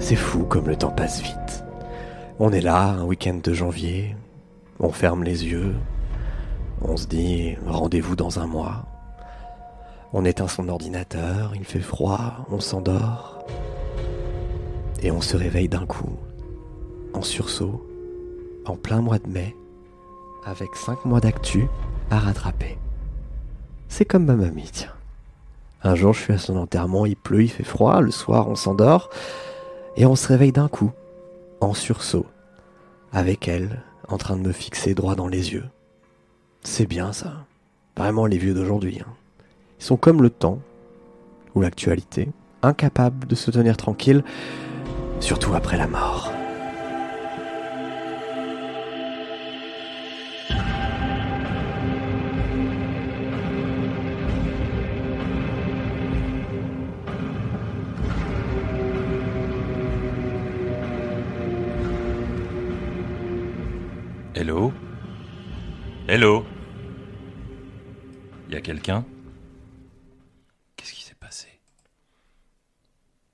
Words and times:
C'est 0.00 0.16
fou 0.16 0.44
comme 0.44 0.66
le 0.66 0.76
temps 0.76 0.90
passe 0.90 1.22
vite. 1.22 1.64
On 2.38 2.50
est 2.52 2.62
là, 2.62 2.84
un 2.84 3.04
week-end 3.04 3.38
de 3.42 3.52
janvier, 3.52 4.16
on 4.80 4.90
ferme 4.90 5.22
les 5.22 5.44
yeux, 5.44 5.74
on 6.80 6.96
se 6.96 7.06
dit 7.06 7.56
rendez-vous 7.66 8.16
dans 8.16 8.40
un 8.40 8.46
mois. 8.46 8.86
On 10.12 10.24
éteint 10.24 10.48
son 10.48 10.68
ordinateur, 10.68 11.52
il 11.54 11.64
fait 11.64 11.80
froid, 11.80 12.46
on 12.50 12.60
s'endort. 12.60 13.44
Et 15.02 15.10
on 15.10 15.20
se 15.20 15.36
réveille 15.36 15.68
d'un 15.68 15.86
coup, 15.86 16.18
en 17.12 17.22
sursaut, 17.22 17.86
en 18.64 18.76
plein 18.76 19.02
mois 19.02 19.18
de 19.18 19.28
mai, 19.28 19.54
avec 20.44 20.74
cinq 20.74 21.04
mois 21.04 21.20
d'actu 21.20 21.68
à 22.10 22.18
rattraper. 22.18 22.78
C'est 23.88 24.06
comme 24.06 24.24
ma 24.24 24.34
mamie, 24.34 24.70
tiens. 24.72 24.92
Un 25.82 25.94
jour, 25.94 26.14
je 26.14 26.20
suis 26.22 26.32
à 26.32 26.38
son 26.38 26.56
enterrement, 26.56 27.06
il 27.06 27.16
pleut, 27.16 27.42
il 27.42 27.50
fait 27.50 27.64
froid, 27.64 28.00
le 28.00 28.10
soir, 28.10 28.48
on 28.48 28.56
s'endort, 28.56 29.10
et 30.00 30.06
on 30.06 30.16
se 30.16 30.28
réveille 30.28 30.50
d'un 30.50 30.68
coup, 30.68 30.92
en 31.60 31.74
sursaut, 31.74 32.24
avec 33.12 33.48
elle, 33.48 33.82
en 34.08 34.16
train 34.16 34.34
de 34.38 34.40
me 34.40 34.50
fixer 34.50 34.94
droit 34.94 35.14
dans 35.14 35.28
les 35.28 35.52
yeux. 35.52 35.66
C'est 36.62 36.86
bien 36.86 37.12
ça. 37.12 37.44
Vraiment 37.98 38.24
les 38.24 38.38
vieux 38.38 38.54
d'aujourd'hui. 38.54 39.02
hein. 39.02 39.12
Ils 39.78 39.84
sont 39.84 39.98
comme 39.98 40.22
le 40.22 40.30
temps, 40.30 40.58
ou 41.54 41.60
l'actualité, 41.60 42.30
incapables 42.62 43.26
de 43.26 43.34
se 43.34 43.50
tenir 43.50 43.76
tranquilles, 43.76 44.24
surtout 45.20 45.52
après 45.52 45.76
la 45.76 45.86
mort. 45.86 46.32
Hello 66.12 66.44
Y 68.48 68.56
a 68.56 68.60
quelqu'un? 68.60 69.06
Qu'est-ce 70.74 70.92
qui 70.92 71.04
s'est 71.04 71.14
passé? 71.14 71.46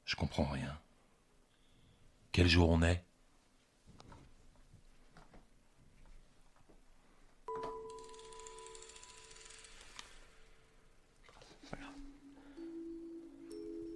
Je 0.04 0.14
comprends 0.14 0.44
rien. 0.44 0.78
Quel 2.32 2.48
jour 2.48 2.68
on 2.68 2.82
est? 2.82 3.02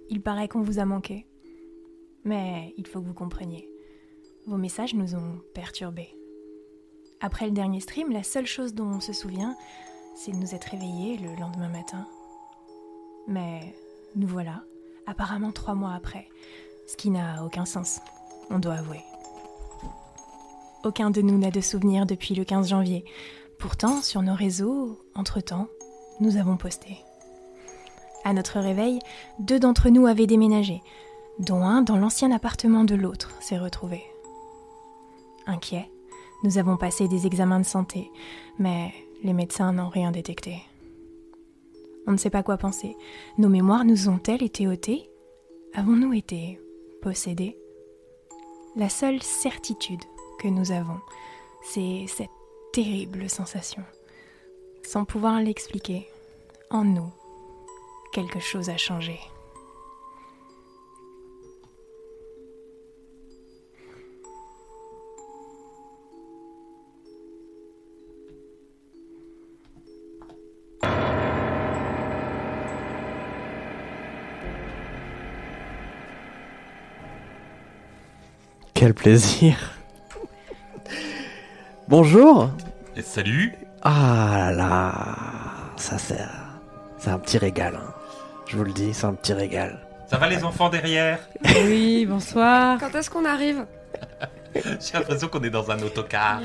Il 0.09 0.23
paraît 0.23 0.47
qu'on 0.47 0.61
vous 0.61 0.79
a 0.79 0.85
manqué. 0.85 1.27
Mais 2.25 2.73
il 2.77 2.87
faut 2.87 2.99
que 2.99 3.05
vous 3.05 3.13
compreniez. 3.13 3.69
Vos 4.47 4.57
messages 4.57 4.95
nous 4.95 5.13
ont 5.13 5.39
perturbés. 5.53 6.15
Après 7.21 7.45
le 7.45 7.51
dernier 7.51 7.79
stream, 7.79 8.11
la 8.11 8.23
seule 8.23 8.47
chose 8.47 8.73
dont 8.73 8.87
on 8.87 8.99
se 8.99 9.13
souvient, 9.13 9.55
c'est 10.15 10.31
de 10.31 10.37
nous 10.37 10.55
être 10.55 10.65
réveillés 10.65 11.17
le 11.17 11.35
lendemain 11.39 11.69
matin. 11.69 12.07
Mais 13.27 13.75
nous 14.15 14.27
voilà, 14.27 14.63
apparemment 15.05 15.51
trois 15.51 15.75
mois 15.75 15.93
après, 15.93 16.27
ce 16.87 16.97
qui 16.97 17.11
n'a 17.11 17.45
aucun 17.45 17.65
sens, 17.65 18.01
on 18.49 18.57
doit 18.57 18.73
avouer. 18.73 19.01
Aucun 20.83 21.11
de 21.11 21.21
nous 21.21 21.37
n'a 21.37 21.51
de 21.51 21.61
souvenirs 21.61 22.07
depuis 22.07 22.33
le 22.33 22.43
15 22.43 22.69
janvier. 22.69 23.05
Pourtant, 23.59 24.01
sur 24.01 24.23
nos 24.23 24.33
réseaux, 24.33 24.99
entre-temps, 25.13 25.67
nous 26.19 26.37
avons 26.37 26.57
posté. 26.57 26.97
À 28.23 28.33
notre 28.33 28.59
réveil, 28.59 28.97
deux 29.37 29.59
d'entre 29.59 29.89
nous 29.89 30.07
avaient 30.07 30.25
déménagé, 30.25 30.81
dont 31.37 31.63
un 31.63 31.83
dans 31.83 31.97
l'ancien 31.97 32.31
appartement 32.31 32.83
de 32.83 32.95
l'autre 32.95 33.31
s'est 33.41 33.59
retrouvé. 33.59 34.03
Inquiets, 35.45 35.89
nous 36.43 36.57
avons 36.57 36.77
passé 36.77 37.07
des 37.07 37.27
examens 37.27 37.59
de 37.59 37.65
santé, 37.65 38.11
mais 38.57 38.93
les 39.23 39.33
médecins 39.33 39.73
n'ont 39.73 39.89
rien 39.89 40.11
détecté. 40.11 40.61
On 42.07 42.11
ne 42.11 42.17
sait 42.17 42.29
pas 42.29 42.43
quoi 42.43 42.57
penser. 42.57 42.95
Nos 43.37 43.49
mémoires 43.49 43.85
nous 43.85 44.09
ont-elles 44.09 44.43
été 44.43 44.67
ôtées? 44.67 45.09
Avons-nous 45.73 46.13
été 46.13 46.59
possédés? 47.01 47.57
La 48.75 48.89
seule 48.89 49.21
certitude 49.21 50.03
que 50.39 50.47
nous 50.47 50.71
avons, 50.71 50.99
c'est 51.63 52.05
cette 52.07 52.29
terrible 52.73 53.29
sensation. 53.29 53.83
Sans 54.83 55.05
pouvoir 55.05 55.39
l'expliquer, 55.41 56.07
en 56.69 56.83
nous, 56.83 57.11
quelque 58.13 58.39
chose 58.39 58.69
a 58.69 58.77
changé. 58.77 59.19
Quel 78.81 78.95
plaisir 78.95 79.75
Bonjour 81.87 82.49
Et 82.95 83.03
salut 83.03 83.53
Ah 83.83 84.49
là 84.49 84.51
là 84.55 84.93
Ça 85.77 85.99
c'est... 85.99 86.17
C'est 86.97 87.11
un 87.11 87.19
petit 87.19 87.37
régal. 87.37 87.75
hein. 87.75 87.93
Je 88.47 88.57
vous 88.57 88.63
le 88.63 88.71
dis, 88.71 88.91
c'est 88.95 89.05
un 89.05 89.13
petit 89.13 89.33
régal. 89.33 89.85
Ça 90.09 90.17
va 90.17 90.27
les 90.27 90.43
enfants 90.43 90.69
derrière? 90.69 91.19
Oui, 91.63 92.07
bonsoir. 92.07 92.79
Quand 92.79 92.95
est-ce 92.95 93.11
qu'on 93.11 93.23
arrive? 93.25 93.67
J'ai 94.55 94.93
l'impression 94.95 95.27
qu'on 95.27 95.43
est 95.43 95.51
dans 95.51 95.69
un 95.69 95.79
autocar. 95.83 96.39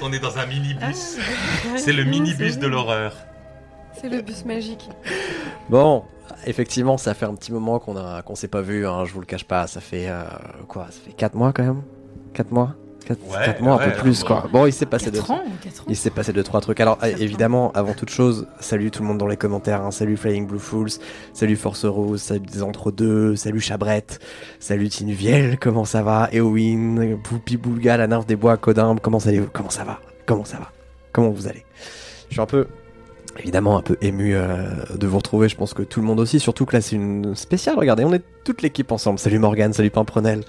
On 0.00 0.10
est 0.14 0.18
dans 0.18 0.38
un 0.38 0.46
minibus. 0.46 1.18
C'est 1.76 1.92
le 1.92 2.04
minibus 2.04 2.58
de 2.58 2.66
l'horreur. 2.66 3.12
C'est 4.00 4.08
le 4.08 4.22
bus 4.22 4.46
magique. 4.46 4.88
Bon, 5.68 6.04
effectivement, 6.46 6.96
ça 6.98 7.14
fait 7.14 7.26
un 7.26 7.34
petit 7.34 7.52
moment 7.52 7.78
qu'on 7.78 7.96
a 7.96 8.22
qu'on 8.22 8.34
s'est 8.34 8.48
pas 8.48 8.60
vu, 8.62 8.86
hein, 8.86 9.04
je 9.04 9.12
vous 9.12 9.20
le 9.20 9.26
cache 9.26 9.44
pas. 9.44 9.66
Ça 9.66 9.80
fait 9.80 10.08
euh, 10.08 10.22
quoi 10.68 10.86
Ça 10.90 10.98
fait 11.04 11.12
4 11.12 11.34
mois 11.34 11.52
quand 11.52 11.62
même? 11.64 11.82
4 12.34 12.50
mois? 12.52 12.74
4, 13.06 13.18
Ouais, 13.28 13.60
mois, 13.60 13.82
un 13.82 13.88
peu 13.90 13.96
plus 13.96 14.20
ouais. 14.20 14.26
quoi. 14.26 14.44
Bon, 14.52 14.66
il 14.66 14.72
s'est 14.72 14.86
passé 14.86 15.10
de 15.10 15.16
4 15.16 15.30
ans, 15.32 15.40
4 15.64 15.80
ans. 15.80 15.84
Il 15.88 15.96
s'est 15.96 16.10
passé 16.10 16.32
deux 16.32 16.42
trois 16.44 16.60
trucs. 16.60 16.78
Alors 16.80 16.98
évidemment, 17.02 17.72
avant 17.72 17.94
toute 17.94 18.10
chose, 18.10 18.46
salut 18.60 18.90
tout 18.90 19.02
le 19.02 19.08
monde 19.08 19.18
dans 19.18 19.26
les 19.26 19.38
commentaires. 19.38 19.80
hein. 19.82 19.90
Salut 19.90 20.16
Flying 20.16 20.46
Blue 20.46 20.58
Fools, 20.60 20.90
salut 21.32 21.56
Force 21.56 21.84
Rose, 21.86 22.20
salut 22.22 22.40
des 22.46 22.62
entre 22.62 22.92
deux, 22.92 23.34
salut 23.36 23.58
Chabrette, 23.60 24.20
salut 24.60 24.88
Tinuviel, 24.90 25.58
comment 25.58 25.84
ça 25.86 26.02
va? 26.02 26.28
Eowyn, 26.32 27.16
Poupi 27.24 27.56
Boulga, 27.56 27.96
la 27.96 28.06
nymphe 28.06 28.26
des 28.26 28.36
bois, 28.36 28.56
Codimbe, 28.58 29.00
comment 29.00 29.18
allez-vous? 29.18 29.48
Comment 29.52 29.70
ça 29.70 29.82
va? 29.84 29.98
Comment 30.26 30.44
ça 30.44 30.58
va? 30.58 30.70
Comment 31.12 31.30
vous 31.30 31.48
allez? 31.48 31.64
Je 32.28 32.34
suis 32.34 32.40
un 32.40 32.46
peu 32.46 32.68
évidemment 33.40 33.76
un 33.78 33.82
peu 33.82 33.96
ému 34.00 34.34
euh, 34.34 34.68
de 34.96 35.06
vous 35.06 35.16
retrouver. 35.18 35.48
Je 35.48 35.56
pense 35.56 35.74
que 35.74 35.82
tout 35.82 36.00
le 36.00 36.06
monde 36.06 36.20
aussi, 36.20 36.40
surtout 36.40 36.66
que 36.66 36.76
là 36.76 36.80
c'est 36.80 36.96
une 36.96 37.34
spéciale. 37.34 37.76
Regardez, 37.78 38.04
on 38.04 38.12
est 38.12 38.22
toute 38.44 38.62
l'équipe 38.62 38.90
ensemble. 38.92 39.18
Salut 39.18 39.38
Morgane, 39.38 39.72
salut 39.72 39.90
Pimprenel. 39.90 40.42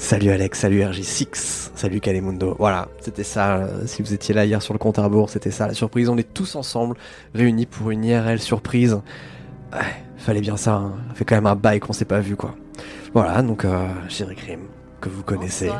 Salut 0.00 0.30
Alex, 0.30 0.60
salut 0.60 0.80
RJ6, 0.82 1.70
salut 1.74 1.98
Kalemundo. 2.00 2.54
Voilà, 2.60 2.86
c'était 3.00 3.24
ça. 3.24 3.56
euh, 3.56 3.86
si 3.86 4.00
vous 4.00 4.14
étiez 4.14 4.32
là 4.32 4.44
hier 4.44 4.62
sur 4.62 4.72
le 4.72 4.78
compte 4.78 4.96
à 5.00 5.02
rebours, 5.02 5.28
c'était 5.28 5.50
ça 5.50 5.66
la 5.66 5.74
surprise. 5.74 6.08
On 6.08 6.16
est 6.16 6.32
tous 6.34 6.54
ensemble, 6.54 6.96
réunis 7.34 7.66
pour 7.66 7.90
une 7.90 8.04
IRL 8.04 8.38
surprise. 8.38 8.94
Ouais, 9.72 9.80
fallait 10.16 10.40
bien 10.40 10.56
ça. 10.56 10.74
Hein. 10.74 10.92
Ça 11.08 11.14
fait 11.16 11.24
quand 11.24 11.34
même 11.34 11.46
un 11.46 11.56
bail 11.56 11.80
qu'on 11.80 11.92
s'est 11.92 12.04
pas 12.04 12.20
vu, 12.20 12.36
quoi. 12.36 12.54
Voilà, 13.12 13.42
donc 13.42 13.64
euh, 13.64 13.88
Jerry 14.08 14.36
Krim, 14.36 14.60
que 15.00 15.08
vous 15.08 15.24
connaissez. 15.24 15.70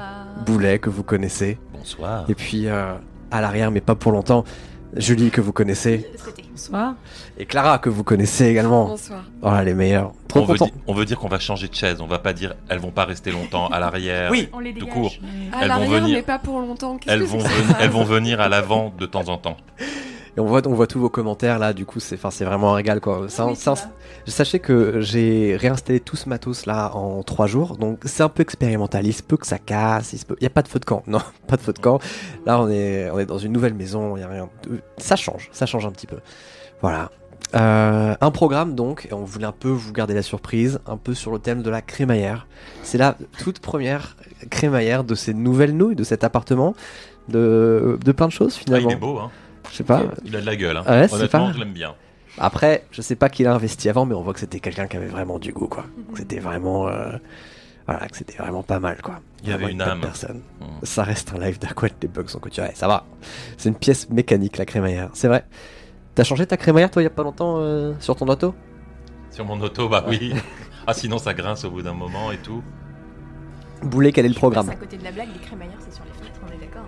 Boulet, 0.44 0.80
que 0.80 0.90
vous 0.90 1.04
connaissez. 1.04 1.56
Bonsoir. 1.72 2.24
Et 2.28 2.34
puis 2.34 2.66
euh, 2.66 2.94
à 3.30 3.40
l'arrière, 3.40 3.70
mais 3.70 3.80
pas 3.80 3.94
pour 3.94 4.10
longtemps, 4.10 4.44
Julie, 4.96 5.30
que 5.30 5.40
vous 5.40 5.52
connaissez. 5.52 6.10
Bonsoir. 6.50 6.94
Et 7.38 7.44
Clara, 7.44 7.78
que 7.78 7.88
vous 7.90 8.02
connaissez 8.04 8.46
également. 8.46 8.86
Bonsoir. 8.86 9.22
Voilà, 9.40 9.62
les 9.64 9.74
meilleurs. 9.74 10.12
Trop 10.28 10.40
On 10.40 10.44
veut, 10.44 10.54
content. 10.54 10.66
di- 10.66 10.72
on 10.86 10.94
veut 10.94 11.04
dire 11.04 11.18
qu'on 11.18 11.28
va 11.28 11.38
changer 11.38 11.68
de 11.68 11.74
chaise. 11.74 12.00
On 12.00 12.06
va 12.06 12.18
pas 12.18 12.32
dire 12.32 12.54
elles 12.68 12.78
vont 12.78 12.90
pas 12.90 13.04
rester 13.04 13.30
longtemps 13.30 13.68
à 13.68 13.78
l'arrière. 13.80 14.30
Oui. 14.30 14.48
On 14.52 14.58
les 14.60 14.72
Tout 14.74 14.86
court. 14.86 15.12
À 15.52 15.62
Elles 15.62 15.68
vont 15.70 15.74
l'arrière, 15.80 16.00
venir. 16.02 16.16
mais 16.16 16.22
pas 16.22 16.38
pour 16.38 16.58
longtemps. 16.60 16.96
Qu'est-ce 16.96 17.14
Elles 17.14 17.20
que 17.20 17.26
vont, 17.26 17.40
c'est 17.40 17.48
que 17.48 17.52
ven- 17.54 17.68
ça 17.68 17.76
elles 17.80 17.90
vont 17.90 18.04
venir 18.04 18.40
à 18.40 18.48
l'avant 18.48 18.92
de 18.98 19.06
temps 19.06 19.28
en 19.28 19.36
temps. 19.36 19.56
Et 20.38 20.40
on 20.40 20.46
voit, 20.46 20.64
on 20.68 20.72
voit 20.72 20.86
tous 20.86 21.00
vos 21.00 21.08
commentaires 21.08 21.58
là, 21.58 21.72
du 21.72 21.84
coup, 21.84 21.98
c'est, 21.98 22.14
enfin, 22.14 22.30
c'est 22.30 22.44
vraiment 22.44 22.70
un 22.70 22.76
régal 22.76 23.00
quoi. 23.00 23.22
Oui, 23.22 23.28
ça 23.28 23.44
va. 23.44 23.74
sachez 24.28 24.60
que 24.60 25.00
j'ai 25.00 25.56
réinstallé 25.56 25.98
tout 25.98 26.14
ce 26.14 26.28
matos 26.28 26.64
là 26.64 26.94
en 26.94 27.24
trois 27.24 27.48
jours, 27.48 27.76
donc 27.76 27.98
c'est 28.04 28.22
un 28.22 28.28
peu 28.28 28.42
expérimental. 28.42 29.04
Il 29.04 29.12
se 29.12 29.24
peut 29.24 29.36
que 29.36 29.48
ça 29.48 29.58
casse, 29.58 30.12
il 30.12 30.18
se 30.18 30.24
peut, 30.24 30.36
il 30.38 30.44
y 30.44 30.46
a 30.46 30.50
pas 30.50 30.62
de 30.62 30.68
feu 30.68 30.78
de 30.78 30.84
camp, 30.84 31.02
non, 31.08 31.18
pas 31.48 31.56
de 31.56 31.62
feu 31.62 31.72
de 31.72 31.80
camp. 31.80 31.98
Là, 32.46 32.60
on 32.60 32.68
est, 32.70 33.10
on 33.10 33.18
est 33.18 33.26
dans 33.26 33.38
une 33.38 33.50
nouvelle 33.52 33.74
maison, 33.74 34.16
il 34.16 34.20
y 34.20 34.22
a 34.22 34.28
rien. 34.28 34.48
de- 34.62 34.78
Ça 34.98 35.16
change, 35.16 35.48
ça 35.50 35.66
change 35.66 35.84
un 35.86 35.90
petit 35.90 36.06
peu. 36.06 36.18
Voilà. 36.82 37.10
Euh, 37.56 38.14
un 38.20 38.30
programme 38.30 38.76
donc, 38.76 39.08
et 39.10 39.14
on 39.14 39.24
voulait 39.24 39.46
un 39.46 39.52
peu 39.52 39.70
vous 39.70 39.92
garder 39.92 40.14
la 40.14 40.22
surprise, 40.22 40.78
un 40.86 40.98
peu 40.98 41.14
sur 41.14 41.32
le 41.32 41.40
thème 41.40 41.62
de 41.62 41.70
la 41.70 41.82
crémaillère. 41.82 42.46
C'est 42.84 42.98
la 42.98 43.16
toute 43.42 43.58
première 43.58 44.16
crémaillère 44.50 45.02
de 45.02 45.16
ces 45.16 45.34
nouvelles 45.34 45.76
nouilles, 45.76 45.96
de 45.96 46.04
cet 46.04 46.22
appartement, 46.22 46.74
de, 47.28 47.98
de 48.04 48.12
plein 48.12 48.26
de 48.26 48.32
choses 48.32 48.56
Ah, 48.60 48.64
finalement. 48.64 48.90
il 48.90 48.92
est 48.92 48.96
beau, 48.96 49.18
hein. 49.18 49.30
Je 49.70 49.76
sais 49.76 49.84
pas. 49.84 50.04
Il 50.24 50.34
a 50.36 50.40
de 50.40 50.46
la 50.46 50.56
gueule. 50.56 50.76
Hein. 50.76 50.82
Ah 50.86 50.92
ouais, 51.00 51.08
c'est 51.08 51.14
Honnêtement, 51.14 51.46
pas- 51.48 51.52
je 51.52 51.58
l'aime 51.58 51.72
bien. 51.72 51.94
Après, 52.38 52.84
je 52.90 53.02
sais 53.02 53.16
pas 53.16 53.28
qui 53.28 53.42
l'a 53.42 53.54
investi 53.54 53.88
avant, 53.88 54.04
mais 54.06 54.14
on 54.14 54.22
voit 54.22 54.32
que 54.32 54.40
c'était 54.40 54.60
quelqu'un 54.60 54.86
qui 54.86 54.96
avait 54.96 55.06
vraiment 55.08 55.38
du 55.38 55.52
goût, 55.52 55.66
quoi. 55.66 55.84
Que 56.12 56.18
C'était 56.18 56.38
vraiment, 56.38 56.86
euh, 56.88 57.16
voilà, 57.86 58.06
que 58.08 58.16
c'était 58.16 58.36
vraiment 58.38 58.62
pas 58.62 58.78
mal, 58.78 59.00
quoi. 59.02 59.20
Il 59.42 59.50
y 59.50 59.52
avait 59.52 59.72
une 59.72 59.82
âme. 59.82 60.00
Personne. 60.00 60.42
Mm. 60.60 60.64
Ça 60.84 61.02
reste 61.02 61.32
un 61.34 61.38
live 61.40 61.58
d'Aquat, 61.58 61.88
les 62.00 62.08
bugs 62.08 62.28
sont 62.28 62.38
couturés. 62.38 62.70
Ça 62.74 62.86
va. 62.86 63.06
C'est 63.56 63.68
une 63.68 63.74
pièce 63.74 64.08
mécanique, 64.10 64.56
la 64.56 64.66
crémaillère. 64.66 65.10
C'est 65.14 65.28
vrai. 65.28 65.44
T'as 66.14 66.24
changé 66.24 66.46
ta 66.46 66.56
crémaillère, 66.56 66.90
toi, 66.90 67.02
il 67.02 67.06
y 67.06 67.08
a 67.08 67.10
pas 67.10 67.22
longtemps, 67.24 67.56
euh, 67.58 67.92
sur 67.98 68.14
ton 68.16 68.28
auto? 68.28 68.54
Sur 69.30 69.44
mon 69.44 69.60
auto, 69.60 69.88
bah 69.88 70.04
oui. 70.08 70.32
Ah, 70.86 70.94
sinon 70.94 71.18
ça 71.18 71.34
grince 71.34 71.64
au 71.66 71.70
bout 71.70 71.82
d'un 71.82 71.92
moment 71.92 72.32
et 72.32 72.38
tout. 72.38 72.62
Boulet, 73.82 74.10
quel 74.10 74.24
est 74.24 74.30
le 74.30 74.34
programme? 74.34 74.70
à 74.70 74.74
côté 74.74 74.96
de 74.96 75.04
la 75.04 75.12
blague, 75.12 75.28
les 75.34 75.38
crémaillères, 75.40 75.76
c'est 75.80 75.94
sur 75.94 76.02
les 76.04 76.17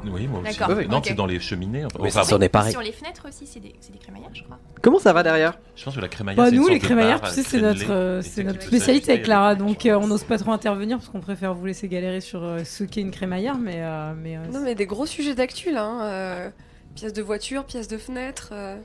Oui, 0.04 0.26
moi 0.26 0.40
aussi. 0.40 0.58
D'accord, 0.58 0.74
Oui, 0.76 0.82
oui. 0.84 0.88
Non, 0.88 0.98
ok. 0.98 1.04
c'est 1.08 1.14
dans 1.14 1.26
les 1.26 1.40
cheminées. 1.40 1.84
Enfin, 1.84 2.24
ça, 2.24 2.36
est 2.40 2.48
pareil. 2.48 2.72
Sur 2.72 2.80
les 2.82 2.92
fenêtres 2.92 3.26
aussi, 3.28 3.46
c'est 3.46 3.60
des, 3.60 3.74
c'est 3.80 3.92
des 3.92 3.98
crémaillères, 3.98 4.30
je 4.32 4.42
crois. 4.44 4.58
Comment 4.82 4.98
ça 4.98 5.12
va 5.12 5.22
derrière? 5.22 5.58
Je 5.76 5.84
pense 5.84 5.94
que 5.94 6.00
la 6.00 6.08
crémaillère. 6.08 6.36
Bah, 6.44 6.48
c'est 6.48 6.52
une 6.54 6.56
nous, 6.58 6.62
sorte 6.64 6.72
les 6.74 6.78
de 6.80 6.84
crémaillères, 6.84 7.20
barre 7.20 7.30
tu 7.30 7.36
sais, 7.36 7.42
c'est 7.42 7.58
crénelée. 7.58 7.78
notre, 7.80 7.92
euh, 7.92 8.18
Et 8.20 8.22
c'est 8.22 8.30
c'est 8.30 8.44
notre 8.44 8.62
spécialité 8.62 9.12
avec 9.12 9.24
Clara, 9.24 9.54
donc 9.54 9.86
euh, 9.86 9.94
on 10.00 10.06
n'ose 10.06 10.24
pas 10.24 10.38
trop 10.38 10.52
intervenir 10.52 10.98
parce 10.98 11.08
qu'on 11.10 11.20
préfère 11.20 11.54
vous 11.54 11.66
laisser 11.66 11.88
galérer 11.88 12.20
sur 12.20 12.42
euh, 12.42 12.64
ce 12.64 12.84
qu'est 12.84 13.00
une 13.00 13.10
crémaillère, 13.10 13.58
mais. 13.58 13.76
euh, 13.78 14.12
mais 14.16 14.36
euh, 14.36 14.40
Non, 14.52 14.60
mais 14.60 14.74
des 14.74 14.86
gros 14.86 15.06
sujets 15.06 15.34
d'actu 15.34 15.72
là. 15.72 15.84
hein, 15.84 16.02
euh, 16.04 16.50
pièces 16.94 17.12
de 17.12 17.22
voiture, 17.22 17.64
pièces 17.64 17.88
de 17.88 17.98
fenêtre. 17.98 18.50
euh. 18.52 18.76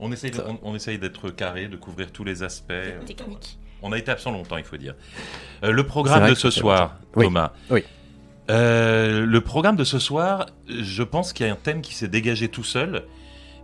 On 0.00 0.12
essaye, 0.12 0.30
de- 0.30 0.40
on, 0.46 0.58
on 0.70 0.74
essaye 0.76 0.98
d'être 0.98 1.30
carré, 1.30 1.66
de 1.66 1.76
couvrir 1.76 2.12
tous 2.12 2.22
les 2.24 2.42
aspects. 2.42 2.72
Technique. 3.06 3.58
On 3.82 3.92
a 3.92 3.98
été 3.98 4.10
absent 4.10 4.32
longtemps, 4.32 4.56
il 4.56 4.64
faut 4.64 4.76
dire. 4.76 4.94
Euh, 5.64 5.70
le 5.70 5.82
C'est 5.82 5.88
programme 5.88 6.20
vrai 6.20 6.28
de 6.30 6.34
que 6.34 6.40
ce 6.40 6.50
soir, 6.50 6.80
longtemps. 6.80 6.98
Oui. 7.16 7.24
Thomas. 7.26 7.52
Oui. 7.70 7.84
Euh, 8.50 9.26
le 9.26 9.40
programme 9.42 9.76
de 9.76 9.84
ce 9.84 9.98
soir, 9.98 10.46
je 10.68 11.02
pense 11.02 11.32
qu'il 11.32 11.46
y 11.46 11.48
a 11.48 11.52
un 11.52 11.56
thème 11.56 11.82
qui 11.82 11.94
s'est 11.94 12.08
dégagé 12.08 12.48
tout 12.48 12.64
seul, 12.64 13.04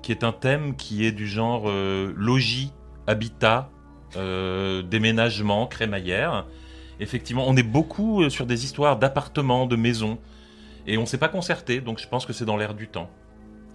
qui 0.02 0.12
est 0.12 0.24
un 0.24 0.32
thème 0.32 0.76
qui 0.76 1.06
est 1.06 1.12
du 1.12 1.26
genre 1.26 1.64
euh, 1.66 2.12
logis, 2.16 2.70
habitat, 3.06 3.70
euh, 4.16 4.82
déménagement, 4.82 5.66
crémaillère. 5.66 6.46
Effectivement, 7.00 7.44
on 7.48 7.56
est 7.56 7.62
beaucoup 7.62 8.22
euh, 8.22 8.28
sur 8.28 8.44
des 8.46 8.64
histoires 8.64 8.98
d'appartements, 8.98 9.66
de 9.66 9.76
maisons, 9.76 10.18
et 10.86 10.98
on 10.98 11.06
s'est 11.06 11.18
pas 11.18 11.28
concerté, 11.28 11.80
donc 11.80 11.98
je 11.98 12.06
pense 12.06 12.26
que 12.26 12.34
c'est 12.34 12.44
dans 12.44 12.58
l'air 12.58 12.74
du 12.74 12.86
temps. 12.88 13.08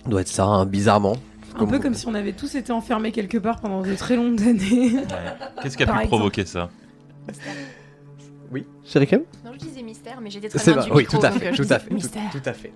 Doit 0.06 0.21
être 0.21 0.27
ça, 0.27 0.45
hein, 0.45 0.65
bizarrement. 0.65 1.17
un 1.57 1.65
peu 1.65 1.79
comme 1.79 1.95
si 1.95 2.06
on 2.07 2.13
avait 2.13 2.33
tous 2.33 2.53
été 2.56 2.71
enfermés 2.71 3.11
quelque 3.11 3.38
part 3.39 3.59
pendant 3.59 3.81
de 3.81 3.95
très 3.95 4.15
longues 4.15 4.41
années. 4.44 4.94
Ouais. 4.94 5.06
Qu'est-ce 5.63 5.75
qui 5.75 5.83
a 5.83 5.88
Par 5.88 5.95
pu 5.95 6.03
exemple. 6.03 6.17
provoquer 6.19 6.45
ça? 6.45 6.69
Oui, 8.51 8.66
chérie 8.84 9.06
Cam 9.07 9.22
Non, 9.46 9.51
je 9.54 9.60
disais 9.60 9.81
mystère, 9.84 10.19
mais 10.22 10.30
j'étais 10.30 10.50
très 10.50 10.57
C'est 10.60 10.72
loin 10.72 10.81
vrai, 10.81 10.90
du 10.90 10.96
oui, 10.98 11.04
micro, 11.04 11.19
tout 11.19 11.25
à 11.25 11.30
donc, 11.30 11.40
fait, 11.40 11.48
euh, 11.48 11.51
je 11.51 11.56
tout 11.57 11.62
disais 11.63 11.75
à 11.75 11.80
fait, 11.80 11.88
tout, 11.90 11.94
Mystère. 11.96 12.22
tout 12.31 12.42
à 12.46 12.54
fait. 12.54 12.74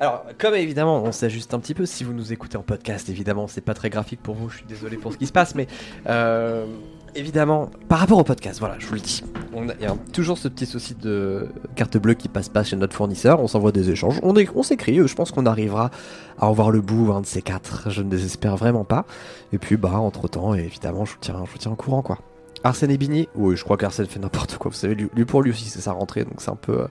Alors, 0.00 0.24
comme 0.38 0.54
évidemment, 0.54 1.02
on 1.04 1.12
s'ajuste 1.12 1.54
un 1.54 1.60
petit 1.60 1.74
peu 1.74 1.86
si 1.86 2.02
vous 2.02 2.12
nous 2.12 2.32
écoutez 2.32 2.56
en 2.56 2.62
podcast, 2.62 3.08
évidemment, 3.08 3.46
c'est 3.46 3.60
pas 3.60 3.74
très 3.74 3.88
graphique 3.88 4.20
pour 4.20 4.34
vous, 4.34 4.48
je 4.48 4.56
suis 4.58 4.66
désolé 4.66 4.96
pour 4.96 5.12
ce 5.12 5.18
qui 5.18 5.26
se 5.26 5.32
passe, 5.32 5.54
mais 5.54 5.68
euh, 6.08 6.66
évidemment, 7.14 7.70
par 7.88 8.00
rapport 8.00 8.18
au 8.18 8.24
podcast, 8.24 8.58
voilà, 8.58 8.76
je 8.80 8.86
vous 8.86 8.94
le 8.94 9.00
dis, 9.00 9.22
on 9.52 9.68
a, 9.68 9.74
il 9.74 9.82
y 9.82 9.86
a 9.86 9.94
toujours 10.12 10.38
ce 10.38 10.48
petit 10.48 10.66
souci 10.66 10.96
de 10.96 11.46
carte 11.76 11.96
bleue 11.98 12.14
qui 12.14 12.28
passe 12.28 12.48
pas 12.48 12.64
chez 12.64 12.74
notre 12.74 12.96
fournisseur, 12.96 13.40
on 13.40 13.46
s'envoie 13.46 13.70
des 13.70 13.90
échanges, 13.90 14.18
on, 14.24 14.34
est- 14.34 14.48
on 14.56 14.64
s'écrit, 14.64 14.98
euh, 14.98 15.06
je 15.06 15.14
pense 15.14 15.30
qu'on 15.30 15.46
arrivera 15.46 15.90
à 16.38 16.48
en 16.48 16.52
voir 16.52 16.72
le 16.72 16.80
bout, 16.80 17.12
un 17.12 17.20
de 17.20 17.26
ces 17.26 17.42
quatre, 17.42 17.90
je 17.90 18.02
ne 18.02 18.08
désespère 18.10 18.56
vraiment 18.56 18.84
pas, 18.84 19.04
et 19.52 19.58
puis 19.58 19.76
bah, 19.76 19.92
entre 20.00 20.26
temps, 20.26 20.54
évidemment, 20.54 21.04
je 21.04 21.12
vous 21.12 21.18
tiens, 21.20 21.42
je 21.46 21.50
vous 21.52 21.58
tiens 21.58 21.70
au 21.70 21.76
courant, 21.76 22.02
quoi. 22.02 22.18
Arsène 22.64 22.90
et 22.90 22.96
Bigny 22.98 23.28
Oui, 23.34 23.56
je 23.56 23.64
crois 23.64 23.76
qu'Arsène 23.76 24.06
fait 24.06 24.20
n'importe 24.20 24.56
quoi. 24.58 24.70
Vous 24.70 24.76
savez, 24.76 24.94
lui, 24.94 25.08
lui, 25.14 25.24
pour 25.24 25.42
lui 25.42 25.50
aussi, 25.50 25.64
c'est 25.68 25.80
sa 25.80 25.92
rentrée, 25.92 26.24
donc 26.24 26.34
c'est 26.40 26.50
un 26.50 26.56
peu, 26.56 26.82
euh, 26.82 26.86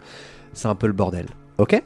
c'est 0.53 0.67
un 0.67 0.75
peu 0.75 0.87
le 0.87 0.93
bordel. 0.93 1.27
Ok? 1.57 1.81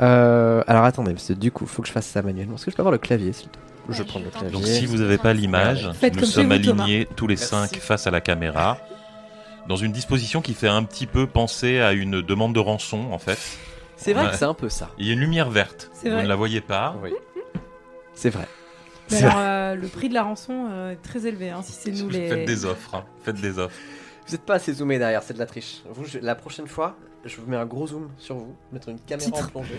Euh, 0.00 0.62
Alors 0.66 0.84
attendez, 0.84 1.12
parce 1.12 1.28
que 1.28 1.32
du 1.34 1.50
coup, 1.52 1.66
faut 1.66 1.82
que 1.82 1.88
je 1.88 1.92
fasse 1.92 2.06
ça 2.06 2.22
manuellement. 2.22 2.54
Est-ce 2.56 2.64
que 2.66 2.70
je 2.70 2.76
peux 2.76 2.82
avoir 2.82 2.92
le 2.92 2.98
clavier 2.98 3.32
s'il 3.32 3.48
te 3.48 3.52
plaît? 3.58 3.60
Je 3.90 4.02
Ouais, 4.02 4.08
prends 4.08 4.18
je 4.20 4.24
le 4.24 4.30
clavier. 4.30 4.50
Donc 4.50 4.64
si 4.66 4.86
vous 4.86 4.96
n'avez 4.96 5.18
pas 5.18 5.32
l'image, 5.34 5.88
nous 6.14 6.24
sommes 6.24 6.44
Thomas. 6.48 6.54
alignés 6.84 7.06
tous 7.16 7.26
les 7.26 7.34
Merci. 7.34 7.48
cinq 7.48 7.76
face 7.76 8.06
à 8.06 8.10
la 8.10 8.20
caméra, 8.22 8.78
dans 9.68 9.76
une 9.76 9.92
disposition 9.92 10.40
qui 10.40 10.54
fait 10.54 10.68
un 10.68 10.82
petit 10.84 11.06
peu 11.06 11.26
penser 11.26 11.80
à 11.80 11.92
une 11.92 12.22
demande 12.22 12.54
de 12.54 12.60
rançon 12.60 13.08
en 13.12 13.18
fait. 13.18 13.38
C'est 13.96 14.12
vrai 14.14 14.24
Ouais. 14.24 14.30
que 14.30 14.36
c'est 14.36 14.44
un 14.46 14.54
peu 14.54 14.68
ça. 14.70 14.90
Il 14.98 15.06
y 15.06 15.10
a 15.10 15.12
une 15.12 15.20
lumière 15.20 15.50
verte, 15.50 15.90
vous 16.02 16.10
vrai. 16.10 16.22
ne 16.22 16.28
la 16.28 16.34
voyez 16.36 16.60
pas. 16.62 16.96
Oui. 17.02 17.10
C'est 18.14 18.30
vrai. 18.30 18.46
Mais 19.10 19.22
alors, 19.22 19.34
euh, 19.38 19.74
le 19.74 19.88
prix 19.88 20.08
de 20.08 20.14
la 20.14 20.22
rançon 20.22 20.68
euh, 20.70 20.92
est 20.92 21.02
très 21.02 21.26
élevé, 21.26 21.50
hein, 21.50 21.62
si 21.62 21.72
c'est 21.72 21.90
nous 21.90 22.08
les. 22.08 22.28
Faites 22.28 22.46
des 22.46 22.64
offres, 22.64 22.94
hein. 22.94 23.04
faites 23.22 23.40
des 23.40 23.58
offres. 23.58 23.76
Vous 24.26 24.32
n'êtes 24.32 24.42
pas 24.46 24.54
assez 24.54 24.72
zoomé 24.72 24.98
derrière, 24.98 25.22
c'est 25.22 25.34
de 25.34 25.38
la 25.38 25.46
triche. 25.46 25.82
Vous, 25.90 26.04
je- 26.06 26.18
la 26.18 26.34
prochaine 26.34 26.66
fois, 26.66 26.96
je 27.24 27.36
vous 27.38 27.46
mets 27.46 27.56
un 27.58 27.66
gros 27.66 27.86
zoom 27.86 28.10
sur 28.18 28.36
vous, 28.36 28.56
mettre 28.72 28.88
une 28.88 28.98
caméra 28.98 29.30
Titre. 29.30 29.46
en 29.46 29.50
plongée. 29.50 29.78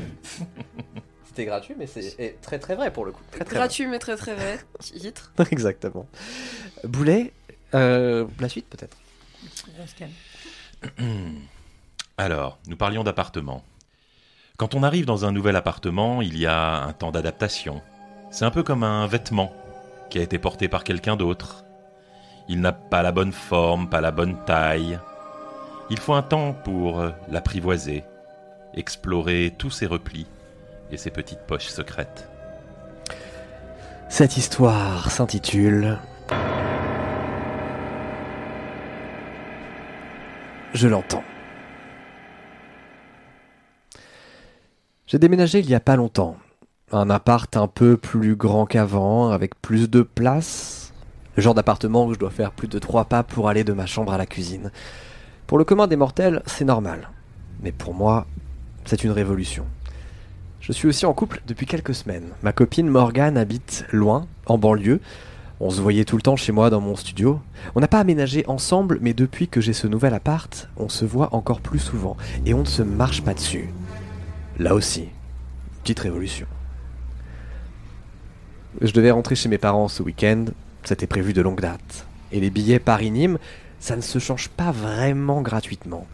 C'était 1.25 1.45
gratuit, 1.45 1.75
mais 1.77 1.87
c'est 1.87 2.15
et 2.19 2.35
très 2.41 2.59
très 2.59 2.75
vrai 2.75 2.93
pour 2.93 3.03
le 3.03 3.11
coup. 3.11 3.21
Très, 3.31 3.43
très 3.43 3.55
Gratuit, 3.55 3.87
mais 3.87 3.99
très 3.99 4.15
très 4.15 4.35
vrai. 4.35 4.59
Titre. 4.79 5.33
Exactement. 5.51 6.07
Boulet, 6.85 7.33
euh, 7.73 8.25
la 8.39 8.47
suite 8.47 8.67
peut-être. 8.69 8.95
On 9.79 9.85
se 9.87 9.95
calme. 9.95 10.11
Alors, 12.17 12.57
nous 12.67 12.77
parlions 12.77 13.03
d'appartement. 13.03 13.63
Quand 14.57 14.75
on 14.75 14.83
arrive 14.83 15.05
dans 15.05 15.25
un 15.25 15.31
nouvel 15.33 15.55
appartement, 15.57 16.21
il 16.21 16.37
y 16.37 16.45
a 16.45 16.83
un 16.83 16.93
temps 16.93 17.11
d'adaptation. 17.11 17.81
C'est 18.35 18.43
un 18.43 18.51
peu 18.51 18.63
comme 18.63 18.83
un 18.83 19.07
vêtement 19.07 19.53
qui 20.09 20.19
a 20.19 20.21
été 20.21 20.37
porté 20.37 20.67
par 20.67 20.83
quelqu'un 20.83 21.15
d'autre. 21.15 21.63
Il 22.49 22.59
n'a 22.59 22.73
pas 22.73 23.01
la 23.01 23.13
bonne 23.13 23.31
forme, 23.31 23.87
pas 23.87 24.01
la 24.01 24.11
bonne 24.11 24.35
taille. 24.43 24.99
Il 25.89 25.97
faut 25.97 26.15
un 26.15 26.21
temps 26.21 26.51
pour 26.51 26.99
euh, 26.99 27.11
l'apprivoiser, 27.29 28.03
explorer 28.73 29.53
tous 29.57 29.69
ses 29.69 29.85
replis 29.85 30.27
et 30.91 30.97
ses 30.97 31.11
petites 31.11 31.47
poches 31.47 31.69
secrètes. 31.69 32.29
Cette 34.09 34.35
histoire 34.35 35.09
s'intitule 35.11 35.97
Je 40.73 40.89
l'entends. 40.89 41.23
J'ai 45.07 45.19
déménagé 45.19 45.59
il 45.59 45.69
y 45.69 45.75
a 45.75 45.79
pas 45.79 45.95
longtemps. 45.95 46.35
Un 46.91 47.09
appart 47.09 47.57
un 47.57 47.67
peu 47.67 47.97
plus 47.97 48.35
grand 48.35 48.67
qu'avant, 48.67 49.31
avec 49.31 49.59
plus 49.59 49.89
de 49.89 50.03
place. 50.03 50.93
Le 51.35 51.41
genre 51.41 51.55
d'appartement 51.55 52.05
où 52.05 52.13
je 52.13 52.19
dois 52.19 52.29
faire 52.29 52.51
plus 52.51 52.67
de 52.67 52.77
trois 52.77 53.05
pas 53.05 53.23
pour 53.23 53.49
aller 53.49 53.63
de 53.63 53.73
ma 53.73 53.87
chambre 53.87 54.13
à 54.13 54.19
la 54.19 54.27
cuisine. 54.27 54.71
Pour 55.47 55.57
le 55.57 55.63
commun 55.63 55.87
des 55.87 55.95
mortels, 55.95 56.43
c'est 56.45 56.63
normal. 56.63 57.09
Mais 57.63 57.71
pour 57.71 57.95
moi, 57.95 58.27
c'est 58.85 59.03
une 59.03 59.09
révolution. 59.09 59.65
Je 60.61 60.71
suis 60.73 60.87
aussi 60.87 61.07
en 61.07 61.13
couple 61.13 61.41
depuis 61.47 61.65
quelques 61.65 61.95
semaines. 61.95 62.29
Ma 62.43 62.53
copine 62.53 62.87
Morgane 62.87 63.37
habite 63.37 63.85
loin, 63.91 64.27
en 64.45 64.59
banlieue. 64.59 65.01
On 65.59 65.71
se 65.71 65.81
voyait 65.81 66.05
tout 66.05 66.17
le 66.17 66.21
temps 66.21 66.35
chez 66.35 66.51
moi 66.51 66.69
dans 66.69 66.81
mon 66.81 66.95
studio. 66.95 67.39
On 67.73 67.79
n'a 67.79 67.87
pas 67.87 67.99
aménagé 67.99 68.45
ensemble, 68.47 68.99
mais 69.01 69.15
depuis 69.15 69.47
que 69.47 69.59
j'ai 69.59 69.73
ce 69.73 69.87
nouvel 69.87 70.13
appart, 70.13 70.69
on 70.77 70.89
se 70.89 71.03
voit 71.03 71.33
encore 71.33 71.61
plus 71.61 71.79
souvent 71.79 72.15
et 72.45 72.53
on 72.53 72.59
ne 72.59 72.65
se 72.65 72.83
marche 72.83 73.23
pas 73.23 73.33
dessus. 73.33 73.73
Là 74.59 74.75
aussi, 74.75 75.09
petite 75.81 75.99
révolution. 75.99 76.45
Je 78.81 78.91
devais 78.91 79.11
rentrer 79.11 79.35
chez 79.35 79.49
mes 79.49 79.57
parents 79.57 79.87
ce 79.87 80.03
week-end, 80.03 80.45
c'était 80.83 81.07
prévu 81.07 81.33
de 81.33 81.41
longue 81.41 81.61
date. 81.61 82.05
Et 82.31 82.39
les 82.39 82.49
billets 82.49 82.79
Paris-Nîmes, 82.79 83.37
ça 83.79 83.95
ne 83.95 84.01
se 84.01 84.19
change 84.19 84.49
pas 84.49 84.71
vraiment 84.71 85.41
gratuitement. 85.41 86.05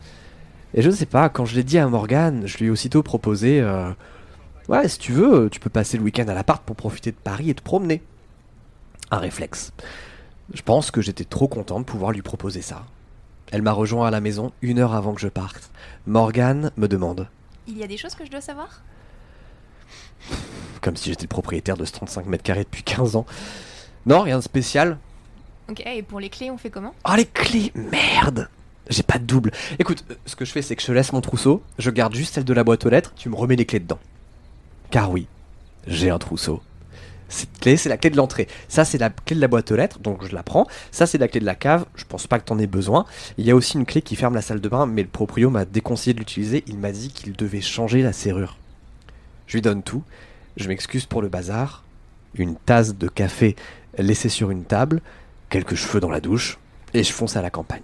Et 0.74 0.82
je 0.82 0.90
ne 0.90 0.96
sais 0.96 1.06
pas, 1.06 1.30
quand 1.30 1.46
je 1.46 1.56
l'ai 1.56 1.64
dit 1.64 1.78
à 1.78 1.88
Morgane, 1.88 2.46
je 2.46 2.58
lui 2.58 2.68
ai 2.68 2.70
aussitôt 2.70 3.04
proposé 3.04 3.60
euh, 3.62 3.92
Ouais, 4.70 4.88
si 4.88 5.00
tu 5.00 5.12
veux, 5.12 5.50
tu 5.50 5.60
peux 5.60 5.70
passer 5.70 5.98
le 5.98 6.04
week-end 6.04 6.28
à 6.28 6.34
l'appart 6.34 6.64
pour 6.64 6.76
profiter 6.76 7.12
de 7.12 7.18
Paris 7.18 7.50
et 7.50 7.56
te 7.56 7.62
promener. 7.62 8.02
Un 9.10 9.18
réflexe. 9.18 9.74
Je 10.54 10.62
pense 10.62 10.92
que 10.92 11.02
j'étais 11.02 11.26
trop 11.26 11.48
content 11.48 11.80
de 11.80 11.86
pouvoir 11.86 12.12
lui 12.12 12.22
proposer 12.22 12.62
ça. 12.62 12.86
Elle 13.52 13.64
m'a 13.64 13.74
rejoint 13.74 14.08
à 14.08 14.12
la 14.12 14.22
maison 14.22 14.52
une 14.62 14.80
heure 14.80 14.94
avant 14.94 15.14
que 15.14 15.22
je 15.22 15.28
parte. 15.28 15.72
Morgane 16.08 16.72
me 16.78 16.88
demande, 16.88 17.28
Il 17.68 17.78
y 17.78 17.84
a 17.84 17.88
des 17.88 17.98
choses 17.98 18.16
que 18.16 18.26
je 18.26 18.32
dois 18.32 18.42
savoir? 18.42 18.82
Comme 20.82 20.96
si 20.98 21.10
j'étais 21.10 21.24
le 21.24 21.28
propriétaire 21.28 21.78
de 21.78 21.86
ce 21.86 21.92
35 21.94 22.26
mètres 22.26 22.44
carrés 22.44 22.64
depuis 22.64 22.84
15 22.84 23.16
ans. 23.16 23.26
Non, 24.06 24.22
rien 24.22 24.38
de 24.38 24.44
spécial. 24.44 24.98
Ok, 25.70 25.82
et 25.86 26.02
pour 26.02 26.20
les 26.20 26.30
clés, 26.30 26.52
on 26.52 26.58
fait 26.58 26.70
comment? 26.70 26.94
Oh 27.08 27.14
les 27.16 27.26
clés, 27.26 27.72
merde 27.76 28.50
J'ai 28.90 29.04
pas 29.04 29.20
de 29.20 29.26
double. 29.26 29.52
Écoute, 29.80 30.04
euh, 30.10 30.16
ce 30.26 30.36
que 30.36 30.44
je 30.44 30.52
fais, 30.52 30.62
c'est 30.62 30.76
que 30.76 30.82
je 30.82 30.92
laisse 30.92 31.14
mon 31.14 31.22
trousseau, 31.22 31.64
je 31.78 31.90
garde 31.92 32.14
juste 32.14 32.34
celle 32.34 32.44
de 32.44 32.54
la 32.54 32.64
boîte 32.64 32.86
aux 32.86 32.90
lettres, 32.90 33.14
tu 33.16 33.30
me 33.30 33.36
remets 33.36 33.56
les 33.56 33.66
clés 33.66 33.80
dedans. 33.80 34.00
Car 34.90 35.12
oui, 35.12 35.28
j'ai 35.88 36.10
un 36.10 36.18
trousseau. 36.18 36.62
Cette 37.30 37.58
clé, 37.60 37.78
c'est 37.78 37.88
la 37.88 37.96
clé 37.96 38.10
de 38.10 38.18
l'entrée. 38.18 38.50
Ça, 38.68 38.84
c'est 38.84 38.98
la 38.98 39.10
clé 39.10 39.38
de 39.38 39.42
la 39.42 39.48
boîte 39.48 39.72
aux 39.72 39.78
lettres, 39.78 40.00
donc 40.00 40.26
je 40.28 40.36
la 40.36 40.44
prends. 40.44 40.68
Ça, 40.92 41.06
c'est 41.06 41.18
la 41.18 41.30
clé 41.30 41.40
de 41.40 41.46
la 41.46 41.56
cave, 41.56 41.86
je 41.96 42.04
pense 42.04 42.28
pas 42.28 42.40
que 42.40 42.44
t'en 42.44 42.60
aies 42.60 42.68
besoin. 42.68 43.06
Il 43.38 43.46
y 43.46 43.52
a 43.52 43.56
aussi 43.56 43.78
une 43.78 43.86
clé 43.86 44.02
qui 44.02 44.18
ferme 44.18 44.34
la 44.34 44.42
salle 44.42 44.60
de 44.60 44.68
bain, 44.68 44.86
mais 44.86 45.04
le 45.04 45.08
proprio 45.08 45.50
m'a 45.50 45.64
déconseillé 45.64 46.14
de 46.14 46.20
l'utiliser, 46.20 46.66
il 46.68 46.78
m'a 46.78 46.92
dit 46.92 47.10
qu'il 47.14 47.34
devait 47.34 47.62
changer 47.62 48.02
la 48.02 48.12
serrure. 48.12 48.58
Je 49.48 49.58
lui 49.58 49.62
donne 49.62 49.84
tout, 49.84 50.04
je 50.58 50.68
m'excuse 50.68 51.06
pour 51.06 51.22
le 51.22 51.30
bazar, 51.30 51.84
une 52.36 52.56
tasse 52.56 52.96
de 52.96 53.08
café 53.08 53.56
laissée 53.98 54.30
sur 54.30 54.52
une 54.52 54.64
table, 54.64 55.02
quelques 55.50 55.76
cheveux 55.76 56.00
dans 56.00 56.10
la 56.10 56.22
douche, 56.22 56.58
et 56.94 57.04
je 57.04 57.12
fonce 57.12 57.36
à 57.36 57.42
la 57.42 57.50
campagne. 57.50 57.82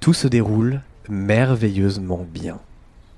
Tout 0.00 0.14
se 0.14 0.28
déroule 0.28 0.80
merveilleusement 1.08 2.26
bien. 2.28 2.58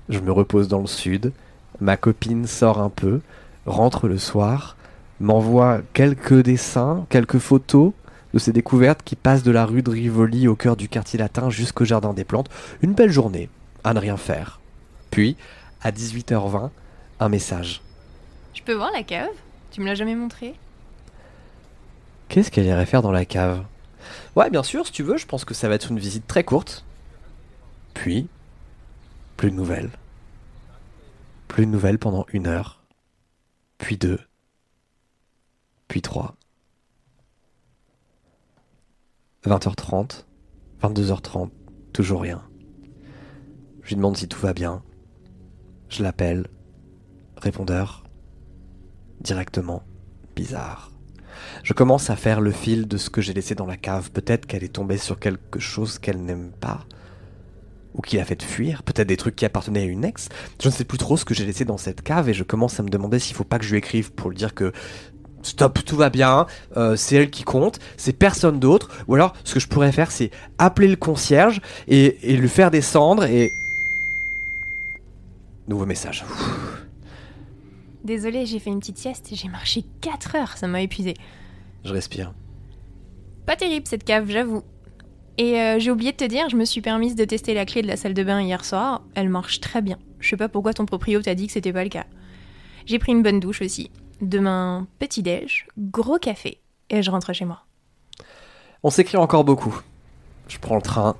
Je 0.09 0.19
me 0.19 0.31
repose 0.31 0.67
dans 0.67 0.79
le 0.79 0.87
sud, 0.87 1.31
ma 1.79 1.97
copine 1.97 2.47
sort 2.47 2.79
un 2.79 2.89
peu, 2.89 3.21
rentre 3.65 4.07
le 4.07 4.17
soir, 4.17 4.77
m'envoie 5.19 5.81
quelques 5.93 6.41
dessins, 6.43 7.05
quelques 7.09 7.39
photos 7.39 7.93
de 8.33 8.39
ses 8.39 8.53
découvertes 8.53 9.01
qui 9.03 9.15
passent 9.15 9.43
de 9.43 9.51
la 9.51 9.65
rue 9.65 9.81
de 9.81 9.89
Rivoli 9.89 10.47
au 10.47 10.55
cœur 10.55 10.75
du 10.75 10.89
quartier 10.89 11.19
latin 11.19 11.49
jusqu'au 11.49 11.85
jardin 11.85 12.13
des 12.13 12.23
plantes. 12.23 12.49
Une 12.81 12.93
belle 12.93 13.11
journée, 13.11 13.49
à 13.83 13.93
ne 13.93 13.99
rien 13.99 14.17
faire. 14.17 14.59
Puis, 15.11 15.35
à 15.81 15.91
18h20, 15.91 16.69
un 17.19 17.29
message. 17.29 17.81
Je 18.57 18.63
peux 18.63 18.73
voir 18.73 18.91
la 18.91 19.03
cave? 19.03 19.29
Tu 19.69 19.81
me 19.81 19.85
l'as 19.85 19.93
jamais 19.93 20.15
montré 20.15 20.55
Qu'est-ce 22.27 22.49
qu'elle 22.49 22.65
irait 22.65 22.87
faire 22.87 23.03
dans 23.03 23.11
la 23.11 23.23
cave? 23.23 23.63
Ouais, 24.35 24.49
bien 24.49 24.63
sûr, 24.63 24.87
si 24.87 24.91
tu 24.91 25.03
veux, 25.03 25.17
je 25.17 25.27
pense 25.27 25.45
que 25.45 25.53
ça 25.53 25.69
va 25.69 25.75
être 25.75 25.91
une 25.91 25.99
visite 25.99 26.25
très 26.25 26.43
courte. 26.43 26.83
Puis, 27.93 28.27
plus 29.37 29.51
de 29.51 29.55
nouvelles. 29.55 29.91
Plus 31.47 31.67
de 31.67 31.71
nouvelles 31.71 31.99
pendant 31.99 32.25
une 32.33 32.47
heure. 32.47 32.81
Puis 33.77 33.95
deux. 33.95 34.19
Puis 35.87 36.01
trois. 36.01 36.35
20h30. 39.45 40.25
22h30. 40.81 41.51
Toujours 41.93 42.21
rien. 42.21 42.43
Je 43.83 43.89
lui 43.89 43.97
demande 43.97 44.17
si 44.17 44.27
tout 44.27 44.39
va 44.39 44.53
bien. 44.53 44.81
Je 45.89 46.01
l'appelle. 46.01 46.47
Répondeur. 47.37 48.06
Directement. 49.21 49.83
Bizarre. 50.35 50.91
Je 51.63 51.73
commence 51.73 52.09
à 52.09 52.15
faire 52.15 52.41
le 52.41 52.51
fil 52.51 52.87
de 52.87 52.97
ce 52.97 53.09
que 53.09 53.21
j'ai 53.21 53.33
laissé 53.33 53.55
dans 53.55 53.65
la 53.65 53.77
cave. 53.77 54.11
Peut-être 54.11 54.45
qu'elle 54.45 54.63
est 54.63 54.73
tombée 54.73 54.97
sur 54.97 55.19
quelque 55.19 55.59
chose 55.59 55.99
qu'elle 55.99 56.23
n'aime 56.23 56.51
pas. 56.59 56.85
Ou 57.93 58.01
qui 58.01 58.17
l'a 58.17 58.25
fait 58.25 58.41
fuir. 58.41 58.83
Peut-être 58.83 59.07
des 59.07 59.17
trucs 59.17 59.35
qui 59.35 59.45
appartenaient 59.45 59.81
à 59.81 59.85
une 59.85 60.05
ex. 60.05 60.29
Je 60.61 60.67
ne 60.67 60.73
sais 60.73 60.85
plus 60.85 60.97
trop 60.97 61.17
ce 61.17 61.25
que 61.25 61.33
j'ai 61.33 61.45
laissé 61.45 61.65
dans 61.65 61.77
cette 61.77 62.01
cave 62.01 62.29
et 62.29 62.33
je 62.33 62.43
commence 62.43 62.79
à 62.79 62.83
me 62.83 62.89
demander 62.89 63.19
s'il 63.19 63.35
faut 63.35 63.43
pas 63.43 63.59
que 63.59 63.65
je 63.65 63.71
lui 63.71 63.77
écrive 63.79 64.11
pour 64.11 64.29
lui 64.29 64.37
dire 64.37 64.53
que 64.53 64.71
stop, 65.41 65.79
tout 65.85 65.95
va 65.95 66.09
bien, 66.09 66.45
euh, 66.75 66.95
c'est 66.95 67.15
elle 67.15 67.29
qui 67.29 67.43
compte, 67.43 67.79
c'est 67.95 68.13
personne 68.13 68.59
d'autre. 68.59 68.89
Ou 69.07 69.15
alors, 69.15 69.33
ce 69.43 69.53
que 69.53 69.59
je 69.59 69.67
pourrais 69.67 69.91
faire, 69.91 70.11
c'est 70.11 70.31
appeler 70.57 70.87
le 70.87 70.95
concierge 70.95 71.61
et, 71.87 72.33
et 72.33 72.37
le 72.37 72.47
faire 72.47 72.71
descendre 72.71 73.23
et... 73.23 73.51
Nouveau 75.67 75.85
message. 75.85 76.23
Désolée, 78.03 78.45
j'ai 78.45 78.59
fait 78.59 78.69
une 78.69 78.79
petite 78.79 78.97
sieste, 78.97 79.29
j'ai 79.31 79.49
marché 79.49 79.83
4 80.01 80.35
heures, 80.35 80.57
ça 80.57 80.67
m'a 80.67 80.81
épuisé. 80.81 81.15
Je 81.83 81.93
respire. 81.93 82.33
Pas 83.45 83.55
terrible 83.55 83.87
cette 83.87 84.03
cave, 84.03 84.29
j'avoue. 84.29 84.63
Et 85.37 85.59
euh, 85.59 85.79
j'ai 85.79 85.91
oublié 85.91 86.11
de 86.11 86.17
te 86.17 86.25
dire, 86.25 86.49
je 86.49 86.55
me 86.55 86.65
suis 86.65 86.81
permise 86.81 87.15
de 87.15 87.23
tester 87.23 87.53
la 87.53 87.65
clé 87.65 87.81
de 87.81 87.87
la 87.87 87.95
salle 87.95 88.13
de 88.13 88.23
bain 88.23 88.41
hier 88.41 88.65
soir, 88.65 89.03
elle 89.13 89.29
marche 89.29 89.59
très 89.59 89.81
bien. 89.81 89.97
Je 90.19 90.29
sais 90.29 90.37
pas 90.37 90.49
pourquoi 90.49 90.73
ton 90.73 90.85
proprio 90.85 91.21
t'a 91.21 91.35
dit 91.35 91.47
que 91.47 91.53
c'était 91.53 91.73
pas 91.73 91.83
le 91.83 91.89
cas. 91.89 92.05
J'ai 92.85 92.99
pris 92.99 93.11
une 93.11 93.21
bonne 93.21 93.39
douche 93.39 93.61
aussi. 93.61 93.91
Demain, 94.21 94.87
petit 94.97 95.21
déj, 95.21 95.67
gros 95.77 96.17
café, 96.17 96.59
et 96.89 97.03
je 97.03 97.11
rentre 97.11 97.33
chez 97.33 97.45
moi. 97.45 97.65
On 98.81 98.89
s'écrit 98.89 99.17
encore 99.17 99.43
beaucoup. 99.43 99.79
Je 100.47 100.57
prends 100.57 100.75
le 100.75 100.81
train, 100.81 101.15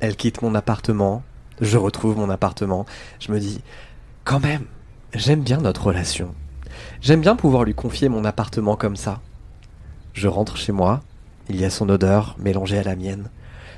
elle 0.00 0.16
quitte 0.16 0.42
mon 0.42 0.54
appartement, 0.54 1.22
je 1.60 1.76
retrouve 1.76 2.16
mon 2.16 2.30
appartement. 2.30 2.86
Je 3.20 3.30
me 3.30 3.38
dis, 3.38 3.60
quand 4.24 4.40
même, 4.40 4.66
j'aime 5.14 5.42
bien 5.42 5.58
notre 5.58 5.86
relation. 5.86 6.34
J'aime 7.00 7.20
bien 7.20 7.36
pouvoir 7.36 7.64
lui 7.64 7.74
confier 7.74 8.08
mon 8.08 8.24
appartement 8.24 8.76
comme 8.76 8.96
ça. 8.96 9.20
Je 10.12 10.28
rentre 10.28 10.56
chez 10.56 10.72
moi, 10.72 11.02
il 11.48 11.56
y 11.56 11.64
a 11.64 11.70
son 11.70 11.88
odeur 11.88 12.36
mélangée 12.38 12.78
à 12.78 12.82
la 12.82 12.96
mienne. 12.96 13.30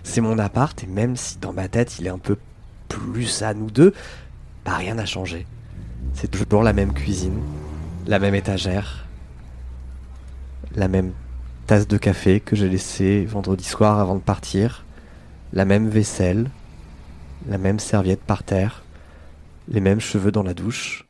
C'est 0.02 0.20
mon 0.20 0.38
appart 0.38 0.82
et 0.82 0.86
même 0.86 1.16
si 1.16 1.38
dans 1.38 1.52
ma 1.52 1.68
tête 1.68 1.98
il 1.98 2.06
est 2.06 2.10
un 2.10 2.18
peu 2.18 2.36
plus 2.88 3.42
à 3.42 3.54
nous 3.54 3.70
deux, 3.70 3.94
bah 4.64 4.74
rien 4.76 4.94
n'a 4.94 5.06
changé. 5.06 5.46
C'est 6.14 6.30
toujours 6.30 6.62
la 6.62 6.72
même 6.72 6.92
cuisine, 6.92 7.40
la 8.06 8.18
même 8.18 8.34
étagère, 8.34 9.06
la 10.74 10.88
même 10.88 11.12
tasse 11.66 11.86
de 11.86 11.96
café 11.96 12.40
que 12.40 12.56
j'ai 12.56 12.68
laissée 12.68 13.24
vendredi 13.24 13.64
soir 13.64 13.98
avant 13.98 14.16
de 14.16 14.20
partir, 14.20 14.84
la 15.52 15.64
même 15.64 15.88
vaisselle, 15.88 16.50
la 17.48 17.58
même 17.58 17.78
serviette 17.78 18.22
par 18.22 18.42
terre, 18.42 18.82
les 19.68 19.80
mêmes 19.80 20.00
cheveux 20.00 20.32
dans 20.32 20.42
la 20.42 20.54
douche. 20.54 21.06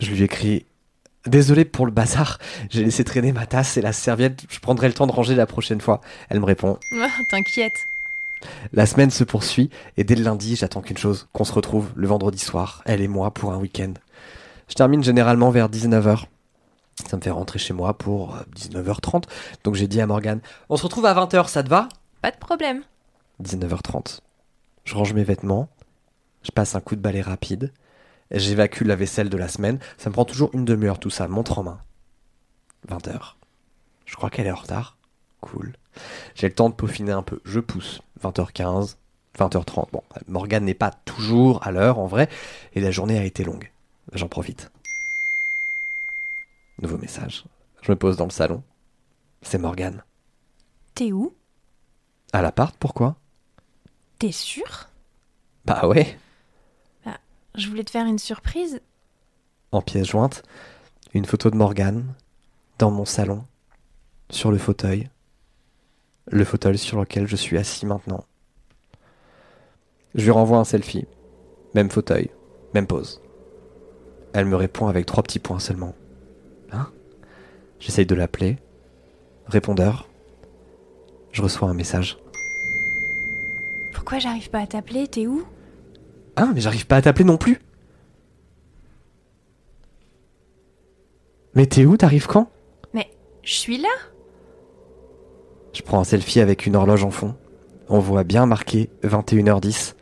Je 0.00 0.10
lui 0.10 0.22
écris 0.22 0.66
Désolé 1.26 1.64
pour 1.64 1.84
le 1.84 1.92
bazar, 1.92 2.38
j'ai 2.70 2.84
laissé 2.84 3.04
traîner 3.04 3.32
ma 3.32 3.44
tasse 3.44 3.76
et 3.76 3.82
la 3.82 3.92
serviette, 3.92 4.44
je 4.48 4.60
prendrai 4.60 4.86
le 4.86 4.94
temps 4.94 5.06
de 5.06 5.12
ranger 5.12 5.34
la 5.34 5.46
prochaine 5.46 5.80
fois. 5.80 6.00
Elle 6.30 6.40
me 6.40 6.44
répond 6.46 6.78
Ah, 7.00 7.08
T'inquiète. 7.28 7.86
La 8.72 8.86
semaine 8.86 9.10
se 9.10 9.24
poursuit 9.24 9.68
et 9.96 10.04
dès 10.04 10.14
le 10.14 10.22
lundi, 10.22 10.56
j'attends 10.56 10.80
qu'une 10.80 10.96
chose, 10.96 11.28
qu'on 11.32 11.44
se 11.44 11.52
retrouve 11.52 11.90
le 11.96 12.06
vendredi 12.06 12.38
soir, 12.38 12.82
elle 12.86 13.00
et 13.02 13.08
moi, 13.08 13.32
pour 13.34 13.52
un 13.52 13.58
week-end. 13.58 13.92
Je 14.68 14.74
termine 14.74 15.02
généralement 15.02 15.50
vers 15.50 15.68
19h. 15.68 16.24
Ça 17.10 17.16
me 17.16 17.22
fait 17.22 17.30
rentrer 17.30 17.58
chez 17.58 17.74
moi 17.74 17.98
pour 17.98 18.36
euh, 18.36 18.40
19h30. 18.56 19.24
Donc 19.64 19.74
j'ai 19.74 19.88
dit 19.88 20.00
à 20.00 20.06
Morgane, 20.06 20.40
on 20.68 20.76
se 20.76 20.84
retrouve 20.84 21.06
à 21.06 21.14
20h, 21.14 21.48
ça 21.48 21.62
te 21.62 21.68
va? 21.68 21.88
Pas 22.22 22.30
de 22.30 22.38
problème. 22.38 22.82
19h30. 23.42 24.20
Je 24.84 24.94
range 24.94 25.12
mes 25.12 25.24
vêtements, 25.24 25.68
je 26.42 26.50
passe 26.52 26.74
un 26.74 26.80
coup 26.80 26.96
de 26.96 27.00
balai 27.00 27.20
rapide, 27.20 27.72
j'évacue 28.30 28.84
la 28.84 28.96
vaisselle 28.96 29.30
de 29.30 29.36
la 29.36 29.48
semaine. 29.48 29.78
Ça 29.96 30.10
me 30.10 30.14
prend 30.14 30.24
toujours 30.24 30.50
une 30.54 30.64
demi-heure 30.64 31.00
tout 31.00 31.10
ça, 31.10 31.28
montre 31.28 31.58
en 31.58 31.62
main. 31.64 31.80
20h. 32.88 33.34
Je 34.04 34.16
crois 34.16 34.30
qu'elle 34.30 34.46
est 34.46 34.52
en 34.52 34.56
retard. 34.56 34.96
Cool. 35.40 35.74
J'ai 36.34 36.48
le 36.48 36.54
temps 36.54 36.68
de 36.68 36.74
peaufiner 36.74 37.12
un 37.12 37.22
peu. 37.22 37.40
Je 37.44 37.60
pousse. 37.60 38.00
20h15, 38.22 38.96
20h30. 39.38 39.90
Bon, 39.92 40.02
Morgane 40.26 40.64
n'est 40.64 40.74
pas 40.74 40.90
toujours 40.90 41.66
à 41.66 41.70
l'heure 41.70 41.98
en 41.98 42.06
vrai, 42.06 42.28
et 42.74 42.80
la 42.80 42.90
journée 42.90 43.18
a 43.18 43.24
été 43.24 43.44
longue. 43.44 43.70
J'en 44.12 44.28
profite. 44.28 44.70
Nouveau 46.80 46.98
message. 46.98 47.44
Je 47.82 47.92
me 47.92 47.96
pose 47.96 48.16
dans 48.16 48.24
le 48.24 48.30
salon. 48.30 48.62
C'est 49.42 49.58
Morgane. 49.58 50.02
T'es 50.94 51.12
où? 51.12 51.34
À 52.32 52.42
l'appart, 52.42 52.76
pourquoi? 52.78 53.16
T'es 54.18 54.32
sûr? 54.32 54.88
Bah 55.64 55.86
ouais. 55.86 56.18
Je 57.58 57.68
voulais 57.68 57.82
te 57.82 57.90
faire 57.90 58.06
une 58.06 58.20
surprise. 58.20 58.80
En 59.72 59.82
pièce 59.82 60.06
jointe, 60.06 60.44
une 61.12 61.24
photo 61.24 61.50
de 61.50 61.56
Morgane 61.56 62.14
dans 62.78 62.92
mon 62.92 63.04
salon, 63.04 63.44
sur 64.30 64.52
le 64.52 64.58
fauteuil. 64.58 65.10
Le 66.26 66.44
fauteuil 66.44 66.78
sur 66.78 67.00
lequel 67.00 67.26
je 67.26 67.34
suis 67.34 67.58
assis 67.58 67.84
maintenant. 67.84 68.24
Je 70.14 70.22
lui 70.22 70.30
renvoie 70.30 70.58
un 70.58 70.64
selfie. 70.64 71.06
Même 71.74 71.90
fauteuil, 71.90 72.30
même 72.74 72.86
pose. 72.86 73.20
Elle 74.34 74.46
me 74.46 74.56
répond 74.56 74.86
avec 74.86 75.06
trois 75.06 75.24
petits 75.24 75.40
points 75.40 75.58
seulement. 75.58 75.96
Hein? 76.70 76.88
J'essaye 77.80 78.06
de 78.06 78.14
l'appeler. 78.14 78.58
Répondeur. 79.46 80.08
Je 81.32 81.42
reçois 81.42 81.68
un 81.68 81.74
message. 81.74 82.18
Pourquoi 83.92 84.20
j'arrive 84.20 84.48
pas 84.48 84.60
à 84.60 84.66
t'appeler? 84.68 85.08
T'es 85.08 85.26
où? 85.26 85.44
Ah, 86.40 86.50
mais 86.54 86.60
j'arrive 86.60 86.86
pas 86.86 86.96
à 86.96 87.02
t'appeler 87.02 87.24
non 87.24 87.36
plus. 87.36 87.58
Mais 91.54 91.66
t'es 91.66 91.84
où 91.84 91.96
T'arrives 91.96 92.28
quand? 92.28 92.48
Mais 92.94 93.10
je 93.42 93.52
suis 93.54 93.78
là 93.78 93.88
Je 95.72 95.82
prends 95.82 95.98
un 95.98 96.04
selfie 96.04 96.40
avec 96.40 96.66
une 96.66 96.76
horloge 96.76 97.02
en 97.02 97.10
fond. 97.10 97.34
On 97.88 97.98
voit 97.98 98.22
bien 98.22 98.46
marqué 98.46 98.88
21h10. 99.02 99.94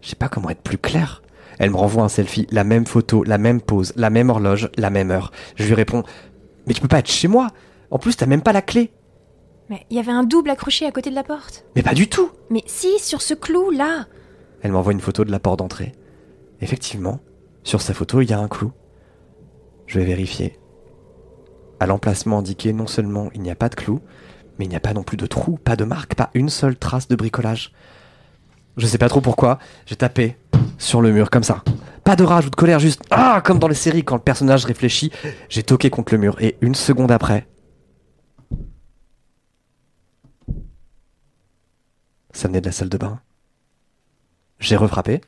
Je 0.00 0.08
sais 0.08 0.16
pas 0.16 0.28
comment 0.30 0.48
être 0.48 0.62
plus 0.62 0.78
clair. 0.78 1.22
Elle 1.58 1.70
me 1.70 1.76
renvoie 1.76 2.02
un 2.02 2.08
selfie, 2.08 2.46
la 2.50 2.64
même 2.64 2.86
photo, 2.86 3.22
la 3.24 3.36
même 3.38 3.60
pose, 3.60 3.92
la 3.96 4.08
même 4.08 4.30
horloge, 4.30 4.70
la 4.76 4.88
même 4.90 5.10
heure. 5.10 5.30
Je 5.56 5.66
lui 5.66 5.74
réponds 5.74 6.02
Mais 6.66 6.72
tu 6.72 6.80
peux 6.80 6.88
pas 6.88 6.98
être 7.00 7.10
chez 7.10 7.28
moi 7.28 7.48
En 7.90 7.98
plus, 7.98 8.16
t'as 8.16 8.26
même 8.26 8.42
pas 8.42 8.52
la 8.52 8.62
clé 8.62 8.90
Mais 9.68 9.84
il 9.90 9.96
y 9.96 10.00
avait 10.00 10.12
un 10.12 10.24
double 10.24 10.48
accroché 10.48 10.86
à 10.86 10.92
côté 10.92 11.10
de 11.10 11.14
la 11.14 11.24
porte. 11.24 11.66
Mais 11.76 11.82
pas 11.82 11.94
du 11.94 12.08
tout 12.08 12.30
Mais 12.48 12.62
si, 12.66 12.98
sur 12.98 13.20
ce 13.20 13.34
clou, 13.34 13.70
là 13.70 14.06
Elle 14.64 14.72
m'envoie 14.72 14.94
une 14.94 15.00
photo 15.00 15.26
de 15.26 15.30
la 15.30 15.38
porte 15.38 15.58
d'entrée. 15.58 15.92
Effectivement, 16.62 17.20
sur 17.64 17.82
sa 17.82 17.92
photo, 17.92 18.22
il 18.22 18.30
y 18.30 18.32
a 18.32 18.38
un 18.38 18.48
clou. 18.48 18.72
Je 19.86 19.98
vais 19.98 20.06
vérifier. 20.06 20.58
À 21.80 21.86
l'emplacement 21.86 22.38
indiqué, 22.38 22.72
non 22.72 22.86
seulement 22.86 23.28
il 23.34 23.42
n'y 23.42 23.50
a 23.50 23.56
pas 23.56 23.68
de 23.68 23.74
clou, 23.74 24.00
mais 24.58 24.64
il 24.64 24.68
n'y 24.68 24.76
a 24.76 24.80
pas 24.80 24.94
non 24.94 25.02
plus 25.02 25.18
de 25.18 25.26
trou, 25.26 25.58
pas 25.58 25.76
de 25.76 25.84
marque, 25.84 26.14
pas 26.14 26.30
une 26.32 26.48
seule 26.48 26.76
trace 26.76 27.08
de 27.08 27.14
bricolage. 27.14 27.74
Je 28.78 28.86
sais 28.86 28.96
pas 28.96 29.10
trop 29.10 29.20
pourquoi, 29.20 29.58
j'ai 29.84 29.96
tapé 29.96 30.38
sur 30.78 31.02
le 31.02 31.12
mur 31.12 31.28
comme 31.28 31.42
ça. 31.42 31.62
Pas 32.02 32.16
de 32.16 32.24
rage 32.24 32.46
ou 32.46 32.50
de 32.50 32.56
colère, 32.56 32.78
juste 32.78 33.02
ah 33.10 33.42
comme 33.44 33.58
dans 33.58 33.68
les 33.68 33.74
séries 33.74 34.02
quand 34.02 34.16
le 34.16 34.22
personnage 34.22 34.64
réfléchit, 34.64 35.12
j'ai 35.50 35.62
toqué 35.62 35.90
contre 35.90 36.14
le 36.14 36.18
mur 36.18 36.36
et 36.40 36.56
une 36.62 36.74
seconde 36.74 37.12
après, 37.12 37.46
ça 42.32 42.48
venait 42.48 42.62
de 42.62 42.66
la 42.66 42.72
salle 42.72 42.88
de 42.88 42.96
bain. 42.96 43.20
J'ai 44.60 44.76
refrappé. 44.76 45.20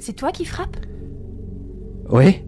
C'est 0.00 0.14
toi 0.14 0.32
qui 0.32 0.44
frappes? 0.44 0.76
Oui. 2.08 2.42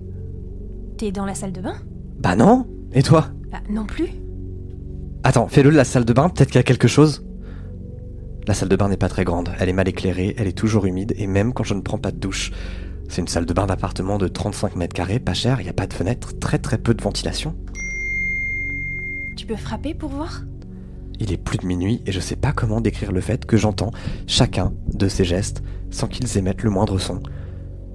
T'es 0.97 1.13
dans 1.13 1.27
la 1.27 1.35
salle 1.35 1.53
de 1.53 1.61
bain? 1.61 1.77
Bah 2.19 2.37
non. 2.37 2.67
Et 2.93 3.03
toi? 3.03 3.29
Bah 3.51 3.61
non 3.69 3.85
plus. 3.85 4.09
Attends, 5.25 5.49
fais-le 5.49 5.71
de 5.71 5.77
la 5.77 5.85
salle 5.85 6.05
de 6.05 6.13
bain, 6.13 6.31
peut-être 6.31 6.49
qu'il 6.49 6.57
y 6.57 6.61
a 6.61 6.63
quelque 6.65 6.89
chose. 6.89 7.25
La 8.47 8.55
salle 8.55 8.71
de 8.71 8.77
bain 8.77 8.89
n'est 8.89 8.97
pas 8.97 9.09
très 9.11 9.25
grande, 9.25 9.51
elle 9.59 9.69
est 9.69 9.75
mal 9.75 9.89
éclairée, 9.89 10.35
elle 10.39 10.47
est 10.47 10.57
toujours 10.57 10.87
humide, 10.87 11.13
et 11.19 11.27
même 11.27 11.53
quand 11.53 11.65
je 11.65 11.75
ne 11.75 11.83
prends 11.83 11.99
pas 11.99 12.11
de 12.11 12.17
douche. 12.17 12.53
C'est 13.09 13.21
une 13.21 13.29
salle 13.29 13.45
de 13.45 13.53
bain 13.53 13.67
d'appartement 13.67 14.17
de 14.17 14.29
35 14.29 14.77
mètres 14.77 14.95
carrés, 14.95 15.21
pas 15.21 15.35
cher, 15.35 15.61
il 15.61 15.65
n'y 15.65 15.71
a 15.71 15.75
pas 15.75 15.87
de 15.87 15.93
fenêtre, 15.93 16.39
très 16.39 16.59
très 16.59 16.79
peu 16.79 16.95
de 16.95 17.03
ventilation. 17.03 17.55
Tu 19.37 19.47
peux 19.47 19.57
frapper 19.57 19.93
pour 19.93 20.11
voir? 20.11 20.43
Il 21.21 21.33
est 21.33 21.39
plus 21.39 21.59
de 21.59 21.67
minuit 21.67 22.03
et 22.07 22.13
je 22.13 22.19
sais 22.19 22.35
pas 22.35 22.53
comment 22.53 22.81
décrire 22.81 23.13
le 23.13 23.21
fait 23.21 23.45
que 23.45 23.59
j'entends 23.59 23.93
chacun 24.27 24.73
de 24.87 25.07
ces 25.07 25.25
gestes 25.25 25.63
sans 25.91 26.09
qu'ils 26.09 26.39
émettent 26.39 26.63
le 26.63 26.71
moindre 26.71 26.99
son. 26.99 27.23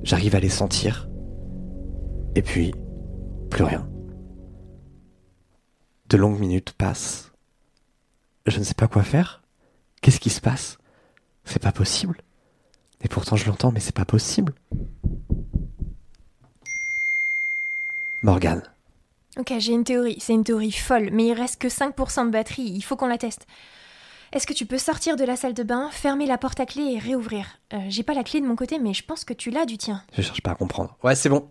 J'arrive 0.03 0.35
à 0.35 0.39
les 0.39 0.49
sentir. 0.49 1.09
Et 2.35 2.43
puis, 2.43 2.73
plus 3.49 3.63
rien. 3.63 3.89
De 6.09 6.17
longues 6.17 6.39
minutes 6.39 6.73
passent. 6.73 7.31
Je 8.45 8.59
ne 8.59 8.63
sais 8.63 8.75
pas 8.75 8.87
quoi 8.87 9.01
faire. 9.01 9.41
Qu'est-ce 10.01 10.19
qui 10.19 10.29
se 10.29 10.41
passe? 10.41 10.77
C'est 11.45 11.61
pas 11.61 11.71
possible. 11.71 12.21
Et 13.01 13.07
pourtant 13.07 13.35
je 13.35 13.47
l'entends, 13.47 13.71
mais 13.71 13.79
c'est 13.79 13.95
pas 13.95 14.05
possible. 14.05 14.53
Morgane, 18.21 18.61
Ok, 19.37 19.53
j'ai 19.59 19.73
une 19.73 19.83
théorie. 19.83 20.17
C'est 20.19 20.33
une 20.33 20.43
théorie 20.43 20.71
folle, 20.71 21.09
mais 21.11 21.27
il 21.27 21.33
reste 21.33 21.59
que 21.61 21.67
5% 21.67 22.25
de 22.27 22.31
batterie. 22.31 22.63
Il 22.73 22.81
faut 22.81 22.95
qu'on 22.95 23.07
la 23.07 23.17
teste. 23.17 23.45
Est-ce 24.31 24.47
que 24.47 24.53
tu 24.53 24.65
peux 24.65 24.77
sortir 24.77 25.15
de 25.17 25.23
la 25.23 25.35
salle 25.35 25.53
de 25.53 25.63
bain, 25.63 25.89
fermer 25.91 26.25
la 26.25 26.37
porte 26.37 26.59
à 26.59 26.65
clé 26.65 26.93
et 26.93 26.99
réouvrir 26.99 27.45
Euh, 27.73 27.79
J'ai 27.89 28.03
pas 28.03 28.13
la 28.13 28.23
clé 28.23 28.41
de 28.41 28.45
mon 28.47 28.55
côté, 28.55 28.79
mais 28.79 28.93
je 28.93 29.03
pense 29.03 29.23
que 29.23 29.33
tu 29.33 29.49
l'as 29.49 29.65
du 29.65 29.77
tien. 29.77 30.03
je 30.13 30.21
cherche 30.21 30.41
pas 30.41 30.51
à 30.51 30.55
comprendre. 30.55 30.97
Ouais, 31.03 31.15
c'est 31.15 31.29
bon. 31.29 31.49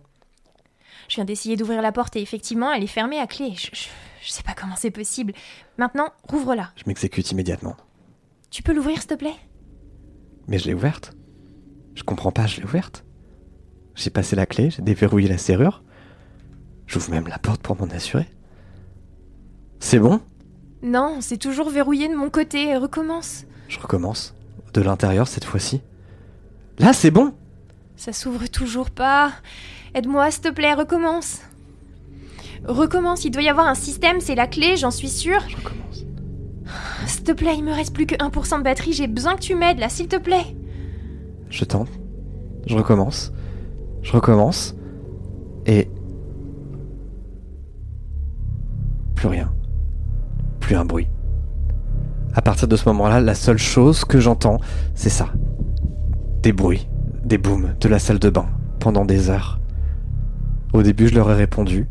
Je 1.07 1.15
viens 1.15 1.25
d'essayer 1.25 1.55
d'ouvrir 1.55 1.81
la 1.81 1.91
porte 1.91 2.15
et 2.15 2.21
effectivement, 2.21 2.71
elle 2.71 2.83
est 2.83 2.87
fermée 2.87 3.19
à 3.19 3.27
clé. 3.27 3.53
Je, 3.55 3.67
je- 3.73 3.87
je 4.23 4.31
sais 4.31 4.41
pas 4.43 4.53
comment 4.53 4.75
c'est 4.75 4.89
possible. 4.91 5.33
Maintenant, 5.77 6.09
rouvre-la. 6.27 6.71
Je 6.75 6.83
m'exécute 6.87 7.31
immédiatement. 7.31 7.75
Tu 8.49 8.63
peux 8.63 8.73
l'ouvrir, 8.73 8.97
s'il 8.99 9.07
te 9.07 9.13
plaît? 9.15 9.35
Mais 10.47 10.57
je 10.57 10.65
l'ai 10.65 10.73
ouverte. 10.73 11.13
Je 11.93 12.03
comprends 12.03 12.31
pas, 12.31 12.47
je 12.47 12.57
l'ai 12.57 12.63
ouverte. 12.63 13.05
J'ai 13.95 14.09
passé 14.09 14.35
la 14.35 14.45
clé, 14.47 14.69
j'ai 14.71 14.81
déverrouillé 14.81 15.27
la 15.29 15.37
serrure. 15.37 15.83
J'ouvre 16.87 17.11
même 17.11 17.27
la 17.27 17.39
porte 17.39 17.61
pour 17.61 17.79
m'en 17.79 17.87
assurer. 17.87 18.27
C'est 19.79 19.99
bon? 19.99 20.21
Non, 20.81 21.17
c'est 21.21 21.37
toujours 21.37 21.69
verrouillé 21.69 22.07
de 22.07 22.15
mon 22.15 22.29
côté. 22.29 22.75
Recommence. 22.77 23.45
Je 23.67 23.79
recommence. 23.79 24.35
De 24.73 24.81
l'intérieur 24.81 25.27
cette 25.27 25.45
fois-ci. 25.45 25.81
Là, 26.79 26.93
c'est 26.93 27.11
bon 27.11 27.33
Ça 27.95 28.13
s'ouvre 28.13 28.47
toujours 28.47 28.91
pas. 28.91 29.31
Aide-moi, 29.93 30.29
s'il 30.29 30.41
te 30.41 30.49
plaît, 30.49 30.73
recommence. 30.73 31.41
Recommence, 32.65 33.25
il 33.25 33.31
doit 33.31 33.43
y 33.43 33.49
avoir 33.49 33.67
un 33.67 33.75
système, 33.75 34.19
c'est 34.19 34.35
la 34.35 34.47
clé, 34.47 34.75
j'en 34.75 34.91
suis 34.91 35.09
sûre. 35.09 35.39
Je 35.47 35.55
recommence. 35.55 36.05
S'il 37.05 37.23
te 37.23 37.31
plaît, 37.31 37.55
il 37.55 37.63
me 37.63 37.71
reste 37.71 37.93
plus 37.93 38.05
que 38.05 38.15
1% 38.15 38.57
de 38.57 38.63
batterie, 38.63 38.93
j'ai 38.93 39.07
besoin 39.07 39.35
que 39.35 39.41
tu 39.41 39.55
m'aides 39.55 39.79
là, 39.79 39.87
s'il 39.87 40.07
te 40.07 40.15
plaît. 40.17 40.55
Je 41.49 41.63
tente. 41.63 41.89
Je 42.65 42.75
recommence. 42.75 43.31
Je 44.01 44.11
recommence. 44.11 44.75
Et... 45.65 45.87
Plus 49.25 49.31
rien. 49.31 49.51
Plus 50.59 50.75
un 50.75 50.85
bruit. 50.85 51.07
À 52.35 52.43
partir 52.43 52.67
de 52.67 52.75
ce 52.75 52.87
moment-là, 52.89 53.21
la 53.21 53.33
seule 53.33 53.57
chose 53.57 54.05
que 54.05 54.19
j'entends, 54.19 54.59
c'est 54.93 55.09
ça. 55.09 55.33
Des 56.43 56.53
bruits, 56.53 56.87
des 57.23 57.39
booms 57.39 57.73
de 57.79 57.89
la 57.89 57.97
salle 57.97 58.19
de 58.19 58.29
bain, 58.29 58.45
pendant 58.79 59.03
des 59.03 59.31
heures. 59.31 59.59
Au 60.73 60.83
début, 60.83 61.07
je 61.07 61.15
leur 61.15 61.31
ai 61.31 61.33
répondu. 61.33 61.89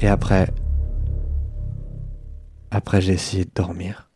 Et 0.00 0.08
après... 0.08 0.54
Après, 2.70 3.02
j'ai 3.02 3.12
essayé 3.12 3.44
de 3.44 3.50
dormir. 3.54 4.08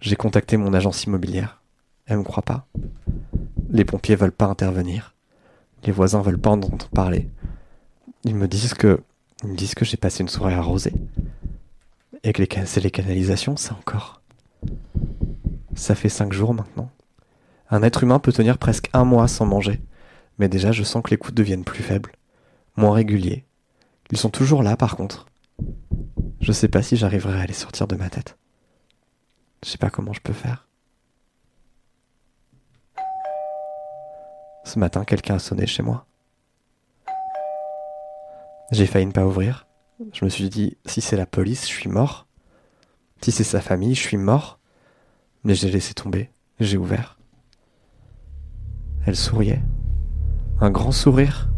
J'ai 0.00 0.16
contacté 0.16 0.56
mon 0.56 0.74
agence 0.74 1.04
immobilière. 1.04 1.62
Elle 2.06 2.18
me 2.18 2.24
croit 2.24 2.42
pas. 2.42 2.66
Les 3.70 3.84
pompiers 3.84 4.16
veulent 4.16 4.32
pas 4.32 4.46
intervenir. 4.46 5.14
Les 5.84 5.92
voisins 5.92 6.20
veulent 6.20 6.36
pas 6.36 6.50
en 6.50 6.54
entendre 6.54 6.88
parler. 6.88 7.30
Ils 8.24 8.34
me 8.34 8.48
disent 8.48 8.74
que, 8.74 9.00
ils 9.42 9.50
me 9.50 9.56
disent 9.56 9.74
que 9.74 9.84
j'ai 9.84 9.96
passé 9.96 10.22
une 10.22 10.28
soirée 10.28 10.54
arrosée. 10.54 10.94
Et 12.22 12.32
que 12.32 12.42
les, 12.42 12.66
c'est 12.66 12.80
les 12.80 12.90
canalisations, 12.90 13.56
ça 13.56 13.74
encore. 13.74 14.22
Ça 15.74 15.94
fait 15.94 16.08
cinq 16.08 16.32
jours 16.32 16.54
maintenant. 16.54 16.90
Un 17.68 17.82
être 17.82 18.04
humain 18.04 18.18
peut 18.18 18.32
tenir 18.32 18.58
presque 18.58 18.88
un 18.92 19.04
mois 19.04 19.28
sans 19.28 19.46
manger. 19.46 19.80
Mais 20.38 20.48
déjà, 20.48 20.72
je 20.72 20.82
sens 20.82 21.02
que 21.02 21.10
les 21.10 21.16
coups 21.16 21.34
deviennent 21.34 21.64
plus 21.64 21.82
faibles. 21.82 22.12
Moins 22.76 22.94
réguliers. 22.94 23.44
Ils 24.10 24.18
sont 24.18 24.30
toujours 24.30 24.62
là, 24.62 24.76
par 24.76 24.96
contre. 24.96 25.26
Je 26.40 26.52
sais 26.52 26.68
pas 26.68 26.82
si 26.82 26.96
j'arriverai 26.96 27.40
à 27.40 27.46
les 27.46 27.52
sortir 27.52 27.86
de 27.86 27.96
ma 27.96 28.08
tête. 28.08 28.36
Je 29.64 29.70
sais 29.70 29.78
pas 29.78 29.90
comment 29.90 30.12
je 30.12 30.20
peux 30.20 30.32
faire. 30.32 30.68
Ce 34.64 34.78
matin, 34.78 35.04
quelqu'un 35.04 35.36
a 35.36 35.38
sonné 35.38 35.66
chez 35.66 35.82
moi. 35.82 36.06
J'ai 38.74 38.86
failli 38.86 39.06
ne 39.06 39.12
pas 39.12 39.24
ouvrir. 39.24 39.68
Je 40.12 40.24
me 40.24 40.28
suis 40.28 40.48
dit, 40.48 40.76
si 40.84 41.00
c'est 41.00 41.16
la 41.16 41.26
police, 41.26 41.68
je 41.68 41.72
suis 41.72 41.88
mort. 41.88 42.26
Si 43.20 43.30
c'est 43.30 43.44
sa 43.44 43.60
famille, 43.60 43.94
je 43.94 44.00
suis 44.00 44.16
mort. 44.16 44.58
Mais 45.44 45.54
j'ai 45.54 45.70
laissé 45.70 45.94
tomber. 45.94 46.30
J'ai 46.58 46.76
ouvert. 46.76 47.20
Elle 49.06 49.14
souriait. 49.14 49.62
Un 50.60 50.72
grand 50.72 50.90
sourire. 50.90 51.50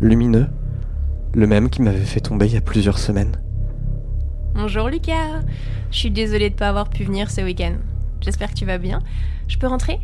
Lumineux. 0.00 0.48
Le 1.34 1.46
même 1.46 1.68
qui 1.68 1.82
m'avait 1.82 1.98
fait 1.98 2.20
tomber 2.20 2.46
il 2.46 2.54
y 2.54 2.56
a 2.56 2.62
plusieurs 2.62 2.98
semaines. 2.98 3.36
Bonjour 4.54 4.88
Lucas. 4.88 5.42
Je 5.90 5.98
suis 5.98 6.10
désolée 6.10 6.48
de 6.48 6.54
pas 6.54 6.70
avoir 6.70 6.88
pu 6.88 7.04
venir 7.04 7.30
ce 7.30 7.42
week-end. 7.42 7.74
J'espère 8.22 8.48
que 8.48 8.58
tu 8.58 8.64
vas 8.64 8.78
bien. 8.78 9.00
Je 9.46 9.58
peux 9.58 9.66
rentrer? 9.66 10.00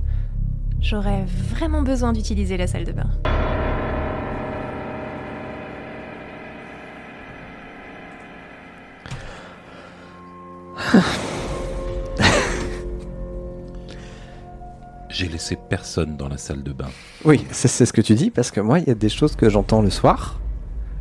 J'aurais 0.81 1.25
vraiment 1.25 1.81
besoin 1.81 2.13
d'utiliser 2.13 2.59
la 2.59 2.67
salle 2.67 2.85
de 2.85 2.93
bain. 2.93 3.09
J'ai 15.09 15.29
laissé 15.29 15.57
personne 15.71 16.17
dans 16.17 16.29
la 16.29 16.37
salle 16.37 16.63
de 16.63 16.73
bain. 16.73 16.89
Oui, 17.25 17.47
c'est 17.51 17.69
c'est 17.69 17.87
ce 17.87 17.93
que 17.93 18.01
tu 18.03 18.15
dis, 18.15 18.31
parce 18.31 18.51
que 18.51 18.61
moi, 18.61 18.79
il 18.81 18.87
y 18.87 18.91
a 18.91 18.95
des 18.95 19.09
choses 19.09 19.35
que 19.37 19.49
j'entends 19.49 19.81
le 19.81 19.89
soir, 19.91 20.41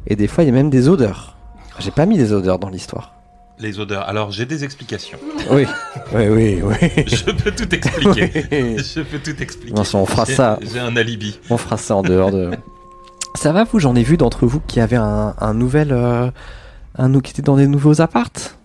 et 0.08 0.16
des 0.16 0.28
fois, 0.28 0.44
il 0.44 0.48
y 0.48 0.50
a 0.52 0.54
même 0.54 0.70
des 0.70 0.88
odeurs. 0.88 1.36
J'ai 1.80 1.92
pas 1.92 2.06
mis 2.06 2.18
des 2.18 2.32
odeurs 2.32 2.58
dans 2.60 2.70
l'histoire. 2.70 3.14
Les 3.60 3.80
odeurs. 3.80 4.08
Alors, 4.08 4.32
j'ai 4.32 4.46
des 4.46 4.64
explications. 4.64 5.18
Oui, 5.52 5.66
oui, 6.14 6.28
oui, 6.28 6.62
oui. 6.62 6.76
Je 7.08 7.24
peux 7.32 7.52
tout 7.52 7.74
expliquer. 7.74 8.46
Oui. 8.52 8.78
Je 8.80 9.02
peux 9.02 9.20
tout 9.20 9.42
expliquer. 9.42 9.84
Ça, 9.84 9.98
on 9.98 10.06
fera 10.06 10.26
J'ai- 10.26 10.34
ça. 10.36 10.60
J'ai 10.62 10.80
un 10.80 10.96
alibi. 10.98 11.40
On 11.50 11.58
fera 11.58 11.78
ça 11.78 11.96
en 11.96 12.02
dehors 12.02 12.32
de. 12.32 12.52
Ça 13.36 13.52
va, 13.54 13.64
vous 13.66 13.80
J'en 13.80 13.96
ai 13.96 14.04
vu 14.04 14.18
d'entre 14.18 14.46
vous 14.46 14.60
qui 14.68 14.80
avaient 14.80 14.96
un, 14.98 15.36
un 15.40 15.54
nouvel. 15.54 15.90
euh, 15.92 16.30
un 16.98 17.10
nou- 17.10 17.20
qui 17.22 17.32
était 17.32 17.42
dans 17.42 17.58
des 17.58 17.68
nouveaux 17.68 18.00
appartes? 18.02 18.58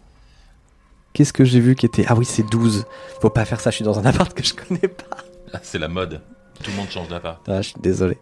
Qu'est-ce 1.12 1.33
que 1.33 1.44
j'ai 1.44 1.61
vu 1.61 1.75
qui 1.75 1.87
était. 1.87 2.05
Ah 2.09 2.14
oui, 2.14 2.25
c'est 2.25 2.49
12. 2.49 2.85
Faut 3.20 3.31
pas 3.31 3.44
faire 3.44 3.61
ça, 3.61 3.70
je 3.70 3.77
suis 3.77 3.85
dans 3.85 3.99
un 3.99 4.05
appart 4.07 4.33
que 4.33 4.44
je 4.44 4.55
connais 4.55 4.88
pas. 4.88 5.16
Ah, 5.53 5.59
C'est 5.62 5.79
la 5.79 5.88
mode. 5.88 6.20
Tout 6.62 6.70
le 6.70 6.77
monde 6.77 6.88
change 6.90 7.09
d'appart. 7.09 7.40
Ah, 7.49 7.62
je 7.62 7.68
suis 7.70 7.81
désolé. 7.81 8.18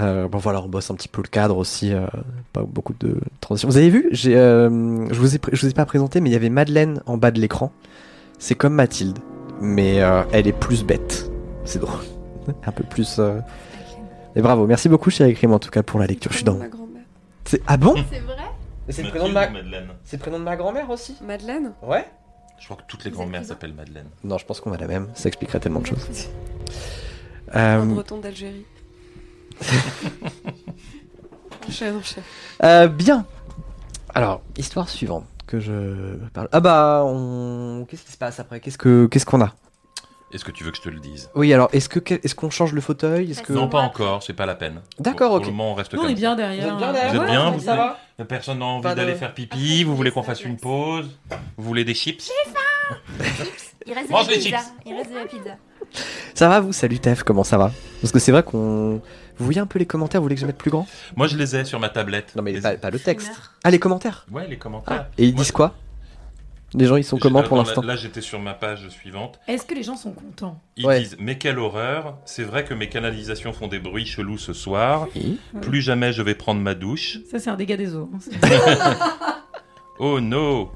Euh, 0.00 0.26
bon 0.28 0.38
voilà, 0.38 0.62
on 0.62 0.68
bosse 0.68 0.90
un 0.90 0.94
petit 0.94 1.08
peu 1.08 1.20
le 1.22 1.28
cadre 1.28 1.56
aussi, 1.58 1.92
euh, 1.92 2.06
pas 2.54 2.62
beaucoup 2.62 2.94
de 2.98 3.20
transition. 3.40 3.68
Vous 3.68 3.76
avez 3.76 3.90
vu, 3.90 4.08
j'ai, 4.10 4.36
euh, 4.36 5.06
je 5.12 5.18
vous 5.20 5.36
ai, 5.36 5.40
je 5.52 5.60
vous 5.66 5.70
ai 5.70 5.74
pas 5.74 5.84
présenté, 5.84 6.20
mais 6.22 6.30
il 6.30 6.32
y 6.32 6.36
avait 6.36 6.48
Madeleine 6.48 7.02
en 7.04 7.18
bas 7.18 7.30
de 7.30 7.38
l'écran. 7.38 7.70
C'est 8.38 8.54
comme 8.54 8.74
Mathilde, 8.74 9.18
mais 9.60 10.00
euh, 10.02 10.22
elle 10.32 10.46
est 10.46 10.52
plus 10.58 10.84
bête. 10.84 11.30
C'est 11.64 11.78
drôle, 11.78 12.00
un 12.66 12.72
peu 12.72 12.84
plus. 12.84 13.16
euh, 13.18 13.38
Et 14.34 14.40
bravo, 14.40 14.66
merci 14.66 14.88
beaucoup 14.88 15.10
chérie 15.10 15.34
Crime 15.34 15.52
en 15.52 15.58
tout 15.58 15.70
cas 15.70 15.82
pour 15.82 16.00
la 16.00 16.06
lecture. 16.06 16.30
Je 16.32 16.36
suis 16.38 16.44
dans. 16.44 16.56
Ma 16.56 16.68
grand-mère. 16.68 17.02
C'est- 17.44 17.62
Ah 17.66 17.76
bon? 17.76 17.94
C'est 18.10 18.20
vrai? 18.20 18.36
C'est 18.92 19.02
le 19.02 19.10
prénom 19.10 19.28
de 19.28 19.32
ma, 19.34 19.48
Madeleine. 19.48 19.88
c'est 20.04 20.16
le 20.16 20.20
prénom 20.20 20.38
de 20.38 20.44
ma 20.44 20.56
grand-mère 20.56 20.90
aussi. 20.90 21.16
Madeleine? 21.22 21.72
Ouais. 21.82 22.06
Je 22.58 22.64
crois 22.66 22.76
que 22.76 22.82
toutes 22.86 23.04
les 23.04 23.10
grand-mères 23.10 23.44
s'appellent 23.44 23.74
Madeleine. 23.74 24.06
Non, 24.22 24.38
je 24.38 24.44
pense 24.46 24.60
qu'on 24.60 24.72
a 24.72 24.76
la 24.78 24.86
même. 24.86 25.08
Ça 25.14 25.28
expliquerait 25.28 25.58
tellement 25.60 25.80
de 25.80 25.86
choses. 25.86 26.28
Un 27.52 27.80
Euh, 27.80 27.84
breton 27.94 28.18
d'Algérie. 28.18 28.64
enchaîne, 31.68 31.96
enchaîne. 31.96 32.22
Euh, 32.62 32.88
bien. 32.88 33.26
Alors, 34.14 34.42
histoire 34.56 34.88
suivante 34.88 35.24
que 35.46 35.58
je 35.60 36.16
parle. 36.32 36.48
Ah 36.52 36.60
bah, 36.60 37.02
on. 37.04 37.86
Qu'est-ce 37.88 38.04
qui 38.04 38.12
se 38.12 38.16
passe 38.18 38.38
après? 38.40 38.60
Qu'est-ce 38.60 38.78
que 38.78 39.06
qu'est-ce 39.06 39.26
qu'on 39.26 39.40
a? 39.42 39.52
Est-ce 40.32 40.44
que 40.44 40.50
tu 40.50 40.64
veux 40.64 40.70
que 40.70 40.78
je 40.78 40.82
te 40.82 40.88
le 40.88 40.98
dise? 40.98 41.30
Oui, 41.34 41.52
alors 41.52 41.68
est-ce 41.72 41.88
que 41.88 42.00
est-ce 42.14 42.34
qu'on 42.34 42.48
change 42.48 42.72
le 42.72 42.80
fauteuil? 42.80 43.30
Est-ce 43.32 43.42
que 43.42 43.52
Non, 43.52 43.68
pas 43.68 43.80
encore, 43.80 44.22
c'est 44.22 44.32
pas 44.32 44.46
la 44.46 44.54
peine. 44.54 44.80
D'accord, 44.98 45.32
ok. 45.32 45.42
Pour 45.42 45.50
le 45.50 45.56
moment, 45.56 45.72
on 45.72 45.74
reste 45.74 45.92
Nous, 45.92 45.98
on 46.00 46.02
comme 46.04 46.12
est 46.12 46.14
bien 46.14 46.34
derrière. 46.34 46.64
Vous 46.68 46.70
êtes 46.72 46.78
bien 46.78 46.88
hein. 46.88 46.92
derrière 46.92 47.10
Vous 47.12 47.20
êtes 47.20 47.26
bien, 47.30 47.46
Ouais, 47.50 47.56
vous 47.58 47.60
ça 47.64 47.76
va? 47.76 47.98
Personne 48.28 48.58
n'a 48.60 48.64
envie 48.66 48.82
Pas 48.82 48.94
de- 48.94 49.00
d'aller 49.00 49.14
faire 49.14 49.34
pipi, 49.34 49.84
vous 49.84 49.94
voulez 49.96 50.10
qu'on 50.10 50.22
fasse 50.22 50.44
une 50.44 50.56
pause? 50.56 51.10
Vous 51.56 51.64
voulez 51.64 51.84
des 51.84 51.94
chips? 51.94 52.30
Il 53.86 53.92
reste 53.94 54.08
de 54.08 54.12
Mange 54.12 54.26
la 54.28 54.32
les 54.36 54.38
pizza. 54.38 54.58
chips. 54.58 54.66
Il 54.86 54.94
reste 54.94 55.10
de 55.10 55.16
la 55.16 55.24
pizza. 55.24 55.50
Ça 56.34 56.48
va 56.48 56.60
vous? 56.60 56.72
Salut 56.72 56.98
Tef, 57.00 57.24
comment 57.24 57.44
ça 57.44 57.58
va? 57.58 57.72
Parce 58.00 58.12
que 58.12 58.18
c'est 58.18 58.32
vrai 58.32 58.42
qu'on. 58.42 59.00
Vous 59.38 59.44
voyez 59.44 59.60
un 59.60 59.66
peu 59.66 59.78
les 59.78 59.86
commentaires 59.86 60.20
Vous 60.20 60.26
voulez 60.26 60.36
que 60.36 60.40
je 60.40 60.46
mette 60.46 60.56
plus 60.58 60.70
grand? 60.70 60.86
Moi, 61.16 61.26
je 61.26 61.36
les 61.36 61.56
ai 61.56 61.64
sur 61.64 61.80
ma 61.80 61.88
tablette. 61.88 62.34
Non 62.36 62.42
mais 62.42 62.52
Les- 62.52 62.60
pas, 62.60 62.76
pas 62.76 62.90
le 62.90 62.98
texte. 63.00 63.32
Ah 63.64 63.70
les 63.70 63.78
commentaires? 63.80 64.24
Ouais, 64.30 64.46
les 64.48 64.56
commentaires. 64.58 65.06
Et 65.18 65.24
ils 65.26 65.34
Moi, 65.34 65.42
disent 65.42 65.52
quoi? 65.52 65.74
Les 66.74 66.86
gens, 66.86 66.96
ils 66.96 67.04
sont 67.04 67.18
comment 67.18 67.42
pour 67.42 67.56
Dans 67.58 67.64
l'instant 67.64 67.82
Là, 67.82 67.96
j'étais 67.96 68.20
sur 68.22 68.40
ma 68.40 68.54
page 68.54 68.88
suivante. 68.88 69.38
Est-ce 69.46 69.64
que 69.66 69.74
les 69.74 69.82
gens 69.82 69.96
sont 69.96 70.12
contents? 70.12 70.58
Ils 70.76 70.86
Ouais. 70.86 71.00
disent 71.00 71.16
Mais 71.20 71.36
quelle 71.36 71.58
horreur 71.58 72.16
C'est 72.24 72.44
vrai 72.44 72.64
que 72.64 72.72
mes 72.72 72.88
canalisations 72.88 73.52
font 73.52 73.68
des 73.68 73.78
bruits 73.78 74.06
chelous 74.06 74.38
ce 74.38 74.52
soir. 74.52 75.06
Oui. 75.14 75.38
Plus 75.60 75.82
jamais 75.82 76.12
je 76.12 76.22
vais 76.22 76.34
prendre 76.34 76.60
ma 76.60 76.74
douche. 76.74 77.18
Ça, 77.30 77.38
c'est 77.38 77.50
un 77.50 77.56
dégât 77.56 77.76
des 77.76 77.94
eaux. 77.94 78.10
hein. 78.14 78.38
Oh 79.98 80.20
no 80.20 80.72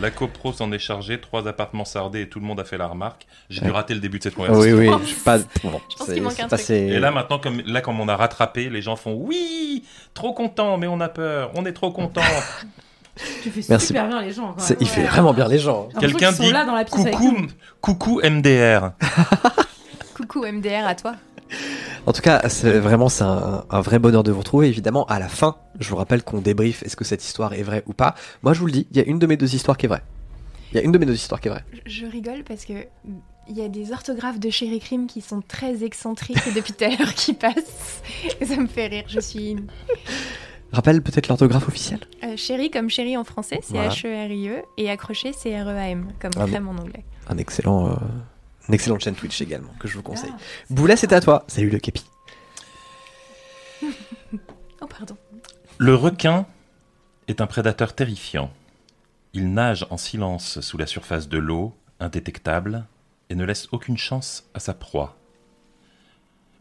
La 0.00 0.10
copro 0.10 0.52
s'en 0.52 0.72
est 0.72 0.78
chargée, 0.78 1.20
trois 1.20 1.46
appartements 1.46 1.84
sardés 1.84 2.22
et 2.22 2.28
tout 2.28 2.40
le 2.40 2.46
monde 2.46 2.58
a 2.58 2.64
fait 2.64 2.78
la 2.78 2.86
remarque. 2.88 3.26
J'ai 3.50 3.60
dû 3.60 3.70
rater 3.70 3.92
le 3.94 4.00
début 4.00 4.16
de 4.18 4.22
cette 4.22 4.32
Ah 4.36 4.46
conversation. 4.46 4.76
Oui, 4.78 4.88
oui, 4.88 4.94
je 5.02 5.06
suis 5.08 5.20
pas. 5.20 5.38
Bon, 5.38 5.44
Je 5.90 5.96
pense 5.96 6.06
c'est- 6.06 6.14
qu'il 6.14 6.22
manque 6.22 6.40
un 6.40 6.56
Et 6.74 6.98
là 6.98 7.10
maintenant, 7.10 7.38
comme, 7.38 7.60
là, 7.66 7.82
comme 7.82 8.00
on 8.00 8.08
a 8.08 8.16
rattrapé, 8.16 8.70
les 8.70 8.80
gens 8.80 8.96
font 8.96 9.12
Oui 9.14 9.84
Trop 10.14 10.32
content, 10.32 10.78
mais 10.78 10.86
on 10.86 11.00
a 11.00 11.08
peur. 11.10 11.50
On 11.54 11.66
est 11.66 11.74
trop 11.74 11.92
content. 11.92 12.22
Tu 13.42 13.50
fais 13.50 13.60
Merci. 13.68 13.88
super 13.88 14.08
bien 14.08 14.22
les 14.22 14.32
gens. 14.32 14.52
quand 14.52 14.60
c'est- 14.60 14.74
même. 14.74 14.82
il 14.82 14.88
fait 14.88 15.04
vraiment 15.04 15.34
bien 15.34 15.48
les 15.48 15.58
gens. 15.58 15.88
Quelqu'un 15.98 16.32
dit 16.32 16.50
là 16.52 16.64
dans 16.64 16.74
la 16.74 16.84
Coucou, 16.84 17.36
coucou 17.80 18.20
MDR. 18.22 18.92
Coucou 20.14 20.44
MDR 20.44 20.86
à 20.86 20.94
toi. 20.94 21.14
En 22.06 22.12
tout 22.12 22.22
cas, 22.22 22.48
c'est 22.48 22.78
vraiment 22.78 23.08
c'est 23.08 23.24
un, 23.24 23.64
un 23.68 23.80
vrai 23.80 23.98
bonheur 23.98 24.22
de 24.22 24.30
vous 24.32 24.38
retrouver. 24.38 24.68
Évidemment, 24.68 25.04
à 25.06 25.18
la 25.18 25.28
fin, 25.28 25.56
je 25.78 25.88
vous 25.90 25.96
rappelle 25.96 26.22
qu'on 26.22 26.40
débrief 26.40 26.82
est-ce 26.82 26.96
que 26.96 27.04
cette 27.04 27.24
histoire 27.24 27.52
est 27.54 27.62
vraie 27.62 27.82
ou 27.86 27.92
pas. 27.92 28.14
Moi, 28.42 28.52
je 28.54 28.60
vous 28.60 28.66
le 28.66 28.72
dis, 28.72 28.86
il 28.90 28.96
y 28.96 29.00
a 29.00 29.04
une 29.04 29.18
de 29.18 29.26
mes 29.26 29.36
deux 29.36 29.54
histoires 29.54 29.76
qui 29.76 29.86
est 29.86 29.88
vraie. 29.88 30.02
Il 30.72 30.76
y 30.76 30.80
a 30.80 30.82
une 30.84 30.92
de 30.92 30.98
mes 30.98 31.06
deux 31.06 31.14
histoires 31.14 31.40
qui 31.40 31.48
est 31.48 31.50
vraie. 31.50 31.64
Je, 31.86 32.04
je 32.04 32.06
rigole 32.06 32.44
parce 32.46 32.64
que 32.64 32.72
il 33.48 33.56
y 33.56 33.62
a 33.62 33.68
des 33.68 33.90
orthographes 33.92 34.38
de 34.38 34.48
Chéri 34.50 34.78
Crime 34.78 35.08
qui 35.08 35.20
sont 35.20 35.40
très 35.42 35.82
excentriques 35.82 36.54
depuis 36.54 36.72
tout 36.72 36.84
à 36.84 36.88
l'heure 36.90 37.14
qui 37.14 37.32
passent. 37.32 38.02
Et 38.40 38.44
ça 38.46 38.56
me 38.56 38.68
fait 38.68 38.86
rire. 38.86 39.04
Je 39.08 39.18
suis. 39.18 39.56
Rappelle 40.72 41.02
peut-être 41.02 41.28
l'orthographe 41.28 41.66
officielle? 41.68 42.00
Euh, 42.22 42.36
chéri 42.36 42.70
comme 42.70 42.88
chéri 42.90 43.16
en 43.16 43.24
français, 43.24 43.58
c'est 43.62 43.74
Voilà. 43.74 43.90
H-E-R-I-E. 43.90 44.62
Et 44.76 44.88
accroché, 44.90 45.32
c'est 45.32 45.60
R-E-A-M, 45.60 46.12
comme 46.20 46.30
Ah 46.36 46.46
crème 46.46 46.68
en 46.68 46.72
anglais. 46.80 47.04
Un 47.28 47.38
excellent, 47.38 47.88
euh, 47.90 47.94
une 48.68 48.74
excellente 48.74 49.00
chaîne 49.00 49.14
Twitch 49.14 49.40
également 49.40 49.72
que 49.80 49.88
je 49.88 49.96
vous 49.96 50.02
conseille. 50.02 50.32
Ah. 50.32 50.40
Boulet, 50.70 50.96
c'était 50.96 51.16
à 51.16 51.20
toi. 51.20 51.44
Salut 51.48 51.70
le 51.70 51.78
képi. 51.78 52.04
Oh, 54.82 54.86
pardon. 54.86 55.14
Le 55.76 55.94
requin 55.94 56.46
est 57.28 57.42
un 57.42 57.46
prédateur 57.46 57.94
terrifiant. 57.94 58.50
Il 59.34 59.52
nage 59.52 59.86
en 59.90 59.98
silence 59.98 60.60
sous 60.60 60.78
la 60.78 60.86
surface 60.86 61.28
de 61.28 61.36
l'eau, 61.36 61.74
indétectable, 62.00 62.86
et 63.28 63.34
ne 63.34 63.44
laisse 63.44 63.68
aucune 63.72 63.98
chance 63.98 64.48
à 64.54 64.58
sa 64.58 64.72
proie. 64.72 65.18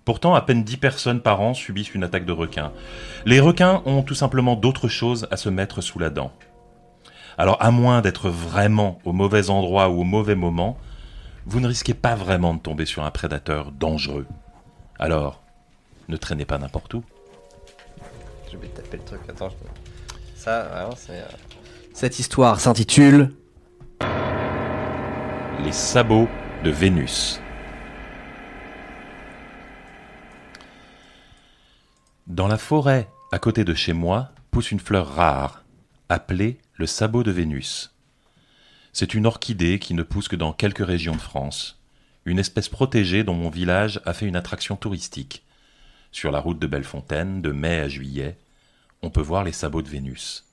Pourtant, 0.10 0.34
à 0.34 0.42
peine 0.42 0.64
10 0.64 0.78
personnes 0.78 1.22
par 1.22 1.40
an 1.40 1.54
subissent 1.54 1.94
une 1.94 2.04
attaque 2.04 2.26
de 2.26 2.32
requin. 2.32 2.72
Les 3.28 3.40
requins 3.40 3.84
ont 3.86 4.02
tout 4.02 4.16
simplement 4.16 4.56
d'autres 4.56 4.88
choses 4.88 5.28
à 5.30 5.38
se 5.38 5.50
mettre 5.50 5.82
sous 5.82 6.00
la 6.00 6.10
dent. 6.10 6.32
Alors, 7.38 7.58
à 7.62 7.70
moins 7.70 8.02
d'être 8.02 8.28
vraiment 8.32 8.98
au 9.06 9.14
mauvais 9.14 9.52
endroit 9.52 9.88
ou 9.90 10.02
au 10.02 10.04
mauvais 10.04 10.34
moment, 10.34 10.80
vous 11.46 11.60
ne 11.60 11.68
risquez 11.68 11.94
pas 11.94 12.16
vraiment 12.16 12.56
de 12.56 12.60
tomber 12.60 12.88
sur 12.88 13.04
un 13.04 13.12
prédateur 13.12 13.72
dangereux. 13.72 14.26
Alors, 14.98 15.44
ne 16.08 16.18
traînez 16.18 16.46
pas 16.46 16.58
n'importe 16.58 16.92
où. 16.96 17.04
Je 18.52 18.58
vais 18.58 18.68
taper 18.70 18.98
le 18.98 19.04
truc. 19.04 19.22
Attends. 19.30 19.50
Ça, 20.36 20.64
vraiment, 20.74 20.96
c'est. 20.96 21.20
euh, 21.20 21.26
Cette 21.94 22.18
histoire 22.18 22.60
s'intitule. 22.60 23.30
Les 25.64 25.72
sabots 25.72 26.28
de 26.64 26.72
Vénus. 26.72 27.40
Dans 32.30 32.48
la 32.48 32.60
forêt, 32.60 33.10
à 33.32 33.40
côté 33.40 33.64
de 33.64 33.74
chez 33.74 33.92
moi, 33.92 34.30
pousse 34.52 34.70
une 34.70 34.80
fleur 34.80 35.16
rare, 35.16 35.64
appelée 36.10 36.60
le 36.76 36.86
sabot 36.86 37.24
de 37.24 37.32
Vénus. 37.32 37.92
C'est 38.94 39.16
une 39.16 39.26
orchidée 39.26 39.80
qui 39.80 39.96
ne 39.96 40.04
pousse 40.04 40.28
que 40.28 40.36
dans 40.36 40.54
quelques 40.54 40.86
régions 40.86 41.16
de 41.16 41.22
France, 41.22 41.80
une 42.26 42.38
espèce 42.38 42.70
protégée 42.70 43.24
dont 43.24 43.34
mon 43.34 43.50
village 43.50 44.00
a 44.06 44.14
fait 44.14 44.28
une 44.28 44.36
attraction 44.36 44.76
touristique. 44.76 45.42
Sur 46.12 46.32
la 46.32 46.40
route 46.40 46.60
de 46.60 46.68
Bellefontaine, 46.68 47.42
de 47.42 47.52
mai 47.52 47.80
à 47.80 47.90
juillet, 47.90 48.38
on 49.02 49.10
peut 49.10 49.22
voir 49.22 49.44
les 49.44 49.52
sabots 49.52 49.82
de 49.82 49.90
Vénus. 49.90 50.46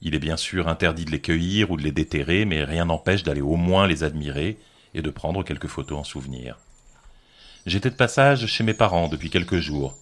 Il 0.00 0.14
est 0.14 0.18
bien 0.18 0.38
sûr 0.38 0.66
interdit 0.66 1.04
de 1.04 1.10
les 1.10 1.20
cueillir 1.20 1.70
ou 1.70 1.76
de 1.76 1.82
les 1.82 1.92
déterrer, 1.92 2.46
mais 2.46 2.64
rien 2.64 2.86
n'empêche 2.86 3.22
d'aller 3.22 3.42
au 3.42 3.56
moins 3.56 3.86
les 3.86 4.02
admirer 4.02 4.58
et 4.94 5.02
de 5.02 5.10
prendre 5.10 5.44
quelques 5.44 5.68
photos 5.68 5.98
en 5.98 6.04
souvenir. 6.04 6.56
J'étais 7.66 7.90
de 7.90 7.96
passage 7.96 8.46
chez 8.46 8.64
mes 8.64 8.72
parents 8.72 9.08
depuis 9.08 9.28
quelques 9.28 9.58
jours, 9.58 9.94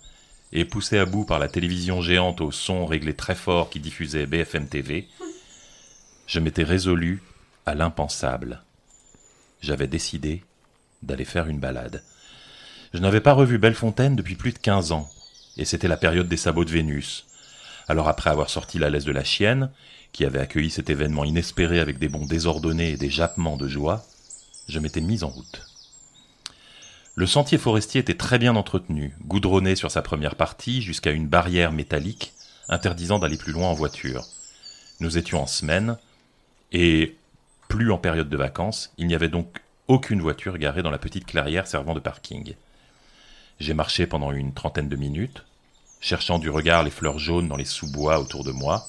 et 0.52 0.64
poussé 0.64 0.98
à 0.98 1.06
bout 1.06 1.24
par 1.24 1.38
la 1.38 1.48
télévision 1.48 2.00
géante 2.00 2.40
au 2.40 2.52
son 2.52 2.86
réglé 2.86 3.14
très 3.14 3.34
fort 3.34 3.70
qui 3.70 3.80
diffusait 3.80 4.26
BFM 4.26 4.68
TV, 4.68 5.08
je 6.26 6.40
m'étais 6.40 6.62
résolu 6.62 7.22
à 7.66 7.74
l'impensable. 7.74 8.62
J'avais 9.60 9.86
décidé 9.86 10.42
d'aller 11.02 11.24
faire 11.24 11.48
une 11.48 11.58
balade. 11.58 12.02
Je 12.92 12.98
n'avais 13.00 13.20
pas 13.20 13.32
revu 13.32 13.58
Bellefontaine 13.58 14.16
depuis 14.16 14.36
plus 14.36 14.52
de 14.52 14.58
15 14.58 14.92
ans, 14.92 15.08
et 15.56 15.64
c'était 15.64 15.88
la 15.88 15.96
période 15.96 16.28
des 16.28 16.36
sabots 16.36 16.64
de 16.64 16.70
Vénus. 16.70 17.26
Alors 17.88 18.08
après 18.08 18.30
avoir 18.30 18.50
sorti 18.50 18.78
la 18.78 18.90
laisse 18.90 19.04
de 19.04 19.12
la 19.12 19.24
chienne, 19.24 19.70
qui 20.12 20.24
avait 20.24 20.38
accueilli 20.38 20.70
cet 20.70 20.90
événement 20.90 21.24
inespéré 21.24 21.80
avec 21.80 21.98
des 21.98 22.08
bonds 22.08 22.26
désordonnés 22.26 22.92
et 22.92 22.96
des 22.96 23.10
jappements 23.10 23.56
de 23.56 23.66
joie, 23.66 24.06
je 24.68 24.78
m'étais 24.78 25.00
mis 25.00 25.24
en 25.24 25.28
route. 25.28 25.73
Le 27.16 27.26
sentier 27.26 27.58
forestier 27.58 28.00
était 28.00 28.16
très 28.16 28.40
bien 28.40 28.56
entretenu, 28.56 29.14
goudronné 29.24 29.76
sur 29.76 29.90
sa 29.90 30.02
première 30.02 30.34
partie 30.34 30.82
jusqu'à 30.82 31.12
une 31.12 31.28
barrière 31.28 31.70
métallique 31.70 32.32
interdisant 32.68 33.20
d'aller 33.20 33.36
plus 33.36 33.52
loin 33.52 33.68
en 33.68 33.74
voiture. 33.74 34.24
Nous 34.98 35.16
étions 35.16 35.40
en 35.40 35.46
semaine, 35.46 35.96
et 36.72 37.16
plus 37.68 37.92
en 37.92 37.98
période 37.98 38.28
de 38.28 38.36
vacances, 38.36 38.92
il 38.98 39.06
n'y 39.06 39.14
avait 39.14 39.28
donc 39.28 39.60
aucune 39.86 40.20
voiture 40.20 40.58
garée 40.58 40.82
dans 40.82 40.90
la 40.90 40.98
petite 40.98 41.26
clairière 41.26 41.68
servant 41.68 41.94
de 41.94 42.00
parking. 42.00 42.54
J'ai 43.60 43.74
marché 43.74 44.08
pendant 44.08 44.32
une 44.32 44.52
trentaine 44.52 44.88
de 44.88 44.96
minutes, 44.96 45.44
cherchant 46.00 46.40
du 46.40 46.50
regard 46.50 46.82
les 46.82 46.90
fleurs 46.90 47.20
jaunes 47.20 47.48
dans 47.48 47.56
les 47.56 47.64
sous-bois 47.64 48.18
autour 48.18 48.42
de 48.42 48.50
moi. 48.50 48.88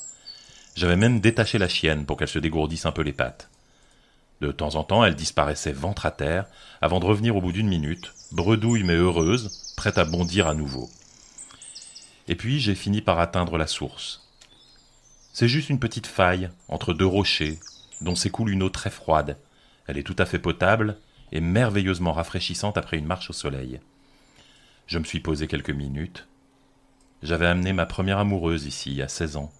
J'avais 0.75 0.95
même 0.95 1.19
détaché 1.19 1.59
la 1.59 1.69
chienne 1.69 2.05
pour 2.05 2.17
qu'elle 2.17 2.27
se 2.27 2.39
dégourdisse 2.39 2.87
un 2.87 2.91
peu 2.91 3.03
les 3.03 3.13
pattes. 3.13 3.49
De 4.41 4.51
temps 4.51 4.75
en 4.75 4.83
temps, 4.83 5.05
elle 5.05 5.15
disparaissait 5.15 5.71
ventre 5.71 6.05
à 6.05 6.11
terre, 6.11 6.45
avant 6.81 6.99
de 6.99 7.05
revenir 7.05 7.35
au 7.35 7.41
bout 7.41 7.51
d'une 7.51 7.67
minute, 7.67 8.13
bredouille 8.31 8.83
mais 8.83 8.95
heureuse, 8.95 9.73
prête 9.77 9.97
à 9.97 10.05
bondir 10.05 10.47
à 10.47 10.53
nouveau. 10.53 10.89
Et 12.27 12.35
puis 12.35 12.59
j'ai 12.59 12.75
fini 12.75 13.01
par 13.01 13.19
atteindre 13.19 13.57
la 13.57 13.67
source. 13.67 14.27
C'est 15.31 15.47
juste 15.47 15.69
une 15.69 15.79
petite 15.79 16.07
faille 16.07 16.49
entre 16.67 16.93
deux 16.93 17.05
rochers, 17.05 17.59
dont 18.01 18.15
s'écoule 18.15 18.49
une 18.49 18.63
eau 18.63 18.69
très 18.69 18.89
froide. 18.89 19.37
Elle 19.87 19.97
est 19.97 20.03
tout 20.03 20.15
à 20.17 20.25
fait 20.25 20.39
potable 20.39 20.97
et 21.31 21.41
merveilleusement 21.41 22.13
rafraîchissante 22.13 22.77
après 22.77 22.97
une 22.97 23.05
marche 23.05 23.29
au 23.29 23.33
soleil. 23.33 23.79
Je 24.87 24.99
me 24.99 25.03
suis 25.03 25.19
posé 25.19 25.47
quelques 25.47 25.71
minutes. 25.71 26.27
J'avais 27.23 27.47
amené 27.47 27.73
ma 27.73 27.85
première 27.85 28.19
amoureuse 28.19 28.65
ici, 28.65 29.01
à 29.01 29.07
16 29.07 29.37
ans. 29.37 29.51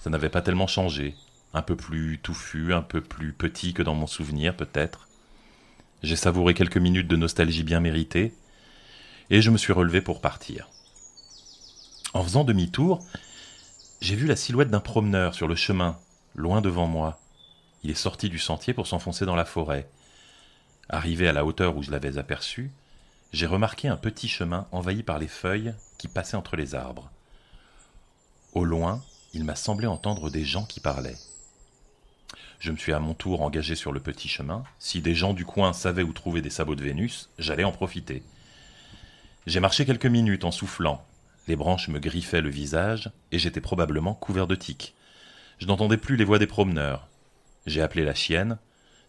Ça 0.00 0.10
n'avait 0.10 0.28
pas 0.28 0.42
tellement 0.42 0.66
changé. 0.66 1.14
Un 1.54 1.62
peu 1.62 1.76
plus 1.76 2.18
touffu, 2.18 2.72
un 2.72 2.82
peu 2.82 3.00
plus 3.00 3.32
petit 3.32 3.74
que 3.74 3.82
dans 3.82 3.94
mon 3.94 4.06
souvenir, 4.06 4.56
peut-être. 4.56 5.08
J'ai 6.02 6.16
savouré 6.16 6.54
quelques 6.54 6.78
minutes 6.78 7.08
de 7.08 7.16
nostalgie 7.16 7.62
bien 7.62 7.80
méritée, 7.80 8.34
et 9.30 9.42
je 9.42 9.50
me 9.50 9.58
suis 9.58 9.72
relevé 9.72 10.00
pour 10.00 10.20
partir. 10.20 10.68
En 12.14 12.22
faisant 12.22 12.44
demi-tour, 12.44 13.04
j'ai 14.00 14.16
vu 14.16 14.26
la 14.26 14.36
silhouette 14.36 14.70
d'un 14.70 14.80
promeneur 14.80 15.34
sur 15.34 15.46
le 15.46 15.54
chemin, 15.54 15.98
loin 16.34 16.60
devant 16.60 16.86
moi. 16.86 17.20
Il 17.84 17.90
est 17.90 17.94
sorti 17.94 18.28
du 18.28 18.38
sentier 18.38 18.74
pour 18.74 18.86
s'enfoncer 18.86 19.26
dans 19.26 19.36
la 19.36 19.44
forêt. 19.44 19.88
Arrivé 20.88 21.28
à 21.28 21.32
la 21.32 21.44
hauteur 21.44 21.76
où 21.76 21.82
je 21.82 21.90
l'avais 21.90 22.18
aperçu, 22.18 22.70
j'ai 23.32 23.46
remarqué 23.46 23.88
un 23.88 23.96
petit 23.96 24.28
chemin 24.28 24.66
envahi 24.72 25.02
par 25.02 25.18
les 25.18 25.28
feuilles 25.28 25.74
qui 25.98 26.08
passaient 26.08 26.36
entre 26.36 26.56
les 26.56 26.74
arbres. 26.74 27.10
Au 28.52 28.64
loin, 28.64 29.02
il 29.32 29.44
m'a 29.44 29.56
semblé 29.56 29.86
entendre 29.86 30.28
des 30.28 30.44
gens 30.44 30.64
qui 30.64 30.80
parlaient. 30.80 31.16
Je 32.62 32.70
me 32.70 32.76
suis 32.76 32.92
à 32.92 33.00
mon 33.00 33.12
tour 33.12 33.42
engagé 33.42 33.74
sur 33.74 33.90
le 33.90 33.98
petit 33.98 34.28
chemin. 34.28 34.62
Si 34.78 35.00
des 35.00 35.16
gens 35.16 35.34
du 35.34 35.44
coin 35.44 35.72
savaient 35.72 36.04
où 36.04 36.12
trouver 36.12 36.42
des 36.42 36.48
sabots 36.48 36.76
de 36.76 36.84
Vénus, 36.84 37.28
j'allais 37.36 37.64
en 37.64 37.72
profiter. 37.72 38.22
J'ai 39.48 39.58
marché 39.58 39.84
quelques 39.84 40.06
minutes 40.06 40.44
en 40.44 40.52
soufflant. 40.52 41.04
Les 41.48 41.56
branches 41.56 41.88
me 41.88 41.98
griffaient 41.98 42.40
le 42.40 42.50
visage 42.50 43.10
et 43.32 43.40
j'étais 43.40 43.60
probablement 43.60 44.14
couvert 44.14 44.46
de 44.46 44.54
tiques. 44.54 44.94
Je 45.58 45.66
n'entendais 45.66 45.96
plus 45.96 46.14
les 46.14 46.22
voix 46.22 46.38
des 46.38 46.46
promeneurs. 46.46 47.08
J'ai 47.66 47.82
appelé 47.82 48.04
la 48.04 48.14
chienne. 48.14 48.58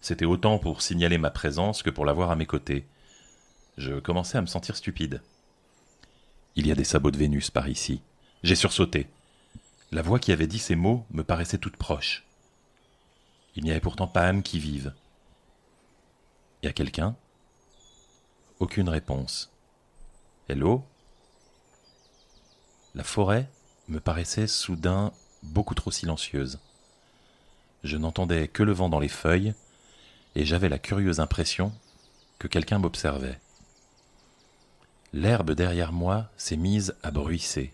C'était 0.02 0.26
autant 0.26 0.58
pour 0.58 0.82
signaler 0.82 1.20
ma 1.20 1.30
présence 1.30 1.84
que 1.84 1.92
pour 1.92 2.06
l'avoir 2.06 2.32
à 2.32 2.36
mes 2.36 2.48
côtés. 2.48 2.88
Je 3.78 4.00
commençais 4.00 4.40
à 4.40 4.42
me 4.42 4.48
sentir 4.48 4.76
stupide. 4.76 5.22
Il 6.56 6.66
y 6.66 6.72
a 6.72 6.76
des 6.76 6.84
sabots 6.84 7.12
de 7.12 7.18
Vénus 7.18 7.52
par 7.52 7.70
ici. 7.70 8.02
J'ai 8.42 8.56
sursauté. 8.56 9.06
La 9.92 10.02
voix 10.02 10.18
qui 10.18 10.32
avait 10.32 10.48
dit 10.48 10.58
ces 10.58 10.76
mots 10.76 11.06
me 11.12 11.24
paraissait 11.24 11.60
toute 11.60 11.78
proche. 11.78 12.24
Il 13.56 13.64
n'y 13.64 13.72
avait 13.72 13.80
pourtant 13.80 14.08
pas 14.08 14.28
âme 14.28 14.44
qui 14.44 14.60
vive. 14.60 14.94
Y 16.64 16.68
a 16.68 16.74
quelqu'un? 16.74 17.16
Aucune 18.60 18.90
réponse. 18.90 19.52
Hello? 20.50 20.84
La 22.96 23.04
forêt 23.04 23.50
me 23.88 24.00
paraissait 24.00 24.48
soudain 24.48 25.12
beaucoup 25.44 25.76
trop 25.76 25.92
silencieuse. 25.92 26.60
Je 27.84 27.98
n'entendais 27.98 28.48
que 28.48 28.64
le 28.64 28.72
vent 28.72 28.90
dans 28.90 29.00
les 29.00 29.10
feuilles, 29.10 29.54
et 30.36 30.46
j'avais 30.46 30.70
la 30.70 30.80
curieuse 30.80 31.20
impression 31.20 31.74
que 32.40 32.48
quelqu'un 32.48 32.80
m'observait. 32.80 33.40
L'herbe 35.12 35.52
derrière 35.52 35.92
moi 35.92 36.30
s'est 36.38 36.58
mise 36.58 36.96
à 37.04 37.12
bruisser. 37.12 37.74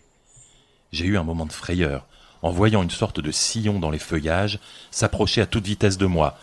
J'ai 0.92 1.06
eu 1.06 1.16
un 1.16 1.24
moment 1.24 1.46
de 1.46 1.52
frayeur 1.52 2.06
en 2.42 2.50
voyant 2.50 2.82
une 2.82 2.90
sorte 2.90 3.20
de 3.20 3.30
sillon 3.30 3.78
dans 3.78 3.90
les 3.90 3.98
feuillages 3.98 4.58
s'approcher 4.90 5.42
à 5.42 5.46
toute 5.46 5.66
vitesse 5.66 5.98
de 5.98 6.06
moi, 6.06 6.38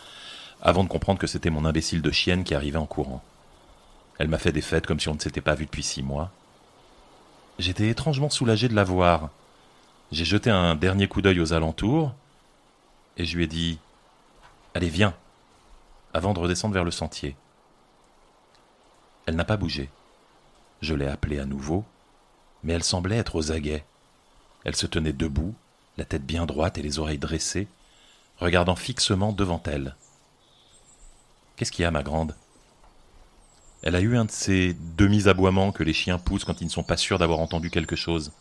avant 0.62 0.84
de 0.84 0.88
comprendre 0.88 1.18
que 1.18 1.26
c'était 1.26 1.50
mon 1.50 1.64
imbécile 1.64 2.02
de 2.02 2.10
chienne 2.10 2.44
qui 2.44 2.54
arrivait 2.54 2.78
en 2.78 2.86
courant. 2.86 3.22
Elle 4.18 4.28
m'a 4.28 4.38
fait 4.38 4.52
des 4.52 4.60
fêtes 4.60 4.86
comme 4.86 5.00
si 5.00 5.08
on 5.08 5.14
ne 5.14 5.20
s'était 5.20 5.40
pas 5.40 5.54
vu 5.54 5.64
depuis 5.64 5.82
six 5.82 6.02
mois. 6.02 6.30
J'étais 7.58 7.88
étrangement 7.88 8.30
soulagé 8.30 8.68
de 8.68 8.74
la 8.74 8.84
voir. 8.84 9.30
J'ai 10.12 10.24
jeté 10.24 10.50
un 10.50 10.74
dernier 10.74 11.08
coup 11.08 11.22
d'œil 11.22 11.40
aux 11.40 11.52
alentours, 11.52 12.14
et 13.16 13.24
je 13.24 13.36
lui 13.36 13.44
ai 13.44 13.48
dit 13.48 13.78
Allez, 14.74 14.88
viens, 14.88 15.14
avant 16.14 16.34
de 16.34 16.38
redescendre 16.38 16.74
vers 16.74 16.84
le 16.84 16.90
sentier. 16.90 17.36
Elle 19.26 19.36
n'a 19.36 19.44
pas 19.44 19.56
bougé. 19.56 19.90
Je 20.80 20.94
l'ai 20.94 21.06
appelée 21.06 21.40
à 21.40 21.44
nouveau, 21.44 21.84
mais 22.62 22.72
elle 22.72 22.84
semblait 22.84 23.16
être 23.16 23.34
aux 23.34 23.52
aguets. 23.52 23.84
Elle 24.64 24.76
se 24.76 24.86
tenait 24.86 25.12
debout, 25.12 25.54
la 25.98 26.04
tête 26.04 26.24
bien 26.24 26.46
droite 26.46 26.78
et 26.78 26.82
les 26.82 27.00
oreilles 27.00 27.18
dressées, 27.18 27.66
regardant 28.38 28.76
fixement 28.76 29.32
devant 29.32 29.60
elle. 29.66 29.96
Qu'est-ce 31.56 31.72
qu'il 31.72 31.82
y 31.82 31.86
a, 31.86 31.90
ma 31.90 32.04
grande? 32.04 32.36
Elle 33.82 33.96
a 33.96 34.00
eu 34.00 34.16
un 34.16 34.24
de 34.24 34.30
ces 34.30 34.76
demi-aboiements 34.96 35.72
que 35.72 35.82
les 35.82 35.92
chiens 35.92 36.18
poussent 36.18 36.44
quand 36.44 36.60
ils 36.60 36.66
ne 36.66 36.70
sont 36.70 36.84
pas 36.84 36.96
sûrs 36.96 37.18
d'avoir 37.18 37.40
entendu 37.40 37.70
quelque 37.70 37.96
chose. 37.96 38.32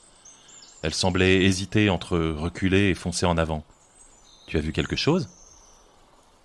Elle 0.84 0.94
semblait 0.94 1.44
hésiter 1.44 1.90
entre 1.90 2.20
reculer 2.20 2.90
et 2.90 2.96
foncer 2.96 3.26
en 3.26 3.38
avant. 3.38 3.64
Tu 4.46 4.58
as 4.58 4.62
vu 4.62 4.72
quelque 4.72 4.96
chose? 4.96 5.28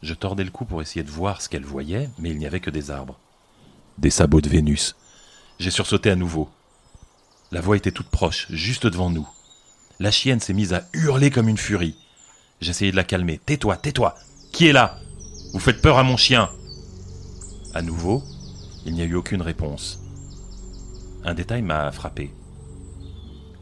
Je 0.02 0.14
tordais 0.14 0.44
le 0.44 0.50
cou 0.50 0.64
pour 0.64 0.80
essayer 0.80 1.04
de 1.04 1.10
voir 1.10 1.42
ce 1.42 1.50
qu'elle 1.50 1.64
voyait, 1.64 2.08
mais 2.18 2.30
il 2.30 2.38
n'y 2.38 2.46
avait 2.46 2.60
que 2.60 2.70
des 2.70 2.90
arbres. 2.90 3.18
Des 3.98 4.10
sabots 4.10 4.40
de 4.40 4.48
Vénus. 4.48 4.96
J'ai 5.58 5.70
sursauté 5.70 6.10
à 6.10 6.16
nouveau. 6.16 6.48
La 7.50 7.60
voix 7.60 7.76
était 7.76 7.92
toute 7.92 8.08
proche, 8.08 8.46
juste 8.50 8.86
devant 8.86 9.10
nous. 9.10 9.28
La 10.02 10.10
chienne 10.10 10.40
s'est 10.40 10.52
mise 10.52 10.72
à 10.72 10.88
hurler 10.94 11.30
comme 11.30 11.48
une 11.48 11.56
furie. 11.56 11.94
J'essayais 12.60 12.90
de 12.90 12.96
la 12.96 13.04
calmer. 13.04 13.38
Tais-toi, 13.38 13.76
tais-toi. 13.76 14.16
Qui 14.50 14.66
est 14.66 14.72
là? 14.72 14.98
Vous 15.52 15.60
faites 15.60 15.80
peur 15.80 15.96
à 15.96 16.02
mon 16.02 16.16
chien. 16.16 16.50
À 17.72 17.82
nouveau, 17.82 18.24
il 18.84 18.94
n'y 18.94 19.02
a 19.02 19.04
eu 19.04 19.14
aucune 19.14 19.42
réponse. 19.42 20.02
Un 21.22 21.34
détail 21.34 21.62
m'a 21.62 21.92
frappé. 21.92 22.34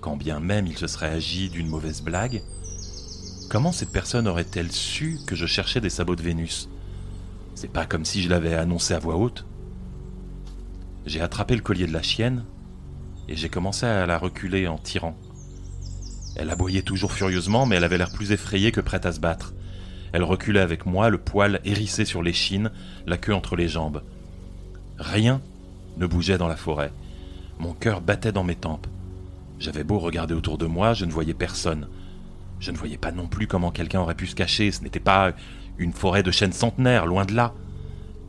Quand 0.00 0.16
bien 0.16 0.40
même 0.40 0.66
il 0.66 0.78
se 0.78 0.86
serait 0.86 1.10
agi 1.10 1.50
d'une 1.50 1.68
mauvaise 1.68 2.00
blague, 2.00 2.42
comment 3.50 3.70
cette 3.70 3.92
personne 3.92 4.26
aurait-elle 4.26 4.72
su 4.72 5.18
que 5.26 5.36
je 5.36 5.44
cherchais 5.44 5.82
des 5.82 5.90
sabots 5.90 6.16
de 6.16 6.22
Vénus? 6.22 6.70
C'est 7.54 7.70
pas 7.70 7.84
comme 7.84 8.06
si 8.06 8.22
je 8.22 8.30
l'avais 8.30 8.54
annoncé 8.54 8.94
à 8.94 8.98
voix 8.98 9.16
haute. 9.16 9.44
J'ai 11.04 11.20
attrapé 11.20 11.54
le 11.54 11.60
collier 11.60 11.86
de 11.86 11.92
la 11.92 12.00
chienne 12.00 12.46
et 13.28 13.36
j'ai 13.36 13.50
commencé 13.50 13.84
à 13.84 14.06
la 14.06 14.16
reculer 14.16 14.68
en 14.68 14.78
tirant. 14.78 15.18
Elle 16.36 16.50
aboyait 16.50 16.82
toujours 16.82 17.12
furieusement, 17.12 17.66
mais 17.66 17.76
elle 17.76 17.84
avait 17.84 17.98
l'air 17.98 18.12
plus 18.12 18.32
effrayée 18.32 18.72
que 18.72 18.80
prête 18.80 19.06
à 19.06 19.12
se 19.12 19.20
battre. 19.20 19.54
Elle 20.12 20.24
reculait 20.24 20.60
avec 20.60 20.86
moi, 20.86 21.10
le 21.10 21.18
poil 21.18 21.60
hérissé 21.64 22.04
sur 22.04 22.22
les 22.22 22.32
chines, 22.32 22.70
la 23.06 23.16
queue 23.16 23.34
entre 23.34 23.56
les 23.56 23.68
jambes. 23.68 24.02
Rien 24.98 25.40
ne 25.96 26.06
bougeait 26.06 26.38
dans 26.38 26.48
la 26.48 26.56
forêt. 26.56 26.92
Mon 27.58 27.74
cœur 27.74 28.00
battait 28.00 28.32
dans 28.32 28.44
mes 28.44 28.56
tempes. 28.56 28.86
J'avais 29.58 29.84
beau 29.84 29.98
regarder 29.98 30.34
autour 30.34 30.56
de 30.56 30.66
moi, 30.66 30.94
je 30.94 31.04
ne 31.04 31.12
voyais 31.12 31.34
personne. 31.34 31.88
Je 32.60 32.70
ne 32.70 32.76
voyais 32.76 32.96
pas 32.96 33.12
non 33.12 33.26
plus 33.26 33.46
comment 33.46 33.70
quelqu'un 33.70 34.00
aurait 34.00 34.14
pu 34.14 34.26
se 34.26 34.34
cacher. 34.34 34.70
Ce 34.70 34.82
n'était 34.82 35.00
pas 35.00 35.32
une 35.78 35.92
forêt 35.92 36.22
de 36.22 36.30
chênes 36.30 36.52
centenaires, 36.52 37.06
loin 37.06 37.24
de 37.24 37.34
là. 37.34 37.54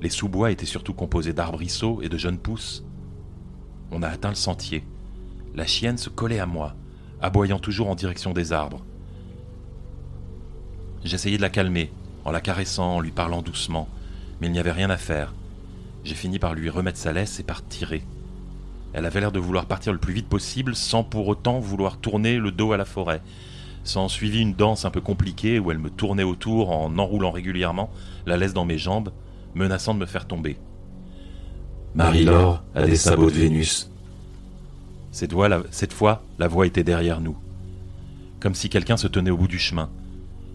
Les 0.02 0.10
sous-bois 0.10 0.52
étaient 0.52 0.66
surtout 0.66 0.94
composés 0.94 1.34
d'arbrisseaux 1.34 2.02
et 2.02 2.10
de 2.10 2.18
jeunes 2.18 2.40
pousses. 2.40 2.84
On 3.92 4.04
a 4.04 4.08
atteint 4.08 4.30
le 4.30 4.36
sentier. 4.36 4.84
La 5.54 5.68
chienne 5.68 5.98
se 5.98 6.10
collait 6.10 6.40
à 6.40 6.46
moi 6.46 6.76
aboyant 7.22 7.60
toujours 7.60 7.90
en 7.90 7.96
direction 7.96 8.34
des 8.34 8.54
arbres. 8.54 8.84
J'essayais 11.04 11.38
de 11.38 11.42
la 11.42 11.50
calmer, 11.50 11.92
en 12.26 12.32
la 12.32 12.42
caressant, 12.42 12.96
en 12.96 13.00
lui 13.00 13.12
parlant 13.12 13.42
doucement, 13.42 13.88
mais 14.40 14.48
il 14.48 14.54
n'y 14.54 14.60
avait 14.60 14.72
rien 14.72 14.90
à 14.90 14.98
faire. 14.98 15.34
J'ai 16.04 16.16
fini 16.16 16.40
par 16.40 16.54
lui 16.54 16.70
remettre 16.70 16.98
sa 16.98 17.14
laisse 17.14 17.40
et 17.40 17.44
par 17.44 17.66
tirer. 17.66 18.04
Elle 18.94 19.06
avait 19.06 19.20
l'air 19.20 19.32
de 19.32 19.40
vouloir 19.40 19.66
partir 19.66 19.94
le 19.94 20.00
plus 20.00 20.14
vite 20.14 20.28
possible 20.28 20.76
sans 20.76 21.04
pour 21.04 21.28
autant 21.28 21.60
vouloir 21.60 21.98
tourner 21.98 22.38
le 22.38 22.52
dos 22.52 22.74
à 22.74 22.78
la 22.78 22.86
forêt. 22.86 23.22
S'en 23.84 24.10
suivit 24.10 24.42
une 24.42 24.54
danse 24.54 24.86
un 24.86 24.92
peu 24.92 25.02
compliquée 25.02 25.60
où 25.60 25.72
elle 25.72 25.80
me 25.80 25.90
tournait 25.90 26.24
autour 26.24 26.72
en 26.72 26.98
enroulant 26.98 27.32
régulièrement 27.32 27.90
la 28.26 28.38
laisse 28.38 28.54
dans 28.54 28.66
mes 28.66 28.78
jambes, 28.78 29.12
menaçant 29.56 29.94
de 29.94 30.00
me 30.00 30.06
faire 30.06 30.28
tomber. 30.28 30.58
Marie-Laure 31.96 32.64
a 32.76 32.86
des 32.86 32.96
sabots 32.96 33.30
de 33.30 33.36
Vénus, 33.36 33.91
cette, 35.12 35.94
fois, 35.94 36.24
la 36.40 36.48
voix 36.48 36.66
était 36.66 36.84
derrière 36.84 37.20
nous. 37.22 37.38
Comme 38.40 38.56
si 38.56 38.70
quelqu'un 38.70 38.98
se 38.98 39.08
tenait 39.08 39.30
au 39.30 39.38
bout 39.38 39.48
du 39.48 39.60
chemin. 39.60 39.90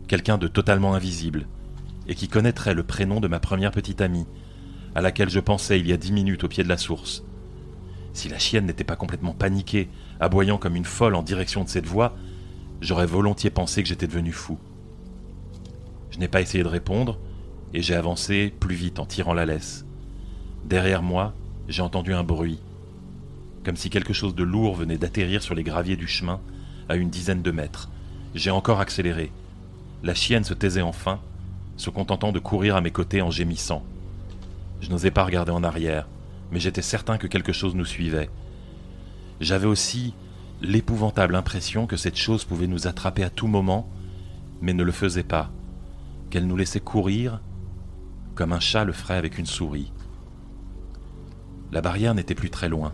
Quelqu'un 0.08 0.38
de 0.38 0.48
totalement 0.48 0.94
invisible. 0.94 1.46
Et 2.08 2.14
qui 2.14 2.28
connaîtrait 2.28 2.74
le 2.74 2.82
prénom 2.82 3.20
de 3.20 3.28
ma 3.28 3.38
première 3.38 3.70
petite 3.70 4.00
amie, 4.00 4.26
à 4.94 5.02
laquelle 5.02 5.28
je 5.28 5.40
pensais 5.40 5.78
il 5.78 5.86
y 5.86 5.92
a 5.92 5.98
dix 5.98 6.12
minutes 6.12 6.44
au 6.44 6.48
pied 6.48 6.64
de 6.64 6.68
la 6.68 6.78
source. 6.78 7.22
Si 8.12 8.28
la 8.28 8.38
chienne 8.38 8.64
n'était 8.64 8.84
pas 8.84 8.96
complètement 8.96 9.34
paniquée, 9.34 9.90
aboyant 10.20 10.56
comme 10.56 10.76
une 10.76 10.84
folle 10.84 11.16
en 11.16 11.22
direction 11.22 11.64
de 11.64 11.68
cette 11.68 11.86
voix, 11.86 12.16
j'aurais 12.80 13.06
volontiers 13.06 13.50
pensé 13.50 13.82
que 13.82 13.88
j'étais 13.88 14.06
devenu 14.06 14.32
fou. 14.32 14.58
Je 16.10 16.18
n'ai 16.18 16.28
pas 16.28 16.40
essayé 16.40 16.64
de 16.64 16.68
répondre, 16.68 17.18
et 17.74 17.82
j'ai 17.82 17.94
avancé 17.94 18.54
plus 18.58 18.74
vite 18.74 19.00
en 19.00 19.04
tirant 19.04 19.34
la 19.34 19.44
laisse. 19.44 19.84
Derrière 20.64 21.02
moi, 21.02 21.34
j'ai 21.68 21.82
entendu 21.82 22.14
un 22.14 22.24
bruit, 22.24 22.58
comme 23.66 23.76
si 23.76 23.90
quelque 23.90 24.12
chose 24.12 24.36
de 24.36 24.44
lourd 24.44 24.76
venait 24.76 24.96
d'atterrir 24.96 25.42
sur 25.42 25.56
les 25.56 25.64
graviers 25.64 25.96
du 25.96 26.06
chemin, 26.06 26.40
à 26.88 26.94
une 26.94 27.10
dizaine 27.10 27.42
de 27.42 27.50
mètres. 27.50 27.90
J'ai 28.32 28.52
encore 28.52 28.78
accéléré. 28.78 29.32
La 30.04 30.14
chienne 30.14 30.44
se 30.44 30.54
taisait 30.54 30.82
enfin, 30.82 31.18
se 31.76 31.90
contentant 31.90 32.30
de 32.30 32.38
courir 32.38 32.76
à 32.76 32.80
mes 32.80 32.92
côtés 32.92 33.22
en 33.22 33.32
gémissant. 33.32 33.82
Je 34.80 34.88
n'osais 34.88 35.10
pas 35.10 35.24
regarder 35.24 35.50
en 35.50 35.64
arrière, 35.64 36.06
mais 36.52 36.60
j'étais 36.60 36.80
certain 36.80 37.18
que 37.18 37.26
quelque 37.26 37.52
chose 37.52 37.74
nous 37.74 37.84
suivait. 37.84 38.30
J'avais 39.40 39.66
aussi 39.66 40.14
l'épouvantable 40.62 41.34
impression 41.34 41.88
que 41.88 41.96
cette 41.96 42.16
chose 42.16 42.44
pouvait 42.44 42.68
nous 42.68 42.86
attraper 42.86 43.24
à 43.24 43.30
tout 43.30 43.48
moment, 43.48 43.90
mais 44.60 44.74
ne 44.74 44.84
le 44.84 44.92
faisait 44.92 45.24
pas, 45.24 45.50
qu'elle 46.30 46.46
nous 46.46 46.56
laissait 46.56 46.78
courir 46.78 47.40
comme 48.36 48.52
un 48.52 48.60
chat 48.60 48.84
le 48.84 48.92
ferait 48.92 49.16
avec 49.16 49.38
une 49.38 49.46
souris. 49.46 49.90
La 51.72 51.80
barrière 51.80 52.14
n'était 52.14 52.36
plus 52.36 52.50
très 52.50 52.68
loin. 52.68 52.92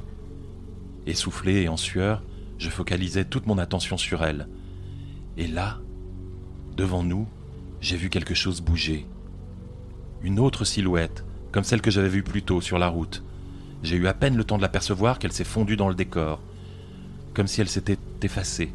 Essoufflé 1.06 1.62
et 1.62 1.68
en 1.68 1.76
sueur, 1.76 2.22
je 2.58 2.70
focalisais 2.70 3.24
toute 3.24 3.46
mon 3.46 3.58
attention 3.58 3.96
sur 3.96 4.24
elle. 4.24 4.48
Et 5.36 5.46
là, 5.46 5.80
devant 6.76 7.02
nous, 7.02 7.26
j'ai 7.80 7.96
vu 7.96 8.08
quelque 8.08 8.34
chose 8.34 8.60
bouger. 8.60 9.06
Une 10.22 10.38
autre 10.38 10.64
silhouette, 10.64 11.24
comme 11.50 11.64
celle 11.64 11.82
que 11.82 11.90
j'avais 11.90 12.08
vue 12.08 12.22
plus 12.22 12.42
tôt 12.42 12.60
sur 12.60 12.78
la 12.78 12.88
route. 12.88 13.22
J'ai 13.82 13.96
eu 13.96 14.06
à 14.06 14.14
peine 14.14 14.36
le 14.36 14.44
temps 14.44 14.56
de 14.56 14.62
l'apercevoir 14.62 15.18
qu'elle 15.18 15.32
s'est 15.32 15.44
fondue 15.44 15.76
dans 15.76 15.88
le 15.88 15.94
décor, 15.94 16.40
comme 17.34 17.48
si 17.48 17.60
elle 17.60 17.68
s'était 17.68 17.98
effacée. 18.22 18.72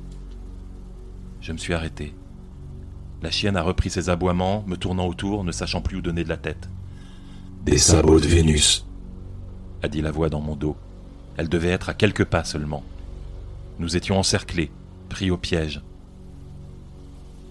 Je 1.40 1.54
me 1.54 1.58
suis 1.58 1.74
arrêté. 1.74 2.14
La 3.22 3.32
chienne 3.32 3.56
a 3.56 3.64
repris 3.64 3.90
ses 3.90 4.10
aboiements, 4.10 4.64
me 4.68 4.76
tournant 4.76 5.08
autour, 5.08 5.44
ne 5.44 5.52
sachant 5.52 5.82
plus 5.82 5.98
où 5.98 6.02
donner 6.02 6.24
de 6.24 6.30
la 6.30 6.38
tête. 6.38 6.70
Des 7.64 7.78
sabots 7.78 8.20
de 8.20 8.28
Vénus, 8.28 8.86
a 9.82 9.88
dit 9.88 10.02
la 10.02 10.12
voix 10.12 10.30
dans 10.30 10.42
mon 10.42 10.56
dos. 10.56 10.76
Elle 11.38 11.50
devait 11.50 11.70
être 11.70 11.90
à 11.90 11.94
quelques 11.94 12.26
pas 12.26 12.44
seulement. 12.44 12.84
Nous 13.80 13.96
étions 13.96 14.18
encerclés, 14.18 14.72
pris 15.08 15.30
au 15.30 15.38
piège. 15.38 15.82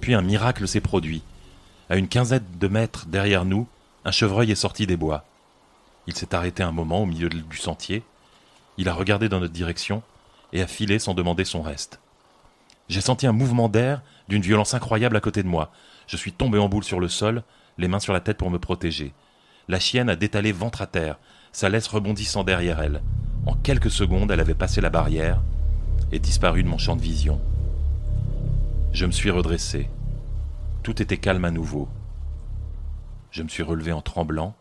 Puis 0.00 0.14
un 0.14 0.22
miracle 0.22 0.66
s'est 0.66 0.80
produit. 0.80 1.22
À 1.88 1.96
une 1.96 2.08
quinzaine 2.08 2.44
de 2.58 2.68
mètres 2.68 3.06
derrière 3.06 3.44
nous, 3.44 3.68
un 4.04 4.10
chevreuil 4.10 4.50
est 4.50 4.56
sorti 4.56 4.86
des 4.86 4.96
bois. 4.96 5.24
Il 6.08 6.16
s'est 6.16 6.34
arrêté 6.34 6.62
un 6.62 6.72
moment 6.72 7.02
au 7.02 7.06
milieu 7.06 7.28
du 7.28 7.56
sentier. 7.56 8.02
Il 8.76 8.88
a 8.88 8.94
regardé 8.94 9.28
dans 9.28 9.40
notre 9.40 9.52
direction 9.52 10.02
et 10.52 10.62
a 10.62 10.66
filé 10.66 10.98
sans 10.98 11.14
demander 11.14 11.44
son 11.44 11.62
reste. 11.62 12.00
J'ai 12.88 13.00
senti 13.00 13.26
un 13.26 13.32
mouvement 13.32 13.68
d'air 13.68 14.02
d'une 14.28 14.42
violence 14.42 14.74
incroyable 14.74 15.16
à 15.16 15.20
côté 15.20 15.42
de 15.42 15.48
moi. 15.48 15.72
Je 16.06 16.16
suis 16.16 16.32
tombé 16.32 16.58
en 16.58 16.68
boule 16.68 16.84
sur 16.84 17.00
le 17.00 17.08
sol, 17.08 17.42
les 17.78 17.88
mains 17.88 18.00
sur 18.00 18.12
la 18.12 18.20
tête 18.20 18.38
pour 18.38 18.50
me 18.50 18.58
protéger. 18.58 19.12
La 19.68 19.80
chienne 19.80 20.08
a 20.08 20.16
détalé 20.16 20.52
ventre 20.52 20.82
à 20.82 20.86
terre, 20.86 21.18
sa 21.52 21.68
laisse 21.68 21.88
rebondissant 21.88 22.44
derrière 22.44 22.80
elle. 22.80 23.02
En 23.46 23.54
quelques 23.54 23.92
secondes, 23.92 24.32
elle 24.32 24.40
avait 24.40 24.54
passé 24.54 24.80
la 24.80 24.90
barrière 24.90 25.40
et 26.10 26.18
disparu 26.18 26.64
de 26.64 26.68
mon 26.68 26.78
champ 26.78 26.96
de 26.96 27.00
vision. 27.00 27.40
Je 28.92 29.06
me 29.06 29.12
suis 29.12 29.30
redressé. 29.30 29.88
Tout 30.82 31.00
était 31.00 31.18
calme 31.18 31.44
à 31.44 31.52
nouveau. 31.52 31.88
Je 33.30 33.44
me 33.44 33.48
suis 33.48 33.62
relevé 33.62 33.92
en 33.92 34.02
tremblant, 34.02 34.54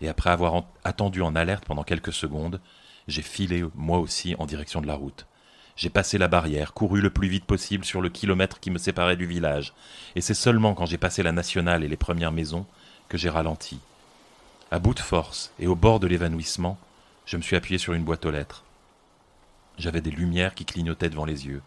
et 0.00 0.08
après 0.08 0.30
avoir 0.30 0.64
attendu 0.84 1.20
en 1.20 1.34
alerte 1.34 1.64
pendant 1.64 1.82
quelques 1.82 2.12
secondes, 2.12 2.60
j'ai 3.08 3.22
filé 3.22 3.64
moi 3.74 3.98
aussi 3.98 4.36
en 4.38 4.46
direction 4.46 4.80
de 4.80 4.86
la 4.86 4.94
route. 4.94 5.26
J'ai 5.76 5.90
passé 5.90 6.16
la 6.16 6.28
barrière, 6.28 6.74
couru 6.74 7.00
le 7.00 7.10
plus 7.10 7.28
vite 7.28 7.44
possible 7.44 7.84
sur 7.84 8.00
le 8.00 8.08
kilomètre 8.08 8.60
qui 8.60 8.70
me 8.70 8.78
séparait 8.78 9.16
du 9.16 9.26
village, 9.26 9.72
et 10.14 10.20
c'est 10.20 10.34
seulement 10.34 10.74
quand 10.74 10.86
j'ai 10.86 10.98
passé 10.98 11.22
la 11.22 11.32
nationale 11.32 11.82
et 11.82 11.88
les 11.88 11.96
premières 11.96 12.32
maisons 12.32 12.66
que 13.08 13.18
j'ai 13.18 13.30
ralenti. 13.30 13.80
À 14.70 14.78
bout 14.78 14.94
de 14.94 15.00
force 15.00 15.52
et 15.58 15.66
au 15.66 15.74
bord 15.74 15.98
de 15.98 16.06
l'évanouissement, 16.06 16.78
je 17.30 17.36
me 17.36 17.42
suis 17.42 17.54
appuyé 17.54 17.78
sur 17.78 17.92
une 17.92 18.02
boîte 18.02 18.26
aux 18.26 18.32
lettres. 18.32 18.64
J'avais 19.78 20.00
des 20.00 20.10
lumières 20.10 20.56
qui 20.56 20.64
clignotaient 20.64 21.10
devant 21.10 21.24
les 21.24 21.46
yeux. 21.46 21.62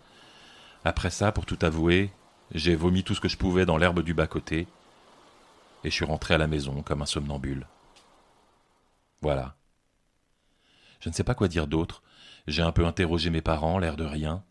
Après 0.84 1.10
ça, 1.10 1.32
pour 1.32 1.46
tout 1.46 1.58
avouer, 1.62 2.12
j'ai 2.54 2.76
vomi 2.76 3.06
tout 3.06 3.16
ce 3.16 3.22
que 3.22 3.30
je 3.30 3.38
pouvais 3.38 3.66
dans 3.66 3.78
l'herbe 3.78 4.02
du 4.02 4.14
bas-côté, 4.14 4.68
et 5.86 5.90
je 5.90 5.96
suis 5.96 6.04
rentré 6.04 6.34
à 6.34 6.38
la 6.38 6.48
maison 6.48 6.82
comme 6.82 7.02
un 7.02 7.06
somnambule. 7.06 7.66
Voilà. 9.22 9.56
Je 11.00 11.08
ne 11.08 11.14
sais 11.14 11.24
pas 11.24 11.34
quoi 11.34 11.48
dire 11.48 11.68
d'autre. 11.68 12.04
J'ai 12.46 12.62
un 12.62 12.74
peu 12.74 12.86
interrogé 12.86 13.30
mes 13.30 13.42
parents, 13.42 13.80
l'air 13.80 13.96
de 13.96 14.04
rien. 14.04 14.44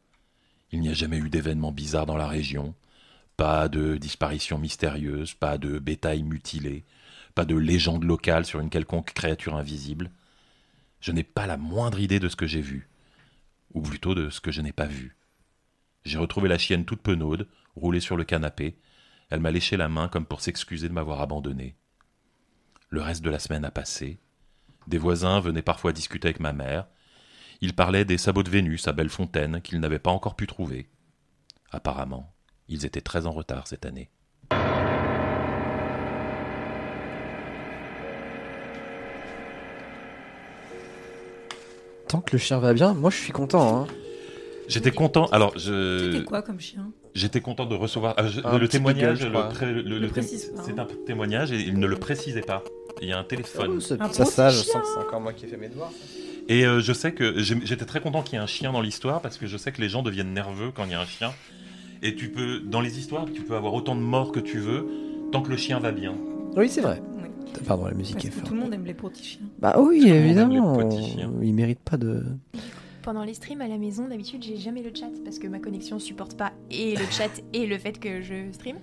Il 0.70 0.80
n'y 0.80 0.88
a 0.88 0.94
jamais 0.94 1.18
eu 1.18 1.28
d'événements 1.28 1.72
bizarres 1.72 2.06
dans 2.06 2.16
la 2.16 2.26
région. 2.26 2.74
Pas 3.36 3.68
de 3.68 3.98
disparition 3.98 4.56
mystérieuse, 4.56 5.34
pas 5.34 5.58
de 5.58 5.78
bétail 5.78 6.22
mutilé, 6.22 6.86
pas 7.34 7.44
de 7.44 7.54
légende 7.54 8.04
locale 8.04 8.46
sur 8.46 8.60
une 8.60 8.70
quelconque 8.70 9.12
créature 9.12 9.56
invisible. 9.56 10.10
Je 11.02 11.10
n'ai 11.10 11.24
pas 11.24 11.48
la 11.48 11.56
moindre 11.56 11.98
idée 11.98 12.20
de 12.20 12.28
ce 12.28 12.36
que 12.36 12.46
j'ai 12.46 12.60
vu, 12.60 12.88
ou 13.74 13.82
plutôt 13.82 14.14
de 14.14 14.30
ce 14.30 14.40
que 14.40 14.52
je 14.52 14.60
n'ai 14.60 14.70
pas 14.70 14.86
vu. 14.86 15.16
J'ai 16.04 16.16
retrouvé 16.16 16.48
la 16.48 16.58
chienne 16.58 16.84
toute 16.84 17.02
penaude, 17.02 17.48
roulée 17.74 17.98
sur 17.98 18.16
le 18.16 18.22
canapé. 18.22 18.78
Elle 19.28 19.40
m'a 19.40 19.50
léché 19.50 19.76
la 19.76 19.88
main 19.88 20.06
comme 20.06 20.26
pour 20.26 20.40
s'excuser 20.40 20.88
de 20.88 20.92
m'avoir 20.92 21.20
abandonné. 21.20 21.74
Le 22.88 23.02
reste 23.02 23.24
de 23.24 23.30
la 23.30 23.40
semaine 23.40 23.64
a 23.64 23.72
passé. 23.72 24.20
Des 24.86 24.98
voisins 24.98 25.40
venaient 25.40 25.60
parfois 25.60 25.92
discuter 25.92 26.28
avec 26.28 26.38
ma 26.38 26.52
mère. 26.52 26.86
Ils 27.60 27.74
parlaient 27.74 28.04
des 28.04 28.18
sabots 28.18 28.44
de 28.44 28.50
Vénus 28.50 28.86
à 28.86 28.92
Bellefontaine 28.92 29.60
qu'ils 29.60 29.80
n'avaient 29.80 29.98
pas 29.98 30.12
encore 30.12 30.36
pu 30.36 30.46
trouver. 30.46 30.88
Apparemment, 31.72 32.32
ils 32.68 32.86
étaient 32.86 33.00
très 33.00 33.26
en 33.26 33.32
retard 33.32 33.66
cette 33.66 33.86
année. 33.86 34.08
Tant 42.12 42.20
que 42.20 42.32
le 42.32 42.38
chien 42.38 42.58
va 42.58 42.74
bien, 42.74 42.92
moi 42.92 43.08
je 43.08 43.16
suis 43.16 43.32
content. 43.32 43.82
Hein. 43.82 43.86
J'étais 44.68 44.90
content. 44.90 45.24
Alors, 45.32 45.52
C'était 45.54 45.68
je 46.18 46.22
quoi 46.24 46.42
comme 46.42 46.60
chien? 46.60 46.90
J'étais 47.14 47.40
content 47.40 47.64
de 47.64 47.74
recevoir 47.74 48.12
ah, 48.18 48.26
je- 48.28 48.40
Un 48.44 48.58
le 48.58 48.68
témoignage. 48.68 49.20
beagle, 49.20 49.32
le 49.32 49.48
pré- 49.48 49.72
le- 49.72 49.80
Le 49.82 49.98
le 49.98 50.06
té- 50.08 50.20
précise 50.20 50.52
pas, 50.54 50.62
C'est 50.62 50.78
hein. 50.78 50.86
un 50.90 51.04
témoignage 51.06 51.52
et 51.52 51.60
il 51.60 51.78
ne 51.78 51.86
le 51.86 51.96
précisait 51.96 52.42
pas. 52.42 52.62
Il 53.00 53.08
y 53.08 53.12
a 53.12 53.18
un 53.18 53.24
téléphone. 53.24 53.76
Oh, 53.76 53.80
ça, 53.80 53.96
Un 53.98 54.12
ça, 54.12 54.50
je 54.50 54.58
sens 54.58 54.82
que 54.82 54.88
c'est 54.92 54.98
encore 55.06 55.22
moi 55.22 55.32
qui 55.32 55.46
ai 55.46 55.48
fait 55.48 55.56
mes 55.56 55.68
devoirs. 55.70 55.90
Et 56.50 56.66
euh, 56.66 56.80
je 56.80 56.92
sais 56.92 57.12
que 57.12 57.38
j'étais 57.38 57.86
très 57.86 58.00
content 58.00 58.20
qu'il 58.22 58.34
y 58.34 58.36
ait 58.36 58.42
un 58.44 58.46
chien 58.46 58.72
dans 58.72 58.82
l'histoire 58.82 59.22
parce 59.22 59.38
que 59.38 59.46
je 59.46 59.56
sais 59.56 59.72
que 59.72 59.80
les 59.80 59.88
gens 59.88 60.02
deviennent 60.02 60.34
nerveux 60.34 60.70
quand 60.74 60.84
il 60.84 60.90
y 60.90 60.94
a 60.94 61.00
un 61.00 61.06
chien. 61.06 61.32
Et 62.02 62.14
tu 62.14 62.28
peux, 62.28 62.60
dans 62.60 62.82
les 62.82 62.98
histoires, 62.98 63.24
tu 63.32 63.40
peux 63.42 63.54
avoir 63.56 63.72
autant 63.72 63.94
de 63.96 64.00
morts 64.02 64.32
que 64.32 64.40
tu 64.40 64.58
veux 64.58 64.86
tant 65.32 65.40
que 65.40 65.48
le 65.50 65.56
chien 65.56 65.78
va 65.80 65.92
bien. 65.92 66.14
Oui, 66.56 66.68
c'est 66.68 66.82
vrai. 66.82 67.00
Pardon, 67.66 67.86
la 67.86 67.94
musique 67.94 68.14
Parce 68.14 68.26
est 68.26 68.28
que 68.28 68.34
forte. 68.34 68.46
tout 68.48 68.54
le 68.54 68.60
monde 68.60 68.74
aime 68.74 68.84
les 68.84 68.94
petits 68.94 69.24
chiens. 69.24 69.40
Bah 69.58 69.76
oui, 69.78 70.00
Tout 70.00 70.06
évidemment. 70.08 70.78
les 70.78 70.84
petits 70.84 71.10
chiens. 71.12 71.32
Il 71.42 71.54
mérite 71.54 71.80
pas 71.80 71.96
de. 71.96 72.24
Pendant 73.02 73.24
les 73.24 73.34
streams 73.34 73.60
à 73.60 73.68
la 73.68 73.78
maison, 73.78 74.06
d'habitude, 74.08 74.42
j'ai 74.42 74.56
jamais 74.56 74.82
le 74.82 74.90
chat 74.94 75.10
parce 75.24 75.38
que 75.38 75.48
ma 75.48 75.58
connexion 75.58 75.98
supporte 75.98 76.36
pas 76.36 76.52
et 76.70 76.94
le 76.94 77.04
chat 77.10 77.30
et 77.52 77.66
le 77.66 77.78
fait 77.78 77.98
que 77.98 78.22
je 78.22 78.50
stream. 78.52 78.76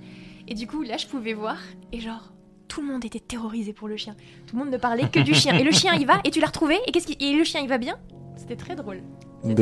Et 0.47 0.55
du 0.55 0.67
coup, 0.67 0.82
là, 0.84 0.97
je 0.97 1.08
pouvais 1.08 1.34
voir 1.34 1.58
et 1.93 1.99
genre, 1.99 2.34
tout 2.67 2.82
le 2.82 2.88
monde 2.88 3.05
était 3.05 3.19
terrorisé 3.19 3.71
pour 3.73 3.88
le 3.88 3.97
chien. 3.97 4.15
Tout 4.47 4.55
le 4.58 4.63
monde 4.63 4.73
ne 4.73 4.77
parlait 4.77 5.10
que 5.10 5.19
du 5.19 5.34
chien. 5.34 5.58
Et 5.58 5.63
le 5.63 5.71
chien, 5.71 5.93
il 5.95 6.05
va 6.05 6.19
et 6.23 6.32
tu 6.32 6.39
l'as 6.39 6.47
retrouvé 6.47 6.75
et 6.88 6.91
qu'est-ce 6.91 7.08
qui... 7.08 7.17
et 7.19 7.34
le 7.36 7.43
chien, 7.43 7.62
il 7.62 7.69
va 7.69 7.77
bien? 7.77 7.97
C'était 8.36 8.55
très 8.55 8.75
drôle. 8.75 9.01
Des, 9.43 9.53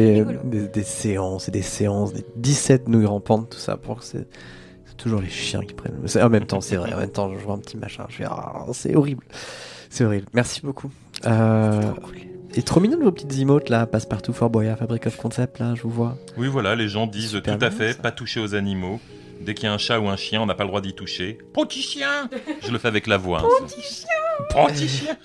des, 0.44 0.68
des 0.68 0.84
séances 0.84 1.48
et 1.48 1.52
des 1.52 1.62
séances, 1.62 2.12
des 2.14 2.26
17 2.38 2.88
nouilles 2.90 3.06
rampantes, 3.06 3.52
tout 3.52 3.60
ça, 3.60 3.78
pour 3.78 4.00
que 4.00 4.06
c'est. 4.06 4.28
C'est 4.98 5.04
toujours 5.04 5.22
les 5.22 5.30
chiens 5.30 5.62
qui 5.62 5.74
prennent. 5.74 5.94
c'est- 6.08 6.22
En 6.22 6.30
même 6.30 6.46
temps, 6.46 6.62
c'est 6.62 6.76
vrai. 6.76 6.94
En 6.94 6.98
même 6.98 7.12
temps, 7.12 7.32
je 7.34 7.38
vois 7.44 7.54
un 7.56 7.60
petit 7.60 7.78
machin. 7.78 8.06
Je 8.10 8.16
fais, 8.18 8.26
ah, 8.26 8.66
c'est 8.74 8.96
horrible. 8.96 9.24
C'est 9.90 10.04
horrible. 10.04 10.26
Merci 10.34 10.62
beaucoup. 10.64 10.90
Euh, 11.26 11.72
C'était 11.82 11.88
trop 11.94 12.02
cool. 12.02 12.16
et 12.56 12.62
trop 12.64 12.80
mignon 12.80 13.00
vos 13.02 13.12
petites 13.12 13.38
emotes 13.40 13.70
là, 13.70 13.86
Passepartout, 13.86 14.34
Fort 14.34 14.50
Boyard, 14.50 14.78
Fabric 14.78 15.06
of 15.08 15.16
Concept, 15.18 15.60
là, 15.60 15.74
je 15.76 15.84
vous 15.84 15.90
vois. 15.90 16.18
Oui, 16.38 16.48
voilà, 16.48 16.76
les 16.76 16.88
gens 16.88 17.08
disent 17.08 17.40
tout 17.44 17.52
à 17.62 17.72
fait, 17.72 17.94
ça. 17.94 18.00
pas 18.02 18.12
toucher 18.12 18.40
aux 18.40 18.56
animaux. 18.56 19.00
Dès 19.40 19.54
qu'il 19.54 19.66
y 19.66 19.68
a 19.68 19.74
un 19.74 19.78
chat 19.78 20.00
ou 20.00 20.10
un 20.10 20.16
chien, 20.18 20.42
on 20.42 20.48
n'a 20.48 20.56
pas 20.56 20.64
le 20.64 20.70
droit 20.70 20.82
d'y 20.82 20.94
toucher. 20.94 21.38
Petit 21.54 21.82
chien 21.82 22.28
Je 22.66 22.72
le 22.72 22.80
fais 22.80 22.88
avec 22.88 23.06
la 23.08 23.18
voix. 23.18 23.44
Petit 23.66 23.82
chien 23.82 24.08
Petit 24.50 24.88
chien 24.88 25.16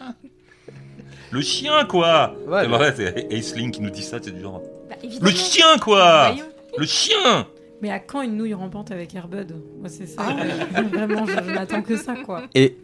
Le 1.31 1.41
chien, 1.41 1.85
quoi 1.87 2.35
Ouais, 2.47 2.67
Et 2.67 2.69
voilà, 2.69 2.95
c'est 2.95 3.27
Aisling 3.33 3.71
qui 3.71 3.81
nous 3.81 3.89
dit 3.91 4.03
ça, 4.03 4.19
c'est 4.23 4.31
du 4.33 4.41
genre. 4.43 4.61
Bah. 4.91 4.97
Le 5.21 5.31
chien, 5.31 5.79
quoi. 5.81 6.35
Le 6.77 6.85
chien 6.87 7.47
Mais 7.83 7.91
à 7.91 7.99
quand 7.99 8.23
une 8.23 8.37
nouille 8.37 8.55
rampante 8.55 8.91
avec 8.93 9.15
Airbud? 9.15 9.55
Moi, 9.81 9.89
c'est 9.89 10.07
ça. 10.07 10.23
Ah. 10.25 10.81
Vraiment, 10.83 11.27
je, 11.27 11.33
je 11.33 11.51
n'attends 11.51 11.83
que 11.83 11.97
ça, 11.97 12.15
quoi. 12.25 12.43
Et, 12.55 12.77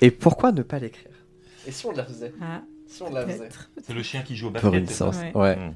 et 0.00 0.10
pourquoi 0.10 0.52
ne 0.52 0.62
pas 0.62 0.78
l'écrire? 0.78 1.12
Et 1.66 1.70
si 1.72 1.86
on 1.86 1.92
la 1.92 2.04
faisait? 2.04 2.32
Ah, 2.42 2.62
Si 2.86 3.02
on 3.02 3.10
la 3.10 3.26
faisait? 3.26 3.48
C'est 3.86 3.92
le 3.94 4.02
chien 4.02 4.22
qui 4.22 4.34
joue 4.36 4.48
au 4.48 4.50
Pour 4.50 4.62
basket. 4.70 4.80
une 4.80 4.86
c'est 4.88 4.94
ça 4.94 5.12
séance. 5.12 5.34
Ouais. 5.34 5.40
Ouais. 5.40 5.56
Mm. 5.56 5.74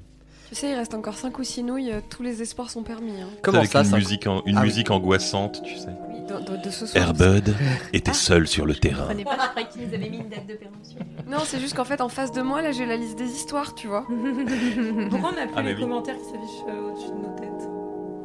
Tu 0.48 0.55
sais, 0.57 0.70
il 0.70 0.74
reste 0.74 0.92
encore 0.94 1.14
5 1.14 1.38
ou 1.38 1.44
6 1.44 1.62
nouilles, 1.62 1.92
euh, 1.92 2.00
tous 2.11 2.22
les 2.22 2.42
espoirs 2.42 2.68
sont 2.68 2.83
permis. 2.83 3.12
hein. 3.22 3.28
Comment 3.42 3.59
avec 3.59 3.70
ça, 3.70 3.78
une 3.81 3.85
ça 3.87 3.96
musique, 3.96 4.26
en- 4.26 4.42
une 4.44 4.57
Ah 4.59 4.61
oui. 4.61 4.66
musique 4.66 4.90
angoissante, 4.90 5.62
tu 5.64 5.76
sais. 5.76 5.88
Oui, 6.11 6.20
de, 6.28 6.50
de- 6.57 6.62
de 6.62 6.70
ce 6.70 6.85
soir. 6.85 7.02
Airbud 7.05 7.55
était 7.94 8.11
Ah. 8.11 8.14
seul 8.14 8.46
sur 8.46 8.66
le 8.66 8.74
Je 8.74 8.81
terrain. 8.81 8.98
comprenais 9.07 9.24
pas, 9.24 9.38
je 9.40 9.48
croyais 9.50 9.68
qu'ils 9.68 9.88
nous 9.88 9.94
avaient 9.94 10.11
mis 10.11 10.18
une 10.18 10.28
date 10.28 10.46
de 10.46 10.55
péremption. 10.55 10.98
Non, 11.26 11.38
c'est 11.46 11.59
juste 11.59 11.74
qu'en 11.74 11.85
fait, 11.85 12.00
en 12.02 12.11
face 12.11 12.33
de 12.33 12.42
moi, 12.42 12.61
là, 12.61 12.70
j'ai 12.72 12.85
la 12.87 12.96
liste 12.96 13.16
des 13.16 13.31
histoires, 13.31 13.74
tu 13.74 13.87
vois. 13.87 14.05
Pourquoi 15.11 15.31
on 15.31 15.37
n'a 15.37 15.46
plus 15.46 15.55
Ah, 15.57 15.62
les 15.62 15.74
oui. 15.74 15.81
commentaires 15.81 16.16
qui 16.18 16.24
s'affichent 16.24 16.64
euh, 16.68 16.90
au-dessus 16.90 17.09
de 17.09 17.14
nos 17.14 17.35
têtes? 17.38 17.68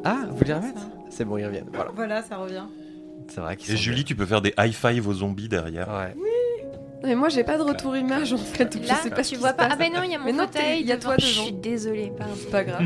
Ah, 0.04 0.18
vous 0.30 0.36
voulez 0.36 0.50
Ça. 0.50 0.56
remettre 0.60 0.80
C'est 1.10 1.24
bon, 1.24 1.36
ils 1.38 1.44
reviennent. 1.46 1.68
Voilà. 1.72 1.90
Voilà, 1.94 2.22
ça 2.22 2.36
revient. 2.36 2.64
C'est 3.28 3.40
vrai 3.40 3.56
qu'ils 3.56 3.74
Et 3.74 3.76
Julie, 3.76 4.04
tu 4.04 4.14
peux 4.14 4.26
faire 4.26 4.40
des 4.40 4.54
high 4.58 4.72
five 4.72 5.06
aux 5.06 5.12
zombies 5.14 5.48
derrière. 5.48 5.88
Non, 5.88 7.08
mais 7.08 7.14
moi, 7.14 7.28
j'ai 7.28 7.44
pas 7.44 7.56
de 7.58 7.62
retour 7.62 7.96
image, 7.96 8.32
en 8.32 8.38
fait. 8.38 8.72
donc 8.72 8.82
je 8.82 8.88
Là, 8.88 8.94
sais 8.96 9.10
pas 9.10 9.22
tu 9.22 9.36
vois 9.36 9.52
pas. 9.52 9.68
Ah 9.70 9.76
ben 9.76 9.92
non, 9.92 10.00
il 10.04 10.10
y 10.10 10.14
a 10.14 10.18
mon 10.18 10.24
Mais 10.24 10.32
fauteuil. 10.32 10.80
il 10.80 10.86
y 10.86 10.92
a 10.92 10.96
devant. 10.96 11.10
toi 11.10 11.16
Je 11.18 11.26
devant. 11.32 11.42
suis 11.44 11.52
désolée, 11.52 12.12
pardon. 12.16 12.32
C'est 12.36 12.50
pas 12.50 12.64
grave. 12.64 12.82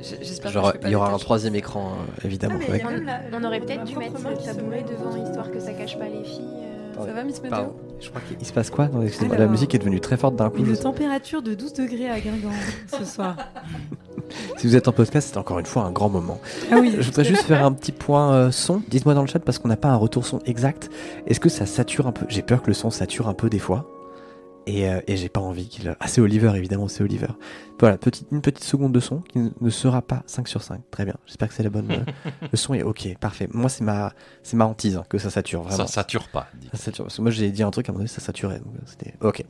J'espère 0.00 0.50
Genre, 0.50 0.72
je 0.82 0.88
il 0.88 0.90
y 0.90 0.94
aura 0.96 1.12
un 1.12 1.18
troisième 1.18 1.54
écran, 1.54 1.92
euh, 1.92 2.26
évidemment. 2.26 2.58
Ah, 2.68 2.90
la- 3.30 3.38
On 3.38 3.44
aurait 3.44 3.60
peut-être 3.60 3.84
dû 3.84 3.96
mettre 3.96 4.14
le 4.28 4.36
tabouret 4.44 4.82
devant, 4.88 5.16
histoire 5.24 5.50
que 5.52 5.60
ça 5.60 5.72
cache 5.72 5.96
pas 5.96 6.06
les 6.08 6.24
filles. 6.24 6.42
euh. 6.98 7.04
Ça 7.06 7.12
va, 7.12 7.22
Miss 7.22 7.40
Météo. 7.40 7.66
Je 8.00 8.08
crois 8.08 8.20
qu'il 8.22 8.44
se 8.44 8.52
passe 8.52 8.68
quoi 8.70 8.88
Non, 8.88 9.02
excusez-moi, 9.02 9.36
La 9.36 9.42
Alors. 9.42 9.52
musique 9.52 9.72
est 9.76 9.78
devenue 9.78 10.00
très 10.00 10.16
forte 10.16 10.34
d'un 10.34 10.50
coup. 10.50 10.58
Une 10.58 10.74
je- 10.74 10.80
température 10.82 11.40
de 11.42 11.54
12 11.54 11.74
degrés 11.74 12.10
à 12.10 12.18
Guingamp 12.18 12.50
ce 12.98 13.04
soir. 13.04 13.36
Si 14.56 14.66
vous 14.66 14.76
êtes 14.76 14.88
en 14.88 14.92
podcast, 14.92 15.30
c'est 15.32 15.38
encore 15.38 15.58
une 15.58 15.66
fois 15.66 15.84
un 15.84 15.90
grand 15.90 16.08
moment. 16.08 16.40
Ah 16.70 16.76
oui, 16.80 16.94
Je 16.98 17.06
voudrais 17.06 17.24
juste 17.24 17.42
faire 17.42 17.64
un 17.64 17.72
petit 17.72 17.92
point 17.92 18.32
euh, 18.34 18.50
son. 18.50 18.82
Dites-moi 18.88 19.14
dans 19.14 19.22
le 19.22 19.26
chat 19.26 19.38
parce 19.40 19.58
qu'on 19.58 19.68
n'a 19.68 19.76
pas 19.76 19.88
un 19.88 19.96
retour 19.96 20.26
son 20.26 20.38
exact. 20.46 20.90
Est-ce 21.26 21.40
que 21.40 21.48
ça 21.48 21.66
sature 21.66 22.06
un 22.06 22.12
peu? 22.12 22.26
J'ai 22.28 22.42
peur 22.42 22.62
que 22.62 22.68
le 22.68 22.74
son 22.74 22.90
sature 22.90 23.28
un 23.28 23.34
peu 23.34 23.48
des 23.48 23.58
fois. 23.58 23.86
Et, 24.66 24.88
euh, 24.88 25.00
et 25.08 25.16
j'ai 25.16 25.28
pas 25.28 25.40
envie 25.40 25.68
qu'il. 25.68 25.94
Ah, 25.98 26.06
c'est 26.06 26.20
Oliver, 26.20 26.52
évidemment, 26.54 26.86
c'est 26.88 27.02
Oliver. 27.02 27.28
Voilà, 27.82 27.98
petite, 27.98 28.28
une 28.30 28.40
petite 28.40 28.62
seconde 28.62 28.92
de 28.92 29.00
son 29.00 29.18
qui 29.22 29.40
ne- 29.60 29.70
sera 29.70 30.02
pas 30.02 30.22
5 30.26 30.46
sur 30.46 30.62
5. 30.62 30.80
Très 30.92 31.04
bien. 31.04 31.16
J'espère 31.26 31.48
que 31.48 31.54
c'est 31.54 31.64
la 31.64 31.68
bonne. 31.70 31.90
euh, 31.90 32.30
le 32.52 32.56
son 32.56 32.74
est 32.74 32.82
ok, 32.84 33.16
parfait. 33.18 33.48
Moi, 33.52 33.68
c'est 33.68 33.82
ma, 33.82 34.12
c'est 34.44 34.56
ma 34.56 34.66
hantise 34.66 34.96
hein, 34.96 35.04
que 35.08 35.18
ça 35.18 35.30
sature 35.30 35.62
vraiment. 35.62 35.86
Ça 35.88 35.92
sature 35.92 36.28
pas. 36.28 36.46
dit. 36.60 36.68
Ça 36.70 36.78
sature. 36.78 37.04
Parce 37.06 37.16
que 37.16 37.22
moi, 37.22 37.32
j'ai 37.32 37.50
dit 37.50 37.64
un 37.64 37.72
truc 37.72 37.88
à 37.88 37.90
un 37.90 37.94
moment 37.94 37.98
donné, 38.04 38.08
ça 38.08 38.20
saturait. 38.20 38.60
Donc, 38.60 38.74
euh, 38.76 38.84
c'était 38.86 39.14
ok. 39.20 39.44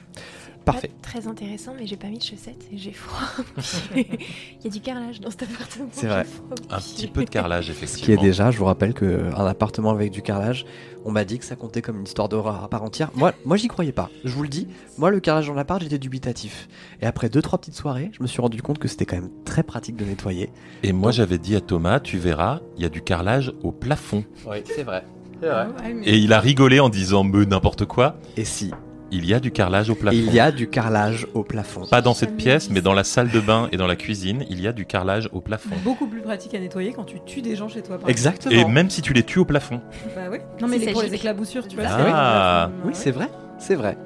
Parfait. 0.64 0.88
Pas 1.03 1.09
très 1.09 1.27
intéressant, 1.27 1.75
mais 1.77 1.87
j'ai 1.88 1.97
pas 1.97 2.07
mis 2.07 2.18
de 2.18 2.23
chaussettes 2.23 2.68
et 2.73 2.79
j'ai 2.79 2.92
froid. 2.92 3.45
Il 3.97 4.64
y 4.64 4.66
a 4.68 4.71
du 4.71 4.81
carrelage 4.81 5.21
dans 5.21 5.29
cet 5.31 5.42
appartement. 5.42 5.88
C'est 5.90 6.07
vrai. 6.07 6.25
Un 6.71 6.79
petit 6.79 7.09
peu 7.09 7.25
de 7.25 7.31
carrelage, 7.31 7.66
Ce 7.66 7.73
qui 7.73 7.81
est 7.81 7.85
effectivement. 7.85 8.23
déjà, 8.23 8.51
je 8.53 8.59
vous 8.59 8.64
rappelle 8.66 8.95
qu'un 8.95 9.45
appartement 9.47 9.90
avec 9.90 10.12
du 10.12 10.23
carrelage, 10.23 10.64
on 11.05 11.11
m'a 11.11 11.25
dit 11.25 11.40
que 11.40 11.45
ça 11.45 11.57
comptait 11.57 11.83
comme 11.83 11.97
une 11.99 12.05
histoire 12.05 12.29
d'horreur 12.29 12.62
à 12.62 12.68
part 12.68 12.85
entière. 12.85 13.11
Moi, 13.16 13.33
moi 13.45 13.57
j'y 13.57 13.66
croyais 13.66 13.90
pas. 13.90 14.09
Je 14.23 14.33
vous 14.33 14.45
le 14.45 14.49
dis. 14.49 14.68
Moi, 14.99 15.11
le 15.11 15.18
carrelage 15.18 15.49
dans 15.49 15.55
l'appart, 15.55 15.83
j'étais 15.83 15.99
dubitatif. 15.99 16.68
Et 17.01 17.07
après 17.07 17.29
deux, 17.29 17.42
trois 17.42 17.59
petites 17.59 17.75
soirées, 17.75 18.12
je 18.12 18.21
me 18.22 18.26
suis 18.26 18.40
rendu 18.40 18.62
compte 18.62 18.78
que 18.78 18.88
c'était 18.88 19.04
quand 19.06 19.16
même 19.16 19.30
très 19.44 19.62
pratique 19.62 19.96
de 19.96 20.04
nettoyer. 20.04 20.50
Et 20.82 20.92
moi, 20.92 21.11
j'avais 21.11 21.38
dit 21.38 21.54
à 21.56 21.61
Thomas, 21.61 22.00
tu 22.00 22.18
verras, 22.18 22.61
il 22.76 22.82
y 22.82 22.87
a 22.87 22.88
du 22.88 23.02
carrelage 23.02 23.52
au 23.62 23.72
plafond. 23.72 24.24
Oui, 24.46 24.58
c'est 24.64 24.82
vrai. 24.85 25.04
Ah 25.44 25.66
mais- 25.94 26.06
Et 26.06 26.16
il 26.18 26.32
a 26.32 26.40
rigolé 26.40 26.78
en 26.80 26.88
disant, 26.88 27.24
me 27.24 27.44
n'importe 27.44 27.85
quoi. 27.85 28.16
Et 28.37 28.44
si, 28.44 28.70
Il 29.14 29.26
y 29.26 29.35
a 29.35 29.40
du 29.40 29.50
carrelage 29.50 29.90
au 29.90 29.94
plafond. 29.94 30.16
il 30.16 30.32
y 30.32 30.40
a 30.40 30.50
du 30.50 30.70
carrelage 30.70 31.26
au 31.35 31.42
plafond. 31.42 31.85
Pas 31.87 32.00
dans 32.00 32.14
cette 32.14 32.35
pièce, 32.35 32.70
mais 32.70 32.80
dans 32.80 32.94
la 32.94 33.05
salle 33.05 33.28
de 33.30 33.40
bain 33.40 33.68
et 33.70 33.76
dans 33.76 33.86
la 33.86 33.97
cuisine, 33.97 34.44
il 34.49 34.59
y 34.61 34.66
a 34.66 34.72
du 34.72 34.86
carrelage 34.86 35.28
au 35.32 35.42
plafond. 35.42 35.74
Beaucoup 35.84 36.07
plus 36.07 36.22
pratique 36.22 36.55
à 36.55 36.59
nettoyer 36.59 36.92
quand 36.94 37.05
tu 37.05 37.20
tues 37.26 37.42
des 37.42 37.55
gens 37.55 37.68
chez 37.68 37.82
toi. 37.82 37.99
par 37.99 38.09
Exactement. 38.09 38.55
Et 38.55 38.64
même 38.64 38.88
si 38.88 39.03
tu 39.03 39.12
les 39.12 39.22
tues 39.22 39.40
au 39.40 39.44
plafond. 39.44 39.82
Bah 40.16 40.22
oui. 40.30 40.38
Non 40.62 40.66
mais 40.68 40.78
les, 40.78 40.92
pour 40.92 41.03
les 41.03 41.12
éclaboussures, 41.12 41.68
tu 41.68 41.76
vois. 41.76 41.84
Ah. 41.88 42.70
c'est 42.70 42.70
vrai. 42.70 42.86
Oui, 42.86 42.92
c'est 42.94 43.11
vrai. 43.11 43.28
C'est 43.59 43.74
vrai. 43.74 43.99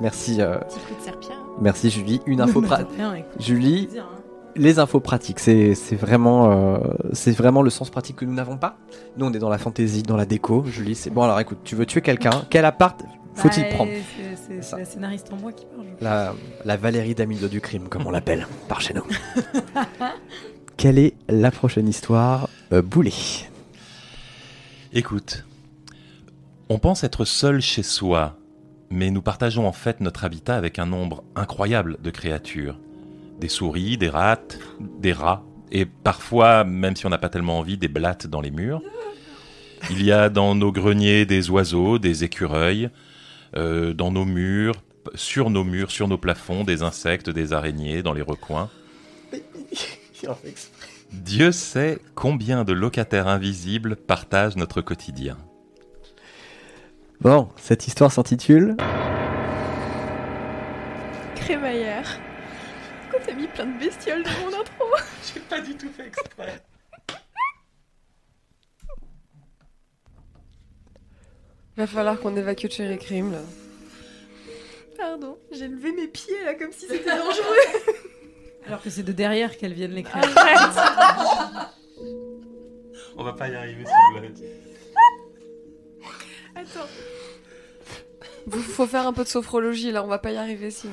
Merci, 0.00 0.40
euh, 0.40 0.58
Petit 0.58 0.78
coup 0.80 0.94
de 0.98 1.04
serpillère. 1.04 1.43
Merci 1.60 1.90
Julie. 1.90 2.20
Une 2.26 2.40
info 2.40 2.60
pratique. 2.62 2.88
Julie, 3.38 3.88
hein. 3.98 4.04
les 4.56 4.78
infos 4.78 5.00
pratiques, 5.00 5.40
c'est 5.40 5.74
c'est 5.74 5.96
vraiment, 5.96 6.50
euh, 6.50 6.78
c'est 7.12 7.32
vraiment 7.32 7.62
le 7.62 7.70
sens 7.70 7.90
pratique 7.90 8.16
que 8.16 8.24
nous 8.24 8.34
n'avons 8.34 8.56
pas. 8.56 8.76
Nous, 9.16 9.26
on 9.26 9.32
est 9.32 9.38
dans 9.38 9.48
la 9.48 9.58
fantaisie, 9.58 10.02
dans 10.02 10.16
la 10.16 10.26
déco. 10.26 10.64
Julie, 10.66 10.94
c'est 10.94 11.10
bon. 11.10 11.22
Alors, 11.22 11.40
écoute, 11.40 11.58
tu 11.64 11.74
veux 11.76 11.86
tuer 11.86 12.00
quelqu'un 12.02 12.44
Quel 12.50 12.64
appart 12.64 13.00
Faut-il 13.34 13.62
Bah, 13.64 13.68
prendre 13.74 13.92
c'est- 14.60 14.76
la 14.78 14.84
scénariste 14.84 15.32
en 15.32 15.36
moi 15.36 15.52
qui 15.52 15.64
parle. 15.66 15.86
la, 16.00 16.34
la 16.64 16.76
Valérie 16.76 17.14
d'Amildo 17.14 17.48
du 17.48 17.60
crime, 17.60 17.88
comme 17.88 18.06
on 18.06 18.10
l'appelle 18.12 18.46
par 18.68 18.80
chez 18.80 18.94
nous. 18.94 19.02
Quelle 20.76 20.98
est 20.98 21.14
la 21.28 21.50
prochaine 21.50 21.88
histoire 21.88 22.48
euh, 22.72 22.82
Boulet. 22.82 23.12
Écoute, 24.92 25.44
on 26.68 26.78
pense 26.78 27.04
être 27.04 27.24
seul 27.24 27.60
chez 27.60 27.82
soi, 27.82 28.36
mais 28.90 29.10
nous 29.10 29.22
partageons 29.22 29.66
en 29.66 29.72
fait 29.72 30.00
notre 30.00 30.24
habitat 30.24 30.56
avec 30.56 30.78
un 30.78 30.86
nombre 30.86 31.24
incroyable 31.34 31.98
de 32.02 32.10
créatures. 32.10 32.78
Des 33.40 33.48
souris, 33.48 33.98
des 33.98 34.08
rats, 34.08 34.38
des 35.00 35.12
rats, 35.12 35.44
et 35.72 35.86
parfois, 35.86 36.64
même 36.64 36.94
si 36.94 37.04
on 37.06 37.10
n'a 37.10 37.18
pas 37.18 37.28
tellement 37.28 37.58
envie, 37.58 37.76
des 37.76 37.88
blattes 37.88 38.26
dans 38.26 38.40
les 38.40 38.50
murs. 38.50 38.80
Il 39.90 40.02
y 40.02 40.12
a 40.12 40.28
dans 40.28 40.54
nos 40.54 40.72
greniers 40.72 41.26
des 41.26 41.50
oiseaux, 41.50 41.98
des 41.98 42.24
écureuils, 42.24 42.90
euh, 43.56 43.92
dans 43.92 44.10
nos 44.10 44.24
murs, 44.24 44.76
sur 45.14 45.50
nos 45.50 45.64
murs, 45.64 45.90
sur 45.90 46.08
nos 46.08 46.16
plafonds, 46.16 46.64
des 46.64 46.82
insectes, 46.82 47.28
des 47.28 47.52
araignées 47.52 48.02
dans 48.02 48.12
les 48.12 48.22
recoins. 48.22 48.70
Dieu 51.12 51.52
sait 51.52 51.98
combien 52.14 52.64
de 52.64 52.72
locataires 52.72 53.28
invisibles 53.28 53.96
partagent 53.96 54.56
notre 54.56 54.80
quotidien. 54.80 55.36
Bon, 57.24 57.48
cette 57.56 57.86
histoire 57.86 58.12
s'intitule 58.12 58.76
Crémaillère. 61.34 62.20
Pourquoi 63.00 63.26
t'as 63.26 63.32
mis 63.32 63.46
plein 63.46 63.64
de 63.64 63.78
bestioles 63.78 64.22
dans 64.22 64.30
mon 64.42 64.60
intro? 64.60 64.84
J'ai 65.32 65.40
pas 65.40 65.62
du 65.62 65.74
tout 65.74 65.88
fait 65.88 66.08
exprès. 66.08 66.62
Va 71.78 71.86
falloir 71.86 72.20
qu'on 72.20 72.36
évacue 72.36 72.68
Cherry 72.68 72.98
Crime 72.98 73.32
là. 73.32 73.40
Pardon, 74.98 75.38
j'ai 75.50 75.66
levé 75.66 75.92
mes 75.92 76.06
pieds 76.06 76.44
là 76.44 76.54
comme 76.54 76.72
si 76.72 76.86
c'était 76.86 77.08
dangereux. 77.16 77.94
Alors 78.66 78.82
que 78.82 78.90
c'est 78.90 79.02
de 79.02 79.12
derrière 79.12 79.56
qu'elles 79.56 79.72
viennent 79.72 79.94
l'écrire. 79.94 80.22
On 83.16 83.24
va 83.24 83.32
pas 83.32 83.48
y 83.48 83.54
arriver 83.54 83.84
si 83.86 83.92
vous 84.10 84.14
l'avez 84.14 84.28
Attends, 86.56 86.86
Vous- 88.46 88.60
Faut 88.60 88.86
faire 88.86 89.06
un 89.06 89.12
peu 89.12 89.24
de 89.24 89.28
sophrologie 89.28 89.90
là, 89.90 90.04
on 90.04 90.06
va 90.08 90.18
pas 90.18 90.32
y 90.32 90.36
arriver 90.36 90.70
sinon. 90.70 90.92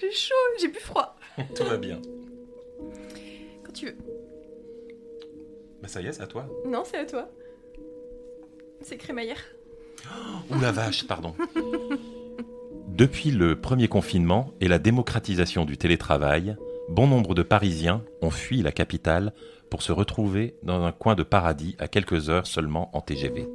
j'ai 0.00 0.12
chaud, 0.12 0.34
j'ai 0.60 0.68
plus 0.68 0.80
froid. 0.80 1.16
Tout 1.56 1.64
va 1.64 1.76
bien. 1.76 2.00
Quand 3.64 3.72
tu 3.72 3.86
veux. 3.86 3.96
Bah 5.82 5.88
ça 5.88 6.00
y 6.00 6.06
est, 6.06 6.12
c'est 6.12 6.22
à 6.22 6.26
toi. 6.26 6.46
Non, 6.66 6.82
c'est 6.84 6.98
à 6.98 7.04
toi. 7.06 7.28
C'est 8.82 8.96
Crémaillère. 8.96 9.42
Ouh 10.50 10.60
la 10.60 10.72
vache, 10.72 11.06
pardon. 11.06 11.34
Depuis 12.88 13.30
le 13.30 13.58
premier 13.60 13.88
confinement 13.88 14.52
et 14.60 14.68
la 14.68 14.78
démocratisation 14.78 15.64
du 15.64 15.76
télétravail, 15.78 16.56
bon 16.88 17.06
nombre 17.06 17.34
de 17.34 17.42
Parisiens 17.42 18.04
ont 18.22 18.30
fui 18.30 18.62
la 18.62 18.70
capitale 18.72 19.32
pour 19.70 19.82
se 19.82 19.90
retrouver 19.92 20.54
dans 20.62 20.82
un 20.84 20.92
coin 20.92 21.14
de 21.14 21.22
paradis 21.22 21.74
à 21.78 21.88
quelques 21.88 22.28
heures 22.28 22.46
seulement 22.46 22.94
en 22.96 23.00
TGV. 23.00 23.48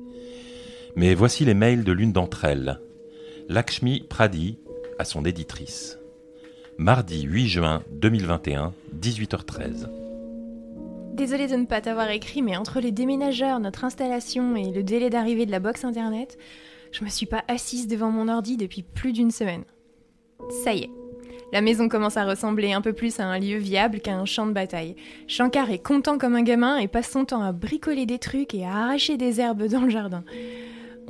Mais 0.95 1.13
voici 1.13 1.45
les 1.45 1.53
mails 1.53 1.83
de 1.83 1.91
l'une 1.91 2.11
d'entre 2.11 2.45
elles. 2.45 2.79
Lakshmi 3.47 4.01
Pradi 4.09 4.57
à 4.97 5.05
son 5.05 5.23
éditrice. 5.25 5.97
Mardi 6.77 7.23
8 7.23 7.47
juin 7.47 7.83
2021, 7.91 8.73
18h13. 8.99 9.87
Désolée 11.13 11.47
de 11.47 11.55
ne 11.55 11.65
pas 11.65 11.81
t'avoir 11.81 12.09
écrit, 12.11 12.41
mais 12.41 12.55
entre 12.55 12.79
les 12.79 12.91
déménageurs, 12.91 13.59
notre 13.59 13.83
installation 13.83 14.55
et 14.55 14.71
le 14.71 14.83
délai 14.83 15.09
d'arrivée 15.09 15.45
de 15.45 15.51
la 15.51 15.59
box 15.59 15.83
internet, 15.83 16.37
je 16.91 17.03
me 17.03 17.09
suis 17.09 17.25
pas 17.25 17.43
assise 17.47 17.87
devant 17.87 18.11
mon 18.11 18.29
ordi 18.29 18.57
depuis 18.57 18.83
plus 18.83 19.13
d'une 19.13 19.31
semaine. 19.31 19.63
Ça 20.63 20.73
y 20.73 20.83
est. 20.83 20.89
La 21.51 21.61
maison 21.61 21.89
commence 21.89 22.15
à 22.15 22.25
ressembler 22.25 22.73
un 22.73 22.81
peu 22.81 22.93
plus 22.93 23.19
à 23.19 23.25
un 23.25 23.39
lieu 23.39 23.57
viable 23.57 23.99
qu'à 23.99 24.15
un 24.15 24.25
champ 24.25 24.45
de 24.45 24.53
bataille. 24.53 24.95
Shankar 25.27 25.71
est 25.71 25.83
content 25.83 26.17
comme 26.17 26.35
un 26.35 26.43
gamin 26.43 26.77
et 26.77 26.87
passe 26.87 27.09
son 27.09 27.25
temps 27.25 27.41
à 27.41 27.51
bricoler 27.51 28.05
des 28.05 28.19
trucs 28.19 28.53
et 28.53 28.65
à 28.65 28.75
arracher 28.75 29.17
des 29.17 29.41
herbes 29.41 29.65
dans 29.65 29.81
le 29.81 29.89
jardin. 29.89 30.23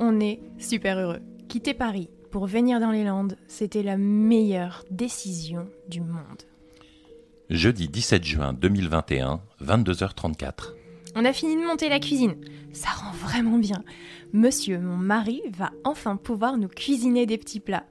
On 0.02 0.18
est 0.18 0.40
super 0.58 0.98
heureux. 0.98 1.20
Quitter 1.48 1.74
Paris 1.74 2.08
pour 2.30 2.46
venir 2.46 2.80
dans 2.80 2.90
les 2.90 3.04
Landes, 3.04 3.36
c'était 3.48 3.82
la 3.82 3.98
meilleure 3.98 4.86
décision 4.90 5.68
du 5.88 6.00
monde. 6.00 6.42
Jeudi 7.50 7.86
17 7.86 8.24
juin 8.24 8.52
2021, 8.54 9.42
22h34. 9.62 10.72
On 11.16 11.24
a 11.26 11.34
fini 11.34 11.54
de 11.54 11.66
monter 11.66 11.90
la 11.90 12.00
cuisine. 12.00 12.36
Ça 12.72 12.88
rend 12.88 13.12
vraiment 13.12 13.58
bien. 13.58 13.84
Monsieur, 14.32 14.78
mon 14.78 14.96
mari, 14.96 15.42
va 15.54 15.70
enfin 15.84 16.16
pouvoir 16.16 16.56
nous 16.56 16.68
cuisiner 16.68 17.26
des 17.26 17.36
petits 17.36 17.60
plats. 17.60 17.84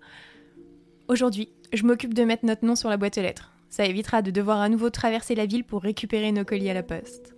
Aujourd'hui, 1.09 1.49
je 1.73 1.83
m'occupe 1.83 2.15
de 2.15 2.23
mettre 2.23 2.45
notre 2.45 2.65
nom 2.65 2.75
sur 2.75 2.89
la 2.89 2.97
boîte 2.97 3.19
aux 3.19 3.21
lettres. 3.21 3.53
Ça 3.69 3.85
évitera 3.85 4.23
de 4.23 4.31
devoir 4.31 4.61
à 4.61 4.69
nouveau 4.69 4.89
traverser 4.89 5.35
la 5.35 5.45
ville 5.45 5.63
pour 5.63 5.83
récupérer 5.83 6.31
nos 6.31 6.43
colis 6.43 6.71
à 6.71 6.73
la 6.73 6.81
poste. 6.81 7.35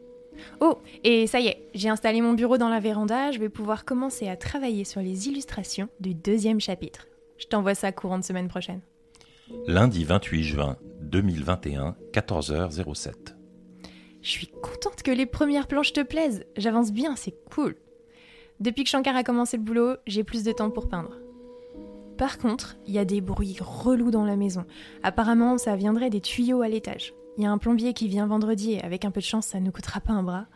Oh, 0.60 0.80
et 1.04 1.28
ça 1.28 1.40
y 1.40 1.48
est, 1.48 1.70
j'ai 1.74 1.90
installé 1.90 2.22
mon 2.22 2.34
bureau 2.34 2.58
dans 2.58 2.70
la 2.70 2.80
véranda, 2.80 3.32
je 3.32 3.40
vais 3.40 3.50
pouvoir 3.50 3.86
commencer 3.86 4.28
à 4.28 4.36
travailler 4.36 4.84
sur 4.84 5.02
les 5.02 5.28
illustrations 5.28 5.90
du 6.00 6.14
deuxième 6.14 6.60
chapitre. 6.60 7.08
Je 7.38 7.48
t'envoie 7.48 7.76
ça 7.76 7.92
courant 7.92 8.20
de 8.20 8.24
semaine 8.24 8.48
prochaine. 8.48 8.82
Lundi 9.68 10.04
28 10.06 10.44
juin 10.44 10.78
2021, 11.02 11.96
14h07. 12.14 13.36
Je 14.22 14.30
suis 14.30 14.48
contente 14.48 15.02
que 15.04 15.12
les 15.12 15.26
premières 15.26 15.68
planches 15.68 15.94
te 15.94 16.02
plaisent. 16.02 16.46
J'avance 16.56 16.92
bien, 16.92 17.16
c'est 17.16 17.36
cool. 17.54 17.76
Depuis 18.60 18.84
que 18.84 18.90
Shankar 18.90 19.16
a 19.16 19.24
commencé 19.24 19.58
le 19.58 19.64
boulot, 19.64 19.96
j'ai 20.06 20.24
plus 20.24 20.44
de 20.44 20.52
temps 20.52 20.70
pour 20.70 20.88
peindre. 20.88 21.18
Par 22.18 22.38
contre, 22.38 22.78
il 22.86 22.94
y 22.94 23.00
a 23.00 23.06
des 23.06 23.20
bruits 23.20 23.58
relous 23.60 24.12
dans 24.12 24.26
la 24.26 24.36
maison. 24.36 24.66
Apparemment, 25.02 25.58
ça 25.58 25.76
viendrait 25.76 26.12
des 26.12 26.22
tuyaux 26.22 26.62
à 26.62 26.70
l'étage. 26.70 27.14
Il 27.38 27.44
y 27.44 27.48
a 27.48 27.52
un 27.52 27.58
plombier 27.58 27.94
qui 27.94 28.08
vient 28.08 28.28
vendredi 28.28 28.74
et 28.74 28.82
avec 28.82 29.06
un 29.06 29.12
peu 29.12 29.22
de 29.22 29.26
chance, 29.26 29.48
ça 29.48 29.60
ne 29.60 29.72
coûtera 29.72 30.02
pas 30.02 30.14
un 30.14 30.24
bras. 30.24 30.48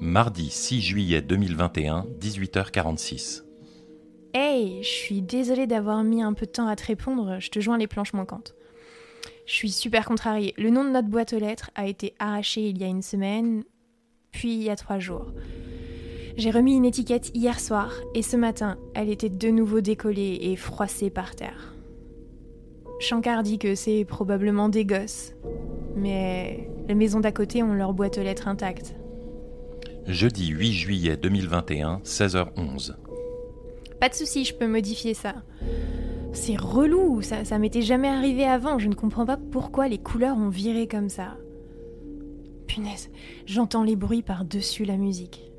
Mardi 0.00 0.48
6 0.48 0.80
juillet 0.80 1.20
2021, 1.20 2.06
18h46. 2.20 3.42
Hey, 4.32 4.82
je 4.82 4.88
suis 4.88 5.22
désolée 5.22 5.66
d'avoir 5.66 6.04
mis 6.04 6.22
un 6.22 6.32
peu 6.32 6.46
de 6.46 6.52
temps 6.52 6.68
à 6.68 6.76
te 6.76 6.86
répondre, 6.86 7.40
je 7.40 7.50
te 7.50 7.58
joins 7.58 7.78
les 7.78 7.88
planches 7.88 8.12
manquantes. 8.12 8.54
Je 9.46 9.52
suis 9.52 9.72
super 9.72 10.04
contrariée. 10.04 10.54
Le 10.56 10.70
nom 10.70 10.84
de 10.84 10.90
notre 10.90 11.08
boîte 11.08 11.32
aux 11.32 11.40
lettres 11.40 11.70
a 11.74 11.88
été 11.88 12.14
arraché 12.20 12.68
il 12.68 12.78
y 12.78 12.84
a 12.84 12.86
une 12.86 13.02
semaine, 13.02 13.64
puis 14.30 14.54
il 14.54 14.62
y 14.62 14.70
a 14.70 14.76
trois 14.76 15.00
jours. 15.00 15.32
J'ai 16.36 16.52
remis 16.52 16.76
une 16.76 16.84
étiquette 16.84 17.32
hier 17.34 17.58
soir 17.58 17.92
et 18.14 18.22
ce 18.22 18.36
matin, 18.36 18.78
elle 18.94 19.10
était 19.10 19.28
de 19.28 19.48
nouveau 19.48 19.80
décollée 19.80 20.38
et 20.42 20.56
froissée 20.56 21.10
par 21.10 21.34
terre. 21.34 21.74
Shankar 23.00 23.42
dit 23.42 23.58
que 23.58 23.74
c'est 23.74 24.04
probablement 24.04 24.68
des 24.68 24.84
gosses, 24.84 25.34
mais 25.96 26.68
les 26.88 26.94
maisons 26.94 27.20
d'à 27.20 27.32
côté 27.32 27.62
ont 27.62 27.74
leur 27.74 27.92
boîte 27.92 28.18
aux 28.18 28.22
lettres 28.22 28.48
intacte. 28.48 28.94
Jeudi 30.06 30.48
8 30.48 30.72
juillet 30.72 31.16
2021, 31.16 32.00
16h11. 32.04 32.94
Pas 34.00 34.08
de 34.08 34.14
souci, 34.14 34.44
je 34.44 34.54
peux 34.54 34.66
modifier 34.66 35.14
ça. 35.14 35.34
C'est 36.32 36.56
relou, 36.56 37.22
ça, 37.22 37.44
ça 37.44 37.58
m'était 37.58 37.82
jamais 37.82 38.08
arrivé 38.08 38.44
avant, 38.44 38.78
je 38.78 38.88
ne 38.88 38.94
comprends 38.94 39.26
pas 39.26 39.36
pourquoi 39.36 39.88
les 39.88 39.98
couleurs 39.98 40.36
ont 40.36 40.48
viré 40.48 40.86
comme 40.86 41.08
ça. 41.08 41.36
Punaise, 42.66 43.10
j'entends 43.46 43.82
les 43.82 43.96
bruits 43.96 44.22
par-dessus 44.22 44.84
la 44.84 44.96
musique. 44.96 45.50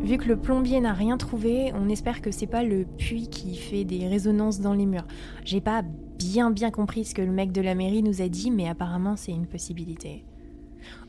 Vu 0.00 0.16
que 0.16 0.28
le 0.28 0.36
plombier 0.36 0.80
n'a 0.80 0.92
rien 0.92 1.16
trouvé, 1.16 1.72
on 1.74 1.88
espère 1.88 2.22
que 2.22 2.30
c'est 2.30 2.46
pas 2.46 2.62
le 2.62 2.84
puits 2.84 3.28
qui 3.28 3.56
fait 3.56 3.84
des 3.84 4.06
résonances 4.06 4.60
dans 4.60 4.74
les 4.74 4.86
murs. 4.86 5.06
J'ai 5.44 5.60
pas 5.60 5.82
bien 6.18 6.50
bien 6.50 6.70
compris 6.70 7.04
ce 7.04 7.14
que 7.14 7.22
le 7.22 7.32
mec 7.32 7.52
de 7.52 7.60
la 7.60 7.74
mairie 7.74 8.02
nous 8.02 8.22
a 8.22 8.28
dit, 8.28 8.50
mais 8.50 8.68
apparemment 8.68 9.16
c'est 9.16 9.32
une 9.32 9.46
possibilité. 9.46 10.24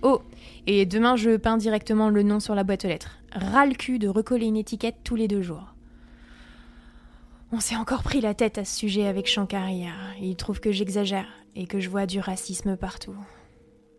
Oh, 0.01 0.21
et 0.67 0.85
demain 0.85 1.15
je 1.15 1.37
peins 1.37 1.57
directement 1.57 2.09
le 2.09 2.23
nom 2.23 2.39
sur 2.39 2.55
la 2.55 2.63
boîte 2.63 2.85
aux 2.85 2.89
lettres. 2.89 3.17
Ras 3.31 3.65
le 3.65 3.73
cul 3.73 3.99
de 3.99 4.07
recoller 4.07 4.45
une 4.45 4.57
étiquette 4.57 4.97
tous 5.03 5.15
les 5.15 5.27
deux 5.27 5.41
jours. 5.41 5.73
On 7.51 7.59
s'est 7.59 7.75
encore 7.75 8.03
pris 8.03 8.19
la 8.19 8.33
tête 8.33 8.57
à 8.57 8.65
ce 8.65 8.75
sujet 8.75 9.05
avec 9.05 9.27
Shankar 9.27 9.69
hier. 9.69 9.93
Il 10.19 10.35
trouve 10.35 10.59
que 10.59 10.71
j'exagère 10.71 11.27
et 11.55 11.67
que 11.67 11.79
je 11.79 11.89
vois 11.89 12.05
du 12.05 12.19
racisme 12.19 12.75
partout. 12.77 13.15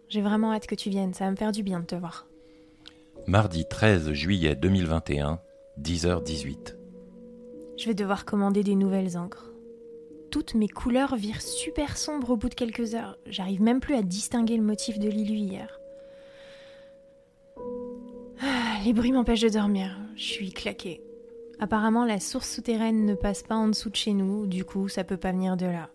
J'ai 0.08 0.22
vraiment 0.22 0.52
hâte 0.52 0.66
que 0.66 0.74
tu 0.74 0.90
viennes, 0.90 1.14
ça 1.14 1.24
va 1.24 1.30
me 1.30 1.36
faire 1.36 1.52
du 1.52 1.62
bien 1.62 1.80
de 1.80 1.86
te 1.86 1.94
voir. 1.94 2.26
Mardi 3.26 3.64
13 3.64 4.12
juillet 4.12 4.54
2021, 4.54 5.40
10h18. 5.80 6.76
Je 7.78 7.86
vais 7.86 7.94
devoir 7.94 8.24
commander 8.24 8.62
des 8.62 8.74
nouvelles 8.74 9.16
encres. 9.16 9.53
Toutes 10.34 10.56
mes 10.56 10.66
couleurs 10.66 11.14
virent 11.14 11.40
super 11.40 11.96
sombres 11.96 12.30
au 12.30 12.36
bout 12.36 12.48
de 12.48 12.56
quelques 12.56 12.96
heures. 12.96 13.16
J'arrive 13.24 13.62
même 13.62 13.78
plus 13.78 13.94
à 13.94 14.02
distinguer 14.02 14.56
le 14.56 14.64
motif 14.64 14.98
de 14.98 15.08
Lilu 15.08 15.36
hier. 15.36 15.78
Ah, 18.42 18.80
les 18.84 18.92
bruits 18.92 19.12
m'empêchent 19.12 19.42
de 19.42 19.48
dormir. 19.48 19.96
Je 20.16 20.24
suis 20.24 20.50
claquée. 20.50 21.00
Apparemment, 21.60 22.04
la 22.04 22.18
source 22.18 22.50
souterraine 22.50 23.06
ne 23.06 23.14
passe 23.14 23.44
pas 23.44 23.54
en 23.54 23.68
dessous 23.68 23.90
de 23.90 23.94
chez 23.94 24.12
nous, 24.12 24.46
du 24.46 24.64
coup, 24.64 24.88
ça 24.88 25.04
peut 25.04 25.16
pas 25.16 25.30
venir 25.30 25.56
de 25.56 25.66
là. 25.66 25.88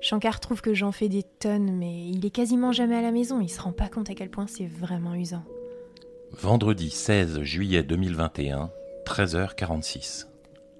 Shankar 0.00 0.40
trouve 0.40 0.62
que 0.62 0.72
j'en 0.72 0.90
fais 0.90 1.10
des 1.10 1.22
tonnes, 1.22 1.70
mais 1.70 2.08
il 2.08 2.24
est 2.24 2.34
quasiment 2.34 2.72
jamais 2.72 2.96
à 2.96 3.02
la 3.02 3.12
maison, 3.12 3.42
il 3.42 3.50
se 3.50 3.60
rend 3.60 3.72
pas 3.72 3.90
compte 3.90 4.08
à 4.08 4.14
quel 4.14 4.30
point 4.30 4.46
c'est 4.46 4.64
vraiment 4.64 5.14
usant. 5.14 5.44
Vendredi 6.32 6.88
16 6.88 7.42
juillet 7.42 7.82
2021, 7.82 8.70
13h46. 9.04 10.28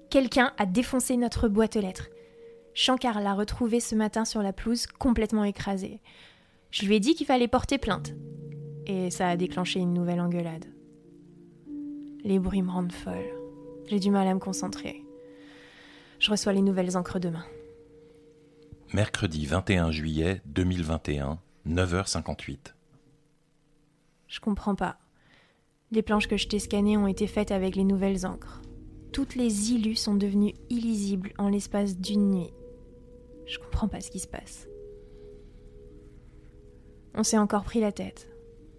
Quelqu'un 0.09 0.51
a 0.57 0.65
défoncé 0.65 1.15
notre 1.15 1.47
boîte 1.47 1.75
aux 1.75 1.81
lettres. 1.81 2.09
Shankar 2.75 3.21
l'a 3.21 3.33
retrouvée 3.33 3.79
ce 3.79 3.95
matin 3.95 4.25
sur 4.25 4.41
la 4.41 4.51
pelouse, 4.51 4.85
complètement 4.85 5.45
écrasée. 5.45 6.01
Je 6.71 6.85
lui 6.85 6.95
ai 6.95 6.99
dit 6.99 7.15
qu'il 7.15 7.25
fallait 7.25 7.47
porter 7.47 7.77
plainte. 7.77 8.13
Et 8.85 9.09
ça 9.09 9.29
a 9.29 9.37
déclenché 9.37 9.79
une 9.79 9.93
nouvelle 9.93 10.19
engueulade. 10.19 10.65
Les 12.25 12.37
bruits 12.37 12.61
me 12.61 12.69
rendent 12.69 12.91
folle. 12.91 13.33
J'ai 13.87 13.99
du 13.99 14.11
mal 14.11 14.27
à 14.27 14.33
me 14.33 14.39
concentrer. 14.39 15.03
Je 16.19 16.29
reçois 16.29 16.51
les 16.51 16.61
nouvelles 16.61 16.97
encres 16.97 17.19
demain. 17.19 17.45
Mercredi 18.93 19.45
21 19.45 19.91
juillet 19.91 20.41
2021, 20.45 21.39
9h58. 21.67 22.73
Je 24.27 24.39
comprends 24.41 24.75
pas. 24.75 24.97
Les 25.91 26.01
planches 26.01 26.27
que 26.27 26.37
je 26.37 26.47
t'ai 26.47 26.59
scannées 26.59 26.97
ont 26.97 27.07
été 27.07 27.25
faites 27.25 27.51
avec 27.51 27.77
les 27.77 27.85
nouvelles 27.85 28.25
encres. 28.25 28.61
Toutes 29.13 29.35
les 29.35 29.71
illus 29.71 29.95
sont 29.95 30.15
devenues 30.15 30.55
illisibles 30.69 31.31
en 31.37 31.47
l'espace 31.47 31.97
d'une 31.97 32.31
nuit. 32.31 32.51
Je 33.45 33.59
comprends 33.59 33.87
pas 33.87 34.01
ce 34.01 34.11
qui 34.11 34.19
se 34.19 34.27
passe. 34.27 34.67
On 37.13 37.23
s'est 37.23 37.37
encore 37.37 37.63
pris 37.63 37.79
la 37.79 37.91
tête. 37.91 38.29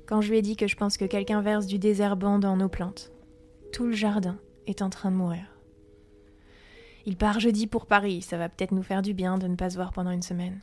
Quand 0.07 0.21
je 0.21 0.31
lui 0.31 0.39
ai 0.39 0.43
dit 0.43 0.57
que 0.57 0.67
je 0.67 0.77
pense 0.77 0.97
que 0.97 1.05
quelqu'un 1.05 1.41
verse 1.41 1.67
du 1.67 1.79
désherbant 1.79 2.39
dans 2.39 2.57
nos 2.57 2.69
plantes. 2.69 3.13
Tout 3.73 3.87
le 3.87 3.93
jardin 3.93 4.39
est 4.67 4.83
en 4.83 4.91
train 4.91 5.11
de 5.11 5.17
mourir. 5.17 5.45
Il 7.07 7.17
part 7.17 7.41
jeudi 7.41 7.67
pour 7.67 7.87
Paris, 7.87 8.23
ça 8.23 8.37
va 8.37 8.49
peut-être 8.49 8.73
nous 8.73 8.83
faire 8.83 9.03
du 9.03 9.15
bien 9.15 9.39
de 9.39 9.47
ne 9.47 9.57
pas 9.57 9.71
se 9.71 9.77
voir 9.77 9.93
pendant 9.93 10.11
une 10.11 10.23
semaine. 10.23 10.61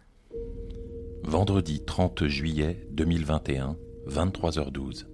Vendredi 1.23 1.83
30 1.83 2.27
juillet 2.27 2.85
2021, 2.91 3.77
23h12. 4.07 5.05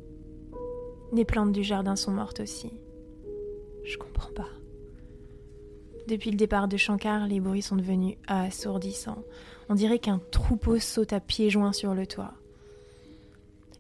Les 1.14 1.26
plantes 1.26 1.52
du 1.52 1.64
jardin 1.64 1.96
sont 1.96 2.12
mortes 2.12 2.40
aussi. 2.40 2.74
Je 3.84 3.98
comprends 3.98 4.32
pas. 4.32 4.50
Depuis 6.10 6.32
le 6.32 6.38
départ 6.38 6.68
de 6.68 6.76
Shankar, 6.76 7.28
les 7.28 7.39
bruits 7.39 7.62
sont 7.62 7.76
devenus 7.76 8.18
assourdissants. 8.26 9.24
On 9.70 9.76
dirait 9.76 9.99
qu'un 9.99 10.20
troupeau 10.32 10.80
saute 10.80 11.14
à 11.14 11.20
pieds 11.20 11.51
joints 11.51 11.72
sur 11.72 11.93
le 11.93 12.07
toit. 12.07 12.34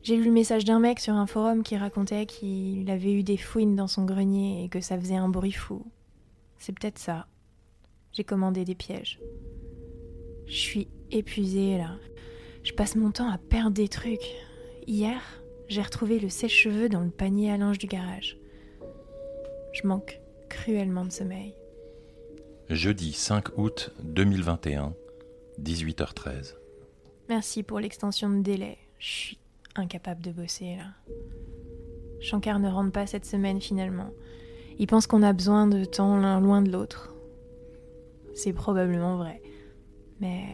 J'ai 0.03 0.15
lu 0.15 0.25
le 0.25 0.31
message 0.31 0.63
d'un 0.63 0.77
mec 0.77 0.99
sur 0.99 1.15
un 1.15 1.25
forum 1.25 1.63
qui 1.63 1.75
racontait 1.75 2.27
qu'il 2.27 2.87
avait 2.91 3.13
eu 3.13 3.23
des 3.23 3.35
fouines 3.35 3.75
dans 3.75 3.87
son 3.87 4.05
grenier 4.05 4.63
et 4.63 4.69
que 4.69 4.79
ça 4.79 4.99
faisait 4.99 5.15
un 5.15 5.27
bruit 5.27 5.51
fou. 5.51 5.83
C'est 6.59 6.77
peut-être 6.77 6.99
ça. 6.99 7.25
J'ai 8.13 8.23
commandé 8.23 8.63
des 8.63 8.75
pièges. 8.75 9.19
Je 10.45 10.55
suis 10.55 10.87
épuisée 11.09 11.79
là. 11.79 11.95
Je 12.61 12.73
passe 12.73 12.95
mon 12.95 13.09
temps 13.09 13.31
à 13.31 13.39
perdre 13.39 13.71
des 13.71 13.87
trucs. 13.87 14.35
Hier, 14.85 15.19
j'ai 15.67 15.81
retrouvé 15.81 16.19
le 16.19 16.29
sèche-cheveux 16.29 16.89
dans 16.89 17.01
le 17.01 17.09
panier 17.09 17.51
à 17.51 17.57
linge 17.57 17.79
du 17.79 17.87
garage. 17.87 18.37
Je 19.73 19.87
manque 19.87 20.19
cruellement 20.47 21.05
de 21.05 21.11
sommeil. 21.11 21.55
Jeudi 22.69 23.13
5 23.13 23.57
août 23.57 23.91
2021, 24.03 24.93
18h13. 25.59 26.53
Merci 27.27 27.63
pour 27.63 27.79
l'extension 27.79 28.29
de 28.29 28.43
délai. 28.43 28.77
Je 28.99 29.07
suis 29.07 29.39
incapable 29.75 30.21
de 30.21 30.31
bosser 30.31 30.75
là. 30.75 30.85
Shankar 32.21 32.59
ne 32.59 32.69
rentre 32.69 32.91
pas 32.91 33.07
cette 33.07 33.25
semaine 33.25 33.59
finalement. 33.59 34.11
Il 34.77 34.85
pense 34.85 35.07
qu'on 35.07 35.23
a 35.23 35.33
besoin 35.33 35.65
de 35.65 35.83
temps 35.83 36.15
l'un 36.17 36.39
loin 36.39 36.61
de 36.61 36.71
l'autre. 36.71 37.11
C'est 38.35 38.53
probablement 38.53 39.17
vrai. 39.17 39.41
Mais 40.19 40.45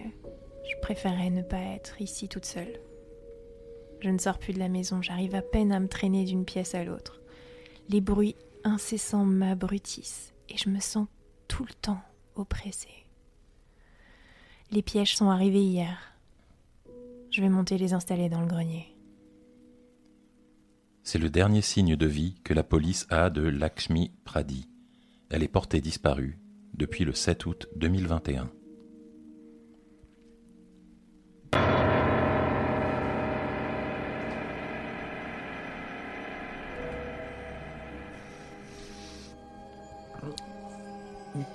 je 0.63 0.79
préférerais 0.81 1.31
ne 1.31 1.41
pas 1.41 1.59
être 1.75 2.01
ici 2.01 2.29
toute 2.29 2.45
seule. 2.45 2.79
Je 3.99 4.09
ne 4.09 4.19
sors 4.19 4.39
plus 4.39 4.53
de 4.53 4.59
la 4.59 4.69
maison, 4.69 5.01
j'arrive 5.01 5.35
à 5.35 5.41
peine 5.41 5.73
à 5.73 5.81
me 5.81 5.89
traîner 5.89 6.23
d'une 6.23 6.45
pièce 6.45 6.75
à 6.75 6.85
l'autre. 6.85 7.19
Les 7.89 7.99
bruits 7.99 8.37
incessants 8.63 9.25
m'abrutissent 9.25 10.33
et 10.47 10.55
je 10.55 10.69
me 10.69 10.79
sens 10.79 11.07
tout 11.47 11.65
le 11.65 11.73
temps 11.73 12.01
oppressée. 12.35 13.05
Les 14.71 14.81
pièges 14.81 15.15
sont 15.15 15.29
arrivés 15.29 15.63
hier. 15.63 15.97
Je 17.31 17.41
vais 17.41 17.49
monter 17.49 17.77
les 17.77 17.93
installer 17.93 18.29
dans 18.29 18.41
le 18.41 18.47
grenier. 18.47 18.95
C'est 21.03 21.19
le 21.19 21.29
dernier 21.29 21.61
signe 21.61 21.95
de 21.95 22.05
vie 22.07 22.35
que 22.43 22.53
la 22.53 22.63
police 22.63 23.05
a 23.09 23.29
de 23.29 23.43
Lakshmi 23.43 24.11
Pradi. 24.23 24.67
Elle 25.29 25.43
est 25.43 25.47
portée 25.47 25.81
disparue 25.81 26.39
depuis 26.73 27.05
le 27.05 27.13
7 27.13 27.45
août 27.45 27.67
2021. 27.75 28.49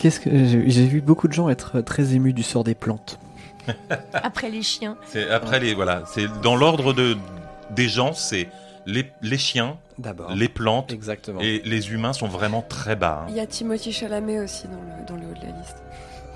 Qu'est-ce 0.00 0.18
que 0.18 0.30
j'ai 0.32 0.86
vu 0.86 1.00
beaucoup 1.02 1.28
de 1.28 1.32
gens 1.34 1.48
être 1.50 1.82
très 1.82 2.14
émus 2.14 2.32
du 2.32 2.42
sort 2.42 2.64
des 2.64 2.74
plantes. 2.74 3.18
Après 4.14 4.48
les 4.50 4.62
chiens, 4.62 4.96
C'est 5.06 5.28
après 5.30 5.60
les 5.60 5.74
voilà, 5.74 6.02
c'est 6.06 6.26
dans 6.40 6.56
l'ordre 6.56 6.92
de 6.94 7.16
des 7.70 7.86
gens, 7.88 8.14
c'est 8.14 8.48
les, 8.86 9.04
les 9.20 9.36
chiens, 9.36 9.76
D'abord. 9.98 10.32
les 10.34 10.48
plantes 10.48 10.90
Exactement. 10.90 11.40
et 11.42 11.60
les 11.66 11.92
humains 11.92 12.14
sont 12.14 12.26
vraiment 12.28 12.62
très 12.62 12.96
bas. 12.96 13.20
hein. 13.22 13.26
Il 13.28 13.36
y 13.36 13.40
a 13.40 13.46
Timothy 13.46 13.92
Chalamet 13.92 14.40
aussi 14.40 14.64
dans 14.66 14.72
le, 14.80 15.06
dans 15.06 15.14
le 15.16 15.30
haut 15.30 15.38
de 15.38 15.46
la 15.46 15.58
liste. 15.58 15.82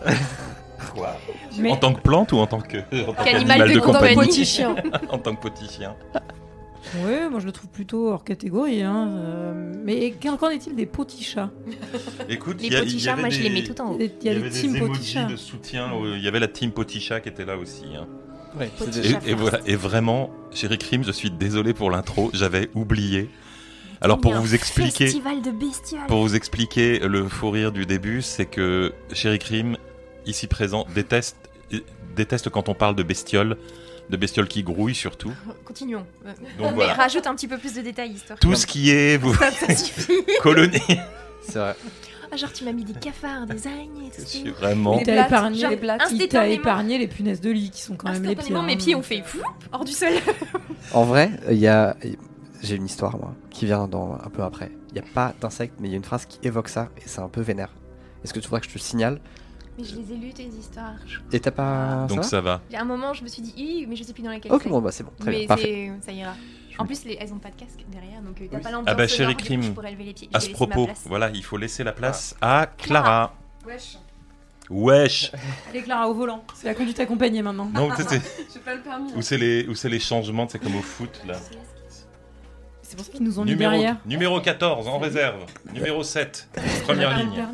Mais 1.58 1.70
En 1.72 1.76
tant 1.76 1.94
que 1.94 2.00
plante 2.02 2.32
ou 2.32 2.38
en 2.38 2.46
tant 2.46 2.60
que 2.60 2.76
en 2.78 3.14
tant 3.14 3.24
Qu'animal 3.24 3.58
qu'animal 3.58 3.72
de 3.72 3.80
compagnie. 3.80 4.60
En 5.10 5.18
tant 5.18 5.34
que 5.34 5.48
petit 5.48 5.66
chien. 5.68 5.94
Ouais, 7.04 7.28
moi 7.28 7.40
je 7.40 7.46
le 7.46 7.52
trouve 7.52 7.70
plutôt 7.70 8.08
hors 8.08 8.24
catégorie. 8.24 8.82
Hein. 8.82 9.08
euh, 9.18 9.72
Mais 9.84 10.12
qu'en 10.12 10.50
est-il 10.50 10.74
des 10.74 10.86
petits 10.86 11.24
chats? 11.24 11.50
Écoute, 12.28 12.60
les 12.60 12.66
il 12.66 12.72
y 12.72 12.76
a- 12.76 12.80
il 12.80 12.84
petits 12.86 12.96
y 12.96 13.00
chats, 13.00 13.12
avait 13.12 13.22
moi 13.22 13.30
je 13.30 13.40
les 13.42 13.50
mets 13.50 13.62
tout 13.64 13.80
en 13.80 13.92
haut. 13.92 13.98
Il 13.98 14.04
y 14.06 14.08
des 14.08 14.28
avait 14.30 14.40
des 14.42 14.48
petits 14.50 14.66
emojis 14.76 15.04
chats. 15.12 15.24
de 15.24 15.36
soutien. 15.36 15.92
euh, 15.94 16.16
Il 16.16 16.22
y 16.24 16.28
avait 16.28 16.40
la 16.40 16.48
team 16.48 16.70
Potichat 16.72 17.20
qui 17.20 17.28
était 17.28 17.44
là 17.44 17.56
aussi. 17.56 17.84
hein. 17.96 18.06
Ouais. 18.58 18.70
Et, 19.26 19.30
et 19.30 19.34
voilà. 19.34 19.58
Et 19.66 19.74
vraiment, 19.74 20.30
chérie 20.52 20.78
Crime, 20.78 21.02
je 21.04 21.10
suis 21.10 21.30
désolé 21.30 21.74
pour 21.74 21.90
l'intro. 21.90 22.30
J'avais 22.32 22.70
oublié. 22.74 23.28
Alors 24.00 24.20
pour 24.20 24.34
vous 24.34 24.54
expliquer, 24.54 25.06
de 25.06 26.06
pour 26.08 26.20
vous 26.22 26.36
expliquer 26.36 26.98
le 27.00 27.26
fou 27.26 27.50
rire 27.50 27.72
du 27.72 27.86
début, 27.86 28.20
c'est 28.22 28.44
que 28.44 28.92
chérie 29.12 29.38
Crime, 29.38 29.76
ici 30.26 30.46
présent, 30.46 30.86
déteste 30.94 31.36
déteste 32.14 32.48
quand 32.50 32.68
on 32.68 32.74
parle 32.74 32.94
de 32.94 33.02
bestioles, 33.02 33.56
de 34.10 34.16
bestioles 34.16 34.48
qui 34.48 34.62
grouillent 34.62 34.94
surtout. 34.94 35.32
Continuons. 35.64 36.06
Donc 36.24 36.34
Mais 36.58 36.70
voilà. 36.72 36.94
rajoute 36.94 37.26
un 37.26 37.34
petit 37.34 37.48
peu 37.48 37.58
plus 37.58 37.74
de 37.74 37.80
détails, 37.82 38.12
histoire. 38.12 38.38
Tout 38.38 38.54
ce 38.54 38.66
qui 38.66 38.90
est 38.90 39.16
vous 39.16 39.34
Ça, 39.34 39.50
ça 39.50 39.74
suffit. 39.74 40.12
colonie. 40.42 40.78
C'est 41.42 41.58
vrai. 41.58 41.76
Ah, 42.32 42.36
genre, 42.36 42.52
tu 42.52 42.64
m'as 42.64 42.72
mis 42.72 42.84
des 42.84 42.94
cafards, 42.94 43.46
des 43.46 43.66
araignées, 43.66 44.10
tout 44.10 44.20
Je 44.20 44.22
ça. 44.22 44.26
suis 44.26 44.50
vraiment. 44.50 44.98
Il 44.98 45.06
Les 45.06 45.12
blattes, 45.12 45.28
épargné, 45.28 45.58
genre 45.58 45.70
les 45.70 45.76
blattes. 45.76 46.02
il 46.12 46.28
t'a 46.28 46.48
épargné 46.48 46.98
les 46.98 47.06
punaises 47.06 47.40
de 47.40 47.50
lit 47.50 47.70
qui 47.70 47.80
sont 47.82 47.94
quand 47.96 48.10
même 48.10 48.24
les 48.24 48.34
pires. 48.34 48.62
Mes 48.62 48.72
hein. 48.72 48.76
pieds 48.76 48.94
ont 48.94 49.02
fait 49.02 49.22
fou 49.24 49.40
hors 49.72 49.84
du 49.84 49.92
sol. 49.92 50.12
En 50.92 51.04
vrai, 51.04 51.30
il 51.50 51.58
y 51.58 51.68
a. 51.68 51.96
J'ai 52.62 52.76
une 52.76 52.86
histoire, 52.86 53.16
moi, 53.18 53.34
qui 53.50 53.66
vient 53.66 53.86
dans 53.88 54.14
un 54.14 54.30
peu 54.30 54.42
après. 54.42 54.70
Il 54.90 54.94
n'y 54.94 55.00
a 55.00 55.12
pas 55.14 55.34
d'insectes, 55.40 55.74
mais 55.80 55.88
il 55.88 55.90
y 55.90 55.94
a 55.94 55.96
une 55.96 56.04
phrase 56.04 56.24
qui 56.26 56.38
évoque 56.46 56.68
ça, 56.68 56.88
et 56.98 57.02
c'est 57.06 57.20
un 57.20 57.28
peu 57.28 57.40
vénère. 57.40 57.70
Est-ce 58.24 58.32
que 58.32 58.40
tu 58.40 58.46
voudrais 58.48 58.60
que 58.60 58.66
je 58.66 58.72
te 58.72 58.78
le 58.78 58.82
signale 58.82 59.20
Mais 59.76 59.84
je 59.84 59.96
les 59.96 60.12
ai 60.12 60.16
lues, 60.16 60.32
tes 60.32 60.44
histoires. 60.46 60.94
Et 61.32 61.40
t'as 61.40 61.50
pas. 61.50 62.06
Donc 62.08 62.24
ça 62.24 62.40
va. 62.40 62.60
À 62.72 62.80
un 62.80 62.84
moment, 62.84 63.12
je 63.12 63.22
me 63.24 63.28
suis 63.28 63.42
dit, 63.42 63.86
mais 63.88 63.96
je 63.96 64.04
sais 64.04 64.12
plus 64.12 64.22
dans 64.22 64.30
laquelle 64.30 64.52
Ok, 64.52 64.62
c'est. 64.64 64.68
bon, 64.68 64.80
bah 64.80 64.92
c'est 64.92 65.02
bon, 65.04 65.10
très 65.18 65.30
mais 65.32 65.38
bien, 65.40 65.46
parfait. 65.48 65.90
c'est- 66.00 66.06
ça 66.06 66.12
ira. 66.12 66.34
En 66.78 66.86
plus, 66.86 67.04
les- 67.04 67.16
elles 67.20 67.32
ont 67.32 67.38
pas 67.38 67.50
de 67.50 67.56
casque 67.56 67.84
derrière, 67.88 68.20
donc 68.22 68.40
euh, 68.40 68.46
t'as 68.50 68.56
Oui. 68.56 68.62
pas 68.62 68.70
l'ambiance. 68.70 68.88
Ah 68.88 68.94
bah, 68.94 69.06
chérie 69.08 69.36
Crime. 69.36 69.74
À 70.32 70.40
ce 70.40 70.50
propos, 70.50 70.88
voilà, 71.06 71.30
il 71.30 71.44
faut 71.44 71.56
laisser 71.56 71.84
la 71.84 71.92
place 71.92 72.34
à 72.40 72.66
Clara. 72.78 73.34
Wesh. 73.66 73.98
Wesh. 74.70 75.30
Allez 75.70 75.82
Clara 75.82 76.08
au 76.08 76.14
volant. 76.14 76.42
C'est 76.54 76.66
la 76.66 76.74
conduite 76.74 76.98
accompagnée 76.98 77.42
maintenant. 77.42 77.70
Non, 77.72 77.94
sais, 77.94 78.02
c'est- 78.08 78.46
J'ai 78.54 78.60
pas 78.60 78.74
le 78.74 78.80
permis. 78.80 79.12
où 79.14 79.22
c'est 79.22 79.36
les, 79.38 79.66
où 79.68 79.74
c'est 79.74 79.88
les 79.90 80.00
changements, 80.00 80.48
c'est 80.48 80.58
comme 80.58 80.74
au 80.76 80.82
foot 80.82 81.20
là. 81.26 81.34
C'est 82.82 82.96
pour 82.96 83.04
ça 83.04 83.10
qu'ils 83.12 83.24
nous 83.24 83.38
ont 83.40 83.44
mis 83.44 83.50
Numéro, 83.52 83.72
derrière. 83.72 83.96
numéro 84.06 84.40
14 84.40 84.86
en 84.88 84.98
réserve. 84.98 85.44
Numéro 85.72 86.02
7, 86.02 86.48
première 86.84 87.16
ligne. 87.18 87.44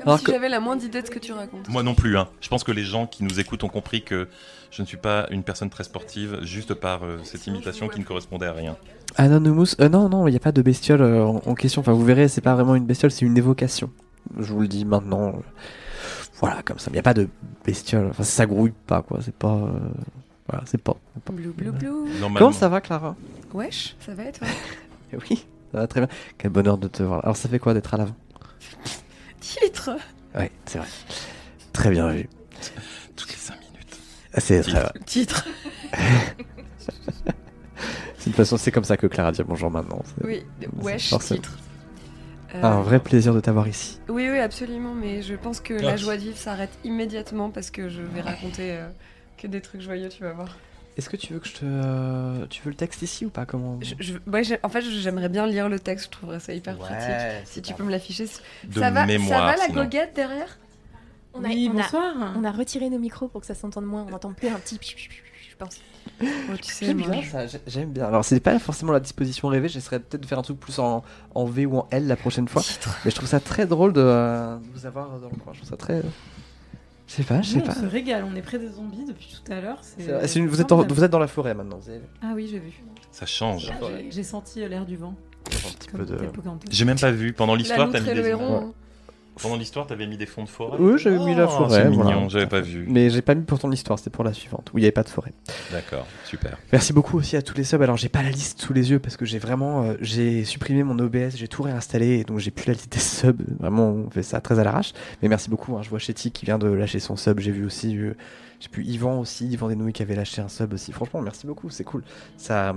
Comme 0.00 0.08
Alors 0.08 0.18
si 0.18 0.24
que- 0.24 0.32
j'avais 0.32 0.48
la 0.48 0.60
moindre 0.60 0.84
idée 0.84 1.00
de 1.02 1.06
ce 1.06 1.10
que 1.10 1.18
tu 1.18 1.32
racontes. 1.32 1.68
Moi 1.68 1.82
non 1.82 1.94
plus. 1.94 2.16
Hein. 2.18 2.28
Je 2.40 2.48
pense 2.48 2.64
que 2.64 2.72
les 2.72 2.82
gens 2.84 3.06
qui 3.06 3.22
nous 3.24 3.38
écoutent 3.40 3.64
ont 3.64 3.68
compris 3.68 4.02
que 4.02 4.28
je 4.70 4.82
ne 4.82 4.86
suis 4.86 4.96
pas 4.96 5.26
une 5.30 5.42
personne 5.42 5.70
très 5.70 5.84
sportive 5.84 6.38
juste 6.42 6.74
par 6.74 7.04
euh, 7.04 7.18
cette 7.24 7.46
imitation 7.46 7.88
qui 7.88 8.00
ne 8.00 8.04
correspondait 8.04 8.46
à 8.46 8.52
rien. 8.52 8.76
Anonymous 9.16 9.74
euh, 9.80 9.88
Non, 9.88 10.08
non, 10.08 10.26
il 10.28 10.30
n'y 10.30 10.36
a 10.36 10.40
pas 10.40 10.52
de 10.52 10.62
bestiole 10.62 11.02
euh, 11.02 11.24
en, 11.24 11.42
en 11.44 11.54
question. 11.54 11.80
Enfin, 11.80 11.92
vous 11.92 12.04
verrez, 12.04 12.28
c'est 12.28 12.40
pas 12.40 12.54
vraiment 12.54 12.74
une 12.76 12.86
bestiole, 12.86 13.10
c'est 13.10 13.24
une 13.26 13.36
évocation. 13.36 13.90
Je 14.38 14.52
vous 14.52 14.60
le 14.60 14.68
dis 14.68 14.84
maintenant. 14.84 15.34
Voilà, 16.38 16.62
comme 16.62 16.78
ça. 16.78 16.90
Il 16.90 16.94
n'y 16.94 16.98
a 16.98 17.02
pas 17.02 17.14
de 17.14 17.28
bestiole. 17.64 18.06
Enfin, 18.10 18.22
ça 18.22 18.46
grouille 18.46 18.72
pas, 18.86 19.02
quoi. 19.02 19.18
C'est 19.22 19.34
pas. 19.34 19.54
euh, 19.54 19.70
Voilà, 20.48 20.64
c'est 20.66 20.78
pas. 20.80 20.94
pas- 21.24 21.32
Blou 21.32 21.52
blou 21.52 21.72
blou. 21.72 22.08
Comment 22.38 22.52
ça 22.52 22.68
va, 22.68 22.80
Clara? 22.80 23.16
Wesh, 23.52 23.96
ça 24.06 24.14
va 24.14 24.24
et 24.24 24.32
toi? 24.32 24.46
Oui, 25.28 25.44
ça 25.72 25.78
va 25.80 25.86
très 25.88 26.00
bien. 26.00 26.08
Quel 26.38 26.52
bonheur 26.52 26.78
de 26.78 26.86
te 26.86 27.02
voir. 27.02 27.24
Alors, 27.24 27.36
ça 27.36 27.48
fait 27.48 27.58
quoi 27.58 27.74
d'être 27.74 27.92
à 27.92 27.96
l'avant? 27.96 28.14
Titre 29.40 29.90
Ouais, 30.34 30.50
c'est 30.66 30.78
vrai. 30.78 30.88
Très 31.72 31.90
bien 31.90 32.08
vu. 32.10 32.28
Toutes 33.16 33.30
les 33.30 33.36
5 33.36 33.58
minutes. 33.60 33.98
Ah, 34.34 34.40
C'est 34.40 34.60
très 34.62 34.80
vrai. 34.80 34.92
Titre. 35.06 35.46
De 38.18 38.24
toute 38.24 38.34
façon, 38.34 38.56
c'est 38.56 38.70
comme 38.70 38.84
ça 38.84 38.96
que 38.96 39.06
Clara 39.06 39.32
dit 39.32 39.42
bonjour 39.42 39.70
maintenant. 39.70 40.02
Oui, 40.22 40.44
c'est 40.60 40.68
wesh, 40.84 41.08
forcément. 41.10 41.40
titre. 41.40 41.58
Euh, 42.54 42.62
Un 42.62 42.82
vrai 42.82 43.00
plaisir 43.00 43.32
de 43.34 43.40
t'avoir 43.40 43.66
ici. 43.68 43.98
Oui, 44.08 44.28
oui, 44.30 44.38
absolument, 44.38 44.94
mais 44.94 45.22
je 45.22 45.34
pense 45.34 45.60
que 45.60 45.74
Ah. 45.78 45.82
la 45.82 45.96
joie 45.96 46.16
de 46.16 46.22
vivre 46.22 46.36
s'arrête 46.36 46.70
immédiatement 46.84 47.50
parce 47.50 47.70
que 47.70 47.88
je 47.88 48.02
vais 48.02 48.20
raconter 48.20 48.72
euh, 48.76 48.88
que 49.38 49.46
des 49.46 49.60
trucs 49.60 49.80
joyeux, 49.80 50.08
tu 50.10 50.22
vas 50.22 50.32
voir. 50.32 50.58
Est-ce 50.96 51.08
que 51.08 51.16
tu 51.16 51.32
veux 51.32 51.38
que 51.40 51.48
je 51.48 51.54
te. 51.54 52.46
Tu 52.46 52.62
veux 52.62 52.70
le 52.70 52.76
texte 52.76 53.00
ici 53.02 53.24
ou 53.24 53.30
pas 53.30 53.46
Comment 53.46 53.78
Je, 53.80 53.94
je- 54.00 54.14
ouais, 54.30 54.44
j'ai- 54.44 54.58
en 54.62 54.68
fait, 54.68 54.82
j'aimerais 54.82 55.28
bien 55.28 55.46
lire 55.46 55.68
le 55.68 55.78
texte, 55.78 56.06
je 56.06 56.10
trouverais 56.10 56.40
ça 56.40 56.52
hyper 56.52 56.76
pratique. 56.76 57.46
Si 57.46 57.62
tu 57.62 57.72
peux 57.74 57.84
me 57.84 57.90
l'afficher. 57.90 58.26
Ça 58.26 58.90
va, 58.90 59.06
mémoire. 59.06 59.28
ça 59.30 59.44
va 59.46 59.56
la 59.56 59.64
sinon. 59.66 59.82
goguette 59.84 60.14
derrière? 60.14 60.58
On 61.32 61.44
a, 61.44 61.48
oui, 61.48 61.70
on 61.72 61.78
a- 61.78 61.82
bonsoir. 61.82 62.14
on 62.36 62.44
a 62.44 62.50
retiré 62.50 62.90
nos 62.90 62.98
micros 62.98 63.28
pour 63.28 63.40
que 63.40 63.46
ça 63.46 63.54
s'entende 63.54 63.84
moins. 63.86 64.04
On 64.06 64.10
n'entend 64.10 64.32
plus 64.32 64.48
un 64.48 64.58
petit. 64.58 64.78
Je 64.82 65.56
pense. 65.56 65.76
Oh, 66.22 66.26
tu 66.60 66.72
sais, 66.72 66.86
J'aime 66.86 66.96
bien 67.02 67.22
ça, 67.22 67.46
j'ai- 67.46 67.60
j'aime 67.66 67.90
bien. 67.92 68.06
Alors, 68.06 68.24
c'est 68.24 68.40
pas 68.40 68.58
forcément 68.58 68.92
la 68.92 69.00
disposition 69.00 69.48
rêvée, 69.48 69.68
j'essaierais 69.68 70.00
peut-être 70.00 70.22
de 70.22 70.26
faire 70.26 70.38
un 70.38 70.42
truc 70.42 70.58
plus 70.58 70.78
en, 70.78 71.04
en 71.34 71.44
V 71.44 71.66
ou 71.66 71.78
en 71.78 71.88
L 71.90 72.06
la 72.08 72.16
prochaine 72.16 72.48
fois. 72.48 72.62
Mais 73.04 73.10
je 73.10 73.16
trouve 73.16 73.28
ça 73.28 73.38
très 73.40 73.64
drôle 73.66 73.92
de, 73.92 74.00
euh, 74.02 74.56
de 74.56 74.62
vous 74.74 74.86
avoir 74.86 75.08
dans 75.18 75.28
le 75.28 75.36
coin. 75.36 75.52
Je 75.52 75.58
trouve 75.60 75.70
ça 75.70 75.76
très. 75.76 76.02
Je 77.10 77.16
sais 77.16 77.22
pas, 77.24 77.42
je 77.42 77.48
sais 77.50 77.60
pas. 77.60 77.72
on 77.76 77.80
se 77.80 77.86
régale, 77.86 78.24
on 78.24 78.36
est 78.36 78.40
près 78.42 78.56
des 78.60 78.68
zombies 78.68 79.04
depuis 79.04 79.36
tout 79.44 79.52
à 79.52 79.60
l'heure. 79.60 79.78
c'est- 79.82 80.36
une- 80.38 80.46
vous, 80.46 80.60
êtes 80.60 80.68
dans, 80.68 80.76
formidable. 80.76 80.94
vous 80.94 81.04
êtes 81.04 81.10
dans 81.10 81.18
la 81.18 81.26
forêt 81.26 81.54
maintenant, 81.54 81.78
vous 81.78 81.88
avez 81.90 81.98
vu. 81.98 82.04
Ah 82.22 82.32
oui, 82.36 82.46
j'ai 82.48 82.60
vu. 82.60 82.70
Ça 83.10 83.26
change. 83.26 83.66
J'ai- 83.66 84.10
J'ai 84.12 84.22
senti 84.22 84.62
euh, 84.62 84.68
l'air 84.68 84.86
du 84.86 84.96
vent. 84.96 85.14
Un 85.48 85.50
petit 85.50 85.88
Comme 85.88 86.00
peu 86.00 86.06
de. 86.06 86.16
tel 86.16 86.30
Pocahontas. 86.30 86.68
J'ai 86.70 86.84
même 86.84 86.98
pas 87.00 87.10
vu. 87.10 87.32
Pendant 87.32 87.56
l'histoire, 87.56 87.90
t'as 87.90 87.98
mis 88.00 88.14
le. 88.14 88.22
Pendant 89.40 89.56
l'histoire, 89.56 89.86
t'avais 89.86 90.06
mis 90.06 90.16
des 90.16 90.26
fonds 90.26 90.44
de 90.44 90.48
forêt. 90.48 90.76
Oui, 90.80 90.98
j'avais 90.98 91.18
mis 91.18 91.34
la 91.34 91.44
Oh, 91.46 91.48
forêt. 91.48 91.82
C'est 91.84 91.88
voilà. 91.88 92.10
mignon, 92.14 92.28
j'avais 92.28 92.46
pas 92.46 92.60
vu. 92.60 92.84
Mais 92.88 93.08
j'ai 93.10 93.22
pas 93.22 93.34
mis 93.34 93.44
pour 93.44 93.58
ton 93.58 93.70
histoire, 93.72 93.98
c'était 93.98 94.10
pour 94.10 94.24
la 94.24 94.32
suivante, 94.34 94.70
où 94.74 94.78
il 94.78 94.82
n'y 94.82 94.86
avait 94.86 94.92
pas 94.92 95.02
de 95.02 95.08
forêt. 95.08 95.32
D'accord, 95.72 96.06
super. 96.26 96.58
Merci 96.72 96.92
beaucoup 96.92 97.16
aussi 97.16 97.36
à 97.36 97.42
tous 97.42 97.54
les 97.56 97.64
subs. 97.64 97.80
Alors 97.82 97.96
j'ai 97.96 98.08
pas 98.10 98.22
la 98.22 98.30
liste 98.30 98.60
sous 98.60 98.72
les 98.72 98.90
yeux 98.90 98.98
parce 98.98 99.16
que 99.16 99.24
j'ai 99.24 99.38
vraiment 99.38 99.84
euh, 99.84 99.94
j'ai 100.00 100.44
supprimé 100.44 100.82
mon 100.82 100.98
OBS, 100.98 101.36
j'ai 101.36 101.48
tout 101.48 101.62
réinstallé 101.62 102.18
et 102.18 102.24
donc 102.24 102.38
j'ai 102.38 102.50
plus 102.50 102.66
la 102.66 102.74
liste 102.74 102.92
des 102.92 102.98
subs. 102.98 103.40
Vraiment 103.60 103.88
on 103.88 104.10
fait 104.10 104.22
ça 104.22 104.40
très 104.40 104.58
à 104.58 104.64
l'arrache. 104.64 104.92
Mais 105.22 105.28
merci 105.28 105.48
beaucoup. 105.48 105.76
hein. 105.76 105.82
Je 105.82 105.88
vois 105.90 105.98
Chetty 105.98 106.32
qui 106.32 106.44
vient 106.44 106.58
de 106.58 106.68
lâcher 106.68 107.00
son 107.00 107.16
sub. 107.16 107.40
J'ai 107.40 107.52
vu 107.52 107.64
aussi 107.64 107.96
euh, 107.96 108.14
j'ai 108.58 108.68
pu 108.68 108.84
Yvan 108.84 109.18
aussi, 109.20 109.46
Yvan 109.48 109.68
Desnouilles 109.68 109.92
qui 109.94 110.02
avait 110.02 110.16
lâché 110.16 110.42
un 110.42 110.48
sub 110.48 110.74
aussi. 110.74 110.92
Franchement 110.92 111.22
merci 111.22 111.46
beaucoup, 111.46 111.70
c'est 111.70 111.84
cool. 111.84 112.02
Ça 112.36 112.74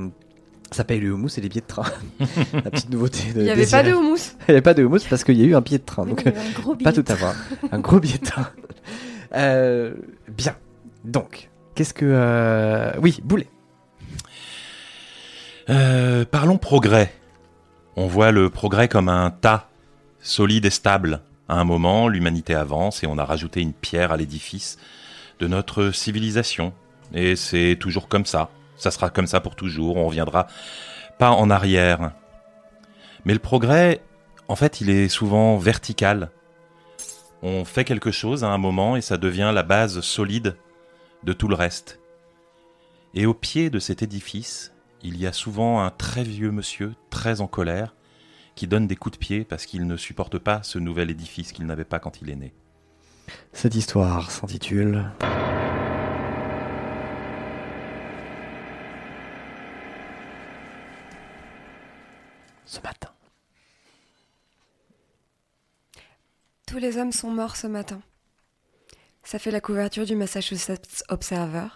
ça 0.73 0.83
paye 0.83 0.99
le 0.99 1.11
houmous 1.11 1.29
et 1.37 1.41
les 1.41 1.49
billets 1.49 1.61
de 1.61 1.67
train. 1.67 1.85
la 2.53 2.61
petite 2.69 2.89
nouveauté 2.89 3.31
de. 3.33 3.39
Il 3.39 3.43
n'y 3.43 3.49
avait 3.49 3.65
pas 3.65 3.83
de 3.83 3.93
houmous. 3.93 4.33
Il 4.41 4.45
n'y 4.49 4.51
avait 4.51 4.61
pas 4.61 4.73
de 4.73 4.83
houmous 4.83 4.99
parce 5.09 5.23
qu'il 5.23 5.37
y 5.37 5.43
a 5.43 5.45
eu 5.45 5.55
un 5.55 5.61
billet 5.61 5.79
de 5.79 5.83
train. 5.83 6.03
Oui, 6.03 6.09
donc 6.09 6.21
il 6.21 6.31
y 6.31 6.35
avait 6.35 6.47
un 6.47 6.51
gros 6.51 6.75
pas 6.75 6.91
billet 6.91 7.03
tout 7.03 7.11
à 7.11 7.15
voir. 7.15 7.35
Un 7.71 7.79
gros 7.79 7.99
billet 7.99 8.17
de 8.17 8.25
train. 8.25 8.47
Euh, 9.35 9.95
bien. 10.27 10.55
Donc 11.05 11.49
qu'est-ce 11.73 11.95
que 11.95 12.05
euh, 12.07 12.91
oui 13.01 13.19
boulet. 13.23 13.47
Euh, 15.71 16.23
parlons 16.23 16.59
progrès. 16.59 17.11
On 17.95 18.05
voit 18.05 18.31
le 18.31 18.51
progrès 18.51 18.87
comme 18.87 19.09
un 19.09 19.31
tas, 19.31 19.69
solide 20.19 20.65
et 20.65 20.69
stable. 20.69 21.21
À 21.49 21.55
un 21.55 21.63
moment, 21.63 22.07
l'humanité 22.07 22.53
avance 22.53 23.03
et 23.03 23.07
on 23.07 23.17
a 23.17 23.25
rajouté 23.25 23.61
une 23.61 23.73
pierre 23.73 24.11
à 24.11 24.17
l'édifice 24.17 24.77
de 25.39 25.47
notre 25.47 25.91
civilisation. 25.91 26.73
Et 27.13 27.35
c'est 27.35 27.77
toujours 27.79 28.07
comme 28.07 28.25
ça. 28.25 28.49
Ça 28.77 28.91
sera 28.91 29.09
comme 29.09 29.27
ça 29.27 29.39
pour 29.39 29.55
toujours. 29.55 29.97
On 29.97 30.07
reviendra 30.07 30.47
pas 31.17 31.31
en 31.31 31.49
arrière. 31.49 32.11
Mais 33.25 33.33
le 33.33 33.39
progrès, 33.39 34.01
en 34.47 34.55
fait, 34.55 34.81
il 34.81 34.89
est 34.89 35.07
souvent 35.07 35.57
vertical. 35.57 36.31
On 37.41 37.65
fait 37.65 37.83
quelque 37.83 38.11
chose 38.11 38.43
à 38.43 38.49
un 38.49 38.57
moment 38.57 38.95
et 38.95 39.01
ça 39.01 39.17
devient 39.17 39.51
la 39.53 39.63
base 39.63 40.01
solide 40.01 40.55
de 41.23 41.33
tout 41.33 41.47
le 41.47 41.55
reste. 41.55 41.99
Et 43.13 43.25
au 43.25 43.33
pied 43.33 43.69
de 43.69 43.79
cet 43.79 44.01
édifice, 44.01 44.73
il 45.03 45.17
y 45.17 45.27
a 45.27 45.33
souvent 45.33 45.81
un 45.81 45.91
très 45.91 46.23
vieux 46.23 46.51
monsieur, 46.51 46.95
très 47.09 47.41
en 47.41 47.47
colère, 47.47 47.93
qui 48.55 48.67
donne 48.67 48.87
des 48.87 48.95
coups 48.95 49.17
de 49.17 49.19
pied 49.19 49.43
parce 49.43 49.65
qu'il 49.65 49.85
ne 49.87 49.97
supporte 49.97 50.37
pas 50.37 50.63
ce 50.63 50.79
nouvel 50.79 51.11
édifice 51.11 51.51
qu'il 51.51 51.65
n'avait 51.65 51.83
pas 51.83 51.99
quand 51.99 52.21
il 52.21 52.29
est 52.29 52.35
né. 52.35 52.53
Cette 53.51 53.75
histoire 53.75 54.31
s'intitule 54.31 55.05
Ce 62.73 62.81
matin. 62.81 63.11
Tous 66.65 66.79
les 66.79 66.97
hommes 66.97 67.11
sont 67.11 67.29
morts 67.29 67.55
ce 67.55 67.67
matin. 67.67 68.01
Ça 69.23 69.37
fait 69.37 69.51
la 69.51 69.61
couverture 69.61 70.07
du 70.07 70.15
Massachusetts 70.15 71.03
Observer. 71.09 71.67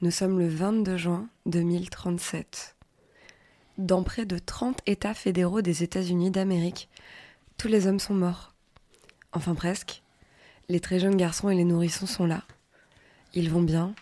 Nous 0.00 0.10
sommes 0.10 0.40
le 0.40 0.48
22 0.48 0.96
juin 0.96 1.28
2037. 1.46 2.74
Dans 3.78 4.02
près 4.02 4.26
de 4.26 4.36
30 4.36 4.80
États 4.86 5.14
fédéraux 5.14 5.62
des 5.62 5.84
États-Unis 5.84 6.32
d'Amérique, 6.32 6.88
tous 7.56 7.68
les 7.68 7.86
hommes 7.86 8.00
sont 8.00 8.14
morts. 8.14 8.52
Enfin 9.30 9.54
presque. 9.54 10.02
Les 10.68 10.80
très 10.80 10.98
jeunes 10.98 11.16
garçons 11.16 11.50
et 11.50 11.54
les 11.54 11.62
nourrissons 11.62 12.06
sont 12.06 12.26
là. 12.26 12.42
Ils 13.32 13.48
vont 13.48 13.62
bien, 13.62 13.94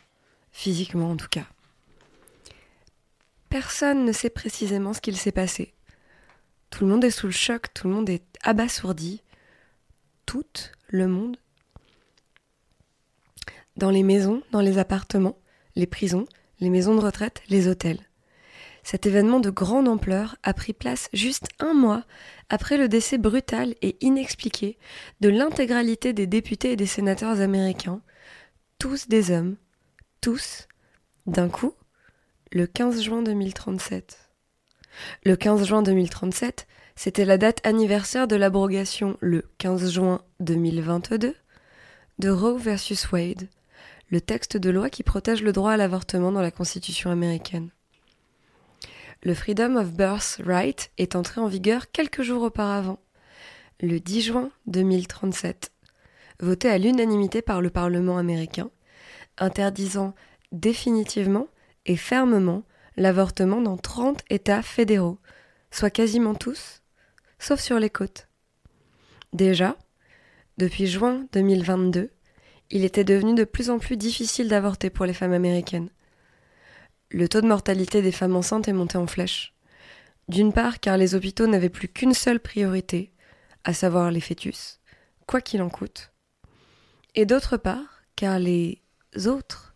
physiquement 0.53 1.11
en 1.11 1.16
tout 1.18 1.28
cas. 1.28 1.49
Personne 3.51 4.07
ne 4.07 4.12
sait 4.12 4.30
précisément 4.30 4.95
ce 4.95 5.03
qu'il 5.03 5.18
s'est 5.18 5.32
passé. 5.32 5.74
Tout 6.70 6.84
le 6.84 6.90
monde 6.90 7.04
est 7.04 7.10
sous 7.10 7.26
le 7.26 7.32
choc, 7.32 7.72
tout 7.74 7.88
le 7.88 7.94
monde 7.94 8.08
est 8.08 8.24
abasourdi. 8.42 9.22
Tout 10.26 10.44
le 10.88 11.08
monde. 11.08 11.36
Dans 13.76 13.90
les 13.90 14.02
maisons, 14.02 14.42
dans 14.52 14.60
les 14.60 14.78
appartements, 14.78 15.38
les 15.74 15.86
prisons, 15.86 16.26
les 16.60 16.70
maisons 16.70 16.94
de 16.94 17.00
retraite, 17.00 17.42
les 17.48 17.68
hôtels. 17.68 18.00
Cet 18.82 19.06
événement 19.06 19.40
de 19.40 19.50
grande 19.50 19.88
ampleur 19.88 20.36
a 20.42 20.54
pris 20.54 20.72
place 20.72 21.08
juste 21.12 21.48
un 21.58 21.74
mois 21.74 22.04
après 22.48 22.78
le 22.78 22.88
décès 22.88 23.18
brutal 23.18 23.74
et 23.82 23.96
inexpliqué 24.00 24.78
de 25.20 25.28
l'intégralité 25.28 26.12
des 26.12 26.26
députés 26.26 26.72
et 26.72 26.76
des 26.76 26.86
sénateurs 26.86 27.40
américains, 27.40 28.00
tous 28.78 29.08
des 29.08 29.30
hommes, 29.30 29.56
tous, 30.20 30.66
d'un 31.26 31.48
coup, 31.48 31.74
le 32.52 32.66
15 32.66 33.02
juin 33.02 33.22
2037. 33.22 34.30
Le 35.24 35.36
15 35.36 35.66
juin 35.66 35.82
2037, 35.82 36.66
c'était 36.97 37.24
la 37.24 37.38
date 37.38 37.66
anniversaire 37.66 38.28
de 38.28 38.36
l'abrogation, 38.36 39.16
le 39.20 39.49
15 39.59 39.93
juin 39.93 40.22
2022, 40.41 41.34
de 42.18 42.28
Roe 42.28 42.59
versus 42.59 43.11
Wade, 43.12 43.49
le 44.11 44.20
texte 44.20 44.57
de 44.57 44.70
loi 44.70 44.91
qui 44.91 45.03
protège 45.03 45.43
le 45.43 45.53
droit 45.53 45.72
à 45.72 45.76
l'avortement 45.76 46.32
dans 46.32 46.43
la 46.43 46.51
Constitution 46.51 47.11
américaine. 47.11 47.70
Le 49.22 49.34
Freedom 49.34 49.76
of 49.76 49.93
Birth 49.93 50.41
Right 50.45 50.91
est 50.99 51.14
entré 51.14 51.41
en 51.41 51.47
vigueur 51.47 51.91
quelques 51.91 52.22
jours 52.22 52.43
auparavant, 52.43 52.99
le 53.80 54.01
10 54.01 54.22
juin 54.22 54.51
2037, 54.66 55.72
voté 56.41 56.68
à 56.68 56.78
l'unanimité 56.78 57.43
par 57.43 57.61
le 57.61 57.70
Parlement 57.70 58.18
américain, 58.18 58.70
interdisant 59.38 60.14
définitivement 60.53 61.49
et 61.86 61.97
fermement 61.97 62.62
l'avortement 62.97 63.61
dans 63.61 63.76
30 63.76 64.22
États 64.30 64.62
fédéraux, 64.62 65.18
soit 65.70 65.91
quasiment 65.91 66.34
tous, 66.34 66.82
sauf 67.38 67.61
sur 67.61 67.78
les 67.78 67.91
côtes. 67.91 68.28
Déjà, 69.32 69.76
depuis 70.59 70.86
juin 70.86 71.26
2022, 71.32 72.11
il 72.70 72.84
était 72.84 73.05
devenu 73.05 73.34
de 73.34 73.45
plus 73.45 73.70
en 73.70 73.78
plus 73.78 73.97
difficile 73.97 74.49
d'avorter 74.49 74.91
pour 74.91 75.07
les 75.07 75.14
femmes 75.14 75.32
américaines. 75.32 75.91
Le 77.11 77.28
taux 77.28 77.41
de 77.41 77.49
mortalité 77.49 78.03
des 78.03 78.12
femmes 78.12 78.36
enceintes 78.36 78.68
est 78.68 78.72
monté 78.72 78.97
en 78.97 79.07
flèche. 79.07 79.55
D'une 80.28 80.53
part 80.53 80.78
car 80.78 80.97
les 80.97 81.14
hôpitaux 81.14 81.49
n'avaient 81.49 81.68
plus 81.68 81.88
qu'une 81.88 82.14
seule 82.14 82.38
priorité, 82.38 83.12
à 83.64 83.74
savoir 83.74 84.11
les 84.11 84.20
fœtus, 84.20 84.80
quoi 85.26 85.41
qu'il 85.41 85.62
en 85.62 85.70
coûte. 85.70 86.12
Et 87.16 87.26
d'autre 87.26 87.57
part 87.57 88.05
car 88.14 88.38
les 88.38 88.80
autres 89.26 89.74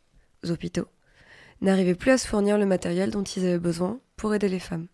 hôpitaux 0.49 0.89
n'arrivaient 1.65 1.95
plus 1.95 2.13
à 2.13 2.19
se 2.19 2.27
fournir 2.27 2.59
le 2.59 2.67
matériel 2.67 3.11
dont 3.11 3.23
ils 3.23 3.45
avaient 3.45 3.59
besoin 3.59 4.01
pour 4.17 4.35
aider 4.35 4.49
les 4.49 4.59
femmes. 4.59 4.87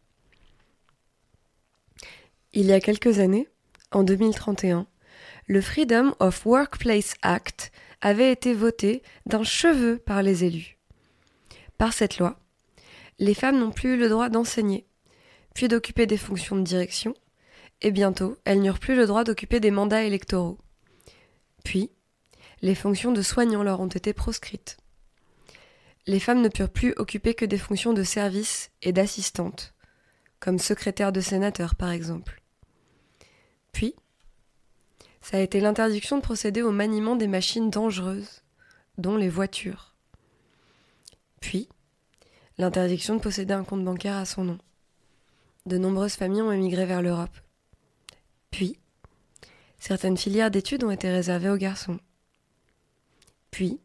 Il 2.53 2.66
y 2.66 2.73
a 2.73 2.81
quelques 2.81 3.18
années, 3.18 3.49
en 3.93 4.03
2031, 4.03 4.87
le 5.47 5.61
Freedom 5.61 6.14
of 6.21 6.47
Workplace 6.47 7.14
Act 7.23 7.71
avait 8.01 8.33
été 8.33 8.55
voté 8.55 9.03
d'un 9.27 9.43
cheveu 9.43 9.99
par 9.99 10.23
les 10.23 10.45
élus. 10.45 10.79
Par 11.77 11.93
cette 11.93 12.18
loi, 12.18 12.39
les 13.18 13.35
femmes 13.35 13.59
n'ont 13.59 13.71
plus 13.71 13.95
eu 13.95 13.97
le 13.97 14.09
droit 14.09 14.29
d'enseigner, 14.29 14.87
puis 15.55 15.68
d'occuper 15.68 16.07
des 16.07 16.16
fonctions 16.16 16.57
de 16.57 16.62
direction, 16.62 17.14
et 17.83 17.91
bientôt 17.91 18.37
elles 18.45 18.62
n'eurent 18.62 18.79
plus 18.79 18.97
le 18.97 19.07
droit 19.07 19.25
d'occuper 19.25 19.61
des 19.61 19.71
mandats 19.71 20.05
électoraux. 20.05 20.59
Puis, 21.64 21.91
les 22.62 22.75
fonctions 22.75 23.12
de 23.12 23.23
soignants 23.23 23.62
leur 23.62 23.81
ont 23.81 23.89
été 23.89 24.12
proscrites. 24.12 24.77
Les 26.07 26.20
femmes 26.20 26.42
ne 26.42 26.48
purent 26.48 26.70
plus 26.70 26.94
occuper 26.96 27.34
que 27.34 27.44
des 27.44 27.59
fonctions 27.59 27.92
de 27.92 28.03
service 28.03 28.70
et 28.82 28.92
d'assistante, 28.92 29.74
comme 30.38 30.59
secrétaire 30.59 31.12
de 31.12 31.20
sénateur 31.20 31.74
par 31.74 31.90
exemple. 31.90 32.42
Puis, 33.72 33.94
ça 35.20 35.36
a 35.36 35.40
été 35.40 35.61
l'interdiction 35.61 36.16
de 36.16 36.22
procéder 36.22 36.62
au 36.62 36.70
maniement 36.70 37.16
des 37.16 37.26
machines 37.26 37.70
dangereuses, 37.70 38.42
dont 38.98 39.16
les 39.16 39.28
voitures. 39.28 39.94
Puis, 41.40 41.68
l'interdiction 42.59 43.16
de 43.16 43.20
posséder 43.20 43.55
un 43.55 43.64
compte 43.64 43.84
bancaire 43.84 44.16
à 44.16 44.24
son 44.24 44.44
nom. 44.44 44.59
De 45.66 45.78
nombreuses 45.78 46.14
familles 46.14 46.42
ont 46.42 46.53
émigré 46.53 46.86
vers 46.86 47.03
l'Europe. 47.03 47.36
Puis, 48.51 48.78
certaines 49.78 50.16
filières 50.16 50.51
d'études 50.51 50.84
ont 50.84 50.90
été 50.90 51.11
réservées 51.11 51.51
aux 51.51 51.57
garçons. 51.57 52.01
Puis, 53.51 53.80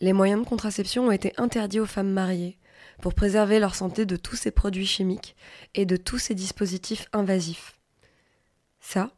les 0.00 0.12
moyens 0.12 0.42
de 0.42 0.48
contraception 0.48 1.06
ont 1.06 1.12
été 1.12 1.32
interdits 1.36 1.80
aux 1.80 1.86
femmes 1.86 2.10
mariées 2.12 2.58
pour 3.02 3.14
préserver 3.14 3.58
leur 3.58 3.74
santé 3.74 4.06
de 4.06 4.16
tous 4.16 4.36
ces 4.36 4.50
produits 4.50 4.86
chimiques 4.86 5.36
et 5.74 5.86
de 5.86 5.96
tous 5.96 6.18
ces 6.18 6.34
dispositifs 6.34 7.08
invasifs. 7.12 7.78
Ça, 8.80 9.10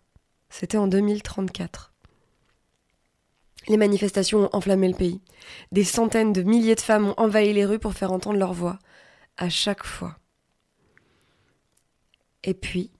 c'était 0.50 0.78
en 0.78 0.86
2034. 0.88 1.92
Les 3.68 3.76
manifestations 3.76 4.46
ont 4.46 4.50
enflammé 4.56 4.88
le 4.88 4.96
pays. 4.96 5.20
Des 5.70 5.84
centaines 5.84 6.32
de 6.32 6.42
milliers 6.42 6.74
de 6.74 6.80
femmes 6.80 7.06
ont 7.08 7.14
envahi 7.16 7.52
les 7.52 7.64
rues 7.64 7.78
pour 7.78 7.94
faire 7.94 8.12
entendre 8.12 8.38
leur 8.38 8.52
voix, 8.52 8.78
à 9.36 9.48
chaque 9.48 9.84
fois. 9.84 10.16
Et 12.42 12.54
puis, 12.54 12.90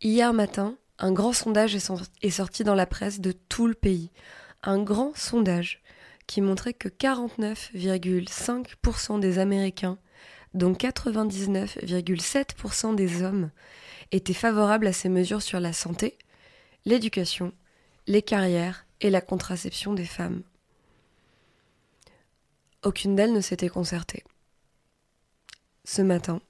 hier 0.00 0.32
matin, 0.32 0.76
un 0.98 1.12
grand 1.12 1.32
sondage 1.32 1.74
est, 1.76 1.80
sor- 1.80 2.02
est 2.22 2.30
sorti 2.30 2.64
dans 2.64 2.74
la 2.74 2.86
presse 2.86 3.20
de 3.20 3.32
tout 3.32 3.68
le 3.68 3.74
pays. 3.74 4.10
Un 4.64 4.82
grand 4.82 5.16
sondage 5.16 5.81
qui 6.32 6.40
montrait 6.40 6.72
que 6.72 6.88
49,5% 6.88 9.20
des 9.20 9.38
Américains, 9.38 9.98
dont 10.54 10.72
99,7% 10.72 12.94
des 12.94 13.22
hommes, 13.22 13.50
étaient 14.12 14.32
favorables 14.32 14.86
à 14.86 14.94
ces 14.94 15.10
mesures 15.10 15.42
sur 15.42 15.60
la 15.60 15.74
santé, 15.74 16.16
l'éducation, 16.86 17.52
les 18.06 18.22
carrières 18.22 18.86
et 19.02 19.10
la 19.10 19.20
contraception 19.20 19.92
des 19.92 20.06
femmes. 20.06 20.42
Aucune 22.82 23.14
d'elles 23.14 23.34
ne 23.34 23.42
s'était 23.42 23.68
concertée. 23.68 24.24
Ce 25.84 26.00
matin, 26.00 26.40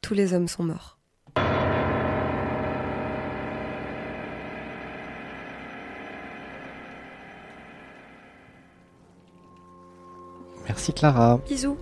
tous 0.00 0.14
les 0.14 0.32
hommes 0.32 0.48
sont 0.48 0.64
morts. 0.64 0.93
Merci 10.74 10.92
Clara. 10.92 11.38
Bisous. 11.48 11.78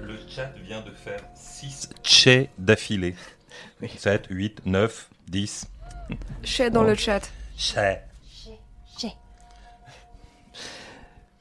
Le 0.00 0.14
chat 0.28 0.52
vient 0.64 0.80
de 0.80 0.92
faire 0.92 1.18
6 1.34 1.90
chais 2.04 2.50
d'affilée. 2.56 3.16
Oui. 3.82 3.90
7, 3.98 4.28
8, 4.30 4.62
9, 4.64 5.10
10. 5.28 5.66
Chez 6.44 6.70
dans 6.70 6.82
Oh. 6.82 6.86
le 6.86 6.94
chat. 6.94 7.28
Chais. 7.56 8.00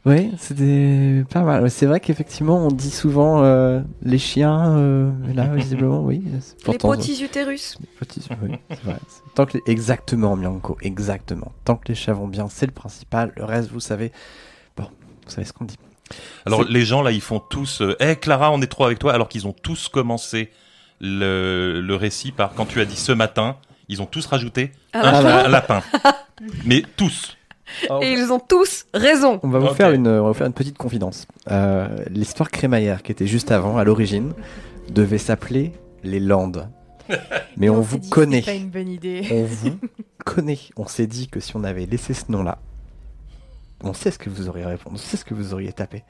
Oui, 0.07 0.33
c'était 0.37 1.23
pas 1.31 1.41
mal. 1.41 1.69
C'est 1.71 1.85
vrai 1.87 1.99
qu'effectivement, 1.99 2.57
on 2.57 2.67
dit 2.71 2.91
souvent 2.91 3.43
euh, 3.43 3.81
les 4.03 4.17
chiens, 4.19 4.75
euh, 4.77 5.11
mais 5.21 5.33
là, 5.33 5.47
visiblement, 5.55 6.01
oui. 6.03 6.23
Les 6.25 6.39
pourtant- 6.63 6.89
protis 6.89 7.23
utérus. 7.23 7.77
Les 7.79 7.87
petits- 7.87 8.21
oui, 8.43 8.57
c'est 8.69 8.83
vrai. 8.83 8.97
C'est- 9.07 9.33
Tant 9.35 9.45
que 9.47 9.57
les- 9.57 9.63
Exactement, 9.71 10.35
Bianco, 10.37 10.77
exactement. 10.81 11.51
Tant 11.63 11.75
que 11.75 11.87
les 11.87 11.95
chats 11.95 12.13
vont 12.13 12.27
bien, 12.27 12.47
c'est 12.49 12.65
le 12.67 12.71
principal. 12.71 13.33
Le 13.37 13.45
reste, 13.45 13.71
vous 13.71 13.79
savez. 13.79 14.11
Bon, 14.77 14.83
vous 15.25 15.31
savez 15.31 15.45
ce 15.45 15.53
qu'on 15.53 15.65
dit. 15.65 15.77
Alors 16.45 16.63
les 16.63 16.85
gens 16.85 17.01
là, 17.01 17.11
ils 17.11 17.21
font 17.21 17.39
tous. 17.39 17.81
euh, 17.81 17.95
Eh 17.99 18.15
Clara, 18.15 18.51
on 18.51 18.61
est 18.61 18.67
trop 18.67 18.85
avec 18.85 18.99
toi, 18.99 19.13
alors 19.13 19.27
qu'ils 19.29 19.47
ont 19.47 19.53
tous 19.53 19.87
commencé 19.89 20.51
le, 21.01 21.81
le 21.81 21.95
récit 21.95 22.31
par 22.31 22.53
quand 22.53 22.65
tu 22.65 22.79
as 22.81 22.85
dit 22.85 22.95
ce 22.97 23.11
matin, 23.11 23.57
ils 23.89 24.01
ont 24.01 24.05
tous 24.05 24.25
rajouté 24.25 24.71
Ah, 24.93 25.17
un, 25.19 25.25
un 25.45 25.47
lapin. 25.47 25.81
Mais 26.65 26.83
tous. 26.97 27.37
Et 28.01 28.11
ils 28.13 28.31
ont 28.31 28.39
tous 28.39 28.85
raison. 28.93 29.39
On 29.41 29.49
va 29.49 29.57
vous 29.59 29.73
faire 29.73 29.91
une, 29.91 30.07
on 30.07 30.21
va 30.23 30.27
vous 30.27 30.33
faire 30.35 30.45
une 30.47 30.53
petite 30.53 30.77
confidence. 30.77 31.25
Euh, 31.49 31.87
L'histoire 32.09 32.51
crémaillère 32.51 33.01
qui 33.01 33.11
était 33.11 33.25
juste 33.27 33.51
avant, 33.51 33.77
à 33.77 33.83
l'origine, 33.83 34.33
devait 34.89 35.17
s'appeler 35.17 35.71
les 36.03 36.19
Landes. 36.19 36.69
Mais 37.57 37.69
on, 37.69 37.81
vous 37.81 37.99
connaît. 37.99 38.41
C'est 38.41 38.51
pas 38.51 38.57
une 38.57 38.69
bonne 38.69 38.89
idée. 38.89 39.27
On 39.31 39.43
vous 39.43 39.79
connaît. 40.25 40.59
On 40.77 40.85
s'est 40.85 41.07
dit 41.07 41.27
que 41.27 41.39
si 41.39 41.55
on 41.55 41.63
avait 41.63 41.85
laissé 41.87 42.13
ce 42.13 42.31
nom-là, 42.31 42.59
on 43.83 43.93
sait 43.93 44.11
ce 44.11 44.19
que 44.19 44.29
vous 44.29 44.47
auriez 44.49 44.65
répondu, 44.65 44.95
on 44.95 44.97
sait 44.97 45.17
ce 45.17 45.25
que 45.25 45.33
vous 45.33 45.53
auriez 45.53 45.73
tapé. 45.73 46.03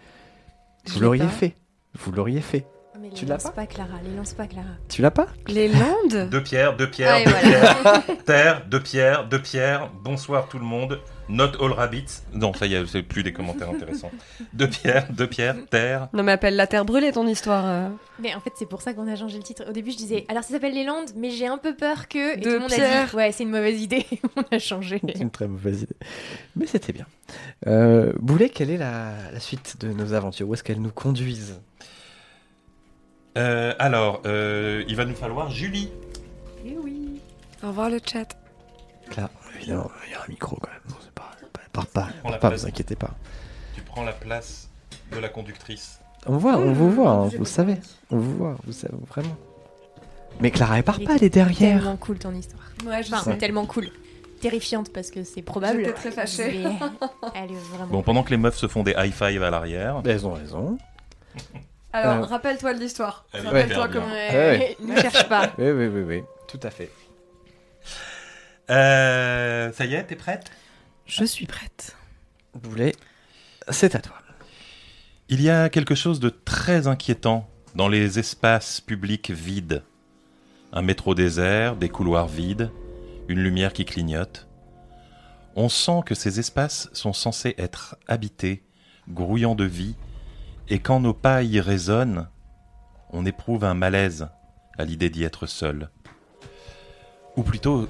Vous 0.88 0.99
l'auriez 0.99 1.24
pas. 1.24 1.30
fait. 1.30 1.55
Vous 1.95 2.11
l'auriez 2.11 2.41
fait. 2.41 2.66
Mais 3.01 3.09
Tu 3.09 3.26
les 3.26 3.30
l'as 3.30 3.43
lance 3.43 3.51
pas 3.53 3.66
Clara, 3.66 3.95
les 4.03 4.16
lance 4.16 4.34
pas 4.34 4.47
Clara. 4.47 4.68
Tu 4.88 5.01
l'as 5.01 5.11
pas 5.11 5.28
Les 5.47 5.68
Landes 5.68 6.30
Deux 6.30 6.41
pierres, 6.43 6.76
deux 6.78 6.89
pierres, 6.89 7.16
Ah, 7.16 7.24
deux 7.24 7.32
voilà. 7.32 8.01
pierres. 8.03 8.24
Terre, 8.26 8.66
deux 8.68 8.80
pierres, 8.82 9.28
deux 9.28 9.41
pierres. 9.41 9.91
Bonsoir 10.03 10.47
tout 10.47 10.59
le 10.59 10.66
monde. 10.66 10.99
Not 11.28 11.60
all 11.60 11.72
rabbits. 11.72 12.22
Non, 12.34 12.54
ça 12.54 12.68
y 12.68 12.76
est, 12.76 12.86
c'est 12.86 13.02
plus 13.02 13.24
des 13.24 13.34
commentaires 13.34 13.70
intéressants. 13.72 14.12
Deux 14.54 14.70
pierres, 14.70 15.08
deux 15.12 15.26
pierres, 15.28 15.56
terre. 15.72 16.08
Non 16.14 16.22
mais 16.22 16.32
appelle 16.34 16.56
la 16.56 16.68
terre 16.68 16.86
brûlée 16.86 17.12
ton 17.12 17.26
histoire. 17.26 17.66
euh. 17.66 17.90
Mais 18.20 18.36
en 18.36 18.40
fait, 18.40 18.52
c'est 18.56 18.68
pour 18.70 18.82
ça 18.84 18.94
qu'on 18.94 19.08
a 19.08 19.16
changé 19.16 19.38
le 19.38 19.44
titre. 19.44 19.64
Au 19.68 19.72
début, 19.72 19.92
je 19.92 19.98
disais, 19.98 20.26
alors 20.30 20.44
ça 20.44 20.52
s'appelle 20.52 20.74
Les 20.76 20.84
Landes, 20.84 21.10
mais 21.16 21.32
j'ai 21.32 21.48
un 21.48 21.58
peu 21.58 21.76
peur 21.76 22.08
que. 22.08 22.34
Et 22.36 22.38
De 22.38 22.44
tout 22.44 22.50
le 22.50 22.60
monde 22.60 22.72
a 22.72 22.76
Pierre. 22.76 23.10
dit, 23.10 23.16
ouais, 23.16 23.32
c'est 23.32 23.44
une 23.44 23.50
mauvaise 23.50 23.82
idée. 23.82 24.06
On 24.36 24.44
a 24.56 24.60
changé. 24.60 25.02
C'est 25.04 25.20
une 25.22 25.32
très 25.32 25.48
mauvaise 25.48 25.82
idée. 25.84 25.96
Mais 26.56 26.68
c'était 26.68 26.94
bien. 26.94 27.08
Euh, 27.66 28.14
Boulet, 28.20 28.50
quelle 28.50 28.70
est 28.70 28.78
la, 28.78 29.14
la 29.34 29.40
suite 29.40 29.78
de 29.80 29.92
nos 29.94 30.14
aventures? 30.14 30.48
Où 30.48 30.54
est-ce 30.54 30.64
qu'elles 30.64 30.82
nous 30.82 30.92
conduisent? 30.92 31.60
Euh, 33.38 33.74
alors, 33.80 34.22
euh, 34.26 34.84
il 34.88 34.96
va 34.96 35.06
nous 35.06 35.16
falloir 35.16 35.50
Julie. 35.50 35.90
Eh 36.66 36.78
oui. 36.78 37.20
Au 37.64 37.68
revoir 37.70 37.90
le 37.90 38.00
chat. 38.06 38.38
Là, 39.18 39.30
évidemment, 39.58 39.90
il 40.08 40.12
y 40.12 40.16
a 40.16 40.22
un 40.22 40.28
micro 40.30 40.56
quand 40.58 40.70
même. 40.70 40.98
C'est 41.82 41.92
pas, 41.94 42.10
part 42.24 42.40
pas, 42.40 42.50
vous 42.50 42.66
inquiétez 42.68 42.96
pas. 42.96 43.12
Tu 43.76 43.82
prends 43.82 44.04
la 44.04 44.14
place 44.14 44.70
de 45.12 45.20
la 45.20 45.30
conductrice. 45.30 46.00
On 46.28 46.38
voit, 46.38 46.58
on 46.58 46.74
vous 46.74 46.90
voit, 46.92 47.10
hein, 47.12 47.30
vous 47.38 47.46
savez. 47.46 47.78
On 48.10 48.18
vous 48.18 48.36
voit, 48.38 48.56
vous 48.66 48.74
savez, 48.74 48.94
vraiment. 49.08 49.36
Mais 50.40 50.52
Clara, 50.52 50.78
elle 50.78 50.84
part 50.84 51.00
pas, 51.00 51.16
elle 51.16 51.24
est 51.24 51.30
derrière. 51.30 51.80
Tellement 51.80 51.98
cool 51.98 52.18
ton 52.20 52.34
histoire. 52.34 52.64
Ouais, 52.86 53.04
je 53.04 53.14
Enfin, 53.14 53.32
sais. 53.32 53.38
tellement 53.38 53.66
cool. 53.66 53.90
Terrifiante 54.42 54.92
parce 54.92 55.12
que 55.12 55.24
c'est 55.24 55.42
probable. 55.42 55.80
J'étais 55.80 55.94
très 55.94 56.12
fâchée. 56.12 56.62
Mais 56.64 56.76
Elle 57.36 57.52
est 57.52 57.60
vraiment. 57.72 57.88
Bon, 57.92 58.02
pendant 58.04 58.22
que 58.24 58.32
les 58.32 58.38
meufs 58.38 58.58
se 58.58 58.68
font 58.68 58.84
des 58.84 58.94
high 58.98 59.14
five 59.14 59.42
à 59.44 59.50
l'arrière. 59.50 60.02
Elles 60.06 60.26
ont 60.28 60.34
raison. 60.34 60.78
Alors, 61.94 62.24
Euh. 62.26 62.28
rappelle-toi 62.28 62.74
de 62.74 62.80
l'histoire. 62.80 63.26
Elle 63.34 63.42
est 63.44 63.48
Rappelle-toi 63.48 63.86
hyper 63.86 63.90
bien. 63.90 64.02
comment. 64.02 64.14
Ouais, 64.14 64.78
Ne 64.82 64.96
cherche 64.98 65.30
pas. 65.30 65.52
Oui, 65.58 65.72
oui, 65.72 65.88
oui, 65.88 66.02
oui, 66.02 66.24
tout 66.48 66.60
à 66.64 66.70
fait. 66.70 66.92
Euh, 68.70 69.72
ça 69.72 69.86
y 69.86 69.94
est, 69.96 70.04
t'es 70.04 70.16
prête? 70.16 70.46
Je 71.06 71.24
suis 71.24 71.45
prête. 71.45 71.95
Boulet, 72.56 72.95
c'est 73.70 73.95
à 73.95 73.99
toi. 73.99 74.16
Il 75.30 75.41
y 75.41 75.49
a 75.49 75.70
quelque 75.70 75.95
chose 75.95 76.20
de 76.20 76.30
très 76.30 76.88
inquiétant 76.88 77.49
dans 77.76 77.88
les 77.88 78.20
espaces 78.20 78.82
publics 78.82 79.32
vides. 79.32 79.84
Un 80.72 80.82
métro 80.82 81.14
désert, 81.14 81.76
des 81.76 81.89
couloirs 81.89 82.28
vides, 82.28 82.72
une 83.28 83.39
lumière 83.39 83.74
qui 83.74 83.86
clignote. 83.86 84.47
On 85.56 85.70
sent 85.70 86.01
que 86.06 86.16
ces 86.16 86.39
espaces 86.39 86.89
sont 86.93 87.14
censés 87.14 87.56
être 87.58 87.97
habités, 88.08 88.64
grouillants 89.08 89.56
de 89.56 89.64
vie, 89.64 89.95
et 90.70 90.80
quand 90.80 90.99
nos 90.99 91.14
pas 91.14 91.43
y 91.43 91.60
résonnent, 91.60 92.28
on 93.12 93.26
éprouve 93.26 93.64
un 93.64 93.76
malaise 93.76 94.28
à 94.78 94.86
l'idée 94.86 95.10
d'y 95.10 95.24
être 95.24 95.45
seul. 95.45 95.89
Ou 97.36 97.43
plutôt, 97.43 97.88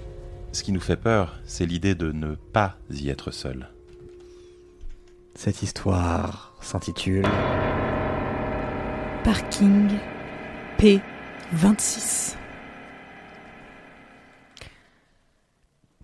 ce 0.56 0.64
qui 0.64 0.72
nous 0.72 0.80
fait 0.80 0.96
peur, 0.96 1.38
c'est 1.46 1.66
l'idée 1.66 1.96
de 1.96 2.14
ne 2.14 2.36
pas 2.36 2.78
y 2.90 3.10
être 3.10 3.30
seul. 3.30 3.68
Cette 5.36 5.62
histoire 5.62 6.56
s'intitule 6.62 7.28
Parking 9.26 9.90
P26. 10.78 12.38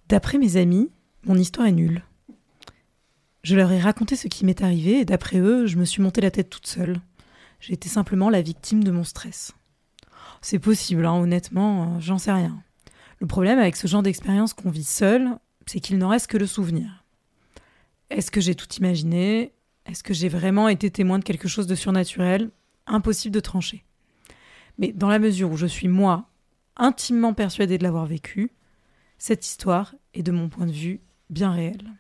D'après 0.09 0.37
mes 0.37 0.57
amis, 0.57 0.91
mon 1.23 1.37
histoire 1.37 1.67
est 1.67 1.71
nulle. 1.71 2.03
Je 3.43 3.55
leur 3.55 3.71
ai 3.71 3.79
raconté 3.79 4.17
ce 4.17 4.27
qui 4.27 4.43
m'est 4.43 4.61
arrivé 4.61 4.99
et 4.99 5.05
d'après 5.05 5.39
eux, 5.39 5.65
je 5.65 5.77
me 5.77 5.85
suis 5.85 6.01
monté 6.01 6.19
la 6.19 6.29
tête 6.29 6.49
toute 6.49 6.67
seule. 6.67 6.99
J'ai 7.61 7.71
été 7.73 7.87
simplement 7.87 8.29
la 8.29 8.41
victime 8.41 8.83
de 8.83 8.91
mon 8.91 9.05
stress. 9.05 9.53
C'est 10.41 10.59
possible, 10.59 11.05
hein, 11.05 11.13
honnêtement, 11.13 12.01
j'en 12.01 12.17
sais 12.17 12.33
rien. 12.33 12.61
Le 13.21 13.27
problème 13.27 13.59
avec 13.59 13.75
ce 13.75 13.85
genre 13.85 14.01
d'expérience 14.01 14.55
qu'on 14.55 14.71
vit 14.71 14.83
seul, 14.83 15.37
c'est 15.67 15.79
qu'il 15.79 15.99
n'en 15.99 16.09
reste 16.09 16.25
que 16.25 16.39
le 16.39 16.47
souvenir. 16.47 17.05
Est-ce 18.09 18.31
que 18.31 18.41
j'ai 18.41 18.55
tout 18.55 18.67
imaginé? 18.73 19.53
Est-ce 19.85 20.01
que 20.01 20.15
j'ai 20.15 20.27
vraiment 20.27 20.67
été 20.67 20.89
témoin 20.89 21.19
de 21.19 21.23
quelque 21.23 21.47
chose 21.47 21.67
de 21.67 21.75
surnaturel? 21.75 22.49
Impossible 22.87 23.35
de 23.35 23.39
trancher. 23.39 23.85
Mais 24.79 24.91
dans 24.91 25.07
la 25.07 25.19
mesure 25.19 25.51
où 25.51 25.55
je 25.55 25.67
suis 25.67 25.87
moi 25.87 26.29
intimement 26.77 27.35
persuadée 27.35 27.77
de 27.77 27.83
l'avoir 27.83 28.07
vécu, 28.07 28.53
cette 29.19 29.45
histoire 29.45 29.93
est 30.15 30.23
de 30.23 30.31
mon 30.31 30.49
point 30.49 30.65
de 30.65 30.71
vue 30.71 30.99
bien 31.29 31.51
réelle. 31.51 31.91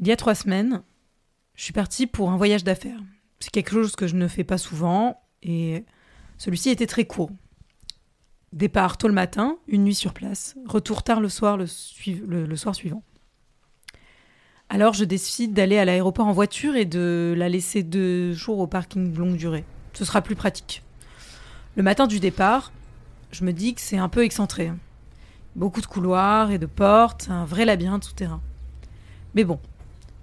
Il 0.00 0.06
y 0.06 0.12
a 0.12 0.16
trois 0.16 0.34
semaines, 0.34 0.82
je 1.54 1.64
suis 1.64 1.72
partie 1.72 2.06
pour 2.06 2.30
un 2.30 2.36
voyage 2.36 2.62
d'affaires. 2.62 3.00
C'est 3.40 3.50
quelque 3.50 3.70
chose 3.70 3.96
que 3.96 4.06
je 4.06 4.16
ne 4.16 4.28
fais 4.28 4.44
pas 4.44 4.58
souvent 4.58 5.18
et 5.42 5.86
celui-ci 6.36 6.68
était 6.68 6.86
très 6.86 7.06
court. 7.06 7.30
Départ 8.52 8.96
tôt 8.96 9.08
le 9.08 9.14
matin, 9.14 9.58
une 9.68 9.84
nuit 9.84 9.94
sur 9.94 10.14
place, 10.14 10.56
retour 10.66 11.02
tard 11.02 11.20
le 11.20 11.28
soir, 11.28 11.58
le, 11.58 12.56
soir 12.56 12.74
suivant. 12.74 13.02
Alors 14.70 14.94
je 14.94 15.04
décide 15.04 15.52
d'aller 15.52 15.76
à 15.78 15.84
l'aéroport 15.84 16.26
en 16.26 16.32
voiture 16.32 16.74
et 16.74 16.86
de 16.86 17.34
la 17.36 17.50
laisser 17.50 17.82
deux 17.82 18.32
jours 18.32 18.58
au 18.58 18.66
parking 18.66 19.14
longue 19.14 19.36
durée. 19.36 19.64
Ce 19.92 20.04
sera 20.04 20.22
plus 20.22 20.34
pratique. 20.34 20.82
Le 21.76 21.82
matin 21.82 22.06
du 22.06 22.20
départ, 22.20 22.72
je 23.32 23.44
me 23.44 23.52
dis 23.52 23.74
que 23.74 23.82
c'est 23.82 23.98
un 23.98 24.08
peu 24.08 24.24
excentré. 24.24 24.72
Beaucoup 25.54 25.82
de 25.82 25.86
couloirs 25.86 26.50
et 26.50 26.58
de 26.58 26.66
portes, 26.66 27.28
un 27.30 27.44
vrai 27.44 27.66
labyrinthe 27.66 28.04
souterrain. 28.04 28.40
Mais 29.34 29.44
bon, 29.44 29.60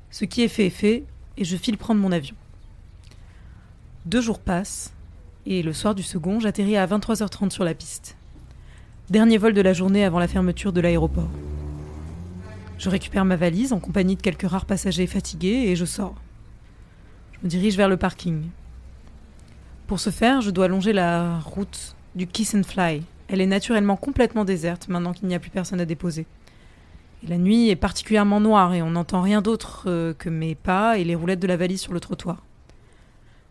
ce 0.10 0.26
qui 0.26 0.42
est 0.42 0.48
fait 0.48 0.68
est 0.68 0.72
fait, 0.72 1.04
et 1.38 1.44
je 1.44 1.58
file 1.58 1.78
prendre 1.78 2.02
mon 2.02 2.12
avion. 2.12 2.36
Deux 4.06 4.22
jours 4.22 4.40
passent, 4.40 4.95
et 5.46 5.62
le 5.62 5.74
soir 5.74 5.94
du 5.94 6.04
second, 6.04 6.40
j'atterris 6.40 6.78
à 6.78 6.88
23h30 6.88 7.52
sur 7.52 7.64
la 7.64 7.74
piste. 7.74 8.18
Dernier 9.10 9.38
vol 9.38 9.54
de 9.54 9.62
la 9.62 9.74
journée 9.74 10.04
avant 10.04 10.18
la 10.18 10.28
fermeture 10.28 10.74
de 10.74 10.82
l'aéroport. 10.82 11.30
Je 12.80 12.90
récupère 12.90 13.26
ma 13.26 13.36
valise 13.36 13.72
en 13.72 13.80
compagnie 13.80 14.16
de 14.16 14.22
quelques 14.22 14.50
rares 14.50 14.66
passagers 14.66 15.08
fatigués 15.08 15.66
et 15.68 15.76
je 15.76 15.86
sors. 15.86 16.16
Je 17.34 17.40
me 17.44 17.50
dirige 17.50 17.78
vers 17.78 17.90
le 17.90 17.98
parking. 17.98 18.44
Pour 19.88 20.00
ce 20.00 20.10
faire, 20.10 20.42
je 20.42 20.50
dois 20.50 20.68
longer 20.68 20.94
la 20.94 21.40
route 21.40 21.96
du 22.16 22.26
Kiss 22.26 22.56
and 22.56 22.64
Fly. 22.64 23.04
Elle 23.28 23.42
est 23.42 23.46
naturellement 23.46 23.98
complètement 23.98 24.46
déserte 24.46 24.88
maintenant 24.88 25.14
qu'il 25.14 25.28
n'y 25.28 25.36
a 25.36 25.40
plus 25.40 25.52
personne 25.52 25.80
à 25.80 25.86
déposer. 25.86 26.26
La 27.28 27.38
nuit 27.38 27.70
est 27.70 27.76
particulièrement 27.76 28.40
noire 28.40 28.74
et 28.74 28.82
on 28.82 28.92
n'entend 28.92 29.22
rien 29.22 29.42
d'autre 29.42 29.84
euh, 29.88 30.14
que 30.14 30.30
mes 30.30 30.54
pas 30.56 30.98
et 30.98 31.04
les 31.04 31.16
roulettes 31.16 31.40
de 31.40 31.48
la 31.48 31.58
valise 31.58 31.82
sur 31.82 31.94
le 31.94 32.00
trottoir. 32.00 32.44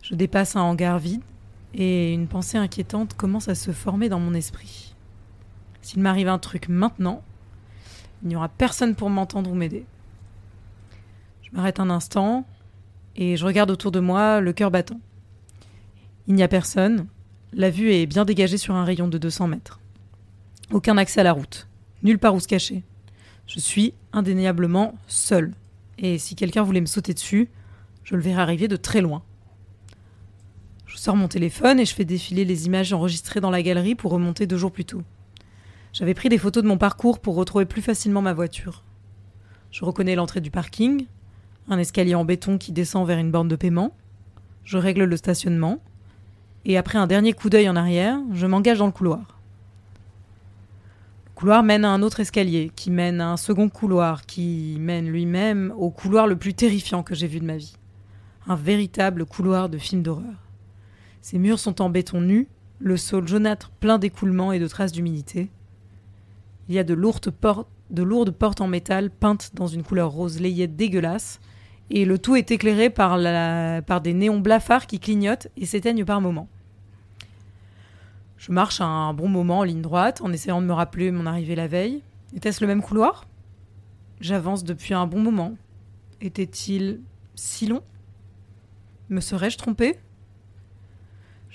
Je 0.03 0.15
dépasse 0.15 0.55
un 0.55 0.61
hangar 0.61 0.99
vide 0.99 1.23
et 1.75 2.13
une 2.13 2.29
pensée 2.29 2.57
inquiétante 2.57 3.15
commence 3.15 3.49
à 3.49 3.55
se 3.55 3.73
former 3.73 4.09
dans 4.09 4.21
mon 4.21 4.33
esprit? 4.35 4.95
S'il 5.83 6.01
m'arrive 6.01 6.29
un 6.29 6.39
truc 6.39 6.69
maintenant, 6.69 7.23
il 8.23 8.29
n'y 8.29 8.37
aura 8.37 8.49
personne 8.49 8.95
pour 8.95 9.11
m'entendre 9.11 9.51
ou 9.51 9.55
m'aider. 9.55 9.85
Je 11.43 11.51
m'arrête 11.53 11.81
un 11.81 11.91
instant 11.91 12.47
et 13.17 13.37
je 13.37 13.45
regarde 13.45 13.71
autour 13.71 13.93
de 13.93 14.01
moi, 14.01 14.41
le 14.41 14.53
cœur 14.53 14.71
battant. 14.71 15.01
Il 16.27 16.35
n'y 16.35 16.43
a 16.43 16.49
personne, 16.49 17.07
la 17.53 17.71
vue 17.71 17.93
est 17.93 18.07
bien 18.07 18.25
dégagée 18.25 18.57
sur 18.57 18.75
un 18.75 18.85
rayon 18.85 19.09
de 19.09 19.19
200 19.19 19.49
mètres. 19.49 19.81
Aucun 20.73 20.97
accès 20.97 21.21
à 21.21 21.25
la 21.25 21.33
route, 21.33 21.69
nulle 22.03 22.19
part 22.19 22.35
où 22.35 22.41
se 22.41 22.49
cacher. 22.49 22.83
Je 23.47 23.61
suis 23.61 23.93
indéniablement 24.13 24.95
seul, 25.07 25.53
et 25.99 26.19
si 26.19 26.35
quelqu'un 26.35 26.63
voulait 26.63 26.81
me 26.81 26.87
sauter 26.87 27.13
dessus, 27.13 27.51
je 28.05 28.17
le 28.17 28.23
verrais 28.23 28.41
arriver 28.41 28.69
de 28.69 28.77
très 28.77 29.03
loin. 29.03 29.23
Sors 31.05 31.17
mon 31.17 31.29
téléphone 31.29 31.81
et 31.81 31.85
je 31.85 31.95
fais 31.95 32.07
défiler 32.07 32.47
les 32.47 32.65
images 32.65 32.95
enregistrées 32.95 33.43
dans 33.43 33.51
la 33.51 33.61
galerie 33.61 33.95
pour 33.95 34.11
remonter 34.11 34.47
deux 34.47 34.57
jours 34.57 34.73
plus 34.73 34.87
tôt. 34.87 35.03
J'avais 35.93 36.15
pris 36.15 36.31
des 36.31 36.39
photos 36.39 36.63
de 36.63 36.69
mon 36.69 36.79
parcours 36.79 37.19
pour 37.19 37.35
retrouver 37.35 37.67
plus 37.67 37.83
facilement 37.83 38.23
ma 38.23 38.33
voiture. 38.33 38.85
Je 39.71 39.85
reconnais 39.85 40.15
l'entrée 40.15 40.41
du 40.41 40.51
parking, 40.51 41.05
un 41.69 41.79
escalier 41.79 42.15
en 42.15 42.25
béton 42.25 42.57
qui 42.57 42.73
descend 42.73 43.07
vers 43.07 43.19
une 43.19 43.31
borne 43.31 43.49
de 43.49 43.55
paiement. 43.55 43.95
Je 44.65 44.79
règle 44.79 45.05
le 45.05 45.19
stationnement. 45.19 45.79
Et 46.65 46.79
après 46.79 46.97
un 46.97 47.07
dernier 47.07 47.35
coup 47.35 47.51
d'œil 47.51 47.69
en 47.69 47.77
arrière, 47.77 48.19
je 48.33 48.47
m'engage 48.47 48.79
dans 48.79 48.87
le 48.87 48.93
couloir. 48.93 49.39
Le 51.27 51.33
couloir 51.35 51.63
mène 51.65 51.85
à 51.85 51.91
un 51.91 52.01
autre 52.01 52.21
escalier, 52.21 52.73
qui 52.75 52.91
mène 52.91 53.21
à 53.21 53.29
un 53.29 53.37
second 53.37 53.69
couloir, 53.69 54.25
qui 54.25 54.79
mène 54.81 55.11
lui-même 55.11 55.71
au 55.77 55.91
couloir 55.91 56.27
le 56.27 56.37
plus 56.37 56.55
terrifiant 56.55 57.03
que 57.03 57.15
j'ai 57.15 57.27
vu 57.27 57.41
de 57.41 57.45
ma 57.45 57.59
vie. 57.59 57.77
Un 58.47 58.57
véritable 58.57 59.27
couloir 59.27 59.69
de 59.69 59.77
film 59.77 60.03
d'horreur. 60.03 60.44
Ses 61.25 61.39
murs 61.39 61.59
sont 61.59 61.81
en 61.81 61.89
béton 61.89 62.21
nu, 62.21 62.49
le 62.81 62.99
sol 62.99 63.27
jaunâtre 63.27 63.71
plein 63.71 63.97
d'écoulements 63.97 64.53
et 64.53 64.59
de 64.59 64.67
traces 64.69 64.93
d'humidité. 64.93 65.49
Il 66.69 66.75
y 66.75 66.79
a 66.79 66.85
de 66.85 66.93
lourdes, 66.93 67.31
portes, 67.31 68.61
en 68.61 68.67
métal 68.67 69.09
peintes 69.09 69.53
dans 69.55 69.67
une 69.67 69.85
couleur 69.85 70.11
rose 70.11 70.39
layette 70.39 70.77
dégueulasse, 70.77 71.41
et 71.89 72.05
le 72.05 72.19
tout 72.19 72.37
est 72.37 72.51
éclairé 72.51 72.91
par, 72.91 73.17
par 73.87 74.03
des 74.03 74.13
néons 74.13 74.39
blafards 74.39 74.87
qui 74.87 75.01
clignotent 75.01 75.49
et 75.57 75.65
s'éteignent 75.65 76.05
par 76.05 76.21
moments. 76.21 76.51
Je 78.37 78.53
marche 78.53 78.83
un 78.83 79.15
bon 79.15 79.29
moment 79.29 79.61
en 79.61 79.65
ligne 79.65 79.81
droite 79.81 80.21
en 80.21 80.31
essayant 80.31 80.61
de 80.61 80.67
me 80.67 80.75
rappeler 80.75 81.11
mon 81.11 81.25
arrivée 81.25 81.55
la 81.55 81.69
veille. 81.69 82.03
Était-ce 82.37 82.61
le 82.63 82.67
même 82.67 82.83
couloir? 82.83 83.27
J'avance 84.21 84.63
depuis 84.63 84.93
un 84.93 85.07
bon 85.07 85.21
moment. 85.21 85.55
Était-il 86.21 87.01
si 87.35 87.67
long? 87.67 87.81
Me 89.09 89.23
serais-je 89.23 89.57
trompé 89.57 89.97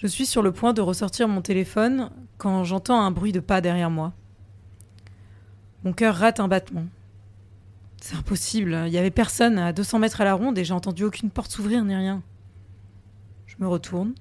Je 0.02 0.08
suis 0.08 0.26
sur 0.26 0.42
le 0.42 0.54
point 0.54 0.72
de 0.72 0.80
ressortir 0.80 1.28
mon 1.28 1.42
téléphone 1.42 2.10
quand 2.38 2.64
j'entends 2.64 3.02
un 3.02 3.12
bruit 3.12 3.34
de 3.34 3.42
pas 3.42 3.60
derrière 3.60 3.90
moi. 3.90 4.14
Mon 5.84 5.92
cœur 5.92 6.16
rate 6.16 6.40
un 6.40 6.48
battement. 6.48 6.86
C'est 8.00 8.16
impossible, 8.16 8.84
il 8.88 8.94
y 8.94 8.98
avait 8.98 9.12
personne 9.12 9.60
à 9.60 9.74
200 9.74 10.00
mètres 10.00 10.22
à 10.22 10.24
la 10.24 10.36
ronde 10.36 10.58
et 10.58 10.64
j'ai 10.64 10.74
entendu 10.74 11.04
aucune 11.04 11.30
porte 11.30 11.52
s'ouvrir 11.52 11.84
ni 11.84 11.94
rien. 11.94 12.24
Je 13.46 13.56
me 13.60 13.68
retourne. 13.68 14.14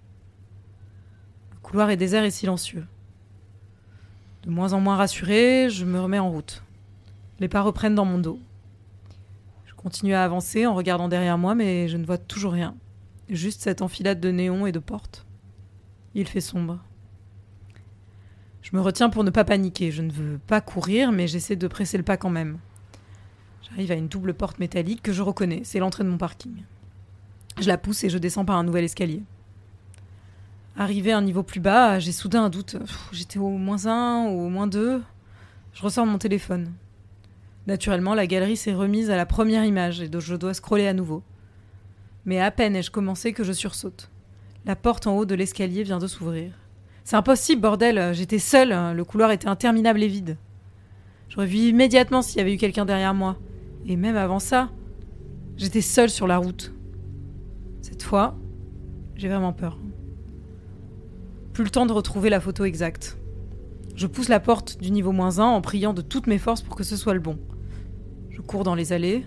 Le 1.52 1.58
couloir 1.62 1.90
est 1.90 1.96
désert 1.96 2.24
et 2.24 2.32
silencieux. 2.32 2.84
De 4.42 4.50
moins 4.50 4.72
en 4.72 4.80
moins 4.80 4.96
rassuré, 4.96 5.70
je 5.70 5.84
me 5.84 6.00
remets 6.00 6.18
en 6.18 6.28
route. 6.28 6.64
Les 7.38 7.46
pas 7.46 7.62
reprennent 7.62 7.94
dans 7.94 8.04
mon 8.04 8.18
dos. 8.18 8.40
Je 9.64 9.74
continue 9.74 10.14
à 10.14 10.24
avancer 10.24 10.66
en 10.66 10.74
regardant 10.74 11.06
derrière 11.06 11.38
moi, 11.38 11.54
mais 11.54 11.86
je 11.86 11.98
ne 11.98 12.04
vois 12.04 12.18
toujours 12.18 12.54
rien. 12.54 12.74
Juste 13.28 13.60
cette 13.60 13.80
enfilade 13.80 14.18
de 14.18 14.32
néons 14.32 14.66
et 14.66 14.72
de 14.72 14.80
portes. 14.80 15.24
Il 16.14 16.26
fait 16.26 16.40
sombre. 16.40 16.78
Je 18.62 18.76
me 18.76 18.80
retiens 18.80 19.08
pour 19.08 19.24
ne 19.24 19.30
pas 19.30 19.44
paniquer. 19.44 19.90
Je 19.90 20.02
ne 20.02 20.12
veux 20.12 20.38
pas 20.46 20.60
courir, 20.60 21.12
mais 21.12 21.26
j'essaie 21.26 21.56
de 21.56 21.68
presser 21.68 21.96
le 21.96 22.04
pas 22.04 22.16
quand 22.16 22.30
même. 22.30 22.58
J'arrive 23.62 23.92
à 23.92 23.94
une 23.94 24.08
double 24.08 24.34
porte 24.34 24.58
métallique 24.58 25.02
que 25.02 25.12
je 25.12 25.22
reconnais. 25.22 25.62
C'est 25.64 25.78
l'entrée 25.78 26.04
de 26.04 26.08
mon 26.08 26.18
parking. 26.18 26.62
Je 27.60 27.68
la 27.68 27.78
pousse 27.78 28.04
et 28.04 28.10
je 28.10 28.18
descends 28.18 28.44
par 28.44 28.56
un 28.56 28.64
nouvel 28.64 28.84
escalier. 28.84 29.22
Arrivé 30.76 31.12
à 31.12 31.18
un 31.18 31.22
niveau 31.22 31.42
plus 31.42 31.60
bas, 31.60 31.98
j'ai 31.98 32.12
soudain 32.12 32.44
un 32.44 32.50
doute. 32.50 32.76
J'étais 33.12 33.38
au 33.38 33.48
moins 33.48 33.86
1 33.86 34.28
ou 34.28 34.46
au 34.46 34.48
moins 34.48 34.66
2. 34.66 35.02
Je 35.72 35.82
ressors 35.82 36.06
mon 36.06 36.18
téléphone. 36.18 36.72
Naturellement, 37.66 38.14
la 38.14 38.26
galerie 38.26 38.56
s'est 38.56 38.74
remise 38.74 39.10
à 39.10 39.16
la 39.16 39.26
première 39.26 39.64
image 39.64 40.00
et 40.00 40.10
je 40.18 40.34
dois 40.36 40.54
scroller 40.54 40.86
à 40.86 40.92
nouveau. 40.92 41.22
Mais 42.24 42.40
à 42.40 42.50
peine 42.50 42.76
ai-je 42.76 42.90
commencé 42.90 43.32
que 43.32 43.44
je 43.44 43.52
sursaute. 43.52 44.10
La 44.68 44.76
porte 44.76 45.06
en 45.06 45.16
haut 45.16 45.24
de 45.24 45.34
l'escalier 45.34 45.82
vient 45.82 45.98
de 45.98 46.06
s'ouvrir. 46.06 46.52
C'est 47.02 47.16
impossible, 47.16 47.62
bordel. 47.62 48.12
J'étais 48.12 48.38
seule. 48.38 48.94
Le 48.94 49.02
couloir 49.02 49.30
était 49.30 49.48
interminable 49.48 50.02
et 50.02 50.08
vide. 50.08 50.36
J'aurais 51.30 51.46
vu 51.46 51.56
immédiatement 51.56 52.20
s'il 52.20 52.36
y 52.36 52.42
avait 52.42 52.52
eu 52.52 52.58
quelqu'un 52.58 52.84
derrière 52.84 53.14
moi. 53.14 53.38
Et 53.86 53.96
même 53.96 54.18
avant 54.18 54.40
ça, 54.40 54.68
j'étais 55.56 55.80
seule 55.80 56.10
sur 56.10 56.26
la 56.26 56.36
route. 56.36 56.74
Cette 57.80 58.02
fois, 58.02 58.36
j'ai 59.16 59.28
vraiment 59.28 59.54
peur. 59.54 59.78
Plus 61.54 61.64
le 61.64 61.70
temps 61.70 61.86
de 61.86 61.92
retrouver 61.94 62.28
la 62.28 62.38
photo 62.38 62.66
exacte. 62.66 63.16
Je 63.94 64.06
pousse 64.06 64.28
la 64.28 64.38
porte 64.38 64.78
du 64.82 64.90
niveau 64.90 65.12
moins 65.12 65.38
1 65.38 65.44
en 65.44 65.62
priant 65.62 65.94
de 65.94 66.02
toutes 66.02 66.26
mes 66.26 66.36
forces 66.36 66.60
pour 66.60 66.76
que 66.76 66.84
ce 66.84 66.98
soit 66.98 67.14
le 67.14 67.20
bon. 67.20 67.38
Je 68.28 68.42
cours 68.42 68.64
dans 68.64 68.74
les 68.74 68.92
allées. 68.92 69.24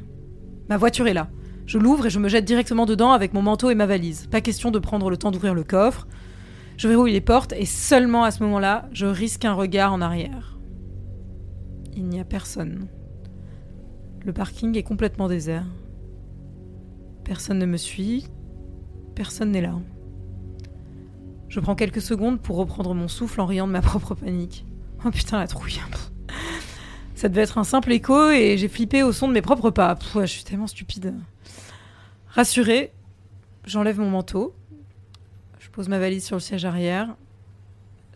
Ma 0.69 0.77
voiture 0.77 1.07
est 1.07 1.15
là. 1.15 1.31
Je 1.71 1.77
l'ouvre 1.77 2.07
et 2.07 2.09
je 2.09 2.19
me 2.19 2.27
jette 2.27 2.43
directement 2.43 2.85
dedans 2.85 3.13
avec 3.13 3.33
mon 3.33 3.41
manteau 3.41 3.69
et 3.69 3.75
ma 3.75 3.85
valise. 3.85 4.27
Pas 4.27 4.41
question 4.41 4.71
de 4.71 4.79
prendre 4.79 5.09
le 5.09 5.15
temps 5.15 5.31
d'ouvrir 5.31 5.53
le 5.53 5.63
coffre. 5.63 6.05
Je 6.75 6.89
verrouille 6.89 7.13
les 7.13 7.21
portes 7.21 7.53
et 7.53 7.65
seulement 7.65 8.25
à 8.25 8.31
ce 8.31 8.43
moment-là, 8.43 8.89
je 8.91 9.05
risque 9.05 9.45
un 9.45 9.53
regard 9.53 9.93
en 9.93 10.01
arrière. 10.01 10.59
Il 11.95 12.09
n'y 12.09 12.19
a 12.19 12.25
personne. 12.25 12.89
Le 14.25 14.33
parking 14.33 14.75
est 14.75 14.83
complètement 14.83 15.29
désert. 15.29 15.63
Personne 17.23 17.59
ne 17.59 17.65
me 17.65 17.77
suit. 17.77 18.27
Personne 19.15 19.51
n'est 19.51 19.61
là. 19.61 19.79
Je 21.47 21.61
prends 21.61 21.75
quelques 21.75 22.01
secondes 22.01 22.41
pour 22.41 22.57
reprendre 22.57 22.93
mon 22.93 23.07
souffle 23.07 23.39
en 23.39 23.45
riant 23.45 23.67
de 23.67 23.71
ma 23.71 23.81
propre 23.81 24.13
panique. 24.13 24.65
Oh 25.05 25.09
putain, 25.09 25.39
la 25.39 25.47
trouille. 25.47 25.79
Ça 27.21 27.29
devait 27.29 27.43
être 27.43 27.59
un 27.59 27.63
simple 27.63 27.91
écho 27.91 28.31
et 28.31 28.57
j'ai 28.57 28.67
flippé 28.67 29.03
au 29.03 29.11
son 29.11 29.27
de 29.27 29.33
mes 29.33 29.43
propres 29.43 29.69
pas. 29.69 29.95
je 30.15 30.25
suis 30.25 30.43
tellement 30.43 30.65
stupide. 30.65 31.13
Rassurée, 32.29 32.91
j'enlève 33.63 33.99
mon 33.99 34.09
manteau. 34.09 34.55
Je 35.59 35.69
pose 35.69 35.87
ma 35.87 35.99
valise 35.99 36.25
sur 36.25 36.37
le 36.37 36.39
siège 36.39 36.65
arrière. 36.65 37.15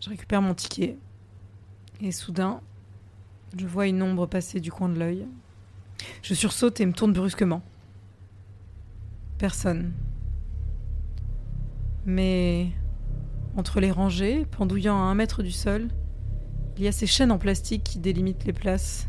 Je 0.02 0.10
récupère 0.10 0.42
mon 0.42 0.54
ticket. 0.54 0.98
Et 2.00 2.10
soudain, 2.10 2.60
je 3.56 3.64
vois 3.64 3.86
une 3.86 4.02
ombre 4.02 4.26
passer 4.26 4.58
du 4.58 4.72
coin 4.72 4.88
de 4.88 4.98
l'œil. 4.98 5.24
Je 6.22 6.34
sursaute 6.34 6.80
et 6.80 6.86
me 6.86 6.92
tourne 6.92 7.12
brusquement. 7.12 7.62
Personne. 9.38 9.92
Mais 12.06 12.72
entre 13.56 13.78
les 13.78 13.92
rangées, 13.92 14.46
pendouillant 14.50 14.96
à 14.96 15.02
un 15.02 15.14
mètre 15.14 15.44
du 15.44 15.52
sol, 15.52 15.90
il 16.76 16.84
y 16.84 16.88
a 16.88 16.92
ces 16.92 17.06
chaînes 17.06 17.32
en 17.32 17.38
plastique 17.38 17.84
qui 17.84 17.98
délimitent 17.98 18.44
les 18.44 18.52
places. 18.52 19.08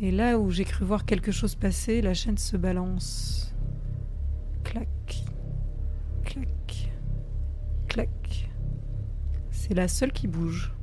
Et 0.00 0.10
là 0.10 0.38
où 0.38 0.50
j'ai 0.50 0.64
cru 0.64 0.84
voir 0.84 1.06
quelque 1.06 1.32
chose 1.32 1.54
passer, 1.54 2.02
la 2.02 2.12
chaîne 2.12 2.36
se 2.36 2.56
balance. 2.56 3.54
Clac, 4.64 4.88
clac, 6.24 6.90
clac. 7.88 8.50
C'est 9.50 9.74
la 9.74 9.88
seule 9.88 10.12
qui 10.12 10.26
bouge. 10.26 10.74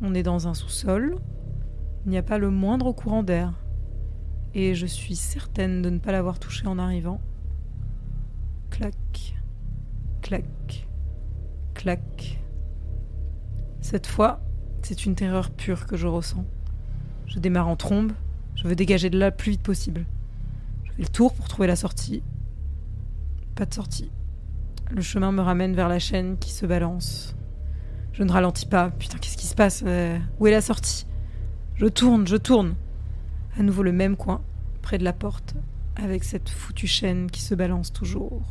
On 0.00 0.14
est 0.14 0.22
dans 0.22 0.48
un 0.48 0.54
sous-sol. 0.54 1.16
Il 2.04 2.10
n'y 2.10 2.18
a 2.18 2.22
pas 2.22 2.38
le 2.38 2.50
moindre 2.50 2.92
courant 2.92 3.22
d'air. 3.22 3.52
Et 4.54 4.74
je 4.74 4.86
suis 4.86 5.14
certaine 5.14 5.82
de 5.82 5.90
ne 5.90 5.98
pas 5.98 6.10
l'avoir 6.10 6.38
touché 6.38 6.66
en 6.66 6.78
arrivant. 6.78 7.20
Clac, 8.70 8.94
clac, 10.22 10.88
clac. 11.74 12.40
Cette 13.90 14.06
fois, 14.06 14.42
C'est 14.82 15.06
une 15.06 15.14
terreur 15.14 15.48
pure 15.50 15.86
que 15.86 15.96
je 15.96 16.06
ressens. 16.06 16.44
Je 17.24 17.38
démarre 17.38 17.68
en 17.68 17.76
trombe, 17.76 18.12
je 18.54 18.68
veux 18.68 18.76
dégager 18.76 19.08
de 19.08 19.18
là 19.18 19.30
le 19.30 19.34
plus 19.34 19.52
vite 19.52 19.62
possible. 19.62 20.04
Je 20.84 20.92
fais 20.92 21.02
le 21.04 21.08
tour 21.08 21.32
pour 21.32 21.48
trouver 21.48 21.68
la 21.68 21.74
sortie. 21.74 22.22
Pas 23.54 23.64
de 23.64 23.72
sortie. 23.72 24.10
Le 24.90 25.00
chemin 25.00 25.32
me 25.32 25.40
ramène 25.40 25.74
vers 25.74 25.88
la 25.88 25.98
chaîne 25.98 26.36
qui 26.36 26.50
se 26.50 26.66
balance. 26.66 27.34
Je 28.12 28.24
ne 28.24 28.30
ralentis 28.30 28.66
pas. 28.66 28.90
Putain, 28.90 29.16
qu'est-ce 29.16 29.38
qui 29.38 29.46
se 29.46 29.54
passe? 29.54 29.82
Euh, 29.86 30.18
Où 30.38 30.46
est 30.46 30.50
la 30.50 30.60
sortie? 30.60 31.06
Je 31.76 31.86
tourne, 31.86 32.28
je 32.28 32.36
tourne. 32.36 32.74
À 33.58 33.62
nouveau 33.62 33.82
le 33.82 33.92
même 33.92 34.18
coin, 34.18 34.42
près 34.82 34.98
de 34.98 35.04
la 35.04 35.14
porte, 35.14 35.54
avec 35.96 36.24
cette 36.24 36.50
foutue 36.50 36.86
chaîne 36.86 37.30
qui 37.30 37.40
se 37.40 37.54
balance 37.54 37.90
toujours. 37.94 38.42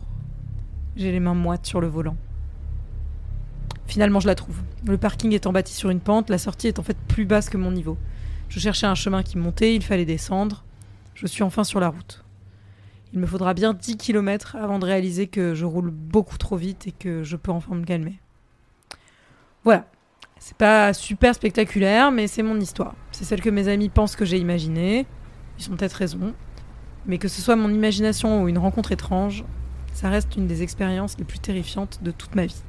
J'ai 0.96 1.12
les 1.12 1.20
mains 1.20 1.36
moites 1.36 1.68
sur 1.68 1.80
le 1.80 1.88
volant. 1.88 2.18
Finalement, 3.88 4.20
je 4.20 4.28
la 4.28 4.36
trouve. 4.36 4.58
Le 4.86 4.98
parking 4.98 5.32
étant 5.32 5.54
bâti 5.54 5.74
sur 5.74 5.90
une 5.90 6.02
pente, 6.02 6.30
la 6.30 6.38
sortie 6.38 6.68
est 6.68 6.80
en 6.80 6.84
fait 6.84 6.98
plus 7.08 7.26
basse 7.26 7.50
que 7.50 7.58
mon 7.58 7.72
niveau. 7.72 7.98
Je 8.50 8.60
cherchais 8.60 8.86
un 8.86 8.96
chemin 8.96 9.24
qui 9.24 9.38
montait, 9.38 9.76
il 9.76 9.84
fallait 9.84 10.06
descendre. 10.06 10.64
Je 11.16 11.26
suis 11.26 11.44
enfin 11.44 11.64
sur 11.64 11.80
la 11.80 11.90
route. 11.90 12.24
Il 13.14 13.20
me 13.20 13.26
faudra 13.26 13.54
bien 13.54 13.74
10 13.74 13.98
km 13.98 14.58
avant 14.58 14.80
de 14.80 14.86
réaliser 14.86 15.28
que 15.28 15.56
je 15.56 15.66
roule 15.66 15.90
beaucoup 15.90 16.38
trop 16.38 16.58
vite 16.58 16.88
et 16.88 16.92
que 16.92 17.24
je 17.24 17.38
peux 17.38 17.52
enfin 17.52 17.76
me 17.76 17.86
calmer. 17.86 18.20
Voilà. 19.64 19.86
C'est 20.40 20.58
pas 20.58 20.94
super 20.94 21.34
spectaculaire, 21.34 22.12
mais 22.12 22.28
c'est 22.28 22.44
mon 22.44 22.60
histoire. 22.60 22.94
C'est 23.12 23.24
celle 23.24 23.42
que 23.42 23.50
mes 23.50 23.70
amis 23.70 23.90
pensent 23.90 24.16
que 24.16 24.26
j'ai 24.26 24.38
imaginée. 24.38 25.08
Ils 25.60 25.72
ont 25.72 25.76
peut-être 25.76 25.94
raison. 25.94 26.34
Mais 27.06 27.18
que 27.18 27.28
ce 27.28 27.42
soit 27.42 27.56
mon 27.56 27.74
imagination 27.74 28.44
ou 28.44 28.50
une 28.50 28.60
rencontre 28.60 28.92
étrange, 28.92 29.46
ça 29.94 30.10
reste 30.10 30.36
une 30.36 30.46
des 30.46 30.62
expériences 30.62 31.18
les 31.18 31.26
plus 31.26 31.40
terrifiantes 31.40 32.00
de 32.04 32.12
toute 32.12 32.36
ma 32.36 32.46
vie. 32.46 32.62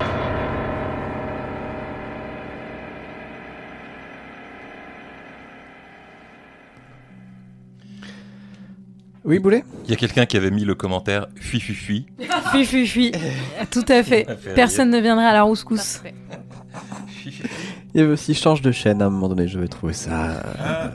Oui, 9.29 9.41
Boulet 9.41 9.63
Il 9.85 9.91
y 9.91 9.93
a 9.93 9.97
quelqu'un 9.97 10.25
qui 10.25 10.39
avait 10.39 10.51
mis 10.51 10.65
le 10.65 10.75
commentaire 10.75 11.27
fui 11.37 11.61
fui 11.61 11.75
fui. 11.75 12.07
Fui, 12.51 12.65
fui, 12.65 12.87
fui. 12.87 13.13
Tout 13.71 13.85
à 13.89 14.03
fait. 14.03 14.27
Personne 14.55 14.89
ne 14.89 14.99
viendra 14.99 15.27
à 15.27 15.33
la 15.35 15.43
rouscousse. 15.43 16.01
Il 17.95 18.01
y 18.01 18.01
avait 18.01 18.13
aussi 18.13 18.33
change 18.33 18.63
de 18.63 18.73
chaîne 18.73 19.03
à 19.03 19.07
un 19.07 19.11
moment 19.11 19.29
donné, 19.29 19.47
je 19.47 19.59
vais 19.59 19.69
trouver 19.69 19.93
ça 19.93 20.43
euh, 20.61 20.89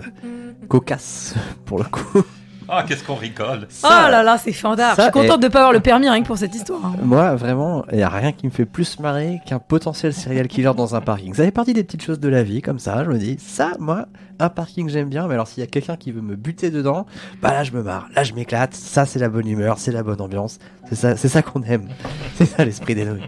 cocasse 0.67 1.35
pour 1.65 1.77
le 1.77 1.83
coup. 1.85 2.23
Ah, 2.69 2.83
qu'est-ce 2.87 3.03
qu'on 3.03 3.15
rigole 3.15 3.67
Oh 3.83 3.87
là 3.87 4.23
là, 4.23 4.37
c'est 4.37 4.53
fandard. 4.53 4.95
Je 4.97 5.01
suis 5.03 5.11
contente 5.11 5.39
est- 5.43 5.47
de 5.47 5.47
pas 5.51 5.59
avoir 5.59 5.73
le 5.73 5.79
permis 5.79 6.09
rien 6.09 6.21
que 6.21 6.27
pour 6.27 6.37
cette 6.37 6.55
histoire. 6.55 6.83
hein. 6.85 6.95
Moi, 7.03 7.35
vraiment, 7.35 7.85
il 7.91 7.97
n'y 7.97 8.03
a 8.03 8.09
rien 8.09 8.31
qui 8.31 8.45
me 8.45 8.51
fait 8.51 8.65
plus 8.65 8.99
marrer 8.99 9.41
qu'un 9.45 9.59
potentiel 9.59 10.13
serial 10.13 10.47
killer 10.47 10.71
dans 10.75 10.95
un 10.95 11.01
parking. 11.01 11.33
Ça 11.33 11.43
fait 11.43 11.51
partie 11.51 11.73
des 11.73 11.83
petites 11.83 12.01
choses 12.03 12.19
de 12.19 12.29
la 12.29 12.43
vie, 12.43 12.61
comme 12.61 12.79
ça. 12.79 13.03
Je 13.03 13.09
me 13.09 13.17
dis, 13.17 13.37
ça, 13.39 13.71
moi, 13.79 14.05
un 14.39 14.49
parking, 14.49 14.89
j'aime 14.89 15.09
bien. 15.09 15.27
Mais 15.27 15.33
alors, 15.33 15.47
s'il 15.47 15.61
y 15.61 15.63
a 15.63 15.67
quelqu'un 15.67 15.95
qui 15.97 16.11
veut 16.11 16.21
me 16.21 16.35
buter 16.35 16.71
dedans, 16.71 17.05
bah 17.41 17.51
là, 17.51 17.63
je 17.63 17.71
me 17.71 17.83
marre. 17.83 18.07
Là, 18.15 18.23
je 18.23 18.33
m'éclate. 18.33 18.73
Ça, 18.73 19.05
c'est 19.05 19.19
la 19.19 19.29
bonne 19.29 19.47
humeur, 19.47 19.77
c'est 19.77 19.91
la 19.91 20.03
bonne 20.03 20.21
ambiance. 20.21 20.59
C'est 20.89 20.95
ça, 20.95 21.15
c'est 21.17 21.29
ça 21.29 21.41
qu'on 21.41 21.61
aime. 21.63 21.89
C'est 22.35 22.45
ça 22.45 22.63
l'esprit 22.65 22.95
des 22.95 23.05
nouilles. 23.05 23.21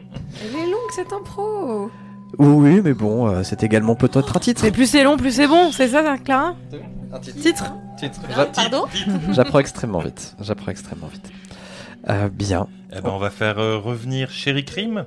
Elle 0.44 0.60
est 0.62 0.66
longue 0.66 0.92
cette 0.96 1.12
impro. 1.14 1.90
Oui, 2.38 2.82
mais 2.84 2.94
bon, 2.94 3.28
euh, 3.28 3.44
c'est 3.44 3.64
également 3.64 3.96
peut-être 3.96 4.36
un 4.36 4.40
titre. 4.40 4.62
Mais 4.64 4.72
plus 4.72 4.88
c'est 4.88 5.04
long, 5.04 5.16
plus 5.18 5.32
c'est 5.32 5.48
bon. 5.48 5.72
C'est 5.72 5.88
ça, 5.90 6.18
Clara 6.24 6.56
Un 7.14 7.20
titre. 7.20 7.40
Titre 7.40 7.74
Titre. 7.98 8.20
Pardon 8.54 8.86
J'apprends 9.32 9.60
extrêmement 9.60 10.00
vite. 10.00 10.36
J'apprends 10.42 10.72
extrêmement 10.72 11.08
vite. 11.08 11.32
Euh, 12.10 12.28
bien. 12.30 12.68
Eh 12.92 13.02
ben, 13.02 13.10
on 13.10 13.18
va 13.20 13.30
faire 13.30 13.58
euh, 13.58 13.78
revenir 13.78 14.30
Chéri 14.32 14.66
Crime. 14.66 15.06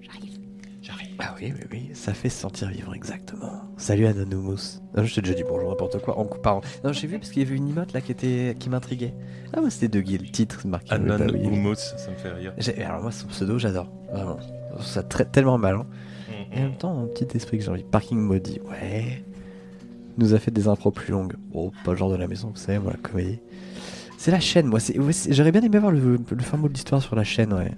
J'arrive. 0.00 0.38
J'arrive. 0.80 1.08
Ah 1.18 1.34
oui, 1.40 1.52
oui, 1.56 1.64
oui, 1.72 1.90
ça 1.94 2.14
fait 2.14 2.28
se 2.28 2.40
sentir 2.40 2.68
vivre 2.68 2.94
exactement. 2.94 3.50
Salut 3.76 4.06
Anonymous. 4.06 4.80
Non, 4.96 5.02
je 5.04 5.14
t'ai 5.14 5.20
déjà 5.22 5.34
dit 5.34 5.42
bonjour, 5.48 5.68
n'importe 5.70 6.00
quoi. 6.00 6.16
En 6.18 6.24
pardon. 6.24 6.60
Non, 6.84 6.92
j'ai 6.92 7.08
vu 7.08 7.18
parce 7.18 7.30
qu'il 7.32 7.42
y 7.42 7.46
avait 7.46 7.56
une 7.56 7.68
emote 7.68 7.92
là 7.92 8.00
qui 8.00 8.12
était 8.12 8.54
qui 8.58 8.70
m'intriguait. 8.70 9.14
Ah, 9.52 9.60
moi 9.60 9.70
c'était 9.70 9.88
De 9.88 10.00
Guil, 10.00 10.22
le 10.22 10.30
titre 10.30 10.60
marqué. 10.66 10.92
Anon. 10.92 11.18
Hummus, 11.18 11.76
ça 11.76 12.10
me 12.10 12.16
fait 12.16 12.30
rire. 12.32 12.52
J'ai- 12.58 12.82
Alors 12.84 13.02
moi 13.02 13.10
son 13.10 13.26
pseudo, 13.26 13.58
j'adore. 13.58 13.88
Vraiment. 14.12 14.38
Ça 14.80 15.02
traite 15.02 15.32
tellement 15.32 15.58
mal. 15.58 15.74
hein. 15.74 15.86
Et 16.52 16.58
en 16.58 16.62
même 16.62 16.76
temps, 16.76 17.02
un 17.02 17.06
petit 17.06 17.36
esprit 17.36 17.58
que 17.58 17.64
j'ai 17.64 17.70
envie. 17.70 17.82
Parking 17.84 18.18
maudit, 18.18 18.60
ouais. 18.70 19.22
Nous 20.16 20.34
a 20.34 20.38
fait 20.38 20.50
des 20.50 20.66
impros 20.68 20.90
plus 20.90 21.12
longues. 21.12 21.34
Bon, 21.52 21.70
pas 21.84 21.92
le 21.92 21.96
genre 21.96 22.10
de 22.10 22.16
la 22.16 22.26
maison, 22.26 22.48
vous 22.48 22.56
savez, 22.60 22.78
moi, 22.78 22.92
la 22.92 22.98
comédie. 23.08 23.38
C'est 24.16 24.30
la 24.32 24.40
chaîne, 24.40 24.66
moi. 24.66 24.80
ouais, 24.80 25.12
J'aurais 25.30 25.52
bien 25.52 25.62
aimé 25.62 25.78
voir 25.78 25.92
le, 25.92 26.18
le 26.30 26.42
fin 26.42 26.56
mot 26.56 26.68
de 26.68 26.72
l'histoire 26.72 27.00
sur 27.02 27.14
la 27.14 27.22
chaîne, 27.24 27.52
ouais. 27.52 27.70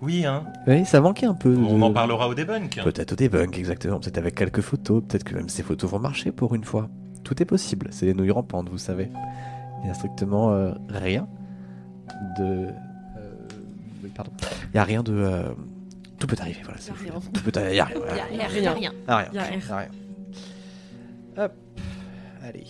Oui, 0.00 0.24
hein. 0.24 0.44
Oui, 0.66 0.84
ça 0.86 1.00
manquait 1.00 1.26
un 1.26 1.34
peu. 1.34 1.54
On 1.56 1.76
de- 1.78 1.82
en 1.82 1.92
parlera 1.92 2.28
au 2.28 2.34
debunk. 2.34 2.80
Peut-être 2.84 3.12
au 3.12 3.16
debunk, 3.16 3.58
exactement. 3.58 3.98
Peut-être 3.98 4.18
avec 4.18 4.34
quelques 4.36 4.60
photos. 4.60 5.02
Peut-être 5.06 5.24
que 5.24 5.34
même 5.34 5.48
ces 5.48 5.62
photos 5.64 5.90
vont 5.90 5.98
marcher 5.98 6.30
pour 6.30 6.54
une 6.54 6.62
fois. 6.64 6.88
Tout 7.24 7.42
est 7.42 7.46
possible. 7.46 7.88
C'est 7.90 8.06
les 8.06 8.14
nouilles 8.14 8.30
rampantes, 8.30 8.68
vous 8.70 8.78
savez. 8.78 9.10
Il 9.80 9.84
n'y 9.86 9.90
a 9.90 9.94
strictement 9.94 10.52
euh, 10.52 10.72
rien 10.88 11.26
de. 12.38 12.44
euh, 12.44 12.70
oui, 14.04 14.10
pardon. 14.14 14.30
Il 14.66 14.70
n'y 14.74 14.80
a 14.80 14.84
rien 14.84 15.02
de. 15.02 15.12
euh, 15.12 15.42
Tout 16.18 16.26
peut 16.26 16.36
arriver, 16.40 16.60
voilà. 16.64 16.78
c'est- 16.78 16.92
rien. 16.92 17.12
Tout 17.32 17.42
peut 17.42 17.52
arriver. 17.54 17.70
Il 17.70 17.74
n'y 17.74 17.80
a 17.80 17.84
rien. 17.84 17.96
voilà. 17.98 18.16
Y 18.16 18.20
a 18.20 18.24
rien. 18.24 18.30
Il 18.32 18.36
y 18.38 18.42
a 18.42 18.48
rien. 18.48 18.92
Y 18.92 19.10
a 19.10 19.16
rien. 19.16 19.28
Il 19.32 19.36
y 19.36 19.38
a 19.38 19.42
rien. 19.44 19.88
Hop. 21.36 21.52
Allez. 22.42 22.66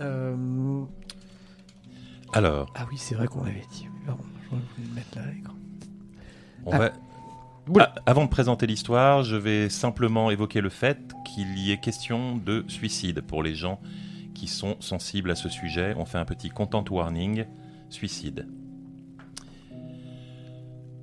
Euh, 0.00 0.84
Alors, 2.32 2.72
Ah 2.76 2.86
oui, 2.90 2.96
c'est 2.98 3.14
vrai 3.14 3.26
qu'on 3.26 3.42
l'avait 3.42 3.64
dit. 3.72 3.88
Pardon, 4.06 4.22
je 4.44 4.48
voulais 4.50 4.62
le 4.88 4.94
mettre 4.94 5.16
là 5.16 5.22
à 5.24 5.32
l'écran. 5.32 5.54
on 6.66 6.72
Ah. 6.72 6.78
va. 6.78 6.92
Oula. 7.68 7.92
Ah, 7.96 8.02
avant 8.06 8.24
de 8.24 8.30
présenter 8.30 8.66
l'histoire, 8.66 9.22
je 9.24 9.36
vais 9.36 9.68
simplement 9.68 10.30
évoquer 10.30 10.60
le 10.62 10.70
fait 10.70 11.12
qu'il 11.26 11.58
y 11.58 11.70
ait 11.72 11.78
question 11.78 12.36
de 12.36 12.64
suicide 12.68 13.20
pour 13.20 13.42
les 13.42 13.54
gens 13.54 13.78
qui 14.34 14.46
sont 14.46 14.76
sensibles 14.80 15.30
à 15.30 15.34
ce 15.34 15.48
sujet. 15.50 15.94
On 15.98 16.04
fait 16.06 16.16
un 16.18 16.24
petit 16.24 16.48
content 16.48 16.84
warning 16.88 17.44
suicide. 17.90 18.46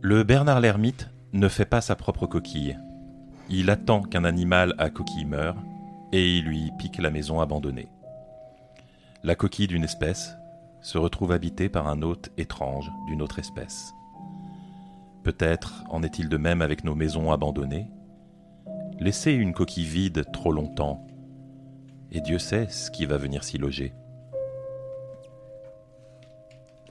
Le 0.01 0.23
Bernard 0.23 0.59
l'ermite 0.59 1.09
ne 1.36 1.49
fait 1.49 1.65
pas 1.65 1.81
sa 1.81 1.95
propre 1.95 2.27
coquille. 2.27 2.79
Il 3.49 3.69
attend 3.69 4.01
qu'un 4.01 4.23
animal 4.23 4.73
à 4.77 4.89
coquille 4.89 5.25
meure 5.25 5.57
et 6.11 6.38
il 6.38 6.45
lui 6.45 6.71
pique 6.79 6.97
la 6.97 7.11
maison 7.11 7.41
abandonnée. 7.41 7.89
La 9.23 9.36
coquille 9.36 9.67
d'une 9.67 9.83
espèce 9.83 10.36
se 10.81 10.97
retrouve 10.97 11.33
habitée 11.33 11.67
par 11.67 11.88
un 11.88 12.01
hôte 12.01 12.31
étrange 12.38 12.89
d'une 13.07 13.21
autre 13.21 13.39
espèce. 13.39 13.93
Peut-être 15.23 15.83
en 15.89 16.03
est-il 16.03 16.29
de 16.29 16.38
même 16.38 16.61
avec 16.61 16.83
nos 16.83 16.95
maisons 16.95 17.31
abandonnées. 17.31 17.89
Laisser 18.99 19.31
une 19.31 19.53
coquille 19.53 19.86
vide 19.86 20.25
trop 20.31 20.53
longtemps, 20.53 21.05
et 22.11 22.21
Dieu 22.21 22.39
sait 22.39 22.67
ce 22.69 22.91
qui 22.91 23.05
va 23.05 23.17
venir 23.17 23.43
s'y 23.43 23.57
loger. 23.57 23.93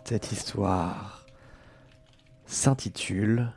Cette 0.05 0.33
histoire 0.33 1.25
s'intitule 2.45 3.53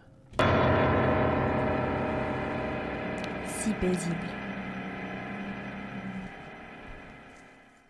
Si 3.67 3.73
paisible. 3.73 4.15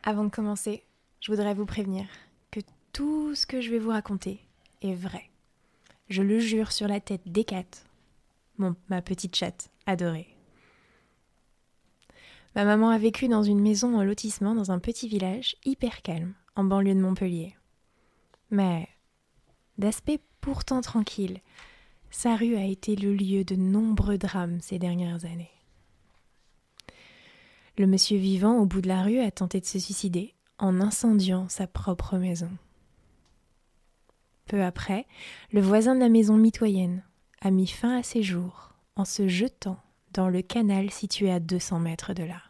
Avant 0.01 0.23
de 0.23 0.29
commencer, 0.29 0.83
je 1.21 1.31
voudrais 1.31 1.53
vous 1.53 1.67
prévenir 1.67 2.05
que 2.49 2.61
tout 2.93 3.35
ce 3.35 3.45
que 3.45 3.61
je 3.61 3.69
vais 3.69 3.77
vous 3.77 3.91
raconter 3.91 4.39
est 4.81 4.95
vrai. 4.95 5.29
Je 6.09 6.23
le 6.23 6.39
jure 6.39 6.71
sur 6.71 6.87
la 6.87 6.99
tête 6.99 7.21
d'Ekat, 7.27 7.67
mon, 8.57 8.75
ma 8.89 9.03
petite 9.03 9.35
chatte 9.35 9.69
adorée. 9.85 10.35
Ma 12.55 12.65
maman 12.65 12.89
a 12.89 12.97
vécu 12.97 13.27
dans 13.27 13.43
une 13.43 13.61
maison 13.61 13.99
en 13.99 14.03
lotissement 14.03 14.55
dans 14.55 14.71
un 14.71 14.79
petit 14.79 15.07
village 15.07 15.57
hyper 15.63 16.01
calme, 16.01 16.33
en 16.55 16.63
banlieue 16.63 16.95
de 16.95 17.01
Montpellier. 17.01 17.55
Mais, 18.49 18.87
d'aspect 19.77 20.21
pourtant 20.41 20.81
tranquille, 20.81 21.39
sa 22.09 22.35
rue 22.35 22.55
a 22.55 22.65
été 22.65 22.95
le 22.95 23.13
lieu 23.13 23.43
de 23.43 23.55
nombreux 23.55 24.17
drames 24.17 24.59
ces 24.59 24.79
dernières 24.79 25.25
années. 25.25 25.51
Le 27.77 27.85
monsieur 27.85 28.17
vivant 28.17 28.57
au 28.57 28.65
bout 28.65 28.81
de 28.81 28.87
la 28.87 29.03
rue 29.03 29.19
a 29.19 29.29
tenté 29.29 29.59
de 29.59 29.65
se 29.65 29.77
suicider 29.77 30.33
en 30.57 30.81
incendiant 30.81 31.47
sa 31.47 31.67
propre 31.67 32.17
maison. 32.17 32.49
Peu 34.47 34.63
après, 34.63 35.05
le 35.51 35.61
voisin 35.61 35.93
de 35.93 35.99
la 35.99 36.09
maison 36.09 36.37
mitoyenne 36.37 37.03
a 37.41 37.51
mis 37.51 37.67
fin 37.67 37.99
à 37.99 38.03
ses 38.03 38.23
jours 38.23 38.73
en 38.95 39.05
se 39.05 39.27
jetant 39.27 39.79
dans 40.13 40.27
le 40.27 40.41
canal 40.41 40.89
situé 40.89 41.31
à 41.31 41.39
200 41.39 41.79
mètres 41.79 42.13
de 42.13 42.23
là. 42.23 42.41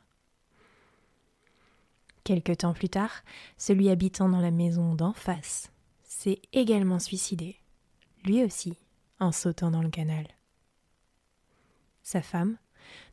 Quelque 2.24 2.54
temps 2.54 2.74
plus 2.74 2.90
tard, 2.90 3.24
celui 3.58 3.90
habitant 3.90 4.30
dans 4.30 4.40
la 4.40 4.52
maison 4.52 4.96
d'en 4.96 5.14
face 5.14 5.72
s'est 6.04 6.42
également 6.54 7.00
suicidé, 7.00 7.58
lui 8.24 8.44
aussi, 8.44 8.78
en 9.20 9.34
sautant 9.34 9.72
dans 9.72 9.82
le 9.82 9.90
canal. 9.90 10.26
Sa 12.04 12.22
femme, 12.22 12.58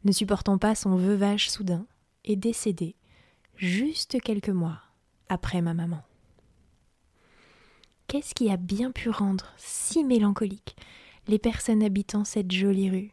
ne 0.05 0.12
supportant 0.12 0.59
pas 0.59 0.77
son 0.77 0.95
veuvage 0.97 1.51
soudain, 1.51 1.87
est 2.25 2.37
décédée 2.37 2.97
juste 3.57 4.20
quelques 4.20 4.49
mois 4.49 4.81
après 5.29 5.62
ma 5.62 5.75
maman. 5.75 6.03
Qu'est-ce 8.07 8.35
qui 8.35 8.51
a 8.51 8.57
bien 8.57 8.91
pu 8.93 9.11
rendre 9.11 9.53
si 9.57 10.05
mélancolique 10.05 10.77
les 11.27 11.39
personnes 11.39 11.83
habitant 11.83 12.25
cette 12.25 12.53
jolie 12.53 12.91
rue, 12.91 13.12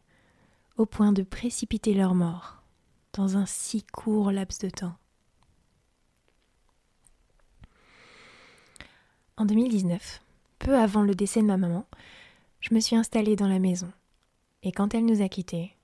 au 0.77 0.85
point 0.85 1.11
de 1.11 1.23
précipiter 1.23 1.93
leur 1.93 2.13
mort 2.13 2.61
dans 3.13 3.37
un 3.37 3.45
si 3.45 3.83
court 3.83 4.31
laps 4.31 4.59
de 4.59 4.69
temps? 4.69 4.95
En 9.37 9.45
2019, 9.45 10.21
peu 10.59 10.77
avant 10.77 11.01
le 11.01 11.15
décès 11.15 11.41
de 11.41 11.47
ma 11.47 11.57
maman, 11.57 11.87
je 12.59 12.75
me 12.75 12.79
suis 12.79 12.95
installée 12.95 13.35
dans 13.35 13.47
la 13.47 13.59
maison. 13.59 13.91
Et 14.61 14.71
quand 14.71 14.93
elle 14.93 15.05
nous 15.05 15.23
a 15.23 15.29
quittés, 15.29 15.75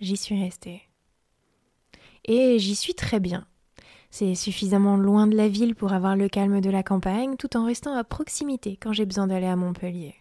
j'y 0.00 0.16
suis 0.16 0.38
restée. 0.38 0.87
Et 2.28 2.58
j'y 2.58 2.76
suis 2.76 2.94
très 2.94 3.20
bien. 3.20 3.46
C'est 4.10 4.34
suffisamment 4.34 4.96
loin 4.96 5.26
de 5.26 5.36
la 5.36 5.48
ville 5.48 5.74
pour 5.74 5.92
avoir 5.92 6.14
le 6.14 6.28
calme 6.28 6.60
de 6.60 6.70
la 6.70 6.82
campagne 6.82 7.36
tout 7.36 7.56
en 7.56 7.64
restant 7.64 7.94
à 7.94 8.04
proximité 8.04 8.76
quand 8.76 8.92
j'ai 8.92 9.06
besoin 9.06 9.26
d'aller 9.26 9.46
à 9.46 9.56
Montpellier. 9.56 10.14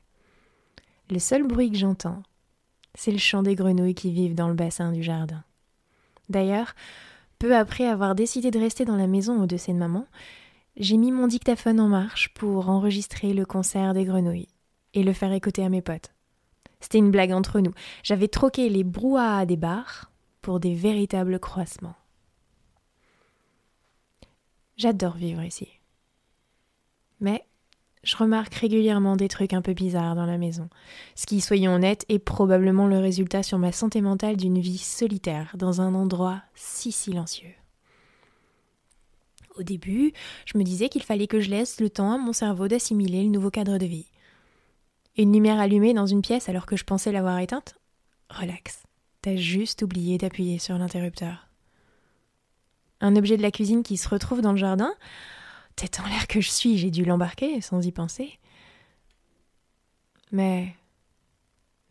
Le 1.10 1.20
seul 1.20 1.44
bruit 1.44 1.70
que 1.70 1.78
j'entends, 1.78 2.24
c'est 2.96 3.12
le 3.12 3.18
chant 3.18 3.44
des 3.44 3.56
grenouilles 3.56 3.94
qui 3.94 4.12
vivent 4.12 4.36
dans 4.36 4.48
le 4.48 4.54
bassin 4.54 4.92
du 4.92 5.04
jardin. 5.04 5.44
D'ailleurs, 6.30 6.76
peu 7.40 7.56
après 7.56 7.86
avoir 7.86 8.16
décidé 8.16 8.52
de 8.52 8.60
rester 8.60 8.86
dans 8.86 8.96
la 8.96 9.08
maison 9.08 9.42
au 9.42 9.46
décès 9.46 9.74
de 9.74 9.78
maman, 9.78 10.06
j'ai 10.78 10.98
mis 10.98 11.12
mon 11.12 11.28
dictaphone 11.28 11.80
en 11.80 11.88
marche 11.88 12.34
pour 12.34 12.70
enregistrer 12.70 13.34
le 13.34 13.46
concert 13.46 13.94
des 13.94 14.06
grenouilles 14.06 14.50
et 14.94 15.04
le 15.04 15.14
faire 15.14 15.34
écouter 15.34 15.64
à 15.64 15.70
mes 15.70 15.82
potes. 15.82 16.14
C'était 16.80 17.00
une 17.00 17.12
blague 17.12 17.32
entre 17.32 17.60
nous. 17.60 17.74
J'avais 18.04 18.28
troqué 18.28 18.70
les 18.70 18.84
brouhahas 18.84 19.46
des 19.46 19.58
bars 19.58 20.12
pour 20.48 20.62
des 20.62 20.76
véritables 20.76 21.42
croissements. 21.42 21.98
J'adore 24.78 25.18
vivre 25.18 25.44
ici. 25.44 25.68
Mais 27.20 27.44
je 28.02 28.16
remarque 28.16 28.54
régulièrement 28.54 29.18
des 29.18 29.28
trucs 29.28 29.52
un 29.52 29.62
peu 29.62 29.74
bizarres 29.74 30.16
dans 30.16 30.26
la 30.26 30.38
maison, 30.38 30.70
ce 31.16 31.26
qui, 31.26 31.42
soyons 31.42 31.76
honnêtes, 31.76 32.06
est 32.08 32.18
probablement 32.18 32.88
le 32.88 32.98
résultat 32.98 33.44
sur 33.44 33.58
ma 33.58 33.74
santé 33.74 34.00
mentale 34.00 34.38
d'une 34.38 34.58
vie 34.58 34.78
solitaire 34.78 35.54
dans 35.58 35.82
un 35.82 35.94
endroit 35.94 36.42
si 36.56 36.94
silencieux. 36.94 37.54
Au 39.58 39.64
début, 39.64 40.14
je 40.46 40.58
me 40.58 40.64
disais 40.64 40.88
qu'il 40.88 41.04
fallait 41.04 41.28
que 41.28 41.42
je 41.42 41.50
laisse 41.50 41.82
le 41.82 41.90
temps 41.90 42.14
à 42.14 42.18
mon 42.18 42.32
cerveau 42.32 42.70
d'assimiler 42.70 43.22
le 43.24 43.32
nouveau 43.32 43.52
cadre 43.52 43.78
de 43.78 43.86
vie. 43.86 44.08
Une 45.18 45.34
lumière 45.34 45.60
allumée 45.60 45.94
dans 45.94 46.06
une 46.06 46.22
pièce 46.22 46.48
alors 46.48 46.66
que 46.66 46.78
je 46.78 46.86
pensais 46.86 47.12
l'avoir 47.12 47.38
éteinte? 47.40 47.76
Relax, 48.30 48.87
t'as 49.28 49.36
juste 49.36 49.82
oublié 49.82 50.18
d'appuyer 50.18 50.58
sur 50.58 50.78
l'interrupteur. 50.78 51.50
Un 53.02 53.18
objet 53.18 53.36
de 53.36 53.42
la 53.42 53.52
cuisine 53.52 53.84
qui 53.84 53.98
se 53.98 54.08
retrouve 54.08 54.40
dans 54.40 54.54
le 54.54 54.58
jardin 54.58 54.94
Tête 55.76 56.00
en 56.00 56.08
l'air 56.08 56.28
que 56.28 56.40
je 56.40 56.50
suis, 56.50 56.78
j'ai 56.78 56.92
dû 56.92 57.04
l'embarquer 57.04 57.60
sans 57.60 57.86
y 57.86 57.92
penser. 57.92 58.40
Mais 60.32 60.74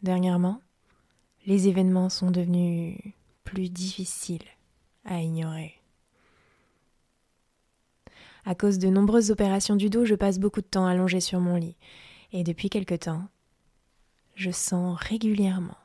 dernièrement, 0.03 0.63
les 1.45 1.69
événements 1.69 2.09
sont 2.09 2.31
devenus 2.31 2.99
plus 3.45 3.69
difficiles 3.69 4.49
à 5.05 5.21
ignorer. 5.21 5.75
À 8.47 8.55
cause 8.55 8.79
de 8.79 8.89
nombreuses 8.89 9.31
opérations 9.31 9.77
du 9.77 9.91
dos, 9.91 10.07
je 10.07 10.15
passe 10.15 10.39
beaucoup 10.39 10.63
de 10.63 10.67
temps 10.67 10.87
allongé 10.87 11.21
sur 11.21 11.41
mon 11.41 11.57
lit. 11.57 11.77
Et 12.33 12.45
depuis 12.45 12.71
quelque 12.71 12.95
temps, 12.95 13.29
je 14.37 14.51
sens 14.51 14.99
régulièrement 14.99 15.77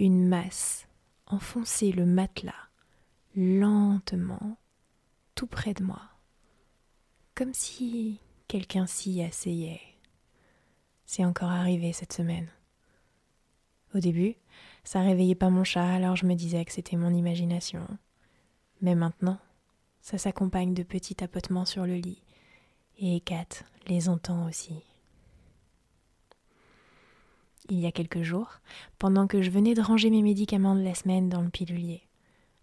une 0.00 0.26
masse 0.26 0.88
enfoncer 1.26 1.92
le 1.92 2.06
matelas 2.06 2.68
lentement 3.36 4.56
tout 5.34 5.46
près 5.46 5.74
de 5.74 5.84
moi. 5.84 6.00
Comme 7.34 7.52
si 7.52 8.18
quelqu'un 8.48 8.86
s'y 8.86 9.22
asseyait. 9.22 9.80
C'est 11.04 11.24
encore 11.24 11.50
arrivé 11.50 11.92
cette 11.92 12.14
semaine. 12.14 12.48
Au 13.94 13.98
début, 13.98 14.36
ça 14.84 15.02
réveillait 15.02 15.34
pas 15.34 15.50
mon 15.50 15.64
chat, 15.64 15.94
alors 15.94 16.16
je 16.16 16.26
me 16.26 16.34
disais 16.34 16.64
que 16.64 16.72
c'était 16.72 16.96
mon 16.96 17.12
imagination. 17.12 17.86
Mais 18.80 18.94
maintenant, 18.94 19.38
ça 20.00 20.16
s'accompagne 20.16 20.72
de 20.72 20.82
petits 20.82 21.14
tapotements 21.14 21.66
sur 21.66 21.84
le 21.84 21.96
lit, 21.96 22.22
et 22.98 23.20
Kat 23.20 23.64
les 23.86 24.08
entend 24.08 24.48
aussi. 24.48 24.82
Il 27.70 27.78
y 27.78 27.86
a 27.86 27.92
quelques 27.92 28.22
jours, 28.22 28.60
pendant 28.98 29.28
que 29.28 29.42
je 29.42 29.50
venais 29.50 29.74
de 29.74 29.80
ranger 29.80 30.10
mes 30.10 30.22
médicaments 30.22 30.74
de 30.74 30.82
la 30.82 30.94
semaine 30.94 31.28
dans 31.28 31.40
le 31.40 31.50
pilulier, 31.50 32.02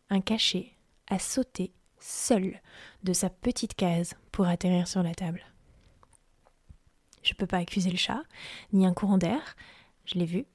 un 0.09 0.19
cachet 0.19 0.73
a 1.07 1.17
sauté 1.17 1.71
seul 1.97 2.61
de 3.03 3.13
sa 3.13 3.29
petite 3.29 3.73
case 3.73 4.15
pour 4.33 4.47
atterrir 4.47 4.85
sur 4.85 5.03
la 5.03 5.15
table. 5.15 5.41
Je 7.23 7.33
ne 7.33 7.37
peux 7.37 7.47
pas 7.47 7.57
accuser 7.57 7.89
le 7.89 7.97
chat, 7.97 8.21
ni 8.73 8.85
un 8.85 8.93
courant 8.93 9.17
d'air. 9.17 9.55
Je 10.05 10.15
l'ai 10.15 10.25
vu. 10.25 10.45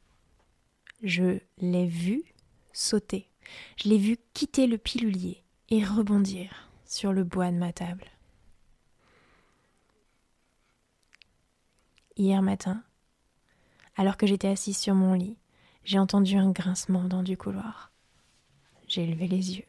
Je 1.03 1.38
l'ai 1.59 1.86
vu 1.86 2.22
sauter. 2.74 3.28
Je 3.76 3.88
l'ai 3.88 3.98
vu 3.98 4.18
quitter 4.34 4.66
le 4.66 4.78
pilulier 4.78 5.42
et 5.70 5.82
rebondir 5.82 6.70
sur 6.84 7.12
le 7.12 7.24
bois 7.24 7.50
de 7.50 7.57
ma 7.57 7.72
table. 7.72 8.05
Hier 12.16 12.42
matin, 12.42 12.84
alors 13.97 14.16
que 14.16 14.26
j'étais 14.26 14.49
assise 14.49 14.78
sur 14.78 14.95
mon 14.95 15.14
lit, 15.14 15.36
j'ai 15.84 15.99
entendu 15.99 16.36
un 16.36 16.51
grincement 16.51 17.05
dans 17.05 17.22
du 17.22 17.36
couloir. 17.36 17.93
J'ai 18.88 19.07
levé 19.07 19.26
les 19.26 19.57
yeux. 19.57 19.66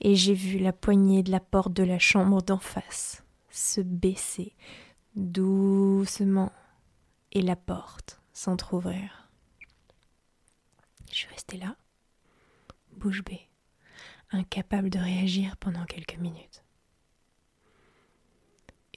Et 0.00 0.14
j'ai 0.14 0.34
vu 0.34 0.58
la 0.58 0.72
poignée 0.72 1.22
de 1.22 1.30
la 1.30 1.40
porte 1.40 1.72
de 1.72 1.82
la 1.82 1.98
chambre 1.98 2.42
d'en 2.42 2.58
face 2.58 3.24
se 3.50 3.80
baisser 3.80 4.54
doucement 5.16 6.52
et 7.32 7.42
la 7.42 7.56
porte 7.56 8.20
s'entr'ouvrir. 8.32 9.28
Je 11.10 11.16
suis 11.16 11.28
restée 11.28 11.56
là, 11.56 11.74
bouche 12.92 13.24
bée 13.24 13.48
incapable 14.30 14.90
de 14.90 14.98
réagir 14.98 15.56
pendant 15.56 15.84
quelques 15.84 16.18
minutes. 16.18 16.62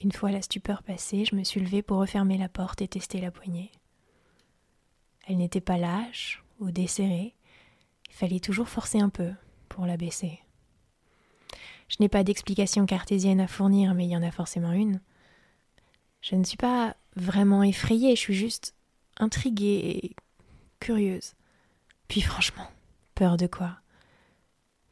Une 0.02 0.10
fois 0.12 0.32
la 0.32 0.42
stupeur 0.42 0.82
passée, 0.82 1.24
je 1.24 1.36
me 1.36 1.44
suis 1.44 1.60
levée 1.60 1.82
pour 1.82 1.98
refermer 1.98 2.36
la 2.36 2.48
porte 2.48 2.82
et 2.82 2.88
tester 2.88 3.20
la 3.20 3.30
poignée. 3.30 3.70
Elle 5.28 5.36
n'était 5.36 5.60
pas 5.60 5.78
lâche 5.78 6.42
ou 6.58 6.72
desserrée, 6.72 7.36
il 8.08 8.14
fallait 8.14 8.40
toujours 8.40 8.68
forcer 8.68 8.98
un 8.98 9.10
peu 9.10 9.32
pour 9.68 9.86
la 9.86 9.96
baisser. 9.96 10.40
Je 11.88 11.96
n'ai 12.00 12.08
pas 12.08 12.24
d'explication 12.24 12.84
cartésienne 12.84 13.40
à 13.40 13.46
fournir, 13.46 13.94
mais 13.94 14.06
il 14.06 14.10
y 14.10 14.16
en 14.16 14.22
a 14.24 14.32
forcément 14.32 14.72
une. 14.72 15.00
Je 16.20 16.34
ne 16.34 16.44
suis 16.44 16.56
pas 16.56 16.96
vraiment 17.14 17.62
effrayée, 17.62 18.16
je 18.16 18.20
suis 18.20 18.34
juste 18.34 18.74
intriguée 19.18 20.00
et 20.02 20.16
curieuse. 20.80 21.34
Puis 22.08 22.22
franchement, 22.22 22.66
peur 23.14 23.36
de 23.36 23.46
quoi? 23.46 23.78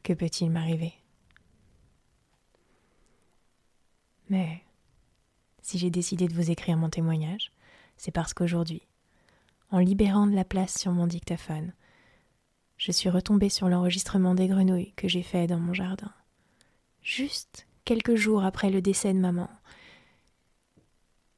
Que 0.03 0.13
peut-il 0.13 0.51
m'arriver? 0.51 0.93
Mais 4.29 4.63
si 5.71 5.77
j'ai 5.77 5.89
décidé 5.89 6.27
de 6.27 6.33
vous 6.33 6.51
écrire 6.51 6.75
mon 6.75 6.89
témoignage, 6.89 7.53
c'est 7.95 8.11
parce 8.11 8.33
qu'aujourd'hui, 8.33 8.81
en 9.69 9.79
libérant 9.79 10.27
de 10.27 10.35
la 10.35 10.43
place 10.43 10.77
sur 10.77 10.91
mon 10.91 11.07
dictaphone, 11.07 11.71
je 12.75 12.91
suis 12.91 13.09
retombée 13.09 13.47
sur 13.47 13.69
l'enregistrement 13.69 14.35
des 14.35 14.49
grenouilles 14.49 14.91
que 14.97 15.07
j'ai 15.07 15.23
fait 15.23 15.47
dans 15.47 15.59
mon 15.59 15.73
jardin, 15.73 16.11
juste 17.01 17.67
quelques 17.85 18.15
jours 18.15 18.43
après 18.43 18.69
le 18.69 18.81
décès 18.81 19.13
de 19.13 19.19
maman. 19.19 19.49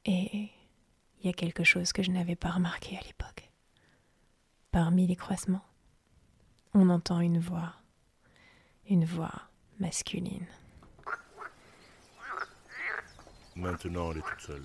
Et 0.05 0.49
il 1.19 1.27
y 1.27 1.29
a 1.29 1.33
quelque 1.33 1.63
chose 1.63 1.93
que 1.93 2.01
je 2.01 2.09
n'avais 2.09 2.35
pas 2.35 2.49
remarqué 2.49 2.97
à 2.97 3.01
l'époque. 3.05 3.51
Parmi 4.71 5.05
les 5.05 5.15
croisements, 5.15 5.65
on 6.73 6.89
entend 6.89 7.19
une 7.19 7.39
voix 7.39 7.75
une 8.89 9.05
voix 9.05 9.43
masculine. 9.79 10.47
Maintenant, 13.55 14.11
elle 14.11 14.17
est 14.17 14.21
toute 14.21 14.41
seule. 14.41 14.63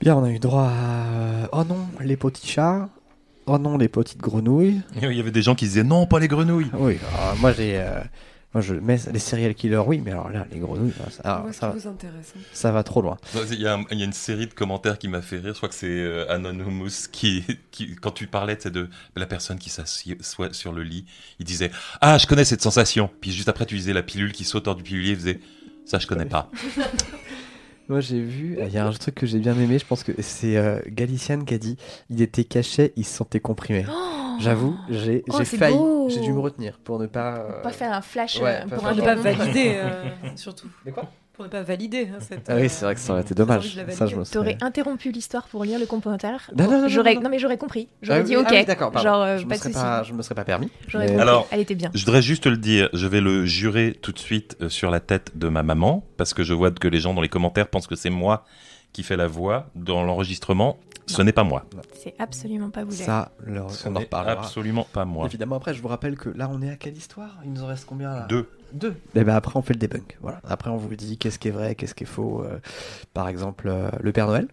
Bien, 0.00 0.16
on 0.16 0.24
a 0.24 0.30
eu 0.30 0.38
droit 0.38 0.68
à. 0.68 1.48
Oh 1.52 1.64
non, 1.64 1.86
les 2.00 2.16
petits 2.16 2.46
chats. 2.46 2.88
Oh 3.46 3.58
non, 3.58 3.78
les 3.78 3.88
petites 3.88 4.20
grenouilles. 4.20 4.82
Il 5.00 5.12
y 5.12 5.20
avait 5.20 5.30
des 5.30 5.42
gens 5.42 5.54
qui 5.54 5.64
disaient 5.64 5.84
non, 5.84 6.06
pas 6.06 6.18
les 6.18 6.28
grenouilles. 6.28 6.70
Oui, 6.74 6.98
alors, 7.14 7.36
moi 7.36 7.52
j'ai. 7.52 7.78
euh, 7.80 8.00
Moi 8.54 8.62
je 8.62 8.74
mets 8.74 8.98
les 9.12 9.18
serial 9.18 9.54
killers, 9.54 9.82
oui, 9.86 10.00
mais 10.02 10.12
alors 10.12 10.30
là, 10.30 10.46
les 10.50 10.58
grenouilles, 10.58 10.92
ça, 11.10 11.20
alors, 11.24 11.40
Moi, 11.42 11.50
Ah, 11.60 11.74
ça, 11.78 11.88
intéressant. 11.90 12.38
ça 12.52 12.72
va 12.72 12.82
trop 12.82 13.02
loin. 13.02 13.18
Il 13.52 13.60
y, 13.60 13.66
a 13.66 13.78
y 13.90 14.02
une 14.02 14.12
série 14.12 14.46
de 14.46 14.54
commentaires 14.54 14.98
qui 14.98 15.08
m'a 15.08 15.20
fait 15.20 15.36
rire. 15.36 15.52
Je 15.52 15.58
crois 15.58 15.68
que 15.68 15.74
c'est 15.74 15.86
euh, 15.88 16.30
Anonymous 16.30 17.08
qui, 17.12 17.44
qui, 17.70 17.94
quand 17.96 18.12
tu 18.12 18.26
parlais 18.26 18.56
de 18.56 18.88
la 19.14 19.26
personne 19.26 19.58
qui 19.58 19.68
s'assied 19.68 20.16
sur 20.52 20.72
le 20.72 20.82
lit, 20.82 21.04
il 21.38 21.44
disait 21.44 21.70
Ah, 22.00 22.16
je 22.18 22.26
connais 22.26 22.44
cette 22.44 22.62
sensation. 22.62 23.10
Puis 23.20 23.30
juste 23.32 23.48
après, 23.48 23.66
tu 23.66 23.74
disais 23.74 23.92
la 23.92 24.02
pilule 24.02 24.32
qui 24.32 24.44
saute 24.44 24.66
hors 24.68 24.76
du 24.76 24.82
pilulier, 24.82 25.10
il 25.10 25.16
faisait 25.16 25.40
Ça, 25.84 25.98
je 25.98 26.06
connais 26.06 26.24
pas. 26.26 26.50
Moi 27.88 28.00
j'ai 28.00 28.20
vu, 28.20 28.58
il 28.60 28.72
y 28.72 28.78
a 28.78 28.86
un 28.86 28.92
truc 28.92 29.14
que 29.14 29.26
j'ai 29.26 29.38
bien 29.38 29.56
aimé, 29.60 29.78
je 29.78 29.86
pense 29.86 30.02
que 30.02 30.10
c'est 30.20 30.56
euh, 30.56 30.80
Galiciane 30.88 31.44
qui 31.44 31.54
a 31.54 31.58
dit 31.58 31.76
il 32.10 32.20
était 32.20 32.42
caché, 32.42 32.92
il 32.96 33.04
se 33.04 33.14
sentait 33.14 33.38
comprimé. 33.38 33.84
Oh 33.88 34.25
J'avoue, 34.38 34.76
j'ai 34.88 35.22
Oh, 35.28 35.42
failli, 35.44 35.76
j'ai 36.08 36.20
dû 36.20 36.32
me 36.32 36.40
retenir 36.40 36.78
pour 36.82 36.98
ne 36.98 37.06
pas. 37.06 37.36
euh, 37.36 37.62
Pas 37.62 37.70
faire 37.70 37.92
un 37.92 38.00
flash 38.02 38.40
ouais, 38.40 38.60
euh, 38.64 38.68
pas 38.68 38.76
pour 38.76 38.94
ne 38.94 39.00
pas 39.02 39.14
valider, 39.16 39.72
euh, 39.76 40.04
surtout. 40.36 40.68
Mais 40.84 40.92
quoi 40.92 41.04
Pour 41.32 41.44
ne 41.44 41.50
pas 41.50 41.62
valider 41.62 42.08
hein, 42.12 42.18
cette. 42.20 42.48
Ah 42.48 42.54
oui, 42.56 42.64
euh, 42.64 42.68
c'est 42.68 42.84
vrai 42.84 42.94
que 42.94 43.00
ça 43.00 43.12
aurait 43.12 43.22
été 43.22 43.34
j'ai 43.36 43.42
envie 43.42 43.48
dommage. 43.74 43.94
Ça, 43.94 44.06
je 44.06 44.16
me. 44.16 44.24
T'aurais 44.24 44.56
interrompu 44.62 45.10
l'histoire 45.10 45.46
pour 45.48 45.64
lire 45.64 45.78
le 45.78 45.86
commentaire. 45.86 46.50
Non, 46.56 46.64
non, 46.64 46.70
non, 46.72 46.82
non, 46.82 46.88
J'aurais- 46.88 47.14
non, 47.16 47.28
mais 47.30 47.38
j'aurais 47.38 47.58
compris. 47.58 47.88
J'aurais 48.02 48.20
Ah 48.20 48.22
dit 48.22 48.36
oui, 48.36 48.42
ok. 48.42 48.48
ah 48.50 48.54
oui, 48.54 48.64
d'accord. 48.64 48.98
Genre, 48.98 49.22
euh, 49.22 49.38
je 49.38 49.44
me 49.44 49.48
pas 49.50 49.56
de 49.68 49.72
pas, 49.74 50.02
je 50.02 50.12
me 50.12 50.22
serais 50.22 50.34
pas 50.34 50.44
permis. 50.44 50.70
J'aurais 50.88 51.04
mais- 51.06 51.10
compris. 51.12 51.22
Alors- 51.22 51.46
Elle 51.50 51.60
était 51.60 51.74
bien. 51.74 51.90
Je 51.94 52.04
voudrais 52.04 52.22
juste 52.22 52.46
le 52.46 52.56
dire, 52.56 52.88
je 52.92 53.06
vais 53.06 53.20
le 53.20 53.44
jurer 53.46 53.96
tout 54.00 54.12
de 54.12 54.18
suite 54.18 54.56
euh, 54.60 54.68
sur 54.68 54.90
la 54.90 55.00
tête 55.00 55.36
de 55.36 55.48
ma 55.48 55.62
maman, 55.62 56.04
parce 56.16 56.34
que 56.34 56.42
je 56.42 56.54
vois 56.54 56.70
que 56.70 56.88
les 56.88 57.00
gens 57.00 57.14
dans 57.14 57.22
les 57.22 57.28
commentaires 57.28 57.68
pensent 57.68 57.86
que 57.86 57.96
c'est 57.96 58.10
moi 58.10 58.44
qui 58.92 59.02
fais 59.02 59.16
la 59.16 59.26
voix 59.26 59.66
dans 59.74 60.02
l'enregistrement. 60.04 60.78
Ce 61.08 61.22
n'est 61.22 61.32
pas 61.32 61.44
moi. 61.44 61.64
C'est 61.92 62.14
absolument 62.18 62.70
pas 62.70 62.82
vous. 62.82 62.90
Ça, 62.90 63.30
le- 63.44 63.62
Ce 63.68 63.86
on 63.86 63.90
en 63.90 63.92
n'est 63.94 64.00
reparlera. 64.06 64.32
absolument 64.42 64.84
pas 64.92 65.04
moi. 65.04 65.26
Évidemment, 65.26 65.54
après, 65.54 65.72
je 65.72 65.80
vous 65.80 65.86
rappelle 65.86 66.16
que 66.16 66.30
là, 66.30 66.48
on 66.52 66.60
est 66.62 66.70
à 66.70 66.74
quelle 66.74 66.96
histoire? 66.96 67.36
Il 67.44 67.52
nous 67.52 67.62
en 67.62 67.66
reste 67.68 67.84
combien 67.84 68.10
là? 68.12 68.26
Deux. 68.28 68.48
Deux. 68.72 68.96
Et 69.14 69.22
ben 69.22 69.36
après, 69.36 69.56
on 69.56 69.62
fait 69.62 69.74
le 69.74 69.78
debunk. 69.78 70.16
Voilà. 70.20 70.40
Après, 70.48 70.68
on 70.68 70.76
vous 70.76 70.96
dit 70.96 71.16
qu'est-ce 71.16 71.38
qui 71.38 71.46
est 71.46 71.52
vrai, 71.52 71.76
qu'est-ce 71.76 71.94
qui 71.94 72.02
est 72.02 72.08
faux. 72.08 72.42
euh, 72.44 72.58
par 73.14 73.28
exemple, 73.28 73.68
euh, 73.68 73.88
le 74.00 74.10
Père 74.10 74.26
Noël. 74.26 74.48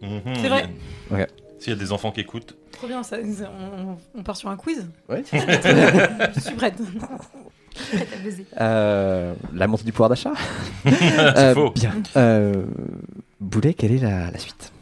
Mhm. 0.00 0.20
C'est 0.36 0.48
vrai. 0.48 0.70
Ok. 1.10 1.26
S'il 1.58 1.72
y 1.74 1.76
a 1.76 1.78
des 1.78 1.92
enfants 1.92 2.10
qui 2.12 2.20
écoutent, 2.20 2.56
Trop 2.72 2.86
bien, 2.86 3.02
ça, 3.02 3.16
on, 3.22 3.96
on 4.18 4.22
part 4.22 4.36
sur 4.36 4.48
un 4.48 4.56
quiz 4.56 4.86
Oui. 5.10 5.18
Je 5.32 6.40
suis 6.40 6.54
prête. 6.54 6.76
Prête 7.92 8.08
à 8.14 8.22
buzzer. 8.22 8.46
Euh, 8.58 9.34
la 9.52 9.66
montée 9.66 9.84
du 9.84 9.92
pouvoir 9.92 10.08
d'achat. 10.08 10.32
c'est 10.86 11.38
Euh, 11.38 11.54
faux. 11.54 11.70
Bien. 11.72 11.92
Boulet, 13.40 13.74
quelle 13.74 13.92
est 13.92 13.98
la, 13.98 14.30
la 14.30 14.38
suite? 14.38 14.72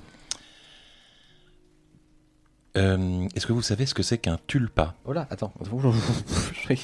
Euh, 2.76 3.28
Est-ce 3.36 3.46
que 3.46 3.52
vous 3.52 3.62
savez 3.62 3.86
ce 3.86 3.94
que 3.94 4.02
c'est 4.02 4.18
qu'un 4.18 4.38
tulpa? 4.46 4.94
Oh 5.04 5.12
là, 5.12 5.26
attends. 5.30 5.52
je 5.62 6.74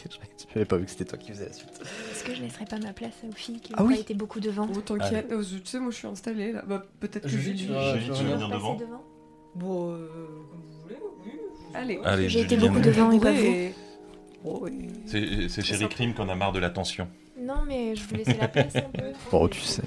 n'avais 0.54 0.64
pas 0.64 0.76
vu 0.76 0.84
que 0.84 0.90
c'était 0.90 1.04
toi 1.04 1.18
qui 1.18 1.30
faisais 1.32 1.46
la 1.46 1.52
suite. 1.52 1.70
Est-ce 2.12 2.24
que 2.24 2.34
je 2.34 2.42
laisserai 2.42 2.64
pas 2.64 2.78
ma 2.78 2.92
place 2.92 3.14
aux 3.28 3.32
filles 3.32 3.60
qui 3.60 3.72
Ah 3.76 3.82
ont 3.82 3.86
oui. 3.86 3.94
pas 3.94 4.00
été 4.00 4.14
beaucoup 4.14 4.40
devant? 4.40 4.68
Oh, 4.72 4.80
t'inquiète, 4.80 5.32
euh, 5.32 5.42
tu 5.42 5.60
sais, 5.64 5.80
moi 5.80 5.90
je 5.90 5.96
suis 5.96 6.06
installée 6.06 6.52
là. 6.52 6.62
Bah, 6.66 6.84
peut-être 7.00 7.24
que 7.24 7.28
Julie, 7.28 7.66
tu 7.66 7.72
vas- 7.72 7.94
venir 7.96 8.48
devant 8.48 8.78
Bon, 9.56 9.90
euh, 9.92 10.06
comme 10.50 10.60
vous 10.62 10.82
voulez, 10.84 10.96
oui. 11.24 11.32
Allez. 11.74 12.00
Allez, 12.04 12.28
J'ai 12.28 12.40
été 12.42 12.56
beaucoup 12.56 12.78
devant 12.80 13.10
et 13.10 13.18
pas 13.20 13.32
vous. 13.32 13.38
Et- 13.38 13.74
Oh. 14.42 14.66
C'est 15.04 15.50
c'est 15.50 15.60
Chéri 15.60 15.86
Crime 15.90 16.14
qu'on 16.14 16.30
a 16.30 16.34
marre 16.34 16.52
de 16.52 16.58
l'attention. 16.60 17.08
Non, 17.38 17.62
mais 17.68 17.94
je 17.94 18.02
vous 18.04 18.14
laissais 18.14 18.38
la 18.40 18.48
place 18.48 18.74
un 18.74 18.80
peu. 18.82 19.12
Oh, 19.32 19.46
tu 19.50 19.60
sais. 19.60 19.82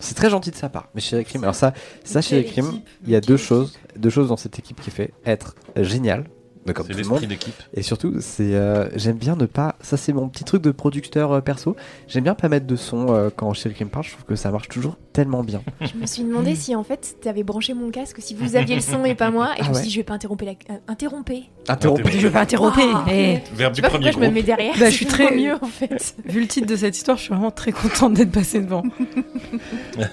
C'est 0.00 0.14
très 0.14 0.30
gentil 0.30 0.50
de 0.50 0.56
sa 0.56 0.68
part. 0.68 0.88
Mais 0.94 1.00
chez 1.00 1.24
Crime, 1.24 1.44
alors 1.44 1.54
ça, 1.54 1.72
ça 2.04 2.20
chez 2.20 2.44
Crime, 2.44 2.80
il 3.04 3.10
y 3.10 3.16
a 3.16 3.20
deux 3.20 3.36
choses, 3.36 3.78
deux 3.96 4.10
choses 4.10 4.28
dans 4.28 4.36
cette 4.36 4.58
équipe 4.58 4.80
qui 4.80 4.90
fait 4.90 5.12
être 5.24 5.54
génial, 5.76 6.24
comme 6.72 6.86
C'est 6.86 6.92
tout 6.94 6.98
le 7.00 7.04
monde. 7.08 7.20
d'équipe. 7.24 7.54
Et 7.74 7.82
surtout, 7.82 8.14
c'est 8.20 8.54
euh, 8.54 8.88
j'aime 8.96 9.16
bien 9.16 9.36
ne 9.36 9.46
pas. 9.46 9.76
Ça, 9.80 9.96
c'est 9.96 10.12
mon 10.12 10.28
petit 10.28 10.44
truc 10.44 10.62
de 10.62 10.70
producteur 10.70 11.32
euh, 11.32 11.40
perso. 11.40 11.76
J'aime 12.08 12.24
bien 12.24 12.34
pas 12.34 12.48
mettre 12.48 12.66
de 12.66 12.76
son 12.76 13.12
euh, 13.14 13.28
quand 13.34 13.52
Chéri 13.52 13.74
Crime 13.74 13.88
parle. 13.90 14.04
Je 14.04 14.12
trouve 14.12 14.24
que 14.24 14.36
ça 14.36 14.50
marche 14.50 14.68
toujours 14.68 14.96
tellement 15.12 15.44
bien. 15.44 15.62
Je 15.82 15.94
me 16.00 16.06
suis 16.06 16.22
demandé 16.24 16.54
si 16.54 16.74
en 16.74 16.84
fait 16.84 17.16
t'avais 17.20 17.42
branché 17.42 17.74
mon 17.74 17.90
casque, 17.90 18.16
si 18.20 18.34
vous 18.34 18.56
aviez 18.56 18.74
le 18.76 18.80
son 18.80 19.04
et 19.04 19.14
pas 19.14 19.30
moi. 19.30 19.50
Et 19.58 19.62
je 19.62 19.64
Ah 19.66 19.68
me 19.70 19.74
ouais. 19.74 19.80
suis 19.80 19.88
dit, 19.88 19.94
je 19.94 20.00
vais 20.00 20.04
pas 20.04 20.14
interrompre 20.14 20.44
la. 20.44 20.52
euh, 20.52 20.78
interrompre. 20.88 21.32
Interrompu. 21.68 22.12
Je 22.12 22.26
vais 22.26 22.30
pas 22.32 22.40
interrompre. 22.42 22.78
Mais 23.06 23.42
Verbe 23.54 23.74
Tu 23.74 23.82
du 23.82 23.88
premier 23.88 24.12
je 24.12 24.18
me 24.18 24.28
mets 24.30 24.42
derrière? 24.42 24.74
Bah, 24.78 24.90
je 24.90 24.94
suis 24.94 25.06
très- 25.06 25.34
mieux 25.36 25.54
en 25.60 25.66
fait. 25.66 26.14
vu 26.24 26.40
le 26.40 26.46
titre 26.46 26.66
de 26.66 26.76
cette 26.76 26.96
histoire, 26.96 27.16
je 27.16 27.22
suis 27.24 27.30
vraiment 27.32 27.50
très 27.50 27.72
contente 27.72 28.14
d'être 28.14 28.32
passée 28.32 28.60
devant. 28.60 28.82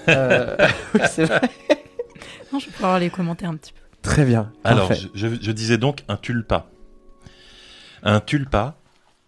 Euh, 0.08 0.56
oui, 0.94 1.00
c'est 1.10 1.24
vrai. 1.24 1.40
Non, 2.52 2.58
je 2.58 2.66
vais 2.66 2.72
pouvoir 2.72 2.98
les 2.98 3.10
commenter 3.10 3.46
un 3.46 3.54
petit 3.56 3.72
peu. 3.72 3.80
Très 4.02 4.24
bien. 4.24 4.52
Alors, 4.64 4.88
Parfait. 4.88 5.08
je, 5.14 5.28
je- 5.28 5.40
je 5.40 5.52
disais 5.52 5.78
donc 5.78 6.04
un 6.08 6.16
tulpa. 6.16 6.68
Un 8.02 8.20
tulpa 8.20 8.76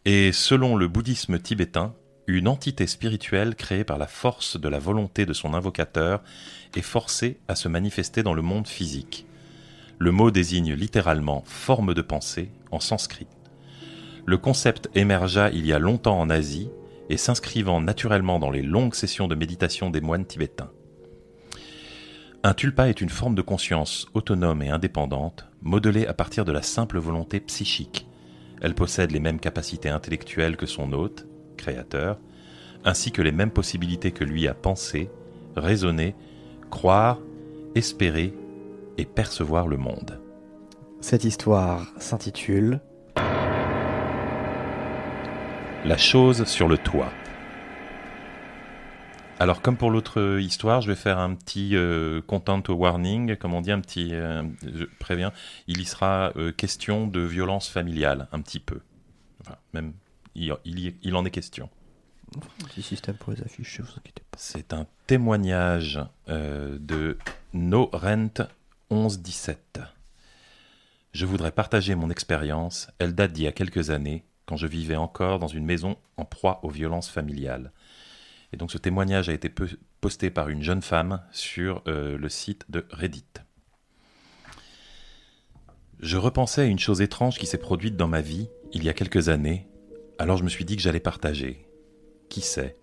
est, 0.05 0.32
selon 0.32 0.76
le 0.76 0.88
bouddhisme 0.88 1.38
tibétain, 1.38 1.94
une 2.26 2.48
entité 2.48 2.86
spirituelle 2.86 3.55
créée 3.55 3.84
par 3.84 3.98
la 3.98 4.06
force 4.06 4.59
de 4.59 4.68
la 4.68 4.78
volonté 4.78 5.26
de 5.26 5.32
son 5.32 5.55
invocateur 5.55 6.22
et 6.74 6.82
forcée 6.82 7.38
à 7.48 7.55
se 7.55 7.68
manifester 7.68 8.22
dans 8.22 8.34
le 8.34 8.42
monde 8.42 8.66
physique. 8.66 9.26
Le 9.98 10.10
mot 10.10 10.30
désigne 10.30 10.72
littéralement 10.74 11.44
forme 11.46 11.94
de 11.94 12.02
pensée 12.02 12.51
en 12.70 12.80
sanskrit. 12.80 13.26
Le 14.26 14.38
concept 14.38 14.88
émergea 14.94 15.51
il 15.51 15.66
y 15.66 15.72
a 15.72 15.78
longtemps 15.78 16.18
en 16.18 16.30
Asie 16.30 16.68
et 17.10 17.18
s'inscrivant 17.18 17.80
naturellement 17.80 18.38
dans 18.38 18.51
les 18.51 18.62
longues 18.62 18.94
sessions 18.94 19.28
de 19.28 19.34
méditation 19.34 19.90
des 19.90 20.01
moines 20.01 20.24
tibétains. 20.24 20.70
Un 22.46 22.52
tulpa 22.52 22.90
est 22.90 23.00
une 23.00 23.08
forme 23.08 23.34
de 23.34 23.40
conscience 23.40 24.06
autonome 24.12 24.60
et 24.60 24.68
indépendante, 24.68 25.46
modelée 25.62 26.06
à 26.06 26.12
partir 26.12 26.44
de 26.44 26.52
la 26.52 26.60
simple 26.60 26.98
volonté 26.98 27.40
psychique. 27.40 28.06
Elle 28.60 28.74
possède 28.74 29.12
les 29.12 29.18
mêmes 29.18 29.40
capacités 29.40 29.88
intellectuelles 29.88 30.58
que 30.58 30.66
son 30.66 30.92
hôte, 30.92 31.26
créateur, 31.56 32.18
ainsi 32.84 33.12
que 33.12 33.22
les 33.22 33.32
mêmes 33.32 33.50
possibilités 33.50 34.12
que 34.12 34.24
lui 34.24 34.46
à 34.46 34.52
penser, 34.52 35.08
raisonner, 35.56 36.14
croire, 36.70 37.18
espérer 37.76 38.34
et 38.98 39.06
percevoir 39.06 39.66
le 39.66 39.78
monde. 39.78 40.20
Cette 41.00 41.24
histoire 41.24 41.94
s'intitule 41.96 42.82
La 45.86 45.96
chose 45.96 46.44
sur 46.44 46.68
le 46.68 46.76
toit. 46.76 47.10
Alors, 49.40 49.61
comme 49.62 49.77
pour 49.77 49.90
l'autre 49.90 50.39
histoire, 50.40 50.81
je 50.81 50.89
vais 50.89 50.97
faire 50.97 51.19
un 51.19 51.35
petit 51.35 51.74
euh, 51.77 52.23
content 52.23 52.62
warning, 52.69 53.36
comme 53.36 53.52
on 53.55 53.61
dit, 53.61 53.73
un 53.73 53.81
petit. 53.81 54.11
euh, 54.15 54.43
je 54.62 54.85
préviens, 55.01 55.32
il 55.66 55.81
y 55.81 55.85
sera 55.85 56.32
euh, 56.36 56.52
question 56.52 57.06
de 57.06 57.20
violence 57.20 57.69
familiale, 57.69 58.28
un 58.32 58.40
petit 58.40 58.61
peu. 58.61 58.81
Enfin, 59.40 59.56
même, 59.73 59.93
il, 60.35 60.55
il 60.65 60.78
y- 60.78 60.94
il 61.02 61.16
en 61.16 61.24
est 61.24 61.31
question. 61.31 61.69
petit 62.69 62.82
système 62.82 63.16
pour 63.16 63.32
les 63.32 63.43
affiches. 63.43 63.81
Vous 63.81 63.90
inquiétez 63.98 64.23
pas. 64.31 64.39
C'est 64.39 64.73
un 64.73 64.86
témoignage 65.06 66.01
de 66.28 67.19
No 67.52 67.90
Rent 67.93 68.47
1117. 68.90 69.81
Je 71.12 71.27
voudrais 71.27 71.52
partager 71.52 71.94
mon 71.97 72.09
expérience. 72.11 72.89
Elle 72.98 73.15
date 73.15 73.32
d'il 73.32 73.44
y 73.44 73.48
a 73.48 73.52
quelques 73.52 73.90
années, 73.90 74.24
quand 74.47 74.56
je 74.56 74.66
vivais 74.66 74.97
encore 74.97 75.39
dans 75.39 75.48
une 75.48 75.65
maison 75.65 75.97
en 76.16 76.24
proie 76.24 76.61
aux 76.65 76.70
violences 76.70 77.09
familiales. 77.11 77.73
Et 78.55 78.56
donc 78.56 78.70
ce 78.70 78.78
témoignage 78.78 79.28
a 79.28 79.32
été 79.32 79.52
posté 80.01 80.31
par 80.31 80.48
une 80.48 80.62
jeune 80.62 80.81
femme 80.81 81.20
sur 81.32 81.82
euh, 81.89 82.16
le 82.16 82.28
site 82.28 82.64
de 82.68 82.86
Reddit. 82.93 83.24
Je 85.98 86.16
repensais 86.16 86.60
à 86.60 86.66
une 86.66 86.78
chose 86.78 87.01
étrange 87.01 87.36
qui 87.36 87.47
s'est 87.47 87.59
produite 87.59 87.97
dans 87.97 88.06
ma 88.06 88.20
vie 88.20 88.48
il 88.72 88.85
y 88.85 88.89
a 88.89 88.93
quelques 88.93 89.28
années, 89.28 89.66
alors 90.20 90.36
je 90.36 90.44
me 90.44 90.48
suis 90.48 90.64
dit 90.64 90.76
que 90.76 90.82
j'allais 90.82 91.01
partager. 91.01 91.66
Qui 92.28 92.43
sait? 92.43 92.76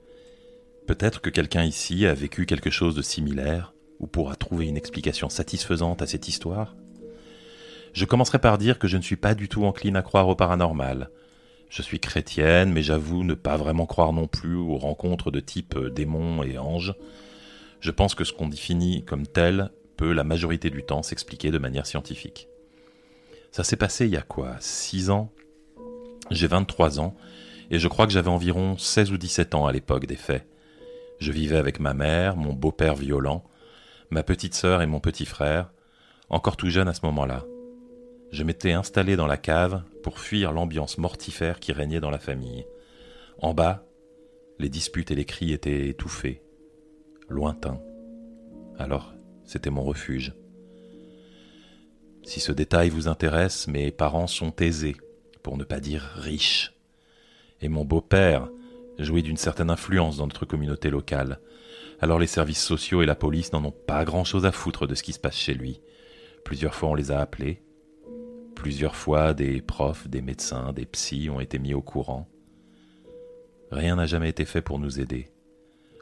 Peut-être 0.87 1.21
que 1.21 1.29
quelqu'un 1.29 1.63
ici 1.63 2.05
a 2.05 2.13
vécu 2.13 2.45
quelque 2.45 2.69
chose 2.69 2.95
de 2.95 3.01
similaire 3.01 3.73
ou 4.01 4.07
pourra 4.07 4.35
trouver 4.35 4.67
une 4.67 4.75
explication 4.75 5.29
satisfaisante 5.29 6.01
à 6.01 6.07
cette 6.07 6.27
histoire. 6.27 6.75
Je 7.93 8.03
commencerai 8.03 8.39
par 8.39 8.57
dire 8.57 8.77
que 8.77 8.89
je 8.89 8.97
ne 8.97 9.03
suis 9.03 9.15
pas 9.15 9.35
du 9.35 9.47
tout 9.47 9.63
encline 9.63 9.95
à 9.95 10.01
croire 10.01 10.27
au 10.27 10.35
paranormal. 10.35 11.11
Je 11.71 11.81
suis 11.81 12.01
chrétienne, 12.01 12.73
mais 12.73 12.83
j'avoue 12.83 13.23
ne 13.23 13.33
pas 13.33 13.55
vraiment 13.55 13.85
croire 13.85 14.11
non 14.11 14.27
plus 14.27 14.57
aux 14.57 14.75
rencontres 14.75 15.31
de 15.31 15.39
type 15.39 15.77
euh, 15.77 15.89
démons 15.89 16.43
et 16.43 16.57
anges. 16.57 16.93
Je 17.79 17.91
pense 17.91 18.13
que 18.13 18.25
ce 18.25 18.33
qu'on 18.33 18.49
définit 18.49 19.05
comme 19.05 19.25
tel 19.25 19.71
peut 19.95 20.11
la 20.11 20.25
majorité 20.25 20.69
du 20.69 20.83
temps 20.83 21.01
s'expliquer 21.01 21.49
de 21.49 21.57
manière 21.57 21.85
scientifique. 21.85 22.49
Ça 23.53 23.63
s'est 23.63 23.77
passé 23.77 24.05
il 24.05 24.11
y 24.11 24.17
a 24.17 24.21
quoi? 24.21 24.57
Six 24.59 25.11
ans? 25.11 25.31
J'ai 26.29 26.47
23 26.47 26.99
ans 26.99 27.15
et 27.69 27.79
je 27.79 27.87
crois 27.87 28.05
que 28.05 28.11
j'avais 28.11 28.27
environ 28.27 28.77
16 28.77 29.13
ou 29.13 29.17
17 29.17 29.55
ans 29.55 29.65
à 29.65 29.71
l'époque 29.71 30.07
des 30.07 30.17
faits. 30.17 30.45
Je 31.19 31.31
vivais 31.31 31.55
avec 31.57 31.79
ma 31.79 31.93
mère, 31.93 32.35
mon 32.35 32.51
beau-père 32.51 32.95
violent, 32.95 33.45
ma 34.09 34.23
petite 34.23 34.55
sœur 34.55 34.81
et 34.81 34.87
mon 34.87 34.99
petit 34.99 35.25
frère, 35.25 35.71
encore 36.29 36.57
tout 36.57 36.69
jeune 36.69 36.89
à 36.89 36.93
ce 36.93 37.05
moment-là. 37.05 37.45
Je 38.33 38.43
m'étais 38.43 38.73
installé 38.73 39.15
dans 39.15 39.27
la 39.27 39.37
cave 39.37 39.83
pour 40.01 40.19
fuir 40.19 40.51
l'ambiance 40.51 40.97
mortifère 40.97 41.59
qui 41.59 41.71
régnait 41.71 41.99
dans 41.99 42.09
la 42.09 42.19
famille. 42.19 42.65
En 43.39 43.53
bas, 43.53 43.85
les 44.59 44.69
disputes 44.69 45.11
et 45.11 45.15
les 45.15 45.25
cris 45.25 45.51
étaient 45.53 45.87
étouffés, 45.87 46.41
lointains. 47.29 47.81
Alors, 48.77 49.13
c'était 49.43 49.69
mon 49.69 49.83
refuge. 49.83 50.33
Si 52.23 52.39
ce 52.39 52.51
détail 52.51 52.89
vous 52.89 53.07
intéresse, 53.07 53.67
mes 53.67 53.91
parents 53.91 54.27
sont 54.27 54.55
aisés, 54.57 54.95
pour 55.41 55.57
ne 55.57 55.63
pas 55.63 55.79
dire 55.79 56.01
riches. 56.15 56.73
Et 57.61 57.69
mon 57.69 57.85
beau-père 57.85 58.49
jouit 58.99 59.23
d'une 59.23 59.37
certaine 59.37 59.69
influence 59.69 60.17
dans 60.17 60.27
notre 60.27 60.45
communauté 60.45 60.89
locale. 60.89 61.39
Alors 61.99 62.19
les 62.19 62.27
services 62.27 62.63
sociaux 62.63 63.01
et 63.01 63.05
la 63.05 63.15
police 63.15 63.53
n'en 63.53 63.65
ont 63.65 63.71
pas 63.71 64.05
grand-chose 64.05 64.45
à 64.45 64.51
foutre 64.51 64.87
de 64.87 64.95
ce 64.95 65.03
qui 65.03 65.13
se 65.13 65.19
passe 65.19 65.37
chez 65.37 65.53
lui. 65.53 65.81
Plusieurs 66.43 66.75
fois 66.75 66.89
on 66.89 66.95
les 66.95 67.11
a 67.11 67.19
appelés. 67.19 67.61
Plusieurs 68.61 68.95
fois 68.95 69.33
des 69.33 69.59
profs, 69.59 70.07
des 70.07 70.21
médecins, 70.21 70.71
des 70.71 70.85
psys 70.85 71.31
ont 71.31 71.39
été 71.39 71.57
mis 71.57 71.73
au 71.73 71.81
courant. 71.81 72.29
Rien 73.71 73.95
n'a 73.95 74.05
jamais 74.05 74.29
été 74.29 74.45
fait 74.45 74.61
pour 74.61 74.77
nous 74.77 74.99
aider. 74.99 75.29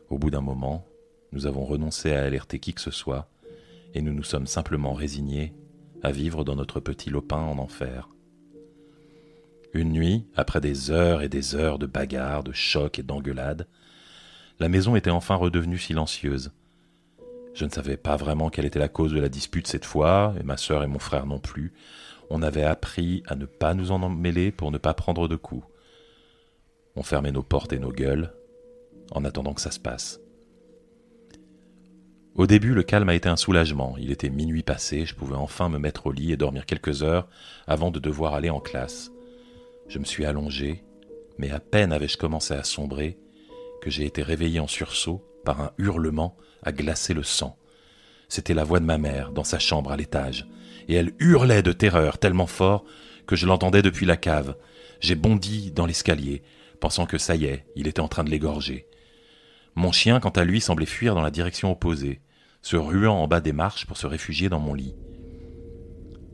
Au 0.10 0.18
bout 0.18 0.30
d'un 0.30 0.42
moment, 0.42 0.86
nous 1.32 1.48
avons 1.48 1.64
renoncé 1.64 2.12
à 2.12 2.22
alerter 2.22 2.60
qui 2.60 2.74
que 2.74 2.82
ce 2.82 2.92
soit, 2.92 3.30
et 3.94 4.02
nous 4.02 4.12
nous 4.12 4.24
sommes 4.24 4.46
simplement 4.46 4.92
résignés 4.92 5.54
à 6.04 6.12
vivre 6.12 6.44
dans 6.44 6.58
notre 6.58 6.82
petit 6.82 7.10
lopin 7.10 7.38
en 7.38 7.60
enfer. 7.60 8.10
Une 9.74 9.94
nuit, 9.94 10.28
après 10.36 10.60
des 10.60 10.92
heures 10.92 11.22
et 11.22 11.30
des 11.30 11.56
heures 11.56 11.80
de 11.80 11.86
bagarres, 11.86 12.44
de 12.44 12.52
chocs 12.52 13.00
et 13.00 13.04
d'engueulades, 13.04 13.70
la 14.60 14.68
maison 14.68 14.98
était 14.98 15.12
enfin 15.12 15.36
redevenue 15.36 15.78
silencieuse. 15.78 16.52
Je 17.54 17.64
ne 17.64 17.70
savais 17.70 17.96
pas 17.96 18.18
vraiment 18.18 18.50
quelle 18.50 18.66
était 18.66 18.80
la 18.80 18.90
cause 18.90 19.14
de 19.14 19.22
la 19.22 19.30
dispute 19.30 19.68
cette 19.68 19.86
fois, 19.86 20.34
et 20.38 20.44
ma 20.44 20.58
sœur 20.58 20.84
et 20.84 20.88
mon 20.88 21.00
frère 21.00 21.26
non 21.26 21.40
plus. 21.40 21.72
On 22.30 22.42
avait 22.42 22.64
appris 22.64 23.24
à 23.28 23.36
ne 23.36 23.46
pas 23.46 23.74
nous 23.74 23.92
en 23.92 24.10
mêler 24.10 24.52
pour 24.52 24.72
ne 24.72 24.78
pas 24.78 24.94
prendre 24.94 25.28
de 25.28 25.36
coups. 25.36 25.66
On 26.96 27.04
fermait 27.04 27.32
nos 27.32 27.44
portes 27.44 27.74
et 27.74 27.80
nos 27.80 27.92
gueules, 27.92 28.34
en 29.12 29.26
attendant 29.26 29.54
que 29.54 29.62
ça 29.62 29.72
se 29.72 29.80
passe. 29.80 30.20
Au 32.36 32.48
début, 32.48 32.74
le 32.74 32.84
calme 32.84 33.10
a 33.10 33.16
été 33.16 33.28
un 33.28 33.36
soulagement. 33.36 33.96
Il 33.98 34.12
était 34.12 34.30
minuit 34.30 34.64
passé, 34.64 35.06
je 35.06 35.16
pouvais 35.16 35.36
enfin 35.36 35.68
me 35.70 35.80
mettre 35.80 36.08
au 36.08 36.12
lit 36.12 36.32
et 36.32 36.38
dormir 36.38 36.66
quelques 36.66 37.04
heures 37.04 37.28
avant 37.68 37.92
de 37.92 38.00
devoir 38.00 38.34
aller 38.34 38.50
en 38.50 38.60
classe. 38.60 39.12
Je 39.88 40.00
me 40.00 40.06
suis 40.06 40.26
allongé, 40.26 40.84
mais 41.38 41.52
à 41.52 41.60
peine 41.60 41.92
avais-je 41.92 42.18
commencé 42.18 42.54
à 42.54 42.64
sombrer 42.64 43.18
que 43.82 43.90
j'ai 43.90 44.06
été 44.06 44.22
réveillé 44.22 44.60
en 44.60 44.68
sursaut 44.68 45.26
par 45.44 45.62
un 45.62 45.72
hurlement 45.78 46.38
à 46.64 46.72
glacer 46.72 47.14
le 47.14 47.24
sang. 47.24 47.58
C'était 48.28 48.54
la 48.54 48.64
voix 48.64 48.80
de 48.80 48.86
ma 48.86 48.98
mère 48.98 49.32
dans 49.32 49.44
sa 49.44 49.58
chambre 49.58 49.92
à 49.92 49.98
l'étage, 49.98 50.48
et 50.90 50.96
elle 50.96 51.14
hurlait 51.20 51.62
de 51.62 51.72
terreur 51.72 52.18
tellement 52.18 52.48
fort 52.48 52.84
que 53.28 53.36
je 53.36 53.46
l'entendais 53.46 53.84
depuis 53.84 54.08
la 54.08 54.18
cave. 54.18 54.58
J'ai 55.00 55.16
bondi 55.16 55.72
dans 55.72 55.86
l'escalier, 55.86 56.42
pensant 56.82 57.06
que 57.06 57.20
ça 57.20 57.36
y 57.36 57.46
est, 57.46 57.66
il 57.76 57.88
était 57.88 58.02
en 58.02 58.08
train 58.08 58.24
de 58.24 58.32
l'égorger. 58.32 58.88
Mon 59.76 59.92
chien, 59.92 60.20
quant 60.20 60.30
à 60.30 60.44
lui, 60.44 60.60
semblait 60.60 60.88
fuir 60.88 61.14
dans 61.14 61.22
la 61.22 61.30
direction 61.30 61.72
opposée, 61.72 62.20
se 62.64 62.76
ruant 62.76 63.22
en 63.22 63.28
bas 63.28 63.40
des 63.40 63.54
marches 63.54 63.86
pour 63.86 63.98
se 63.98 64.08
réfugier 64.08 64.50
dans 64.50 64.60
mon 64.60 64.74
lit. 64.74 64.96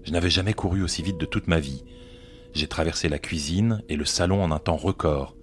Je 0.03 0.11
n'avais 0.11 0.29
jamais 0.29 0.53
couru 0.53 0.81
aussi 0.81 1.03
vite 1.03 1.19
de 1.19 1.25
toute 1.25 1.47
ma 1.47 1.59
vie, 1.59 1.83
j'ai 2.53 2.67
traversé 2.67 3.09
la 3.09 3.19
cuisine 3.19 3.83
et 3.89 3.97
le 3.97 4.05
salon 4.05 4.41
en 4.41 4.51
un 4.51 4.59
temps 4.59 4.77
record, 4.77 5.35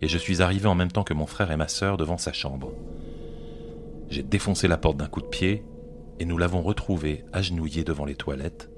et 0.00 0.06
je 0.06 0.18
suis 0.18 0.42
arrivé 0.42 0.66
en 0.66 0.76
même 0.76 0.92
temps 0.92 1.02
que 1.02 1.12
mon 1.12 1.26
frère 1.26 1.50
et 1.50 1.56
ma 1.56 1.66
sœur 1.66 1.96
devant 1.96 2.18
sa 2.18 2.32
chambre. 2.32 2.72
J'ai 4.10 4.22
défoncé 4.22 4.68
la 4.68 4.76
porte 4.76 4.96
d'un 4.96 5.08
coup 5.08 5.22
de 5.22 5.26
pied, 5.26 5.64
et 6.18 6.24
nous 6.24 6.38
l'avons 6.38 6.62
retrouvée 6.62 7.24
agenouillée 7.32 7.84
devant 7.84 8.04
les 8.04 8.14
toilettes, 8.14 8.70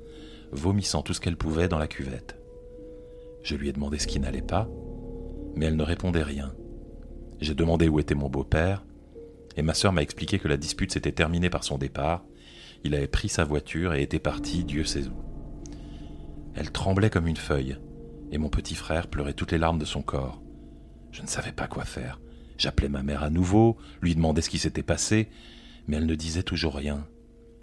vomissant 0.52 1.02
tout 1.02 1.14
ce 1.14 1.20
qu'elle 1.20 1.36
pouvait 1.36 1.68
dans 1.68 1.78
la 1.78 1.88
cuvette. 1.88 2.38
Je 3.42 3.54
lui 3.54 3.68
ai 3.68 3.72
demandé 3.72 3.98
ce 3.98 4.06
qui 4.06 4.20
n'allait 4.20 4.42
pas, 4.42 4.68
mais 5.54 5.66
elle 5.66 5.76
ne 5.76 5.82
répondait 5.82 6.22
rien. 6.22 6.54
J'ai 7.40 7.54
demandé 7.54 7.88
où 7.88 7.98
était 8.00 8.14
mon 8.14 8.28
beau-père, 8.28 8.84
et 9.56 9.62
ma 9.62 9.74
sœur 9.74 9.92
m'a 9.92 10.02
expliqué 10.02 10.38
que 10.38 10.48
la 10.48 10.56
dispute 10.56 10.92
s'était 10.92 11.12
terminée 11.12 11.50
par 11.50 11.64
son 11.64 11.78
départ. 11.78 12.24
Il 12.84 12.94
avait 12.94 13.06
pris 13.06 13.28
sa 13.28 13.44
voiture 13.44 13.94
et 13.94 14.02
était 14.02 14.18
parti, 14.18 14.64
Dieu 14.64 14.84
sait 14.84 15.06
où. 15.06 15.14
Elle 16.54 16.72
tremblait 16.72 17.10
comme 17.10 17.26
une 17.26 17.36
feuille, 17.36 17.78
et 18.32 18.38
mon 18.38 18.48
petit 18.48 18.74
frère 18.74 19.08
pleurait 19.08 19.34
toutes 19.34 19.52
les 19.52 19.58
larmes 19.58 19.78
de 19.78 19.84
son 19.84 20.02
corps. 20.02 20.42
Je 21.12 21.22
ne 21.22 21.26
savais 21.26 21.52
pas 21.52 21.68
quoi 21.68 21.84
faire. 21.84 22.20
J'appelais 22.58 22.88
ma 22.88 23.02
mère 23.02 23.22
à 23.22 23.30
nouveau, 23.30 23.76
lui 24.00 24.14
demandais 24.14 24.42
ce 24.42 24.50
qui 24.50 24.58
s'était 24.58 24.82
passé, 24.82 25.28
mais 25.86 25.96
elle 25.96 26.06
ne 26.06 26.14
disait 26.14 26.42
toujours 26.42 26.74
rien. 26.74 27.06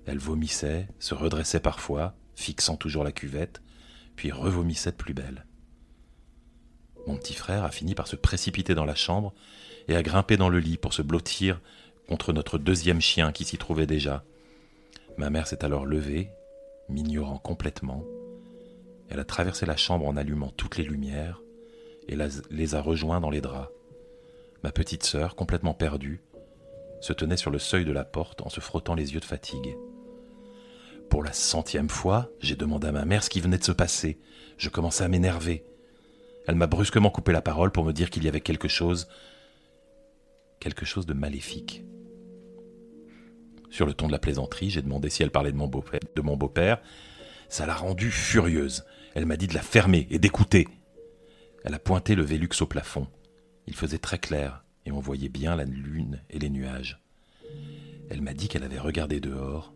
Elle 0.06 0.20
vomissait, 0.20 0.88
se 1.00 1.14
redressait 1.14 1.60
parfois, 1.60 2.14
fixant 2.36 2.76
toujours 2.76 3.04
la 3.04 3.12
cuvette, 3.12 3.62
puis 4.16 4.32
revomissait 4.32 4.92
de 4.92 4.98
plus 4.98 5.14
belle. 5.14 5.46
Mon 7.08 7.18
petit 7.18 7.34
frère 7.34 7.64
a 7.64 7.72
fini 7.72 7.96
par 7.96 8.08
se 8.08 8.16
précipiter 8.16 8.76
dans 8.76 8.86
la 8.86 8.96
chambre 8.96 9.34
et 9.88 9.96
a 9.96 10.04
grimpé 10.04 10.38
dans 10.38 10.50
le 10.50 10.60
lit 10.60 10.78
pour 10.78 10.94
se 10.94 11.02
blottir 11.02 11.62
contre 12.08 12.34
notre 12.34 12.58
deuxième 12.58 13.02
chien 13.02 13.32
qui 13.32 13.46
s'y 13.46 13.58
trouvait 13.58 13.88
déjà. 13.88 14.24
Ma 15.18 15.30
mère 15.30 15.48
s'est 15.48 15.66
alors 15.66 15.86
levée, 15.86 16.30
m'ignorant 16.90 17.38
complètement, 17.38 18.04
elle 19.14 19.20
a 19.20 19.26
traversé 19.26 19.68
la 19.68 19.78
chambre 19.78 20.08
en 20.08 20.18
allumant 20.18 20.52
toutes 20.58 20.78
les 20.78 20.84
lumières 20.84 21.42
et 22.08 22.18
les 22.50 22.76
a 22.76 22.82
rejoints 22.82 23.22
dans 23.22 23.30
les 23.30 23.42
draps. 23.42 23.72
Ma 24.64 24.72
petite 24.72 25.04
sœur, 25.04 25.36
complètement 25.36 25.76
perdue, 25.76 26.24
se 27.00 27.14
tenait 27.14 27.38
sur 27.38 27.52
le 27.52 27.60
seuil 27.60 27.86
de 27.86 27.92
la 27.92 28.06
porte 28.06 28.42
en 28.42 28.50
se 28.50 28.60
frottant 28.60 28.96
les 28.96 29.14
yeux 29.14 29.20
de 29.20 29.26
fatigue. 29.26 29.78
Pour 31.14 31.24
la 31.24 31.32
centième 31.32 31.90
fois, 31.90 32.32
j'ai 32.40 32.56
demandé 32.56 32.88
à 32.88 32.92
ma 32.92 33.06
mère 33.06 33.24
ce 33.24 33.30
qui 33.30 33.40
venait 33.40 33.60
de 33.60 33.64
se 33.64 33.72
passer. 33.72 34.18
Je 34.58 34.70
commençais 34.70 35.04
à 35.04 35.08
m'énerver. 35.08 35.64
Elle 36.48 36.56
m'a 36.56 36.66
brusquement 36.66 37.12
coupé 37.12 37.32
la 37.32 37.44
parole 37.44 37.72
pour 37.72 37.86
me 37.86 37.94
dire 37.94 38.10
qu'il 38.10 38.24
y 38.24 38.28
avait 38.28 38.42
quelque 38.42 38.68
chose, 38.68 39.08
quelque 40.60 40.86
chose 40.86 41.06
de 41.06 41.14
maléfique. 41.14 41.84
Sur 43.70 43.86
le 43.86 43.94
ton 43.94 44.08
de 44.08 44.12
la 44.12 44.18
plaisanterie, 44.18 44.72
j'ai 44.72 44.82
demandé 44.82 45.12
si 45.12 45.22
elle 45.22 45.30
parlait 45.30 45.52
de 45.52 46.22
mon 46.24 46.36
beau-père. 46.36 46.82
Ça 47.48 47.68
l'a 47.68 47.76
rendue 47.76 48.10
furieuse. 48.10 48.84
Elle 49.14 49.28
m'a 49.28 49.38
dit 49.38 49.46
de 49.46 49.54
la 49.54 49.62
fermer 49.62 50.08
et 50.10 50.18
d'écouter. 50.18 50.68
Elle 51.64 51.76
a 51.76 51.80
pointé 51.80 52.16
le 52.16 52.24
Vélux 52.24 52.60
au 52.62 52.66
plafond. 52.66 53.06
Il 53.68 53.76
faisait 53.76 54.00
très 54.00 54.18
clair 54.18 54.64
et 54.88 54.92
on 54.92 55.00
voyait 55.00 55.30
bien 55.30 55.56
la 55.56 55.66
lune 55.66 56.24
et 56.32 56.40
les 56.40 56.50
nuages. 56.50 57.00
Elle 58.10 58.24
m'a 58.24 58.34
dit 58.34 58.48
qu'elle 58.48 58.64
avait 58.64 58.80
regardé 58.80 59.20
dehors 59.20 59.76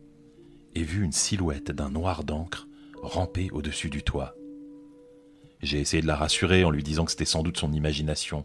et 0.74 0.82
vu 0.82 1.04
une 1.04 1.12
silhouette 1.12 1.70
d'un 1.70 1.90
noir 1.90 2.24
d'encre 2.24 2.68
ramper 3.02 3.50
au-dessus 3.52 3.90
du 3.90 4.02
toit. 4.02 4.34
J'ai 5.62 5.80
essayé 5.80 6.02
de 6.02 6.06
la 6.06 6.16
rassurer 6.16 6.64
en 6.64 6.70
lui 6.70 6.82
disant 6.82 7.04
que 7.04 7.10
c'était 7.10 7.24
sans 7.24 7.42
doute 7.42 7.58
son 7.58 7.72
imagination. 7.72 8.44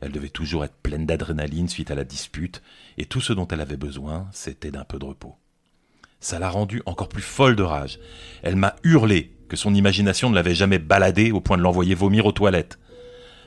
Elle 0.00 0.12
devait 0.12 0.28
toujours 0.28 0.64
être 0.64 0.76
pleine 0.82 1.06
d'adrénaline 1.06 1.68
suite 1.68 1.90
à 1.90 1.94
la 1.94 2.04
dispute, 2.04 2.62
et 2.98 3.04
tout 3.04 3.20
ce 3.20 3.32
dont 3.32 3.48
elle 3.48 3.60
avait 3.60 3.76
besoin, 3.76 4.28
c'était 4.32 4.70
d'un 4.70 4.84
peu 4.84 4.98
de 4.98 5.04
repos. 5.04 5.36
Ça 6.20 6.38
l'a 6.38 6.48
rendue 6.48 6.82
encore 6.86 7.08
plus 7.08 7.22
folle 7.22 7.56
de 7.56 7.62
rage. 7.62 7.98
Elle 8.42 8.56
m'a 8.56 8.76
hurlé 8.84 9.32
que 9.48 9.56
son 9.56 9.74
imagination 9.74 10.30
ne 10.30 10.34
l'avait 10.34 10.54
jamais 10.54 10.78
baladé 10.78 11.30
au 11.30 11.40
point 11.40 11.56
de 11.56 11.62
l'envoyer 11.62 11.94
vomir 11.94 12.26
aux 12.26 12.32
toilettes. 12.32 12.78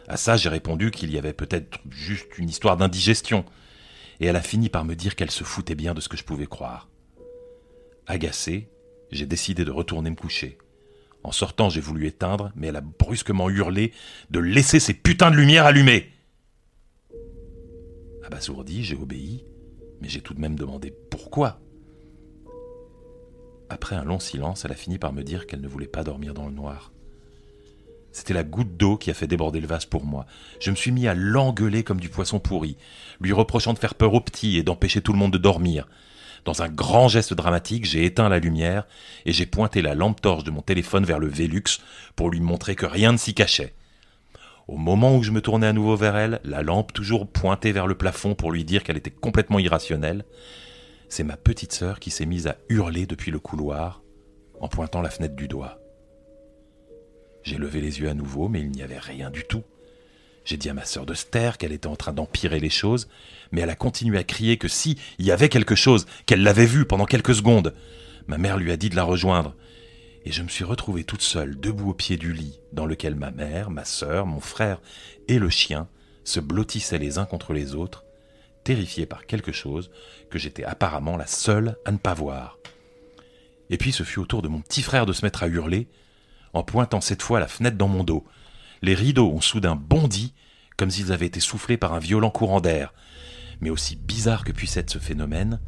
À 0.07 0.17
ça, 0.17 0.37
j'ai 0.37 0.49
répondu 0.49 0.91
qu'il 0.91 1.11
y 1.11 1.17
avait 1.17 1.33
peut-être 1.33 1.79
juste 1.89 2.37
une 2.37 2.49
histoire 2.49 2.77
d'indigestion, 2.77 3.43
et 4.19 4.27
elle 4.27 4.35
a 4.35 4.41
fini 4.41 4.69
par 4.69 4.85
me 4.85 4.95
dire 4.95 5.15
qu'elle 5.15 5.31
se 5.31 5.43
foutait 5.43 5.75
bien 5.75 5.93
de 5.93 6.01
ce 6.01 6.09
que 6.09 6.17
je 6.17 6.23
pouvais 6.23 6.47
croire. 6.47 6.88
Agacé, 8.09 8.67
j'ai 9.11 9.27
décidé 9.27 9.65
de 9.65 9.71
retourner 9.71 10.09
me 10.09 10.15
coucher. 10.15 10.57
En 11.23 11.31
sortant, 11.31 11.69
j'ai 11.69 11.79
voulu 11.79 12.07
éteindre, 12.07 12.51
mais 12.55 12.65
elle 12.67 12.75
a 12.75 12.81
brusquement 12.81 13.51
hurlé 13.51 13.93
de 14.31 14.39
laisser 14.39 14.79
ces 14.79 14.95
putains 14.95 15.29
de 15.29 15.35
lumières 15.35 15.67
allumées. 15.67 16.09
Abasourdi, 18.25 18.83
j'ai 18.83 18.95
obéi, 18.95 19.45
mais 20.01 20.09
j'ai 20.09 20.21
tout 20.21 20.33
de 20.33 20.41
même 20.41 20.57
demandé 20.57 20.91
pourquoi. 21.11 21.59
Après 23.69 23.95
un 23.95 24.05
long 24.05 24.19
silence, 24.19 24.65
elle 24.65 24.71
a 24.71 24.75
fini 24.75 24.97
par 24.97 25.13
me 25.13 25.21
dire 25.21 25.45
qu'elle 25.45 25.61
ne 25.61 25.67
voulait 25.67 25.85
pas 25.85 26.03
dormir 26.03 26.33
dans 26.33 26.47
le 26.47 26.53
noir. 26.53 26.91
C'était 28.11 28.33
la 28.33 28.43
goutte 28.43 28.75
d'eau 28.75 28.97
qui 28.97 29.11
a 29.11 29.13
fait 29.13 29.27
déborder 29.27 29.61
le 29.61 29.67
vase 29.67 29.85
pour 29.85 30.03
moi. 30.03 30.25
Je 30.59 30.71
me 30.71 30.75
suis 30.75 30.91
mis 30.91 31.07
à 31.07 31.13
l'engueuler 31.13 31.83
comme 31.83 31.99
du 31.99 32.09
poisson 32.09 32.39
pourri, 32.39 32.75
lui 33.21 33.33
reprochant 33.33 33.73
de 33.73 33.79
faire 33.79 33.93
peur 33.93 34.15
aux 34.15 34.21
petits 34.21 34.57
et 34.57 34.63
d'empêcher 34.63 35.01
tout 35.01 35.13
le 35.13 35.19
monde 35.19 35.33
de 35.33 35.37
dormir. 35.37 35.87
Dans 36.49 36.63
un 36.63 36.67
grand 36.67 37.07
geste 37.07 37.35
dramatique, 37.35 37.85
j'ai 37.85 38.05
éteint 38.05 38.27
la 38.27 38.39
lumière 38.39 38.87
et 39.27 39.33
j'ai 39.33 39.45
pointé 39.45 39.83
la 39.83 39.93
lampe 39.93 40.19
torche 40.19 40.43
de 40.43 40.49
mon 40.49 40.63
téléphone 40.63 41.05
vers 41.05 41.19
le 41.19 41.27
Vélux 41.27 41.79
pour 42.15 42.31
lui 42.31 42.39
montrer 42.39 42.73
que 42.75 42.87
rien 42.87 43.11
ne 43.11 43.17
s'y 43.17 43.35
cachait. 43.35 43.75
Au 44.67 44.75
moment 44.75 45.15
où 45.15 45.21
je 45.21 45.29
me 45.29 45.41
tournais 45.41 45.67
à 45.67 45.73
nouveau 45.73 45.95
vers 45.95 46.17
elle, 46.17 46.39
la 46.43 46.63
lampe 46.63 46.91
toujours 46.91 47.27
pointée 47.27 47.71
vers 47.71 47.85
le 47.85 47.93
plafond 47.93 48.33
pour 48.33 48.51
lui 48.51 48.65
dire 48.65 48.83
qu'elle 48.83 48.97
était 48.97 49.11
complètement 49.11 49.59
irrationnelle, 49.59 50.25
c'est 51.07 51.23
ma 51.23 51.37
petite 51.37 51.71
sœur 51.71 51.99
qui 51.99 52.09
s'est 52.09 52.25
mise 52.25 52.47
à 52.47 52.57
hurler 52.67 53.05
depuis 53.05 53.29
le 53.29 53.39
couloir 53.39 54.01
en 54.59 54.69
pointant 54.69 55.03
la 55.03 55.11
fenêtre 55.11 55.35
du 55.35 55.47
doigt. 55.47 55.77
J'ai 57.43 57.59
levé 57.59 57.79
les 57.79 57.99
yeux 57.99 58.09
à 58.09 58.15
nouveau, 58.15 58.49
mais 58.49 58.61
il 58.61 58.71
n'y 58.71 58.81
avait 58.81 58.97
rien 58.97 59.29
du 59.29 59.43
tout. 59.43 59.63
J'ai 60.49 60.57
dit 60.57 60.69
à 60.69 60.73
ma 60.73 60.83
sœur 60.83 61.05
de 61.05 61.13
se 61.13 61.25
qu'elle 61.59 61.71
était 61.71 61.85
en 61.85 61.95
train 61.95 62.11
d'empirer 62.11 62.59
les 62.59 62.71
choses, 62.71 63.07
mais 63.51 63.61
elle 63.61 63.69
a 63.69 63.75
continué 63.75 64.17
à 64.17 64.23
crier 64.23 64.57
que 64.57 64.67
si 64.67 64.97
il 65.19 65.27
y 65.27 65.31
avait 65.31 65.47
quelque 65.47 65.75
chose, 65.75 66.07
qu'elle 66.25 66.41
l'avait 66.41 66.65
vu 66.65 66.85
pendant 66.85 67.05
quelques 67.05 67.35
secondes. 67.35 67.75
Ma 68.25 68.39
mère 68.39 68.57
lui 68.57 68.71
a 68.71 68.75
dit 68.75 68.89
de 68.89 68.95
la 68.95 69.03
rejoindre, 69.03 69.53
et 70.25 70.31
je 70.31 70.41
me 70.41 70.47
suis 70.47 70.63
retrouvé 70.63 71.03
toute 71.03 71.21
seule, 71.21 71.59
debout 71.59 71.91
au 71.91 71.93
pied 71.93 72.17
du 72.17 72.33
lit, 72.33 72.59
dans 72.73 72.87
lequel 72.87 73.13
ma 73.13 73.29
mère, 73.29 73.69
ma 73.69 73.85
sœur, 73.85 74.25
mon 74.25 74.39
frère 74.39 74.81
et 75.27 75.37
le 75.37 75.51
chien 75.51 75.87
se 76.23 76.39
blottissaient 76.39 76.97
les 76.97 77.19
uns 77.19 77.25
contre 77.25 77.53
les 77.53 77.75
autres, 77.75 78.03
terrifié 78.63 79.05
par 79.05 79.27
quelque 79.27 79.51
chose 79.51 79.91
que 80.31 80.39
j'étais 80.39 80.63
apparemment 80.63 81.15
la 81.15 81.27
seule 81.27 81.77
à 81.85 81.91
ne 81.91 81.97
pas 81.97 82.15
voir. 82.15 82.57
Et 83.69 83.77
puis 83.77 83.91
ce 83.91 84.01
fut 84.01 84.17
au 84.17 84.25
tour 84.25 84.41
de 84.41 84.47
mon 84.47 84.61
petit 84.61 84.81
frère 84.81 85.05
de 85.05 85.13
se 85.13 85.23
mettre 85.23 85.43
à 85.43 85.47
hurler, 85.47 85.87
en 86.53 86.63
pointant 86.63 87.01
cette 87.01 87.21
fois 87.21 87.39
la 87.39 87.47
fenêtre 87.47 87.77
dans 87.77 87.87
mon 87.87 88.03
dos. 88.03 88.25
Les 88.81 88.93
rideaux 88.93 89.31
ont 89.31 89.41
soudain 89.41 89.75
bondi, 89.75 90.33
comme 90.77 90.89
s'ils 90.89 91.11
avaient 91.11 91.25
été 91.25 91.39
soufflés 91.39 91.77
par 91.77 91.93
un 91.93 91.99
violent 91.99 92.29
courant 92.29 92.61
d'air. 92.61 92.93
Mais 93.61 93.69
aussi 93.69 93.95
bizarre 93.95 94.43
que 94.43 94.51
puisse 94.51 94.77
être 94.77 94.89
ce 94.89 94.99
phénomène, 94.99 95.59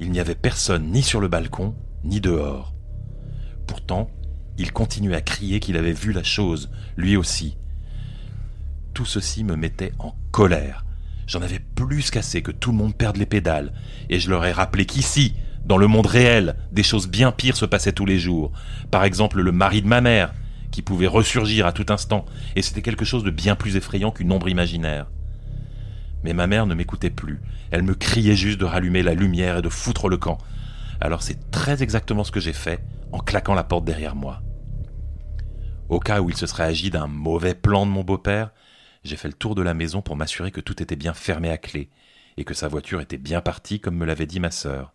il 0.00 0.10
n'y 0.10 0.20
avait 0.20 0.34
personne 0.34 0.90
ni 0.90 1.02
sur 1.02 1.20
le 1.20 1.28
balcon, 1.28 1.74
ni 2.02 2.20
dehors. 2.20 2.74
Pourtant, 3.66 4.10
il 4.56 4.72
continuait 4.72 5.16
à 5.16 5.20
crier 5.20 5.60
qu'il 5.60 5.76
avait 5.76 5.92
vu 5.92 6.12
la 6.12 6.22
chose, 6.22 6.70
lui 6.96 7.16
aussi. 7.16 7.56
Tout 8.94 9.04
ceci 9.04 9.44
me 9.44 9.56
mettait 9.56 9.92
en 9.98 10.14
colère. 10.30 10.84
J'en 11.26 11.42
avais 11.42 11.58
plus 11.58 12.10
qu'assez 12.10 12.42
que 12.42 12.50
tout 12.50 12.70
le 12.70 12.78
monde 12.78 12.96
perde 12.96 13.16
les 13.16 13.26
pédales, 13.26 13.72
et 14.08 14.18
je 14.18 14.30
leur 14.30 14.44
ai 14.44 14.52
rappelé 14.52 14.86
qu'ici, 14.86 15.34
dans 15.64 15.78
le 15.78 15.86
monde 15.86 16.06
réel, 16.06 16.56
des 16.72 16.82
choses 16.82 17.08
bien 17.08 17.32
pires 17.32 17.56
se 17.56 17.64
passaient 17.64 17.92
tous 17.92 18.04
les 18.04 18.18
jours. 18.18 18.52
Par 18.90 19.04
exemple, 19.04 19.40
le 19.40 19.52
mari 19.52 19.82
de 19.82 19.86
ma 19.86 20.00
mère, 20.00 20.34
qui 20.74 20.82
pouvait 20.82 21.06
ressurgir 21.06 21.68
à 21.68 21.72
tout 21.72 21.86
instant, 21.90 22.24
et 22.56 22.62
c'était 22.62 22.82
quelque 22.82 23.04
chose 23.04 23.22
de 23.22 23.30
bien 23.30 23.54
plus 23.54 23.76
effrayant 23.76 24.10
qu'une 24.10 24.32
ombre 24.32 24.48
imaginaire. 24.48 25.06
Mais 26.24 26.32
ma 26.32 26.48
mère 26.48 26.66
ne 26.66 26.74
m'écoutait 26.74 27.10
plus. 27.10 27.40
Elle 27.70 27.84
me 27.84 27.94
criait 27.94 28.34
juste 28.34 28.58
de 28.58 28.64
rallumer 28.64 29.04
la 29.04 29.14
lumière 29.14 29.58
et 29.58 29.62
de 29.62 29.68
foutre 29.68 30.08
le 30.08 30.16
camp. 30.16 30.36
Alors 31.00 31.22
c'est 31.22 31.52
très 31.52 31.84
exactement 31.84 32.24
ce 32.24 32.32
que 32.32 32.40
j'ai 32.40 32.52
fait 32.52 32.82
en 33.12 33.20
claquant 33.20 33.54
la 33.54 33.62
porte 33.62 33.84
derrière 33.84 34.16
moi. 34.16 34.42
Au 35.88 36.00
cas 36.00 36.20
où 36.20 36.28
il 36.28 36.36
se 36.36 36.48
serait 36.48 36.64
agi 36.64 36.90
d'un 36.90 37.06
mauvais 37.06 37.54
plan 37.54 37.86
de 37.86 37.92
mon 37.92 38.02
beau-père, 38.02 38.50
j'ai 39.04 39.16
fait 39.16 39.28
le 39.28 39.34
tour 39.34 39.54
de 39.54 39.62
la 39.62 39.74
maison 39.74 40.02
pour 40.02 40.16
m'assurer 40.16 40.50
que 40.50 40.60
tout 40.60 40.82
était 40.82 40.96
bien 40.96 41.14
fermé 41.14 41.50
à 41.50 41.58
clé 41.58 41.88
et 42.36 42.42
que 42.42 42.54
sa 42.54 42.66
voiture 42.66 43.00
était 43.00 43.16
bien 43.16 43.40
partie 43.40 43.78
comme 43.78 43.96
me 43.96 44.06
l'avait 44.06 44.26
dit 44.26 44.40
ma 44.40 44.50
sœur. 44.50 44.92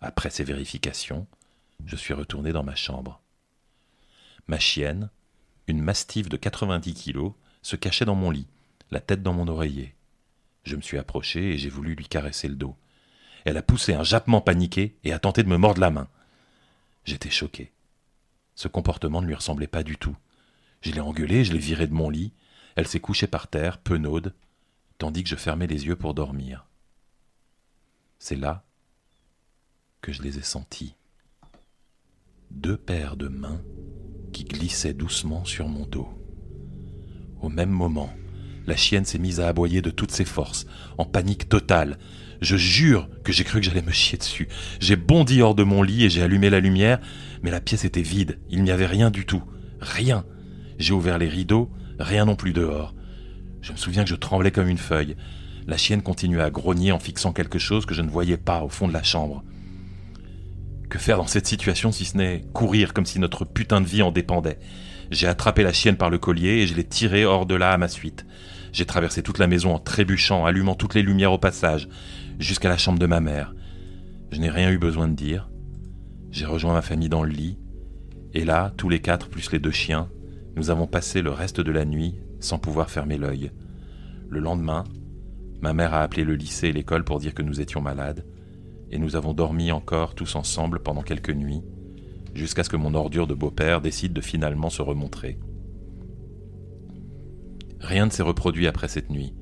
Après 0.00 0.30
ces 0.30 0.44
vérifications, 0.44 1.26
je 1.84 1.96
suis 1.96 2.14
retourné 2.14 2.52
dans 2.52 2.64
ma 2.64 2.76
chambre. 2.76 3.20
Ma 4.48 4.58
chienne, 4.58 5.10
une 5.66 5.80
mastive 5.80 6.28
de 6.28 6.36
90 6.36 6.94
kilos, 6.94 7.32
se 7.62 7.76
cachait 7.76 8.04
dans 8.04 8.14
mon 8.14 8.30
lit, 8.30 8.48
la 8.90 9.00
tête 9.00 9.22
dans 9.22 9.32
mon 9.32 9.48
oreiller. 9.48 9.94
Je 10.64 10.76
me 10.76 10.82
suis 10.82 10.98
approché 10.98 11.50
et 11.50 11.58
j'ai 11.58 11.68
voulu 11.68 11.94
lui 11.94 12.06
caresser 12.06 12.48
le 12.48 12.56
dos. 12.56 12.76
Elle 13.44 13.56
a 13.56 13.62
poussé 13.62 13.94
un 13.94 14.04
jappement 14.04 14.40
paniqué 14.40 14.96
et 15.04 15.12
a 15.12 15.18
tenté 15.18 15.42
de 15.42 15.48
me 15.48 15.56
mordre 15.56 15.80
la 15.80 15.90
main. 15.90 16.08
J'étais 17.04 17.30
choqué. 17.30 17.72
Ce 18.54 18.68
comportement 18.68 19.22
ne 19.22 19.26
lui 19.26 19.34
ressemblait 19.34 19.66
pas 19.66 19.82
du 19.82 19.96
tout. 19.96 20.16
Je 20.82 20.92
l'ai 20.92 21.00
engueulée, 21.00 21.44
je 21.44 21.52
l'ai 21.52 21.58
virée 21.58 21.86
de 21.86 21.94
mon 21.94 22.10
lit. 22.10 22.32
Elle 22.76 22.86
s'est 22.86 23.00
couchée 23.00 23.26
par 23.26 23.48
terre, 23.48 23.78
penaude, 23.78 24.34
tandis 24.98 25.24
que 25.24 25.30
je 25.30 25.36
fermais 25.36 25.66
les 25.66 25.86
yeux 25.86 25.96
pour 25.96 26.14
dormir. 26.14 26.66
C'est 28.18 28.36
là 28.36 28.64
que 30.00 30.12
je 30.12 30.22
les 30.22 30.38
ai 30.38 30.42
sentis. 30.42 30.94
Deux 32.54 32.76
paires 32.76 33.16
de 33.16 33.28
mains 33.28 33.60
qui 34.32 34.44
glissaient 34.44 34.94
doucement 34.94 35.44
sur 35.44 35.68
mon 35.68 35.84
dos. 35.84 36.08
Au 37.40 37.48
même 37.48 37.70
moment, 37.70 38.10
la 38.66 38.76
chienne 38.76 39.04
s'est 39.04 39.18
mise 39.18 39.40
à 39.40 39.48
aboyer 39.48 39.82
de 39.82 39.90
toutes 39.90 40.12
ses 40.12 40.24
forces, 40.24 40.66
en 40.96 41.04
panique 41.04 41.48
totale. 41.48 41.98
Je 42.40 42.56
jure 42.56 43.08
que 43.24 43.32
j'ai 43.32 43.42
cru 43.42 43.60
que 43.60 43.66
j'allais 43.66 43.82
me 43.82 43.90
chier 43.90 44.16
dessus. 44.16 44.48
J'ai 44.78 44.96
bondi 44.96 45.42
hors 45.42 45.56
de 45.56 45.64
mon 45.64 45.82
lit 45.82 46.04
et 46.04 46.10
j'ai 46.10 46.22
allumé 46.22 46.50
la 46.50 46.60
lumière, 46.60 47.00
mais 47.42 47.50
la 47.50 47.60
pièce 47.60 47.84
était 47.84 48.02
vide, 48.02 48.38
il 48.48 48.62
n'y 48.62 48.70
avait 48.70 48.86
rien 48.86 49.10
du 49.10 49.26
tout. 49.26 49.42
Rien. 49.80 50.24
J'ai 50.78 50.94
ouvert 50.94 51.18
les 51.18 51.28
rideaux, 51.28 51.70
rien 51.98 52.26
non 52.26 52.36
plus 52.36 52.52
dehors. 52.52 52.94
Je 53.60 53.72
me 53.72 53.76
souviens 53.76 54.04
que 54.04 54.10
je 54.10 54.14
tremblais 54.14 54.52
comme 54.52 54.68
une 54.68 54.78
feuille. 54.78 55.16
La 55.66 55.76
chienne 55.76 56.02
continuait 56.02 56.42
à 56.42 56.50
grogner 56.50 56.92
en 56.92 57.00
fixant 57.00 57.32
quelque 57.32 57.58
chose 57.58 57.86
que 57.86 57.94
je 57.94 58.02
ne 58.02 58.10
voyais 58.10 58.36
pas 58.36 58.62
au 58.62 58.68
fond 58.68 58.86
de 58.86 58.92
la 58.92 59.02
chambre. 59.02 59.42
Que 60.92 60.98
faire 60.98 61.16
dans 61.16 61.26
cette 61.26 61.46
situation 61.46 61.90
si 61.90 62.04
ce 62.04 62.18
n'est 62.18 62.44
courir 62.52 62.92
comme 62.92 63.06
si 63.06 63.18
notre 63.18 63.46
putain 63.46 63.80
de 63.80 63.86
vie 63.86 64.02
en 64.02 64.12
dépendait 64.12 64.58
J'ai 65.10 65.26
attrapé 65.26 65.62
la 65.62 65.72
chienne 65.72 65.96
par 65.96 66.10
le 66.10 66.18
collier 66.18 66.60
et 66.60 66.66
je 66.66 66.74
l'ai 66.74 66.84
tirée 66.84 67.24
hors 67.24 67.46
de 67.46 67.54
là 67.54 67.72
à 67.72 67.78
ma 67.78 67.88
suite. 67.88 68.26
J'ai 68.74 68.84
traversé 68.84 69.22
toute 69.22 69.38
la 69.38 69.46
maison 69.46 69.74
en 69.74 69.78
trébuchant, 69.78 70.44
allumant 70.44 70.74
toutes 70.74 70.92
les 70.92 71.00
lumières 71.00 71.32
au 71.32 71.38
passage, 71.38 71.88
jusqu'à 72.38 72.68
la 72.68 72.76
chambre 72.76 72.98
de 72.98 73.06
ma 73.06 73.20
mère. 73.20 73.54
Je 74.32 74.38
n'ai 74.38 74.50
rien 74.50 74.70
eu 74.70 74.76
besoin 74.76 75.08
de 75.08 75.14
dire. 75.14 75.48
J'ai 76.30 76.44
rejoint 76.44 76.74
ma 76.74 76.82
famille 76.82 77.08
dans 77.08 77.22
le 77.22 77.32
lit, 77.32 77.56
et 78.34 78.44
là, 78.44 78.74
tous 78.76 78.90
les 78.90 79.00
quatre, 79.00 79.30
plus 79.30 79.50
les 79.50 79.60
deux 79.60 79.70
chiens, 79.70 80.10
nous 80.56 80.68
avons 80.68 80.86
passé 80.86 81.22
le 81.22 81.30
reste 81.30 81.62
de 81.62 81.72
la 81.72 81.86
nuit 81.86 82.16
sans 82.38 82.58
pouvoir 82.58 82.90
fermer 82.90 83.16
l'œil. 83.16 83.50
Le 84.28 84.40
lendemain, 84.40 84.84
ma 85.62 85.72
mère 85.72 85.94
a 85.94 86.02
appelé 86.02 86.22
le 86.22 86.34
lycée 86.34 86.68
et 86.68 86.72
l'école 86.72 87.04
pour 87.04 87.18
dire 87.18 87.32
que 87.32 87.40
nous 87.40 87.62
étions 87.62 87.80
malades, 87.80 88.26
et 88.92 88.98
nous 88.98 89.16
avons 89.16 89.32
dormi 89.32 89.72
encore 89.72 90.14
tous 90.14 90.36
ensemble 90.36 90.82
pendant 90.82 91.02
quelques 91.02 91.30
nuits, 91.30 91.62
jusqu'à 92.34 92.62
ce 92.62 92.68
que 92.68 92.76
mon 92.76 92.94
ordure 92.94 93.26
de 93.26 93.34
beau-père 93.34 93.80
décide 93.80 94.12
de 94.12 94.20
finalement 94.20 94.70
se 94.70 94.82
remontrer. 94.82 95.40
Rien 97.80 98.06
ne 98.06 98.10
s'est 98.10 98.22
reproduit 98.22 98.68
après 98.68 98.88
cette 98.88 99.10
nuit, 99.10 99.34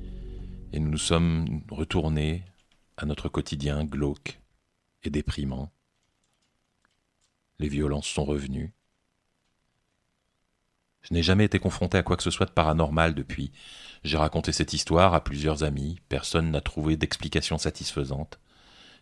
et 0.71 0.79
nous 0.79 0.89
nous 0.89 0.97
sommes 0.97 1.61
retournés 1.69 2.43
à 2.95 3.05
notre 3.05 3.27
quotidien 3.27 3.83
glauque 3.83 4.39
et 5.03 5.09
déprimant. 5.09 5.69
Les 7.59 7.67
violences 7.67 8.07
sont 8.07 8.25
revenues. 8.25 8.73
Je 11.01 11.13
n'ai 11.13 11.23
jamais 11.23 11.45
été 11.45 11.59
confronté 11.59 11.97
à 11.97 12.03
quoi 12.03 12.15
que 12.15 12.23
ce 12.23 12.31
soit 12.31 12.45
de 12.45 12.51
paranormal 12.51 13.15
depuis. 13.15 13.51
J'ai 14.03 14.17
raconté 14.17 14.51
cette 14.51 14.73
histoire 14.73 15.13
à 15.13 15.23
plusieurs 15.23 15.63
amis, 15.63 15.99
personne 16.09 16.51
n'a 16.51 16.61
trouvé 16.61 16.95
d'explication 16.95 17.57
satisfaisante. 17.57 18.39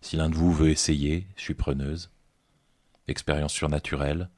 Si 0.02 0.16
l'un 0.16 0.30
de 0.30 0.36
vous 0.36 0.54
veut 0.54 0.70
essayer, 0.70 1.28
je 1.36 1.42
suis 1.42 1.54
preneuse. 1.54 2.10
Expérience 3.08 3.54
surnaturelle, 3.54 4.30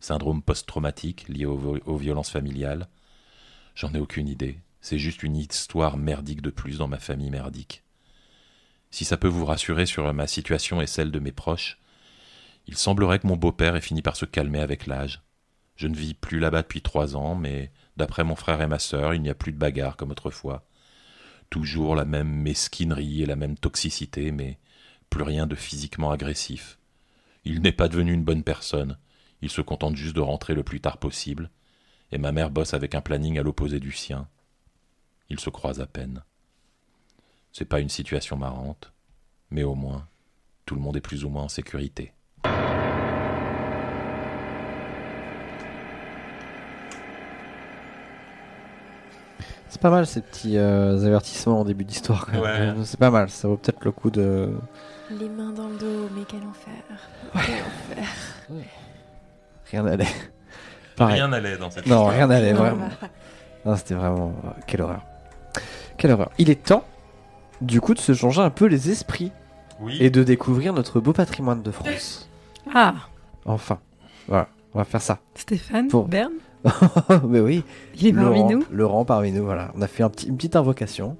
syndrome 0.00 0.42
post-traumatique 0.42 1.28
lié 1.28 1.46
aux, 1.46 1.96
violences 1.96 2.30
familiales, 2.30 2.88
J'en 3.74 3.94
ai 3.94 3.98
aucune 3.98 4.28
idée. 4.28 4.58
C'est 4.80 4.98
juste 4.98 5.22
une 5.22 5.36
histoire 5.36 5.96
merdique 5.96 6.42
de 6.42 6.50
plus 6.50 6.78
dans 6.78 6.88
ma 6.88 6.98
famille 6.98 7.30
merdique. 7.30 7.82
Si 8.90 9.04
ça 9.04 9.16
peut 9.16 9.28
vous 9.28 9.46
rassurer 9.46 9.86
sur 9.86 10.12
ma 10.12 10.26
situation 10.26 10.82
et 10.82 10.86
celle 10.86 11.10
de 11.10 11.18
mes 11.18 11.32
proches, 11.32 11.78
il 12.66 12.76
semblerait 12.76 13.18
que 13.18 13.26
mon 13.26 13.36
beau-père 13.36 13.74
ait 13.74 13.80
fini 13.80 14.02
par 14.02 14.16
se 14.16 14.26
calmer 14.26 14.60
avec 14.60 14.86
l'âge. 14.86 15.22
Je 15.76 15.88
ne 15.88 15.96
vis 15.96 16.14
plus 16.14 16.38
là-bas 16.38 16.62
depuis 16.62 16.82
trois 16.82 17.16
ans, 17.16 17.34
mais 17.34 17.72
d'après 17.96 18.24
mon 18.24 18.36
frère 18.36 18.60
et 18.60 18.66
ma 18.66 18.78
sœur, 18.78 19.14
il 19.14 19.22
n'y 19.22 19.30
a 19.30 19.34
plus 19.34 19.52
de 19.52 19.58
bagarre 19.58 19.96
comme 19.96 20.10
autrefois. 20.10 20.66
Toujours 21.48 21.96
la 21.96 22.04
même 22.04 22.28
mesquinerie 22.28 23.22
et 23.22 23.26
la 23.26 23.36
même 23.36 23.56
toxicité, 23.56 24.32
mais 24.32 24.58
plus 25.12 25.24
rien 25.24 25.46
de 25.46 25.54
physiquement 25.54 26.10
agressif. 26.10 26.78
Il 27.44 27.60
n'est 27.60 27.70
pas 27.70 27.88
devenu 27.88 28.14
une 28.14 28.24
bonne 28.24 28.42
personne. 28.42 28.96
Il 29.42 29.50
se 29.50 29.60
contente 29.60 29.94
juste 29.94 30.16
de 30.16 30.22
rentrer 30.22 30.54
le 30.54 30.62
plus 30.62 30.80
tard 30.80 30.96
possible, 30.96 31.50
et 32.12 32.18
ma 32.18 32.32
mère 32.32 32.50
bosse 32.50 32.72
avec 32.72 32.94
un 32.94 33.02
planning 33.02 33.38
à 33.38 33.42
l'opposé 33.42 33.78
du 33.78 33.92
sien. 33.92 34.26
Ils 35.28 35.38
se 35.38 35.50
croisent 35.50 35.82
à 35.82 35.86
peine. 35.86 36.22
C'est 37.52 37.66
pas 37.66 37.80
une 37.80 37.90
situation 37.90 38.38
marrante, 38.38 38.90
mais 39.50 39.64
au 39.64 39.74
moins, 39.74 40.08
tout 40.64 40.74
le 40.74 40.80
monde 40.80 40.96
est 40.96 41.02
plus 41.02 41.26
ou 41.26 41.28
moins 41.28 41.42
en 41.42 41.48
sécurité. 41.48 42.14
C'est 49.68 49.80
pas 49.80 49.90
mal 49.90 50.06
ces 50.06 50.22
petits 50.22 50.56
euh, 50.56 51.04
avertissements 51.04 51.60
en 51.60 51.64
début 51.66 51.84
d'histoire. 51.84 52.24
quand 52.24 52.40
même. 52.40 52.78
Ouais. 52.78 52.84
C'est 52.86 52.98
pas 52.98 53.10
mal, 53.10 53.28
ça 53.28 53.48
vaut 53.48 53.58
peut-être 53.58 53.84
le 53.84 53.92
coup 53.92 54.10
de. 54.10 54.54
Les 55.18 55.28
mains 55.28 55.50
dans 55.52 55.68
le 55.68 55.76
dos, 55.76 56.08
mais 56.14 56.22
quel 56.26 56.40
enfer. 56.40 56.72
Quel 57.34 57.54
enfer. 57.62 58.08
Rien 59.70 59.82
n'allait. 59.82 60.06
Pareil. 60.96 61.16
Rien 61.16 61.28
n'allait 61.28 61.56
dans 61.56 61.70
cette 61.70 61.86
Non, 61.86 61.96
histoire. 61.96 62.14
rien 62.14 62.26
n'allait, 62.26 62.52
vraiment. 62.52 62.88
bah, 63.00 63.08
Non, 63.64 63.76
c'était 63.76 63.94
vraiment. 63.94 64.32
euh, 64.44 64.48
Quelle 64.66 64.82
horreur. 64.82 65.02
Quelle 65.98 66.12
horreur. 66.12 66.30
Il 66.38 66.50
est 66.50 66.62
temps, 66.62 66.84
du 67.60 67.80
coup, 67.80 67.94
de 67.94 67.98
se 67.98 68.14
changer 68.14 68.40
un 68.40 68.50
peu 68.50 68.66
les 68.66 68.90
esprits 68.90 69.32
Oui. 69.80 69.96
et 70.00 70.10
de 70.10 70.22
découvrir 70.22 70.72
notre 70.72 71.00
beau 71.00 71.12
patrimoine 71.12 71.62
de 71.62 71.70
France. 71.70 72.28
Ah, 72.74 72.94
Enfin. 73.44 73.78
Voilà, 74.28 74.48
on 74.74 74.78
va 74.78 74.84
faire 74.84 75.02
ça. 75.02 75.18
Stéphane, 75.34 75.88
Pour- 75.88 76.06
Berne, 76.06 76.32
Mais 77.28 77.40
oui. 77.40 77.64
il 77.96 78.06
est 78.06 78.12
parmi 78.12 78.38
Laurent, 78.38 78.50
nous. 78.50 78.64
Laurent 78.70 79.04
parmi 79.04 79.32
nous, 79.32 79.44
voilà. 79.44 79.72
On 79.74 79.82
a 79.82 79.88
fait 79.88 80.04
un 80.04 80.10
petit- 80.10 80.28
une 80.28 80.36
petite 80.36 80.54
invocation. 80.56 81.16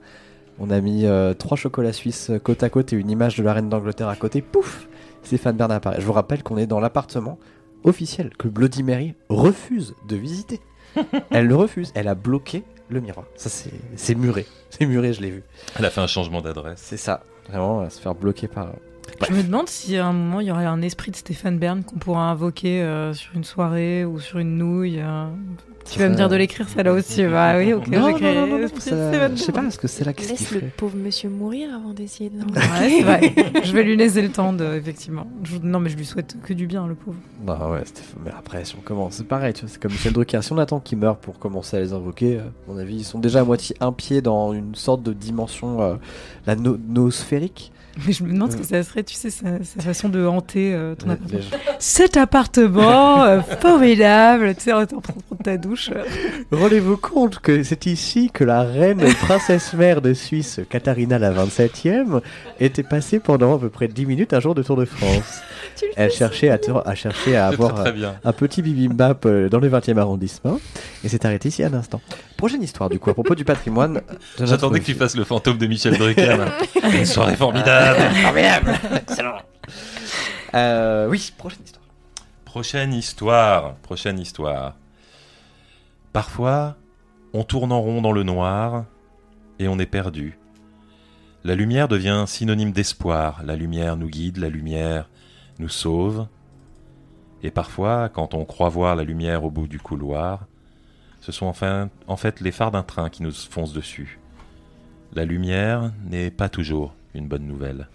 On 0.58 0.70
a 0.70 0.80
mis 0.80 1.06
euh, 1.06 1.34
trois 1.34 1.56
chocolats 1.56 1.92
suisses 1.92 2.30
euh, 2.30 2.38
côte 2.38 2.62
à 2.62 2.70
côte 2.70 2.92
et 2.92 2.96
une 2.96 3.10
image 3.10 3.36
de 3.36 3.42
la 3.42 3.52
reine 3.52 3.68
d'Angleterre 3.68 4.08
à 4.08 4.16
côté. 4.16 4.42
Pouf 4.42 4.86
Stéphane 5.22 5.56
Bern 5.56 5.70
apparaît. 5.72 6.00
Je 6.00 6.06
vous 6.06 6.12
rappelle 6.12 6.42
qu'on 6.42 6.56
est 6.58 6.66
dans 6.66 6.80
l'appartement 6.80 7.38
officiel 7.84 8.30
que 8.36 8.48
Bloody 8.48 8.82
Mary 8.82 9.14
refuse 9.28 9.94
de 10.08 10.16
visiter. 10.16 10.60
Elle 11.30 11.46
le 11.46 11.56
refuse. 11.56 11.90
Elle 11.94 12.08
a 12.08 12.14
bloqué 12.14 12.64
le 12.90 13.00
miroir. 13.00 13.26
Ça, 13.36 13.48
c'est 13.48 14.14
muré. 14.14 14.46
C'est 14.70 14.86
muré, 14.86 15.12
je 15.12 15.20
l'ai 15.22 15.30
vu. 15.30 15.42
Elle 15.78 15.84
a 15.84 15.90
fait 15.90 16.00
un 16.00 16.06
changement 16.06 16.42
d'adresse. 16.42 16.80
C'est 16.82 16.96
ça. 16.96 17.22
Vraiment, 17.48 17.80
euh, 17.80 17.88
se 17.88 18.00
faire 18.00 18.14
bloquer 18.14 18.46
par. 18.48 18.72
Je 19.28 19.34
me 19.34 19.42
demande 19.42 19.68
si 19.68 19.96
à 19.96 20.06
un 20.06 20.12
moment 20.12 20.40
il 20.40 20.46
y 20.46 20.50
aurait 20.52 20.64
un 20.64 20.80
esprit 20.82 21.10
de 21.10 21.16
Stéphane 21.16 21.58
Bern 21.58 21.82
qu'on 21.82 21.96
pourra 21.96 22.30
invoquer 22.30 22.82
euh, 22.82 23.12
sur 23.14 23.34
une 23.34 23.44
soirée 23.44 24.04
ou 24.04 24.20
sur 24.20 24.38
une 24.38 24.58
nouille. 24.58 25.00
euh. 25.00 25.26
Tu 25.90 25.98
vas 25.98 26.08
me 26.08 26.14
dire 26.14 26.28
de 26.28 26.36
l'écrire 26.36 26.68
ça 26.68 26.82
là 26.82 26.92
aussi. 26.92 27.24
Bah 27.26 27.54
oui, 27.58 27.72
ok, 27.72 27.88
Non, 27.88 28.00
non, 28.18 28.46
non, 28.46 28.46
non, 28.46 28.58
Je 28.68 29.36
sais 29.36 29.52
pas, 29.52 29.64
est-ce 29.64 29.78
que 29.78 29.88
c'est 29.88 30.04
là 30.04 30.12
qu'est-ce 30.12 30.28
qu'il 30.28 30.38
Laisse 30.38 30.50
le 30.52 30.60
ferait 30.60 30.72
pauvre 30.76 30.96
monsieur 30.96 31.28
mourir 31.28 31.74
avant 31.74 31.92
d'essayer 31.92 32.30
de 32.30 32.38
Ouais, 32.38 33.02
vrai. 33.02 33.34
je 33.64 33.72
vais 33.72 33.82
lui 33.82 33.96
laisser 33.96 34.22
le 34.22 34.28
temps 34.30 34.52
de, 34.52 34.64
effectivement. 34.74 35.26
Je- 35.42 35.58
non, 35.62 35.80
mais 35.80 35.90
je 35.90 35.96
lui 35.96 36.04
souhaite 36.06 36.36
que 36.42 36.52
du 36.52 36.66
bien, 36.66 36.86
le 36.86 36.94
pauvre. 36.94 37.16
Non, 37.46 37.72
ouais, 37.72 37.82
mais 38.24 38.30
après, 38.36 38.64
si 38.64 38.74
on 38.78 38.80
commence, 38.82 39.14
c'est 39.14 39.26
pareil, 39.26 39.52
tu 39.52 39.62
vois, 39.62 39.70
c'est 39.70 39.80
comme 39.80 39.92
Michel 39.92 40.12
Drucker. 40.12 40.40
Si 40.42 40.52
on 40.52 40.58
attend 40.58 40.80
qu'ils 40.80 40.98
meurent 40.98 41.18
pour 41.18 41.38
commencer 41.38 41.76
à 41.76 41.80
les 41.80 41.92
invoquer, 41.92 42.36
euh, 42.36 42.42
à 42.42 42.72
mon 42.72 42.78
avis, 42.78 42.96
ils 42.96 43.04
sont 43.04 43.18
déjà 43.18 43.40
à 43.40 43.44
moitié 43.44 43.76
un 43.80 43.92
pied 43.92 44.20
dans 44.22 44.52
une 44.52 44.74
sorte 44.74 45.02
de 45.02 45.12
dimension, 45.12 45.82
euh, 45.82 45.94
la 46.46 46.56
no- 46.56 46.78
noosphérique. 46.88 47.72
Mais 48.06 48.14
je 48.14 48.24
me 48.24 48.32
demande 48.32 48.50
ce 48.52 48.56
que 48.56 48.64
ça 48.64 48.82
serait, 48.84 49.02
tu 49.02 49.14
sais, 49.14 49.28
sa, 49.28 49.62
sa 49.62 49.80
façon 49.82 50.08
de 50.08 50.24
hanter 50.24 50.72
euh, 50.72 50.94
ton 50.94 51.10
appartement. 51.10 51.40
Cet 51.78 52.16
appartement 52.16 53.22
euh, 53.24 53.42
formidable, 53.42 54.54
tu 54.54 54.62
sais, 54.62 54.72
en 54.72 54.86
train 54.86 54.96
de 54.96 55.02
prendre 55.02 55.42
ta 55.44 55.58
douche. 55.58 55.71
Euh. 55.94 56.04
Rendez-vous 56.52 56.96
compte 56.96 57.38
que 57.38 57.62
c'est 57.62 57.86
ici 57.86 58.30
que 58.32 58.44
la 58.44 58.62
reine 58.62 59.00
et 59.00 59.12
princesse 59.12 59.72
mère 59.74 60.02
de 60.02 60.14
Suisse, 60.14 60.60
Katharina 60.68 61.18
la 61.18 61.32
27e, 61.32 62.20
était 62.60 62.82
passée 62.82 63.20
pendant 63.20 63.56
à 63.56 63.58
peu 63.58 63.68
près 63.68 63.88
10 63.88 64.06
minutes 64.06 64.32
un 64.32 64.40
jour 64.40 64.54
de 64.54 64.62
Tour 64.62 64.76
de 64.76 64.84
France. 64.84 65.42
Elle 65.96 66.10
cherchait 66.10 66.50
à, 66.50 66.94
chercher 66.94 67.36
à 67.36 67.46
avoir 67.46 67.74
très, 67.74 67.82
très 67.84 67.92
bien. 67.92 68.14
un 68.24 68.32
petit 68.32 68.62
bibimbap 68.62 69.24
euh, 69.26 69.48
dans 69.48 69.58
le 69.58 69.68
20e 69.68 69.98
arrondissement 69.98 70.60
et 71.04 71.08
s'est 71.08 71.24
arrêté 71.26 71.48
ici 71.48 71.62
à 71.62 71.68
l'instant. 71.68 72.00
Prochaine 72.36 72.62
histoire 72.62 72.90
du 72.90 72.98
coup 72.98 73.10
à 73.10 73.14
propos 73.14 73.34
du 73.34 73.44
patrimoine. 73.44 74.02
J'attendais 74.38 74.80
que 74.80 74.84
tu 74.84 74.94
fasses 74.94 75.16
le 75.16 75.24
fantôme 75.24 75.58
de 75.58 75.66
Michel 75.66 75.96
Drucker. 75.96 76.36
Une 76.92 77.06
soirée 77.06 77.36
formidable. 77.36 77.98
Euh, 80.54 81.08
oui, 81.08 81.32
prochaine 81.36 81.62
histoire. 81.64 81.84
Prochaine 82.44 82.92
histoire. 82.92 83.74
Prochaine 83.76 84.18
histoire. 84.18 84.74
Parfois, 86.12 86.76
on 87.32 87.42
tourne 87.42 87.72
en 87.72 87.80
rond 87.80 88.02
dans 88.02 88.12
le 88.12 88.22
noir 88.22 88.84
et 89.58 89.68
on 89.68 89.78
est 89.78 89.86
perdu. 89.86 90.38
La 91.44 91.54
lumière 91.54 91.88
devient 91.88 92.24
synonyme 92.26 92.72
d'espoir. 92.72 93.42
La 93.44 93.56
lumière 93.56 93.96
nous 93.96 94.08
guide, 94.08 94.36
la 94.36 94.50
lumière 94.50 95.08
nous 95.58 95.70
sauve. 95.70 96.26
Et 97.42 97.50
parfois, 97.50 98.08
quand 98.10 98.34
on 98.34 98.44
croit 98.44 98.68
voir 98.68 98.94
la 98.94 99.04
lumière 99.04 99.44
au 99.44 99.50
bout 99.50 99.66
du 99.66 99.80
couloir, 99.80 100.46
ce 101.20 101.32
sont 101.32 101.52
en 102.06 102.16
fait 102.16 102.40
les 102.40 102.52
phares 102.52 102.70
d'un 102.72 102.82
train 102.82 103.08
qui 103.08 103.22
nous 103.22 103.32
foncent 103.32 103.72
dessus. 103.72 104.20
La 105.14 105.24
lumière 105.24 105.92
n'est 106.04 106.30
pas 106.30 106.48
toujours 106.48 106.94
une 107.14 107.26
bonne 107.26 107.46
nouvelle. 107.46 107.88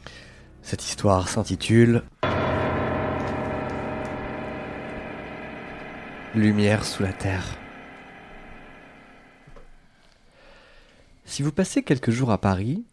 Cette 0.61 0.83
histoire 0.83 1.29
s'intitule 1.29 2.03
Lumière 6.35 6.83
sous 6.83 7.03
la 7.03 7.13
terre. 7.13 7.45
Si 11.27 11.43
vous 11.43 11.51
passez 11.51 11.83
quelques 11.83 12.09
jours 12.09 12.31
à 12.31 12.37
Paris, 12.37 12.85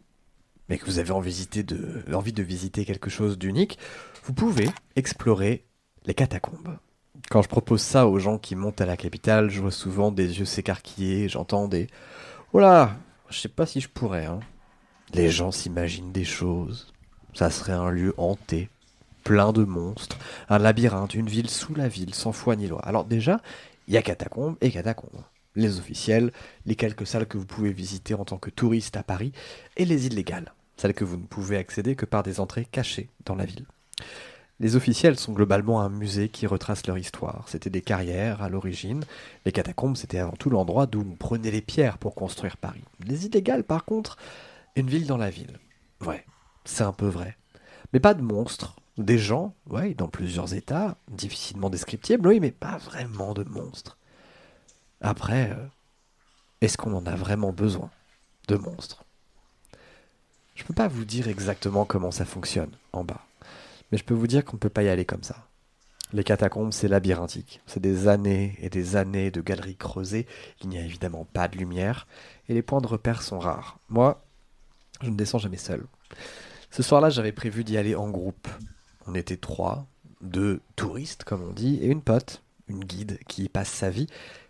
mais 0.67 0.77
que 0.77 0.85
vous 0.85 0.99
avez 0.99 1.11
envie 1.11 2.33
de 2.33 2.43
visiter, 2.43 2.85
quelque 2.85 3.09
chose 3.09 3.39
d'unique, 3.39 3.79
vous 4.25 4.33
pouvez 4.33 4.69
explorer 4.97 5.63
les 6.05 6.13
catacombes. 6.13 6.77
Quand 7.29 7.41
je 7.41 7.47
propose 7.47 7.81
ça 7.81 8.07
aux 8.07 8.19
gens 8.19 8.37
qui 8.37 8.55
montent 8.55 8.81
à 8.81 8.85
la 8.85 8.97
capitale, 8.97 9.49
je 9.49 9.61
vois 9.61 9.71
souvent 9.71 10.11
des 10.11 10.37
yeux 10.37 10.45
s'écarquiller, 10.45 11.29
j'entends 11.29 11.69
des 11.69 11.87
Oh 12.51 12.59
là, 12.59 12.97
je 13.29 13.39
sais 13.39 13.47
pas 13.47 13.65
si 13.65 13.79
je 13.79 13.87
pourrais. 13.87 14.25
Hein. 14.25 14.41
Les 15.13 15.29
gens 15.29 15.51
s'imaginent 15.51 16.11
des 16.11 16.25
choses. 16.25 16.91
Ça 17.33 17.49
serait 17.49 17.71
un 17.71 17.89
lieu 17.89 18.13
hanté, 18.17 18.69
plein 19.23 19.53
de 19.53 19.63
monstres, 19.63 20.17
un 20.49 20.59
labyrinthe, 20.59 21.13
une 21.13 21.29
ville 21.29 21.49
sous 21.49 21.73
la 21.73 21.87
ville, 21.87 22.13
sans 22.13 22.33
foi 22.33 22.57
ni 22.57 22.67
loi. 22.67 22.81
Alors 22.85 23.05
déjà, 23.05 23.39
il 23.87 23.93
y 23.93 23.97
a 23.97 24.01
catacombes 24.01 24.57
et 24.59 24.71
catacombes. 24.71 25.23
Les 25.55 25.79
officiels, 25.79 26.31
les 26.65 26.75
quelques 26.75 27.07
salles 27.07 27.27
que 27.27 27.37
vous 27.37 27.45
pouvez 27.45 27.71
visiter 27.71 28.13
en 28.13 28.25
tant 28.25 28.37
que 28.37 28.49
touriste 28.49 28.97
à 28.97 29.03
Paris, 29.03 29.31
et 29.77 29.85
les 29.85 30.07
illégales, 30.07 30.53
celles 30.77 30.93
que 30.93 31.05
vous 31.05 31.17
ne 31.17 31.25
pouvez 31.25 31.57
accéder 31.57 31.95
que 31.95 32.05
par 32.05 32.23
des 32.23 32.39
entrées 32.39 32.65
cachées 32.65 33.09
dans 33.25 33.35
la 33.35 33.45
ville. 33.45 33.65
Les 34.61 34.77
officiels 34.77 35.19
sont 35.19 35.33
globalement 35.33 35.81
un 35.81 35.89
musée 35.89 36.29
qui 36.29 36.47
retrace 36.47 36.87
leur 36.87 36.97
histoire. 36.97 37.43
C'était 37.47 37.69
des 37.69 37.81
carrières 37.81 38.41
à 38.41 38.47
l'origine. 38.47 39.03
Les 39.45 39.51
catacombes, 39.51 39.97
c'était 39.97 40.19
avant 40.19 40.31
tout 40.31 40.49
l'endroit 40.49 40.85
d'où 40.85 41.01
on 41.01 41.15
prenait 41.15 41.51
les 41.51 41.61
pierres 41.61 41.97
pour 41.97 42.15
construire 42.15 42.55
Paris. 42.55 42.83
Les 43.05 43.25
illégales, 43.25 43.65
par 43.65 43.83
contre, 43.83 44.17
une 44.77 44.87
ville 44.87 45.07
dans 45.07 45.17
la 45.17 45.29
ville. 45.29 45.59
Ouais, 46.05 46.25
c'est 46.63 46.83
un 46.85 46.93
peu 46.93 47.07
vrai. 47.07 47.37
Mais 47.91 47.99
pas 47.99 48.13
de 48.13 48.21
monstres. 48.21 48.77
Des 48.97 49.17
gens, 49.17 49.53
ouais, 49.69 49.93
dans 49.93 50.07
plusieurs 50.07 50.53
états, 50.53 50.97
difficilement 51.11 51.69
descriptibles, 51.69 52.25
oui, 52.25 52.39
mais 52.39 52.51
pas 52.51 52.77
vraiment 52.77 53.33
de 53.33 53.43
monstres. 53.43 53.97
Après, 55.01 55.51
euh, 55.51 55.65
est-ce 56.61 56.77
qu'on 56.77 56.93
en 56.93 57.05
a 57.05 57.15
vraiment 57.15 57.51
besoin 57.51 57.91
de 58.47 58.55
monstres? 58.55 59.03
Je 60.55 60.63
peux 60.63 60.73
pas 60.73 60.87
vous 60.87 61.05
dire 61.05 61.27
exactement 61.27 61.85
comment 61.85 62.11
ça 62.11 62.25
fonctionne 62.25 62.71
en 62.93 63.03
bas, 63.03 63.25
mais 63.91 63.97
je 63.97 64.03
peux 64.03 64.13
vous 64.13 64.27
dire 64.27 64.45
qu'on 64.45 64.55
ne 64.55 64.61
peut 64.61 64.69
pas 64.69 64.83
y 64.83 64.89
aller 64.89 65.05
comme 65.05 65.23
ça. 65.23 65.47
Les 66.13 66.23
catacombes, 66.23 66.71
c'est 66.71 66.87
labyrinthique. 66.87 67.61
C'est 67.65 67.81
des 67.81 68.07
années 68.07 68.55
et 68.61 68.69
des 68.69 68.95
années 68.95 69.31
de 69.31 69.41
galeries 69.41 69.75
creusées. 69.75 70.27
Il 70.61 70.69
n'y 70.69 70.77
a 70.77 70.81
évidemment 70.81 71.25
pas 71.25 71.47
de 71.47 71.57
lumière 71.57 72.07
et 72.47 72.53
les 72.53 72.61
points 72.61 72.79
de 72.79 72.87
repère 72.87 73.21
sont 73.21 73.39
rares. 73.39 73.79
Moi, 73.89 74.23
je 75.01 75.09
ne 75.09 75.17
descends 75.17 75.39
jamais 75.39 75.57
seul. 75.57 75.83
Ce 76.71 76.83
soir-là, 76.83 77.09
j'avais 77.09 77.31
prévu 77.31 77.63
d'y 77.63 77.77
aller 77.77 77.95
en 77.95 78.09
groupe. 78.09 78.47
On 79.07 79.15
était 79.15 79.37
trois, 79.37 79.87
deux 80.21 80.61
touristes, 80.75 81.23
comme 81.23 81.43
on 81.43 81.51
dit, 81.51 81.79
et 81.81 81.87
une 81.87 82.01
pote, 82.01 82.43
une 82.67 82.83
guide 82.83 83.19
qui 83.27 83.43
y 83.45 83.49
passe 83.49 83.69
sa 83.69 83.89
vie 83.89 84.07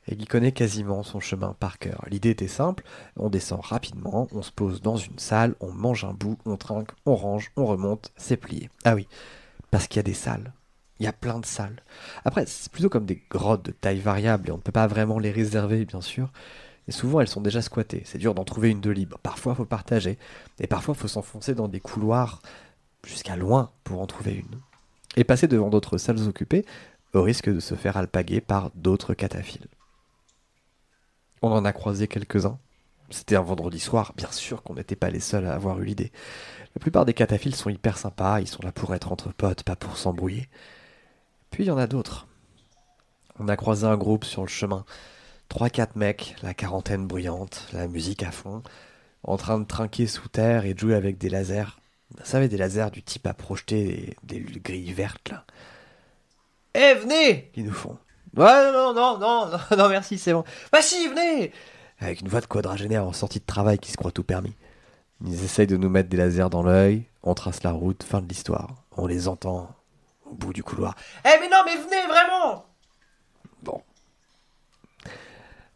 et 0.08 0.16
qui 0.16 0.26
connaît 0.26 0.52
quasiment 0.52 1.04
son 1.04 1.20
chemin 1.20 1.56
par 1.60 1.80
cœur. 1.80 2.04
L'idée 2.10 2.30
était 2.30 2.48
simple, 2.48 2.84
on 3.18 3.30
descend 3.30 3.62
rapidement, 3.62 4.28
on 4.32 4.42
se 4.42 4.52
pose 4.52 4.82
dans 4.82 4.98
une 4.98 5.20
salle, 5.20 5.56
on 5.60 5.72
mange 5.72 6.04
un 6.06 6.14
bout, 6.14 6.38
on 6.46 6.58
trinque, 6.58 6.92
on 7.06 7.16
range, 7.16 7.52
on 7.56 7.66
remonte, 7.66 8.12
c'est 8.18 8.38
plié. 8.38 8.70
Ah 8.84 8.96
oui, 8.96 9.08
parce 9.72 9.88
qu'il 9.88 9.98
y 9.98 10.00
a 10.00 10.04
des 10.04 10.14
salles. 10.14 10.54
Il 11.00 11.04
y 11.04 11.08
a 11.08 11.14
plein 11.14 11.40
de 11.40 11.46
salles. 11.46 11.82
Après, 12.24 12.46
c'est 12.46 12.72
plutôt 12.72 12.90
comme 12.90 13.06
des 13.06 13.22
grottes 13.30 13.66
de 13.66 13.72
taille 13.72 14.00
variable 14.00 14.48
et 14.48 14.52
on 14.52 14.58
ne 14.58 14.62
peut 14.62 14.72
pas 14.72 14.88
vraiment 14.88 15.20
les 15.20 15.32
réserver, 15.32 15.84
bien 15.84 16.00
sûr. 16.00 16.32
Et 16.88 16.92
souvent, 16.92 17.20
elles 17.20 17.28
sont 17.28 17.42
déjà 17.42 17.62
squattées. 17.62 18.04
C'est 18.06 18.18
dur 18.18 18.34
d'en 18.34 18.46
trouver 18.46 18.70
une 18.70 18.80
de 18.80 18.92
libre. 18.92 19.18
Parfois, 19.22 19.54
il 19.54 19.56
faut 19.58 19.66
partager. 19.66 20.18
Et 20.60 20.68
parfois, 20.68 20.96
il 20.98 21.02
faut 21.02 21.08
s'enfoncer 21.08 21.54
dans 21.54 21.68
des 21.68 21.82
couloirs 21.82 22.42
jusqu'à 23.06 23.36
loin 23.36 23.72
pour 23.84 24.02
en 24.02 24.08
trouver 24.08 24.34
une. 24.34 24.60
Et 25.18 25.24
passer 25.24 25.48
devant 25.48 25.70
d'autres 25.70 25.98
salles 25.98 26.28
occupées 26.28 26.66
au 27.14 27.24
risque 27.24 27.50
de 27.50 27.60
se 27.60 27.76
faire 27.76 27.98
alpaguer 27.98 28.42
par 28.42 28.72
d'autres 28.76 29.14
cataphiles. 29.14 29.68
On 31.42 31.52
en 31.52 31.66
a 31.66 31.74
croisé 31.74 32.08
quelques-uns. 32.08 32.58
C'était 33.12 33.36
un 33.36 33.42
vendredi 33.42 33.80
soir, 33.80 34.14
bien 34.18 34.32
sûr 34.32 34.64
qu'on 34.64 34.74
n'était 34.74 34.96
pas 34.96 35.10
les 35.10 35.20
seuls 35.20 35.46
à 35.46 35.54
avoir 35.54 35.80
eu 35.80 35.86
l'idée. 35.86 36.12
La 36.76 36.80
plupart 36.80 37.06
des 37.06 37.14
cataphiles 37.14 37.56
sont 37.56 37.70
hyper 37.70 37.98
sympas, 37.98 38.40
ils 38.42 38.48
sont 38.48 38.64
là 38.64 38.72
pour 38.72 38.96
être 38.96 39.12
entre 39.12 39.32
potes, 39.32 39.64
pas 39.64 39.76
pour 39.76 39.98
s'embrouiller. 39.98 40.50
Puis 41.52 41.64
il 41.64 41.68
y 41.68 41.72
en 41.72 41.78
a 41.78 41.88
d'autres. 41.88 42.28
On 43.40 43.48
a 43.48 43.56
croisé 43.56 43.86
un 43.86 43.98
groupe 43.98 44.26
sur 44.26 44.42
le 44.42 44.48
chemin. 44.48 44.86
Trois, 45.50 45.70
quatre 45.70 45.96
mecs, 45.96 46.36
la 46.42 46.54
quarantaine 46.54 47.06
bruyante, 47.06 47.68
la 47.74 47.88
musique 47.88 48.24
à 48.24 48.32
fond, 48.32 48.64
en 49.24 49.38
train 49.38 49.60
de 49.60 49.66
trinquer 49.66 50.08
sous 50.08 50.28
terre 50.28 50.66
et 50.66 50.76
jouer 50.76 50.96
avec 50.96 51.18
des 51.18 51.30
lasers. 51.30 51.80
Vous 52.18 52.26
savez, 52.26 52.48
des 52.48 52.58
lasers 52.58 52.92
du 52.92 53.04
type 53.04 53.28
à 53.28 53.34
projeter 53.34 54.16
des, 54.24 54.40
des 54.40 54.60
grilles 54.60 54.94
vertes, 54.94 55.30
là. 55.30 55.46
Eh, 56.74 56.94
venez 56.96 57.52
Ils 57.56 57.66
nous 57.66 57.72
font. 57.72 57.98
Ouais, 58.38 58.72
non, 58.72 58.94
non, 58.94 59.18
non, 59.18 59.48
non, 59.50 59.78
non, 59.78 59.90
merci, 59.90 60.18
c'est 60.18 60.34
bon. 60.34 60.44
Bah 60.72 60.82
si, 60.82 61.08
venez 61.08 61.52
Avec 62.00 62.22
une 62.22 62.28
voix 62.28 62.42
de 62.42 62.46
quadragénaire 62.46 63.06
en 63.06 63.14
sortie 63.14 63.40
de 63.40 63.46
travail 63.46 63.80
qui 63.80 63.92
se 63.92 63.98
croit 63.98 64.12
tout 64.12 64.24
permis. 64.24 64.56
Ils 65.26 65.44
essayent 65.44 65.68
de 65.68 65.78
nous 65.78 65.90
mettre 65.90 66.10
des 66.10 66.18
lasers 66.18 66.50
dans 66.50 66.64
l'œil, 66.64 67.06
on 67.24 67.34
trace 67.34 67.64
la 67.64 67.72
route, 67.72 68.04
fin 68.04 68.22
de 68.22 68.28
l'histoire. 68.28 68.76
On 68.98 69.08
les 69.08 69.28
entend 69.28 69.70
au 70.26 70.34
bout 70.34 70.54
du 70.54 70.64
couloir. 70.64 70.96
Eh 71.24 71.40
mais 71.40 71.50
non, 71.50 71.60
mais 71.66 71.76
venez, 71.76 72.08
vraiment 72.08 72.66
Bon. 73.64 73.82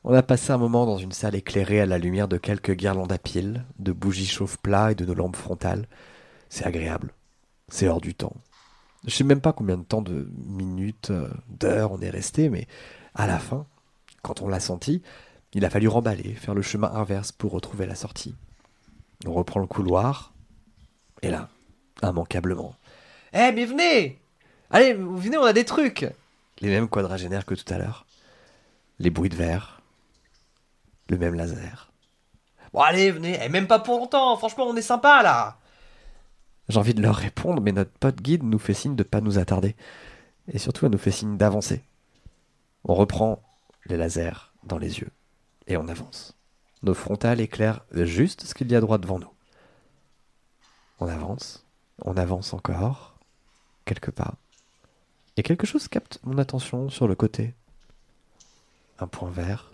On 0.03 0.13
a 0.13 0.23
passé 0.23 0.51
un 0.51 0.57
moment 0.57 0.85
dans 0.85 0.97
une 0.97 1.11
salle 1.11 1.35
éclairée 1.35 1.81
à 1.81 1.85
la 1.85 1.97
lumière 1.97 2.27
de 2.27 2.37
quelques 2.37 2.73
guirlandes 2.73 3.11
à 3.11 3.17
piles, 3.17 3.65
de 3.79 3.91
bougies 3.91 4.27
chauffe-plat 4.27 4.91
et 4.91 4.95
de 4.95 5.05
nos 5.05 5.13
lampes 5.13 5.35
frontales. 5.35 5.87
C'est 6.49 6.65
agréable. 6.65 7.13
C'est 7.69 7.87
hors 7.87 8.01
du 8.01 8.13
temps. 8.15 8.35
Je 9.05 9.11
sais 9.15 9.23
même 9.23 9.41
pas 9.41 9.53
combien 9.53 9.77
de 9.77 9.83
temps, 9.83 10.01
de 10.01 10.29
minutes, 10.45 11.09
euh, 11.11 11.29
d'heures 11.47 11.91
on 11.91 12.01
est 12.01 12.09
resté, 12.09 12.49
mais 12.49 12.67
à 13.15 13.27
la 13.27 13.39
fin, 13.39 13.65
quand 14.21 14.41
on 14.41 14.47
l'a 14.47 14.59
senti, 14.59 15.01
il 15.53 15.65
a 15.65 15.69
fallu 15.69 15.87
remballer, 15.87 16.33
faire 16.35 16.53
le 16.53 16.61
chemin 16.61 16.91
inverse 16.93 17.31
pour 17.31 17.51
retrouver 17.51 17.85
la 17.85 17.95
sortie. 17.95 18.35
On 19.25 19.33
reprend 19.33 19.59
le 19.59 19.67
couloir, 19.67 20.33
et 21.21 21.29
là, 21.29 21.49
immanquablement. 22.03 22.75
Eh, 23.33 23.51
mais 23.51 23.65
venez 23.65 24.19
Allez, 24.71 24.93
venez, 24.93 25.37
on 25.37 25.43
a 25.43 25.53
des 25.53 25.65
trucs 25.65 26.05
Les 26.61 26.69
mêmes 26.69 26.87
quadragénaires 26.87 27.45
que 27.45 27.55
tout 27.55 27.73
à 27.73 27.77
l'heure. 27.77 28.05
Les 28.99 29.09
bruits 29.09 29.29
de 29.29 29.35
verre. 29.35 29.81
Le 31.09 31.17
même 31.17 31.33
laser. 31.33 31.91
Bon, 32.73 32.81
allez, 32.81 33.11
venez, 33.11 33.39
eh, 33.41 33.49
même 33.49 33.65
pas 33.65 33.79
pour 33.79 33.97
longtemps, 33.97 34.37
franchement, 34.37 34.67
on 34.67 34.75
est 34.75 34.81
sympa 34.81 35.23
là 35.23 35.58
J'ai 36.69 36.77
envie 36.77 36.93
de 36.93 37.01
leur 37.01 37.15
répondre, 37.15 37.61
mais 37.61 37.71
notre 37.71 37.91
pote 37.91 38.21
guide 38.21 38.43
nous 38.43 38.59
fait 38.59 38.75
signe 38.75 38.95
de 38.95 39.03
pas 39.03 39.21
nous 39.21 39.39
attarder. 39.39 39.75
Et 40.51 40.59
surtout, 40.59 40.85
elle 40.85 40.91
nous 40.91 40.99
fait 40.99 41.11
signe 41.11 41.35
d'avancer. 41.35 41.83
On 42.83 42.93
reprend 42.93 43.41
les 43.87 43.97
lasers 43.97 44.53
dans 44.63 44.77
les 44.77 44.99
yeux, 44.99 45.11
et 45.67 45.77
on 45.77 45.87
avance. 45.87 46.35
Nos 46.83 46.93
frontales 46.93 47.41
éclairent 47.41 47.83
juste 47.91 48.45
ce 48.45 48.53
qu'il 48.53 48.71
y 48.71 48.75
a 48.75 48.81
droit 48.81 48.99
devant 48.99 49.19
nous. 49.19 49.31
On 50.99 51.07
avance, 51.07 51.65
on 52.03 52.15
avance 52.17 52.53
encore, 52.53 53.15
quelques 53.85 54.11
pas, 54.11 54.35
et 55.37 55.43
quelque 55.43 55.67
chose 55.67 55.87
capte 55.87 56.19
mon 56.23 56.37
attention 56.37 56.89
sur 56.89 57.07
le 57.07 57.15
côté. 57.15 57.53
Un 58.99 59.07
point 59.07 59.29
vert, 59.29 59.71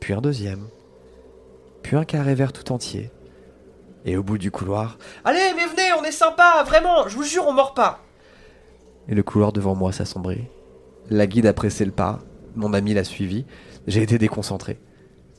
puis 0.00 0.12
un 0.14 0.20
deuxième, 0.20 0.68
puis 1.82 1.96
un 1.96 2.04
carré 2.04 2.34
vert 2.34 2.52
tout 2.52 2.72
entier, 2.72 3.10
et 4.08 4.16
au 4.16 4.22
bout 4.22 4.38
du 4.38 4.50
couloir, 4.50 4.96
Allez, 5.24 5.52
mais 5.54 5.66
venez, 5.66 5.92
on 5.98 6.04
est 6.04 6.12
sympa, 6.12 6.62
vraiment, 6.66 7.08
je 7.08 7.16
vous 7.16 7.24
jure, 7.24 7.46
on 7.46 7.52
mord 7.52 7.74
pas 7.74 8.00
Et 9.08 9.14
le 9.14 9.22
couloir 9.22 9.52
devant 9.52 9.74
moi 9.74 9.92
s'assombrit. 9.92 10.46
La 11.10 11.26
guide 11.26 11.46
a 11.46 11.52
pressé 11.52 11.84
le 11.84 11.92
pas, 11.92 12.20
mon 12.56 12.72
ami 12.72 12.94
l'a 12.94 13.04
suivi, 13.04 13.44
j'ai 13.86 14.02
été 14.02 14.18
déconcentré. 14.18 14.80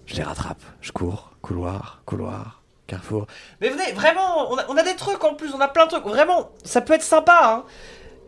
Je 0.05 0.15
les 0.15 0.23
rattrape, 0.23 0.61
je 0.81 0.91
cours, 0.91 1.31
couloir, 1.41 2.01
couloir, 2.05 2.63
carrefour. 2.85 3.27
Mais 3.61 3.69
venez, 3.69 3.91
vraiment, 3.93 4.51
on 4.51 4.57
a, 4.57 4.65
on 4.69 4.77
a 4.77 4.83
des 4.83 4.95
trucs 4.95 5.23
en 5.23 5.33
plus, 5.33 5.53
on 5.53 5.61
a 5.61 5.67
plein 5.67 5.85
de 5.85 5.91
trucs, 5.91 6.05
vraiment, 6.05 6.49
ça 6.63 6.81
peut 6.81 6.93
être 6.93 7.03
sympa, 7.03 7.39
hein 7.43 7.63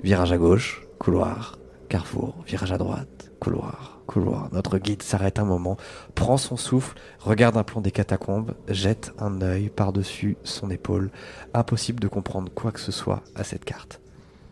Virage 0.03 0.31
à 0.31 0.38
gauche, 0.38 0.81
couloir, 0.97 1.59
carrefour, 1.89 2.35
virage 2.47 2.72
à 2.72 2.77
droite, 2.77 3.31
couloir, 3.39 3.90
couloir. 4.06 4.49
Notre 4.52 4.78
guide 4.78 5.03
s'arrête 5.03 5.40
un 5.40 5.45
moment, 5.45 5.78
prend 6.15 6.38
son 6.38 6.57
souffle, 6.57 6.98
regarde 7.19 7.57
un 7.57 7.64
plan 7.64 7.82
des 7.82 7.91
catacombes, 7.91 8.53
jette 8.68 9.11
un 9.19 9.41
œil 9.41 9.69
par-dessus 9.69 10.38
son 10.44 10.69
épaule. 10.69 11.11
Impossible 11.53 11.99
de 11.99 12.07
comprendre 12.07 12.52
quoi 12.53 12.72
que 12.72 12.80
ce 12.80 12.91
soit 12.91 13.23
à 13.36 13.44
cette 13.44 13.65
carte. 13.65 14.02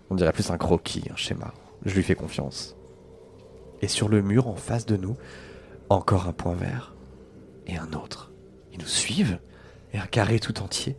On 0.10 0.16
dirait 0.16 0.32
plus 0.32 0.50
un 0.52 0.58
croquis, 0.58 1.04
un 1.12 1.16
schéma. 1.16 1.54
Je 1.86 1.96
lui 1.96 2.04
fais 2.04 2.16
confiance. 2.16 2.76
Et 3.82 3.88
sur 3.88 4.10
le 4.10 4.22
mur 4.22 4.48
en 4.48 4.56
face 4.56 4.86
de 4.86 4.98
nous, 4.98 5.16
encore 5.90 6.28
un 6.28 6.34
point 6.34 6.56
vert 6.56 6.96
et 7.68 7.78
un 7.78 7.94
autre. 7.94 8.32
Ils 8.74 8.80
nous 8.80 8.86
suivent 8.86 9.40
et 9.94 9.98
un 9.98 10.06
carré 10.06 10.40
tout 10.40 10.62
entier. 10.62 10.98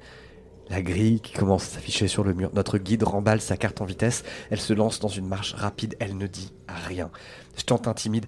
La 0.68 0.82
grille 0.82 1.20
qui 1.20 1.32
commence 1.32 1.64
à 1.64 1.74
s'afficher 1.74 2.06
sur 2.06 2.22
le 2.22 2.32
mur. 2.32 2.50
Notre 2.54 2.78
guide 2.78 3.02
remballe 3.02 3.40
sa 3.40 3.56
carte 3.56 3.80
en 3.80 3.84
vitesse. 3.84 4.22
Elle 4.50 4.60
se 4.60 4.72
lance 4.72 5.00
dans 5.00 5.08
une 5.08 5.26
marche 5.26 5.54
rapide. 5.54 5.96
Elle 5.98 6.16
ne 6.16 6.28
dit 6.28 6.52
rien. 6.68 7.10
Je 7.56 7.64
tente 7.64 7.94
timide. 7.94 8.26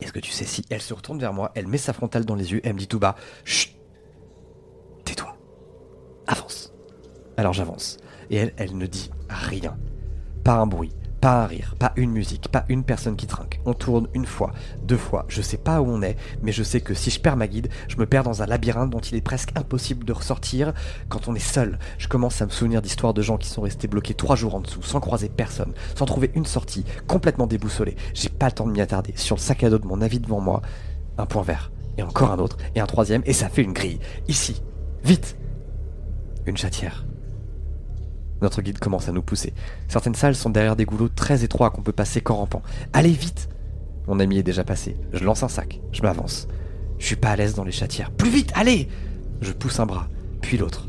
Est-ce 0.00 0.12
que 0.12 0.20
tu 0.20 0.32
sais 0.32 0.44
si 0.44 0.64
elle 0.70 0.82
se 0.82 0.94
retourne 0.94 1.18
vers 1.18 1.32
moi, 1.32 1.52
elle 1.54 1.66
met 1.66 1.78
sa 1.78 1.92
frontale 1.92 2.24
dans 2.24 2.34
les 2.34 2.52
yeux, 2.52 2.60
elle 2.64 2.74
me 2.74 2.78
dit 2.78 2.88
tout 2.88 2.98
bas 2.98 3.14
Chut 3.44 3.72
Tais-toi. 5.04 5.36
Avance. 6.26 6.72
Alors 7.36 7.52
j'avance. 7.52 7.98
Et 8.30 8.36
elle, 8.36 8.54
elle 8.56 8.76
ne 8.76 8.86
dit 8.86 9.10
rien. 9.28 9.76
Pas 10.44 10.54
un 10.54 10.66
bruit, 10.66 10.92
pas 11.22 11.44
un 11.44 11.46
rire, 11.46 11.76
pas 11.78 11.92
une 11.94 12.10
musique, 12.10 12.48
pas 12.48 12.64
une 12.68 12.82
personne 12.82 13.14
qui 13.14 13.28
trinque. 13.28 13.60
On 13.64 13.74
tourne 13.74 14.08
une 14.12 14.26
fois, 14.26 14.50
deux 14.82 14.96
fois, 14.96 15.24
je 15.28 15.40
sais 15.40 15.56
pas 15.56 15.80
où 15.80 15.86
on 15.86 16.02
est, 16.02 16.16
mais 16.42 16.50
je 16.50 16.64
sais 16.64 16.80
que 16.80 16.94
si 16.94 17.10
je 17.10 17.20
perds 17.20 17.36
ma 17.36 17.46
guide, 17.46 17.68
je 17.86 17.96
me 17.96 18.06
perds 18.06 18.24
dans 18.24 18.42
un 18.42 18.46
labyrinthe 18.46 18.90
dont 18.90 18.98
il 18.98 19.14
est 19.14 19.22
presque 19.22 19.56
impossible 19.56 20.04
de 20.04 20.12
ressortir 20.12 20.72
quand 21.08 21.28
on 21.28 21.36
est 21.36 21.38
seul. 21.38 21.78
Je 21.98 22.08
commence 22.08 22.42
à 22.42 22.46
me 22.46 22.50
souvenir 22.50 22.82
d'histoires 22.82 23.14
de 23.14 23.22
gens 23.22 23.36
qui 23.36 23.48
sont 23.48 23.62
restés 23.62 23.86
bloqués 23.86 24.14
trois 24.14 24.34
jours 24.34 24.56
en 24.56 24.60
dessous, 24.60 24.82
sans 24.82 24.98
croiser 24.98 25.28
personne, 25.28 25.74
sans 25.94 26.06
trouver 26.06 26.32
une 26.34 26.44
sortie, 26.44 26.84
complètement 27.06 27.46
déboussolés. 27.46 27.94
J'ai 28.14 28.28
pas 28.28 28.46
le 28.46 28.52
temps 28.52 28.66
de 28.66 28.72
m'y 28.72 28.80
attarder. 28.80 29.12
Sur 29.14 29.36
le 29.36 29.40
sac 29.40 29.62
à 29.62 29.70
dos 29.70 29.78
de 29.78 29.86
mon 29.86 30.00
avis 30.00 30.18
devant 30.18 30.40
moi, 30.40 30.60
un 31.18 31.26
point 31.26 31.42
vert, 31.42 31.70
et 31.98 32.02
encore 32.02 32.32
un 32.32 32.40
autre, 32.40 32.56
et 32.74 32.80
un 32.80 32.86
troisième, 32.86 33.22
et 33.26 33.32
ça 33.32 33.48
fait 33.48 33.62
une 33.62 33.74
grille. 33.74 34.00
Ici, 34.26 34.60
vite 35.04 35.36
Une 36.46 36.56
chatière. 36.56 37.04
Notre 38.42 38.60
guide 38.60 38.80
commence 38.80 39.08
à 39.08 39.12
nous 39.12 39.22
pousser. 39.22 39.54
Certaines 39.88 40.16
salles 40.16 40.34
sont 40.34 40.50
derrière 40.50 40.74
des 40.74 40.84
goulots 40.84 41.08
très 41.08 41.44
étroits 41.44 41.70
qu'on 41.70 41.82
peut 41.82 41.92
passer 41.92 42.20
qu'en 42.20 42.34
rampant. 42.34 42.62
Allez 42.92 43.12
vite 43.12 43.48
Mon 44.08 44.18
ami 44.18 44.38
est 44.38 44.42
déjà 44.42 44.64
passé. 44.64 44.96
Je 45.12 45.24
lance 45.24 45.44
un 45.44 45.48
sac. 45.48 45.80
Je 45.92 46.02
m'avance. 46.02 46.48
Je 46.98 47.06
suis 47.06 47.16
pas 47.16 47.30
à 47.30 47.36
l'aise 47.36 47.54
dans 47.54 47.64
les 47.64 47.72
chatières. 47.72 48.10
Plus 48.10 48.30
vite, 48.30 48.52
allez 48.54 48.88
Je 49.40 49.52
pousse 49.52 49.78
un 49.78 49.86
bras, 49.86 50.08
puis 50.40 50.58
l'autre, 50.58 50.88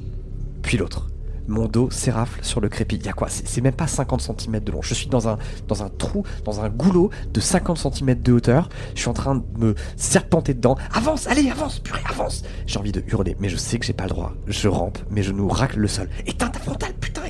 puis 0.63 0.77
l'autre. 0.77 1.09
Mon 1.47 1.67
dos 1.67 1.89
s'érafle 1.91 2.43
sur 2.43 2.61
le 2.61 2.69
crépi. 2.69 2.95
Y 2.95 3.09
a 3.09 3.13
quoi? 3.13 3.27
C'est 3.29 3.47
c'est 3.47 3.61
même 3.61 3.73
pas 3.73 3.87
50 3.87 4.21
cm 4.21 4.59
de 4.59 4.71
long. 4.71 4.81
Je 4.81 4.93
suis 4.93 5.07
dans 5.07 5.27
un, 5.27 5.37
dans 5.67 5.83
un 5.83 5.89
trou, 5.89 6.23
dans 6.45 6.61
un 6.61 6.69
goulot 6.69 7.09
de 7.33 7.39
50 7.39 7.77
cm 7.77 8.21
de 8.21 8.31
hauteur. 8.31 8.69
Je 8.95 9.01
suis 9.01 9.09
en 9.09 9.13
train 9.13 9.35
de 9.35 9.43
me 9.57 9.75
serpenter 9.97 10.53
dedans. 10.53 10.77
Avance, 10.93 11.27
allez, 11.27 11.49
avance, 11.49 11.79
purée, 11.79 12.01
avance 12.09 12.43
J'ai 12.65 12.79
envie 12.79 12.91
de 12.91 13.03
hurler, 13.07 13.35
mais 13.39 13.49
je 13.49 13.57
sais 13.57 13.77
que 13.77 13.85
j'ai 13.85 13.93
pas 13.93 14.05
le 14.05 14.11
droit. 14.11 14.33
Je 14.47 14.67
rampe, 14.69 14.99
mes 15.09 15.23
genoux 15.23 15.49
raclent 15.49 15.79
le 15.79 15.87
sol. 15.87 16.09
Éteins 16.25 16.47
ta 16.47 16.59
frontale, 16.59 16.93
putain, 16.99 17.22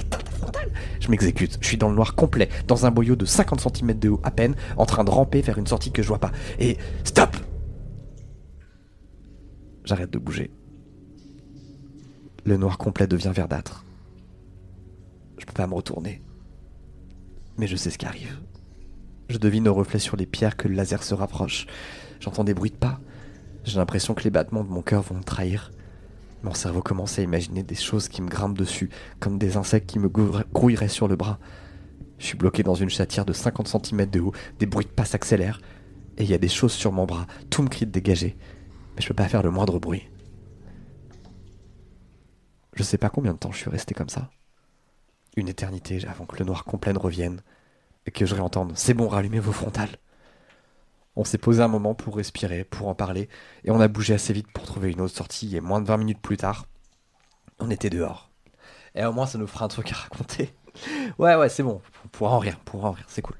Je 1.00 1.10
m'exécute. 1.10 1.58
Je 1.62 1.68
suis 1.68 1.78
dans 1.78 1.90
le 1.90 1.96
noir 1.96 2.16
complet, 2.16 2.50
dans 2.68 2.86
un 2.86 2.92
boyau 2.92 3.16
de 3.16 3.26
50 3.26 3.62
cm 3.62 4.00
de 4.00 4.10
haut 4.10 4.22
à 4.24 4.32
peine, 4.32 4.56
en 4.78 4.86
train 4.86 5.04
de 5.04 5.10
ramper 5.10 5.42
vers 5.42 5.58
une 5.58 5.68
sortie 5.68 5.92
que 5.92 6.02
je 6.02 6.08
vois 6.08 6.20
pas. 6.20 6.32
Et 6.60 6.78
stop 7.04 7.36
J'arrête 9.86 10.12
de 10.12 10.20
bouger. 10.20 10.52
Le 12.46 12.58
noir 12.58 12.78
complet 12.78 13.08
devient 13.08 13.32
verdâtre. 13.34 13.86
Je 15.38 15.46
peux 15.46 15.54
pas 15.54 15.68
me 15.68 15.74
retourner. 15.74 16.22
Mais 17.58 17.68
je 17.68 17.76
sais 17.76 17.90
ce 17.90 17.98
qui 17.98 18.06
arrive. 18.06 18.40
Je 19.30 19.38
devine 19.38 19.68
au 19.68 19.74
reflet 19.74 20.00
sur 20.00 20.16
les 20.16 20.26
pierres 20.26 20.58
que 20.58 20.68
le 20.68 20.76
laser 20.76 21.04
se 21.04 21.14
rapproche. 21.14 21.68
J'entends 22.20 22.44
des 22.44 22.54
bruits 22.54 22.72
de 22.72 22.76
pas. 22.76 23.00
J'ai 23.64 23.78
l'impression 23.78 24.14
que 24.14 24.24
les 24.24 24.30
battements 24.30 24.64
de 24.64 24.70
mon 24.70 24.82
cœur 24.82 25.02
vont 25.02 25.16
me 25.16 25.24
trahir. 25.24 25.72
Mon 26.44 26.54
cerveau 26.54 26.82
commence 26.82 27.18
à 27.20 27.22
imaginer 27.22 27.64
des 27.64 27.76
choses 27.76 28.10
qui 28.10 28.22
me 28.22 28.28
grimpent 28.30 28.58
dessus, 28.58 28.90
comme 29.20 29.38
des 29.38 29.56
insectes 29.56 29.90
qui 29.90 29.98
me 30.00 30.10
grouilleraient- 30.10 30.90
sur 30.90 31.08
le 31.08 31.16
bras. 31.16 31.40
Je 32.20 32.26
suis 32.26 32.38
bloqué 32.38 32.64
dans 32.64 32.76
une 32.76 32.90
chatière 32.90 33.26
de 33.26 33.34
50 33.34 33.68
cm 33.68 34.06
de 34.10 34.20
haut, 34.20 34.34
des 34.60 34.66
bruits 34.66 34.86
de 34.86 34.92
pas 34.92 35.06
s'accélèrent, 35.06 35.62
et 36.18 36.24
il 36.24 36.30
y 36.30 36.34
a 36.34 36.38
des 36.38 36.50
choses 36.50 36.74
sur 36.74 36.92
mon 36.92 37.06
bras, 37.06 37.28
tout 37.50 37.64
me 37.64 37.70
crie 37.70 37.86
de 37.86 37.92
dégager, 37.92 38.38
mais 38.96 39.02
je 39.02 39.08
peux 39.08 39.14
pas 39.14 39.28
faire 39.30 39.42
le 39.42 39.52
moindre 39.52 39.80
bruit. 39.80 40.04
Je 42.76 42.84
sais 42.84 42.98
pas 42.98 43.10
combien 43.10 43.34
de 43.34 43.38
temps 43.38 43.52
je 43.52 43.58
suis 43.60 43.70
resté 43.70 43.94
comme 43.94 44.10
ça. 44.10 44.30
Une 45.38 45.48
éternité 45.48 46.06
avant 46.08 46.26
que 46.26 46.38
le 46.38 46.46
noir 46.46 46.66
complet 46.66 46.94
ne 46.94 47.00
revienne 47.00 47.42
et 48.06 48.12
que 48.12 48.26
je 48.26 48.36
réentende 48.36 48.74
C'est 48.76 48.94
bon, 48.94 49.08
rallumez 49.08 49.40
vos 49.40 49.52
frontales. 49.52 49.98
On 51.16 51.24
s'est 51.24 51.38
posé 51.38 51.62
un 51.62 51.68
moment 51.68 51.96
pour 51.96 52.16
respirer, 52.18 52.64
pour 52.64 52.88
en 52.88 52.96
parler, 52.96 53.30
et 53.64 53.72
on 53.72 53.80
a 53.80 53.88
bougé 53.88 54.14
assez 54.16 54.34
vite 54.34 54.52
pour 54.52 54.66
trouver 54.66 54.92
une 54.92 55.02
autre 55.02 55.16
sortie, 55.16 55.56
et 55.56 55.62
moins 55.62 55.82
de 55.82 55.88
20 55.88 55.98
minutes 55.98 56.22
plus 56.22 56.38
tard, 56.38 56.66
on 57.60 57.72
était 57.72 57.90
dehors. 57.92 58.32
Et 58.96 59.06
au 59.06 59.14
moins, 59.14 59.28
ça 59.28 59.38
nous 59.40 59.48
fera 59.48 59.66
un 59.66 59.70
truc 59.70 59.92
à 59.92 59.96
raconter. 59.96 60.54
Ouais, 61.20 61.36
ouais, 61.36 61.50
c'est 61.50 61.64
bon, 61.64 61.82
on 62.06 62.08
pourra 62.10 62.32
en 62.36 62.40
rire, 62.40 62.58
on 62.62 62.66
pourra 62.66 62.90
en 62.90 62.94
rire, 62.94 63.06
c'est 63.08 63.22
cool. 63.22 63.38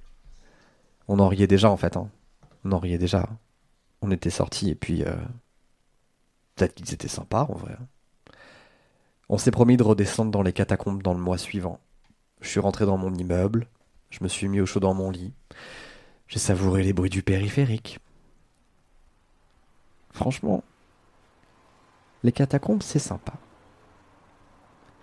On 1.08 1.20
en 1.20 1.28
riait 1.30 1.48
déjà, 1.48 1.70
en 1.70 1.78
fait, 1.78 1.96
hein. 1.98 2.10
On 2.66 2.72
en 2.74 2.80
riait 2.80 2.98
déjà. 2.98 3.30
On 4.02 4.12
était 4.12 4.30
sortis, 4.32 4.70
et 4.72 4.76
puis... 4.76 5.04
euh, 5.04 5.16
Peut-être 6.56 6.74
qu'ils 6.74 6.94
étaient 6.96 7.08
sympas, 7.08 7.44
en 7.50 7.54
vrai. 7.56 7.78
On 9.30 9.38
s'est 9.38 9.52
promis 9.52 9.78
de 9.78 9.84
redescendre 9.84 10.32
dans 10.32 10.42
les 10.44 10.54
catacombes 10.54 11.04
dans 11.04 11.14
le 11.14 11.20
mois 11.20 11.38
suivant. 11.38 11.80
Je 12.42 12.50
suis 12.50 12.60
rentré 12.62 12.86
dans 12.86 12.98
mon 12.98 13.14
immeuble, 13.16 13.68
je 14.12 14.20
me 14.24 14.30
suis 14.30 14.48
mis 14.50 14.62
au 14.62 14.66
chaud 14.66 14.80
dans 14.82 14.94
mon 14.94 15.12
lit, 15.12 15.34
j'ai 16.34 16.40
savouré 16.40 16.82
les 16.82 16.94
bruits 16.94 17.12
du 17.12 17.22
périphérique. 17.22 18.00
Franchement, 20.10 20.64
les 22.24 22.32
catacombes, 22.32 22.82
c'est 22.82 22.98
sympa. 22.98 23.34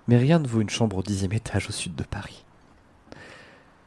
Mais 0.09 0.17
rien 0.17 0.41
ne 0.41 0.49
vaut 0.49 0.61
une 0.61 0.71
chambre 0.71 0.97
au 0.97 1.05
dixième 1.05 1.33
étage 1.33 1.69
au 1.69 1.73
sud 1.73 1.95
de 1.95 2.03
Paris. 2.03 2.45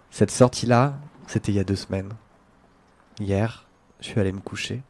Cette 0.10 0.32
sortie-là, 0.32 0.98
c'était 1.28 1.52
il 1.52 1.56
y 1.56 1.60
a 1.60 1.66
deux 1.66 1.76
semaines. 1.76 2.14
Hier, 3.20 3.68
je 4.00 4.06
suis 4.06 4.22
allé 4.22 4.32
me 4.32 4.40
coucher. 4.40 4.82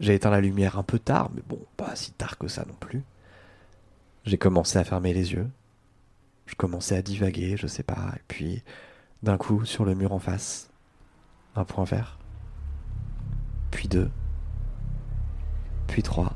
J'ai 0.00 0.16
éteint 0.16 0.30
la 0.30 0.40
lumière 0.40 0.80
un 0.80 0.82
peu 0.82 0.98
tard, 0.98 1.30
mais 1.32 1.42
bon, 1.46 1.64
pas 1.76 1.94
si 1.94 2.10
tard 2.10 2.38
que 2.38 2.48
ça 2.48 2.64
non 2.66 2.74
plus. 2.80 3.04
J'ai 4.24 4.36
commencé 4.36 4.80
à 4.80 4.84
fermer 4.84 5.14
les 5.14 5.32
yeux. 5.34 5.48
Je 6.46 6.56
commençais 6.56 6.96
à 6.96 7.02
divaguer, 7.02 7.56
je 7.56 7.68
sais 7.68 7.84
pas, 7.84 8.14
et 8.16 8.22
puis, 8.26 8.64
d'un 9.22 9.36
coup, 9.36 9.64
sur 9.64 9.84
le 9.84 9.94
mur 9.94 10.12
en 10.12 10.18
face, 10.18 10.69
un 11.56 11.64
point 11.64 11.84
vert, 11.84 12.18
puis 13.70 13.88
deux, 13.88 14.10
puis 15.88 16.02
trois, 16.02 16.32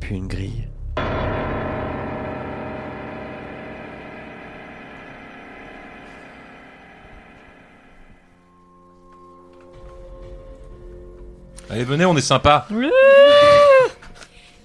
puis 0.00 0.16
une 0.16 0.26
grille. 0.28 0.68
Allez, 11.70 11.84
venez, 11.84 12.04
on 12.06 12.16
est 12.16 12.20
sympa. 12.22 12.66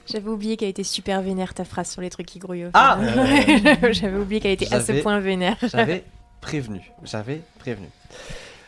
J'avais 0.08 0.30
oublié 0.30 0.58
qu'elle 0.58 0.70
était 0.70 0.84
super 0.84 1.22
vénère 1.22 1.54
ta 1.54 1.66
phrase 1.66 1.90
sur 1.90 2.02
les 2.02 2.10
trucs 2.10 2.28
qui 2.28 2.40
grouillent. 2.40 2.66
au 2.66 2.70
Ah. 2.74 2.98
J'avais 3.92 4.18
oublié 4.18 4.40
qu'elle 4.40 4.52
était 4.52 4.74
à 4.74 4.80
ce 4.80 4.88
J'avais- 4.88 5.02
point 5.02 5.20
vénère. 5.20 5.58
J'avais 5.64 6.04
prévenu, 6.44 6.92
j'avais 7.04 7.42
prévenu. 7.60 7.88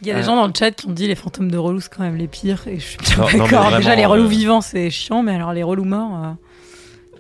Il 0.02 0.08
y 0.08 0.12
a 0.12 0.16
des 0.16 0.22
Euh. 0.22 0.24
gens 0.24 0.36
dans 0.36 0.48
le 0.48 0.54
chat 0.58 0.72
qui 0.72 0.88
ont 0.88 0.92
dit 0.92 1.08
les 1.08 1.16
fantômes 1.16 1.52
de 1.52 1.58
relous, 1.58 1.82
c'est 1.82 1.94
quand 1.94 2.04
même 2.04 2.16
les 2.18 2.28
pires. 2.28 2.68
Et 2.68 2.80
je 2.80 2.86
suis 2.86 2.98
d'accord. 3.18 3.30
vraiment, 3.48 3.78
Déjà, 3.78 3.96
les 3.96 4.06
relous 4.06 4.26
euh, 4.26 4.28
vivants, 4.28 4.62
c'est 4.62 4.90
chiant, 4.90 5.24
mais 5.24 5.36
alors 5.36 5.54
les 5.54 5.64
relous 5.64 5.84
morts. 5.86 6.24
euh, 6.26 6.32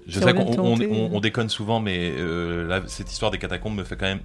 Je 0.08 0.20
sais 0.20 0.34
qu'on 0.34 0.60
on, 0.60 0.80
on- 0.82 1.10
on 1.16 1.20
déconne 1.20 1.50
souvent, 1.50 1.80
mais 1.80 2.12
euh, 2.18 2.68
là, 2.68 2.82
cette 2.88 3.12
histoire 3.12 3.32
des 3.32 3.38
catacombes 3.38 3.76
me 3.76 3.84
fait 3.84 3.96
quand 3.96 4.06
même 4.06 4.22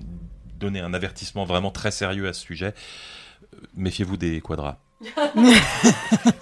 donner 0.58 0.80
un 0.80 0.92
avertissement 0.94 1.44
vraiment 1.44 1.70
très 1.70 1.90
sérieux 1.90 2.28
à 2.28 2.32
ce 2.32 2.40
sujet. 2.42 2.74
Méfiez-vous 3.76 4.16
des 4.16 4.40
quadras. 4.40 4.76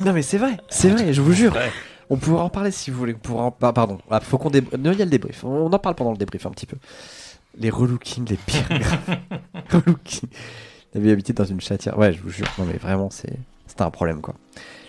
Non 0.00 0.12
mais 0.12 0.22
c'est 0.22 0.38
vrai, 0.38 0.56
c'est 0.68 0.88
vrai, 0.90 1.12
je 1.12 1.20
vous 1.20 1.32
jure. 1.32 1.52
Ouais. 1.54 1.70
On 2.10 2.16
pourra 2.16 2.42
en 2.44 2.48
parler 2.48 2.70
si 2.70 2.90
vous 2.90 2.98
voulez. 2.98 3.14
On 3.14 3.18
pourra 3.18 3.44
en... 3.44 3.56
ah, 3.62 3.72
pardon, 3.72 3.98
Ah, 4.10 4.20
faut 4.20 4.38
qu'on 4.38 4.50
il 4.50 4.56
y 4.56 5.02
a 5.02 5.04
le 5.04 5.10
débrief. 5.10 5.44
On 5.44 5.70
en 5.72 5.78
parle 5.78 5.94
pendant 5.94 6.12
le 6.12 6.16
débrief 6.16 6.46
un 6.46 6.50
petit 6.50 6.66
peu. 6.66 6.76
Les 7.58 7.70
relookings, 7.70 8.28
les 8.28 8.36
pires. 8.36 8.68
relookings. 9.70 10.28
T'avais 10.92 11.10
habité 11.12 11.32
dans 11.32 11.44
une 11.44 11.60
chatière. 11.60 11.98
Ouais, 11.98 12.12
je 12.12 12.20
vous 12.22 12.30
jure. 12.30 12.46
Non 12.58 12.64
mais 12.64 12.78
vraiment, 12.78 13.10
c'est 13.10 13.32
c'était 13.66 13.82
un 13.82 13.90
problème 13.90 14.20
quoi. 14.20 14.34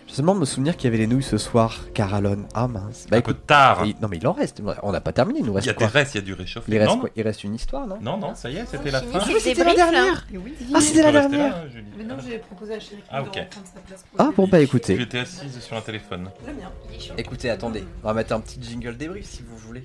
Je 0.08 0.16
seulement 0.16 0.34
me 0.34 0.44
souvenir 0.46 0.76
qu'il 0.76 0.86
y 0.86 0.88
avait 0.88 0.98
les 0.98 1.06
nouilles 1.06 1.22
ce 1.22 1.38
soir, 1.38 1.82
Caralon. 1.94 2.48
Ah 2.56 2.68
mince. 2.68 3.06
Bah 3.12 3.18
Un 3.18 3.22
peu 3.22 3.32
écoute, 3.32 3.46
tard. 3.46 3.86
il- 3.86 3.96
non 4.02 4.08
mais 4.10 4.18
il 4.18 4.26
en 4.28 4.34
reste. 4.34 4.60
On 4.82 4.92
n'a 4.92 5.02
pas 5.02 5.12
terminé, 5.12 5.40
il 5.40 5.46
nous 5.46 5.52
Il 5.52 5.56
reste 5.58 5.68
y 5.68 5.70
a 5.70 5.74
des 5.74 5.78
quoi 5.78 5.88
restes, 5.88 6.16
il 6.16 6.18
y 6.18 6.22
a 6.22 6.24
du 6.24 6.34
réchauffé. 6.34 6.72
il 6.72 6.78
reste, 6.80 6.90
non, 6.90 7.00
quoi 7.00 7.10
Il 7.16 7.22
reste 7.22 7.44
une 7.44 7.54
histoire, 7.54 7.86
non 7.86 7.98
non, 8.02 8.18
non, 8.18 8.34
ça 8.34 8.50
y 8.50 8.56
est, 8.58 8.66
c'était 8.66 8.90
la 8.90 9.02
fin. 9.02 9.20
Ah, 9.22 9.26
c'était 9.40 9.64
la 9.64 9.76
dernière 9.76 10.26
oui. 10.34 10.54
Ah, 10.74 10.82
c'était 10.82 11.04
la 11.04 11.12
dernière 11.12 11.50
là. 11.50 11.64
Mais 11.96 12.04
non, 12.06 12.16
j'ai 12.28 12.40
proposé 12.40 12.74
à 12.76 12.80
Chéri 12.80 13.04
Ah, 13.12 13.22
de 13.22 13.28
ok. 13.28 13.36
reprendre 13.36 13.68
sa 13.68 13.80
place 13.82 14.04
pour 14.12 14.20
Ah 14.26 14.32
bon 14.36 14.48
bah 14.48 14.60
écoutez. 14.62 14.96
Tu 14.96 15.02
étais 15.04 15.20
assise 15.20 15.60
sur 15.60 15.76
un 15.78 15.82
téléphone. 15.82 16.30
Très 16.44 16.54
bien. 16.54 16.72
Écoutez, 17.18 17.50
attendez. 17.52 17.84
On 18.04 18.08
va 18.08 18.14
mettre 18.16 18.34
un 18.34 18.40
petit 18.40 18.60
jingle 18.62 18.98
débrief 18.98 19.26
si 19.26 19.44
vous 19.48 19.58
voulez. 19.58 19.84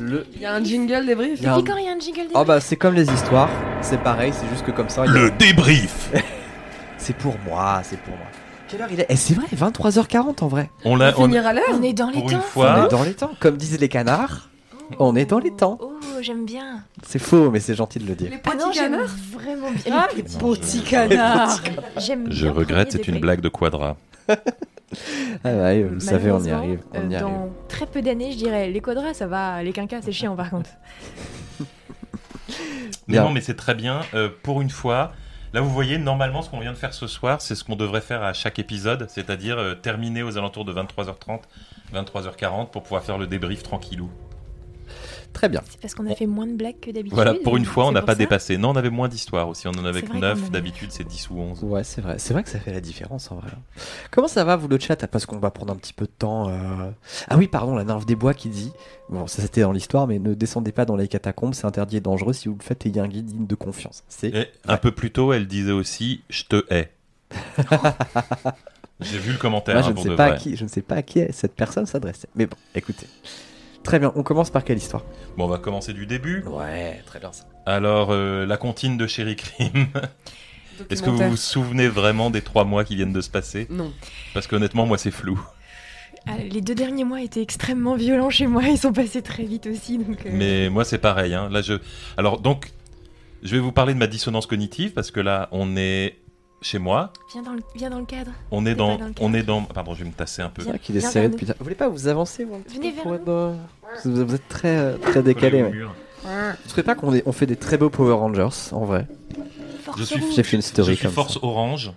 Le... 0.00 0.26
Il 0.34 0.40
y 0.40 0.46
a 0.46 0.54
un 0.54 0.62
jingle 0.64 1.06
débrief. 1.06 1.38
Il 1.38 1.44
y 1.44 1.46
a 1.46 1.54
un- 1.54 1.56
Depuis 1.58 1.70
quand 1.72 1.78
il 1.78 1.84
y 1.84 1.88
a 1.88 1.92
un 1.92 1.98
jingle 1.98 2.28
Oh 2.34 2.44
bah 2.44 2.60
c'est 2.60 2.76
comme 2.76 2.94
les 2.94 3.10
histoires, 3.10 3.48
c'est 3.80 4.00
pareil, 4.02 4.32
c'est 4.38 4.48
juste 4.48 4.64
que 4.64 4.70
comme 4.70 4.88
ça, 4.88 5.04
il 5.06 5.12
y 5.12 5.16
a- 5.16 5.20
Le 5.20 5.30
débrief 5.32 6.10
c'est 6.98 7.16
pour 7.16 7.36
moi, 7.46 7.80
c'est 7.84 7.98
pour 8.00 8.16
moi. 8.16 8.26
Quelle 8.68 8.82
heure 8.82 8.88
il 8.92 9.00
est? 9.00 9.06
Eh 9.08 9.16
c'est 9.16 9.34
vrai, 9.34 9.46
23h40 9.54 10.44
en 10.44 10.48
vrai. 10.48 10.70
On 10.84 10.94
l'a. 10.96 11.10
va 11.12 11.18
on- 11.20 11.24
finir 11.24 11.46
à 11.46 11.52
l'heure 11.54 11.64
On 11.72 11.82
est 11.82 11.92
dans 11.94 12.10
les 12.10 12.20
Pour 12.20 12.30
une 12.30 12.38
temps. 12.38 12.44
On 12.56 12.84
est 12.86 12.88
dans 12.90 13.02
les 13.02 13.14
temps, 13.14 13.30
comme 13.40 13.56
disent 13.56 13.78
les 13.80 13.88
canards. 13.88 14.50
On 14.98 15.14
est 15.16 15.26
dans 15.26 15.38
les 15.38 15.50
temps. 15.50 15.78
Oh, 15.82 15.92
j'aime 16.22 16.44
bien. 16.46 16.82
C'est 17.06 17.18
faux, 17.18 17.50
mais 17.50 17.60
c'est 17.60 17.74
gentil 17.74 17.98
de 17.98 18.06
le 18.06 18.14
dire. 18.14 18.30
Les 18.30 18.38
Ah 18.44 18.54
non, 18.58 18.68
petits 18.68 18.78
j'aime 18.78 18.92
canards 18.92 19.16
vraiment 19.32 19.70
bien. 19.70 19.92
Ah, 19.94 20.08
les 20.16 20.22
petits 20.22 20.80
canards 20.82 21.60
J'aime 21.98 22.26
Je 22.30 22.46
regrette, 22.46 22.92
c'est 22.92 23.06
une 23.08 23.20
blague 23.20 23.40
de 23.42 23.48
Quadra. 23.50 23.96
Ah 25.44 25.52
ouais, 25.52 25.82
vous 25.82 25.94
le 25.94 26.00
savez, 26.00 26.30
on 26.30 26.42
y 26.42 26.50
arrive. 26.50 26.80
On 26.92 26.98
euh, 26.98 27.10
y 27.10 27.14
arrive. 27.14 27.26
dans 27.26 27.50
très 27.68 27.86
peu 27.86 28.02
d'années, 28.02 28.32
je 28.32 28.38
dirais 28.38 28.70
les 28.70 28.80
quadras, 28.80 29.14
ça 29.14 29.26
va. 29.26 29.62
Les 29.62 29.72
quinquas, 29.72 30.02
c'est 30.02 30.12
chiant 30.12 30.34
par 30.34 30.50
contre. 30.50 30.70
Bien. 33.06 33.24
Non, 33.24 33.30
mais 33.30 33.40
c'est 33.40 33.56
très 33.56 33.74
bien. 33.74 34.00
Euh, 34.14 34.28
pour 34.42 34.60
une 34.60 34.70
fois, 34.70 35.12
là, 35.52 35.60
vous 35.60 35.70
voyez, 35.70 35.98
normalement, 35.98 36.42
ce 36.42 36.50
qu'on 36.50 36.60
vient 36.60 36.72
de 36.72 36.76
faire 36.78 36.92
ce 36.92 37.06
soir, 37.06 37.40
c'est 37.40 37.54
ce 37.54 37.64
qu'on 37.64 37.76
devrait 37.76 38.00
faire 38.00 38.22
à 38.22 38.32
chaque 38.32 38.58
épisode, 38.58 39.06
c'est-à-dire 39.08 39.58
euh, 39.58 39.74
terminer 39.74 40.22
aux 40.22 40.36
alentours 40.36 40.64
de 40.64 40.72
23h30, 40.72 41.40
23h40 41.94 42.70
pour 42.70 42.82
pouvoir 42.82 43.02
faire 43.02 43.18
le 43.18 43.26
débrief 43.26 43.62
tranquillou. 43.62 44.10
Très 45.38 45.48
bien. 45.48 45.62
C'est 45.70 45.80
parce 45.80 45.94
qu'on 45.94 46.10
a 46.10 46.16
fait 46.16 46.26
moins 46.26 46.48
de 46.48 46.54
blagues 46.54 46.80
que 46.80 46.90
d'habitude. 46.90 47.14
Voilà, 47.14 47.32
pour 47.44 47.56
une 47.56 47.64
fois, 47.64 47.86
on 47.86 47.92
n'a 47.92 48.02
pas 48.02 48.16
dépassé. 48.16 48.58
Non, 48.58 48.70
on 48.70 48.74
avait 48.76 48.90
moins 48.90 49.06
d'histoires 49.06 49.48
aussi. 49.48 49.68
On 49.68 49.70
en 49.70 49.84
avait 49.84 50.02
que 50.02 50.08
vrai 50.08 50.18
9. 50.18 50.34
qu'on 50.34 50.42
avait- 50.42 50.50
D'habitude, 50.50 50.90
c'est 50.90 51.06
10 51.06 51.30
ou 51.30 51.38
11. 51.38 51.62
Ouais, 51.62 51.84
c'est 51.84 52.00
vrai. 52.00 52.16
C'est 52.18 52.32
vrai 52.32 52.42
que 52.42 52.48
ça 52.50 52.58
fait 52.58 52.72
la 52.72 52.80
différence 52.80 53.30
en 53.30 53.36
vrai. 53.36 53.46
Comment 54.10 54.26
ça 54.26 54.42
va, 54.42 54.56
vous, 54.56 54.66
le 54.66 54.80
chat? 54.80 54.96
Parce 55.06 55.26
qu'on 55.26 55.38
va 55.38 55.52
prendre 55.52 55.72
un 55.72 55.76
petit 55.76 55.92
peu 55.92 56.06
de 56.06 56.10
temps. 56.10 56.48
euh. 56.48 56.90
Ah 57.28 57.36
oui, 57.36 57.46
pardon, 57.46 57.76
la 57.76 57.84
nymphe 57.84 58.04
des 58.04 58.16
bois 58.16 58.34
qui 58.34 58.48
dit 58.48 58.72
Bon, 59.10 59.28
ça 59.28 59.40
c'était 59.40 59.60
dans 59.60 59.70
l'histoire, 59.70 60.08
mais 60.08 60.18
ne 60.18 60.34
descendez 60.34 60.72
pas 60.72 60.84
dans 60.84 60.96
les 60.96 61.06
catacombes, 61.06 61.54
c'est 61.54 61.66
interdit 61.66 61.98
et 61.98 62.00
dangereux. 62.00 62.32
Si 62.32 62.48
vous 62.48 62.56
le 62.58 62.64
faites, 62.64 62.84
ayez 62.86 62.98
un 63.00 63.06
guide 63.06 63.26
digne 63.26 63.46
de 63.46 63.54
confiance. 63.54 64.02
C'est. 64.08 64.34
Et 64.34 64.46
un 64.66 64.76
peu 64.76 64.90
plus 64.90 65.12
tôt, 65.12 65.32
elle 65.32 65.46
disait 65.46 65.70
aussi 65.70 66.22
Je 66.30 66.42
te 66.42 66.64
hais. 66.68 66.90
J'ai 69.00 69.18
vu 69.18 69.30
le 69.30 69.38
commentaire 69.38 69.74
Moi, 69.76 69.82
je 69.84 69.90
hein, 69.90 69.94
ne, 69.96 70.02
sais 70.02 70.16
pas 70.16 70.24
à 70.24 70.36
qui, 70.36 70.56
je 70.56 70.64
ne 70.64 70.68
sais 70.68 70.82
pas 70.82 70.96
à 70.96 71.02
qui 71.02 71.22
cette 71.30 71.54
personne 71.54 71.86
s'adressait. 71.86 72.26
Mais 72.34 72.46
bon, 72.46 72.56
écoutez. 72.74 73.06
Très 73.82 73.98
bien, 73.98 74.12
on 74.16 74.22
commence 74.22 74.50
par 74.50 74.64
quelle 74.64 74.78
histoire? 74.78 75.02
Bon, 75.36 75.44
on 75.44 75.48
va 75.48 75.58
commencer 75.58 75.92
du 75.94 76.04
début. 76.06 76.42
Ouais, 76.44 77.02
très 77.06 77.18
bien 77.20 77.32
ça. 77.32 77.44
Alors, 77.64 78.08
euh, 78.10 78.44
la 78.44 78.56
comptine 78.56 78.96
de 78.98 79.06
Chéri 79.06 79.36
Crime. 79.36 79.86
Est-ce 80.90 81.02
que 81.02 81.10
vous 81.10 81.30
vous 81.30 81.36
souvenez 81.36 81.88
vraiment 81.88 82.30
des 82.30 82.42
trois 82.42 82.64
mois 82.64 82.84
qui 82.84 82.94
viennent 82.96 83.12
de 83.12 83.20
se 83.20 83.30
passer? 83.30 83.66
Non. 83.70 83.92
Parce 84.34 84.46
qu'honnêtement, 84.46 84.86
moi, 84.86 84.96
c'est 84.98 85.10
flou. 85.10 85.40
Ah, 86.26 86.36
les 86.38 86.60
deux 86.60 86.74
derniers 86.74 87.04
mois 87.04 87.22
étaient 87.22 87.42
extrêmement 87.42 87.96
violents 87.96 88.30
chez 88.30 88.46
moi. 88.46 88.62
Ils 88.64 88.76
sont 88.78 88.92
passés 88.92 89.22
très 89.22 89.44
vite 89.44 89.66
aussi. 89.66 89.98
Donc, 89.98 90.24
euh, 90.26 90.30
Mais 90.32 90.68
moi, 90.68 90.84
c'est 90.84 90.98
pareil. 90.98 91.34
hein. 91.34 91.48
Là, 91.50 91.62
je. 91.62 91.74
Alors, 92.16 92.40
donc, 92.40 92.70
je 93.42 93.54
vais 93.54 93.60
vous 93.60 93.72
parler 93.72 93.94
de 93.94 93.98
ma 93.98 94.06
dissonance 94.06 94.46
cognitive 94.46 94.92
parce 94.92 95.10
que 95.10 95.20
là, 95.20 95.48
on 95.52 95.76
est 95.76 96.16
chez 96.60 96.78
moi. 96.78 97.12
viens, 97.32 97.42
dans 97.42 97.52
le, 97.52 97.62
viens 97.74 97.90
dans 97.90 97.98
le 98.00 98.04
cadre. 98.06 98.30
On 98.50 98.66
est 98.66 98.74
dans. 98.74 98.98
On 99.20 99.32
est 99.34 99.42
dans. 99.42 99.62
Pardon, 99.62 99.94
je 99.94 100.02
vais 100.04 100.08
me 100.10 100.14
tasser 100.14 100.42
un 100.42 100.48
peu. 100.50 100.62
C'est 100.62 100.68
vrai 100.70 100.78
qu'il 100.78 100.96
est 100.96 101.00
Viens 101.00 101.10
serré 101.10 101.28
vers 101.28 101.32
depuis. 101.38 101.46
Vous 101.46 101.52
voulez 101.64 101.74
pas 101.74 101.88
vous 101.88 102.08
avancer 102.08 102.44
vous, 102.44 102.62
Venez 102.68 102.92
vers 102.92 103.06
nous. 103.06 103.18
dans- 103.18 103.56
vous, 104.04 104.26
vous 104.26 104.34
êtes 104.34 104.48
très, 104.48 104.76
euh, 104.76 104.96
très 104.98 105.22
décalé. 105.22 105.62
Ouais. 105.62 105.72
Vous 105.72 106.68
trouvez 106.68 106.82
pas 106.82 106.94
qu'on 106.94 107.14
est- 107.14 107.22
on 107.26 107.32
fait 107.32 107.46
des 107.46 107.56
très 107.56 107.78
beaux 107.78 107.90
Power 107.90 108.14
Rangers 108.14 108.48
en 108.72 108.84
vrai 108.84 109.06
Force 109.84 109.98
Je 110.00 110.04
suis-. 110.04 110.32
J'ai 110.34 110.42
fait 110.42 110.56
une 110.56 110.62
Je 110.62 110.66
story 110.66 110.96
suis 110.96 111.04
comme 111.04 111.12
force 111.14 111.38
orange, 111.42 111.92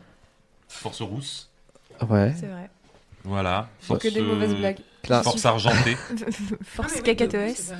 force 0.69 1.01
rousse. 1.01 1.49
Ouais. 2.09 2.33
C'est 2.39 2.45
vrai. 2.47 2.69
Voilà. 3.23 3.67
Force, 3.81 4.01
Que 4.03 4.07
des 4.09 4.21
mauvaises 4.21 4.53
euh, 4.53 4.57
blagues. 4.57 4.77
Force 5.23 5.45
argentée, 5.45 5.97
Force 6.63 7.01
cacatoès. 7.01 7.73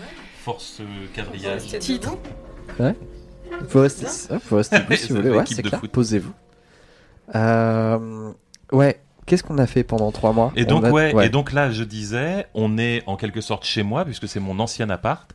force 0.44 0.80
euh, 0.82 1.06
quadrillage. 1.14 1.68
Titre. 1.80 2.18
faut 3.70 3.82
rester, 3.82 4.08
ah, 4.32 4.40
faut 4.40 4.56
rester 4.58 4.78
si 4.98 5.10
vous 5.14 5.18
voulez. 5.22 5.30
Ouais, 5.30 5.44
c'est 5.46 5.62
clair. 5.64 5.80
Posez-vous. 5.92 6.34
Euh, 7.36 8.32
ouais. 8.72 9.02
Qu'est-ce 9.26 9.44
qu'on 9.44 9.58
a 9.60 9.68
fait 9.68 9.84
pendant 9.84 10.12
trois 10.12 10.34
mois 10.34 10.52
Et 10.56 10.66
donc, 10.66 10.84
ouais, 10.86 11.14
et 11.26 11.30
donc 11.30 11.54
là, 11.54 11.72
je 11.72 11.84
disais, 11.84 12.48
on 12.54 12.78
est 12.78 13.04
en 13.06 13.16
quelque 13.16 13.40
sorte 13.40 13.64
chez 13.66 13.84
moi, 13.84 14.04
puisque 14.04 14.28
c'est 14.28 14.40
mon 14.40 14.60
ancien 14.60 14.90
appart. 14.90 15.32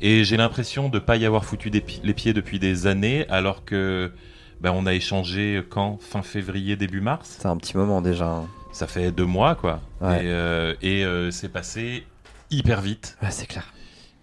Et 0.00 0.22
j'ai 0.24 0.36
l'impression 0.36 0.88
de 0.90 0.98
pas 0.98 1.16
y 1.16 1.24
avoir 1.24 1.44
foutu 1.44 1.70
des 1.70 1.80
pi- 1.80 2.00
les 2.04 2.12
pieds 2.14 2.34
depuis 2.34 2.58
des 2.58 2.86
années, 2.86 3.26
alors 3.30 3.64
que 3.64 4.12
ben, 4.60 4.70
on 4.76 4.84
a 4.86 4.92
échangé 4.94 5.62
quand? 5.70 5.98
Fin 6.00 6.22
février, 6.22 6.76
début 6.76 7.00
mars? 7.00 7.36
C'est 7.40 7.48
un 7.48 7.56
petit 7.56 7.76
moment 7.76 8.02
déjà. 8.02 8.26
hein. 8.26 8.46
Ça 8.72 8.86
fait 8.86 9.10
deux 9.10 9.24
mois, 9.24 9.54
quoi. 9.54 9.80
Ouais. 10.02 10.18
Et, 10.24 10.28
euh, 10.28 10.74
et, 10.82 11.04
euh, 11.04 11.30
c'est 11.30 11.48
passé 11.48 12.04
hyper 12.50 12.82
vite. 12.82 13.16
Ouais, 13.22 13.30
c'est 13.30 13.46
clair. 13.46 13.72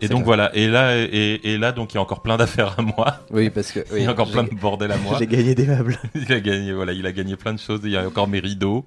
Et 0.04 0.08
donc 0.08 0.20
clair. 0.20 0.26
voilà, 0.26 0.56
et 0.56 0.68
là, 0.68 0.98
et, 0.98 1.40
et 1.44 1.58
là, 1.58 1.72
donc 1.72 1.94
il 1.94 1.96
y 1.96 1.98
a 1.98 2.02
encore 2.02 2.22
plein 2.22 2.38
d'affaires 2.38 2.76
à 2.78 2.82
moi. 2.82 3.20
Oui, 3.32 3.50
parce 3.50 3.72
que. 3.72 3.80
il 3.96 4.04
y 4.04 4.06
a 4.06 4.12
encore 4.12 4.30
plein 4.32 4.44
de 4.44 4.50
bordel 4.54 4.92
à 4.92 4.98
moi. 4.98 5.16
J'ai 5.20 5.28
gagné 5.28 5.56
des 5.56 5.66
meubles. 5.66 5.98
il 6.16 6.32
a 6.32 6.40
gagné, 6.40 6.74
voilà, 6.74 6.94
il 6.94 7.06
a 7.06 7.12
gagné 7.12 7.36
plein 7.36 7.54
de 7.54 7.60
choses. 7.60 7.82
Il 7.84 7.92
y 7.92 7.98
a 7.98 8.06
encore 8.08 8.28
mes 8.28 8.40
rideaux. 8.40 8.86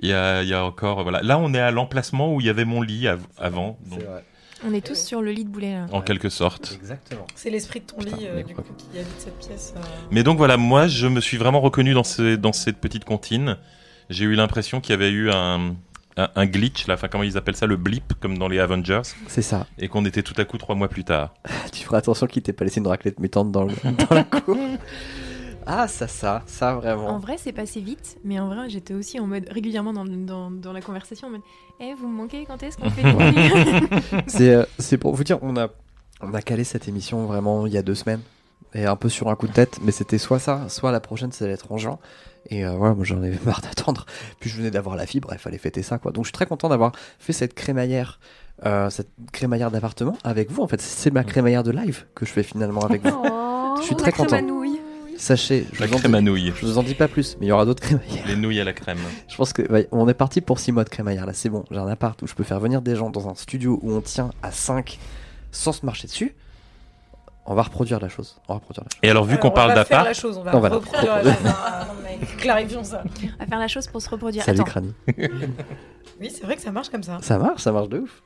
Il 0.00 0.08
y 0.08 0.12
a, 0.12 0.42
il 0.42 0.48
y 0.48 0.54
a 0.54 0.64
encore, 0.64 1.02
voilà. 1.04 1.22
Là, 1.22 1.38
on 1.38 1.54
est 1.54 1.60
à 1.60 1.70
l'emplacement 1.70 2.34
où 2.34 2.40
il 2.40 2.46
y 2.46 2.50
avait 2.50 2.64
mon 2.64 2.82
lit 2.82 3.06
av- 3.06 3.20
avant, 3.38 3.78
donc, 3.88 4.00
C'est 4.00 4.06
vrai. 4.06 4.24
On 4.66 4.72
est 4.72 4.84
tous 4.86 4.94
sur 4.98 5.20
le 5.20 5.30
lit 5.30 5.44
de 5.44 5.50
boulet 5.50 5.74
là. 5.74 5.86
en 5.92 6.00
quelque 6.00 6.30
sorte. 6.30 6.72
Exactement. 6.80 7.26
C'est 7.34 7.50
l'esprit 7.50 7.80
de 7.80 7.84
ton 7.86 7.98
Putain, 7.98 8.16
lit 8.16 8.26
euh, 8.26 8.42
du 8.42 8.54
coup 8.54 8.62
qui 8.78 8.98
habite 8.98 9.14
cette 9.20 9.38
pièce. 9.38 9.74
euh. 9.76 9.80
Mais 10.10 10.22
donc 10.22 10.38
voilà, 10.38 10.56
moi, 10.56 10.88
je 10.88 11.06
me 11.06 11.20
suis 11.20 11.36
vraiment 11.36 11.60
reconnu 11.60 11.92
dans, 11.92 12.02
ce- 12.02 12.34
dans 12.36 12.54
cette 12.54 12.78
petite 12.78 13.04
comptine. 13.04 13.58
J'ai 14.08 14.24
eu 14.24 14.34
l'impression 14.34 14.80
qu'il 14.80 14.92
y 14.92 14.94
avait 14.94 15.10
eu 15.10 15.30
un, 15.30 15.76
un, 16.16 16.28
un 16.36 16.46
glitch, 16.46 16.86
là, 16.86 16.94
enfin, 16.94 17.08
comment 17.08 17.24
ils 17.24 17.36
appellent 17.36 17.56
ça, 17.56 17.66
le 17.66 17.76
blip, 17.76 18.14
comme 18.20 18.38
dans 18.38 18.48
les 18.48 18.58
Avengers, 18.60 19.02
C'est 19.26 19.42
ça. 19.42 19.66
et 19.78 19.88
qu'on 19.88 20.04
était 20.04 20.22
tout 20.22 20.34
à 20.38 20.44
coup 20.44 20.58
trois 20.58 20.74
mois 20.74 20.88
plus 20.88 21.04
tard. 21.04 21.34
Tu 21.72 21.84
feras 21.84 21.98
attention 21.98 22.26
qu'il 22.26 22.42
t'ait 22.42 22.52
pas 22.52 22.64
laissé 22.64 22.80
une 22.80 22.86
raclette 22.86 23.18
mutante 23.20 23.50
dans, 23.50 23.64
le- 23.64 23.74
dans 24.08 24.14
la 24.14 24.24
cour. 24.24 24.56
Ah, 25.66 25.88
ça, 25.88 26.06
ça, 26.06 26.42
ça 26.46 26.76
En 26.76 26.80
vraiment. 26.80 27.18
vrai, 27.18 27.36
c'est 27.38 27.52
passé 27.52 27.80
vite, 27.80 28.18
mais 28.22 28.38
en 28.38 28.48
vrai, 28.48 28.68
j'étais 28.68 28.92
aussi 28.92 29.18
en 29.18 29.26
mode 29.26 29.48
régulièrement 29.50 29.92
dans, 29.94 30.04
dans, 30.04 30.50
dans 30.50 30.72
la 30.74 30.82
conversation 30.82 31.28
en 31.28 31.30
mode 31.30 31.40
Eh, 31.80 31.94
vous 31.94 32.06
me 32.06 32.14
manquez 32.16 32.44
quand 32.44 32.62
est-ce 32.62 32.76
qu'on 32.76 32.90
fait 32.90 33.02
des 34.12 34.22
C'est 34.26 34.54
euh, 34.54 34.64
c'est 34.78 34.98
pour 34.98 35.14
vous 35.14 35.24
dire, 35.24 35.38
on 35.42 35.56
a, 35.56 35.68
on 36.20 36.34
a 36.34 36.42
calé 36.42 36.64
cette 36.64 36.86
émission 36.86 37.24
vraiment 37.26 37.66
il 37.66 37.72
y 37.72 37.78
a 37.78 37.82
deux 37.82 37.94
semaines. 37.94 38.20
Et 38.74 38.86
un 38.86 38.96
peu 38.96 39.08
sur 39.08 39.28
un 39.28 39.36
coup 39.36 39.46
de 39.46 39.52
tête, 39.52 39.78
mais 39.82 39.92
c'était 39.92 40.18
soit 40.18 40.38
ça, 40.40 40.68
soit 40.68 40.90
la 40.90 41.00
prochaine, 41.00 41.30
ça 41.32 41.44
allait 41.44 41.54
être 41.54 41.70
en 41.70 41.78
juin. 41.78 41.98
Et 42.50 42.66
euh, 42.66 42.72
voilà, 42.72 42.94
moi 42.94 43.04
j'en 43.04 43.18
avais 43.22 43.38
marre 43.46 43.60
d'attendre. 43.60 44.04
Puis 44.40 44.50
je 44.50 44.56
venais 44.56 44.70
d'avoir 44.70 44.96
la 44.96 45.06
fibre, 45.06 45.28
il 45.32 45.38
fallait 45.38 45.58
fêter 45.58 45.82
ça, 45.82 45.98
quoi. 45.98 46.12
Donc 46.12 46.24
je 46.24 46.28
suis 46.28 46.32
très 46.34 46.46
content 46.46 46.68
d'avoir 46.68 46.92
fait 47.18 47.32
cette 47.32 47.54
crémaillère, 47.54 48.18
euh, 48.66 48.90
cette 48.90 49.08
crémaillère 49.32 49.70
d'appartement 49.70 50.16
avec 50.24 50.50
vous. 50.50 50.62
En 50.62 50.68
fait, 50.68 50.80
c'est 50.80 51.12
ma 51.12 51.24
crémaillère 51.24 51.62
de 51.62 51.70
live 51.70 52.04
que 52.14 52.26
je 52.26 52.32
fais 52.32 52.42
finalement 52.42 52.82
avec 52.84 53.02
vous. 53.06 53.16
Oh, 53.24 53.76
Je 53.80 53.84
suis 53.86 53.96
très 53.96 54.12
content. 54.12 54.40
Sachez, 55.16 55.64
je 55.72 55.80
La 55.80 55.86
vous, 55.86 55.94
en 55.94 55.98
crème 55.98 56.14
à 56.16 56.18
dis, 56.18 56.24
nouilles. 56.24 56.52
je 56.56 56.66
vous 56.66 56.76
en 56.76 56.82
dis 56.82 56.96
pas 56.96 57.06
plus, 57.06 57.36
mais 57.38 57.46
il 57.46 57.48
y 57.48 57.52
aura 57.52 57.64
d'autres 57.64 57.80
crémaillères. 57.82 58.26
Les 58.26 58.34
nouilles 58.34 58.60
à 58.60 58.64
la 58.64 58.72
crème. 58.72 58.98
Je 59.28 59.36
pense 59.36 59.52
que 59.52 59.62
ouais, 59.70 59.86
on 59.92 60.08
est 60.08 60.14
parti 60.14 60.40
pour 60.40 60.58
6 60.58 60.72
mois 60.72 60.82
de 60.82 60.88
crémaillère 60.88 61.24
là, 61.24 61.32
c'est 61.32 61.48
bon. 61.48 61.64
J'ai 61.70 61.78
un 61.78 61.86
appart 61.86 62.20
où 62.22 62.26
je 62.26 62.34
peux 62.34 62.42
faire 62.42 62.58
venir 62.58 62.82
des 62.82 62.96
gens 62.96 63.10
dans 63.10 63.28
un 63.28 63.36
studio 63.36 63.78
où 63.82 63.92
on 63.92 64.00
tient 64.00 64.30
à 64.42 64.50
5 64.50 64.98
sans 65.52 65.70
se 65.70 65.86
marcher 65.86 66.08
dessus. 66.08 66.34
On 67.46 67.54
va 67.54 67.62
reproduire 67.62 68.00
la 68.00 68.08
chose. 68.08 68.36
On 68.48 68.54
va 68.54 68.58
reproduire 68.60 68.84
la 68.84 68.90
chose. 68.90 69.00
Et 69.02 69.10
alors, 69.10 69.24
vu 69.24 69.38
qu'on 69.38 69.48
on 69.48 69.50
va 69.50 69.54
parle 69.54 69.74
pas 69.74 69.84
faire 69.84 69.98
d'appart, 69.98 70.06
la 70.06 70.14
chose, 70.14 70.38
on 70.38 70.42
va 70.42 70.56
On 70.56 70.60
va 70.60 70.68
reproduire 70.70 71.16
la 71.16 71.22
chose. 71.22 71.42
Ah, 71.46 71.84
non, 71.88 71.94
mais 72.02 72.26
clarifions 72.38 72.84
ça. 72.84 73.02
On 73.04 73.38
va 73.38 73.46
faire 73.46 73.58
la 73.58 73.68
chose 73.68 73.86
pour 73.86 74.00
se 74.00 74.08
reproduire. 74.08 74.44
Salut 74.44 74.60
Attends, 74.60 74.70
Crani. 74.70 74.94
Oui, 76.20 76.30
c'est 76.30 76.44
vrai 76.44 76.54
que 76.56 76.62
ça 76.62 76.70
marche 76.70 76.90
comme 76.90 77.02
ça. 77.02 77.18
Ça 77.22 77.38
marche, 77.38 77.60
ça 77.62 77.72
marche 77.72 77.88
de 77.88 77.98
ouf. 77.98 78.22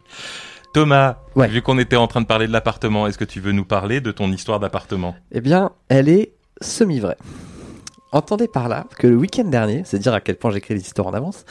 Thomas, 0.74 1.16
Ouais. 1.34 1.48
vu 1.48 1.62
qu'on 1.62 1.78
était 1.78 1.96
en 1.96 2.06
train 2.06 2.20
de 2.20 2.26
parler 2.26 2.46
de 2.46 2.52
l'appartement, 2.52 3.06
est-ce 3.06 3.16
que 3.16 3.24
tu 3.24 3.40
veux 3.40 3.52
nous 3.52 3.64
parler 3.64 4.00
de 4.02 4.12
ton 4.12 4.30
histoire 4.30 4.60
d'appartement? 4.60 5.16
Eh 5.32 5.40
bien, 5.40 5.72
elle 5.88 6.08
est 6.10 6.32
semi-vraie. 6.60 7.16
Entendez 8.12 8.46
par 8.46 8.68
là 8.68 8.84
que 8.98 9.06
le 9.06 9.16
week-end 9.16 9.44
dernier, 9.44 9.82
c'est 9.86 9.98
dire 9.98 10.12
à 10.14 10.20
quel 10.20 10.36
point 10.36 10.50
j'écris 10.50 10.74
les 10.74 10.80
histoires 10.82 11.08
en 11.08 11.14
avance, 11.14 11.44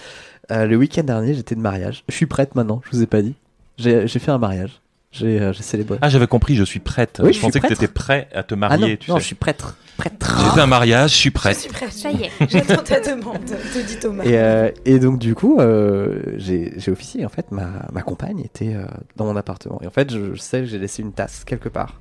euh, 0.52 0.66
le 0.66 0.76
week-end 0.78 1.04
dernier 1.04 1.34
j'étais 1.34 1.56
de 1.56 1.60
mariage. 1.60 2.04
Je 2.08 2.14
suis 2.16 2.28
prête 2.28 2.54
maintenant, 2.56 2.82
je 2.86 2.92
vous 2.96 3.04
ai 3.04 3.08
pas 3.08 3.22
dit. 3.22 3.34
J'ai 3.78 4.08
fait 4.08 4.32
un 4.32 4.38
mariage. 4.38 4.80
J'ai 5.18 5.40
euh, 5.42 5.54
célébré. 5.54 5.98
Ah, 6.02 6.10
j'avais 6.10 6.28
compris, 6.28 6.56
je 6.56 6.64
suis 6.64 6.80
prête. 6.80 7.20
Oui, 7.24 7.34
je 7.34 7.38
je 7.38 7.42
pensais 7.42 7.60
que 7.60 7.68
tu 7.68 7.74
étais 7.74 7.88
prêt 7.88 8.28
à 8.34 8.44
te 8.44 8.54
Ah 8.54 8.58
marier, 8.58 8.92
non, 8.92 8.98
tu 9.00 9.10
non, 9.12 9.18
sais. 9.18 9.22
je 9.22 9.26
suis 9.28 9.36
prêtre. 9.36 9.78
Prêtre. 9.98 10.40
J'ai 10.44 10.50
fait 10.52 10.62
un 10.62 10.68
mariage, 10.68 11.12
je 11.12 11.16
suis 11.16 11.30
Je 11.30 11.34
prête. 11.34 11.58
suis 11.58 11.70
prête. 11.72 11.92
ça 11.92 12.12
y 12.12 12.24
est. 12.26 12.32
J'attends 12.50 12.84
ta 12.84 13.00
demande, 13.00 13.44
te 13.46 13.80
dit 13.88 13.98
Thomas. 14.00 14.24
Et, 14.24 14.38
euh, 14.38 14.70
et 14.86 15.00
donc 15.00 15.18
du 15.18 15.34
coup, 15.34 15.60
euh, 15.60 16.22
j'ai 16.38 16.74
j'ai 16.78 16.92
officié. 16.92 17.26
En 17.26 17.30
fait, 17.30 17.52
ma, 17.52 17.68
ma 17.92 18.04
compagne 18.04 18.40
était 18.42 18.76
euh, 18.76 18.86
dans 19.16 19.26
mon 19.26 19.36
appartement. 19.36 19.80
Et 19.82 19.88
en 19.88 19.90
fait, 19.92 20.12
je, 20.12 20.36
je 20.36 20.40
sais 20.40 20.60
que 20.60 20.66
j'ai 20.66 20.78
laissé 20.78 21.02
une 21.02 21.14
tasse 21.14 21.44
quelque 21.46 21.68
part. 21.70 21.98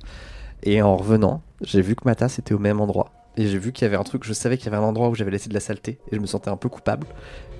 Et 0.61 0.81
en 0.83 0.95
revenant, 0.95 1.41
j'ai 1.61 1.81
vu 1.81 1.95
que 1.95 2.01
ma 2.05 2.13
tasse 2.13 2.37
était 2.37 2.53
au 2.53 2.59
même 2.59 2.79
endroit. 2.81 3.11
et 3.35 3.47
j'ai 3.47 3.57
vu 3.57 3.71
qu'il 3.71 3.85
y 3.85 3.87
avait 3.87 3.97
un 3.97 4.03
truc, 4.03 4.23
je 4.25 4.33
savais 4.33 4.57
qu'il 4.57 4.65
y 4.65 4.69
avait 4.69 4.77
un 4.83 4.87
endroit 4.87 5.09
où 5.09 5.15
j'avais 5.15 5.31
laissé 5.31 5.49
de 5.49 5.53
la 5.55 5.59
saleté 5.59 5.97
et 6.11 6.15
je 6.15 6.19
me 6.21 6.27
sentais 6.27 6.49
un 6.51 6.57
peu 6.57 6.69
coupable. 6.69 7.07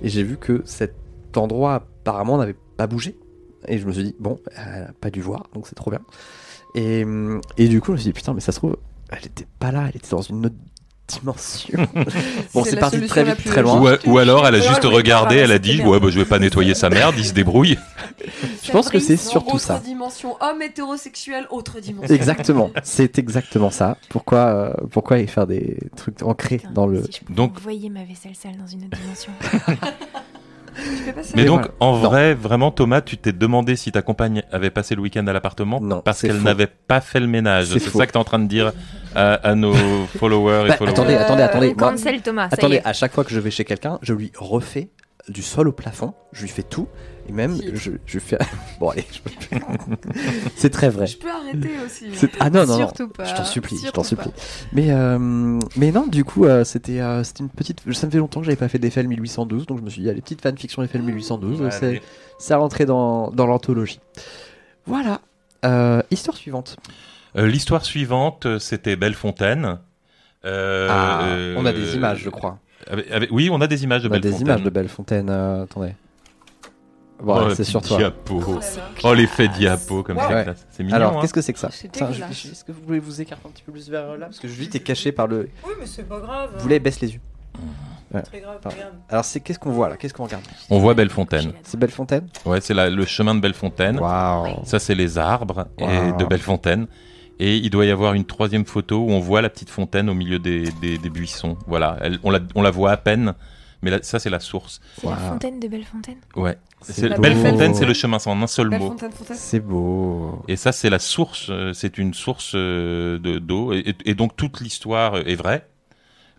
Et 0.02 0.08
j'ai 0.08 0.22
vu 0.22 0.36
que 0.36 0.62
cet 0.66 0.94
endroit 1.36 1.74
apparemment 1.74 2.38
n'avait 2.38 2.56
pas 2.76 2.86
bougé. 2.86 3.16
Et 3.68 3.78
je 3.78 3.86
me 3.86 3.92
suis 3.92 4.02
dit, 4.04 4.16
bon, 4.18 4.38
elle 4.56 4.84
a 4.84 4.92
pas 5.00 5.10
dû 5.10 5.20
voir, 5.20 5.44
donc 5.54 5.66
c'est 5.68 5.74
trop 5.74 5.90
bien. 5.90 6.00
Et, 6.74 7.04
et 7.56 7.68
du 7.68 7.80
coup, 7.80 7.88
je 7.88 7.92
me 7.92 7.96
suis 7.98 8.08
dit, 8.08 8.12
putain, 8.12 8.34
mais 8.34 8.40
ça 8.40 8.52
se 8.52 8.58
trouve, 8.58 8.76
elle 9.10 9.24
était 9.26 9.46
pas 9.58 9.70
là, 9.72 9.84
elle 9.88 9.96
était 9.96 10.10
dans 10.10 10.22
une 10.22 10.46
autre 10.46 10.54
dimension. 11.06 11.78
bon, 12.54 12.64
C'est 12.64 12.76
parti 12.76 13.00
très 13.06 13.24
vite, 13.24 13.42
très 13.44 13.62
loin. 13.62 13.96
Ou, 14.04 14.10
ou 14.10 14.18
alors 14.18 14.46
elle 14.46 14.56
a 14.56 14.60
juste 14.60 14.84
Ouais, 14.84 14.94
regardé, 14.94 15.36
elle 15.36 15.52
a 15.52 15.58
dit 15.58 15.80
ouais 15.82 15.98
bah 15.98 16.08
je 16.10 16.18
vais 16.18 16.26
pas 16.26 16.38
nettoyer 16.38 16.74
sa 16.74 16.90
merde, 16.90 17.14
il 17.16 17.24
se 17.24 17.32
débrouille. 17.32 17.78
Je 18.62 18.72
pense 18.72 18.90
que 18.90 18.98
c'est 18.98 19.16
surtout 19.16 19.54
autre 19.54 19.60
ça. 19.64 19.78
dimension, 19.78 20.36
homme 20.42 20.60
hétérosexuel, 20.60 21.46
autre 21.50 21.80
dimension. 21.80 22.14
Exactement, 22.14 22.70
c'est 22.82 23.18
exactement 23.18 23.70
ça. 23.70 23.96
Pourquoi, 24.10 24.38
euh, 24.38 24.72
pourquoi 24.90 25.18
y 25.20 25.26
faire 25.26 25.46
des 25.46 25.78
trucs 25.96 26.22
ancrés 26.22 26.58
Putain, 26.58 26.72
dans 26.72 26.86
le. 26.86 27.02
Si 27.04 27.20
je 27.26 27.34
Donc- 27.34 27.56
envoyer 27.56 27.88
ma 27.88 28.04
vaisselle 28.04 28.34
sale 28.34 28.58
dans 28.58 28.66
une 28.66 28.84
autre 28.84 28.98
dimension. 29.00 29.32
Mais 31.34 31.44
donc 31.44 31.60
voilà. 31.60 31.74
en 31.80 31.92
Non. 31.96 32.08
vrai 32.08 32.34
vraiment 32.34 32.70
Thomas, 32.70 33.00
tu 33.00 33.16
t'es 33.16 33.32
demandé 33.32 33.76
si 33.76 33.90
ta 33.92 34.02
compagne 34.02 34.42
avait 34.52 34.70
passé 34.70 34.94
le 34.94 35.00
week-end 35.02 35.26
à 35.26 35.32
l'appartement 35.32 35.80
Non, 35.80 36.00
parce 36.00 36.22
qu'elle 36.22 36.32
faux. 36.36 36.44
n'avait 36.44 36.66
pas 36.68 37.00
fait 37.00 37.20
le 37.20 37.26
ménage. 37.26 37.66
C'est 37.66 37.78
ça 37.80 38.06
que 38.06 38.12
tu 38.12 38.18
es 38.18 38.20
en 38.20 38.24
train 38.24 38.38
de 38.38 38.46
dire 38.46 38.72
à, 39.14 39.34
à 39.34 39.54
nos 39.54 39.72
followers 40.18 40.64
et 40.66 40.68
Bah, 40.68 40.76
followers. 40.76 40.92
attendez, 40.94 41.14
attendez, 41.14 41.42
attendez. 41.42 41.74
Moi, 41.78 41.90
Cancel 41.90 42.20
Thomas, 42.22 42.48
ça 42.50 42.56
y 42.56 42.58
attendez, 42.60 42.76
est. 42.76 42.86
à 42.86 42.92
chaque 42.92 43.12
fois 43.12 43.24
que 43.24 43.30
je 43.30 43.40
vais 43.40 43.50
chez 43.50 43.64
quelqu'un, 43.64 43.98
je 44.02 44.12
lui 44.14 44.32
refais 44.38 44.88
du 45.28 45.42
sol 45.42 45.68
au 45.68 45.72
plafond, 45.72 46.14
je 46.32 46.42
lui 46.42 46.48
fais 46.48 46.62
tout, 46.62 46.88
et 47.28 47.32
même 47.32 47.56
Si. 47.56 47.70
je, 47.74 47.90
je 48.06 48.18
fais. 48.18 48.38
bon, 48.80 48.88
allez, 48.90 49.04
je 49.12 49.20
peux 49.20 49.30
plus. 49.30 49.60
C'est 50.56 50.70
très 50.70 50.88
vrai. 50.88 51.06
Je 51.06 51.16
peux 51.18 51.30
arrêter 51.30 51.70
aussi. 51.84 52.06
C'est- 52.14 52.30
Ah 52.40 52.50
non, 52.50 52.60
non, 52.60 52.66
non. 52.72 52.76
Surtout 52.78 53.08
pas. 53.08 53.24
Je 53.24 53.34
t'en 53.34 53.44
supplie, 53.44 53.78
je 53.84 53.90
t'en 53.90 54.02
supplie. 54.02 54.30
Mais, 54.72 54.90
euh, 54.90 55.18
mais 55.76 55.92
non, 55.92 56.06
du 56.06 56.24
coup, 56.24 56.44
euh, 56.46 56.64
c'était 56.64 57.00
euh, 57.00 57.22
c'était 57.24 57.40
une 57.44 57.50
petite. 57.50 57.80
Ça 57.92 58.06
me 58.06 58.10
fait 58.12 58.18
longtemps 58.18 58.40
que 58.40 58.46
j'avais 58.46 58.56
pas 58.56 58.68
fait 58.68 58.78
d'Eiffel 58.78 59.06
1812, 59.08 59.66
donc 59.66 59.78
je 59.78 59.82
me 59.84 59.90
suis 59.90 60.02
dit, 60.02 60.08
allez, 60.10 60.20
petite 60.20 60.42
fanfiction 60.42 60.82
Eiffel 60.82 61.02
1812, 61.02 61.60
Ouais, 61.60 61.70
c'est 61.70 62.02
ça 62.38 62.56
rentrait 62.56 62.86
dans, 62.86 63.30
dans 63.30 63.46
l'anthologie. 63.46 64.00
Voilà. 64.86 65.20
Euh, 65.64 66.02
histoire 66.10 66.36
suivante. 66.36 66.76
Euh, 67.36 67.46
L'histoire 67.46 67.84
suivante, 67.84 68.58
c'était 68.58 68.96
Bellefontaine. 68.96 69.78
Euh, 70.44 70.86
Ah, 70.90 71.24
euh, 71.24 71.54
on 71.58 71.66
a 71.66 71.72
des 71.72 71.96
images, 71.96 72.20
je 72.20 72.30
crois. 72.30 72.58
avec- 72.88 73.10
avec- 73.10 73.30
oui, 73.32 73.50
on 73.52 73.60
a 73.60 73.66
des 73.66 73.82
images 73.84 74.02
de 74.02 74.08
On 74.08 74.12
a 74.12 74.14
des 74.14 74.20
Bellefontaine. 74.28 74.46
images 74.46 74.62
de 74.62 74.70
Bellefontaine. 74.70 75.28
euh, 75.30 75.64
attendez. 75.64 75.94
Voilà, 77.20 77.48
Oh, 77.50 77.54
c'est 77.54 77.64
sur 77.64 77.82
toi. 77.82 77.96
diapo. 77.98 78.40
Oh. 78.46 78.60
Oh, 79.04 79.14
l'effet 79.14 79.48
diapo, 79.48 80.02
comme 80.02 80.16
Ouais. 80.18 80.22
c'est 80.28 80.44
classe. 80.44 80.66
C'est 80.70 80.82
mignon, 80.84 80.96
Alors, 80.96 81.16
hein. 81.16 81.20
qu'est-ce 81.20 81.34
que 81.34 81.40
c'est 81.42 81.52
que 81.52 81.58
ça 81.58 81.68
Est-ce 81.68 82.64
que 82.64 82.72
vous 82.72 82.80
voulez 82.86 83.00
vous 83.00 83.20
écarter 83.20 83.46
un 83.48 83.50
petit 83.50 83.62
peu 83.64 83.72
plus 83.72 83.88
vers 83.90 84.16
là 84.16 84.26
Parce 84.26 84.38
que 84.38 84.46
Julie, 84.48 84.68
t'es 84.68 84.80
caché 84.80 85.10
par 85.12 85.26
le. 85.26 85.48
Oui, 85.66 85.72
mais 85.80 85.86
c'est 85.86 86.08
pas 86.08 86.20
grave. 86.20 86.50
Vous 86.54 86.60
voulez 86.62 86.78
baisse 86.78 87.00
les 87.00 87.14
yeux. 87.14 87.20
Très 88.24 88.40
grave, 88.40 88.58
Pardon. 88.62 88.76
regarde. 88.78 88.94
Alors, 89.08 89.24
c'est 89.24 89.40
qu'est-ce 89.40 89.58
qu'on 89.58 89.70
voit 89.72 89.88
là? 89.88 89.96
Qu'est-ce 89.96 90.14
qu'on 90.14 90.24
regarde? 90.24 90.44
On 90.70 90.78
voit 90.78 90.94
Bellefontaine. 90.94 91.52
C'est 91.64 91.78
Bellefontaine? 91.78 92.26
Ouais, 92.46 92.60
c'est 92.60 92.72
la- 92.72 92.88
le 92.88 93.04
chemin 93.04 93.34
de 93.34 93.40
Bellefontaine. 93.40 93.98
Waouh 93.98 94.64
Ça, 94.64 94.78
c'est 94.78 94.94
les 94.94 95.18
arbres 95.18 95.66
et 95.78 95.84
Wow. 95.84 96.16
de 96.16 96.24
Bellefontaine. 96.24 96.86
Et 97.40 97.56
il 97.56 97.68
doit 97.70 97.84
y 97.84 97.90
avoir 97.90 98.14
une 98.14 98.24
troisième 98.24 98.64
photo 98.64 98.98
où 99.00 99.10
on 99.10 99.20
voit 99.20 99.42
la 99.42 99.50
petite 99.50 99.70
fontaine 99.70 100.08
au 100.08 100.14
milieu 100.14 100.38
des, 100.38 100.70
des- 100.80 100.98
des 100.98 101.10
buissons. 101.10 101.56
Voilà, 101.66 101.96
Elle- 102.00 102.18
on, 102.22 102.30
la, 102.30 102.40
on 102.54 102.62
la 102.62 102.70
voit 102.70 102.92
à 102.92 102.96
peine, 102.96 103.34
mais 103.82 103.90
là, 103.90 103.98
ça, 104.02 104.18
c'est 104.18 104.30
la 104.30 104.40
source. 104.40 104.80
C'est 105.00 105.06
la 105.06 105.16
fontaine 105.16 105.60
de 105.60 105.68
Bellefontaine 105.68 106.18
Ouais. 106.36 106.56
C'est. 106.82 107.18
Bellefontaine, 107.20 107.74
c'est 107.74 107.84
le 107.86 107.94
chemin, 107.94 108.18
c'est 108.18 108.30
en 108.30 108.40
un 108.42 108.46
seul 108.46 108.70
mot. 108.78 108.96
C'est 109.34 109.60
beau. 109.60 110.42
Et 110.48 110.56
ça, 110.56 110.72
c'est 110.72 110.90
la 110.90 110.98
source, 110.98 111.46
euh, 111.50 111.72
c'est 111.72 111.98
une 111.98 112.14
source 112.14 112.52
euh, 112.54 113.18
de- 113.18 113.38
d'eau. 113.38 113.72
Et, 113.72 113.94
et 114.04 114.14
donc, 114.14 114.36
toute 114.36 114.60
l'histoire 114.60 115.16
est 115.16 115.34
vraie. 115.36 115.66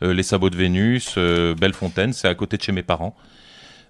Euh, 0.01 0.13
les 0.13 0.23
sabots 0.23 0.49
de 0.49 0.55
Vénus, 0.55 1.15
euh, 1.17 1.53
Bellefontaine, 1.55 2.13
c'est 2.13 2.27
à 2.27 2.35
côté 2.35 2.55
de 2.57 2.61
chez 2.61 2.71
mes 2.71 2.83
parents. 2.83 3.15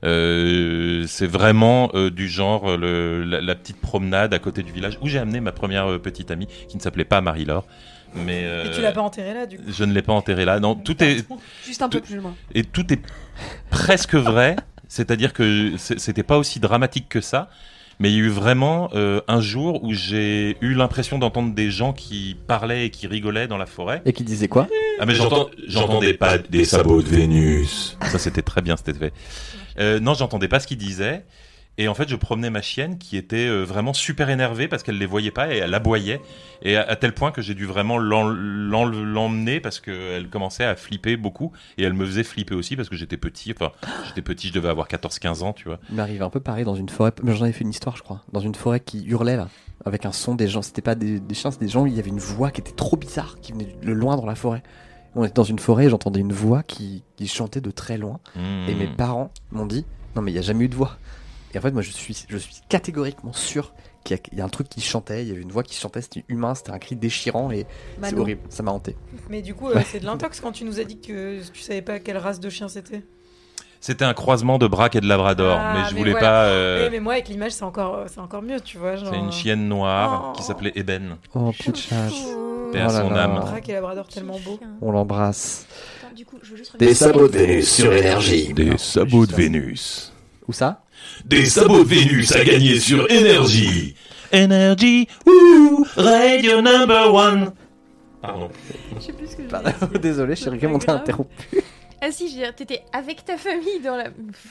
Euh, 0.05 1.05
c'est 1.07 1.27
vraiment 1.27 1.91
euh, 1.93 2.09
du 2.09 2.29
genre 2.29 2.69
euh, 2.71 2.77
le- 2.77 3.23
la, 3.25 3.41
la 3.41 3.55
petite 3.55 3.81
promenade 3.81 4.33
à 4.33 4.39
côté 4.39 4.63
du 4.63 4.71
village 4.71 4.97
où 5.01 5.07
j'ai 5.09 5.19
amené 5.19 5.41
ma 5.41 5.51
première 5.51 5.87
euh, 5.91 5.99
petite 5.99 6.31
amie 6.31 6.47
qui 6.69 6.77
ne 6.77 6.81
s'appelait 6.81 7.03
pas 7.05 7.19
Marie-Laure. 7.21 7.65
Mais 8.15 8.41
euh, 8.43 8.65
Et 8.65 8.71
tu 8.71 8.81
l'as 8.81 8.91
pas 8.91 9.01
enterré 9.01 9.33
là, 9.33 9.45
du 9.45 9.57
coup 9.57 9.63
je 9.67 9.83
ne 9.83 9.93
l'ai 9.93 10.01
pas 10.01 10.13
enterrée 10.13 10.45
là. 10.45 10.59
Non, 10.59 10.75
tout 10.75 11.01
est 11.03 11.25
Juste 11.65 11.81
un 11.81 11.89
peu 11.89 12.01
plus 12.01 12.15
loin. 12.17 12.35
et 12.55 12.63
tout 12.63 12.91
est 12.93 13.01
presque 13.69 14.15
vrai. 14.15 14.55
C'est-à-dire 14.87 15.33
que 15.33 15.73
c'était 15.77 16.23
pas 16.23 16.37
aussi 16.37 16.59
dramatique 16.59 17.07
que 17.09 17.21
ça. 17.21 17.49
Mais 18.01 18.09
il 18.11 18.15
y 18.15 18.19
a 18.21 18.21
eu 18.23 18.29
vraiment 18.29 18.89
euh, 18.95 19.19
un 19.27 19.41
jour 19.41 19.83
où 19.83 19.91
j'ai 19.93 20.55
eu 20.61 20.73
l'impression 20.73 21.19
d'entendre 21.19 21.53
des 21.53 21.69
gens 21.69 21.91
qui 21.91 22.37
parlaient 22.47 22.85
et 22.85 22.89
qui 22.91 23.07
rigolaient 23.07 23.47
dans 23.47 23.57
la 23.57 23.65
forêt. 23.65 24.01
Et 24.05 24.13
qui 24.13 24.23
disait 24.23 24.47
quoi? 24.47 24.67
Ah 25.01 25.05
mais 25.05 25.13
j'entends- 25.15 25.49
j'entendais 25.67 26.13
pas 26.13 26.37
Des 26.37 26.63
sabots 26.63 27.01
de 27.01 27.07
Vénus. 27.09 27.97
ça 28.03 28.17
c'était 28.17 28.41
très 28.41 28.61
bien 28.61 28.77
cet 28.77 28.87
effet. 28.89 29.11
Euh, 29.79 29.99
non, 29.99 30.13
j'entendais 30.13 30.47
pas 30.47 30.59
ce 30.61 30.67
qu'ils 30.67 30.77
disaient. 30.77 31.25
Et 31.81 31.87
en 31.87 31.93
fait, 31.93 32.09
je 32.09 32.15
promenais 32.17 32.49
ma 32.49 32.61
chienne 32.61 32.97
qui 32.97 33.15
était 33.15 33.47
euh, 33.47 33.63
vraiment 33.63 33.93
super 33.93 34.29
énervée 34.29 34.67
parce 34.67 34.83
qu'elle 34.83 34.97
les 34.97 35.05
voyait 35.05 35.31
pas 35.31 35.53
et 35.53 35.57
elle 35.59 35.73
aboyait. 35.73 36.19
Et 36.61 36.75
à, 36.75 36.81
à 36.81 36.95
tel 36.97 37.13
point 37.13 37.31
que 37.31 37.41
j'ai 37.41 37.53
dû 37.55 37.65
vraiment 37.65 37.97
l'emmener 37.97 39.59
parce 39.59 39.79
qu'elle 39.79 40.29
commençait 40.29 40.63
à 40.65 40.75
flipper 40.75 41.17
beaucoup. 41.17 41.51
Et 41.77 41.83
elle 41.83 41.93
me 41.93 42.05
faisait 42.05 42.23
flipper 42.23 42.55
aussi 42.55 42.75
parce 42.75 42.89
que 42.89 42.95
j'étais 42.95 43.17
petit. 43.17 43.53
Enfin, 43.55 43.71
j'étais 44.07 44.21
petit, 44.21 44.49
je 44.49 44.53
devais 44.53 44.69
avoir 44.69 44.87
14-15 44.87 45.43
ans, 45.43 45.53
tu 45.53 45.65
vois. 45.65 45.79
Il 45.89 45.95
m'arrive 45.95 46.21
un 46.21 46.29
peu 46.29 46.39
pareil 46.39 46.65
dans 46.65 46.75
une 46.75 46.89
forêt. 46.89 47.11
Mais 47.23 47.33
j'en 47.35 47.43
avais 47.45 47.53
fait 47.53 47.63
une 47.63 47.69
histoire, 47.69 47.95
je 47.97 48.03
crois. 48.03 48.21
Dans 48.31 48.39
une 48.41 48.55
forêt 48.55 48.79
qui 48.81 49.05
hurlait 49.05 49.37
là, 49.37 49.47
avec 49.85 50.05
un 50.05 50.11
son 50.11 50.35
des 50.35 50.47
gens. 50.47 50.61
C'était 50.61 50.81
pas 50.81 50.95
des, 50.95 51.19
des 51.19 51.35
chiens, 51.35 51.51
c'était 51.51 51.65
des 51.65 51.71
gens. 51.71 51.85
Il 51.85 51.93
y 51.95 51.99
avait 51.99 52.09
une 52.09 52.19
voix 52.19 52.51
qui 52.51 52.61
était 52.61 52.71
trop 52.73 52.97
bizarre, 52.97 53.37
qui 53.41 53.53
venait 53.53 53.73
de 53.81 53.91
loin 53.93 54.17
dans 54.17 54.25
la 54.25 54.35
forêt. 54.35 54.63
On 55.15 55.23
était 55.23 55.33
dans 55.33 55.43
une 55.43 55.59
forêt, 55.59 55.85
et 55.85 55.89
j'entendais 55.89 56.19
une 56.19 56.33
voix 56.33 56.61
qui, 56.61 57.03
qui 57.15 57.27
chantait 57.27 57.61
de 57.61 57.71
très 57.71 57.97
loin. 57.97 58.19
Et 58.35 58.39
Hmm. 58.75 58.77
mes 58.77 58.87
parents 58.87 59.31
m'ont 59.51 59.65
dit 59.65 59.85
non 60.15 60.21
mais 60.23 60.31
il 60.31 60.35
y 60.35 60.39
a 60.39 60.41
jamais 60.43 60.65
eu 60.65 60.69
de 60.69 60.75
voix. 60.75 60.97
Et 61.53 61.57
en 61.57 61.61
fait 61.61 61.71
moi 61.71 61.81
je 61.81 61.91
suis 61.91 62.25
je 62.29 62.37
suis 62.37 62.55
catégoriquement 62.69 63.33
sûr 63.33 63.73
qu'il 64.03 64.15
y, 64.15 64.19
a- 64.19 64.23
il 64.31 64.37
y 64.37 64.41
a 64.41 64.45
un 64.45 64.49
truc 64.49 64.69
qui 64.69 64.81
chantait, 64.81 65.23
il 65.23 65.27
y 65.27 65.31
avait 65.31 65.41
une 65.41 65.51
voix 65.51 65.63
qui 65.63 65.75
chantait, 65.75 66.01
c'était 66.01 66.23
humain, 66.29 66.55
c'était 66.55 66.71
un 66.71 66.79
cri 66.79 66.95
déchirant 66.95 67.51
et 67.51 67.65
c'est 68.01 68.17
horrible, 68.17 68.41
ça 68.49 68.63
m'a 68.63 68.71
hanté. 68.71 68.95
Mais 69.29 69.41
du 69.41 69.53
coup, 69.53 69.69
euh, 69.69 69.81
c'est 69.85 69.99
de 69.99 70.05
l'intox 70.05 70.39
quand 70.39 70.51
tu 70.53 70.63
nous 70.63 70.79
as 70.79 70.83
dit 70.85 70.99
que 71.01 71.41
tu 71.51 71.61
savais 71.61 71.81
pas 71.81 71.99
quelle 71.99 72.17
race 72.17 72.39
de 72.39 72.49
chien 72.49 72.67
c'était. 72.69 73.03
C'était 73.81 74.03
un 74.05 74.13
croisement 74.13 74.57
de 74.57 74.67
braque 74.67 74.95
et 74.97 75.01
de 75.01 75.07
labrador. 75.07 75.57
Ah, 75.57 75.73
mais 75.77 75.89
je 75.89 75.93
mais 75.93 75.99
voulais 75.99 76.11
voilà. 76.11 76.27
pas. 76.27 76.43
euh, 76.47 76.87
Eh, 76.87 76.89
mais 76.91 76.99
moi, 76.99 77.13
avec 77.13 77.29
l'image, 77.29 77.53
c'est 77.53 77.63
encore, 77.63 77.95
euh, 77.95 78.05
c'est 78.07 78.19
encore 78.19 78.41
mieux, 78.41 78.59
tu 78.59 78.77
vois. 78.77 78.97
Genre... 78.97 79.07
C'est 79.09 79.17
une 79.19 79.31
chienne 79.31 79.69
noire 79.69 80.31
Oh. 80.33 80.37
qui 80.37 80.43
s'appelait 80.43 80.73
Eben. 80.75 81.15
Oh 81.33 81.51
pitchage, 81.57 82.11
Paix 82.73 82.81
à 82.81 82.87
Oh 82.87 82.91
son 82.91 83.15
âme. 83.15 83.35
Braque 83.39 83.69
et 83.69 83.73
labrador 83.73 84.05
tellement 84.09 84.37
beau. 84.39 84.59
on 84.81 84.91
l'embrasse. 84.91 85.65
Attends, 86.03 86.13
du 86.13 86.25
coup, 86.25 86.37
je 86.41 86.51
veux 86.51 86.57
juste 86.57 86.77
Des 86.77 86.93
sabots 86.93 87.29
de 87.29 87.37
Vénus 87.37 87.73
sur 87.73 87.93
énergie. 87.93 88.53
Des 88.53 88.77
sabots 88.77 89.25
de 89.25 89.33
Vénus. 89.33 90.11
Où 90.49 90.51
ça? 90.51 90.81
Des 91.25 91.45
sabots 91.45 91.83
de 91.83 91.89
Vénus 91.89 92.31
à 92.35 92.43
gagner 92.43 92.79
sur 92.79 93.07
énergie. 93.11 93.93
Energy, 94.33 95.07
ouh, 95.27 95.85
radio 95.95 96.59
number 96.59 97.13
one. 97.13 97.51
Pardon. 98.19 98.49
Je 98.95 98.99
sais 98.99 99.13
plus 99.13 99.27
ce 99.27 99.35
que 99.35 99.43
je 99.43 99.47
Pardon. 99.47 99.69
Désolé, 100.01 100.33
pas 100.33 100.67
on 100.73 100.79
t'a 100.79 100.93
interrompu. 100.93 101.29
Ah 102.01 102.11
si, 102.11 102.29
je 102.29 102.33
veux 102.33 102.39
dire, 102.41 102.55
t'étais 102.55 102.81
avec 102.93 103.23
ta 103.25 103.37
famille 103.37 103.79
dans 103.83 103.95
la... 103.95 104.05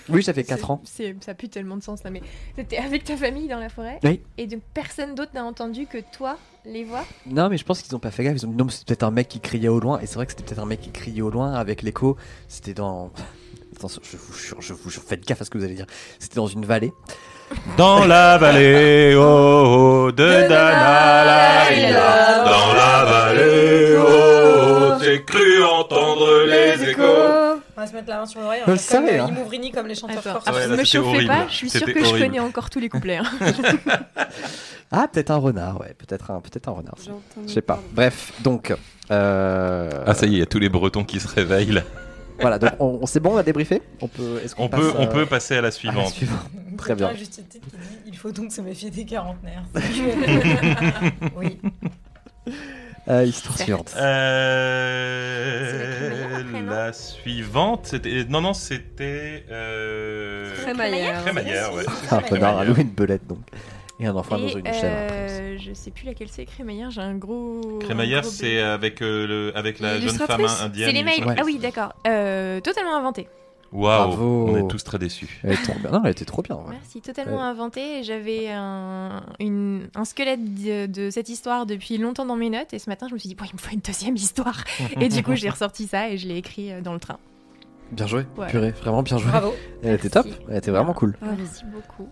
Oui, 0.09 0.23
ça 0.23 0.33
fait 0.33 0.45
4 0.45 0.59
C'est- 0.61 0.71
ans. 0.71 0.81
c'est- 0.85 1.17
Ça 1.25 1.35
pue 1.35 1.49
tellement 1.49 1.77
de 1.77 1.83
sens 1.83 2.05
là, 2.05 2.11
mais 2.11 2.23
t'étais 2.55 2.77
avec 2.77 3.03
ta 3.03 3.17
famille 3.17 3.49
dans 3.49 3.59
la 3.59 3.69
forêt 3.71 3.99
Oui. 4.05 4.21
Et 4.37 4.47
donc 4.47 4.61
personne 4.75 5.17
d'autre 5.17 5.33
n'a 5.35 5.45
entendu 5.45 5.87
que 5.87 5.99
toi 6.17 6.39
les 6.65 6.85
voix? 6.85 7.05
Non 7.27 7.49
mais 7.49 7.57
je 7.59 7.65
pense 7.65 7.83
qu'ils 7.83 7.97
ont 7.97 7.99
pas 7.99 8.13
fait 8.13 8.23
gaffe, 8.23 8.35
ils 8.37 8.47
ont 8.47 8.51
dit 8.51 8.57
non 8.57 8.67
mais 8.67 8.71
c'est 8.71 8.87
peut-être 8.87 9.03
un 9.03 9.11
mec 9.11 9.27
qui 9.27 9.41
criait 9.41 9.67
au 9.69 9.81
loin 9.81 9.99
et 9.99 10.07
c'est 10.07 10.15
vrai 10.15 10.27
que 10.27 10.33
c'était 10.33 10.45
peut-être 10.45 10.61
un 10.61 10.67
mec 10.67 10.81
qui 10.81 10.91
criait 10.91 11.23
au 11.23 11.31
loin 11.31 11.55
avec 11.55 11.83
l'écho, 11.83 12.17
c'était 12.47 12.75
dans... 12.75 13.11
Attention, 13.79 14.01
je 14.11 14.17
vous 14.17 14.35
jure, 14.37 14.57
je 14.61 14.73
vous 14.75 14.91
jure, 14.91 15.03
faites 15.07 15.25
gaffe 15.25 15.41
à 15.41 15.45
ce 15.45 15.51
que 15.51 15.59
vous 15.59 15.63
allez 15.65 15.75
dire. 15.75 15.87
C'était 16.19 16.35
dans 16.35 16.49
une 16.49 16.65
vallée. 16.67 16.93
Dans 17.77 18.05
la 18.07 18.37
vallée, 18.37 19.15
oh, 19.17 20.07
oh, 20.09 20.13
de 20.13 20.49
Danalaïla. 20.49 22.45
Dans 22.45 22.73
la 22.75 23.05
vallée, 23.05 23.97
oh, 23.97 24.95
j'ai 25.01 25.23
cru 25.23 25.63
entendre 25.63 26.45
les 26.47 26.91
échos. 26.91 27.03
On 27.77 27.81
va 27.81 27.87
se 27.87 27.93
mettre 27.93 28.09
la 28.09 28.17
main 28.19 28.27
sur 28.27 28.41
l'oreille. 28.41 28.63
Je 28.67 28.71
on 28.71 28.73
le 28.73 28.79
savais, 28.79 29.21
euh, 29.21 29.23
hein. 29.23 29.29
Imouvrini 29.29 29.71
comme 29.71 29.87
les 29.87 29.95
chanteurs 29.95 30.19
Attends, 30.19 30.41
forts. 30.41 30.55
Ouais, 30.55 30.61
là, 30.63 30.67
me 30.67 30.77
c'était 30.79 30.85
chauffez 30.85 31.09
horrible. 31.09 31.29
pas, 31.29 31.47
je 31.49 31.55
suis 31.55 31.71
C'était 31.71 31.93
que 31.93 32.05
je 32.05 32.11
connais 32.19 32.41
encore 32.41 32.71
tous 32.71 32.81
les 32.81 32.89
couplets. 32.89 33.19
hein. 33.19 33.25
Ah, 34.91 35.07
peut-être 35.07 35.31
un 35.31 35.37
renard, 35.37 35.79
ouais, 35.81 35.95
peut-être 35.99 36.31
un, 36.31 36.41
peut-être 36.41 36.67
un 36.69 36.73
renard. 36.73 36.95
Je 37.47 37.53
sais 37.53 37.61
pas. 37.61 37.79
Bref, 37.93 38.33
donc... 38.43 38.75
Euh... 39.11 39.91
Ah 40.07 40.15
ça 40.15 40.25
y 40.27 40.31
est, 40.31 40.33
il 40.33 40.39
y 40.39 40.43
a 40.43 40.47
tous 40.47 40.59
les 40.59 40.71
Bretons 40.71 41.05
qui 41.05 41.21
se 41.21 41.29
réveillent 41.29 41.73
là. 41.73 41.83
Voilà, 42.41 42.59
donc 42.59 42.71
on, 42.79 42.99
on- 43.03 43.07
c'est 43.07 43.21
bon, 43.21 43.35
on 43.35 43.37
a 43.37 43.43
débriefé 43.43 43.83
On 44.01 44.09
peut, 44.09 44.41
est-ce 44.45 44.55
qu'on 44.55 44.65
On 44.65 44.69
passe, 44.69 44.81
peut, 44.81 44.93
on 44.99 45.03
euh, 45.03 45.07
peut 45.07 45.27
passer 45.27 45.55
à 45.55 45.57
la 45.57 45.61
à 45.61 45.63
la 45.63 45.71
suivante. 45.73 46.09
suivante 46.09 46.39
Très 46.77 46.95
bien. 46.95 47.09
a 47.09 47.15
juste 47.15 47.39
une 47.39 47.45
petite 47.45 47.65
qui 47.65 47.71
dit 47.77 47.99
il 48.07 48.17
faut 48.17 48.31
donc 48.33 48.53
se 48.53 48.61
méfier 48.61 48.91
des 48.91 49.05
quarantenaires. 49.05 49.65
oui. 51.37 51.59
Euh, 53.09 53.25
histoire 53.25 53.57
suivante. 53.59 53.95
Euh, 53.97 56.43
la 56.67 56.85
après, 56.87 56.93
suivante, 56.93 57.87
c'était 57.87 58.25
non 58.29 58.41
non 58.41 58.55
c'était 58.55 59.45
euh... 59.51 60.55
Crémaillère. 60.63 61.23
Crémaillère, 61.25 61.73
ouais. 61.73 61.85
Un 62.11 62.21
à 62.59 62.65
louer 62.65 62.83
une 62.83 62.91
belette 62.91 63.27
donc. 63.27 63.41
Et 64.01 64.07
un 64.07 64.15
enfant 64.15 64.39
dans 64.39 64.47
une 64.49 64.63
euh, 64.67 65.57
je 65.59 65.73
sais 65.73 65.91
plus 65.91 66.07
laquelle 66.07 66.29
c'est, 66.31 66.45
Crémaillère, 66.45 66.91
j'ai 66.91 67.01
un 67.01 67.17
gros. 67.17 67.79
Crémaillère, 67.81 68.25
c'est 68.25 68.61
avec, 68.61 69.03
euh, 69.03 69.27
le, 69.27 69.57
avec 69.57 69.81
la 69.81 69.99
jeune 69.99 70.11
femme 70.11 70.39
L'illustratrice 70.39 70.63
indienne. 70.63 70.87
C'est 70.89 70.93
les 70.93 71.03
mails. 71.03 71.25
Ouais. 71.27 71.35
Ah 71.37 71.43
oui, 71.45 71.59
d'accord. 71.59 71.95
Euh, 72.07 72.61
totalement 72.61 72.95
inventé. 72.97 73.29
Waouh, 73.73 74.07
Bravo. 74.09 74.47
on 74.51 74.57
est 74.57 74.69
tous 74.69 74.83
très 74.85 74.99
déçus. 74.99 75.41
Elle 75.45 75.53
était 75.55 75.63
trop 75.73 75.79
bien. 75.81 75.91
Non, 75.91 76.01
elle 76.05 76.13
était 76.13 76.25
trop 76.25 76.41
bien. 76.43 76.55
ouais. 76.57 76.63
Merci, 76.71 77.01
totalement 77.03 77.37
Ouais. 77.39 77.43
inventé. 77.43 78.03
J'avais 78.05 78.49
un, 78.51 79.23
une- 79.41 79.89
un 79.95 80.05
squelette 80.07 80.55
de, 80.55 80.87
de 80.87 81.11
cette 81.11 81.29
histoire 81.29 81.67
depuis 81.67 81.99
longtemps 81.99 82.25
dans 82.25 82.37
mes 82.37 82.49
notes 82.51 82.73
et 82.73 82.79
ce 82.79 82.89
matin 82.89 83.09
je 83.09 83.15
me 83.15 83.19
suis 83.19 83.29
dit, 83.29 83.35
bon, 83.35 83.45
il 83.47 83.55
me 83.55 83.59
faut 83.59 83.73
une 83.75 83.81
deuxième 83.81 84.17
histoire. 84.17 84.63
et 85.01 85.09
du 85.11 85.23
coup 85.23 85.35
j'ai 85.35 85.51
ressorti 85.51 85.87
ça 85.87 86.09
et 86.09 86.17
je 86.17 86.29
l'ai 86.29 86.37
écrit 86.39 86.73
euh, 86.73 86.81
dans 86.81 86.95
le 86.95 87.01
train. 87.01 87.19
Bien 87.93 88.07
joué. 88.07 88.25
Ouais. 88.39 88.47
Purée, 88.47 88.71
vraiment 88.71 89.03
bien 89.03 89.19
joué. 89.19 89.31
Bravo. 89.31 89.53
Elle 89.83 89.95
était 89.97 90.09
top. 90.11 90.27
Elle 90.49 90.57
était 90.59 90.71
vraiment 90.71 90.95
cool. 90.95 91.19
Merci 91.21 91.65
beaucoup. 91.67 92.09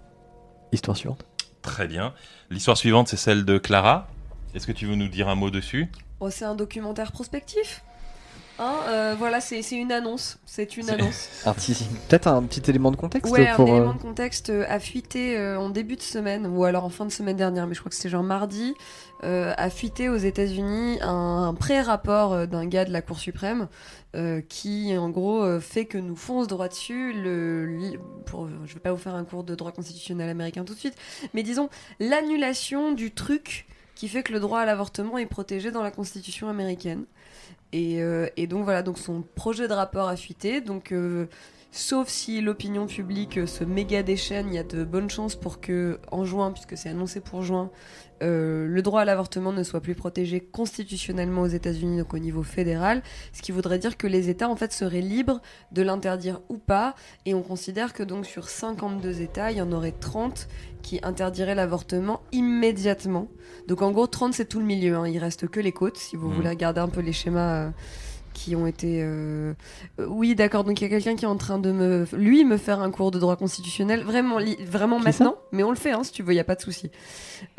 Histoire 0.72 0.96
suivante. 0.96 1.24
Très 1.66 1.86
bien. 1.86 2.14
L'histoire 2.50 2.76
suivante, 2.76 3.08
c'est 3.08 3.16
celle 3.16 3.44
de 3.44 3.58
Clara. 3.58 4.08
Est-ce 4.54 4.66
que 4.66 4.72
tu 4.72 4.86
veux 4.86 4.94
nous 4.94 5.08
dire 5.08 5.28
un 5.28 5.34
mot 5.34 5.50
dessus? 5.50 5.88
Oh, 6.20 6.30
c'est 6.30 6.44
un 6.46 6.54
documentaire 6.54 7.12
prospectif. 7.12 7.82
Hein, 8.58 8.72
euh, 8.88 9.14
voilà, 9.18 9.42
c'est 9.42 9.60
une 9.72 9.92
annonce. 9.92 10.38
C'est 10.46 10.78
une 10.78 10.88
annonce. 10.88 11.28
Peut-être 12.08 12.26
un 12.28 12.42
petit 12.44 12.62
élément 12.70 12.90
de 12.90 12.96
contexte 12.96 13.30
Ouais, 13.30 13.52
pour. 13.54 13.68
un 13.68 13.72
euh, 13.72 13.76
élément 13.76 13.92
de 13.94 13.98
contexte 14.00 14.48
euh, 14.48 14.64
a 14.68 14.80
fuité 14.80 15.36
euh, 15.36 15.58
en 15.60 15.68
début 15.68 15.96
de 15.96 16.02
semaine, 16.02 16.46
ou 16.46 16.64
alors 16.64 16.84
en 16.84 16.88
fin 16.88 17.04
de 17.04 17.12
semaine 17.12 17.36
dernière, 17.36 17.66
mais 17.66 17.74
je 17.74 17.80
crois 17.80 17.90
que 17.90 17.96
c'était 17.96 18.08
genre 18.08 18.22
mardi, 18.22 18.72
euh, 19.24 19.52
a 19.58 19.68
fuité 19.68 20.08
aux 20.08 20.16
États-Unis 20.16 20.98
un, 21.02 21.48
un 21.48 21.54
pré-rapport 21.54 22.32
euh, 22.32 22.46
d'un 22.46 22.64
gars 22.64 22.86
de 22.86 22.92
la 22.92 23.02
Cour 23.02 23.18
suprême 23.18 23.68
euh, 24.16 24.40
qui, 24.40 24.96
en 24.96 25.10
gros, 25.10 25.42
euh, 25.42 25.60
fait 25.60 25.84
que 25.84 25.98
nous 25.98 26.16
fonce 26.16 26.48
droit 26.48 26.68
dessus. 26.68 27.12
Le, 27.12 27.98
je 28.64 28.74
vais 28.74 28.80
pas 28.80 28.92
vous 28.92 28.98
faire 28.98 29.14
un 29.14 29.24
cours 29.24 29.44
de 29.44 29.54
droit 29.54 29.72
constitutionnel 29.72 30.30
américain 30.30 30.64
tout 30.64 30.74
de 30.74 30.78
suite, 30.78 30.96
mais 31.34 31.42
disons 31.42 31.68
l'annulation 32.00 32.92
du 32.92 33.10
truc 33.12 33.66
qui 33.94 34.08
fait 34.08 34.22
que 34.22 34.32
le 34.32 34.40
droit 34.40 34.60
à 34.60 34.66
l'avortement 34.66 35.18
est 35.18 35.26
protégé 35.26 35.70
dans 35.70 35.82
la 35.82 35.90
Constitution 35.90 36.48
américaine. 36.48 37.04
Et, 37.72 38.02
euh, 38.02 38.28
donc 38.48 38.64
voilà, 38.64 38.82
donc 38.82 38.98
son 38.98 39.22
projet 39.22 39.68
de 39.68 39.72
rapport 39.74 40.08
a 40.08 40.16
fuité. 40.16 40.60
Donc, 40.60 40.94
sauf 41.76 42.08
si 42.08 42.40
l'opinion 42.40 42.86
publique 42.86 43.46
se 43.46 43.62
méga 43.64 44.02
déchaîne, 44.02 44.48
il 44.48 44.54
y 44.54 44.58
a 44.58 44.62
de 44.64 44.84
bonnes 44.84 45.10
chances 45.10 45.36
pour 45.36 45.60
que 45.60 45.98
en 46.10 46.24
juin, 46.24 46.50
puisque 46.52 46.76
c'est 46.76 46.88
annoncé 46.88 47.20
pour 47.20 47.42
juin, 47.42 47.70
euh, 48.22 48.66
le 48.66 48.80
droit 48.80 49.02
à 49.02 49.04
l'avortement 49.04 49.52
ne 49.52 49.62
soit 49.62 49.80
plus 49.82 49.94
protégé 49.94 50.40
constitutionnellement 50.40 51.42
aux 51.42 51.46
États-Unis, 51.48 51.98
donc 51.98 52.14
au 52.14 52.18
niveau 52.18 52.42
fédéral, 52.42 53.02
ce 53.34 53.42
qui 53.42 53.52
voudrait 53.52 53.78
dire 53.78 53.98
que 53.98 54.06
les 54.06 54.30
États 54.30 54.48
en 54.48 54.56
fait 54.56 54.72
seraient 54.72 55.02
libres 55.02 55.42
de 55.72 55.82
l'interdire 55.82 56.40
ou 56.48 56.56
pas. 56.56 56.94
Et 57.26 57.34
on 57.34 57.42
considère 57.42 57.92
que 57.92 58.02
donc 58.02 58.24
sur 58.24 58.48
52 58.48 59.20
États, 59.20 59.50
il 59.50 59.58
y 59.58 59.62
en 59.62 59.70
aurait 59.72 59.92
30 59.92 60.48
qui 60.80 60.98
interdiraient 61.02 61.54
l'avortement 61.54 62.22
immédiatement. 62.32 63.28
Donc 63.68 63.82
en 63.82 63.90
gros, 63.90 64.06
30 64.06 64.32
c'est 64.32 64.46
tout 64.48 64.60
le 64.60 64.64
milieu, 64.66 64.96
hein. 64.96 65.06
il 65.06 65.18
reste 65.18 65.46
que 65.48 65.60
les 65.60 65.72
côtes, 65.72 65.98
si 65.98 66.16
vous 66.16 66.28
Mhm. 66.28 66.34
voulez 66.36 66.48
regarder 66.48 66.80
un 66.80 66.88
peu 66.88 67.00
les 67.00 67.12
schémas 67.12 67.66
euh, 67.66 67.70
qui 68.36 68.54
ont 68.54 68.66
été... 68.66 69.00
euh, 69.02 69.54
euh, 69.98 70.06
Oui 70.08 70.34
d'accord, 70.34 70.62
donc 70.64 70.80
il 70.80 70.84
y 70.84 70.86
a 70.86 70.90
quelqu'un 70.90 71.16
qui 71.16 71.24
est 71.24 71.28
en 71.28 71.36
train 71.36 71.58
de 71.58 71.72
me... 71.72 72.06
Lui, 72.12 72.44
me 72.44 72.56
faire 72.58 72.80
un 72.80 72.90
cours 72.90 73.10
de 73.10 73.18
droit 73.18 73.36
constitutionnel, 73.36 74.02
vraiment, 74.02 74.38
li- 74.38 74.58
vraiment 74.64 74.98
maintenant, 75.00 75.36
mais 75.52 75.62
on 75.62 75.70
le 75.70 75.76
fait, 75.76 75.92
hein, 75.92 76.04
si 76.04 76.12
tu 76.12 76.22
veux, 76.22 76.32
il 76.32 76.36
n'y 76.36 76.40
a 76.40 76.44
pas 76.44 76.54
de 76.54 76.60
souci. 76.60 76.90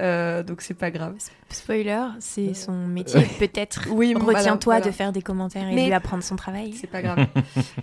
Euh, 0.02 0.44
donc 0.44 0.62
c'est 0.62 0.74
pas 0.76 0.92
grave. 0.92 1.16
Spoiler, 1.50 2.04
c'est 2.20 2.54
son 2.54 2.74
métier. 2.88 3.22
Peut-être 3.40 3.88
Oui, 3.92 4.14
bon, 4.14 4.26
retiens-toi 4.26 4.76
voilà. 4.76 4.86
de 4.86 4.92
faire 4.92 5.12
des 5.12 5.22
commentaires 5.22 5.68
et 5.68 5.74
Mais- 5.76 5.82
de 5.84 5.88
lui 5.88 5.94
apprendre 5.94 6.24
son 6.24 6.36
travail. 6.36 6.74
C'est 6.80 6.88
pas 6.88 7.02
grave. 7.02 7.26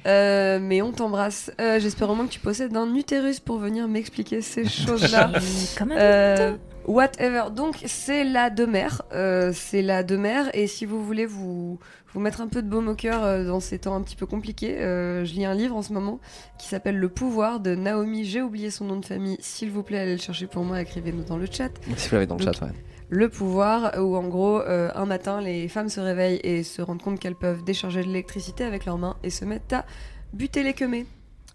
Euh, 0.07 0.59
mais 0.61 0.83
on 0.83 0.93
t'embrasse. 0.93 1.51
Euh, 1.61 1.81
J'espère 1.81 2.11
au 2.11 2.15
moins 2.15 2.27
que 2.27 2.33
tu 2.33 2.41
possèdes 2.41 2.77
un 2.77 2.95
utérus 2.95 3.41
pour 3.41 3.59
venir 3.59 3.89
m'expliquer 3.89 4.43
ces 4.43 4.65
choses-là. 4.69 5.31
Et 5.37 5.79
Comme 5.79 5.93
un 5.93 5.97
Euh, 5.99 6.57
whatever. 6.87 7.45
Donc 7.55 7.77
c'est 7.87 8.25
la 8.25 8.51
demeure. 8.51 9.03
Euh, 9.15 9.53
c'est 9.55 9.81
la 9.83 10.03
demeure. 10.03 10.47
Et 10.55 10.67
si 10.67 10.85
vous 10.85 11.03
voulez 11.05 11.25
vous 11.27 11.79
vous 12.15 12.21
mettre 12.21 12.41
un 12.41 12.47
peu 12.47 12.63
de 12.63 12.69
baume 12.69 12.89
au 12.89 12.95
cœur 12.95 13.25
euh, 13.25 13.45
dans 13.45 13.61
ces 13.61 13.81
temps 13.81 13.95
un 13.95 14.03
petit 14.03 14.17
peu 14.17 14.25
compliqués, 14.25 14.81
euh, 14.81 15.25
je 15.25 15.35
lis 15.35 15.45
un 15.45 15.55
livre 15.55 15.77
en 15.77 15.83
ce 15.83 15.93
moment 15.93 16.21
qui 16.59 16.69
s'appelle 16.69 16.97
Le 16.97 17.09
pouvoir 17.09 17.61
de 17.61 17.75
Naomi. 17.75 18.25
J'ai 18.25 18.41
oublié 18.41 18.71
son 18.71 18.85
nom 18.85 18.97
de 18.99 19.05
famille. 19.05 19.37
S'il 19.41 19.71
vous 19.71 19.83
plaît, 19.83 19.99
allez 19.99 20.13
le 20.13 20.21
chercher 20.21 20.47
pour 20.47 20.65
moi. 20.65 20.81
Écrivez-nous 20.81 21.25
dans 21.25 21.37
le 21.37 21.47
chat. 21.51 21.71
Si 21.97 22.09
vous 22.09 22.15
l'avez 22.15 22.27
dans 22.27 22.37
le 22.37 22.45
Donc, 22.45 22.55
chat, 22.55 22.65
ouais. 22.65 22.73
Le 23.11 23.29
pouvoir, 23.29 23.93
où 23.99 24.17
en 24.17 24.29
gros, 24.29 24.61
euh, 24.61 24.91
un 24.95 25.07
matin, 25.07 25.41
les 25.41 25.69
femmes 25.69 25.89
se 25.89 26.01
réveillent 26.01 26.41
et 26.43 26.63
se 26.63 26.81
rendent 26.81 27.03
compte 27.03 27.19
qu'elles 27.21 27.35
peuvent 27.35 27.63
décharger 27.63 28.01
de 28.01 28.07
l'électricité 28.07 28.65
avec 28.65 28.87
leurs 28.87 28.99
mains 28.99 29.17
et 29.23 29.31
se 29.31 29.45
mettent 29.45 29.73
à 29.73 29.85
buter 30.33 30.63
les 30.63 30.73
queumés. 30.73 31.07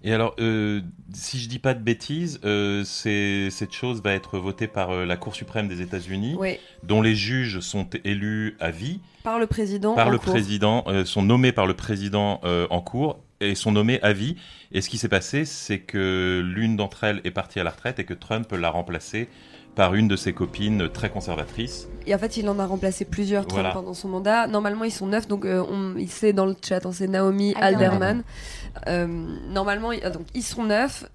Et 0.04 0.14
alors, 0.14 0.34
euh, 0.40 0.82
si 1.14 1.40
je 1.40 1.50
dis 1.50 1.60
pas 1.60 1.74
de 1.74 1.82
bêtises, 1.82 2.40
euh, 2.46 2.84
cette 2.86 3.74
chose 3.74 4.02
va 4.02 4.14
être 4.14 4.38
votée 4.40 4.68
par 4.68 4.92
euh, 4.92 5.06
la 5.06 5.18
Cour 5.18 5.36
suprême 5.36 5.68
des 5.68 5.82
États-Unis, 5.82 6.36
Oui, 6.40 6.58
dont 6.84 7.02
les 7.02 7.16
juges 7.16 7.60
sont 7.60 7.88
élus 8.06 8.56
à 8.60 8.72
vie 8.72 9.02
par 9.24 9.40
le 9.40 9.48
président. 9.48 9.96
par 9.96 10.08
en 10.08 10.12
le 10.12 10.18
cours. 10.18 10.32
président, 10.32 10.86
sont 11.04 11.22
nommés 11.22 11.52
par 11.52 11.68
le 11.68 11.74
président 11.74 12.40
en 12.44 12.82
cours 12.82 13.20
et 13.42 13.54
sont 13.56 13.74
nommés 13.74 14.02
à 14.02 14.14
vie. 14.14 14.36
Et 14.72 14.82
ce 14.82 14.90
qui 14.90 14.98
s'est 14.98 15.10
passé, 15.10 15.44
c'est 15.44 15.80
que 15.80 16.42
l'une 16.46 16.78
d'entre 16.78 17.04
elles 17.04 17.22
est 17.26 17.32
partie 17.32 17.60
à 17.60 17.64
la 17.64 17.72
retraite 17.72 18.00
et 18.00 18.06
que 18.06 18.14
Trump 18.14 18.50
l'a 18.54 18.70
remplacée 18.70 19.28
par 19.80 19.96
une 19.96 20.10
de 20.10 20.18
ses 20.18 20.34
copines 20.34 20.90
très 20.90 21.10
conservatrice. 21.10 21.88
Et 22.06 22.14
en 22.14 22.18
fait, 22.18 22.36
il 22.36 22.50
en 22.50 22.60
a 22.60 22.66
remplacé 22.66 23.06
plusieurs 23.06 23.44
Trump 23.48 23.62
Voilà. 23.62 23.74
pendant 23.74 23.94
son 23.94 24.10
mandat. 24.10 24.46
Normalement, 24.46 24.84
ils 24.84 24.92
sont 24.92 25.08
neuf, 25.08 25.26
donc 25.26 25.46
euh, 25.46 25.64
on, 25.72 25.96
il 25.98 26.10
sait 26.10 26.34
dans 26.34 26.46
le 26.46 26.54
chat, 26.62 26.86
hein, 26.86 26.92
c'est 26.92 27.08
Naomi 27.08 27.54
Alderman. 27.56 27.94
Alderman. 27.94 28.24
Euh, 28.88 29.08
normalement, 29.54 29.94
il- 29.94 30.02
donc 30.12 30.28
ils 30.34 30.44
sont 30.44 30.66
neuf. 30.66 31.06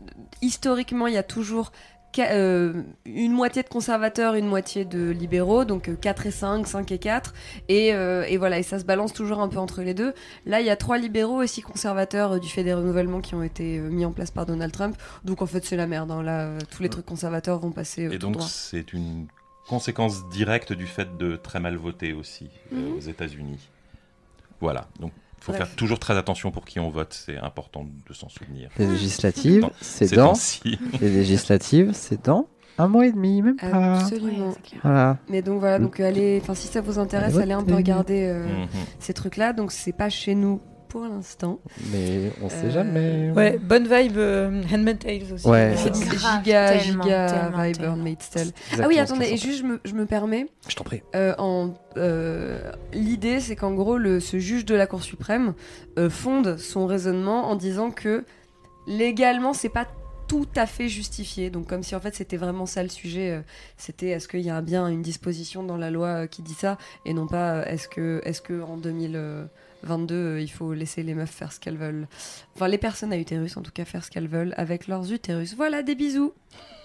Historiquement, 0.41 1.07
il 1.09 1.13
y 1.13 1.19
a 1.19 1.23
toujours 1.23 1.73
euh, 1.73 1.94
une 2.19 3.33
moitié 3.33 3.63
de 3.63 3.69
conservateurs, 3.69 4.35
une 4.35 4.47
moitié 4.47 4.85
de 4.85 5.11
libéraux, 5.11 5.65
donc 5.65 5.89
euh, 5.89 5.97
4 5.97 6.27
et 6.27 6.31
5, 6.31 6.67
5 6.67 6.93
et 6.93 6.99
4. 6.99 7.35
Et, 7.69 7.95
euh, 7.95 8.25
et 8.29 8.37
voilà, 8.37 8.59
et 8.59 8.63
ça 8.63 8.79
se 8.79 8.85
balance 8.85 9.13
toujours 9.13 9.41
un 9.41 9.49
peu 9.49 9.59
entre 9.59 9.83
les 9.83 9.95
deux. 9.95 10.15
Là, 10.47 10.61
il 10.61 10.67
y 10.67 10.71
a 10.71 10.77
trois 10.77 10.99
libéraux 10.99 11.43
et 11.43 11.47
six 11.47 11.63
conservateurs 11.63 12.33
euh, 12.33 12.39
du 12.39 12.49
fait 12.49 12.65
des 12.65 12.75
renouvellements 12.75 13.21
qui 13.21 13.35
ont 13.35 13.43
été 13.43 13.79
euh, 13.79 13.89
mis 13.91 14.05
en 14.05 14.13
place 14.13 14.31
par 14.31 14.47
Donald 14.47 14.73
Trump. 14.73 14.97
Donc 15.25 15.43
en 15.43 15.47
fait, 15.47 15.65
c'est 15.65 15.77
la 15.77 15.87
merde. 15.87 16.11
hein. 16.11 16.23
Là, 16.23 16.41
euh, 16.47 16.59
tous 16.71 16.83
les 16.83 16.89
trucs 16.89 17.07
conservateurs 17.07 17.59
vont 17.59 17.73
passer 17.73 18.07
euh, 18.07 18.13
Et 18.13 18.19
donc, 18.19 18.41
c'est 18.43 18.93
une 18.93 19.27
conséquence 19.69 20.29
directe 20.29 20.73
du 20.73 20.87
fait 20.87 21.17
de 21.17 21.37
très 21.37 21.59
mal 21.61 21.77
voter 21.77 22.13
aussi 22.13 22.49
euh, 22.73 22.77
Mhm. 22.91 22.97
aux 22.97 23.01
États-Unis. 23.01 23.71
Voilà. 24.61 24.87
Donc, 25.01 25.13
faut 25.45 25.53
Bref. 25.53 25.67
faire 25.69 25.77
toujours 25.77 25.99
très 25.99 26.17
attention 26.17 26.51
pour 26.51 26.65
qui 26.65 26.81
on 26.81 26.89
vote. 26.91 27.13
C'est 27.27 27.37
important 27.37 27.85
de 27.85 28.15
s'en 28.15 28.29
souvenir. 28.29 28.71
Les 28.79 28.87
législatives, 28.87 29.69
c'est 29.81 30.07
Ces 30.07 30.17
dans. 30.17 30.33
Les 31.01 31.11
législatives, 31.11 31.91
c'est 31.93 32.25
dans 32.25 32.49
un 32.79 32.89
mois 32.89 33.07
et 33.07 33.13
demi, 33.13 33.43
même 33.43 33.57
pas. 33.57 33.99
Absolument. 34.01 34.49
Ouais. 34.49 34.79
Voilà. 34.83 35.19
Mais 35.29 35.43
donc 35.43 35.61
voilà, 35.61 35.79
donc 35.79 36.01
allez, 36.01 36.41
enfin 36.43 36.55
si 36.55 36.67
ça 36.67 36.81
vous 36.81 36.99
intéresse, 36.99 37.35
Allez 37.35 37.43
allez 37.43 37.53
un 37.53 37.63
peu 37.63 37.75
regarder 37.75 38.25
euh, 38.27 38.47
Mhm. 38.47 38.67
ces 38.99 39.13
trucs-là. 39.15 39.53
Donc 39.53 39.71
c'est 39.71 39.93
pas 39.93 40.09
chez 40.09 40.35
nous 40.35 40.61
pour 40.95 41.07
l'instant. 41.09 41.59
Mais 41.91 42.31
on 42.41 42.49
sait 42.49 42.67
euh, 42.67 42.71
jamais. 42.71 43.33
Ouais, 43.33 43.59
bonne 43.59 43.83
vibe 43.83 44.17
euh, 44.17 44.63
Tales 44.95 45.33
aussi. 45.33 45.45
Ouais, 45.45 45.75
c'est 45.77 45.93
giga, 45.93 46.79
giga 46.79 47.27
tellement, 47.27 47.65
vibe 47.65 47.83
hein, 47.83 47.91
Handmaid's 47.95 48.31
Tale. 48.31 48.53
Ah 48.81 48.87
oui, 48.87 49.01
attendez, 49.01 49.27
et 49.27 49.37
juste 49.37 49.59
je 49.59 49.65
me, 49.65 49.81
je 49.85 49.93
me 49.95 50.07
permets. 50.07 50.47
Je 50.69 50.77
t'en 50.77 50.85
prie. 50.85 51.03
Euh, 51.17 51.35
en, 51.39 51.75
euh, 51.97 52.71
l'idée, 52.93 53.41
c'est 53.41 53.57
qu'en 53.57 53.75
gros, 53.75 53.99
le, 53.99 54.21
ce 54.21 54.39
juge 54.39 54.65
de 54.67 54.77
la 54.77 54.87
Cour 54.87 55.03
suprême 55.03 55.55
fonde 56.11 56.59
son 56.59 56.87
raisonnement 56.87 57.51
en 57.51 57.57
disant 57.57 57.91
que 57.91 58.25
légalement, 58.87 59.53
c'est 59.53 59.69
pas 59.69 59.89
tout 60.29 60.47
à 60.55 60.67
fait 60.67 60.89
justifié. 60.89 61.51
Donc 61.51 61.67
comme 61.67 61.83
si 61.83 61.97
en 61.97 62.01
fait 62.01 62.15
c'était 62.15 62.37
vraiment 62.37 62.67
ça 62.67 62.85
le 62.85 62.89
sujet. 62.89 63.43
C'était 63.79 64.11
est-ce 64.11 64.29
qu'il 64.29 64.43
y 64.43 64.51
a 64.51 64.61
bien 64.61 64.87
une 64.87 65.03
disposition 65.03 65.65
dans 65.65 65.77
la 65.77 65.91
loi 65.91 66.29
qui 66.29 66.43
dit 66.43 66.55
ça 66.55 66.79
et 67.05 67.15
non 67.15 67.27
pas 67.27 67.67
est-ce 67.67 67.89
que 67.89 68.23
est-ce 68.25 68.41
que 68.41 68.63
en 68.63 68.77
2000 68.77 69.49
22, 69.85 70.15
euh, 70.15 70.41
il 70.41 70.51
faut 70.51 70.73
laisser 70.73 71.03
les 71.03 71.15
meufs 71.15 71.31
faire 71.31 71.53
ce 71.53 71.61
qu'elles 71.61 71.77
veulent. 71.77 72.07
Enfin, 72.55 72.69
les 72.69 72.79
personnes 72.79 73.13
à 73.13 73.19
utérus, 73.19 73.57
en 73.57 73.63
tout 73.63 73.71
cas, 73.73 73.85
faire 73.85 74.05
ce 74.05 74.11
qu'elles 74.11 74.29
veulent 74.29 74.55
avec 74.57 74.89
leurs 74.89 75.13
utérus. 75.13 75.55
Voilà, 75.57 75.83
des 75.83 75.95
bisous. 75.95 76.33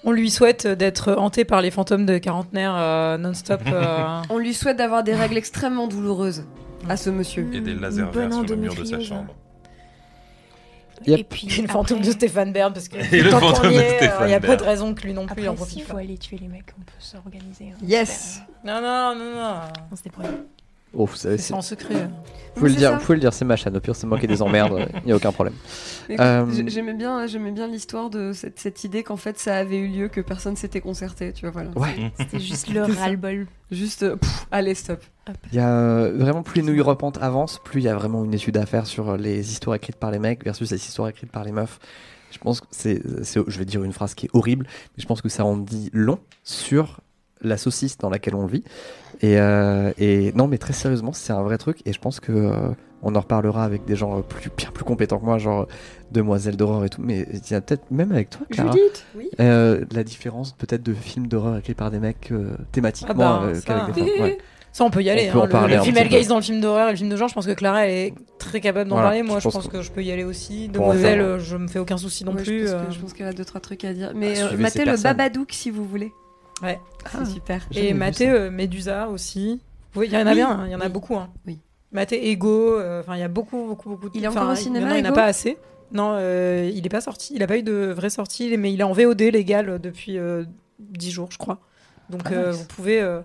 On 0.03 0.11
lui 0.11 0.29
souhaite 0.29 0.65
euh, 0.65 0.75
d'être 0.75 1.13
hanté 1.13 1.45
par 1.45 1.61
les 1.61 1.71
fantômes 1.71 2.05
de 2.05 2.17
quarantenaire 2.17 2.75
euh, 2.75 3.17
non-stop. 3.17 3.61
On 4.29 4.37
lui 4.37 4.53
souhaite 4.53 4.77
d'avoir 4.77 5.03
des 5.03 5.15
règles 5.15 5.37
extrêmement 5.37 5.87
douloureuses 5.87 6.45
à 6.87 6.97
ce 6.97 7.09
monsieur. 7.09 7.49
Et 7.53 7.61
des 7.61 7.73
lasers 7.73 8.03
verts 8.11 8.33
sur 8.33 8.43
le 8.43 8.55
mur 8.55 8.75
de 8.75 8.83
sa 8.83 8.99
chambre. 8.99 9.35
Et 11.05 11.23
puis 11.23 11.47
et 11.57 11.61
le 11.61 11.67
fantôme 11.67 12.01
de 12.01 12.11
Stéphane 12.11 12.51
Bern 12.51 12.73
parce 12.73 12.89
que 12.89 12.97
et 13.15 13.21
le 13.21 13.29
fantôme 13.31 13.73
de 13.73 13.79
Stéphane 13.79 14.23
Il 14.23 14.27
n'y 14.27 14.33
a 14.33 14.39
pas 14.39 14.55
de 14.55 14.63
raison 14.63 14.93
que 14.93 15.03
lui 15.03 15.13
non 15.13 15.25
plus 15.25 15.47
après, 15.47 15.47
en. 15.47 15.65
Si 15.65 15.79
il 15.79 15.83
faut 15.83 15.97
aller 15.97 16.17
tuer 16.17 16.37
les 16.37 16.47
mecs, 16.47 16.73
on 16.77 16.81
peut 16.81 16.91
s'organiser. 16.99 17.69
Hein. 17.71 17.77
Yes. 17.85 18.41
Non 18.65 18.81
non 18.81 19.15
non 19.15 19.35
non. 19.35 19.55
On 19.91 19.95
se 19.95 20.03
débrouille. 20.03 20.25
Oh, 20.93 21.05
vous 21.05 21.15
savez, 21.15 21.37
C'est 21.37 21.53
en 21.53 21.61
secret. 21.61 21.93
vous 22.55 22.61
pouvez 22.61 22.69
le 22.71 22.75
dire, 22.75 22.93
vous 22.97 23.05
pouvez 23.05 23.15
le 23.17 23.21
dire, 23.21 23.31
c'est 23.33 23.45
ma 23.45 23.55
chaîne. 23.55 23.77
Au 23.77 23.79
pire, 23.79 23.95
c'est 23.95 24.07
moi 24.07 24.17
qui 24.17 24.25
ai 24.25 24.27
des 24.27 24.41
emmerdes. 24.41 24.87
Il 25.03 25.05
n'y 25.05 25.11
a 25.11 25.15
aucun 25.15 25.31
problème. 25.31 25.53
Euh, 26.09 26.45
j'ai- 26.51 26.67
J'aimais 26.67 26.93
bien, 26.95 27.27
j'aimais 27.27 27.51
bien 27.51 27.67
l'histoire 27.67 28.09
de 28.09 28.33
cette, 28.33 28.59
cette 28.59 28.83
idée 28.83 29.03
qu'en 29.03 29.15
fait 29.17 29.37
ça 29.37 29.55
avait 29.55 29.77
eu 29.77 29.87
lieu, 29.87 30.07
que 30.07 30.19
personne 30.21 30.55
s'était 30.55 30.81
concerté, 30.81 31.31
tu 31.31 31.41
vois, 31.47 31.51
voilà. 31.51 31.69
Ouais. 31.77 32.11
C'était 32.17 32.39
juste 32.39 32.69
le 32.73 32.81
ras-le-bol. 32.83 33.45
Juste, 33.71 34.01
euh, 34.03 34.15
pff, 34.15 34.47
allez, 34.51 34.73
stop. 34.73 35.03
Il 35.51 35.57
y 35.57 35.59
a 35.59 35.69
euh, 35.69 36.13
vraiment 36.17 36.41
plus 36.41 36.61
les 36.61 36.67
nouilles 36.67 36.81
repentent 36.81 37.19
avancent, 37.21 37.59
plus 37.63 37.81
il 37.81 37.83
y 37.83 37.87
a 37.89 37.93
vraiment 37.95 38.25
une 38.25 38.33
étude 38.33 38.57
à 38.57 38.65
faire 38.65 38.87
sur 38.87 39.15
les 39.15 39.51
histoires 39.51 39.75
écrites 39.75 39.97
par 39.97 40.09
les 40.09 40.17
mecs 40.17 40.43
versus 40.43 40.71
les 40.71 40.77
histoires 40.77 41.07
écrites 41.09 41.31
par 41.31 41.43
les 41.43 41.51
meufs. 41.51 41.77
Je 42.31 42.39
pense 42.39 42.61
que 42.61 42.67
c'est, 42.71 43.01
c'est- 43.23 43.39
je 43.47 43.59
vais 43.59 43.65
dire 43.65 43.83
une 43.83 43.93
phrase 43.93 44.15
qui 44.15 44.25
est 44.25 44.29
horrible, 44.33 44.65
mais 44.97 45.01
je 45.03 45.05
pense 45.05 45.21
que 45.21 45.29
ça 45.29 45.45
en 45.45 45.55
dit 45.57 45.91
long 45.93 46.17
sur 46.43 47.01
la 47.41 47.57
saucisse 47.57 47.97
dans 47.97 48.09
laquelle 48.09 48.35
on 48.35 48.47
vit. 48.47 48.63
Et, 49.21 49.37
euh, 49.39 49.91
et 49.97 50.31
non, 50.33 50.47
mais 50.47 50.57
très 50.57 50.73
sérieusement, 50.73 51.11
c'est 51.13 51.33
un 51.33 51.41
vrai 51.43 51.57
truc. 51.57 51.79
Et 51.85 51.93
je 51.93 51.99
pense 51.99 52.19
que 52.19 52.31
euh, 52.31 52.69
on 53.03 53.15
en 53.15 53.19
reparlera 53.19 53.63
avec 53.65 53.85
des 53.85 53.95
gens 53.95 54.19
euh, 54.19 54.21
plus, 54.21 54.49
bien 54.55 54.69
plus 54.71 54.83
compétents 54.85 55.19
que 55.19 55.25
moi, 55.25 55.37
genre 55.37 55.67
Demoiselle 56.11 56.55
d'horreur 56.57 56.85
et 56.85 56.89
tout. 56.89 57.01
Mais 57.03 57.27
il 57.31 57.51
y 57.51 57.53
a 57.53 57.61
peut-être 57.61 57.91
même 57.91 58.11
avec 58.11 58.29
toi, 58.29 58.45
Clara, 58.49 58.71
Judith, 58.71 59.05
oui. 59.15 59.29
euh, 59.41 59.83
la 59.91 60.03
différence 60.03 60.53
peut-être 60.53 60.83
de 60.83 60.93
films 60.93 61.27
d'horreur 61.27 61.57
écrits 61.57 61.73
par 61.75 61.91
des 61.91 61.99
mecs 61.99 62.31
euh, 62.31 62.55
thématiquement 62.71 63.13
Ah 63.15 63.17
bah, 63.17 63.41
euh, 63.43 63.55
ça. 63.55 63.61
qu'avec 63.65 63.95
des 63.95 64.11
femmes. 64.11 64.21
Ouais. 64.23 64.37
Ça, 64.71 64.83
on 64.85 64.91
peut 64.91 65.01
y 65.01 65.09
aller. 65.09 65.29
On 65.29 65.31
peut 65.33 65.37
hein. 65.39 65.41
en 65.41 65.45
Le- 65.45 65.49
parler 65.51 65.75
le, 65.77 66.03
peu. 66.03 66.09
Gaze 66.09 66.27
dans 66.27 66.35
le 66.35 66.41
film 66.43 66.61
d'horreur 66.61 66.89
et 66.89 66.91
le 66.91 66.97
film 66.97 67.09
de 67.09 67.15
genre, 67.17 67.27
je 67.27 67.33
pense 67.33 67.47
que 67.47 67.53
Clara 67.53 67.87
elle 67.87 67.91
est 68.09 68.13
très 68.37 68.61
capable 68.61 68.87
d'en 68.87 68.97
Voilà, 68.97 69.09
parler. 69.09 69.23
Moi, 69.23 69.39
je 69.39 69.45
je 69.45 69.49
pense 69.49 69.67
que- 69.67 69.77
que 69.77 69.81
je 69.81 69.89
peux 69.91 70.03
y 70.03 70.11
aller 70.11 70.23
aussi. 70.23 70.67
Demoiselle, 70.69 71.39
je 71.39 71.57
me 71.57 71.67
fais 71.67 71.79
aucun 71.79 71.97
souci 71.97 72.23
non 72.23 72.33
Ouais, 72.33 72.43
plus. 72.43 72.67
Je 72.67 72.73
pense, 72.73 72.85
que- 72.87 72.93
je 72.93 72.99
pense 72.99 73.13
qu'elle 73.13 73.25
a 73.27 73.33
deux 73.33 73.45
trois 73.45 73.61
trucs 73.61 73.83
à 73.83 73.93
dire. 73.93 74.11
Mais 74.15 74.35
Ah, 74.37 74.43
euh, 74.43 74.47
suivez 74.49 74.61
matez 74.63 74.85
le. 74.85 74.95
Babadook 74.95 75.51
si 75.53 75.71
vous 75.71 75.83
voulez. 75.85 76.13
Ouais. 76.61 76.79
C'est 77.11 77.25
super. 77.25 77.65
Et 77.73 77.93
maté 77.93 78.29
euh, 78.29 78.51
Medusa 78.51 79.07
aussi. 79.09 79.61
Oui, 79.95 80.07
il 80.07 80.13
y 80.13 80.17
en 80.17 80.25
a 80.27 80.29
Oui. 80.29 80.35
bien, 80.35 80.49
hein, 80.51 80.63
il 80.67 80.71
y 80.71 80.75
en 80.75 80.81
a 80.81 80.89
beaucoup. 80.89 81.15
Hein. 81.15 81.29
Oui. 81.47 81.59
Maté 81.91 82.29
Ego, 82.29 82.77
euh, 82.77 83.01
enfin 83.01 83.15
il 83.15 83.19
y 83.19 83.23
a 83.23 83.27
beaucoup, 83.27 83.65
beaucoup, 83.67 83.89
beaucoup. 83.89 84.09
de- 84.09 84.17
Il 84.17 84.23
est 84.23 84.27
encore 84.27 84.49
au 84.49 84.55
cinéma, 84.55 84.91
a- 84.91 84.97
Il 84.97 85.01
n'y 85.03 85.07
en 85.07 85.11
a 85.11 85.15
pas 85.15 85.25
assez. 85.25 85.57
Non, 85.91 86.11
euh, 86.13 86.69
il 86.71 86.83
n'est 86.83 86.89
pas 86.89 87.01
sorti. 87.01 87.33
Il 87.33 87.39
n'a 87.39 87.47
pas 87.47 87.57
eu 87.57 87.63
de 87.63 87.91
vraie 87.95 88.11
sortie, 88.11 88.55
mais 88.57 88.71
il 88.71 88.79
est 88.79 88.83
en 88.83 88.91
VOD 88.93 89.21
légal 89.31 89.79
depuis 89.79 90.17
euh, 90.19 90.43
10 90.79 91.09
jours, 91.11 91.29
je 91.31 91.37
crois. 91.39 91.59
Donc 92.11 92.21
Ah, 92.25 92.33
euh, 92.33 92.51
nice. 92.51 92.59
vous 92.61 92.65
pouvez 92.67 93.01
euh, 93.01 93.21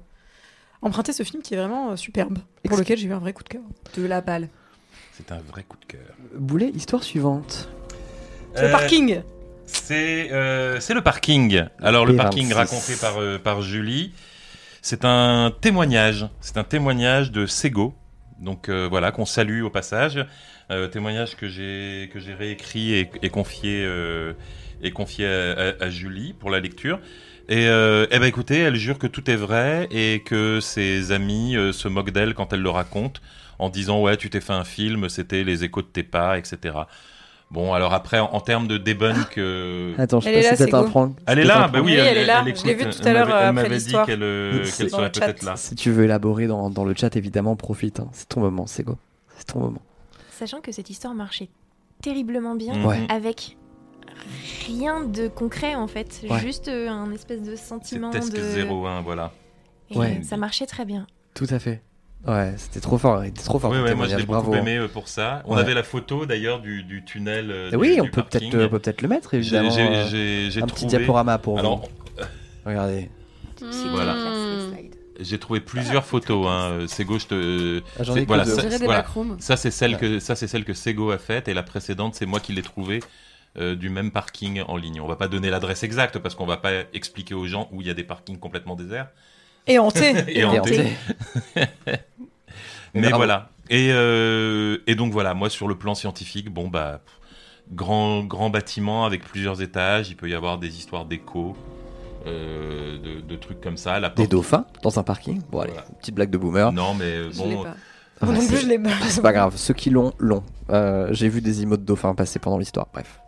emprunter 0.81 1.13
ce 1.13 1.23
film 1.25 1.43
qui 1.43 1.53
est 1.55 1.57
vraiment 1.59 1.91
euh, 1.91 1.97
superbe, 1.97 2.39
pour 2.67 2.79
lequel 2.79 2.97
j'ai 2.97 3.09
eu 3.09 3.13
un 3.13 3.19
vrai 3.19 3.33
coup 3.35 3.43
de 3.43 3.49
cœur. 3.51 3.63
De 3.97 4.07
la 4.07 4.21
balle. 4.23 4.49
C'est 5.13 5.31
un 5.31 5.41
vrai 5.41 5.65
coup 5.69 5.77
de 5.77 5.85
cœur. 5.85 6.01
Boulet, 6.37 6.71
histoire 6.71 7.03
suivante. 7.03 7.69
Le 8.57 8.63
Euh, 8.63 8.71
parking 8.73 9.21
C'est 9.67 10.31
euh, 10.33 10.79
c'est 10.81 10.95
le 10.95 11.01
parking. 11.03 11.65
Alors 11.83 12.07
le 12.07 12.13
P26. 12.13 12.17
parking 12.17 12.53
raconté 12.53 12.97
par, 12.97 13.19
euh, 13.21 13.39
par 13.39 13.63
Julie, 13.63 14.13
c'est 14.83 15.05
un 15.05 15.53
témoignage. 15.61 16.27
C'est 16.41 16.57
un 16.59 16.65
témoignage 16.65 17.33
de 17.33 17.47
Sego. 17.47 17.95
Donc 18.41 18.69
euh, 18.69 18.89
voilà, 18.91 19.13
qu'on 19.13 19.27
salue 19.27 19.63
au 19.63 19.71
passage. 19.71 20.25
Témoignage 20.93 21.37
que 21.37 21.47
j'ai 21.47 22.09
réécrit 22.39 22.95
et, 22.95 23.11
et 23.23 23.29
confié 23.29 23.87
et 24.83 24.91
confié 24.93 25.27
à, 25.27 25.53
à- 25.53 25.85
à 25.85 25.91
Julie 25.91 26.33
pour 26.33 26.51
la 26.51 26.59
lecture. 26.59 27.01
Et 27.51 27.69
euh, 27.69 28.07
eh 28.11 28.19
ben 28.19 28.25
écoutez, 28.25 28.61
elle 28.61 28.77
jure 28.77 28.99
que 28.99 29.07
tout 29.07 29.31
est 29.31 29.37
vrai 29.37 29.87
et 29.91 30.23
que 30.25 30.61
ses 30.61 31.13
amis 31.13 31.55
euh, 31.57 31.73
se 31.73 31.87
moquent 31.89 32.13
d'elle 32.13 32.33
quand 32.33 32.55
elle 32.55 32.63
le 32.63 32.71
raconte 32.71 33.21
en 33.59 33.69
disant 33.69 34.01
ouais 34.01 34.17
tu 34.17 34.31
t'es 34.31 34.41
fait 34.41 34.55
un 34.55 34.65
film, 34.65 35.11
c'était 35.11 35.45
les 35.45 35.65
échos 35.65 35.83
de 35.83 35.87
tes 35.87 36.03
pas, 36.03 36.39
etc. 36.39 36.77
Bon 37.51 37.73
alors 37.73 37.93
après 37.95 38.19
en, 38.19 38.27
en 38.33 38.41
termes 38.41 38.67
de 38.67 38.79
debunk, 38.79 39.39
euh, 39.39 39.95
Attends, 39.99 40.19
je 40.21 40.29
Elle 40.29 40.35
sais 40.35 40.41
est 40.41 40.43
pas 40.43 40.51
là, 40.51 40.57
si 40.57 40.63
c'est 40.65 40.75
un 40.75 40.83
prank. 40.85 41.17
elle 41.27 41.39
est 41.39 41.45
là, 41.45 41.69
bah 41.69 41.79
oui, 41.81 41.93
Oui, 41.93 41.95
elle 41.95 42.17
est 42.19 42.25
là. 42.25 42.43
écoute, 42.47 42.61
Je 42.63 42.67
l'ai 42.67 42.75
vue 42.75 42.85
tout 42.91 42.99
à 43.05 43.09
elle 43.11 43.15
l'heure, 43.15 43.29
elle 43.29 43.33
après 43.35 43.53
m'avait 43.53 43.69
dit 43.69 43.75
l'histoire. 43.75 44.07
qu'elle 44.07 44.23
euh, 44.23 44.65
serait 44.65 45.11
peut-être 45.13 45.43
là. 45.45 45.55
Si 45.57 45.75
tu 45.77 45.91
veux 45.93 46.05
élaborer 46.05 46.47
dans, 46.49 46.69
dans 46.71 46.85
le 46.85 46.95
chat, 46.97 47.15
évidemment, 47.17 47.55
profite. 47.55 48.01
hein. 48.01 48.09
C'est 48.13 48.29
ton 48.29 48.41
moment, 48.41 48.67
c'est 48.67 48.83
go. 48.83 48.97
C'est 49.37 49.47
ton 49.53 49.61
moment. 49.61 49.83
Sachant 50.33 50.61
que 50.61 50.73
cette 50.73 50.91
histoire 50.91 51.15
marchait 51.15 51.49
terriblement 52.03 52.57
bien. 52.57 52.85
Ouais. 52.85 53.07
avec 53.09 53.57
rien 54.67 55.05
de 55.05 55.29
concret 55.29 55.75
en 55.75 55.87
fait, 55.87 56.23
Ouais. 56.29 56.41
juste 56.41 56.69
euh, 56.69 56.89
un 56.89 57.13
espèce 57.13 57.43
de 57.43 57.57
sentiment 57.57 58.11
Tesque 58.11 58.33
de... 58.33 58.65
01, 58.69 59.03
voilà. 59.03 59.33
Et 59.91 59.99
Ouais. 59.99 60.21
ça 60.25 60.37
marchait 60.37 60.67
très 60.67 60.85
bien. 60.85 61.07
Tout 61.35 61.47
à 61.51 61.59
fait. 61.59 61.83
Ouais, 62.27 62.55
c'était 62.57 62.81
trop 62.81 62.97
fort. 62.97 63.23
Il 63.25 63.29
était 63.29 63.43
trop 63.43 63.59
fort. 63.59 63.71
Oui, 63.71 63.79
ton 63.79 63.85
ouais, 63.85 63.95
moi 63.95 64.07
je 64.09 64.17
l'ai 64.17 64.25
beaucoup 64.25 64.55
aimé 64.55 64.77
euh, 64.79 64.89
pour 64.89 65.09
ça. 65.09 65.43
On 65.47 65.55
Ouais. 65.57 65.61
avait 65.61 65.75
la 65.75 65.83
photo 65.83 66.25
d'ailleurs 66.25 66.61
du, 66.61 66.83
du 66.83 67.05
tunnel. 67.05 67.51
euh, 67.51 67.71
du- 67.71 67.77
oui, 67.77 67.97
on 68.01 68.05
du 68.05 68.11
peut 68.11 68.23
peut-être, 68.23 68.47
on 68.47 68.51
peut 68.51 68.79
peut-être 68.79 69.03
le 69.03 69.09
mettre, 69.09 69.35
évidemment. 69.35 69.71
j'ai- 69.71 69.83
euh, 69.83 70.51
J'ai 70.51 70.63
un 70.63 70.67
petit 70.67 70.87
diaporama 70.87 71.37
pour 71.39 71.59
Alors, 71.59 71.81
vous. 71.81 71.89
Regardez. 72.67 73.11
Mmh. 73.61 73.71
slides. 73.73 74.95
j'ai 75.21 75.39
trouvé 75.39 75.61
plusieurs 75.61 76.05
photos. 76.05 76.47
Hein. 76.49 76.87
Sego, 76.89 77.19
je 77.19 77.27
te. 77.27 77.83
Ah, 78.01 78.03
voilà, 78.27 78.45
ça- 78.47 78.63
voilà. 78.85 79.05
Ça, 79.39 79.57
c'est 79.57 79.71
celle 79.71 79.97
que 79.99 80.19
ça, 80.19 80.35
c'est 80.35 80.47
celle 80.49 80.65
que 80.65 80.73
Sego 80.75 81.11
a 81.11 81.19
faite, 81.19 81.49
et 81.49 81.55
la 81.55 81.63
précédente, 81.63 82.15
c'est 82.15 82.27
moi 82.27 82.41
qui 82.41 82.53
l'ai 82.53 82.63
trouvée 82.63 83.01
euh, 83.59 83.75
du 83.77 83.91
même 83.91 84.11
parking 84.11 84.63
en 84.67 84.77
ligne. 84.77 85.01
On 85.01 85.07
va 85.07 85.17
pas 85.17 85.29
donner 85.29 85.51
l'adresse 85.51 85.83
exacte 85.85 86.19
parce 86.19 86.35
qu'on 86.35 86.47
va 86.47 86.57
pas 86.57 86.73
expliquer 86.95 87.35
aux 87.35 87.47
gens 87.47 87.69
où 87.71 87.83
il 87.83 87.87
y 87.87 87.91
a 87.91 87.95
des 87.95 88.03
parkings 88.03 88.39
complètement 88.39 88.75
déserts. 88.77 89.09
Et 89.67 89.79
hanté 89.79 90.13
Et 90.29 90.41
Et 90.41 90.45
hantés. 90.45 90.89
Mais 92.95 93.03
bravo. 93.09 93.17
voilà. 93.17 93.51
Et, 93.71 93.91
euh, 93.93 94.79
et 94.87 94.95
donc 94.95 95.13
voilà, 95.13 95.35
moi 95.35 95.49
sur 95.51 95.69
le 95.69 95.75
plan 95.77 95.95
scientifique, 95.95 96.51
bon 96.51 96.69
bah 96.69 97.01
pff, 97.05 97.19
grand 97.75 98.23
grand 98.25 98.51
bâtiment 98.51 99.07
avec 99.07 99.25
plusieurs 99.25 99.63
étages, 99.63 100.11
il 100.11 100.17
peut 100.17 100.29
y 100.29 100.35
avoir 100.35 100.59
des 100.59 100.77
histoires 100.79 101.05
d'écho, 101.07 101.57
euh, 102.27 102.99
de, 102.99 103.21
de 103.21 103.37
trucs 103.37 103.61
comme 103.61 103.77
ça. 103.79 103.99
La 104.01 104.11
Des 104.11 104.27
dauphins 104.27 104.67
dans 104.83 104.99
un 104.99 105.03
parking? 105.03 105.41
Bon, 105.51 105.61
allez, 105.61 105.73
Voilà. 105.73 105.87
petite 106.01 106.15
blague 106.15 106.31
de 106.31 106.39
boomer. 106.39 106.73
Non 106.73 106.93
mais 106.95 107.05
euh, 107.05 107.31
bon, 107.37 107.65
non 107.65 108.41
c'est- 108.41 108.49
plus, 108.49 108.57
je 108.59 108.67
l'ai 108.69 108.79
pas. 108.79 108.91
C'est 109.09 109.23
pas 109.23 109.33
grave, 109.33 109.57
ceux 109.57 109.75
qui 109.75 109.89
l'ont, 109.91 110.13
l'ont. 110.19 110.43
Euh, 110.71 111.09
J'ai 111.13 111.29
vu 111.31 111.41
des 111.41 111.63
emotes 111.63 111.85
dauphins 111.85 112.15
passer 112.15 112.39
pendant 112.39 112.59
l'histoire, 112.59 112.89
bref. 112.93 113.19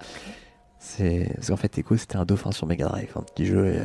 C'est 0.79 1.31
parce 1.35 1.49
qu'en 1.49 1.57
fait, 1.57 1.77
Echo 1.79 1.97
c'était 1.97 2.17
un 2.17 2.25
dauphin 2.25 2.53
sur 2.53 2.67
Mega 2.67 2.87
Drive, 2.87 3.11
un 3.17 3.23
petit 3.23 3.45
jeu. 3.47 3.67
Et, 3.67 3.79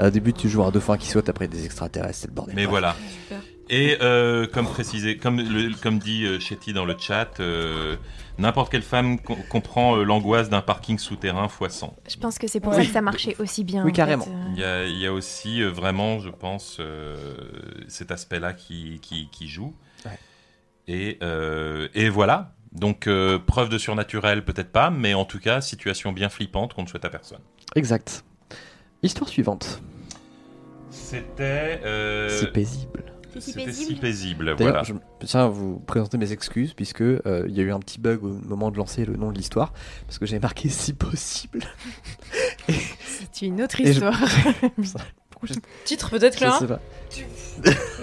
euh, 0.00 0.08
au 0.08 0.10
début, 0.10 0.32
tu 0.32 0.48
joues 0.48 0.62
un 0.62 0.70
dauphin 0.70 0.96
qui 0.98 1.06
saute 1.08 1.28
après 1.28 1.48
des 1.48 1.64
extraterrestres, 1.64 2.18
c'est 2.18 2.26
le 2.26 2.34
bordel. 2.34 2.54
mais 2.54 2.62
Bref. 2.64 2.70
voilà. 2.70 2.96
Super. 3.22 3.40
Et 3.74 3.96
euh, 4.02 4.46
comme 4.46 4.66
précisé, 4.66 5.16
comme, 5.16 5.38
le- 5.40 5.74
comme 5.82 5.98
dit 5.98 6.26
euh, 6.26 6.38
Chetty 6.38 6.74
dans 6.74 6.84
le 6.84 6.94
chat, 6.98 7.40
euh, 7.40 7.96
n'importe 8.36 8.70
quelle 8.70 8.82
femme 8.82 9.18
com- 9.18 9.38
comprend 9.48 9.96
l'angoisse 9.96 10.50
d'un 10.50 10.60
parking 10.60 10.98
souterrain 10.98 11.48
x 11.60 11.74
100. 11.76 11.96
Je 12.06 12.16
pense 12.16 12.38
que 12.38 12.46
c'est 12.48 12.60
pour 12.60 12.74
ça 12.74 12.84
que 12.84 12.90
ça 12.90 13.00
marchait 13.00 13.34
aussi 13.38 13.64
bien. 13.64 13.82
Oui, 13.82 13.90
en 13.90 13.94
carrément. 13.94 14.24
fait. 14.26 14.30
Il 14.54 14.58
y 14.60 14.64
a, 14.64 14.84
il 14.84 14.98
y 14.98 15.06
a 15.06 15.12
aussi 15.12 15.62
euh, 15.62 15.70
vraiment, 15.70 16.18
je 16.20 16.28
pense, 16.28 16.76
euh, 16.80 17.16
cet 17.88 18.10
aspect-là 18.10 18.52
qui, 18.52 18.98
qui, 19.00 19.28
qui 19.32 19.48
joue. 19.48 19.74
Ouais. 20.04 20.18
Et, 20.88 21.16
euh, 21.22 21.88
et 21.94 22.10
voilà. 22.10 22.52
Donc, 22.72 23.06
euh, 23.06 23.38
preuve 23.38 23.70
de 23.70 23.78
surnaturel, 23.78 24.44
peut-être 24.44 24.70
pas, 24.72 24.90
mais 24.90 25.14
en 25.14 25.24
tout 25.24 25.38
cas, 25.40 25.62
situation 25.62 26.12
bien 26.12 26.28
flippante 26.28 26.74
qu'on 26.74 26.82
ne 26.82 26.88
souhaite 26.88 27.06
à 27.06 27.10
personne. 27.10 27.40
Exact. 27.74 28.22
Histoire 29.02 29.30
suivante. 29.30 29.80
C'était. 30.90 31.80
euh, 31.84 32.28
C'est 32.28 32.52
paisible. 32.52 33.04
C'est 33.32 33.40
si 33.40 33.52
C'était 33.52 33.64
paisible. 33.66 33.94
si 33.94 34.00
paisible, 34.00 34.54
voilà. 34.58 34.82
je 34.82 34.92
tiens 35.24 35.44
à 35.44 35.48
vous 35.48 35.78
présenter 35.80 36.18
mes 36.18 36.32
excuses 36.32 36.74
puisque 36.74 37.00
euh, 37.00 37.44
il 37.48 37.54
y 37.56 37.60
a 37.60 37.62
eu 37.62 37.72
un 37.72 37.78
petit 37.80 37.98
bug 37.98 38.22
au 38.24 38.28
moment 38.28 38.70
de 38.70 38.76
lancer 38.76 39.04
le 39.04 39.16
nom 39.16 39.30
de 39.32 39.36
l'histoire 39.36 39.72
parce 40.06 40.18
que 40.18 40.26
j'avais 40.26 40.40
marqué 40.40 40.68
si 40.68 40.92
possible. 40.92 41.60
C'est 43.30 43.42
une 43.46 43.62
autre 43.62 43.76
je- 43.78 43.82
histoire. 43.88 44.18
Pourquoi 45.30 45.48
je, 45.48 45.54
Titre 45.84 46.10
peut-être, 46.10 46.34
je 46.34 46.38
Clara 46.38 46.58
sais 46.58 46.66
pas. 46.66 46.80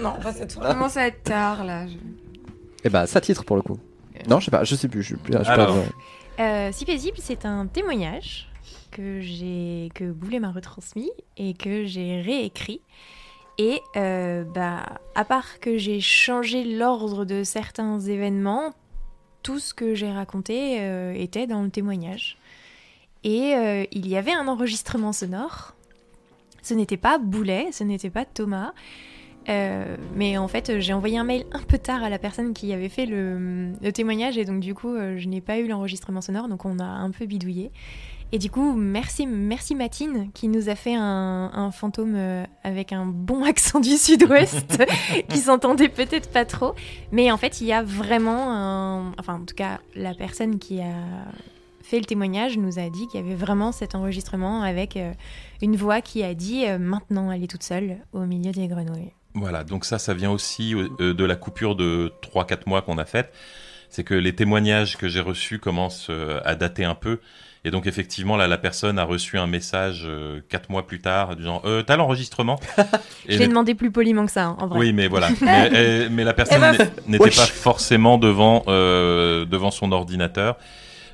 Non. 0.02 0.14
Ça 0.22 0.46
commence 0.72 0.96
à 0.96 1.06
être 1.06 1.22
tard 1.22 1.64
là. 1.64 1.86
je- 1.86 1.94
Eh 2.84 2.88
ben, 2.88 3.06
ça 3.06 3.20
titre 3.20 3.44
pour 3.44 3.56
le 3.56 3.62
coup. 3.62 3.78
Non, 4.28 4.38
je 4.40 4.46
sais 4.46 4.50
pas, 4.50 4.64
je 4.64 4.74
sais 4.74 4.88
plus. 4.88 5.02
Je, 5.02 5.06
suis 5.08 5.16
plus- 5.16 5.32
je 5.32 5.38
suis 5.42 5.48
Alors. 5.52 5.74
pas- 6.36 6.42
Euh, 6.42 6.70
si 6.72 6.84
paisible, 6.84 7.16
c'est 7.20 7.44
un 7.44 7.66
témoignage 7.66 8.48
que 8.90 9.20
j'ai 9.20 9.90
que 9.94 10.10
Boulet 10.10 10.40
m'a 10.40 10.50
retransmis 10.50 11.10
et 11.36 11.54
que 11.54 11.84
j'ai 11.84 12.20
réécrit. 12.22 12.80
Et 13.62 13.82
euh, 13.94 14.42
bah, 14.42 14.86
à 15.14 15.22
part 15.26 15.60
que 15.60 15.76
j'ai 15.76 16.00
changé 16.00 16.64
l'ordre 16.64 17.26
de 17.26 17.44
certains 17.44 18.00
événements, 18.00 18.72
tout 19.42 19.58
ce 19.58 19.74
que 19.74 19.94
j'ai 19.94 20.10
raconté 20.10 20.78
euh, 20.80 21.12
était 21.12 21.46
dans 21.46 21.62
le 21.62 21.68
témoignage. 21.68 22.38
Et 23.22 23.54
euh, 23.54 23.84
il 23.92 24.08
y 24.08 24.16
avait 24.16 24.32
un 24.32 24.48
enregistrement 24.48 25.12
sonore. 25.12 25.74
Ce 26.62 26.72
n'était 26.72 26.96
pas 26.96 27.18
Boulet, 27.18 27.68
ce 27.70 27.84
n'était 27.84 28.08
pas 28.08 28.24
Thomas. 28.24 28.72
Mais 30.14 30.38
en 30.38 30.48
fait, 30.48 30.78
j'ai 30.78 30.94
envoyé 30.94 31.18
un 31.18 31.24
mail 31.24 31.44
un 31.52 31.58
peu 31.58 31.76
tard 31.76 32.02
à 32.02 32.08
la 32.08 32.18
personne 32.18 32.54
qui 32.54 32.72
avait 32.72 32.88
fait 32.88 33.04
le, 33.04 33.72
témoignage 33.92 34.38
et 34.38 34.46
donc 34.46 34.60
du 34.60 34.74
coup, 34.74 34.94
je 34.94 35.28
n'ai 35.28 35.40
pas 35.40 35.58
eu 35.58 35.66
l'enregistrement 35.66 36.20
sonore, 36.20 36.46
donc 36.46 36.64
on 36.64 36.78
a 36.78 36.84
un 36.84 37.10
peu 37.10 37.26
bidouillé. 37.26 37.72
Et 38.32 38.38
du 38.38 38.48
coup, 38.48 38.74
merci, 38.74 39.26
merci 39.26 39.74
Matine 39.74 40.30
qui 40.32 40.46
nous 40.46 40.68
a 40.68 40.76
fait 40.76 40.94
un, 40.94 41.50
un 41.52 41.70
fantôme 41.72 42.14
euh, 42.14 42.44
avec 42.62 42.92
un 42.92 43.04
bon 43.04 43.44
accent 43.48 43.80
du 43.80 43.96
sud-ouest 43.96 44.80
qui 45.28 45.38
s'entendait 45.38 45.88
peut-être 45.88 46.30
pas 46.30 46.44
trop. 46.44 46.74
Mais 47.10 47.32
en 47.32 47.36
fait, 47.36 47.60
il 47.60 47.66
y 47.66 47.72
a 47.72 47.82
vraiment 47.82 48.52
un... 48.52 49.12
Enfin, 49.18 49.34
en 49.34 49.44
tout 49.44 49.56
cas, 49.56 49.80
la 49.96 50.14
personne 50.14 50.60
qui 50.60 50.80
a 50.80 50.94
fait 51.82 51.98
le 51.98 52.04
témoignage 52.04 52.56
nous 52.56 52.78
a 52.78 52.88
dit 52.88 53.08
qu'il 53.08 53.20
y 53.20 53.22
avait 53.22 53.34
vraiment 53.34 53.72
cet 53.72 53.96
enregistrement 53.96 54.62
avec 54.62 54.96
euh, 54.96 55.12
une 55.60 55.74
voix 55.74 56.00
qui 56.00 56.22
a 56.22 56.34
dit 56.34 56.66
euh, 56.66 56.78
maintenant 56.78 57.32
elle 57.32 57.42
est 57.42 57.50
toute 57.50 57.64
seule 57.64 57.96
au 58.12 58.20
milieu 58.26 58.52
des 58.52 58.68
grenouilles. 58.68 59.10
Voilà, 59.34 59.64
donc 59.64 59.84
ça, 59.84 59.98
ça 59.98 60.14
vient 60.14 60.30
aussi 60.30 60.74
de 60.74 61.24
la 61.24 61.36
coupure 61.36 61.74
de 61.76 62.12
3-4 62.22 62.62
mois 62.66 62.82
qu'on 62.82 62.98
a 62.98 63.04
faite. 63.04 63.32
C'est 63.88 64.02
que 64.02 64.14
les 64.14 64.34
témoignages 64.34 64.96
que 64.96 65.08
j'ai 65.08 65.20
reçus 65.20 65.60
commencent 65.60 66.10
à 66.44 66.56
dater 66.56 66.84
un 66.84 66.96
peu. 66.96 67.20
Et 67.64 67.70
donc, 67.70 67.86
effectivement, 67.86 68.36
là, 68.38 68.48
la 68.48 68.56
personne 68.56 68.98
a 68.98 69.04
reçu 69.04 69.36
un 69.38 69.46
message 69.46 70.08
4 70.48 70.70
mois 70.70 70.86
plus 70.86 71.00
tard, 71.00 71.36
disant 71.36 71.60
euh, 71.66 71.82
T'as 71.82 71.96
l'enregistrement 71.96 72.58
Je 73.28 73.38
l'ai 73.38 73.48
demandé 73.48 73.74
plus 73.74 73.90
poliment 73.90 74.24
que 74.24 74.32
ça, 74.32 74.46
hein, 74.46 74.56
en 74.60 74.66
vrai. 74.66 74.78
Oui, 74.78 74.92
mais 74.94 75.08
voilà. 75.08 75.28
mais, 75.42 75.70
elle- 75.72 76.10
mais 76.10 76.24
la 76.24 76.32
personne 76.32 76.62
Eh 76.74 76.78
ben, 76.78 76.90
n'était 77.06 77.24
pas 77.30 77.46
forcément 77.46 78.16
devant, 78.16 78.62
euh, 78.68 79.44
devant 79.44 79.70
son 79.70 79.92
ordinateur. 79.92 80.56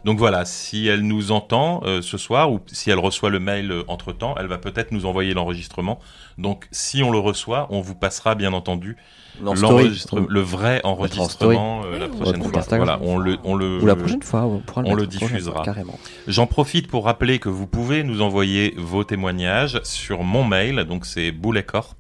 Donc 0.05 0.18
voilà, 0.18 0.44
si 0.44 0.86
elle 0.86 1.01
nous 1.01 1.32
entend 1.32 1.81
euh, 1.85 2.01
ce 2.01 2.16
soir 2.16 2.52
ou 2.52 2.60
si 2.68 2.90
elle 2.93 3.01
reçoit 3.01 3.28
le 3.28 3.40
mail 3.40 3.73
euh, 3.73 3.82
entre-temps, 3.89 4.36
elle 4.39 4.47
va 4.47 4.59
peut-être 4.59 4.93
nous 4.93 5.05
envoyer 5.05 5.35
l'enregistrement. 5.35 5.98
Donc 6.39 6.68
si 6.70 7.02
on 7.02 7.10
le 7.10 7.18
reçoit, 7.18 7.66
on 7.70 7.81
vous 7.81 7.97
passera 7.97 8.36
bien 8.36 8.52
entendu 8.52 8.97
Non, 9.43 9.55
story. 9.55 9.85
l'enregistre- 9.85 10.27
le 10.29 10.41
vrai 10.41 10.81
enregistrement 10.85 11.83
euh, 11.85 11.99
la 11.99 12.09
prochaine 12.09 12.43
fois. 12.43 12.59
Instagram. 12.59 12.99
Voilà, 12.99 13.01
on 13.03 13.19
le, 13.19 13.37
on 13.45 13.55
le, 13.55 13.83
Ou 13.83 13.87
la 13.87 13.97
prochaine 13.97 14.23
fois, 14.23 14.43
on, 14.45 14.59
pourra 14.61 14.83
on 14.87 14.95
le 14.95 15.07
diffusera. 15.07 15.57
fois, 15.57 15.65
Carrément. 15.65 15.99
J'en 16.27 16.47
profite 16.47 16.89
pour 16.89 17.05
rappeler 17.05 17.39
que 17.39 17.49
vous 17.49 17.67
pouvez 17.67 18.03
nous 18.03 18.23
envoyer 18.23 18.75
vos 18.77 19.05
témoignages 19.05 19.81
sur 19.85 20.23
mon 20.23 20.45
mail, 20.45 20.85
donc 20.85 21.05
c'est 21.07 21.33
bouletcorp, 21.33 21.97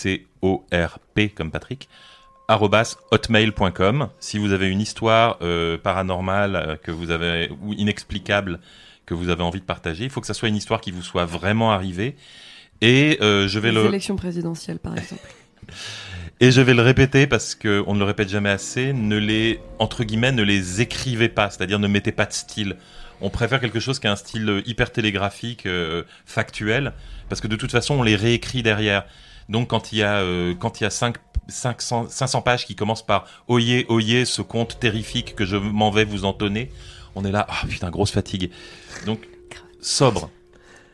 B-O-U-L-E-T-C-O-R-P 0.00 1.28
comme 1.30 1.50
Patrick, 1.50 1.88
hotmail.com. 3.10 4.08
Si 4.18 4.38
vous 4.38 4.52
avez 4.52 4.68
une 4.68 4.80
histoire 4.80 5.38
euh, 5.42 5.78
paranormale 5.78 6.56
euh, 6.56 6.76
que 6.76 6.90
vous 6.90 7.10
avez 7.10 7.50
ou 7.62 7.72
inexplicable 7.74 8.60
que 9.06 9.14
vous 9.14 9.28
avez 9.28 9.42
envie 9.42 9.60
de 9.60 9.64
partager, 9.64 10.04
il 10.04 10.10
faut 10.10 10.20
que 10.20 10.26
ça 10.26 10.34
soit 10.34 10.48
une 10.48 10.56
histoire 10.56 10.80
qui 10.80 10.90
vous 10.90 11.02
soit 11.02 11.24
vraiment 11.26 11.72
arrivée. 11.72 12.16
Et 12.82 13.18
euh, 13.20 13.46
je 13.48 13.58
vais 13.58 13.72
Les 13.72 13.82
le 13.82 13.86
élections 13.86 14.16
présidentielles, 14.16 14.78
par 14.78 14.96
exemple. 14.96 15.22
et 16.40 16.50
je 16.50 16.60
vais 16.60 16.74
le 16.74 16.82
répéter 16.82 17.26
parce 17.26 17.54
que 17.54 17.84
on 17.86 17.94
ne 17.94 17.98
le 17.98 18.04
répète 18.04 18.28
jamais 18.28 18.48
assez. 18.48 18.92
Ne 18.92 19.18
les 19.18 19.60
entre 19.78 20.04
guillemets 20.04 20.32
ne 20.32 20.42
les 20.42 20.80
écrivez 20.80 21.28
pas, 21.28 21.50
c'est-à-dire 21.50 21.78
ne 21.78 21.88
mettez 21.88 22.12
pas 22.12 22.26
de 22.26 22.32
style. 22.32 22.76
On 23.20 23.28
préfère 23.28 23.60
quelque 23.60 23.80
chose 23.80 23.98
qui 23.98 24.06
a 24.06 24.12
un 24.12 24.16
style 24.16 24.48
euh, 24.48 24.62
hyper 24.66 24.90
télégraphique, 24.90 25.66
euh, 25.66 26.04
factuel, 26.24 26.94
parce 27.28 27.42
que 27.42 27.48
de 27.48 27.56
toute 27.56 27.70
façon 27.70 27.94
on 27.94 28.02
les 28.02 28.16
réécrit 28.16 28.62
derrière. 28.62 29.04
Donc 29.50 29.68
quand 29.68 29.92
il 29.92 29.98
y 29.98 30.02
a 30.02 30.16
euh, 30.16 30.54
quand 30.58 30.80
il 30.80 30.84
y 30.84 30.86
a 30.86 30.90
5 30.90 31.16
500 31.48 32.06
500 32.08 32.42
pages 32.42 32.66
qui 32.66 32.74
commencent 32.74 33.04
par 33.04 33.26
oyez 33.48 33.84
oyez 33.88 34.24
ce 34.24 34.40
conte 34.40 34.78
terrifique 34.80 35.34
que 35.34 35.44
je 35.44 35.56
m'en 35.56 35.90
vais 35.90 36.04
vous 36.04 36.24
entonner, 36.24 36.70
on 37.14 37.24
est 37.24 37.32
là 37.32 37.46
ah 37.50 37.66
putain 37.68 37.90
grosse 37.90 38.12
fatigue. 38.12 38.50
Donc 39.04 39.28
sobre. 39.82 40.30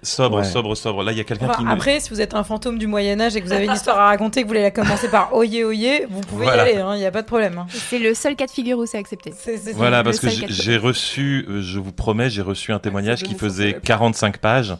Sobre, 0.02 0.38
Ouais. 0.38 0.44
sobre, 0.44 0.74
sobre. 0.76 1.02
Là, 1.02 1.10
il 1.12 1.18
y 1.18 1.20
a 1.20 1.24
quelqu'un 1.24 1.46
Enfin, 1.48 1.64
qui 1.64 1.68
après, 1.68 1.98
si 2.00 2.10
vous 2.10 2.20
êtes 2.20 2.34
un 2.34 2.44
fantôme 2.44 2.78
du 2.78 2.86
Moyen-Âge 2.86 3.34
et 3.34 3.40
que 3.40 3.46
vous 3.46 3.52
avez 3.52 3.64
une 3.64 3.72
histoire 3.72 3.98
à 3.98 4.06
raconter, 4.06 4.40
que 4.42 4.46
vous 4.46 4.50
voulez 4.50 4.62
la 4.62 4.70
commencer 4.70 5.08
par 5.08 5.34
oyez 5.34 5.64
oyez, 5.64 6.06
vous 6.08 6.20
pouvez 6.20 6.44
Voilà. 6.44 6.68
y 6.70 6.74
aller, 6.76 6.96
il 6.96 7.00
n'y 7.00 7.06
a 7.06 7.10
pas 7.10 7.22
de 7.22 7.26
problème. 7.26 7.58
hein. 7.58 7.66
C'est 7.70 7.98
le 7.98 8.14
seul 8.14 8.36
cas 8.36 8.46
de 8.46 8.50
figure 8.52 8.78
où 8.78 8.86
c'est 8.86 8.98
accepté. 8.98 9.32
C'est- 9.36 9.56
c'est- 9.56 9.72
Voilà, 9.72 10.04
parce 10.04 10.20
que 10.20 10.28
j'ai- 10.28 10.76
reçu, 10.76 11.44
euh, 11.48 11.60
je 11.62 11.78
vous 11.78 11.92
promets, 11.92 12.30
j'ai 12.30 12.42
reçu 12.42 12.72
un 12.72 12.78
témoignage 12.78 13.20
c'est 13.20 13.26
qui 13.26 13.34
faisait 13.34 13.70
ça 13.72 13.76
va. 13.78 13.80
45 13.82 14.38
pages. 14.38 14.76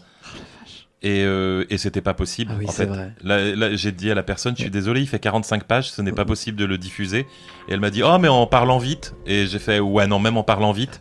Et, 1.03 1.23
euh, 1.25 1.65
et 1.71 1.79
c'était 1.79 2.01
pas 2.01 2.15
possible. 2.15 2.53
Ah 2.55 2.59
oui, 2.59 2.67
en 2.69 2.71
c'est 2.71 2.85
fait. 2.85 2.87
vrai. 2.89 3.13
Là, 3.23 3.55
là, 3.55 3.77
j'ai 3.77 3.93
dit 3.93 4.11
à 4.11 4.15
la 4.15 4.23
personne, 4.23 4.55
je 4.57 4.63
suis 4.63 4.71
désolé, 4.71 5.01
il 5.03 5.07
fait 5.07 5.19
45 5.19 5.65
pages, 5.65 5.91
ce 5.91 6.03
n'est 6.03 6.11
pas 6.13 6.25
possible 6.25 6.57
de 6.59 6.65
le 6.65 6.79
diffuser. 6.79 7.21
Et 7.69 7.73
elle 7.75 7.81
m'a 7.81 7.91
dit, 7.91 8.03
oh, 8.03 8.19
mais 8.19 8.29
en 8.29 8.47
parlant 8.47 8.79
vite. 8.79 9.15
Et 9.27 9.47
j'ai 9.47 9.59
fait, 9.59 9.79
ouais, 9.79 10.07
non, 10.07 10.19
même 10.19 10.37
en 10.37 10.43
parlant 10.43 10.73
vite. 10.73 11.01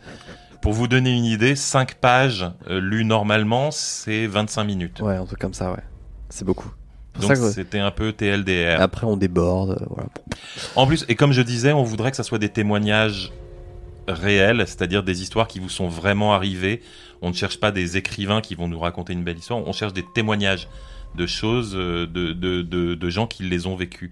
Pour 0.66 0.74
vous 0.74 0.88
donner 0.88 1.12
une 1.16 1.26
idée, 1.26 1.56
5 1.56 1.94
pages 1.94 2.44
euh, 2.72 2.80
lues 2.80 3.06
normalement, 3.06 3.70
c'est 3.70 4.26
25 4.26 4.64
minutes. 4.64 5.00
Ouais, 5.00 5.16
un 5.16 5.24
truc 5.24 5.38
comme 5.38 5.54
ça, 5.54 5.72
ouais. 5.72 5.84
C'est 6.30 6.44
beaucoup. 6.44 6.72
Donc 7.22 7.34
que- 7.34 7.52
c'était 7.52 7.78
un 7.78 7.92
peu 7.92 8.12
TLDR. 8.14 8.82
Après, 8.82 9.06
on 9.06 9.16
déborde. 9.16 9.78
euh, 9.80 9.86
Voilà. 9.92 10.10
En 10.76 10.88
plus, 10.88 11.06
et 11.08 11.14
comme 11.14 11.34
je 11.34 11.44
disais, 11.44 11.72
on 11.72 11.84
voudrait 11.84 12.10
que 12.10 12.18
ça 12.18 12.24
soit 12.24 12.40
des 12.40 12.50
témoignages 12.50 13.32
réels, 14.08 14.64
c'est-à-dire 14.66 15.04
des 15.04 15.22
histoires 15.22 15.48
qui 15.48 15.60
vous 15.60 15.70
sont 15.70 15.88
vraiment 15.88 16.34
arrivées. 16.34 16.82
On 17.22 17.30
ne 17.30 17.36
cherche 17.36 17.60
pas 17.60 17.72
des 17.72 17.96
écrivains 17.98 18.42
qui 18.42 18.56
vont 18.56 18.68
nous 18.68 18.80
raconter 18.80 19.14
une 19.14 19.24
belle 19.24 19.38
histoire, 19.38 19.60
on 19.60 19.72
cherche 19.72 19.94
des 19.94 20.04
témoignages 20.16 20.68
de 21.14 21.28
choses, 21.28 21.76
euh, 21.76 22.08
de, 22.08 22.34
de, 22.34 22.64
de, 22.64 22.96
de 22.96 23.10
gens 23.12 23.28
qui 23.28 23.44
les 23.44 23.68
ont 23.68 23.76
vécues. 23.76 24.10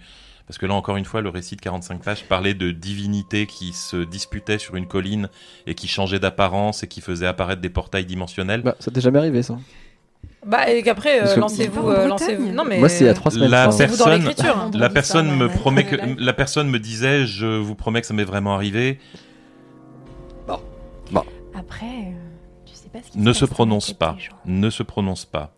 Parce 0.53 0.59
que 0.59 0.67
là, 0.67 0.75
encore 0.75 0.97
une 0.97 1.05
fois, 1.05 1.21
le 1.21 1.30
récit 1.30 1.55
de 1.55 1.61
45 1.61 2.03
pages 2.03 2.25
parlait 2.25 2.53
de 2.53 2.69
divinités 2.69 3.47
qui 3.47 3.73
se 3.73 3.97
disputaient 3.97 4.59
sur 4.59 4.75
une 4.75 4.85
colline 4.85 5.30
et 5.65 5.73
qui 5.73 5.88
changeaient 5.88 6.19
d'apparence 6.19 6.84
et 6.84 6.88
qui 6.88 7.01
faisaient 7.01 7.25
apparaître 7.25 7.59
des 7.59 7.71
portails 7.71 8.05
dimensionnels. 8.05 8.61
Bah, 8.61 8.75
ça 8.80 8.91
t'est 8.91 9.01
jamais 9.01 9.17
arrivé, 9.17 9.41
ça 9.41 9.57
Bah, 10.45 10.69
et 10.69 10.84
qu'après, 10.84 11.23
euh, 11.27 11.35
lancez-vous. 11.38 11.89
Euh, 11.89 12.07
lancez-vous. 12.07 12.51
Non, 12.51 12.65
mais. 12.65 12.77
Moi, 12.77 12.88
c'est 12.88 13.05
il 13.05 13.07
y 13.07 13.09
a 13.09 13.15
trois 13.15 13.31
semaines. 13.31 13.49
La 13.49 13.67
personne- 13.75 14.11
l'écriture. 14.21 14.55
hein. 14.55 14.69
La 14.75 14.91
personne 14.91 15.35
me 15.35 15.47
ouais. 15.47 15.53
promet 15.55 15.85
que 15.88 15.95
la 16.23 16.34
personne 16.34 16.69
me 16.69 16.77
disait, 16.77 17.25
je 17.25 17.47
vous 17.47 17.73
promets 17.73 18.01
que 18.01 18.05
ça 18.07 18.13
m'est 18.13 18.23
vraiment 18.23 18.53
arrivé. 18.53 18.99
Après, 21.55 21.85
euh, 21.85 22.11
tu 22.65 22.75
sais 22.75 22.89
pas 22.89 22.99
ce 23.03 23.09
qui 23.09 23.17
Ne 23.17 23.34
se 23.34 23.45
prononce 23.45 23.91
pas. 23.93 24.15
Ne 24.45 24.69
se 24.69 24.84
prononce 24.84 25.25
pas. 25.25 25.55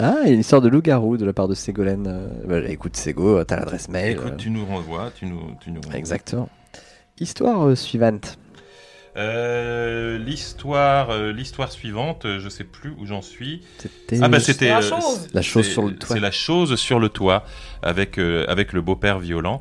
Ah, 0.00 0.16
il 0.22 0.28
y 0.28 0.30
a 0.30 0.34
une 0.34 0.40
histoire 0.40 0.60
de 0.62 0.68
loup-garou 0.68 1.16
de 1.16 1.24
la 1.24 1.32
part 1.32 1.48
de 1.48 1.54
Ségolène. 1.54 2.06
euh, 2.08 2.28
bah, 2.60 2.68
écoute, 2.68 2.96
Ségo, 2.96 3.42
t'as 3.44 3.56
l'adresse 3.56 3.88
mail. 3.88 4.12
Écoute, 4.12 4.32
euh, 4.32 4.36
tu 4.36 4.50
nous 4.50 4.64
renvoies, 4.64 5.10
tu 5.16 5.26
nous, 5.26 5.40
tu 5.62 5.70
nous 5.70 5.80
renvoies. 5.80 5.98
Exactement. 5.98 6.48
Histoire 7.20 7.68
euh, 7.68 7.74
suivante. 7.76 8.38
Euh, 9.18 10.16
l'histoire, 10.18 11.10
euh, 11.10 11.32
l'histoire 11.32 11.70
suivante, 11.70 12.24
euh, 12.24 12.40
je 12.40 12.48
sais 12.48 12.64
plus 12.64 12.94
où 12.98 13.04
j'en 13.04 13.20
suis. 13.20 13.60
C'était 13.78 14.18
Ah 14.22 14.28
bah 14.28 14.40
c'était 14.40 14.68
La 14.70 14.78
euh, 14.78 14.80
chose. 14.80 15.28
La 15.34 15.42
chose 15.42 15.66
c'est- 15.66 15.72
sur 15.72 15.82
le 15.86 15.94
toit. 15.96 16.16
C'est 16.16 16.20
la 16.20 16.30
chose 16.30 16.74
sur 16.76 16.98
le 16.98 17.10
toit 17.10 17.44
avec 17.82 18.18
euh, 18.18 18.46
avec 18.48 18.72
le 18.72 18.80
beau-père 18.80 19.18
violent. 19.18 19.60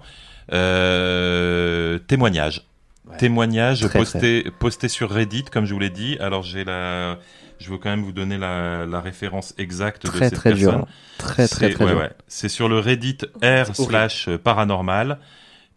Euh, 0.53 1.99
témoignage. 2.07 2.65
Ouais. 3.09 3.17
Témoignage 3.17 3.81
Très, 3.81 3.99
posté 3.99 4.45
posté 4.59 4.87
sur 4.87 5.09
Reddit 5.09 5.43
comme 5.51 5.65
je 5.65 5.73
vous 5.73 5.79
l'ai 5.81 5.89
dit. 5.89 6.17
Alors 6.21 6.43
j'ai 6.43 6.63
la 6.63 7.17
je 7.61 7.69
veux 7.69 7.77
quand 7.77 7.89
même 7.89 8.03
vous 8.03 8.11
donner 8.11 8.37
la, 8.37 8.85
la 8.85 8.99
référence 9.01 9.53
exacte 9.57 10.03
de 10.03 10.07
très 10.09 10.29
cette 10.29 10.35
très 10.35 10.49
personne. 10.51 10.69
violent. 10.71 10.87
Très 11.17 11.47
très 11.47 11.69
très 11.69 11.85
ouais, 11.85 11.93
ouais. 11.93 12.11
C'est 12.27 12.49
sur 12.49 12.67
le 12.67 12.79
Reddit 12.79 13.19
r 13.43 13.75
slash 13.75 14.29
paranormal, 14.43 15.19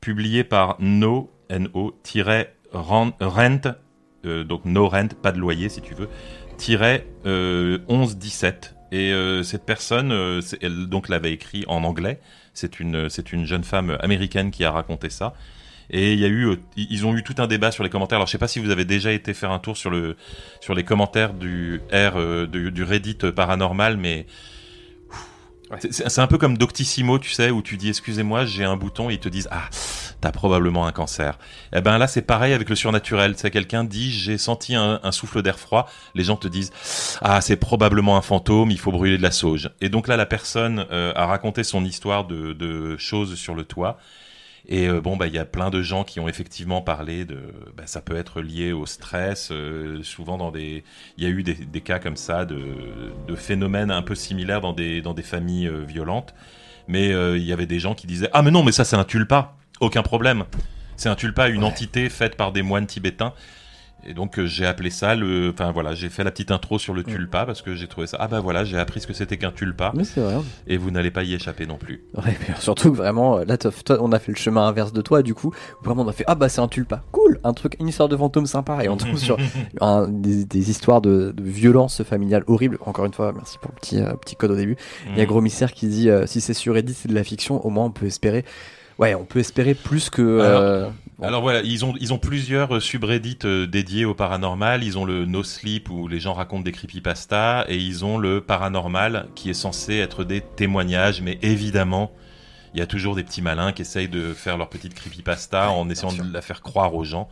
publié 0.00 0.44
par 0.44 0.76
no 0.80 1.30
no 1.50 1.98
tiret 2.02 2.54
ren- 2.72 3.12
rent, 3.20 3.60
euh, 4.24 4.44
donc 4.44 4.64
no 4.64 4.88
rent, 4.88 5.08
pas 5.22 5.32
de 5.32 5.38
loyer 5.38 5.68
si 5.68 5.80
tu 5.82 5.94
veux, 5.94 6.08
tiret 6.56 7.06
euh, 7.26 7.78
11 7.88 8.16
17. 8.16 8.74
Et 8.92 9.12
euh, 9.12 9.42
cette 9.42 9.64
personne, 9.66 10.12
euh, 10.12 10.40
elle 10.62 10.86
donc 10.86 11.08
l'avait 11.08 11.32
écrit 11.32 11.64
en 11.68 11.84
anglais. 11.84 12.20
C'est 12.54 12.78
une 12.80 13.08
c'est 13.10 13.32
une 13.32 13.44
jeune 13.44 13.64
femme 13.64 13.96
américaine 14.00 14.50
qui 14.50 14.64
a 14.64 14.70
raconté 14.70 15.10
ça. 15.10 15.34
Et 15.90 16.12
il 16.14 16.18
y 16.18 16.24
a 16.24 16.28
eu, 16.28 16.56
ils 16.76 17.06
ont 17.06 17.16
eu 17.16 17.22
tout 17.22 17.34
un 17.38 17.46
débat 17.46 17.70
sur 17.70 17.84
les 17.84 17.90
commentaires. 17.90 18.16
Alors 18.16 18.26
je 18.26 18.32
sais 18.32 18.38
pas 18.38 18.48
si 18.48 18.58
vous 18.58 18.70
avez 18.70 18.84
déjà 18.84 19.12
été 19.12 19.34
faire 19.34 19.50
un 19.50 19.58
tour 19.58 19.76
sur 19.76 19.90
le 19.90 20.16
sur 20.60 20.74
les 20.74 20.84
commentaires 20.84 21.34
du 21.34 21.80
R 21.92 22.16
euh, 22.16 22.46
du, 22.46 22.70
du 22.70 22.82
Reddit 22.82 23.18
paranormal, 23.34 23.96
mais 23.96 24.26
c'est- 25.80 25.92
c'est 25.92 26.08
c'est 26.08 26.20
un 26.20 26.26
peu 26.26 26.38
comme 26.38 26.58
Doctissimo, 26.58 27.18
tu 27.18 27.30
sais, 27.30 27.50
où 27.50 27.62
tu 27.62 27.76
dis 27.76 27.88
excusez-moi, 27.88 28.44
j'ai 28.44 28.64
un 28.64 28.76
bouton 28.76 29.10
et 29.10 29.14
ils 29.14 29.18
te 29.20 29.28
disent 29.28 29.48
ah 29.50 29.68
t'as 30.20 30.30
probablement 30.32 30.86
un 30.86 30.92
cancer. 30.92 31.38
Et 31.74 31.80
ben 31.80 31.98
là 31.98 32.06
c'est 32.06 32.22
pareil 32.22 32.52
avec 32.52 32.68
le 32.68 32.76
surnaturel. 32.76 33.34
Tu 33.34 33.40
sais, 33.40 33.50
quelqu'un 33.50 33.84
dit 33.84 34.10
j'ai 34.12 34.38
senti 34.38 34.74
un, 34.74 35.00
un 35.02 35.12
souffle 35.12 35.42
d'air 35.42 35.58
froid, 35.58 35.88
les 36.14 36.24
gens 36.24 36.36
te 36.36 36.48
disent 36.48 36.70
ah 37.22 37.40
c'est 37.40 37.56
probablement 37.56 38.16
un 38.16 38.22
fantôme, 38.22 38.70
il 38.70 38.78
faut 38.78 38.92
brûler 38.92 39.16
de 39.18 39.22
la 39.22 39.30
sauge. 39.30 39.70
Et 39.80 39.88
donc 39.88 40.06
là 40.08 40.16
la 40.16 40.26
personne 40.26 40.86
euh, 40.90 41.12
a 41.16 41.26
raconté 41.26 41.64
son 41.64 41.84
histoire 41.84 42.26
de, 42.26 42.52
de 42.52 42.96
choses 42.98 43.34
sur 43.34 43.54
le 43.54 43.64
toit. 43.64 43.98
Et 44.66 44.88
euh, 44.88 45.00
bon, 45.00 45.16
bah, 45.16 45.26
il 45.26 45.34
y 45.34 45.38
a 45.38 45.44
plein 45.44 45.68
de 45.70 45.82
gens 45.82 46.04
qui 46.04 46.20
ont 46.20 46.28
effectivement 46.28 46.80
parlé 46.80 47.24
de. 47.26 47.38
Bah, 47.76 47.82
ça 47.86 48.00
peut 48.00 48.16
être 48.16 48.40
lié 48.40 48.72
au 48.72 48.86
stress. 48.86 49.50
euh, 49.52 50.02
souvent, 50.02 50.38
dans 50.38 50.50
des. 50.50 50.84
Il 51.18 51.24
y 51.24 51.26
a 51.26 51.30
eu 51.30 51.42
des, 51.42 51.54
des 51.54 51.80
cas 51.82 51.98
comme 51.98 52.16
ça 52.16 52.44
de, 52.46 52.58
de 53.28 53.34
phénomènes 53.34 53.90
un 53.90 54.02
peu 54.02 54.14
similaires 54.14 54.60
dans 54.62 54.72
des, 54.72 55.02
dans 55.02 55.12
des 55.14 55.22
familles 55.22 55.68
euh, 55.68 55.84
violentes. 55.86 56.34
Mais 56.88 57.12
euh, 57.12 57.36
il 57.36 57.44
y 57.44 57.52
avait 57.52 57.66
des 57.66 57.78
gens 57.78 57.94
qui 57.94 58.06
disaient 58.06 58.30
Ah, 58.32 58.42
mais 58.42 58.50
non, 58.50 58.62
mais 58.62 58.72
ça, 58.72 58.84
c'est 58.84 58.96
un 58.96 59.04
tulpa. 59.04 59.54
Aucun 59.80 60.02
problème. 60.02 60.44
C'est 60.96 61.08
un 61.08 61.14
tulpa, 61.16 61.48
une 61.48 61.58
Ouais. 61.62 61.68
entité 61.68 62.08
faite 62.08 62.36
par 62.36 62.52
des 62.52 62.62
moines 62.62 62.86
tibétains. 62.86 63.32
Et 64.06 64.14
donc, 64.14 64.38
euh, 64.38 64.46
j'ai 64.46 64.66
appelé 64.66 64.90
ça 64.90 65.14
le. 65.14 65.50
Enfin, 65.52 65.72
voilà, 65.72 65.94
j'ai 65.94 66.08
fait 66.08 66.24
la 66.24 66.30
petite 66.30 66.50
intro 66.50 66.78
sur 66.78 66.92
le 66.94 67.02
tulpa 67.04 67.46
parce 67.46 67.62
que 67.62 67.74
j'ai 67.74 67.86
trouvé 67.86 68.06
ça. 68.06 68.18
Ah, 68.20 68.28
bah 68.28 68.40
voilà, 68.40 68.64
j'ai 68.64 68.78
appris 68.78 69.00
ce 69.00 69.06
que 69.06 69.12
c'était 69.12 69.36
qu'un 69.38 69.50
tulpa. 69.50 69.92
Mais 69.94 70.04
c'est 70.04 70.20
vrai. 70.20 70.36
Et 70.66 70.76
vous 70.76 70.90
n'allez 70.90 71.10
pas 71.10 71.22
y 71.22 71.32
échapper 71.34 71.66
non 71.66 71.76
plus. 71.76 72.04
Ouais, 72.14 72.36
mais 72.46 72.54
surtout 72.58 72.90
que 72.92 72.96
vraiment, 72.96 73.38
euh, 73.38 73.44
là, 73.46 73.56
toi, 73.56 73.72
on 74.00 74.12
a 74.12 74.18
fait 74.18 74.32
le 74.32 74.36
chemin 74.36 74.66
inverse 74.66 74.92
de 74.92 75.00
toi, 75.00 75.22
du 75.22 75.32
coup, 75.34 75.52
vraiment 75.82 76.02
on 76.02 76.08
a 76.08 76.12
fait 76.12 76.24
ah 76.26 76.34
bah 76.34 76.48
c'est 76.48 76.60
un 76.60 76.68
tulpa, 76.68 77.02
cool, 77.12 77.40
un 77.44 77.52
truc, 77.54 77.76
une 77.80 77.88
histoire 77.88 78.08
de 78.08 78.16
fantôme 78.16 78.46
sympa, 78.46 78.84
et 78.84 78.88
on 78.88 78.96
tombe 78.96 79.16
sur 79.16 79.36
un- 79.80 80.06
des, 80.08 80.44
des 80.44 80.70
histoires 80.70 81.00
de, 81.00 81.32
de 81.36 81.42
violence 81.42 82.02
familiale 82.02 82.44
horrible. 82.46 82.78
Encore 82.84 83.06
une 83.06 83.14
fois, 83.14 83.32
merci 83.34 83.58
pour 83.58 83.70
le 83.74 83.80
petit 83.80 84.00
euh, 84.00 84.12
petit 84.14 84.36
code 84.36 84.50
au 84.50 84.56
début. 84.56 84.76
Il 85.12 85.16
y 85.18 85.20
a 85.20 85.24
Mm. 85.24 85.26
Gros 85.28 85.40
Mystère 85.40 85.72
qui 85.72 85.86
dit 85.86 86.10
euh, 86.10 86.26
si 86.26 86.40
c'est 86.42 86.52
sur 86.54 86.74
Reddit, 86.74 86.92
c'est 86.94 87.08
de 87.08 87.14
la 87.14 87.24
fiction, 87.24 87.64
au 87.64 87.70
moins 87.70 87.86
on 87.86 87.90
peut 87.90 88.06
espérer. 88.06 88.44
Ouais, 88.98 89.14
on 89.14 89.24
peut 89.24 89.40
espérer 89.40 89.74
plus 89.74 90.08
que. 90.10 90.22
euh, 90.22 90.88
bon. 91.18 91.26
Alors 91.26 91.42
voilà, 91.42 91.62
ils 91.62 91.84
ont, 91.84 91.94
ils 92.00 92.12
ont 92.12 92.18
plusieurs 92.18 92.80
subreddits 92.80 93.38
euh, 93.44 93.66
dédiés 93.66 94.04
au 94.04 94.14
paranormal. 94.14 94.82
Ils 94.84 94.98
ont 94.98 95.04
le 95.04 95.26
No 95.26 95.42
Sleep 95.42 95.90
où 95.90 96.08
les 96.08 96.20
gens 96.20 96.32
racontent 96.32 96.62
des 96.62 96.72
creepypastas 96.72 97.64
et 97.68 97.76
ils 97.76 98.04
ont 98.04 98.18
le 98.18 98.40
paranormal 98.40 99.28
qui 99.34 99.50
est 99.50 99.54
censé 99.54 99.96
être 99.96 100.24
des 100.24 100.40
témoignages. 100.40 101.20
Mais 101.22 101.38
évidemment, 101.42 102.12
il 102.74 102.80
y 102.80 102.82
a 102.82 102.86
toujours 102.86 103.14
des 103.14 103.22
petits 103.22 103.42
malins 103.42 103.72
qui 103.72 103.82
essayent 103.82 104.08
de 104.08 104.32
faire 104.32 104.56
leur 104.56 104.68
petite 104.68 104.94
creepypasta 104.94 105.70
en 105.70 105.88
essayant 105.88 106.10
sûr. 106.10 106.24
de 106.24 106.32
la 106.32 106.42
faire 106.42 106.60
croire 106.60 106.94
aux 106.94 107.04
gens. 107.04 107.28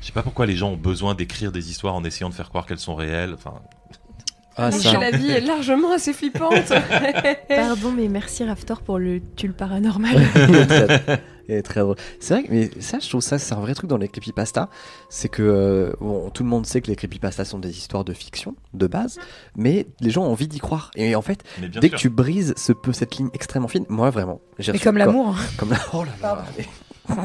Je 0.00 0.06
sais 0.06 0.12
pas 0.12 0.22
pourquoi 0.22 0.46
les 0.46 0.56
gens 0.56 0.70
ont 0.70 0.76
besoin 0.76 1.14
d'écrire 1.14 1.52
des 1.52 1.70
histoires 1.70 1.94
en 1.94 2.04
essayant 2.04 2.28
de 2.28 2.34
faire 2.34 2.48
croire 2.48 2.66
qu'elles 2.66 2.78
sont 2.78 2.96
réelles. 2.96 3.34
Enfin, 3.34 3.62
Ah, 4.56 4.70
ça. 4.70 4.98
la 4.98 5.10
vie 5.10 5.30
est 5.30 5.40
largement 5.40 5.92
assez 5.92 6.12
flippante. 6.12 6.72
Pardon, 7.48 7.92
mais 7.96 8.08
merci 8.08 8.44
Raftor 8.44 8.82
pour 8.82 8.98
le 8.98 9.20
tulle 9.36 9.54
paranormal. 9.54 10.16
Il 11.48 11.56
est 11.56 11.62
très- 11.62 11.80
drôle. 11.80 11.96
C'est 12.20 12.34
vrai, 12.34 12.42
que- 12.44 12.52
mais 12.52 12.70
ça, 12.80 12.98
je 13.00 13.08
trouve 13.08 13.20
ça, 13.20 13.36
c'est 13.38 13.52
un 13.52 13.60
vrai 13.60 13.74
truc 13.74 13.90
dans 13.90 13.96
les 13.96 14.08
creepypasta. 14.08 14.68
C'est 15.10 15.28
que 15.28 15.42
euh, 15.42 15.92
bon, 16.00 16.30
tout 16.30 16.44
le 16.44 16.48
monde 16.48 16.66
sait 16.66 16.80
que 16.80 16.86
les 16.88 16.94
creepypastas 16.96 17.46
sont 17.46 17.58
des 17.58 17.76
histoires 17.76 18.04
de 18.04 18.12
fiction, 18.12 18.54
de 18.74 18.86
base, 18.86 19.18
mais 19.56 19.86
les 20.00 20.10
gens 20.10 20.22
ont 20.24 20.30
envie 20.30 20.46
d'y 20.46 20.60
croire. 20.60 20.90
Et 20.94 21.16
en 21.16 21.22
fait, 21.22 21.42
dès 21.60 21.88
sûr. 21.88 21.90
que 21.90 21.96
tu 21.96 22.08
brises 22.10 22.54
ce 22.56 22.72
peu 22.72 22.92
cette 22.92 23.16
ligne 23.16 23.28
extrêmement 23.34 23.68
fine, 23.68 23.84
moi 23.88 24.10
vraiment. 24.10 24.40
Mais 24.58 24.78
comme 24.78 24.98
l'amour. 24.98 25.36
Comme 25.56 25.70
la. 25.70 25.78
Oh 25.92 26.04
là 26.04 26.12
là. 26.22 26.44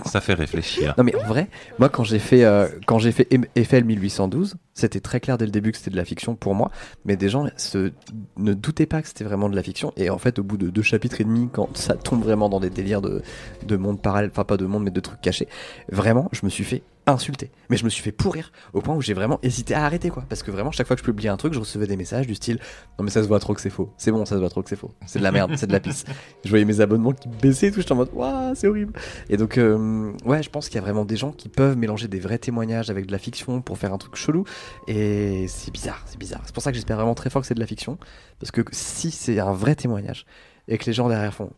Ça 0.06 0.20
fait 0.22 0.34
réfléchir. 0.34 0.96
Non 0.98 1.04
mais 1.04 1.14
en 1.16 1.28
vrai, 1.28 1.48
moi 1.78 1.88
quand 1.90 2.04
j'ai 2.04 2.18
fait 2.20 2.44
euh, 2.44 2.68
quand 2.88 2.98
j'ai 2.98 3.12
fait 3.12 3.28
Eiffel 3.56 3.84
1812, 3.86 4.56
c'était 4.78 5.00
très 5.00 5.20
clair 5.20 5.38
dès 5.38 5.46
le 5.46 5.52
début 5.52 5.72
que 5.72 5.78
c'était 5.78 5.92
de 5.92 5.96
la 5.96 6.06
fiction 6.06 6.36
pour 6.36 6.56
moi, 6.56 6.72
mais 7.06 7.16
des 7.16 7.30
gens 7.30 7.48
se, 7.58 7.92
ne 8.38 8.54
doutaient 8.54 8.86
pas 8.86 9.02
que 9.02 9.08
c'était 9.08 9.24
vraiment 9.24 9.50
de 9.50 9.56
la 9.56 9.64
fiction 9.64 9.94
et 9.98 10.10
en 10.10 10.18
fait 10.18 10.40
au 10.40 10.44
bout 10.44 10.58
de 10.58 10.70
deux 10.70 10.82
chapitres 10.82 11.22
et 11.22 11.24
demi 11.24 11.50
quand 11.52 11.76
ça 11.78 11.96
tombe 11.96 12.24
vraiment 12.24 12.50
dans 12.50 12.60
des 12.60 12.70
délires 12.70 13.02
de 13.02 13.22
de 13.66 13.78
monde 13.78 14.02
parallèle, 14.02 14.30
enfin 14.32 14.44
pas 14.44 14.58
de 14.58 14.66
monde 14.66 14.84
mais 14.84 14.92
de 14.92 15.00
trucs 15.00 15.22
cachés, 15.22 15.48
vraiment 15.90 16.30
je 16.32 16.42
me 16.46 16.50
suis 16.50 16.64
fait 16.64 16.84
insulter, 17.10 17.52
mais 17.70 17.78
je 17.78 17.86
me 17.86 17.90
suis 17.90 18.04
fait 18.04 18.12
pourrir 18.12 18.52
au 18.74 18.82
point 18.82 18.94
où 18.94 19.02
j'ai 19.02 19.14
vraiment 19.14 19.40
hésité 19.42 19.74
à 19.74 19.86
arrêter 19.86 20.10
quoi, 20.10 20.26
parce 20.28 20.44
que 20.44 20.52
vraiment 20.52 20.72
chaque 20.72 20.88
fois 20.88 20.98
que 20.98 21.02
je 21.02 21.06
publiais 21.06 21.30
un 21.30 21.38
truc, 21.38 21.54
je 21.54 21.60
recevais 21.60 21.88
des 21.88 21.96
messages 21.96 22.28
du 22.28 22.36
style 22.36 22.60
non 23.00 23.06
mais 23.06 23.12
ça 23.12 23.24
se 23.24 23.30
voit 23.30 23.40
trop 23.40 23.54
que 23.54 23.62
c'est 23.62 23.70
faux, 23.70 23.94
c'est 23.98 24.12
bon 24.12 24.26
ça 24.26 24.36
se 24.36 24.40
voit 24.40 24.50
trop 24.50 24.62
que 24.62 24.70
c'est 24.70 24.76
faux, 24.76 24.92
c'est 25.06 25.20
de 25.20 25.24
la 25.24 25.32
merde, 25.32 25.54
c'est 25.56 25.68
de 25.68 25.72
la 25.72 25.80
pisse. 25.80 26.04
Je 26.44 26.50
voyais 26.50 26.66
mes 26.66 26.82
abonnements 26.82 27.14
qui 27.14 27.30
baissaient 27.30 27.68
et 27.68 27.72
tout, 27.72 27.80
j'étais 27.80 27.94
en 27.94 27.96
mode 27.96 28.10
waouh 28.14 28.48
c'est 28.56 28.68
horrible. 28.68 28.94
Et 29.30 29.38
donc, 29.38 29.58
euh, 29.58 30.12
ouais, 30.26 30.44
je 30.44 30.50
pense 30.50 30.68
qu'il 30.68 30.76
y 30.76 30.80
a 30.80 30.82
vraiment 30.82 31.06
des 31.06 31.16
gens 31.16 31.32
qui 31.32 31.50
peuvent 31.50 31.78
mélanger 31.78 32.08
des 32.08 32.20
vrais 32.20 32.38
témoignages 32.38 32.90
avec 32.90 33.06
de 33.06 33.12
la 33.12 33.18
fiction 33.18 33.62
pour 33.62 33.78
faire 33.78 33.94
un 33.94 33.98
truc 33.98 34.16
chelou. 34.16 34.46
Et 34.88 35.48
c'est 35.48 35.72
bizarre, 35.72 36.02
c'est 36.06 36.18
bizarre. 36.18 36.42
C'est 36.46 36.54
pour 36.54 36.64
ça 36.64 36.72
que 36.72 36.76
j'espère 36.76 36.98
vraiment 36.98 37.16
très 37.16 37.30
fort 37.30 37.42
que 37.42 37.48
c'est 37.48 37.56
de 37.56 37.60
la 37.60 37.68
fiction. 37.68 37.98
Parce 38.40 38.52
que 38.52 38.62
si 38.72 39.12
c'est 39.12 39.40
un 39.40 39.54
vrai 39.54 39.76
témoignage 39.76 40.26
et 40.68 40.78
que 40.78 40.86
les 40.86 40.94
gens 40.94 41.10
derrière 41.10 41.34
font 41.34 41.52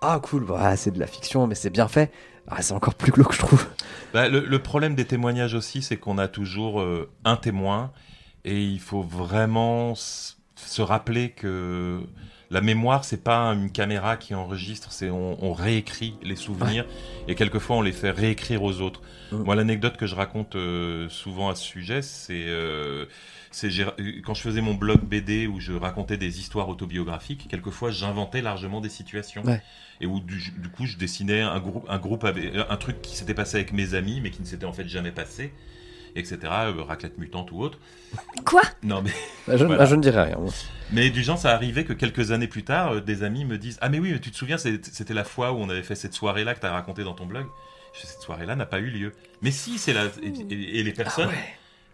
Ah, 0.00 0.20
cool, 0.22 0.44
bah, 0.44 0.76
c'est 0.76 0.90
de 0.90 0.98
la 0.98 1.06
fiction, 1.06 1.46
mais 1.46 1.54
c'est 1.54 1.70
bien 1.70 1.88
fait, 1.88 2.10
ah, 2.48 2.62
c'est 2.62 2.74
encore 2.74 2.94
plus 2.94 3.12
glauque, 3.12 3.32
je 3.32 3.38
trouve. 3.38 3.66
Bah, 4.12 4.28
le, 4.28 4.58
problème 4.58 4.94
des 4.94 5.06
témoignages 5.06 5.54
aussi, 5.54 5.82
c'est 5.82 5.96
qu'on 5.96 6.18
a 6.18 6.28
toujours 6.28 6.80
euh, 6.80 7.10
un 7.24 7.36
témoin 7.36 7.92
et 8.44 8.62
il 8.62 8.80
faut 8.80 9.02
vraiment 9.02 9.94
se 9.94 10.82
rappeler 10.82 11.30
que 11.30 12.00
la 12.52 12.60
mémoire, 12.60 13.04
c'est 13.04 13.24
pas 13.24 13.46
une 13.54 13.72
caméra 13.72 14.18
qui 14.18 14.34
enregistre, 14.34 14.92
c'est 14.92 15.08
on, 15.08 15.42
on 15.42 15.54
réécrit 15.54 16.14
les 16.22 16.36
souvenirs 16.36 16.84
et 17.26 17.34
quelquefois 17.34 17.76
on 17.76 17.82
les 17.82 17.92
fait 17.92 18.10
réécrire 18.10 18.62
aux 18.62 18.80
autres. 18.80 19.00
Moi, 19.32 19.54
l'anecdote 19.54 19.96
que 19.96 20.06
je 20.06 20.14
raconte 20.14 20.56
euh, 20.56 21.08
souvent 21.08 21.48
à 21.48 21.54
ce 21.54 21.64
sujet, 21.64 22.02
c'est 22.02 22.44
euh, 22.46 23.06
euh, 23.64 24.20
quand 24.22 24.34
je 24.34 24.42
faisais 24.42 24.60
mon 24.60 24.74
blog 24.74 25.00
BD 25.00 25.46
où 25.46 25.60
je 25.60 25.72
racontais 25.72 26.18
des 26.18 26.40
histoires 26.40 26.68
autobiographiques, 26.68 27.48
quelquefois 27.48 27.90
j'inventais 27.90 28.42
largement 28.42 28.82
des 28.82 28.90
situations. 28.90 29.42
Ouais. 29.44 29.62
Et 30.02 30.06
où 30.06 30.20
du, 30.20 30.52
du 30.58 30.68
coup 30.68 30.84
je 30.84 30.98
dessinais 30.98 31.40
un 31.40 31.60
groupe, 31.60 31.86
un 31.88 31.98
groupe 31.98 32.24
avec 32.24 32.52
un 32.68 32.76
truc 32.76 33.00
qui 33.00 33.16
s'était 33.16 33.34
passé 33.34 33.56
avec 33.56 33.72
mes 33.72 33.94
amis, 33.94 34.20
mais 34.20 34.30
qui 34.30 34.42
ne 34.42 34.46
s'était 34.46 34.66
en 34.66 34.74
fait 34.74 34.88
jamais 34.88 35.12
passé, 35.12 35.54
etc. 36.16 36.38
euh, 36.44 36.82
raclette 36.82 37.18
mutante 37.18 37.50
ou 37.52 37.60
autre. 37.60 37.78
Quoi? 38.44 38.62
Non 38.82 39.02
mais 39.02 39.10
Bah, 39.48 39.56
je, 39.56 39.64
Voilà. 39.64 39.78
bah, 39.80 39.86
je 39.86 39.94
ne 39.96 40.00
dirais 40.02 40.22
rien. 40.24 40.38
moi. 40.38 40.52
mais 40.92 41.10
du 41.10 41.22
genre, 41.22 41.38
ça 41.38 41.52
arrivait 41.54 41.84
que 41.84 41.92
quelques 41.92 42.30
années 42.32 42.46
plus 42.48 42.62
tard, 42.64 42.92
euh, 42.94 43.00
des 43.00 43.22
amis 43.22 43.44
me 43.44 43.58
disent 43.58 43.78
Ah, 43.80 43.88
mais 43.88 43.98
oui, 43.98 44.12
mais 44.12 44.20
tu 44.20 44.30
te 44.30 44.36
souviens, 44.36 44.58
c'était 44.58 45.14
la 45.14 45.24
fois 45.24 45.52
où 45.52 45.56
on 45.56 45.68
avait 45.68 45.82
fait 45.82 45.94
cette 45.94 46.14
soirée-là 46.14 46.54
que 46.54 46.60
tu 46.60 46.66
as 46.66 46.72
raconté 46.72 47.02
dans 47.04 47.14
ton 47.14 47.26
blog 47.26 47.46
Cette 47.94 48.20
soirée-là 48.20 48.56
n'a 48.56 48.66
pas 48.66 48.78
eu 48.80 48.90
lieu. 48.90 49.12
Mais 49.42 49.50
si, 49.50 49.78
c'est 49.78 49.92
la. 49.92 50.04
Et, 50.22 50.32
et- 50.52 50.78
et 50.78 50.82
les 50.82 50.92
personnes 50.92 51.30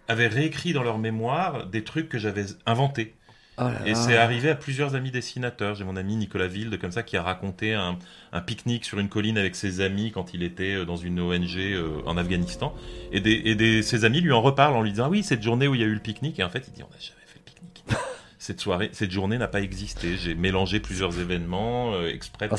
avaient 0.09 0.27
réécrit 0.29 0.73
dans 0.73 0.83
leur 0.83 0.99
mémoire 0.99 1.67
des 1.67 1.85
trucs 1.85 2.09
que 2.09 2.19
j'avais 2.19 2.47
inventés. 2.67 3.15
Oh 3.61 3.65
là 3.65 3.79
Et 3.87 3.95
c'est 3.95 4.17
arrivé 4.17 4.51
à 4.51 4.55
plusieurs 4.55 4.95
amis 4.95 5.11
dessinateurs. 5.11 5.75
J'ai 5.75 5.85
mon 5.85 5.97
ami 5.97 6.17
Nicolas 6.17 6.47
Wilde, 6.47 6.79
comme 6.79 6.93
ça, 6.93 7.03
qui 7.03 7.17
a 7.17 7.23
raconté 7.23 7.75
un, 7.75 7.99
un 8.33 8.41
pique-nique 8.41 8.85
sur 8.85 8.99
une 8.99 9.09
colline 9.09 9.37
avec 9.39 9.57
ses 9.57 9.81
amis 9.81 10.13
quand 10.13 10.33
il 10.35 10.43
était 10.43 10.75
euh, 10.77 10.85
dans 10.85 10.97
une 10.97 11.19
ONG 11.21 11.57
euh, 11.59 12.01
en 12.07 12.17
Afghanistan. 12.17 12.75
Et, 13.13 13.21
des, 13.21 13.43
et 13.45 13.55
des- 13.55 13.83
ses 13.83 14.05
amis 14.05 14.21
lui 14.21 14.33
en 14.33 14.41
reparlent 14.43 14.77
en 14.77 14.83
lui 14.83 14.91
disant 14.91 15.07
Ah 15.07 15.11
Oui, 15.11 15.23
cette 15.23 15.43
journée 15.43 15.67
où 15.69 15.75
il 15.75 15.81
y 15.81 15.85
a 15.85 15.87
eu 15.87 15.95
le 15.95 16.01
pique-nique. 16.01 16.39
Et 16.39 16.45
en 16.45 16.51
fait, 16.51 16.65
il 16.69 16.73
dit 16.73 16.83
On 16.83 16.91
n'a 16.93 17.01
jamais 17.01 17.19
fait 17.27 17.39
le 17.39 17.45
pique-nique. 17.45 17.85
cette 18.39 18.61
soirée, 18.61 18.91
cette 18.93 19.11
journée 19.11 19.39
n'a 19.39 19.49
pas 19.49 19.61
existé. 19.61 20.17
J'ai 20.17 20.35
mélangé 20.37 20.79
plusieurs 20.79 21.19
événements 21.19 21.93
euh, 21.95 22.09
exprès 22.15 22.49
Ah, 22.53 22.57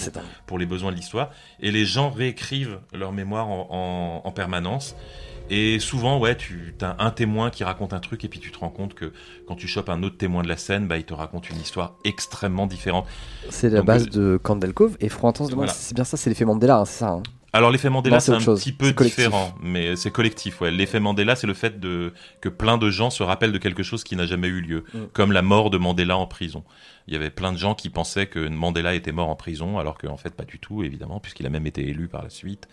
pour, 0.48 0.60
les 0.60 0.66
besoins 0.66 0.92
de 0.92 0.98
l'histoire. 0.98 1.32
Et 1.62 1.72
les 1.72 1.86
gens 1.86 2.10
réécrivent 2.10 2.80
leur 2.94 3.14
mémoire 3.14 3.48
en, 3.48 3.68
en- 4.24 4.28
en 4.28 4.32
permanence. 4.32 4.96
Et 5.50 5.80
souvent, 5.80 6.20
ouais, 6.20 6.36
tu 6.38 6.74
as 6.82 6.96
un 7.00 7.12
témoin 7.12 7.50
qui 7.50 7.64
raconte 7.64 7.94
un 7.94 8.00
truc 8.00 8.24
et 8.24 8.28
puis 8.28 8.40
tu 8.40 8.52
te 8.52 8.60
rends 8.60 8.70
compte 8.70 8.94
que 8.94 9.12
quand 9.48 9.56
tu 9.56 9.68
chopes 9.68 9.90
un 9.90 10.04
autre 10.04 10.18
témoin 10.18 10.44
de 10.44 10.48
la 10.48 10.58
scène, 10.58 10.88
bah, 10.88 10.98
il 10.98 11.04
te 11.06 11.14
raconte 11.14 11.50
une 11.50 11.60
histoire 11.60 11.96
extrêmement 12.04 12.68
différente. 12.68 13.06
C'est 13.50 13.70
la 13.70 13.78
Donc, 13.80 13.88
base 13.88 14.08
euh, 14.16 14.34
de 14.34 14.38
Candle 14.38 14.74
Cove 14.74 14.98
et 15.00 15.10
moi. 15.22 15.34
Voilà. 15.52 15.72
C'est 15.72 15.96
bien 15.96 16.04
ça, 16.04 16.18
c'est 16.18 16.30
l'effet 16.30 16.46
Mandela, 16.46 16.78
hein, 16.80 16.86
c'est 16.86 17.00
ça. 17.00 17.10
hein. 17.10 17.24
Alors 17.52 17.72
l'effet 17.72 17.90
Mandela, 17.90 18.20
c'est 18.20 18.32
un 18.32 18.40
chose. 18.40 18.60
petit 18.60 18.72
peu 18.74 18.92
différent, 18.94 19.56
mais 19.64 19.96
c'est 19.96 20.12
collectif. 20.12 20.62
Ouais. 20.62 20.70
L'effet 20.70 21.00
Mandela, 21.00 21.36
c'est 21.36 21.48
le 21.48 21.56
fait 21.56 21.80
de 21.80 22.14
que 22.42 22.50
plein 22.50 22.78
de 22.78 22.92
gens 22.92 23.10
se 23.10 23.24
rappellent 23.24 23.52
de 23.52 23.58
quelque 23.58 23.82
chose 23.82 24.04
qui 24.04 24.16
n'a 24.16 24.28
jamais 24.28 24.48
eu 24.50 24.62
lieu, 24.62 24.84
Mm. 24.94 24.98
comme 25.14 25.32
la 25.32 25.42
mort 25.42 25.72
de 25.72 25.80
Mandela 25.80 26.16
en 26.16 26.28
prison. 26.28 26.64
Il 27.08 27.14
y 27.16 27.18
avait 27.18 27.32
plein 27.32 27.52
de 27.52 27.58
gens 27.58 27.74
qui 27.74 27.90
pensaient 27.90 28.28
que 28.28 28.48
Mandela 28.48 28.94
était 28.94 29.12
mort 29.12 29.30
en 29.30 29.36
prison, 29.36 29.80
alors 29.80 29.98
qu'en 29.98 30.16
fait 30.18 30.36
pas 30.36 30.46
du 30.46 30.60
tout, 30.60 30.84
évidemment, 30.84 31.20
puisqu'il 31.20 31.48
a 31.48 31.50
même 31.50 31.66
été 31.66 31.82
élu 31.90 32.08
par 32.08 32.22
la 32.22 32.30
suite, 32.30 32.68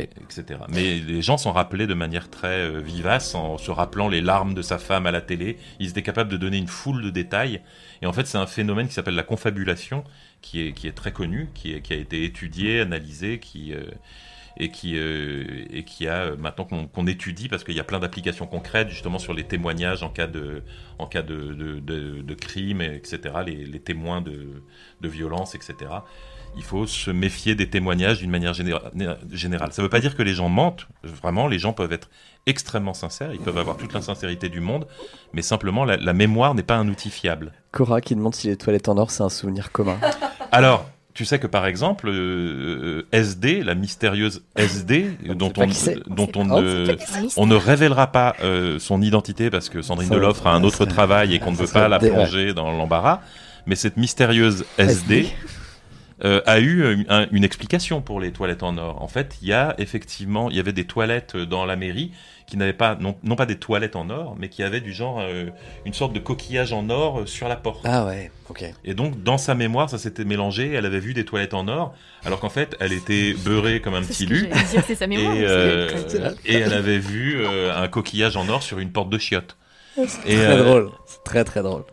Etc. 0.00 0.60
Mais 0.68 0.98
les 0.98 1.22
gens 1.22 1.36
s'en 1.36 1.52
rappelaient 1.52 1.86
de 1.86 1.94
manière 1.94 2.30
très 2.30 2.60
euh, 2.60 2.80
vivace, 2.80 3.34
en 3.34 3.58
se 3.58 3.70
rappelant 3.70 4.08
les 4.08 4.20
larmes 4.20 4.54
de 4.54 4.62
sa 4.62 4.78
femme 4.78 5.06
à 5.06 5.10
la 5.10 5.20
télé. 5.20 5.58
Ils 5.80 5.90
étaient 5.90 6.02
capables 6.02 6.30
de 6.30 6.36
donner 6.36 6.58
une 6.58 6.68
foule 6.68 7.02
de 7.02 7.10
détails. 7.10 7.60
Et 8.00 8.06
en 8.06 8.12
fait, 8.12 8.26
c'est 8.26 8.38
un 8.38 8.46
phénomène 8.46 8.88
qui 8.88 8.94
s'appelle 8.94 9.14
la 9.14 9.22
confabulation, 9.22 10.04
qui 10.40 10.66
est, 10.66 10.72
qui 10.72 10.86
est 10.86 10.92
très 10.92 11.12
connu, 11.12 11.48
qui, 11.54 11.80
qui 11.82 11.92
a 11.92 11.96
été 11.96 12.24
étudié, 12.24 12.80
analysé, 12.80 13.38
qui, 13.38 13.72
euh, 13.74 13.84
et, 14.56 14.70
qui, 14.70 14.96
euh, 14.96 15.64
et 15.70 15.84
qui 15.84 16.08
a 16.08 16.34
maintenant 16.36 16.64
qu'on 16.64 17.06
étudie, 17.06 17.48
parce 17.48 17.64
qu'il 17.64 17.74
y 17.74 17.80
a 17.80 17.84
plein 17.84 18.00
d'applications 18.00 18.46
concrètes 18.46 18.88
justement 18.88 19.18
sur 19.18 19.34
les 19.34 19.44
témoignages 19.44 20.02
en 20.02 20.10
cas 20.10 20.26
de, 20.26 20.62
en 20.98 21.06
cas 21.06 21.22
de, 21.22 21.52
de 21.52 22.34
crime, 22.34 22.80
etc., 22.80 23.20
les, 23.46 23.64
les 23.64 23.80
témoins 23.80 24.20
de, 24.20 24.62
de 25.00 25.08
violence, 25.08 25.54
etc. 25.54 25.90
Il 26.56 26.62
faut 26.62 26.86
se 26.86 27.10
méfier 27.10 27.54
des 27.54 27.68
témoignages 27.70 28.18
d'une 28.18 28.30
manière 28.30 28.52
généra- 28.52 28.90
générale. 29.32 29.72
Ça 29.72 29.80
ne 29.80 29.86
veut 29.86 29.90
pas 29.90 30.00
dire 30.00 30.14
que 30.16 30.22
les 30.22 30.34
gens 30.34 30.48
mentent. 30.50 30.86
Vraiment, 31.02 31.48
les 31.48 31.58
gens 31.58 31.72
peuvent 31.72 31.92
être 31.92 32.10
extrêmement 32.46 32.92
sincères. 32.94 33.32
Ils 33.32 33.40
peuvent 33.40 33.56
avoir 33.58 33.76
toute 33.78 33.92
l'insincérité 33.94 34.48
du 34.50 34.60
monde. 34.60 34.86
Mais 35.32 35.40
simplement, 35.42 35.84
la, 35.84 35.96
la 35.96 36.12
mémoire 36.12 36.54
n'est 36.54 36.62
pas 36.62 36.76
un 36.76 36.88
outil 36.88 37.08
fiable. 37.10 37.52
Cora 37.70 38.00
qui 38.02 38.14
demande 38.14 38.34
si 38.34 38.48
les 38.48 38.56
toilettes 38.56 38.88
en 38.88 38.98
or 38.98 39.10
c'est 39.10 39.22
un 39.22 39.30
souvenir 39.30 39.72
commun. 39.72 39.98
Alors, 40.52 40.84
tu 41.14 41.24
sais 41.24 41.38
que 41.38 41.46
par 41.46 41.66
exemple, 41.66 42.08
euh, 42.10 43.06
SD, 43.12 43.62
la 43.62 43.74
mystérieuse 43.74 44.42
SD, 44.56 45.10
dont 45.34 45.52
on, 45.56 45.66
dont 46.14 46.28
on 46.36 46.50
Oh, 46.50 46.60
ne, 46.60 46.96
on 47.36 47.46
ne 47.46 47.54
révélera 47.54 48.08
pas 48.08 48.34
euh, 48.42 48.78
son 48.78 49.00
identité 49.00 49.48
parce 49.50 49.68
que 49.70 49.80
Sandrine 49.80 50.08
Ça, 50.08 50.14
Deloffre 50.16 50.46
a 50.46 50.52
un 50.54 50.64
autre 50.64 50.84
travail 50.84 51.34
et 51.34 51.38
qu'on 51.38 51.52
ne 51.52 51.56
veut 51.56 51.66
pas 51.66 51.88
la 51.88 51.98
plonger 51.98 52.52
dans 52.52 52.70
l'embarras. 52.72 53.20
Mais 53.66 53.74
cette 53.76 53.96
mystérieuse 53.96 54.64
SD 54.76 55.28
euh, 56.24 56.40
a 56.46 56.60
eu 56.60 56.92
une, 56.94 57.04
un- 57.08 57.26
une 57.32 57.44
explication 57.44 58.00
pour 58.00 58.20
les 58.20 58.32
toilettes 58.32 58.62
en 58.62 58.76
or. 58.78 59.02
En 59.02 59.08
fait, 59.08 59.36
il 59.42 59.48
y 59.48 59.52
a 59.52 59.74
effectivement, 59.78 60.50
il 60.50 60.56
y 60.56 60.60
avait 60.60 60.72
des 60.72 60.84
toilettes 60.84 61.36
dans 61.36 61.64
la 61.64 61.76
mairie 61.76 62.12
qui 62.46 62.56
n'avaient 62.56 62.72
pas, 62.72 62.96
non, 63.00 63.16
non 63.22 63.34
pas 63.34 63.46
des 63.46 63.56
toilettes 63.56 63.96
en 63.96 64.10
or, 64.10 64.36
mais 64.38 64.48
qui 64.48 64.62
avaient 64.62 64.80
du 64.80 64.92
genre 64.92 65.20
euh, 65.20 65.46
une 65.86 65.94
sorte 65.94 66.12
de 66.12 66.18
coquillage 66.18 66.72
en 66.72 66.90
or 66.90 67.20
euh, 67.20 67.26
sur 67.26 67.48
la 67.48 67.56
porte. 67.56 67.80
Ah 67.84 68.04
ouais, 68.04 68.30
ok. 68.50 68.64
Et 68.84 68.94
donc, 68.94 69.22
dans 69.22 69.38
sa 69.38 69.54
mémoire, 69.54 69.88
ça 69.88 69.96
s'était 69.98 70.24
mélangé. 70.24 70.72
Elle 70.72 70.84
avait 70.86 71.00
vu 71.00 71.14
des 71.14 71.24
toilettes 71.24 71.54
en 71.54 71.66
or, 71.68 71.94
alors 72.24 72.40
qu'en 72.40 72.50
fait, 72.50 72.76
elle 72.78 72.92
était 72.92 73.32
beurrée 73.44 73.80
comme 73.80 73.94
un 73.94 74.02
C'est 74.02 74.08
petit 74.08 74.26
lu. 74.26 74.48
c'est 74.66 74.94
sa 74.94 75.04
Et, 75.06 75.08
mémoire. 75.08 75.34
euh, 75.38 75.88
c'est- 76.08 76.20
et 76.44 76.54
elle 76.56 76.74
avait 76.74 76.98
vu 76.98 77.36
euh, 77.38 77.74
un 77.74 77.88
coquillage 77.88 78.36
en 78.36 78.48
or 78.48 78.62
sur 78.62 78.78
une 78.80 78.92
porte 78.92 79.08
de 79.08 79.18
chiottes. 79.18 79.56
Et 79.96 80.02
Très 80.36 80.36
euh, 80.46 80.62
drôle. 80.64 80.90
C'est 81.06 81.24
très 81.24 81.44
très 81.44 81.62
drôle. 81.62 81.84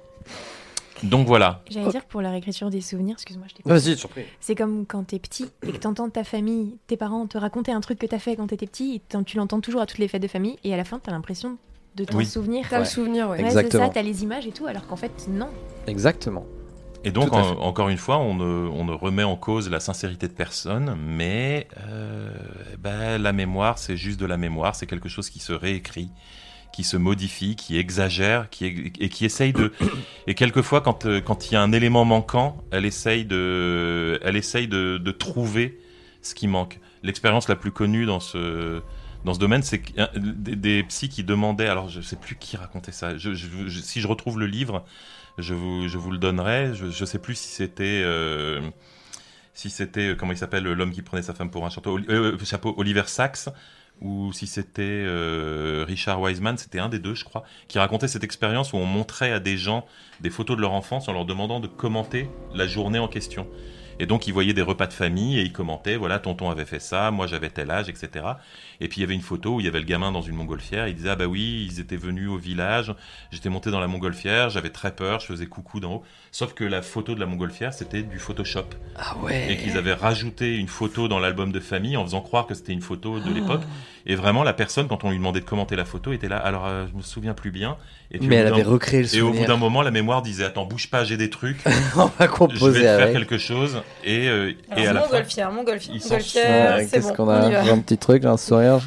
Donc 1.04 1.28
voilà. 1.28 1.62
J'allais 1.70 1.90
dire 1.90 2.06
pour 2.06 2.22
la 2.22 2.32
réécriture 2.32 2.70
des 2.70 2.82
souvenirs, 2.82 3.14
excuse-moi, 3.14 3.48
je 3.50 3.56
t'ai 3.56 3.64
Vas-y, 3.66 3.98
surpris. 3.98 4.24
C'est 4.40 4.56
comme 4.56 4.86
quand 4.86 5.04
t'es 5.06 5.20
petit 5.20 5.46
et 5.68 5.72
que 5.72 5.78
t'entends 5.78 6.10
ta 6.10 6.24
famille, 6.24 6.78
tes 6.88 6.98
parents 6.98 7.26
te 7.28 7.38
raconter 7.38 7.72
un 7.72 7.82
truc 7.82 8.00
que 8.00 8.06
t'as 8.06 8.20
fait 8.20 8.36
quand 8.36 8.48
t'étais 8.48 8.68
petit, 8.68 8.96
et 8.96 9.24
tu 9.24 9.38
l'entends 9.38 9.62
toujours 9.62 9.82
à 9.82 9.86
toutes 9.86 10.00
les 10.00 10.08
fêtes 10.08 10.22
de 10.22 10.28
famille, 10.28 10.58
et 10.64 10.74
à 10.74 10.78
la 10.78 10.84
fin 10.84 11.00
t'as 11.00 11.12
l'impression 11.12 11.58
de 11.96 12.04
t'en 12.06 12.18
Oui. 12.18 12.26
souvenir. 12.26 12.66
T'as 12.70 12.78
Ouais. 12.78 12.84
le 12.84 12.90
souvenir, 12.90 13.30
ouais. 13.30 13.38
Ouais, 13.42 13.46
c'est 13.48 13.54
ça, 13.54 13.60
Exactement. 13.62 13.90
t'as 13.90 14.02
les 14.04 14.24
images 14.24 14.46
et 14.48 14.52
tout, 14.52 14.68
alors 14.68 14.86
qu'en 14.88 14.96
fait, 14.96 15.12
non. 15.28 15.50
Exactement. 15.88 16.46
Et 17.06 17.12
donc, 17.12 17.32
en- 17.32 17.58
encore 17.62 17.88
une 17.88 17.98
fois, 17.98 18.18
on 18.18 18.34
ne, 18.36 18.44
on 18.70 18.84
ne 18.84 18.92
remet 18.92 19.24
en 19.24 19.38
cause 19.38 19.70
la 19.70 19.80
sincérité 19.80 20.28
de 20.28 20.34
personne, 20.34 20.98
mais 21.02 21.68
euh, 21.88 22.30
ben, 22.78 23.18
la 23.22 23.32
mémoire, 23.32 23.78
c'est 23.80 23.96
juste 23.96 24.20
de 24.20 24.26
la 24.26 24.36
mémoire, 24.38 24.76
c'est 24.76 24.86
quelque 24.86 25.08
chose 25.08 25.30
qui 25.30 25.40
se 25.40 25.54
réécrit, 25.54 26.10
qui 26.80 26.86
se 26.86 26.96
modifie, 26.96 27.58
qui 27.58 27.78
exagère, 27.78 28.50
qui 28.50 28.94
et 29.02 29.10
qui 29.10 29.26
essaye 29.26 29.52
de... 29.52 29.74
Et 30.28 30.34
quelquefois, 30.34 30.80
quand 30.80 31.06
euh, 31.06 31.20
quand 31.20 31.52
il 31.52 31.56
y 31.56 31.58
a 31.58 31.62
un 31.62 31.74
élément 31.74 32.06
manquant, 32.06 32.56
elle 32.72 32.86
essaye 32.86 33.26
de, 33.26 34.18
elle 34.24 34.38
essaye 34.38 34.70
de, 34.70 34.98
de 34.98 35.12
trouver 35.12 35.78
ce 36.22 36.34
qui 36.34 36.48
manque. 36.48 36.80
L'expérience 37.04 37.50
la 37.50 37.58
plus 37.58 37.74
connue 37.74 38.06
dans 38.06 38.22
ce 38.22 38.82
dans 39.26 39.34
ce 39.34 39.40
domaine, 39.40 39.62
c'est 39.62 39.82
des, 40.16 40.56
des 40.56 40.84
psys 40.84 41.10
qui 41.10 41.26
demandaient, 41.26 41.68
alors 41.68 41.90
je 41.90 42.00
sais 42.00 42.16
plus 42.16 42.38
qui 42.38 42.56
racontait 42.56 42.94
ça, 42.94 43.12
si 43.20 44.00
je 44.00 44.08
retrouve 44.08 44.40
le 44.40 44.46
livre, 44.46 44.86
Je 45.38 45.54
vous, 45.54 45.90
je 45.90 45.98
vous 45.98 46.12
le 46.12 46.18
donnerai. 46.18 46.74
Je, 46.76 46.90
je 46.92 47.06
sais 47.06 47.20
plus 47.20 47.36
si 47.36 47.50
c'était. 47.50 48.04
euh, 48.06 48.62
si 49.54 49.70
c'était, 49.70 50.10
euh, 50.12 50.16
comment 50.16 50.32
il 50.32 50.38
s'appelle, 50.38 50.64
l'homme 50.64 50.92
qui 50.92 51.02
prenait 51.02 51.22
sa 51.22 51.34
femme 51.34 51.52
pour 51.52 51.66
un 51.66 51.70
euh, 51.88 52.38
chapeau 52.46 52.74
Oliver 52.78 53.04
Sacks, 53.08 53.50
ou 54.02 54.32
si 54.32 54.48
c'était 54.48 54.82
euh, 54.84 55.84
Richard 55.88 56.22
Wiseman, 56.22 56.58
c'était 56.58 56.80
un 56.80 56.90
des 56.90 57.00
deux, 57.00 57.16
je 57.16 57.26
crois, 57.26 57.44
qui 57.68 57.80
racontait 57.80 58.08
cette 58.08 58.24
expérience 58.24 58.74
où 58.74 58.78
on 58.78 58.86
montrait 58.86 59.32
à 59.32 59.40
des 59.40 59.58
gens 59.58 59.86
des 60.22 60.30
photos 60.30 60.56
de 60.56 60.62
leur 60.62 60.72
enfance 60.72 61.08
en 61.08 61.14
leur 61.14 61.26
demandant 61.26 61.60
de 61.60 61.68
commenter 61.68 62.30
la 62.54 62.68
journée 62.68 63.00
en 63.00 63.08
question. 63.08 63.48
Et 64.00 64.06
donc, 64.06 64.28
ils 64.28 64.34
voyaient 64.34 64.54
des 64.54 64.62
repas 64.62 64.88
de 64.88 64.94
famille 64.94 65.38
et 65.38 65.42
ils 65.42 65.52
commentaient, 65.52 65.98
voilà, 65.98 66.20
tonton 66.20 66.50
avait 66.50 66.66
fait 66.66 66.80
ça, 66.80 67.12
moi 67.12 67.28
j'avais 67.28 67.50
tel 67.50 67.70
âge, 67.70 67.90
etc. 67.90 68.26
Et 68.80 68.88
puis 68.88 69.00
il 69.00 69.02
y 69.02 69.04
avait 69.04 69.14
une 69.14 69.22
photo 69.22 69.56
où 69.56 69.60
il 69.60 69.66
y 69.66 69.70
avait 69.70 69.80
le 69.80 69.86
gamin 69.86 70.12
dans 70.12 70.22
une 70.22 70.36
montgolfière. 70.36 70.88
Il 70.88 70.96
disait, 70.96 71.10
ah 71.10 71.16
bah 71.16 71.26
oui, 71.26 71.68
ils 71.70 71.80
étaient 71.80 71.98
venus 71.98 72.30
au 72.30 72.38
village, 72.38 72.94
j'étais 73.32 73.50
monté 73.50 73.72
dans 73.72 73.80
la 73.80 73.88
montgolfière, 73.88 74.50
j'avais 74.50 74.70
très 74.70 74.96
peur, 74.96 75.20
je 75.20 75.26
faisais 75.26 75.48
coucou 75.48 75.80
d'en 75.80 75.96
haut. 75.96 76.04
Sauf 76.32 76.54
que 76.54 76.64
la 76.64 76.82
photo 76.82 77.16
de 77.16 77.20
la 77.20 77.26
montgolfière, 77.26 77.74
c'était 77.74 78.04
du 78.04 78.20
Photoshop. 78.20 78.66
Ah 78.96 79.18
ouais. 79.18 79.52
Et 79.52 79.58
qu'ils 79.58 79.78
avaient 79.78 79.94
rajouté 79.94 80.56
une 80.56 80.68
photo 80.68 81.08
dans 81.08 81.20
l'album 81.20 81.52
de 81.52 81.60
famille 81.60 81.98
en 81.98 82.06
faisant 82.06 82.22
croire 82.22 82.48
que 82.48 82.54
c'était 82.54 82.74
une 82.74 82.82
photo 82.82 83.20
de 83.20 83.32
l'époque. 83.32 83.64
Et 84.06 84.16
vraiment, 84.16 84.44
la 84.44 84.54
personne, 84.54 84.88
quand 84.88 85.04
on 85.04 85.10
lui 85.10 85.18
demandait 85.18 85.42
de 85.42 85.46
commenter 85.46 85.76
la 85.76 85.86
photo, 85.86 86.12
était 86.14 86.30
là. 86.30 86.38
Alors, 86.38 86.66
euh, 86.66 86.86
je 86.92 86.96
me 86.96 87.02
souviens 87.02 87.34
plus 87.34 87.52
bien. 87.52 87.78
Et 88.12 88.18
puis, 88.18 88.28
Mais 88.28 88.38
au 88.38 88.40
elle 88.40 88.48
bout 88.48 88.54
avait 88.56 88.64
d'un- 88.64 88.70
recréé 88.72 89.04
le 89.04 89.16
Et 89.16 89.22
au 89.22 89.32
bout 89.32 89.46
d'un 89.46 89.56
moment, 89.58 89.84
la 89.84 89.92
mémoire 89.92 90.24
disait 90.24 90.44
Attends, 90.46 90.66
bouge 90.66 90.90
pas, 90.90 91.04
j'ai 91.04 91.16
des 91.16 91.30
trucs. 91.30 91.60
On 91.96 92.06
va 92.06 92.12
je 92.20 92.24
vais 92.24 92.28
composer 92.28 92.80
te 92.80 92.86
faire 92.86 93.12
quelque 93.12 93.38
chose. 93.38 93.82
Et, 94.04 94.28
euh, 94.28 94.52
et 94.76 94.88
à 94.88 94.94
la 94.94 95.02
fin. 95.02 95.06
montgolfière, 95.08 95.52
montgolfière, 95.52 95.94
montgolfière, 96.02 96.78
Qu'est-ce 96.90 97.08
bon, 97.10 97.14
qu'on 97.14 97.30
a 97.30 97.60
un 97.72 97.78
petit 97.80 97.98
truc, 98.00 98.26
un 98.26 98.38
sourire. 98.38 98.80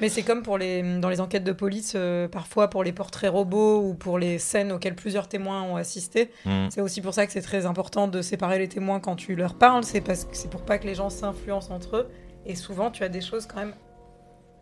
Mais 0.00 0.08
c'est 0.08 0.22
comme 0.22 0.42
pour 0.42 0.56
les, 0.56 0.82
dans 0.98 1.10
les 1.10 1.20
enquêtes 1.20 1.44
de 1.44 1.52
police, 1.52 1.92
euh, 1.94 2.26
parfois 2.26 2.70
pour 2.70 2.82
les 2.82 2.92
portraits 2.92 3.30
robots 3.30 3.82
ou 3.82 3.92
pour 3.92 4.18
les 4.18 4.38
scènes 4.38 4.72
auxquelles 4.72 4.94
plusieurs 4.96 5.28
témoins 5.28 5.62
ont 5.62 5.76
assisté. 5.76 6.30
Hmm. 6.46 6.68
C'est 6.70 6.80
aussi 6.80 7.02
pour 7.02 7.12
ça 7.12 7.26
que 7.26 7.32
c'est 7.32 7.42
très 7.42 7.66
important 7.66 8.08
de 8.08 8.22
séparer 8.22 8.58
les 8.58 8.68
témoins 8.68 8.98
quand 9.00 9.16
tu 9.16 9.36
leur 9.36 9.54
parles. 9.54 9.84
C'est 9.84 10.00
parce 10.00 10.24
que 10.24 10.30
c'est 10.32 10.48
pour 10.50 10.62
pas 10.62 10.78
que 10.78 10.86
les 10.86 10.94
gens 10.94 11.10
s'influencent 11.10 11.70
entre 11.74 11.96
eux. 11.96 12.08
Et 12.46 12.54
souvent, 12.54 12.90
tu 12.90 13.04
as 13.04 13.10
des 13.10 13.20
choses 13.20 13.46
quand 13.46 13.58
même 13.60 13.74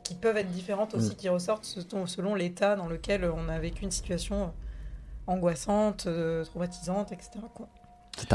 qui 0.09 0.15
peuvent 0.15 0.37
être 0.39 0.51
différentes 0.51 0.95
aussi, 0.95 1.17
qui 1.17 1.29
ressortent 1.29 1.65
selon, 1.67 2.07
selon 2.07 2.35
l'état 2.35 2.77
dans 2.77 2.89
lequel 2.89 3.25
on 3.25 3.49
a 3.51 3.59
vécu 3.59 3.85
une 3.85 3.91
situation 3.91 4.53
angoissante, 5.27 6.05
euh, 6.07 6.45
traumatisante, 6.45 7.13
etc. 7.13 7.31
C'est. 8.17 8.27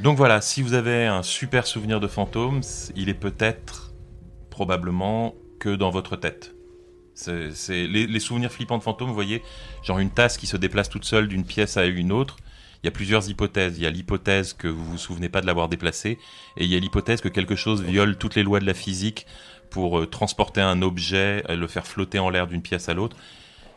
Donc 0.00 0.16
voilà, 0.16 0.40
si 0.40 0.62
vous 0.62 0.74
avez 0.74 1.06
un 1.06 1.22
super 1.22 1.66
souvenir 1.66 2.00
de 2.00 2.08
fantôme, 2.08 2.60
il 2.96 3.08
est 3.08 3.14
peut-être 3.14 3.92
probablement 4.50 5.34
que 5.58 5.74
dans 5.74 5.90
votre 5.90 6.16
tête. 6.16 6.54
C'est, 7.14 7.52
c'est- 7.54 7.86
les, 7.86 8.06
les 8.06 8.20
souvenirs 8.20 8.50
flippants 8.52 8.78
de 8.78 8.82
fantômes, 8.82 9.08
vous 9.08 9.14
voyez, 9.14 9.42
genre 9.82 9.98
une 10.00 10.10
tasse 10.10 10.36
qui 10.36 10.46
se 10.46 10.56
déplace 10.56 10.88
toute 10.88 11.04
seule 11.04 11.28
d'une 11.28 11.44
pièce 11.44 11.76
à 11.76 11.86
une 11.86 12.12
autre. 12.12 12.36
Il 12.82 12.86
y 12.86 12.88
a 12.88 12.92
plusieurs 12.92 13.28
hypothèses. 13.28 13.76
Il 13.78 13.82
y 13.82 13.86
a 13.86 13.90
l'hypothèse 13.90 14.54
que 14.54 14.66
vous 14.66 14.84
vous 14.84 14.98
souvenez 14.98 15.28
pas 15.28 15.40
de 15.42 15.46
l'avoir 15.46 15.68
déplacée, 15.68 16.18
et 16.56 16.64
il 16.64 16.70
y 16.70 16.76
a 16.76 16.78
l'hypothèse 16.80 17.20
que 17.20 17.28
quelque 17.28 17.56
chose 17.56 17.82
viole 17.82 18.16
toutes 18.16 18.34
les 18.34 18.42
lois 18.42 18.58
de 18.58 18.66
la 18.66 18.74
physique 18.74 19.26
pour 19.70 20.00
euh, 20.00 20.06
transporter 20.06 20.60
un 20.60 20.82
objet, 20.82 21.44
euh, 21.48 21.56
le 21.56 21.66
faire 21.66 21.86
flotter 21.86 22.18
en 22.18 22.30
l'air 22.30 22.46
d'une 22.46 22.62
pièce 22.62 22.88
à 22.88 22.94
l'autre. 22.94 23.16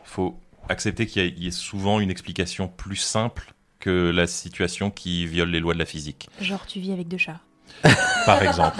Il 0.04 0.10
faut 0.10 0.40
accepter 0.68 1.06
qu'il 1.06 1.38
y, 1.38 1.46
ait 1.46 1.50
souvent 1.50 2.00
une 2.00 2.10
explication 2.10 2.68
plus 2.68 2.96
simple 2.96 3.54
que 3.80 4.10
la 4.10 4.26
situation 4.26 4.90
qui 4.90 5.26
viole 5.26 5.50
les 5.50 5.60
lois 5.60 5.74
de 5.74 5.78
la 5.78 5.84
physique, 5.84 6.28
Genre, 6.40 6.66
tu 6.66 6.80
vis 6.80 6.92
avec 6.92 7.08
deux 7.08 7.18
chats. 7.18 7.40
par 8.26 8.42
exemple. 8.42 8.78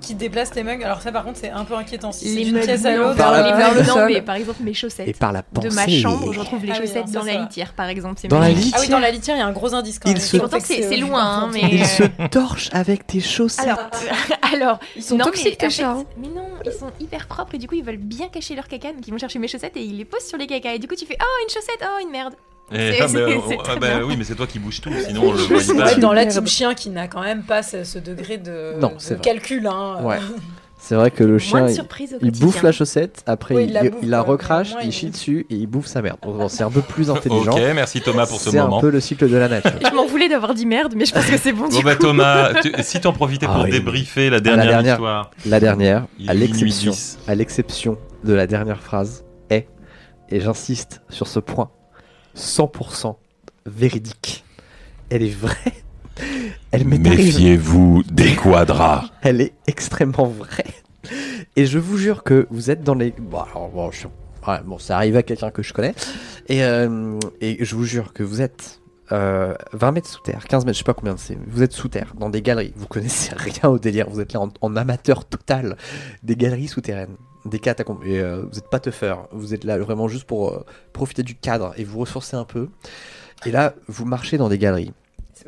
Qui 0.00 0.14
déplace 0.14 0.54
les 0.54 0.62
mugs. 0.64 0.82
Alors 0.84 1.00
ça, 1.00 1.10
par 1.12 1.24
contre, 1.24 1.38
c'est 1.40 1.48
un 1.50 1.64
peu 1.64 1.74
inquiétant. 1.74 2.12
Si 2.12 2.28
c'est 2.28 2.34
Les 2.34 2.44
d'une 2.44 2.54
meubles 2.56 2.66
pièce 2.66 2.84
à 2.84 2.94
l'autre. 2.94 3.14
vers, 3.14 3.24
Par 3.26 3.32
la- 3.32 3.70
le 3.72 3.84
sol. 3.84 3.96
non, 4.02 4.06
mais 4.06 4.20
par 4.20 4.34
exemple 4.34 4.62
mes 4.62 4.74
chaussettes. 4.74 5.08
Et 5.08 5.14
par 5.14 5.32
la 5.32 5.42
pensée. 5.42 5.68
de 5.68 5.74
ma 5.74 5.88
chambre, 5.88 6.30
je 6.30 6.40
retrouve 6.40 6.62
les 6.62 6.72
Ah 6.72 6.76
oui, 6.78 6.86
chaussettes 6.86 7.06
non, 7.06 7.20
dans 7.20 7.22
la 7.24 7.40
litière, 7.40 7.72
par 7.72 7.88
exemple. 7.88 8.16
C'est 8.20 8.28
Dans 8.28 8.38
la 8.38 8.48
magique. 8.50 8.74
Ah 8.74 8.80
oui, 8.80 8.82
litière 8.82 8.98
dans 8.98 9.02
la 9.02 9.10
litière, 9.10 9.36
il 9.36 9.38
y 9.38 9.42
a 9.42 9.46
un 9.46 9.52
gros 9.52 9.74
indice 9.74 9.98
quand 9.98 10.10
Il 10.10 10.12
même. 10.12 10.20
se- 10.20 10.36
c'est- 10.36 10.58
que 10.58 10.88
c'est 10.90 10.94
euh, 10.94 11.00
loin, 11.00 11.22
hein, 11.24 11.40
par 11.40 11.48
mais- 11.52 11.60
Il 11.72 11.82
euh, 11.82 11.86
se 11.86 12.02
torche 12.28 12.68
avec 12.74 13.06
tes 13.06 13.20
chaussettes. 13.20 13.66
Alors, 13.66 13.78
alors, 14.54 14.78
Ils 14.94 15.02
sont 15.02 15.16
non, 15.16 15.24
toxiques, 15.24 15.56
tes 15.56 15.70
chats. 15.70 15.92
hein. 15.92 16.04
mais 16.18 16.28
non, 16.28 16.48
ils 16.66 16.72
sont 16.72 16.90
hyper 17.00 17.26
propres 17.26 17.54
et 17.54 17.58
du 17.58 17.66
coup 17.66 17.74
ils 17.76 17.82
veulent 17.84 17.96
bien 17.96 18.28
cacher 18.28 18.54
leur 18.54 18.68
caca, 18.68 18.92
donc 18.92 19.06
ils 19.08 19.10
vont 19.10 19.16
chercher 19.18 19.38
mes 19.38 19.48
chaussettes 19.48 19.76
et 19.78 19.82
ils 19.82 19.96
les 19.96 20.04
posent 20.04 20.26
sur 20.26 20.36
les 20.36 20.46
caca 20.46 20.74
et 20.74 20.78
du 20.78 20.86
coup 20.86 20.96
tu 20.96 21.06
fais 21.06 21.16
oh 21.18 21.42
une 21.42 21.48
chaussette, 21.48 21.80
oh 21.82 22.02
une 22.02 22.10
merde. 22.10 22.34
Et- 22.72 22.76
C'est- 22.92 23.00
ah, 23.02 23.06
mais, 23.12 23.20
euh, 23.20 23.38
ah, 23.68 23.76
bah 23.80 23.86
oui, 24.06 24.14
mais 24.16 24.24
c'est 24.24 24.34
toi 24.34 24.46
qui 24.46 24.58
bouges 24.58 24.80
tout, 24.80 24.90
sinon 25.06 25.22
on 25.28 25.32
le 25.32 25.38
voit 25.38 25.84
pas. 25.84 25.94
dans 25.96 26.12
la 26.12 26.26
team 26.26 26.46
chien 26.46 26.74
qui 26.74 26.90
n'a 26.90 27.08
quand 27.08 27.22
même 27.22 27.42
pas 27.42 27.62
ce, 27.62 27.84
ce 27.84 27.98
degré 27.98 28.38
de, 28.38 28.78
Non, 28.80 28.88
de 28.88 28.94
c'est 28.98 29.14
vrai. 29.14 29.22
calcul. 29.22 29.66
Hein. 29.66 29.98
Ouais. 30.02 30.18
C'est 30.76 30.96
vrai 30.96 31.10
que 31.10 31.24
le 31.24 31.38
chien, 31.38 31.66
il, 32.20 32.30
bouffe 32.32 32.62
la 32.62 32.70
chaussette, 32.70 33.22
après 33.24 33.54
Oui, 33.54 33.62
il, 33.62 33.68
il 33.68 33.72
la 33.72 33.82
bouffe, 33.84 33.94
il 34.02 34.10
la 34.10 34.20
recrache, 34.20 34.74
il 34.84 34.92
chie 34.92 35.08
dessus 35.08 35.46
et 35.48 35.54
il 35.54 35.66
bouffe 35.66 35.86
sa 35.86 36.02
merde. 36.02 36.18
Bon, 36.22 36.46
c'est 36.48 36.62
un 36.62 36.70
peu 36.70 36.82
plus 36.82 37.08
intelligent. 37.10 37.52
Ok, 37.52 37.60
merci 37.74 38.02
Thomas 38.02 38.26
pour 38.26 38.38
ce 38.38 38.50
C'est 38.50 38.58
un 38.58 38.64
moment. 38.64 38.80
peu 38.82 38.90
le 38.90 39.00
cycle 39.00 39.26
de 39.30 39.34
la 39.38 39.48
nature. 39.48 39.72
Je 39.82 39.94
m'en 39.94 40.04
voulais 40.04 40.28
d'avoir 40.28 40.52
dit 40.52 40.66
merde, 40.66 40.92
mais 40.94 41.06
je 41.06 41.14
pense 41.14 41.24
que 41.24 41.38
c'est 41.38 41.52
bon 41.54 41.68
du 41.68 41.76
Bon 41.76 41.80
bah 41.82 41.94
coup. 41.96 42.02
Thomas, 42.02 42.52
tu- 42.60 42.70
si 42.82 43.00
t'en 43.00 43.14
profitais 43.14 43.46
pour 43.46 43.54
Ah 43.60 43.62
oui. 43.64 43.70
débriefer 43.70 44.28
la 44.28 44.40
dernière, 44.40 44.66
dernière. 44.66 44.94
histoire. 44.96 45.30
La 45.46 45.58
dernière, 45.58 46.04
Il 46.18 46.28
à 46.28 46.34
est 46.34 46.36
minuit 46.36 46.48
l'exception, 46.50 46.90
10. 46.92 47.18
à 47.28 47.34
l'exception 47.34 47.96
de 48.24 48.34
la 48.34 48.46
dernière 48.46 48.80
phrase, 48.82 49.24
est, 49.48 49.68
et 50.28 50.40
j'insiste 50.40 51.00
sur 51.08 51.28
ce 51.28 51.38
point, 51.40 51.70
100% 52.36 53.16
véridique. 53.66 54.44
Elle 55.10 55.22
est 55.22 55.28
vraie. 55.34 55.56
Elle 56.70 56.86
m'est. 56.86 56.98
Méfiez-vous 56.98 58.02
des 58.10 58.34
quadras. 58.34 59.04
Elle 59.22 59.40
est 59.40 59.52
extrêmement 59.66 60.26
vraie. 60.26 60.64
Et 61.56 61.66
je 61.66 61.78
vous 61.78 61.98
jure 61.98 62.22
que 62.22 62.46
vous 62.50 62.70
êtes 62.70 62.82
dans 62.82 62.94
les. 62.94 63.12
Bon, 63.18 63.40
alors, 63.40 63.68
bon, 63.68 63.90
je 63.90 63.98
suis- 63.98 64.08
ouais, 64.48 64.60
bon 64.64 64.78
ça 64.78 64.96
arrive 64.96 65.16
à 65.16 65.22
quelqu'un 65.22 65.50
que 65.50 65.62
je 65.62 65.72
connais. 65.72 65.94
Et, 66.48 66.62
euh, 66.64 67.18
et 67.40 67.64
je 67.64 67.74
vous 67.76 67.84
jure 67.84 68.12
que 68.12 68.22
vous 68.22 68.40
êtes 68.42 68.80
euh, 69.12 69.54
20 69.72 69.92
mètres 69.92 70.08
sous 70.08 70.22
terre, 70.22 70.44
15 70.48 70.64
mètres, 70.64 70.74
je 70.76 70.78
sais 70.78 70.84
pas 70.84 70.94
combien 70.94 71.16
c'est. 71.16 71.36
Vous 71.46 71.62
êtes 71.62 71.72
sous 71.72 71.88
terre, 71.88 72.14
dans 72.18 72.30
des 72.30 72.42
galeries. 72.42 72.72
Vous 72.76 72.86
connaissez 72.86 73.32
rien 73.36 73.68
au 73.70 73.78
délire. 73.78 74.08
Vous 74.08 74.20
êtes 74.20 74.32
là 74.32 74.40
en, 74.40 74.50
en 74.60 74.76
amateur 74.76 75.24
total 75.26 75.76
des 76.22 76.36
galeries 76.36 76.68
souterraines. 76.68 77.16
Des 77.44 77.58
catacombes. 77.58 78.02
Et 78.04 78.20
euh, 78.20 78.42
vous 78.42 78.54
n'êtes 78.54 78.68
pas 78.70 78.80
teufeur. 78.80 79.28
Vous 79.32 79.52
êtes 79.54 79.64
là 79.64 79.78
vraiment 79.78 80.08
juste 80.08 80.24
pour 80.24 80.50
euh, 80.52 80.64
profiter 80.92 81.22
du 81.22 81.34
cadre 81.34 81.74
et 81.76 81.84
vous 81.84 81.98
ressourcer 81.98 82.36
un 82.36 82.44
peu. 82.44 82.68
Et 83.46 83.50
là, 83.50 83.74
vous 83.88 84.04
marchez 84.06 84.38
dans 84.38 84.48
des 84.48 84.58
galeries. 84.58 84.92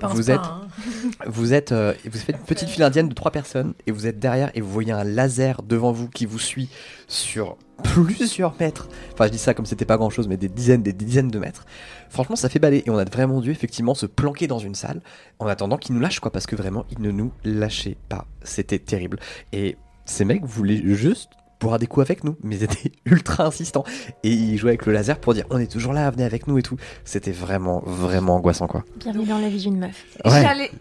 Pas 0.01 0.09
un 0.09 0.11
Vous 0.11 0.25
spa, 0.25 0.33
êtes- 0.35 0.41
hein. 0.41 0.67
Vous 1.27 1.55
êtes, 1.55 1.73
euh, 1.73 1.95
vous 2.05 2.19
faites 2.19 2.37
une 2.37 2.43
petite 2.45 2.69
file 2.69 2.83
indienne 2.83 3.09
de 3.09 3.15
trois 3.15 3.31
personnes 3.31 3.73
et 3.87 3.93
vous 3.93 4.07
êtes 4.07 4.19
derrière 4.19 4.51
et 4.55 4.61
vous 4.61 4.71
voyez 4.71 4.93
un 4.93 5.05
laser 5.05 5.63
devant 5.63 5.91
vous 5.93 6.09
qui 6.09 6.27
vous 6.27 6.41
suit 6.41 6.69
sur 7.09 7.57
plusieurs 7.95 8.55
mètres. 8.61 8.89
Enfin, 9.15 9.27
je 9.27 9.31
dis 9.33 9.39
ça 9.39 9.55
comme 9.55 9.65
c'était 9.65 9.85
pas 9.87 9.97
grand 9.97 10.11
chose, 10.11 10.29
mais 10.29 10.37
des 10.37 10.49
dizaines, 10.51 10.83
des 10.83 10.93
dizaines 10.93 11.31
de 11.31 11.39
mètres. 11.39 11.65
Franchement, 12.11 12.37
ça 12.37 12.49
fait 12.51 12.59
baler 12.59 12.83
et 12.85 12.91
on 12.91 12.99
a 12.99 13.05
vraiment 13.05 13.41
dû 13.41 13.51
effectivement 13.53 13.95
se 13.95 14.05
planquer 14.07 14.47
dans 14.49 14.59
une 14.59 14.75
salle 14.75 15.01
en 15.39 15.47
attendant 15.47 15.79
qu'ils 15.79 15.95
nous 15.95 16.01
lâchent 16.01 16.21
quoi, 16.21 16.31
parce 16.33 16.47
que 16.47 16.57
vraiment 16.57 16.85
ils 16.91 17.01
ne 17.01 17.11
nous 17.13 17.33
lâchaient 17.45 17.97
pas. 18.11 18.27
C'était 18.43 18.81
terrible. 18.81 19.19
Et 19.53 19.77
ces 20.05 20.25
mecs 20.27 20.45
voulaient 20.45 20.83
juste 20.95 21.31
boire 21.61 21.79
des 21.79 21.87
coups 21.87 22.07
avec 22.07 22.25
nous, 22.25 22.37
mais 22.43 22.57
ils 22.57 22.63
étaient 22.63 22.93
ultra 23.05 23.47
insistants 23.47 23.85
et 24.23 24.31
ils 24.31 24.59
jouaient 24.59 24.71
avec 24.71 24.87
le 24.87 24.93
laser 24.93 25.19
pour 25.19 25.35
dire 25.35 25.45
on 25.51 25.59
est 25.59 25.71
toujours 25.71 25.93
là, 25.93 26.11
venez 26.11 26.25
avec 26.25 26.47
nous 26.47 26.59
et 26.59 26.63
tout. 26.63 26.77
C'était 27.05 27.33
vraiment, 27.33 27.83
vraiment 27.85 28.37
angoissant 28.37 28.67
quoi. 28.67 28.85
Bienvenue 28.97 29.27
dans 29.27 29.39
la 29.39 29.49
vie 29.49 29.61
d'une 29.61 29.79
meuf. 29.79 30.05
Ouais. 30.25 30.71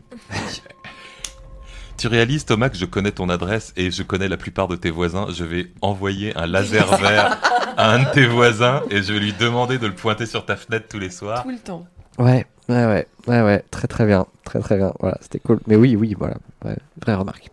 Tu 1.97 2.07
réalises 2.07 2.43
Thomas 2.43 2.67
que 2.67 2.75
je 2.75 2.83
connais 2.83 3.11
ton 3.11 3.29
adresse 3.29 3.71
et 3.77 3.89
je 3.89 4.03
connais 4.03 4.27
la 4.27 4.35
plupart 4.35 4.67
de 4.67 4.75
tes 4.75 4.91
voisins. 4.91 5.27
Je 5.31 5.45
vais 5.45 5.71
envoyer 5.81 6.35
un 6.35 6.45
laser 6.45 6.97
vert 7.01 7.39
à 7.77 7.93
un 7.93 8.03
de 8.03 8.11
tes 8.11 8.25
voisins 8.27 8.83
et 8.89 9.01
je 9.01 9.13
vais 9.13 9.19
lui 9.19 9.31
demander 9.31 9.77
de 9.77 9.87
le 9.87 9.95
pointer 9.95 10.25
sur 10.25 10.45
ta 10.45 10.57
fenêtre 10.57 10.87
tous 10.89 10.99
les 10.99 11.09
soirs. 11.09 11.43
Tout 11.43 11.51
le 11.51 11.57
temps. 11.57 11.85
Ouais, 12.17 12.45
ouais, 12.67 12.85
ouais, 12.85 13.07
ouais, 13.27 13.41
ouais, 13.41 13.63
très 13.71 13.87
très 13.87 14.05
bien, 14.05 14.25
très 14.43 14.59
très 14.59 14.77
bien, 14.77 14.93
voilà, 14.99 15.17
c'était 15.21 15.39
cool. 15.39 15.59
Mais 15.67 15.75
oui, 15.75 15.95
oui, 15.95 16.15
voilà, 16.17 16.35
ouais, 16.63 16.75
vraie 17.01 17.15
remarque. 17.15 17.49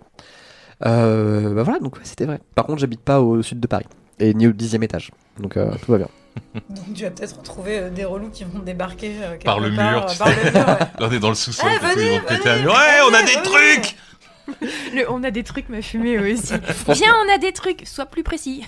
Euh, 0.84 1.54
bah 1.54 1.62
voilà, 1.62 1.78
donc 1.78 1.96
ouais, 1.96 2.02
c'était 2.04 2.24
vrai. 2.26 2.40
Par 2.54 2.66
contre, 2.66 2.80
j'habite 2.80 3.00
pas 3.02 3.20
au 3.20 3.42
sud 3.42 3.60
de 3.60 3.66
Paris, 3.66 3.86
et 4.18 4.34
ni 4.34 4.46
au 4.46 4.52
dixième 4.52 4.82
étage, 4.82 5.10
donc 5.38 5.56
euh, 5.56 5.70
tout 5.84 5.92
va 5.92 5.98
bien. 5.98 6.08
Donc 6.70 6.94
tu 6.94 7.02
vas 7.04 7.10
peut-être 7.10 7.36
retrouver 7.38 7.78
euh, 7.78 7.90
des 7.90 8.06
relous 8.06 8.30
qui 8.30 8.44
vont 8.44 8.60
débarquer 8.60 9.12
euh, 9.20 9.36
Par 9.44 9.60
le 9.60 9.70
part, 9.74 9.92
mur, 9.92 10.06
tu 10.06 10.22
ouais. 10.22 10.50
Là, 10.54 10.88
on 11.00 11.10
est 11.12 11.18
dans 11.18 11.28
le 11.28 11.34
sous-sol, 11.34 11.68
ils 11.70 11.88
venez, 11.88 12.20
péter 12.20 12.48
un 12.48 12.52
venez, 12.54 12.62
mur. 12.64 12.72
Ouais, 12.72 12.78
on 13.06 13.12
a 13.12 13.18
venez, 13.18 13.26
des 13.26 13.32
venez. 13.32 13.42
trucs 13.82 13.96
Le- 14.94 15.10
on 15.12 15.22
a 15.24 15.30
des 15.30 15.42
trucs 15.42 15.68
me 15.68 15.82
fumer 15.82 16.18
aussi. 16.18 16.54
Viens, 16.88 17.14
on 17.28 17.34
a 17.34 17.36
des 17.36 17.52
trucs, 17.52 17.86
sois 17.86 18.06
plus 18.06 18.22
précis. 18.22 18.66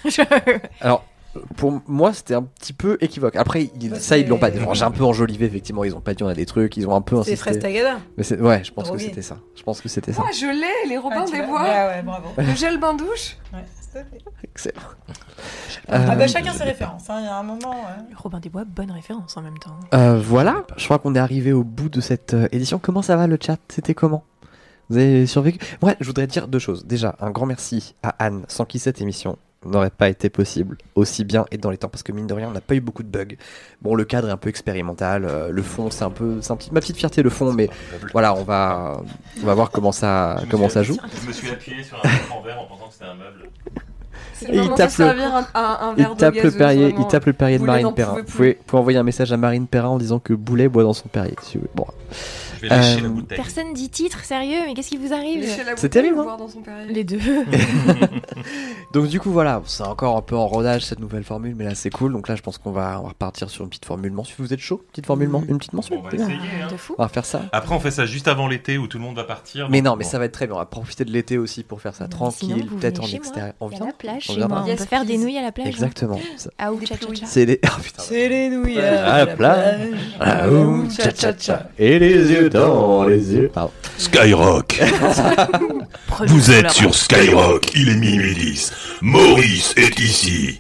Alors, 0.83 1.07
pour 1.57 1.81
moi, 1.87 2.13
c'était 2.13 2.35
un 2.35 2.43
petit 2.43 2.73
peu 2.73 2.97
équivoque. 3.01 3.37
Après, 3.37 3.71
ils- 3.81 3.97
ça, 3.97 4.17
ils 4.19 4.27
l'ont 4.29 4.39
pas 4.39 4.51
c'est- 4.51 4.75
J'ai 4.75 4.85
un 4.85 4.91
peu 4.91 5.05
enjolivé, 5.05 5.47
effectivement, 5.47 5.85
ils 5.85 5.95
ont 5.95 6.01
pas 6.01 6.15
dit 6.15 6.23
on 6.23 6.29
a 6.29 6.35
des 6.35 6.47
trucs, 6.47 6.77
ils 6.77 6.87
ont 6.89 6.95
un 6.95 7.01
peu 7.03 7.17
C'est 7.17 7.21
insisté. 7.33 7.37
Fraise 7.37 7.59
Tagada. 7.59 7.99
Mais 8.17 8.25
c'est- 8.25 8.41
ouais, 8.41 8.63
je 8.65 8.73
pense 8.73 8.91
que 8.91 8.99
c'était 8.99 9.23
ça. 9.23 9.39
Je 9.57 9.63
pense 9.63 9.81
que 9.81 9.89
c'était 9.89 10.13
ça. 10.13 10.23
Moi, 10.23 10.31
je 10.33 10.47
l'ai, 10.47 10.89
les 10.89 10.99
Robins 10.99 11.25
Ah, 11.27 11.31
des 11.31 11.43
Bois. 11.43 11.63
Ouais, 11.63 11.69
ouais, 11.97 12.03
bravo. 12.03 12.29
Le 12.39 12.55
gel 12.55 12.79
bain 12.79 12.95
douche. 12.95 13.37
Ouais. 13.53 13.65
Excellent. 14.43 14.81
Ah 15.89 16.13
Euh, 16.13 16.15
bah 16.17 16.27
chacun 16.27 16.53
ses 16.53 16.65
références, 16.65 17.09
hein, 17.11 17.19
il 17.21 17.25
y 17.27 17.29
a 17.29 17.37
un 17.39 17.43
moment. 17.43 17.71
ouais. 17.71 18.15
Robin 18.17 18.41
des 18.41 18.49
Bois, 18.49 18.65
bonne 18.65 18.91
référence 18.91 19.37
en 19.37 19.43
même 19.43 19.59
temps. 19.59 19.79
Euh, 19.95 20.21
voilà, 20.21 20.65
je 20.77 20.85
crois 20.85 20.99
qu'on 20.99 21.15
est 21.15 21.19
arrivé 21.19 21.53
au 21.53 21.63
bout 21.63 21.89
de 21.89 22.01
cette 22.01 22.35
euh, 22.35 22.49
édition. 22.51 22.79
Comment 22.83 23.03
ça 23.03 23.17
va 23.17 23.27
le 23.27 23.39
chat? 23.41 23.57
C'était 23.69 23.95
comment? 23.95 24.25
Vous 24.91 24.97
avez 24.99 25.27
survécu? 25.27 25.59
Ouais, 25.83 25.97
je 26.01 26.07
voudrais 26.07 26.27
dire 26.27 26.49
deux 26.49 26.59
choses. 26.59 26.85
Déjà, 26.87 27.15
un 27.21 27.31
grand 27.31 27.47
merci 27.47 27.95
à 28.03 28.15
Anne, 28.19 28.45
sans 28.49 28.65
qui 28.65 28.79
cette 28.79 29.01
émission 29.01 29.39
n'aurait 29.69 29.91
pas 29.91 30.09
été 30.09 30.29
possible 30.31 30.77
aussi 30.95 31.25
bien 31.25 31.45
et 31.51 31.59
dans 31.59 31.71
les 31.71 31.77
temps 31.79 31.89
parce 31.89 32.03
que 32.03 32.13
mine 32.13 32.27
de 32.27 32.35
rien 32.35 32.49
on 32.49 32.53
n'a 32.53 32.61
pas 32.61 32.75
eu 32.75 32.81
beaucoup 32.81 33.03
de 33.03 33.09
bugs. 33.09 33.37
Bon 33.83 33.95
le 33.95 34.05
cadre 34.05 34.29
est 34.29 34.33
un 34.33 34.37
peu 34.37 34.49
expérimental, 34.49 35.25
euh, 35.25 35.49
le 35.51 35.63
fond 35.63 35.91
c'est 35.91 36.05
un 36.05 36.11
peu 36.11 36.39
c'est 36.41 36.53
un 36.53 36.57
petit, 36.57 36.73
ma 36.73 36.81
petite 36.81 36.97
fierté 36.97 37.23
le 37.23 37.31
fond 37.31 37.53
mais 37.53 37.69
voilà 38.13 38.35
on 38.35 38.43
va 38.45 39.01
on 39.43 39.47
va 39.47 39.55
voir 39.55 39.71
comment 39.71 39.93
ça 39.93 40.37
comment 40.51 40.69
ça 40.69 40.83
joue. 40.83 40.97
Je 41.23 41.29
me 41.29 41.33
suis 41.33 41.51
appuyé 41.51 41.83
sur 41.83 41.97
un 41.97 42.09
écran 42.09 42.43
vert 42.43 42.61
en 42.61 42.67
pensant 42.67 42.87
que 42.89 42.93
c'était 42.95 43.05
un 43.07 43.15
meuble. 43.15 43.51
C'est 44.37 44.49
Et 44.53 44.57
il 44.59 44.69
tape 44.75 44.97
le- 44.99 45.05
un, 45.05 45.47
un, 45.55 45.79
un 45.81 45.95
Il 45.97 46.17
tape 46.17 46.35
le 46.35 46.51
Perrier, 46.51 46.89
vraiment. 46.91 47.07
il 47.07 47.11
tape 47.11 47.27
le 47.27 47.33
Perrier 47.33 47.59
de 47.59 47.65
Marine 47.65 47.95
Perrin. 47.95 48.17
Vous 48.17 48.25
pouvez, 48.25 48.55
vous 48.59 48.65
pouvez 48.67 48.81
envoyer 48.81 48.99
un 48.99 49.05
message 49.05 49.33
à 49.33 49.37
Marine 49.37 49.69
Perrin 49.69 49.89
en 49.91 49.99
disant 49.99 50.19
que 50.19 50.33
Boulet 50.35 50.67
boit 50.69 50.83
dans 50.83 50.93
son 50.93 51.07
Perrier. 51.09 51.37
Si 51.43 51.57
vous 51.57 51.61
voulez. 51.63 51.73
Bon, 51.77 51.87
vais 52.69 52.77
lécher 52.77 52.99
Euh, 52.99 53.03
la 53.03 53.09
bouteille. 53.09 53.37
Personne 53.39 53.73
dit 53.75 53.89
titre, 53.89 54.25
sérieux, 54.25 54.59
mais 54.67 54.75
qu'est-ce 54.75 54.91
qui 54.91 54.97
vous 54.97 55.13
arrive 55.13 55.45
C'est 55.77 55.89
terrible, 55.89 56.19
ou 56.19 56.29
hein. 56.29 56.37
dans 56.39 56.49
son. 56.49 56.63
Les 56.89 57.05
deux. 57.05 57.19
Donc 58.93 59.07
du 59.09 59.19
coup 59.21 59.31
voilà, 59.33 59.63
c'est 59.67 59.83
encore 59.83 60.17
un 60.17 60.23
peu 60.23 60.37
en 60.37 60.47
rodage 60.47 60.83
cette 60.85 61.01
nouvelle 61.01 61.25
formule, 61.25 61.55
mais 61.57 61.65
là 61.65 61.75
c'est 61.75 61.91
cool. 61.91 62.13
Donc 62.13 62.29
là 62.29 62.37
je 62.37 62.43
pense 62.43 62.59
qu'on 62.59 62.71
va, 62.71 62.99
on 63.01 63.05
va 63.05 63.09
repartir 63.11 63.51
sur 63.51 63.65
une 63.65 63.71
petite 63.71 63.85
formule 63.85 64.13
mensuelle. 64.13 64.37
Vous 64.39 64.53
êtes 64.53 64.61
chaud? 64.61 64.83
Petite 64.93 65.07
formule 65.07 65.29
men- 65.29 65.45
une 65.49 65.59
petite 65.59 65.73
mensuelle 65.73 65.99
On 65.99 66.03
va 66.09 66.11
essayer. 66.15 66.33
hein. 66.63 66.69
De 66.71 66.77
fou. 66.77 66.95
On 66.99 67.03
va 67.03 67.09
faire 67.09 67.25
ça. 67.25 67.43
Après, 67.53 67.75
on 67.75 67.81
fait 67.81 67.91
ça 67.91 68.07
juste 68.07 68.29
avant 68.29 68.47
l'été 68.47 68.79
où 68.79 68.87
tout 68.87 68.99
le 68.99 69.05
monde 69.05 69.17
va 69.17 69.25
partir. 69.25 69.69
Mais 69.69 69.81
non, 69.83 69.97
mais 69.97 70.05
bon. 70.05 70.11
ça 70.11 70.19
va 70.19 70.27
être 70.27 70.33
très 70.33 70.47
bien. 70.47 70.55
On 70.57 70.59
va 70.59 70.67
profiter 70.67 71.05
de 71.05 71.11
l'été 71.11 71.39
aussi 71.39 71.63
pour 71.65 71.81
faire 71.81 71.95
ça 71.95 72.05
Mais 72.05 72.11
tranquille, 72.11 72.67
peut-être 72.67 73.03
en 73.03 73.07
extérieur. 73.07 73.55
On 73.61 73.67
vient 73.67 73.87
la 73.87 73.93
plage 73.93 74.27
On. 74.31 74.35
On 74.53 74.67
Yes, 74.67 74.79
peut 74.79 74.85
faire 74.87 75.05
des 75.05 75.19
nouilles 75.19 75.39
à 75.39 75.43
la 75.43 75.53
plage. 75.53 75.67
Exactement. 75.69 76.21
Ah. 76.59 76.71
C'est 77.25 77.45
les. 77.47 77.61
C'est 77.99 78.29
les 78.29 78.49
nouilles 78.49 78.79
À 78.79 79.25
la 79.25 79.35
plage. 79.35 79.81
Ah, 80.21 80.45
tcha. 81.33 81.71
Et 81.79 81.99
les 81.99 82.31
yeux 82.31 82.49
dans 82.55 83.05
les 83.05 83.35
yeux. 83.35 83.51
Pardon. 83.53 83.73
Skyrock. 83.99 84.81
Vous 86.27 86.51
êtes 86.51 86.71
sur 86.71 86.95
Skyrock. 86.95 87.75
Il 87.75 87.89
est 87.89 87.97
minuit 87.97 88.35
10. 88.35 88.73
Maurice 89.03 89.75
est 89.77 89.99
ici. 89.99 90.59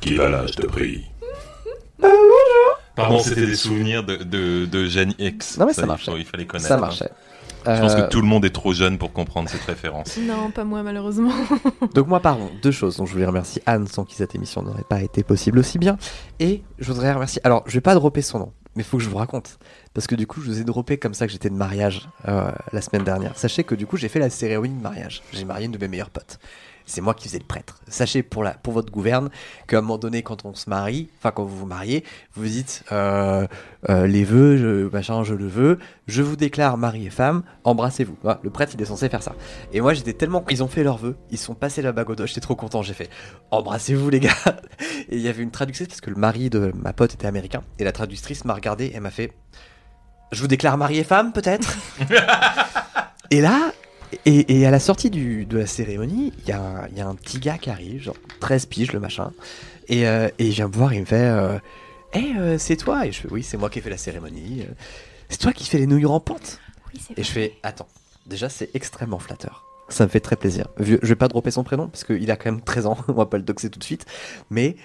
Qui 0.00 0.14
va 0.14 0.28
là, 0.28 0.46
je 0.46 0.52
te 0.54 0.66
prie 0.66 1.04
Pardon, 2.96 3.18
c'était 3.18 3.46
des 3.46 3.56
souvenirs 3.56 4.04
de, 4.04 4.16
de, 4.66 5.18
X. 5.18 5.58
Non, 5.58 5.66
mais 5.66 5.72
ça 5.72 5.86
marchait. 5.86 6.10
faut- 6.10 6.16
Il 6.18 6.24
fallait 6.24 6.46
connaître. 6.46 6.68
Ça 6.68 6.76
hein. 6.76 6.80
marchait. 6.80 7.10
Je 7.66 7.78
pense 7.78 7.92
Euh, 7.92 8.02
que 8.02 8.08
tout 8.10 8.22
le 8.22 8.26
monde 8.26 8.44
est 8.46 8.54
trop 8.54 8.72
jeune 8.72 8.96
pour 8.96 9.12
comprendre 9.12 9.48
cette 9.50 9.64
référence. 9.64 10.16
Non, 10.18 10.50
pas 10.50 10.64
moi 10.64 10.82
malheureusement. 10.82 11.32
Donc 11.94 12.06
moi, 12.06 12.20
pardon, 12.20 12.50
deux 12.62 12.70
choses. 12.70 12.96
Donc 12.96 13.06
je 13.06 13.12
voulais 13.12 13.26
remercier 13.26 13.62
Anne, 13.66 13.86
sans 13.86 14.04
qui 14.04 14.14
cette 14.14 14.34
émission 14.34 14.62
n'aurait 14.62 14.84
pas 14.88 15.02
été 15.02 15.22
possible 15.22 15.58
aussi 15.58 15.78
bien. 15.78 15.98
Et 16.38 16.62
je 16.78 16.90
voudrais 16.90 17.12
remercier... 17.12 17.40
Alors, 17.44 17.62
je 17.66 17.74
vais 17.74 17.82
pas 17.82 17.94
dropper 17.94 18.22
son 18.22 18.38
nom, 18.38 18.52
mais 18.76 18.82
faut 18.82 18.98
que 18.98 19.02
je 19.02 19.08
vous 19.08 19.16
raconte. 19.16 19.58
Parce 19.94 20.06
que 20.06 20.14
du 20.14 20.26
coup, 20.26 20.40
je 20.40 20.46
vous 20.46 20.60
ai 20.60 20.64
droppé 20.64 20.98
comme 20.98 21.14
ça 21.14 21.26
que 21.26 21.32
j'étais 21.32 21.50
de 21.50 21.54
mariage 21.54 22.08
euh, 22.28 22.50
la 22.72 22.80
semaine 22.80 23.04
dernière. 23.04 23.36
Sachez 23.36 23.64
que 23.64 23.74
du 23.74 23.86
coup, 23.86 23.96
j'ai 23.96 24.08
fait 24.08 24.18
la 24.18 24.30
cérémonie 24.30 24.74
de 24.74 24.82
mariage. 24.82 25.22
J'ai 25.32 25.44
marié 25.44 25.66
une 25.66 25.72
de 25.72 25.78
mes 25.78 25.88
meilleures 25.88 26.10
potes. 26.10 26.38
C'est 26.90 27.00
moi 27.00 27.14
qui 27.14 27.28
faisais 27.28 27.38
le 27.38 27.44
prêtre. 27.44 27.80
Sachez 27.86 28.24
pour, 28.24 28.42
la, 28.42 28.52
pour 28.54 28.72
votre 28.72 28.90
gouverne 28.90 29.30
qu'à 29.68 29.78
un 29.78 29.80
moment 29.80 29.96
donné, 29.96 30.22
quand 30.22 30.44
on 30.44 30.54
se 30.54 30.68
marie, 30.68 31.08
enfin 31.18 31.30
quand 31.30 31.44
vous 31.44 31.56
vous 31.56 31.66
mariez, 31.66 32.04
vous 32.34 32.44
dites 32.44 32.82
euh, 32.90 33.46
euh, 33.88 34.08
les 34.08 34.24
vœux, 34.24 34.56
je, 34.56 34.88
machin, 34.88 35.22
je 35.22 35.34
le 35.34 35.46
veux, 35.46 35.78
je 36.08 36.20
vous 36.22 36.34
déclare 36.34 36.76
mari 36.76 37.06
et 37.06 37.10
femme, 37.10 37.44
embrassez-vous. 37.62 38.16
Voilà, 38.22 38.40
le 38.42 38.50
prêtre, 38.50 38.72
il 38.74 38.82
est 38.82 38.86
censé 38.86 39.08
faire 39.08 39.22
ça. 39.22 39.36
Et 39.72 39.80
moi, 39.80 39.94
j'étais 39.94 40.14
tellement. 40.14 40.44
Ils 40.50 40.64
ont 40.64 40.68
fait 40.68 40.82
leurs 40.82 40.98
vœux, 40.98 41.16
ils 41.30 41.38
sont 41.38 41.54
passés 41.54 41.80
la 41.80 41.92
bague 41.92 42.10
au 42.10 42.16
doigt, 42.16 42.26
j'étais 42.26 42.40
trop 42.40 42.56
content, 42.56 42.82
j'ai 42.82 42.94
fait 42.94 43.08
embrassez-vous, 43.52 44.10
les 44.10 44.20
gars. 44.20 44.34
Et 45.08 45.16
il 45.16 45.20
y 45.22 45.28
avait 45.28 45.44
une 45.44 45.52
traductrice, 45.52 45.86
parce 45.86 46.00
que 46.00 46.10
le 46.10 46.16
mari 46.16 46.50
de 46.50 46.72
ma 46.74 46.92
pote 46.92 47.14
était 47.14 47.26
américain, 47.26 47.62
et 47.78 47.84
la 47.84 47.92
traductrice 47.92 48.44
m'a 48.44 48.54
regardé 48.54 48.92
et 48.94 49.00
m'a 49.00 49.10
fait 49.10 49.32
je 50.32 50.40
vous 50.40 50.48
déclare 50.48 50.76
mari 50.76 50.98
et 50.98 51.04
femme, 51.04 51.32
peut-être? 51.32 51.76
Et 53.32 53.40
là, 53.40 53.72
et, 54.26 54.58
et 54.60 54.66
à 54.66 54.70
la 54.70 54.80
sortie 54.80 55.10
du, 55.10 55.46
de 55.46 55.58
la 55.58 55.66
cérémonie, 55.66 56.32
il 56.42 56.48
y, 56.48 56.52
a 56.52 56.60
un- 56.60 56.88
il 56.88 56.98
y 56.98 57.00
a 57.00 57.06
un 57.06 57.14
petit 57.14 57.38
gars 57.38 57.58
qui 57.58 57.70
arrive, 57.70 58.02
genre 58.02 58.16
13 58.40 58.66
piges, 58.66 58.92
le 58.92 59.00
machin, 59.00 59.32
et, 59.88 60.06
euh, 60.06 60.28
et 60.38 60.46
il 60.46 60.52
vient 60.52 60.68
me 60.68 60.72
voir, 60.72 60.92
il 60.94 61.00
me 61.00 61.04
fait 61.06 61.16
euh, 61.28 61.58
Hey, 62.12 62.34
euh, 62.36 62.58
c'est 62.58 62.76
toi? 62.76 63.06
Et 63.06 63.12
je 63.12 63.20
fais 63.20 63.28
Oui, 63.30 63.42
c'est 63.42 63.56
moi 63.56 63.70
qui 63.70 63.78
ai 63.78 63.82
fait 63.82 63.90
la 63.90 63.96
cérémonie. 63.96 64.62
euh, 64.62 64.72
C'est 65.28 65.38
toi 65.38 65.52
qui 65.52 65.64
fais 65.68 65.78
les 65.78 65.86
nouilles 65.86 66.06
rampantes? 66.06 66.60
Oui, 66.92 67.00
Et 67.16 67.22
je 67.22 67.30
fais 67.30 67.54
Attends, 67.62 67.86
déjà, 68.26 68.48
c'est 68.48 68.70
extrêmement 68.74 69.18
flatteur. 69.20 69.64
Ça 69.88 70.04
me 70.04 70.08
fait 70.08 70.20
très 70.20 70.36
plaisir. 70.36 70.66
Je 70.78 70.94
vais 70.96 71.16
pas 71.16 71.26
dropper 71.28 71.50
son 71.50 71.64
prénom 71.64 71.88
parce 71.88 72.04
qu'il 72.04 72.30
a 72.30 72.36
quand 72.36 72.50
même 72.52 72.60
13 72.62 72.86
ans. 72.86 72.96
On 73.08 73.12
va 73.12 73.26
pas 73.26 73.38
le 73.38 73.42
doxer 73.42 73.70
tout 73.70 73.78
de 73.80 73.84
suite. 73.84 74.06
Mais 74.48 74.76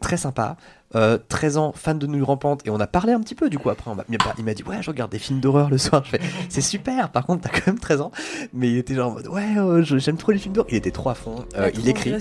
très 0.00 0.16
sympa. 0.16 0.56
Euh, 0.94 1.18
13 1.28 1.58
ans, 1.58 1.72
fan 1.76 1.98
de 1.98 2.06
nouilles 2.06 2.22
rampantes. 2.22 2.62
Et 2.66 2.70
on 2.70 2.80
a 2.80 2.86
parlé 2.86 3.12
un 3.12 3.20
petit 3.20 3.34
peu 3.34 3.50
du 3.50 3.58
coup 3.58 3.68
après. 3.70 3.90
on 3.90 3.96
Il 4.38 4.44
m'a 4.44 4.54
dit 4.54 4.62
Ouais, 4.62 4.78
je 4.80 4.90
regarde 4.90 5.10
des 5.10 5.18
films 5.18 5.40
d'horreur 5.40 5.68
le 5.68 5.76
soir. 5.78 6.02
Je 6.04 6.10
fais 6.10 6.20
C'est 6.48 6.60
super. 6.62 7.10
Par 7.10 7.26
contre, 7.26 7.42
t'as 7.42 7.50
quand 7.58 7.66
même 7.66 7.78
13 7.78 8.00
ans. 8.00 8.10
Mais 8.54 8.70
il 8.70 8.78
était 8.78 8.94
genre 8.94 9.10
en 9.10 9.14
mode 9.14 9.26
Ouais, 9.28 9.58
euh, 9.58 9.82
je- 9.82 9.98
j'aime 9.98 10.16
trop 10.16 10.32
les 10.32 10.38
films 10.38 10.54
d'horreur. 10.54 10.70
Il 10.72 10.76
était 10.76 10.90
trop 10.90 11.10
à 11.10 11.14
fond. 11.14 11.44
Euh, 11.56 11.70
il 11.74 11.88
écrit. 11.88 12.12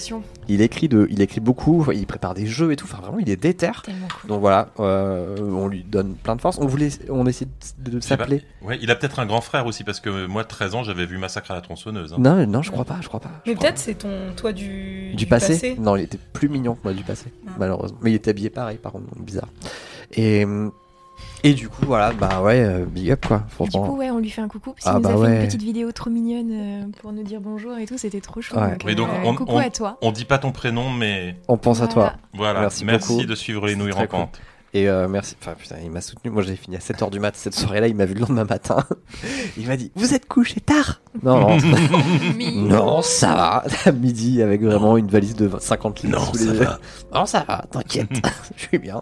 Il 0.49 0.61
écrit, 0.61 0.89
de, 0.89 1.07
il 1.09 1.21
écrit 1.21 1.39
beaucoup. 1.39 1.85
Il 1.93 2.05
prépare 2.07 2.33
des 2.33 2.45
jeux 2.45 2.71
et 2.71 2.75
tout. 2.75 2.85
Enfin, 2.91 3.01
vraiment, 3.01 3.19
il 3.19 3.29
est 3.29 3.35
déter. 3.37 3.71
cool. 3.85 3.93
Donc 4.29 4.41
voilà, 4.41 4.69
euh, 4.79 5.37
on 5.39 5.67
lui 5.67 5.83
donne 5.83 6.15
plein 6.15 6.35
de 6.35 6.41
force. 6.41 6.57
On 6.59 6.65
voulait, 6.67 6.89
on 7.09 7.25
essaie 7.25 7.47
de, 7.79 7.99
s'appeler. 8.01 8.43
Ouais, 8.61 8.77
il 8.81 8.91
a 8.91 8.95
peut-être 8.95 9.19
un 9.19 9.25
grand 9.25 9.41
frère 9.41 9.65
aussi 9.65 9.83
parce 9.85 9.99
que 10.01 10.25
moi, 10.27 10.43
13 10.43 10.75
ans, 10.75 10.83
j'avais 10.83 11.05
vu 11.05 11.17
Massacre 11.17 11.51
à 11.51 11.55
la 11.55 11.61
tronçonneuse. 11.61 12.13
hein. 12.13 12.17
Non, 12.19 12.45
non, 12.47 12.61
je 12.61 12.71
crois 12.71 12.85
pas, 12.85 12.97
je 13.01 13.07
crois 13.07 13.19
pas. 13.21 13.31
je 13.45 13.51
Mais 13.51 13.57
peut-être 13.57 13.77
c'est 13.77 13.95
ton 13.95 14.33
toi 14.35 14.51
du, 14.51 15.13
Du, 15.15 15.25
passé, 15.25 15.75
Non, 15.79 15.95
il 15.95 16.03
était 16.03 16.19
plus 16.33 16.49
mignon 16.49 16.75
que 16.75 16.81
moi 16.83 16.93
du 16.93 17.03
passé, 17.03 17.31
Ah. 17.47 17.51
malheureusement. 17.59 17.97
Mais 18.01 18.11
il 18.11 18.15
était 18.15 18.31
habillé 18.31 18.49
pareil, 18.57 18.77
par 18.77 18.91
contre, 18.91 19.05
bizarre. 19.19 19.49
Et, 20.13 20.43
et 21.43 21.53
du 21.53 21.69
coup, 21.69 21.85
voilà, 21.85 22.11
bah 22.11 22.41
ouais, 22.41 22.59
euh, 22.63 22.85
big 22.85 23.11
up 23.11 23.23
quoi, 23.27 23.43
Et 23.63 23.65
du 23.65 23.77
coup, 23.77 23.95
ouais, 23.97 24.09
on 24.09 24.17
lui 24.17 24.31
fait 24.31 24.41
un 24.41 24.47
coucou 24.47 24.71
parce 24.73 24.83
qu'il 24.85 24.93
Ah 24.95 24.99
nous 24.99 25.07
a 25.07 25.11
fait 25.25 25.31
ouais. 25.31 25.41
une 25.41 25.45
petite 25.45 25.61
vidéo 25.61 25.91
trop 25.91 26.09
mignonne 26.09 26.49
euh, 26.51 26.83
pour 27.01 27.11
nous 27.13 27.21
dire 27.21 27.39
bonjour 27.39 27.77
et 27.77 27.85
tout. 27.85 27.97
C'était 27.99 28.19
trop 28.21 28.41
chou. 28.41 28.55
Ouais. 28.55 28.71
Donc, 28.71 28.83
Mais 28.85 28.95
donc, 28.95 29.09
euh, 29.09 29.21
on- 29.23 29.35
coucou 29.35 29.51
on- 29.53 29.59
à 29.59 29.69
toi. 29.69 29.97
On 30.01 30.11
dit 30.11 30.25
pas 30.25 30.39
ton 30.39 30.51
prénom, 30.51 30.89
mais 30.89 31.35
On 31.47 31.57
pense 31.57 31.81
à 31.81 31.87
toi. 31.87 32.13
voilà. 32.33 32.61
Merci 32.61 32.83
Merci, 32.83 33.13
beaucoup. 33.13 33.25
de 33.25 33.35
suivre 33.35 33.67
les 33.67 33.75
nouilles 33.75 33.91
très 33.91 34.07
cool. 34.07 34.25
Et 34.77 34.87
euh, 34.87 35.07
merci. 35.07 35.35
Enfin, 35.41 35.55
putain, 35.57 35.77
il 35.83 35.89
m'a 35.89 36.01
soutenu. 36.01 36.29
Moi, 36.29 36.43
j'ai 36.43 36.55
fini 36.55 36.75
à 36.75 36.79
7h 36.79 37.09
du 37.09 37.19
mat 37.19 37.35
cette 37.35 37.55
soirée-là. 37.55 37.87
Il 37.87 37.95
m'a 37.95 38.05
vu 38.05 38.13
le 38.13 38.19
lendemain 38.19 38.43
matin. 38.43 38.85
il 39.57 39.65
m'a 39.65 39.75
dit 39.75 39.91
Vous 39.95 40.13
êtes 40.13 40.27
couché 40.27 40.59
tard? 40.59 41.01
Non, 41.23 41.39
non. 41.39 41.57
non, 42.53 43.01
ça 43.01 43.33
va. 43.33 43.63
À 43.85 43.91
midi, 43.91 44.43
avec 44.43 44.61
vraiment 44.61 44.95
une 44.97 45.07
valise 45.07 45.35
de 45.35 45.49
50 45.59 46.03
litres. 46.03 46.19
Non, 46.19 46.25
sous 46.25 46.37
les 46.37 46.45
ça 46.45 46.53
yeux. 46.53 46.59
va. 46.59 46.79
Non, 47.11 47.25
ça 47.25 47.43
va, 47.47 47.65
t'inquiète. 47.71 48.21
Je 48.55 48.61
suis 48.67 48.77
bien. 48.77 49.01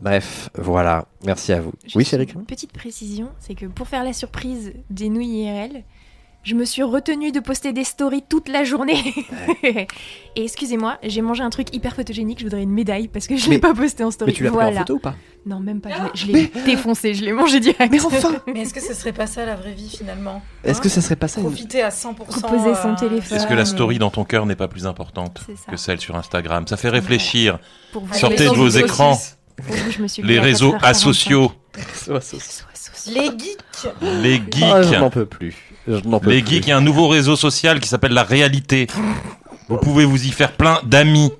Bref, 0.00 0.48
voilà. 0.54 1.04
Merci 1.26 1.52
à 1.52 1.60
vous. 1.60 1.72
Juste 1.84 1.96
Oui, 1.96 2.04
chérie 2.06 2.26
Une 2.34 2.46
petite 2.46 2.72
précision, 2.72 3.28
c'est 3.38 3.54
que 3.54 3.66
pour 3.66 3.88
faire 3.88 4.02
la 4.02 4.14
surprise 4.14 4.72
des 4.88 5.10
nouilles 5.10 5.42
IRL, 5.42 5.84
je 6.46 6.54
me 6.54 6.64
suis 6.64 6.84
retenue 6.84 7.32
de 7.32 7.40
poster 7.40 7.72
des 7.72 7.82
stories 7.82 8.22
toute 8.28 8.48
la 8.48 8.62
journée. 8.62 9.02
Et 9.64 10.44
excusez-moi, 10.44 10.96
j'ai 11.02 11.20
mangé 11.20 11.42
un 11.42 11.50
truc 11.50 11.74
hyper 11.74 11.94
photogénique, 11.96 12.38
je 12.38 12.44
voudrais 12.44 12.62
une 12.62 12.70
médaille 12.70 13.08
parce 13.08 13.26
que 13.26 13.36
je 13.36 13.48
Mais- 13.48 13.56
l'ai 13.56 13.58
pas 13.60 13.74
posté 13.74 14.04
en 14.04 14.12
story. 14.12 14.30
Mais 14.30 14.36
tu 14.36 14.44
l'as 14.44 14.50
voilà. 14.50 14.68
pris 14.68 14.76
en 14.76 14.80
photo 14.82 14.94
ou 14.94 14.98
pas 15.00 15.14
Non, 15.44 15.58
même 15.58 15.80
pas. 15.80 15.90
Je 16.14 16.26
l'ai- 16.28 16.52
je 16.54 16.60
défoncé, 16.64 17.14
je 17.14 17.24
l'ai 17.24 17.32
mangé 17.32 17.58
direct. 17.58 17.90
Mais 17.90 18.00
enfin 18.00 18.34
Mais 18.46 18.60
est-ce 18.60 18.72
que 18.72 18.80
ce 18.80 18.94
serait 18.94 19.12
pas 19.12 19.26
ça 19.26 19.44
la 19.44 19.56
vraie 19.56 19.72
vie 19.72 19.90
finalement? 19.90 20.40
Est-ce 20.62 20.78
Hein 20.78 20.82
que 20.82 20.88
ça 20.88 21.00
serait 21.00 21.16
pas 21.16 21.26
ça 21.28 21.40
Profiter 21.40 21.82
à 21.82 21.88
100%. 21.88 22.14
Reposer 22.28 22.74
son 22.80 22.90
euh, 22.92 22.94
téléphone. 22.96 23.36
Est-ce 23.38 23.46
que 23.48 23.54
la 23.54 23.60
mais- 23.60 23.64
story 23.64 23.98
dans 23.98 24.10
ton 24.10 24.24
cœur 24.24 24.46
n'est 24.46 24.54
pas 24.56 24.68
plus 24.68 24.86
importante 24.86 25.40
que 25.68 25.76
celle 25.76 26.00
sur 26.00 26.14
Instagram? 26.16 26.66
Ça 26.68 26.76
fait 26.76 26.90
réfléchir. 26.90 27.58
Pour 27.92 28.02
vous, 28.02 28.08
Avec 28.10 28.20
Sortez 28.20 28.44
de 28.44 28.50
vos 28.54 28.68
écrans. 28.68 29.18
je 29.90 30.00
me 30.00 30.06
suis 30.06 30.22
Les 30.22 30.38
réseaux 30.38 30.74
4h45. 30.74 30.84
asociaux. 30.84 31.52
Réseaux 31.76 32.14
asociaux. 32.16 32.66
Les 33.08 33.26
geeks 33.26 33.86
Les 34.00 34.42
Ah, 34.62 34.82
je 34.82 34.88
geeks. 34.88 34.98
n'en 34.98 35.10
peux 35.10 35.26
plus. 35.26 35.54
Les 35.86 36.44
geeks, 36.44 36.66
il 36.66 36.68
y 36.68 36.72
a 36.72 36.76
un 36.76 36.80
nouveau 36.80 37.08
réseau 37.08 37.36
social 37.36 37.80
qui 37.80 37.88
s'appelle 37.88 38.12
la 38.12 38.24
réalité. 38.24 38.86
Vous 39.68 39.78
pouvez 39.78 40.04
vous 40.04 40.26
y 40.26 40.30
faire 40.30 40.52
plein 40.52 40.80
d'amis. 40.84 41.32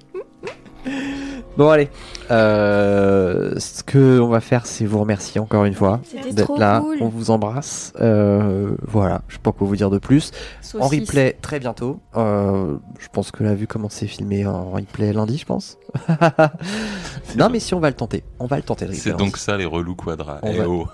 Bon, 1.57 1.71
allez. 1.71 1.89
Euh, 2.31 3.55
ce 3.59 3.83
que 3.83 4.21
on 4.21 4.29
va 4.29 4.41
faire, 4.41 4.67
c'est 4.67 4.85
vous 4.85 4.99
remercier 4.99 5.41
encore 5.41 5.65
une 5.65 5.73
fois 5.75 6.01
C'était 6.05 6.33
d'être 6.33 6.59
là. 6.59 6.81
cool. 6.81 6.99
On 7.01 7.09
vous 7.09 7.31
embrasse. 7.31 7.93
Euh, 8.01 8.77
voilà, 8.87 9.23
je 9.29 9.35
sais 9.35 9.41
pas 9.41 9.53
quoi 9.53 9.67
vous 9.67 9.77
dire 9.77 9.89
de 9.91 9.99
plus. 9.99 10.33
En 10.79 10.87
replay 10.89 11.37
très 11.41 11.59
bientôt. 11.59 12.01
Euh, 12.17 12.77
je 12.99 13.09
pense 13.13 13.31
que 13.31 13.43
la 13.43 13.55
vue 13.55 13.67
comment 13.67 13.89
c'est 13.89 14.07
filmé 14.07 14.47
en 14.47 14.71
replay 14.71 15.13
lundi, 15.13 15.39
je 15.39 15.47
pense. 15.47 15.79
non, 17.39 17.49
mais 17.51 17.61
si 17.61 17.75
on 17.75 17.81
va 17.81 17.89
le 17.89 17.97
tenter, 17.97 18.23
on 18.39 18.47
va 18.47 18.57
le 18.57 18.63
tenter. 18.63 18.85
le 18.85 18.91
replay 18.91 19.03
C'est 19.03 19.17
donc 19.17 19.37
ça 19.39 19.57
les 19.57 19.65
relous 19.65 19.95
quadras. 19.95 20.39
On 20.43 20.53
Eh 20.53 20.59
va- 20.59 20.69
oh. 20.69 20.87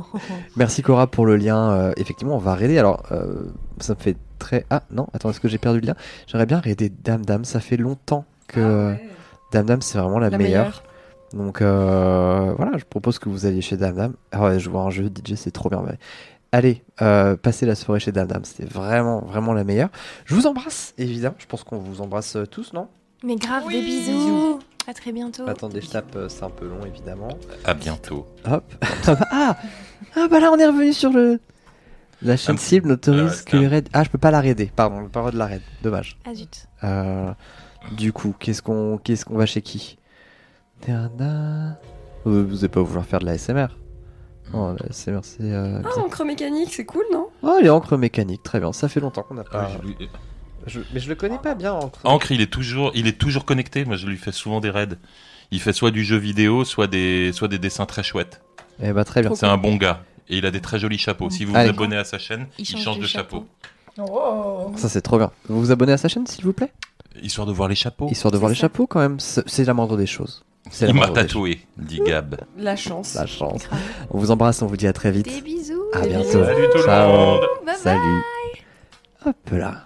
Merci 0.56 0.82
Cora 0.82 1.06
pour 1.06 1.26
le 1.26 1.36
lien. 1.36 1.70
Euh, 1.72 1.92
effectivement, 1.96 2.34
on 2.34 2.38
va 2.40 2.54
raider. 2.54 2.78
Alors, 2.78 3.02
euh, 3.12 3.44
ça 3.78 3.94
me 3.94 4.00
fait 4.00 4.16
très. 4.38 4.64
Ah 4.70 4.82
non, 4.90 5.06
attends, 5.12 5.30
est-ce 5.30 5.40
que 5.40 5.48
j'ai 5.48 5.58
perdu 5.58 5.80
le 5.80 5.86
lien? 5.86 5.94
J'aimerais 6.26 6.46
bien 6.46 6.58
raider 6.58 6.88
Dame 6.88 7.24
Dame. 7.24 7.44
Ça 7.44 7.60
fait 7.60 7.76
longtemps 7.76 8.24
que 8.48 8.94
Dame 9.52 9.66
Dame, 9.66 9.82
c'est 9.82 9.98
vraiment 9.98 10.18
la, 10.18 10.30
La 10.30 10.38
meilleure. 10.38 10.64
meilleure. 10.64 10.82
Donc 11.34 11.62
euh, 11.62 12.52
voilà, 12.56 12.76
je 12.78 12.84
propose 12.84 13.18
que 13.18 13.28
vous 13.28 13.46
alliez 13.46 13.62
chez 13.62 13.76
Dame 13.76 13.96
Dame. 13.96 14.14
Ah 14.32 14.42
ouais, 14.42 14.58
jouer 14.60 14.78
un 14.78 14.90
jeu 14.90 15.04
DJ, 15.06 15.34
c'est 15.36 15.50
trop 15.50 15.68
bien. 15.70 15.82
Allez, 16.50 16.82
euh, 17.00 17.36
passez 17.36 17.64
la 17.64 17.74
soirée 17.74 18.00
chez 18.00 18.12
Dame 18.12 18.28
Dame. 18.28 18.44
C'était 18.44 18.66
vraiment, 18.68 19.20
vraiment 19.20 19.54
la 19.54 19.64
meilleure. 19.64 19.88
Je 20.26 20.34
vous 20.34 20.46
embrasse, 20.46 20.92
évidemment. 20.98 21.36
Je 21.38 21.46
pense 21.46 21.64
qu'on 21.64 21.78
vous 21.78 22.02
embrasse 22.02 22.36
euh, 22.36 22.44
tous, 22.46 22.72
non? 22.74 22.88
Mais 23.24 23.36
grave, 23.36 23.62
Oui. 23.66 23.74
des 23.74 23.82
bisous. 23.82 24.58
À 24.86 24.92
très 24.92 25.12
bientôt. 25.12 25.48
Attendez, 25.48 25.80
je 25.80 25.88
tape, 25.88 26.14
euh, 26.16 26.28
c'est 26.28 26.42
un 26.42 26.50
peu 26.50 26.66
long, 26.66 26.84
évidemment. 26.84 27.28
À 27.64 27.72
bientôt. 27.72 28.26
Hop. 28.50 28.64
ah 29.30 29.56
Ah 30.16 30.28
bah 30.28 30.40
là, 30.40 30.50
on 30.52 30.58
est 30.58 30.66
revenu 30.66 30.92
sur 30.92 31.10
le. 31.12 31.40
La 32.20 32.36
chaîne 32.36 32.58
cible 32.58 32.88
n'autorise 32.88 33.44
ah, 33.46 33.50
que 33.50 33.56
les 33.56 33.66
raids. 33.66 33.84
Ah, 33.92 34.04
je 34.04 34.10
peux 34.10 34.18
pas 34.18 34.30
la 34.30 34.40
raider. 34.40 34.70
Pardon, 34.74 35.00
le 35.00 35.08
pas 35.08 35.30
de 35.30 35.38
la 35.38 35.46
raid. 35.46 35.62
Dommage. 35.82 36.18
Ah 36.24 36.34
zut. 36.34 36.66
Euh, 36.84 37.32
du 37.90 38.12
coup, 38.12 38.34
qu'est-ce 38.38 38.62
qu'on 38.62 38.98
qu'est-ce 38.98 39.24
qu'on 39.24 39.36
va 39.36 39.46
chez 39.46 39.62
qui. 39.62 39.98
Vous 42.24 42.58
allez 42.58 42.68
pas 42.68 42.82
vouloir 42.82 43.04
faire 43.04 43.18
de 43.20 43.26
la 43.26 43.36
SMR 43.38 43.68
Oh, 44.54 44.72
la 44.78 44.92
SMR, 44.92 45.20
c'est. 45.22 45.38
euh, 45.52 45.80
Ah, 45.84 46.00
encre 46.00 46.24
mécanique, 46.24 46.72
c'est 46.72 46.84
cool, 46.84 47.04
non 47.12 47.28
Oh, 47.42 47.58
les 47.62 47.70
encres 47.70 47.96
mécaniques, 47.96 48.42
très 48.42 48.60
bien. 48.60 48.72
Ça 48.72 48.88
fait 48.88 49.00
longtemps 49.00 49.22
qu'on 49.22 49.34
n'a 49.34 49.44
Ah, 49.50 49.52
pas. 49.52 49.70
j'ai- 49.98 50.08
Je- 50.66 50.80
Mais 50.94 51.00
je 51.00 51.08
le 51.08 51.14
connais 51.16 51.38
pas 51.38 51.54
bien, 51.54 51.72
encre. 51.72 51.98
Ancre, 52.04 52.30
il 52.32 52.40
est 52.40 52.52
toujours, 52.52 52.92
il 52.94 53.06
est 53.08 53.18
toujours 53.18 53.44
connecté. 53.44 53.84
Moi, 53.84 53.96
je 53.96 54.06
lui 54.06 54.16
fais 54.16 54.30
souvent 54.30 54.60
des 54.60 54.70
raids. 54.70 54.96
Il 55.50 55.60
fait 55.60 55.72
soit 55.72 55.90
du 55.90 56.04
jeu 56.04 56.16
vidéo, 56.16 56.64
soit 56.64 56.86
des, 56.86 57.32
soit 57.32 57.48
des 57.48 57.58
dessins 57.58 57.84
très 57.86 58.02
chouettes. 58.04 58.42
Eh 58.80 58.92
bah, 58.92 59.04
très 59.04 59.22
bien. 59.22 59.34
C'est 59.34 59.46
un 59.46 59.56
bon 59.56 59.74
gars. 59.76 60.02
Et 60.28 60.38
il 60.38 60.46
a 60.46 60.50
des 60.52 60.60
très 60.60 60.78
jolis 60.78 60.98
chapeaux. 60.98 61.30
Si 61.30 61.44
vous 61.44 61.52
vous 61.52 61.58
abonnez 61.58 61.96
à 61.96 62.04
sa 62.04 62.18
chaîne, 62.18 62.46
il, 62.58 62.64
change, 62.66 62.98
de 63.00 63.06
chapeau. 63.06 63.44
Oh. 63.98 64.70
Ça, 64.76 64.88
c'est 64.88 65.02
trop 65.02 65.18
bien. 65.18 65.30
Vous 65.48 65.58
vous 65.60 65.70
abonnez 65.72 65.92
à 65.92 65.96
sa 65.98 66.08
chaîne, 66.08 66.26
s'il 66.26 66.44
vous 66.44 66.52
plaît? 66.52 66.72
Histoire 67.20 67.46
de 67.46 67.52
voir 67.52 67.68
les 67.68 67.74
chapeaux. 67.74 68.08
Histoire 68.08 68.32
de 68.32 68.38
voir 68.38 68.48
les 68.50 68.54
chapeaux, 68.56 68.86
quand 68.86 69.00
même. 69.00 69.18
C'est 69.20 69.64
la 69.64 69.74
moindre 69.74 69.96
des 69.96 70.06
choses. 70.06 70.44
C'est 70.70 70.86
la 70.86 70.92
Il 70.92 70.98
m'a 70.98 71.08
tatoué, 71.08 71.60
dit 71.76 72.00
Gab. 72.06 72.36
La 72.56 72.76
chance. 72.76 73.14
La 73.14 73.26
chance. 73.26 73.62
On 74.10 74.18
vous 74.18 74.30
embrasse, 74.30 74.62
on 74.62 74.66
vous 74.66 74.76
dit 74.76 74.86
à 74.86 74.92
très 74.92 75.10
vite. 75.10 75.26
Des 75.26 75.40
bisous. 75.42 75.82
À 75.92 76.06
bientôt. 76.06 76.24
bisous. 76.24 76.44
Salut 76.44 76.66
tout 76.72 76.78
le 76.78 76.84
Ciao. 76.84 77.08
monde 77.12 77.40
Bye 77.66 77.74
bye. 77.74 77.76
Salut. 77.82 78.22
Hop 79.26 79.36
là. 79.50 79.84